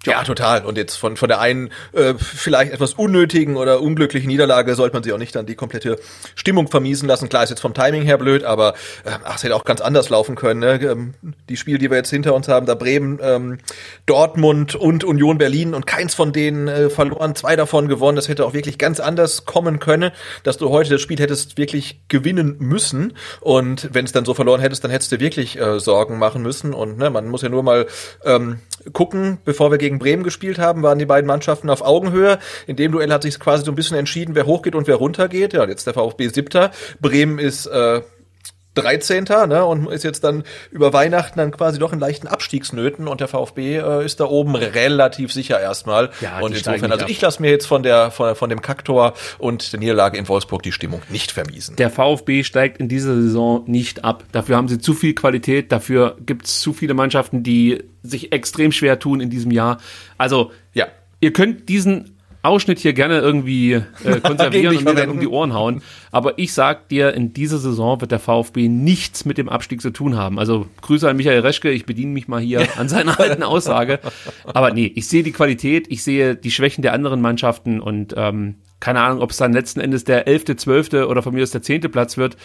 Ja, 0.06 0.22
total. 0.22 0.64
Und 0.64 0.78
jetzt 0.78 0.96
von, 0.96 1.16
von 1.16 1.28
der 1.28 1.40
einen 1.40 1.70
äh, 1.92 2.14
vielleicht 2.16 2.72
etwas 2.72 2.94
unnötigen 2.94 3.56
oder 3.56 3.80
unglücklichen 3.80 4.28
Niederlage 4.28 4.74
sollte 4.74 4.94
man 4.94 5.02
sich 5.02 5.12
auch 5.12 5.18
nicht 5.18 5.34
dann 5.34 5.46
die 5.46 5.54
komplette 5.54 5.98
Stimmung 6.34 6.68
vermiesen 6.68 7.08
lassen. 7.08 7.28
Klar 7.28 7.44
ist 7.44 7.50
jetzt 7.50 7.60
vom 7.60 7.74
Timing 7.74 8.02
her 8.02 8.18
blöd, 8.18 8.44
aber 8.44 8.74
äh, 9.04 9.10
ach, 9.24 9.36
es 9.36 9.42
hätte 9.42 9.56
auch 9.56 9.64
ganz 9.64 9.80
anders 9.80 10.08
laufen 10.08 10.36
können. 10.36 10.60
Ne? 10.60 10.80
Ähm, 10.82 11.14
die 11.48 11.56
Spiele, 11.56 11.78
die 11.78 11.90
wir 11.90 11.96
jetzt 11.96 12.10
hinter 12.10 12.34
uns 12.34 12.48
haben, 12.48 12.66
da 12.66 12.74
Bremen, 12.74 13.18
ähm, 13.22 13.58
Dortmund 14.06 14.74
und 14.74 15.04
Union 15.04 15.38
Berlin 15.38 15.74
und 15.74 15.86
keins 15.86 16.14
von 16.14 16.32
denen 16.32 16.68
äh, 16.68 16.90
verloren, 16.90 17.34
zwei 17.34 17.56
davon 17.56 17.88
gewonnen. 17.88 18.16
Das 18.16 18.28
hätte 18.28 18.44
auch 18.44 18.54
wirklich 18.54 18.78
ganz 18.78 19.00
anders 19.00 19.44
kommen 19.44 19.78
können, 19.78 20.12
dass 20.42 20.56
du 20.56 20.70
heute 20.70 20.90
das 20.90 21.00
Spiel 21.00 21.18
hättest 21.18 21.58
wirklich 21.58 22.00
gewinnen 22.08 22.56
müssen. 22.58 23.14
Und 23.40 23.88
wenn 23.92 24.04
es 24.04 24.12
dann 24.12 24.24
so 24.24 24.34
verloren 24.34 24.60
hättest, 24.60 24.84
dann 24.84 24.90
hättest 24.90 25.12
du 25.12 25.20
wirklich 25.20 25.58
äh, 25.58 25.80
Sorgen 25.80 26.18
machen 26.18 26.42
müssen. 26.42 26.74
Und 26.74 26.98
ne, 26.98 27.10
man 27.10 27.28
muss 27.28 27.42
ja 27.42 27.48
nur 27.48 27.62
mal 27.62 27.86
ähm, 28.24 28.60
gucken, 28.92 29.38
bevor 29.44 29.70
wir 29.70 29.78
gegen 29.78 29.95
Bremen 29.98 30.22
gespielt 30.22 30.58
haben, 30.58 30.82
waren 30.82 30.98
die 30.98 31.06
beiden 31.06 31.26
Mannschaften 31.26 31.70
auf 31.70 31.82
Augenhöhe. 31.82 32.38
In 32.66 32.76
dem 32.76 32.92
Duell 32.92 33.12
hat 33.12 33.22
sich 33.22 33.38
quasi 33.38 33.64
so 33.64 33.72
ein 33.72 33.76
bisschen 33.76 33.96
entschieden, 33.96 34.34
wer 34.34 34.46
hochgeht 34.46 34.74
und 34.74 34.86
wer 34.86 34.96
runtergeht. 34.96 35.52
Ja, 35.52 35.66
jetzt 35.66 35.86
der 35.86 35.94
VfB 35.94 36.28
siebter. 36.28 36.70
Bremen 37.00 37.38
ist 37.38 37.66
äh, 37.66 38.02
13. 38.76 39.24
Ne, 39.48 39.64
und 39.64 39.90
ist 39.90 40.04
jetzt 40.04 40.22
dann 40.24 40.44
über 40.70 40.92
Weihnachten 40.92 41.38
dann 41.38 41.50
quasi 41.50 41.78
doch 41.78 41.92
in 41.92 41.98
leichten 41.98 42.26
Abstiegsnöten 42.26 43.08
und 43.08 43.20
der 43.20 43.28
VfB 43.28 43.76
äh, 43.78 44.04
ist 44.04 44.20
da 44.20 44.24
oben 44.26 44.54
relativ 44.54 45.32
sicher 45.32 45.60
erstmal. 45.60 46.10
Ja, 46.20 46.40
und 46.40 46.56
insofern, 46.56 46.92
also 46.92 47.06
ich 47.08 47.20
lasse 47.20 47.42
mir 47.42 47.50
jetzt 47.50 47.66
von 47.66 47.82
der 47.82 48.10
von, 48.10 48.34
von 48.34 48.50
dem 48.50 48.62
Kacktor 48.62 49.14
und 49.38 49.72
der 49.72 49.80
Niederlage 49.80 50.18
in 50.18 50.28
Wolfsburg 50.28 50.62
die 50.62 50.72
Stimmung 50.72 51.02
nicht 51.08 51.32
vermiesen. 51.32 51.76
Der 51.76 51.90
VfB 51.90 52.44
steigt 52.44 52.78
in 52.78 52.88
dieser 52.88 53.14
Saison 53.14 53.64
nicht 53.66 54.04
ab. 54.04 54.24
Dafür 54.32 54.56
haben 54.56 54.68
sie 54.68 54.78
zu 54.78 54.94
viel 54.94 55.14
Qualität, 55.14 55.72
dafür 55.72 56.16
gibt 56.24 56.46
es 56.46 56.60
zu 56.60 56.72
viele 56.72 56.94
Mannschaften, 56.94 57.42
die 57.42 57.82
sich 58.02 58.32
extrem 58.32 58.72
schwer 58.72 58.98
tun 58.98 59.20
in 59.20 59.30
diesem 59.30 59.50
Jahr. 59.50 59.78
Also, 60.18 60.52
Ja. 60.74 60.86
ihr 61.20 61.32
könnt 61.32 61.68
diesen 61.68 62.15
Ausschnitt 62.46 62.78
hier 62.78 62.92
gerne 62.92 63.20
irgendwie 63.20 63.72
äh, 63.72 63.82
konservieren 64.22 64.76
und 64.76 64.84
mir 64.84 64.94
dann 64.94 65.10
um 65.10 65.20
die 65.20 65.28
Ohren 65.28 65.52
hauen. 65.52 65.82
Aber 66.10 66.38
ich 66.38 66.52
sag 66.52 66.88
dir, 66.88 67.14
in 67.14 67.32
dieser 67.32 67.58
Saison 67.58 68.00
wird 68.00 68.12
der 68.12 68.18
VfB 68.18 68.68
nichts 68.68 69.24
mit 69.24 69.38
dem 69.38 69.48
Abstieg 69.48 69.80
zu 69.80 69.90
tun 69.90 70.16
haben. 70.16 70.38
Also 70.38 70.66
Grüße 70.80 71.08
an 71.08 71.16
Michael 71.16 71.40
Reschke, 71.40 71.70
ich 71.70 71.86
bediene 71.86 72.12
mich 72.12 72.28
mal 72.28 72.40
hier 72.40 72.66
an 72.78 72.88
seiner 72.88 73.18
alten 73.20 73.42
Aussage. 73.42 74.00
Aber 74.44 74.72
nee, 74.72 74.90
ich 74.94 75.08
sehe 75.08 75.22
die 75.22 75.32
Qualität, 75.32 75.86
ich 75.88 76.02
sehe 76.02 76.34
die 76.36 76.50
Schwächen 76.50 76.82
der 76.82 76.92
anderen 76.92 77.20
Mannschaften 77.20 77.80
und 77.80 78.14
ähm, 78.16 78.56
keine 78.80 79.00
Ahnung, 79.00 79.20
ob 79.22 79.30
es 79.30 79.38
dann 79.38 79.52
letzten 79.52 79.80
Endes 79.80 80.04
der 80.04 80.28
elfte, 80.28 80.56
zwölfte 80.56 81.08
oder 81.08 81.22
von 81.22 81.34
mir 81.34 81.42
aus 81.42 81.50
der 81.50 81.62
zehnte 81.62 81.88
Platz 81.88 82.16
wird. 82.16 82.36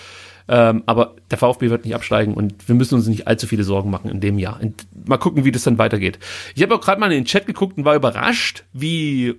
Ähm, 0.48 0.84
aber 0.86 1.16
der 1.30 1.38
VfB 1.38 1.70
wird 1.70 1.86
nicht 1.86 1.96
absteigen 1.96 2.34
und 2.34 2.68
wir 2.68 2.76
müssen 2.76 2.96
uns 2.96 3.08
nicht 3.08 3.28
allzu 3.28 3.48
viele 3.48 3.64
Sorgen 3.64 3.90
machen 3.90 4.10
in 4.10 4.20
dem 4.20 4.40
Jahr. 4.40 4.60
Und 4.62 4.88
mal 5.08 5.18
gucken, 5.18 5.46
wie 5.46 5.52
das 5.52 5.64
dann 5.64 5.78
weitergeht. 5.78 6.20
Ich 6.56 6.64
habe 6.64 6.76
auch 6.76 6.82
gerade 6.82 7.00
mal 7.00 7.12
in 7.12 7.20
den 7.20 7.26
Chat 7.26 7.46
geguckt 7.46 7.78
und 7.78 7.86
war 7.86 7.96
überrascht, 7.96 8.64
wie 8.74 9.36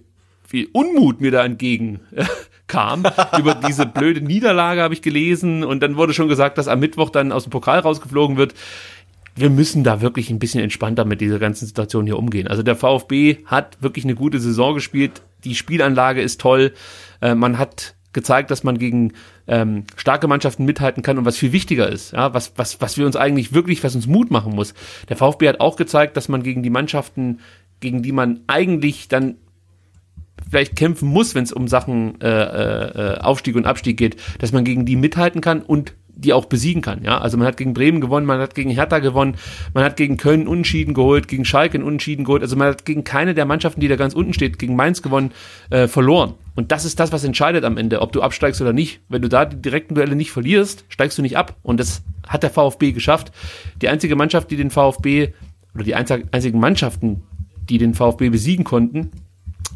viel 0.53 0.69
Unmut 0.73 1.23
mir 1.23 1.31
da 1.31 1.43
entgegen 1.47 2.01
äh, 2.15 2.27
kam. 2.67 3.05
Über 3.39 3.55
diese 3.55 3.87
blöde 3.87 4.21
Niederlage 4.21 4.83
habe 4.83 4.93
ich 4.93 5.01
gelesen 5.01 5.65
und 5.65 5.83
dann 5.83 5.97
wurde 5.97 6.13
schon 6.13 6.29
gesagt, 6.29 6.59
dass 6.59 6.69
am 6.69 6.79
Mittwoch 6.79 7.09
dann 7.09 7.33
aus 7.33 7.45
dem 7.45 7.51
Pokal 7.51 7.79
rausgeflogen 7.79 8.37
wird. 8.37 8.53
Wir 9.35 9.49
müssen 9.49 9.83
da 9.83 10.03
wirklich 10.03 10.29
ein 10.29 10.39
bisschen 10.39 10.63
entspannter 10.63 11.07
mit 11.07 11.23
dieser 11.23 11.39
ganzen 11.39 11.65
Situation 11.65 12.05
hier 12.05 12.19
umgehen. 12.19 12.49
Also 12.49 12.63
der 12.63 12.77
VfB 12.77 13.39
hat 13.47 13.79
wirklich 13.81 14.05
eine 14.05 14.15
gute 14.15 14.41
Saison 14.41 14.75
gespielt. 14.75 15.23
Die 15.45 15.55
Spielanlage 15.55 16.21
ist 16.21 16.39
toll. 16.39 16.75
Äh, 17.23 17.35
man 17.35 17.57
hat 17.57 17.95
gezeigt, 18.13 18.51
dass 18.51 18.63
man 18.63 18.77
gegen 18.77 19.15
ähm, 19.47 19.85
starke 19.97 20.29
Mannschaften 20.29 20.67
mithalten 20.67 21.03
kann 21.03 21.17
und 21.17 21.25
was 21.25 21.39
viel 21.39 21.53
wichtiger 21.53 21.89
ist, 21.89 22.13
ja, 22.13 22.35
was, 22.35 22.53
was, 22.57 22.79
was 22.83 22.99
wir 22.99 23.07
uns 23.07 23.17
eigentlich 23.17 23.55
wirklich, 23.55 23.83
was 23.83 23.95
uns 23.95 24.07
Mut 24.07 24.31
machen 24.31 24.55
muss. 24.55 24.75
Der 25.09 25.17
VfB 25.17 25.49
hat 25.49 25.61
auch 25.61 25.77
gezeigt, 25.77 26.19
dass 26.19 26.29
man 26.29 26.43
gegen 26.43 26.63
die 26.63 26.69
Mannschaften, 26.69 27.41
gegen 27.81 28.03
die 28.03 28.13
man 28.13 28.41
eigentlich 28.49 29.09
dann 29.09 29.37
vielleicht 30.53 30.77
kämpfen 30.77 31.09
muss, 31.09 31.35
wenn 31.35 31.45
es 31.45 31.53
um 31.53 31.67
Sachen 31.67 32.21
äh, 32.21 32.29
äh, 32.29 33.19
Aufstieg 33.21 33.57
und 33.57 33.65
Abstieg 33.65 33.97
geht, 33.97 34.17
dass 34.39 34.53
man 34.53 34.65
gegen 34.65 34.85
die 34.85 34.97
mithalten 34.97 35.41
kann 35.41 35.63
und 35.63 35.95
die 36.15 36.35
auch 36.35 36.45
besiegen 36.45 36.83
kann. 36.83 37.03
Ja, 37.05 37.17
also 37.17 37.39
man 37.39 37.47
hat 37.47 37.57
gegen 37.57 37.73
Bremen 37.73 38.03
gewonnen, 38.03 38.27
man 38.27 38.39
hat 38.39 38.55
gegen 38.55 38.69
Hertha 38.69 38.99
gewonnen, 38.99 39.37
man 39.73 39.83
hat 39.83 39.97
gegen 39.97 40.19
Köln 40.19 40.47
Unentschieden 40.47 40.93
geholt, 40.93 41.27
gegen 41.27 41.47
Schalke 41.47 41.83
Unentschieden 41.83 42.27
geholt. 42.27 42.43
Also 42.43 42.55
man 42.55 42.69
hat 42.69 42.85
gegen 42.85 43.03
keine 43.03 43.33
der 43.33 43.47
Mannschaften, 43.47 43.81
die 43.81 43.89
da 43.89 43.97
ganz 43.97 44.13
unten 44.13 44.35
steht, 44.35 44.59
gegen 44.59 44.77
Mainz 44.77 45.01
gewonnen, 45.01 45.31
äh, 45.71 45.89
verloren. 45.89 46.35
Und 46.55 46.71
das 46.71 46.85
ist 46.85 47.01
das, 47.01 47.13
was 47.13 47.25
entscheidet 47.25 47.65
am 47.65 47.79
Ende, 47.79 48.03
ob 48.03 48.13
du 48.13 48.21
absteigst 48.21 48.61
oder 48.61 48.75
nicht. 48.75 49.01
Wenn 49.09 49.23
du 49.23 49.31
da 49.31 49.47
die 49.47 49.63
direkten 49.63 49.95
Duelle 49.95 50.15
nicht 50.15 50.33
verlierst, 50.33 50.85
steigst 50.91 51.17
du 51.17 51.23
nicht 51.23 51.39
ab. 51.39 51.57
Und 51.63 51.81
das 51.81 52.03
hat 52.29 52.43
der 52.43 52.51
VfB 52.51 52.93
geschafft. 52.93 53.33
Die 53.81 53.89
einzige 53.89 54.15
Mannschaft, 54.15 54.51
die 54.51 54.57
den 54.57 54.71
VfB 54.71 55.33
oder 55.75 55.85
die 55.85 55.97
einzig- 55.97 56.27
einzigen 56.31 56.61
Mannschaften, 56.61 57.23
die 57.71 57.79
den 57.79 57.95
VfB 57.95 58.29
besiegen 58.29 58.67
konnten, 58.67 59.13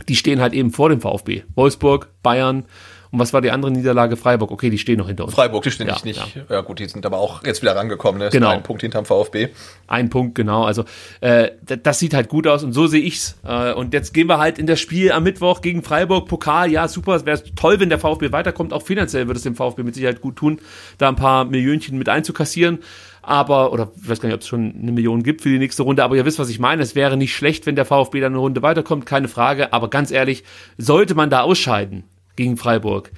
die 0.08 0.16
stehen 0.16 0.40
halt 0.40 0.52
eben 0.52 0.70
vor 0.70 0.88
dem 0.88 1.00
VfB. 1.00 1.42
Wolfsburg, 1.54 2.08
Bayern 2.22 2.64
und 3.10 3.20
was 3.20 3.32
war 3.32 3.40
die 3.40 3.50
andere 3.50 3.70
Niederlage? 3.70 4.16
Freiburg. 4.16 4.50
Okay, 4.50 4.70
die 4.70 4.78
stehen 4.78 4.98
noch 4.98 5.06
hinter 5.06 5.24
uns. 5.24 5.34
Freiburg, 5.34 5.62
die 5.62 5.70
stehen 5.70 5.86
Ja, 5.86 5.94
nicht, 5.94 6.04
nicht. 6.04 6.36
Ja. 6.50 6.60
gut, 6.60 6.78
die 6.78 6.86
sind 6.86 7.06
aber 7.06 7.18
auch 7.18 7.44
jetzt 7.44 7.62
wieder 7.62 7.76
rangekommen. 7.76 8.20
Ne? 8.20 8.28
Genau. 8.30 8.50
Ein 8.50 8.62
Punkt 8.62 8.82
hinterm 8.82 9.04
VfB. 9.04 9.48
Ein 9.86 10.10
Punkt, 10.10 10.34
genau. 10.34 10.64
Also 10.64 10.84
äh, 11.20 11.50
das 11.62 11.98
sieht 11.98 12.14
halt 12.14 12.28
gut 12.28 12.46
aus 12.46 12.64
und 12.64 12.72
so 12.72 12.86
sehe 12.86 13.00
ich's. 13.02 13.38
Äh, 13.42 13.72
und 13.72 13.94
jetzt 13.94 14.12
gehen 14.12 14.28
wir 14.28 14.38
halt 14.38 14.58
in 14.58 14.66
das 14.66 14.80
Spiel 14.80 15.12
am 15.12 15.22
Mittwoch 15.22 15.60
gegen 15.60 15.82
Freiburg, 15.82 16.28
Pokal. 16.28 16.70
Ja, 16.70 16.88
super. 16.88 17.14
Es 17.14 17.24
wäre 17.24 17.42
toll, 17.54 17.80
wenn 17.80 17.88
der 17.88 17.98
VfB 17.98 18.32
weiterkommt. 18.32 18.72
Auch 18.72 18.82
finanziell 18.82 19.26
würde 19.26 19.38
es 19.38 19.44
dem 19.44 19.54
VfB 19.54 19.82
mit 19.82 19.94
Sicherheit 19.94 20.20
gut 20.20 20.36
tun, 20.36 20.60
da 20.98 21.08
ein 21.08 21.16
paar 21.16 21.44
Millionchen 21.44 21.98
mit 21.98 22.08
einzukassieren. 22.08 22.80
Aber, 23.28 23.72
oder 23.72 23.90
ich 24.00 24.08
weiß 24.08 24.20
gar 24.20 24.28
nicht, 24.28 24.36
ob 24.36 24.42
es 24.42 24.46
schon 24.46 24.72
eine 24.80 24.92
Million 24.92 25.24
gibt 25.24 25.40
für 25.42 25.48
die 25.48 25.58
nächste 25.58 25.82
Runde, 25.82 26.04
aber 26.04 26.14
ihr 26.14 26.24
wisst, 26.24 26.38
was 26.38 26.48
ich 26.48 26.60
meine. 26.60 26.80
Es 26.82 26.94
wäre 26.94 27.16
nicht 27.16 27.34
schlecht, 27.34 27.66
wenn 27.66 27.74
der 27.74 27.84
VfB 27.84 28.20
dann 28.20 28.32
eine 28.32 28.38
Runde 28.38 28.62
weiterkommt, 28.62 29.04
keine 29.04 29.26
Frage. 29.26 29.72
Aber 29.72 29.90
ganz 29.90 30.12
ehrlich, 30.12 30.44
sollte 30.78 31.16
man 31.16 31.28
da 31.28 31.40
ausscheiden 31.40 32.04
gegen 32.36 32.56
Freiburg, 32.56 33.10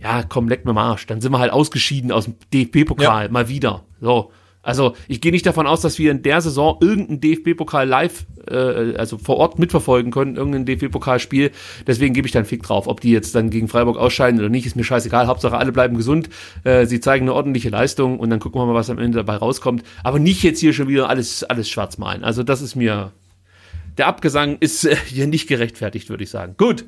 ja, 0.00 0.24
komm, 0.28 0.48
leck 0.48 0.64
mir 0.64 0.72
mal 0.72 0.82
Arsch. 0.90 1.06
Dann 1.06 1.20
sind 1.20 1.30
wir 1.30 1.38
halt 1.38 1.52
ausgeschieden 1.52 2.10
aus 2.10 2.24
dem 2.24 2.34
DFB-Pokal, 2.52 3.26
Ja. 3.26 3.30
mal 3.30 3.48
wieder. 3.48 3.84
So. 4.00 4.32
Also 4.62 4.94
ich 5.08 5.20
gehe 5.20 5.32
nicht 5.32 5.44
davon 5.44 5.66
aus, 5.66 5.80
dass 5.80 5.98
wir 5.98 6.10
in 6.10 6.22
der 6.22 6.40
Saison 6.40 6.78
irgendeinen 6.80 7.20
DFB-Pokal 7.20 7.86
live, 7.86 8.26
äh, 8.48 8.96
also 8.96 9.18
vor 9.18 9.36
Ort 9.38 9.58
mitverfolgen 9.58 10.12
können, 10.12 10.36
irgendein 10.36 10.64
DFB-Pokalspiel. 10.64 11.50
Deswegen 11.86 12.14
gebe 12.14 12.26
ich 12.26 12.32
da 12.32 12.38
einen 12.38 12.46
Fick 12.46 12.62
drauf. 12.62 12.86
Ob 12.86 13.00
die 13.00 13.10
jetzt 13.10 13.34
dann 13.34 13.50
gegen 13.50 13.66
Freiburg 13.66 13.96
ausscheiden 13.96 14.38
oder 14.38 14.48
nicht, 14.48 14.64
ist 14.64 14.76
mir 14.76 14.84
scheißegal. 14.84 15.26
Hauptsache 15.26 15.58
alle 15.58 15.72
bleiben 15.72 15.96
gesund, 15.96 16.28
äh, 16.62 16.86
sie 16.86 17.00
zeigen 17.00 17.24
eine 17.24 17.34
ordentliche 17.34 17.70
Leistung 17.70 18.20
und 18.20 18.30
dann 18.30 18.38
gucken 18.38 18.60
wir 18.60 18.66
mal, 18.66 18.74
was 18.74 18.88
am 18.88 18.98
Ende 18.98 19.18
dabei 19.18 19.36
rauskommt. 19.36 19.82
Aber 20.04 20.20
nicht 20.20 20.44
jetzt 20.44 20.60
hier 20.60 20.72
schon 20.72 20.86
wieder 20.88 21.08
alles, 21.08 21.42
alles 21.42 21.68
schwarz 21.68 21.98
malen. 21.98 22.22
Also 22.22 22.44
das 22.44 22.62
ist 22.62 22.76
mir, 22.76 23.10
der 23.98 24.06
Abgesang 24.06 24.58
ist 24.60 24.84
äh, 24.84 24.96
hier 25.06 25.26
nicht 25.26 25.48
gerechtfertigt, 25.48 26.08
würde 26.08 26.22
ich 26.22 26.30
sagen. 26.30 26.54
Gut. 26.56 26.84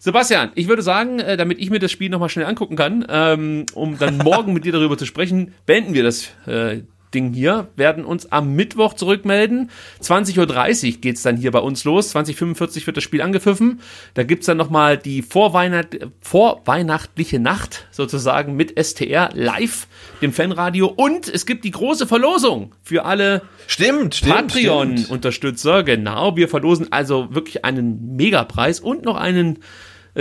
Sebastian, 0.00 0.52
ich 0.54 0.68
würde 0.68 0.82
sagen, 0.82 1.18
äh, 1.18 1.36
damit 1.36 1.58
ich 1.58 1.70
mir 1.70 1.80
das 1.80 1.90
Spiel 1.90 2.08
nochmal 2.08 2.28
schnell 2.28 2.46
angucken 2.46 2.76
kann, 2.76 3.04
ähm, 3.08 3.66
um 3.74 3.98
dann 3.98 4.16
morgen 4.18 4.52
mit 4.52 4.64
dir 4.64 4.72
darüber 4.72 4.96
zu 4.96 5.04
sprechen, 5.04 5.52
beenden 5.66 5.92
wir 5.92 6.04
das 6.04 6.28
äh, 6.46 6.82
Ding 7.14 7.32
hier, 7.32 7.68
werden 7.76 8.04
uns 8.04 8.30
am 8.32 8.54
Mittwoch 8.54 8.94
zurückmelden. 8.94 9.70
20.30 10.02 10.94
Uhr 10.94 11.00
geht's 11.00 11.22
dann 11.22 11.36
hier 11.36 11.50
bei 11.50 11.60
uns 11.60 11.84
los. 11.84 12.14
20.45 12.14 12.86
wird 12.86 12.96
das 12.96 13.04
Spiel 13.04 13.22
angepfiffen. 13.22 13.80
Da 14.14 14.22
gibt's 14.22 14.46
dann 14.46 14.56
nochmal 14.56 14.98
die 14.98 15.22
Vorweihnacht 15.22 15.98
vorweihnachtliche 16.20 17.38
Nacht 17.38 17.86
sozusagen 17.90 18.56
mit 18.56 18.78
STR 18.78 19.30
live, 19.34 19.86
dem 20.20 20.32
Fanradio. 20.32 20.86
Und 20.86 21.28
es 21.28 21.46
gibt 21.46 21.64
die 21.64 21.70
große 21.70 22.06
Verlosung 22.06 22.74
für 22.82 23.04
alle 23.04 23.42
Stimmt. 23.66 24.22
Patreon-Unterstützer, 24.26 25.82
genau. 25.82 26.36
Wir 26.36 26.48
verlosen 26.48 26.92
also 26.92 27.34
wirklich 27.34 27.64
einen 27.64 28.16
Megapreis 28.16 28.80
und 28.80 29.04
noch 29.04 29.16
einen 29.16 29.60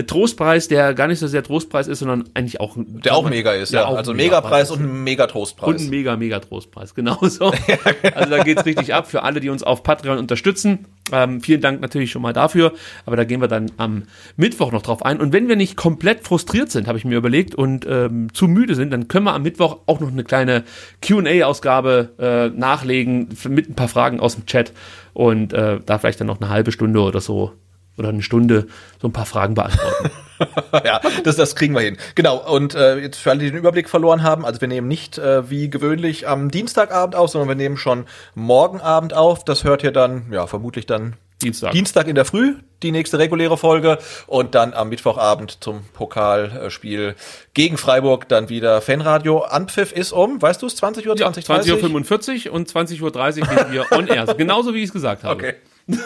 Trostpreis, 0.06 0.68
der 0.68 0.94
gar 0.94 1.08
nicht 1.08 1.20
so 1.20 1.28
sehr 1.28 1.42
Trostpreis 1.44 1.88
ist, 1.88 2.00
sondern 2.00 2.26
eigentlich 2.34 2.60
auch 2.62 2.76
ein- 2.76 3.02
Der 3.02 3.16
auch 3.16 3.28
mega 3.30 3.52
ist, 3.54 3.74
ja. 3.74 3.86
Also 3.88 4.12
ein 4.12 4.18
Megapreis 4.18 4.70
und 4.70 4.82
ein 4.82 5.04
Megatrostpreis. 5.04 5.68
und 5.70 5.82
ein 5.82 5.90
mega, 5.90 6.16
mega 6.18 6.40
Trostpreis, 6.40 6.94
genauso. 6.94 7.52
Also 8.14 8.30
da 8.30 8.44
geht's 8.44 8.66
richtig 8.66 8.94
ab 8.94 9.10
für 9.10 9.24
alle, 9.24 9.40
die 9.40 9.50
uns 9.50 9.64
auf 9.64 9.84
Patreon 9.84 10.18
unterstützen. 10.18 10.86
Ähm, 11.12 11.42
vielen 11.42 11.62
Dank 11.62 11.82
natürlich 11.82 12.12
schon 12.12 12.22
mal 12.22 12.34
dafür, 12.34 12.74
aber 13.06 13.16
da 13.16 13.24
gehen 13.24 13.40
wir 13.42 13.48
dann 13.48 13.72
am 13.78 14.04
Mittwoch 14.36 14.72
noch 14.72 14.82
drauf 14.82 15.04
ein. 15.06 15.20
Und 15.22 15.32
wenn 15.34 15.48
wir 15.48 15.56
nicht 15.56 15.78
komplett 15.78 16.24
frustriert 16.26 16.70
sind, 16.70 16.88
habe 16.88 16.98
ich 16.98 17.06
mir 17.06 17.18
überlegt, 17.18 17.56
und 17.56 17.86
ähm, 17.90 18.28
zu 18.34 18.48
müde 18.48 18.76
sind, 18.76 18.92
dann 18.92 19.08
können 19.08 19.26
wir 19.26 19.34
am 19.34 19.44
Mittwoch 19.44 19.78
auch 19.86 20.00
noch 20.00 20.12
eine 20.12 20.24
kleine 20.24 20.64
Q&A-Ausgabe 21.06 22.10
äh, 22.54 22.58
nachlegen 22.58 23.30
mit 23.50 23.70
ein 23.70 23.76
paar 23.76 23.88
Fragen 23.88 24.20
aus 24.20 24.36
dem 24.36 24.46
Chat 24.46 24.74
und 25.14 25.54
äh, 25.54 25.80
da 25.86 25.98
vielleicht 26.00 26.20
dann 26.20 26.28
noch 26.28 26.42
eine 26.42 26.50
halbe 26.50 26.72
Stunde 26.72 27.00
oder 27.02 27.22
so 27.22 27.54
oder 27.98 28.10
eine 28.10 28.22
Stunde 28.22 28.68
so 29.02 29.08
ein 29.08 29.14
paar 29.14 29.26
Fragen 29.26 29.56
beantworten. 29.56 30.12
ja, 30.86 31.02
das, 31.24 31.36
das 31.36 31.56
kriegen 31.56 31.74
wir 31.74 31.82
hin. 31.82 31.98
Genau, 32.16 32.38
und 32.38 32.76
äh, 32.76 32.98
jetzt 32.98 33.18
für 33.18 33.32
alle, 33.32 33.40
die 33.40 33.50
den 33.50 33.58
Überblick 33.58 33.90
verloren 33.90 34.24
haben, 34.24 34.46
also 34.46 34.62
wir 34.62 34.68
nehmen 34.68 34.88
nicht 34.88 35.18
äh, 35.18 35.50
wie 35.50 35.70
gewöhnlich 35.70 36.28
am 36.28 36.52
Dienstagabend 36.52 37.16
auf, 37.16 37.30
sondern 37.30 37.50
wir 37.50 37.56
nehmen 37.56 37.78
schon 37.78 38.06
morgen 38.36 38.82
Abend 38.82 39.14
auf. 39.14 39.44
Das 39.44 39.64
hört 39.64 39.84
ihr 39.84 39.92
dann, 39.92 40.28
ja, 40.32 40.48
vermutlich 40.48 40.86
dann 40.86 41.16
Dienstag. 41.42 41.72
Dienstag 41.72 42.08
in 42.08 42.16
der 42.16 42.26
Früh, 42.26 42.56
die 42.82 42.92
nächste 42.92 43.20
reguläre 43.20 43.58
Folge. 43.58 44.00
Und 44.26 44.56
dann 44.56 44.74
am 44.74 44.90
Mittwochabend 44.90 45.64
zum 45.64 45.84
Pokalspiel 45.94 47.16
gegen 47.54 47.78
Freiburg 47.78 48.28
dann 48.28 48.50
wieder 48.50 48.82
Fanradio. 48.82 49.42
Anpfiff 49.42 49.92
ist 49.92 50.14
um, 50.14 50.42
weißt 50.42 50.64
du 50.64 50.66
es, 50.66 50.76
20 50.78 51.08
Uhr, 51.08 51.16
Ja, 51.16 51.26
20, 51.32 51.46
30? 51.46 51.74
20.45 51.74 52.48
Uhr 52.48 52.54
und 52.54 52.72
20.30 52.72 53.02
Uhr 53.02 53.12
gehen 53.12 53.72
wir 53.72 53.92
on 53.92 54.08
air. 54.08 54.26
Genauso 54.38 54.74
wie 54.74 54.80
ich 54.80 54.86
es 54.86 54.94
gesagt 54.94 55.24
habe. 55.24 55.36
Okay. 55.36 55.56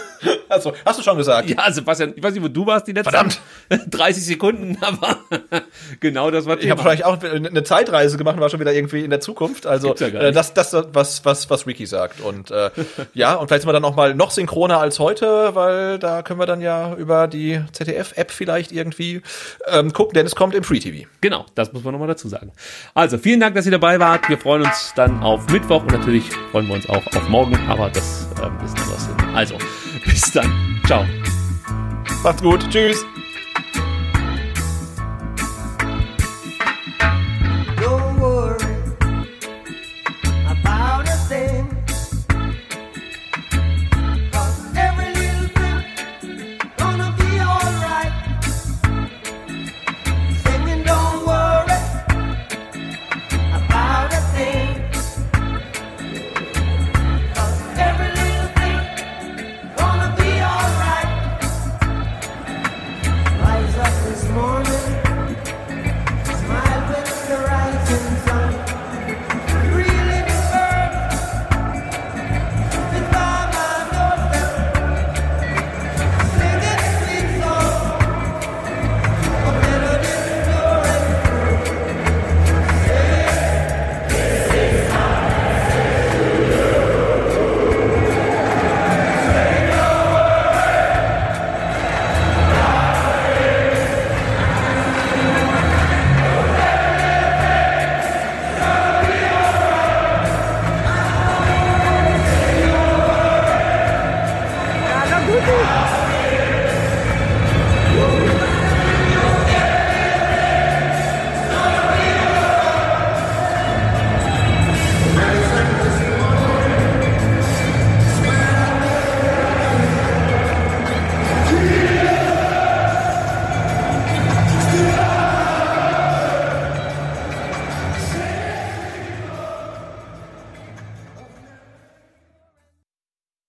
Also, 0.51 0.73
hast 0.85 0.99
du 0.99 1.03
schon 1.03 1.17
gesagt? 1.17 1.49
Ja, 1.49 1.71
Sebastian, 1.71 2.13
ich 2.13 2.21
weiß 2.21 2.33
nicht, 2.33 2.43
wo 2.43 2.49
du 2.49 2.65
warst 2.65 2.85
die 2.85 2.91
letzten 2.91 3.11
Verdammt. 3.11 3.39
30 3.89 4.25
Sekunden, 4.25 4.77
aber 4.81 5.17
genau 6.01 6.29
das 6.29 6.45
war 6.45 6.59
Ich 6.59 6.69
habe 6.69 6.83
wahrscheinlich 6.83 7.05
auch 7.05 7.23
eine 7.23 7.63
Zeitreise 7.63 8.17
gemacht 8.17 8.35
und 8.35 8.41
war 8.41 8.49
schon 8.49 8.59
wieder 8.59 8.73
irgendwie 8.73 9.03
in 9.03 9.09
der 9.09 9.21
Zukunft. 9.21 9.65
Also 9.65 9.95
ja 9.95 10.07
äh, 10.07 10.31
das, 10.33 10.53
das 10.53 10.75
was, 10.91 11.23
was, 11.23 11.49
was 11.49 11.67
Wiki 11.67 11.85
sagt. 11.85 12.19
Und 12.19 12.51
äh, 12.51 12.69
ja, 13.13 13.35
und 13.35 13.47
vielleicht 13.47 13.61
sind 13.61 13.69
wir 13.69 13.73
dann 13.73 13.85
auch 13.85 13.95
mal 13.95 14.13
noch 14.13 14.31
synchroner 14.31 14.79
als 14.79 14.99
heute, 14.99 15.55
weil 15.55 15.99
da 15.99 16.21
können 16.21 16.39
wir 16.39 16.45
dann 16.45 16.59
ja 16.59 16.95
über 16.95 17.29
die 17.29 17.61
ZDF-App 17.71 18.31
vielleicht 18.31 18.73
irgendwie 18.73 19.21
ähm, 19.67 19.93
gucken, 19.93 20.15
denn 20.15 20.25
es 20.25 20.35
kommt 20.35 20.53
im 20.53 20.65
Free 20.65 20.79
TV. 20.79 21.07
Genau, 21.21 21.45
das 21.55 21.71
muss 21.71 21.83
man 21.85 21.93
nochmal 21.93 22.09
dazu 22.09 22.27
sagen. 22.27 22.51
Also, 22.93 23.17
vielen 23.17 23.39
Dank, 23.39 23.55
dass 23.55 23.65
ihr 23.65 23.71
dabei 23.71 23.99
wart. 23.99 24.27
Wir 24.27 24.37
freuen 24.37 24.63
uns 24.63 24.91
dann 24.97 25.23
auf 25.23 25.47
Mittwoch 25.47 25.83
und 25.83 25.91
natürlich 25.91 26.29
freuen 26.51 26.67
wir 26.67 26.75
uns 26.75 26.89
auch 26.89 27.05
auf 27.15 27.29
morgen, 27.29 27.55
aber 27.69 27.89
das 27.89 28.27
ähm, 28.43 28.51
ist 28.65 28.77
anders. 28.77 29.20
Also, 29.33 29.57
bis 30.05 30.31
dann. 30.31 30.79
Ciao. 30.85 31.05
Macht's 32.23 32.41
gut. 32.41 32.67
Tschüss. 32.69 33.05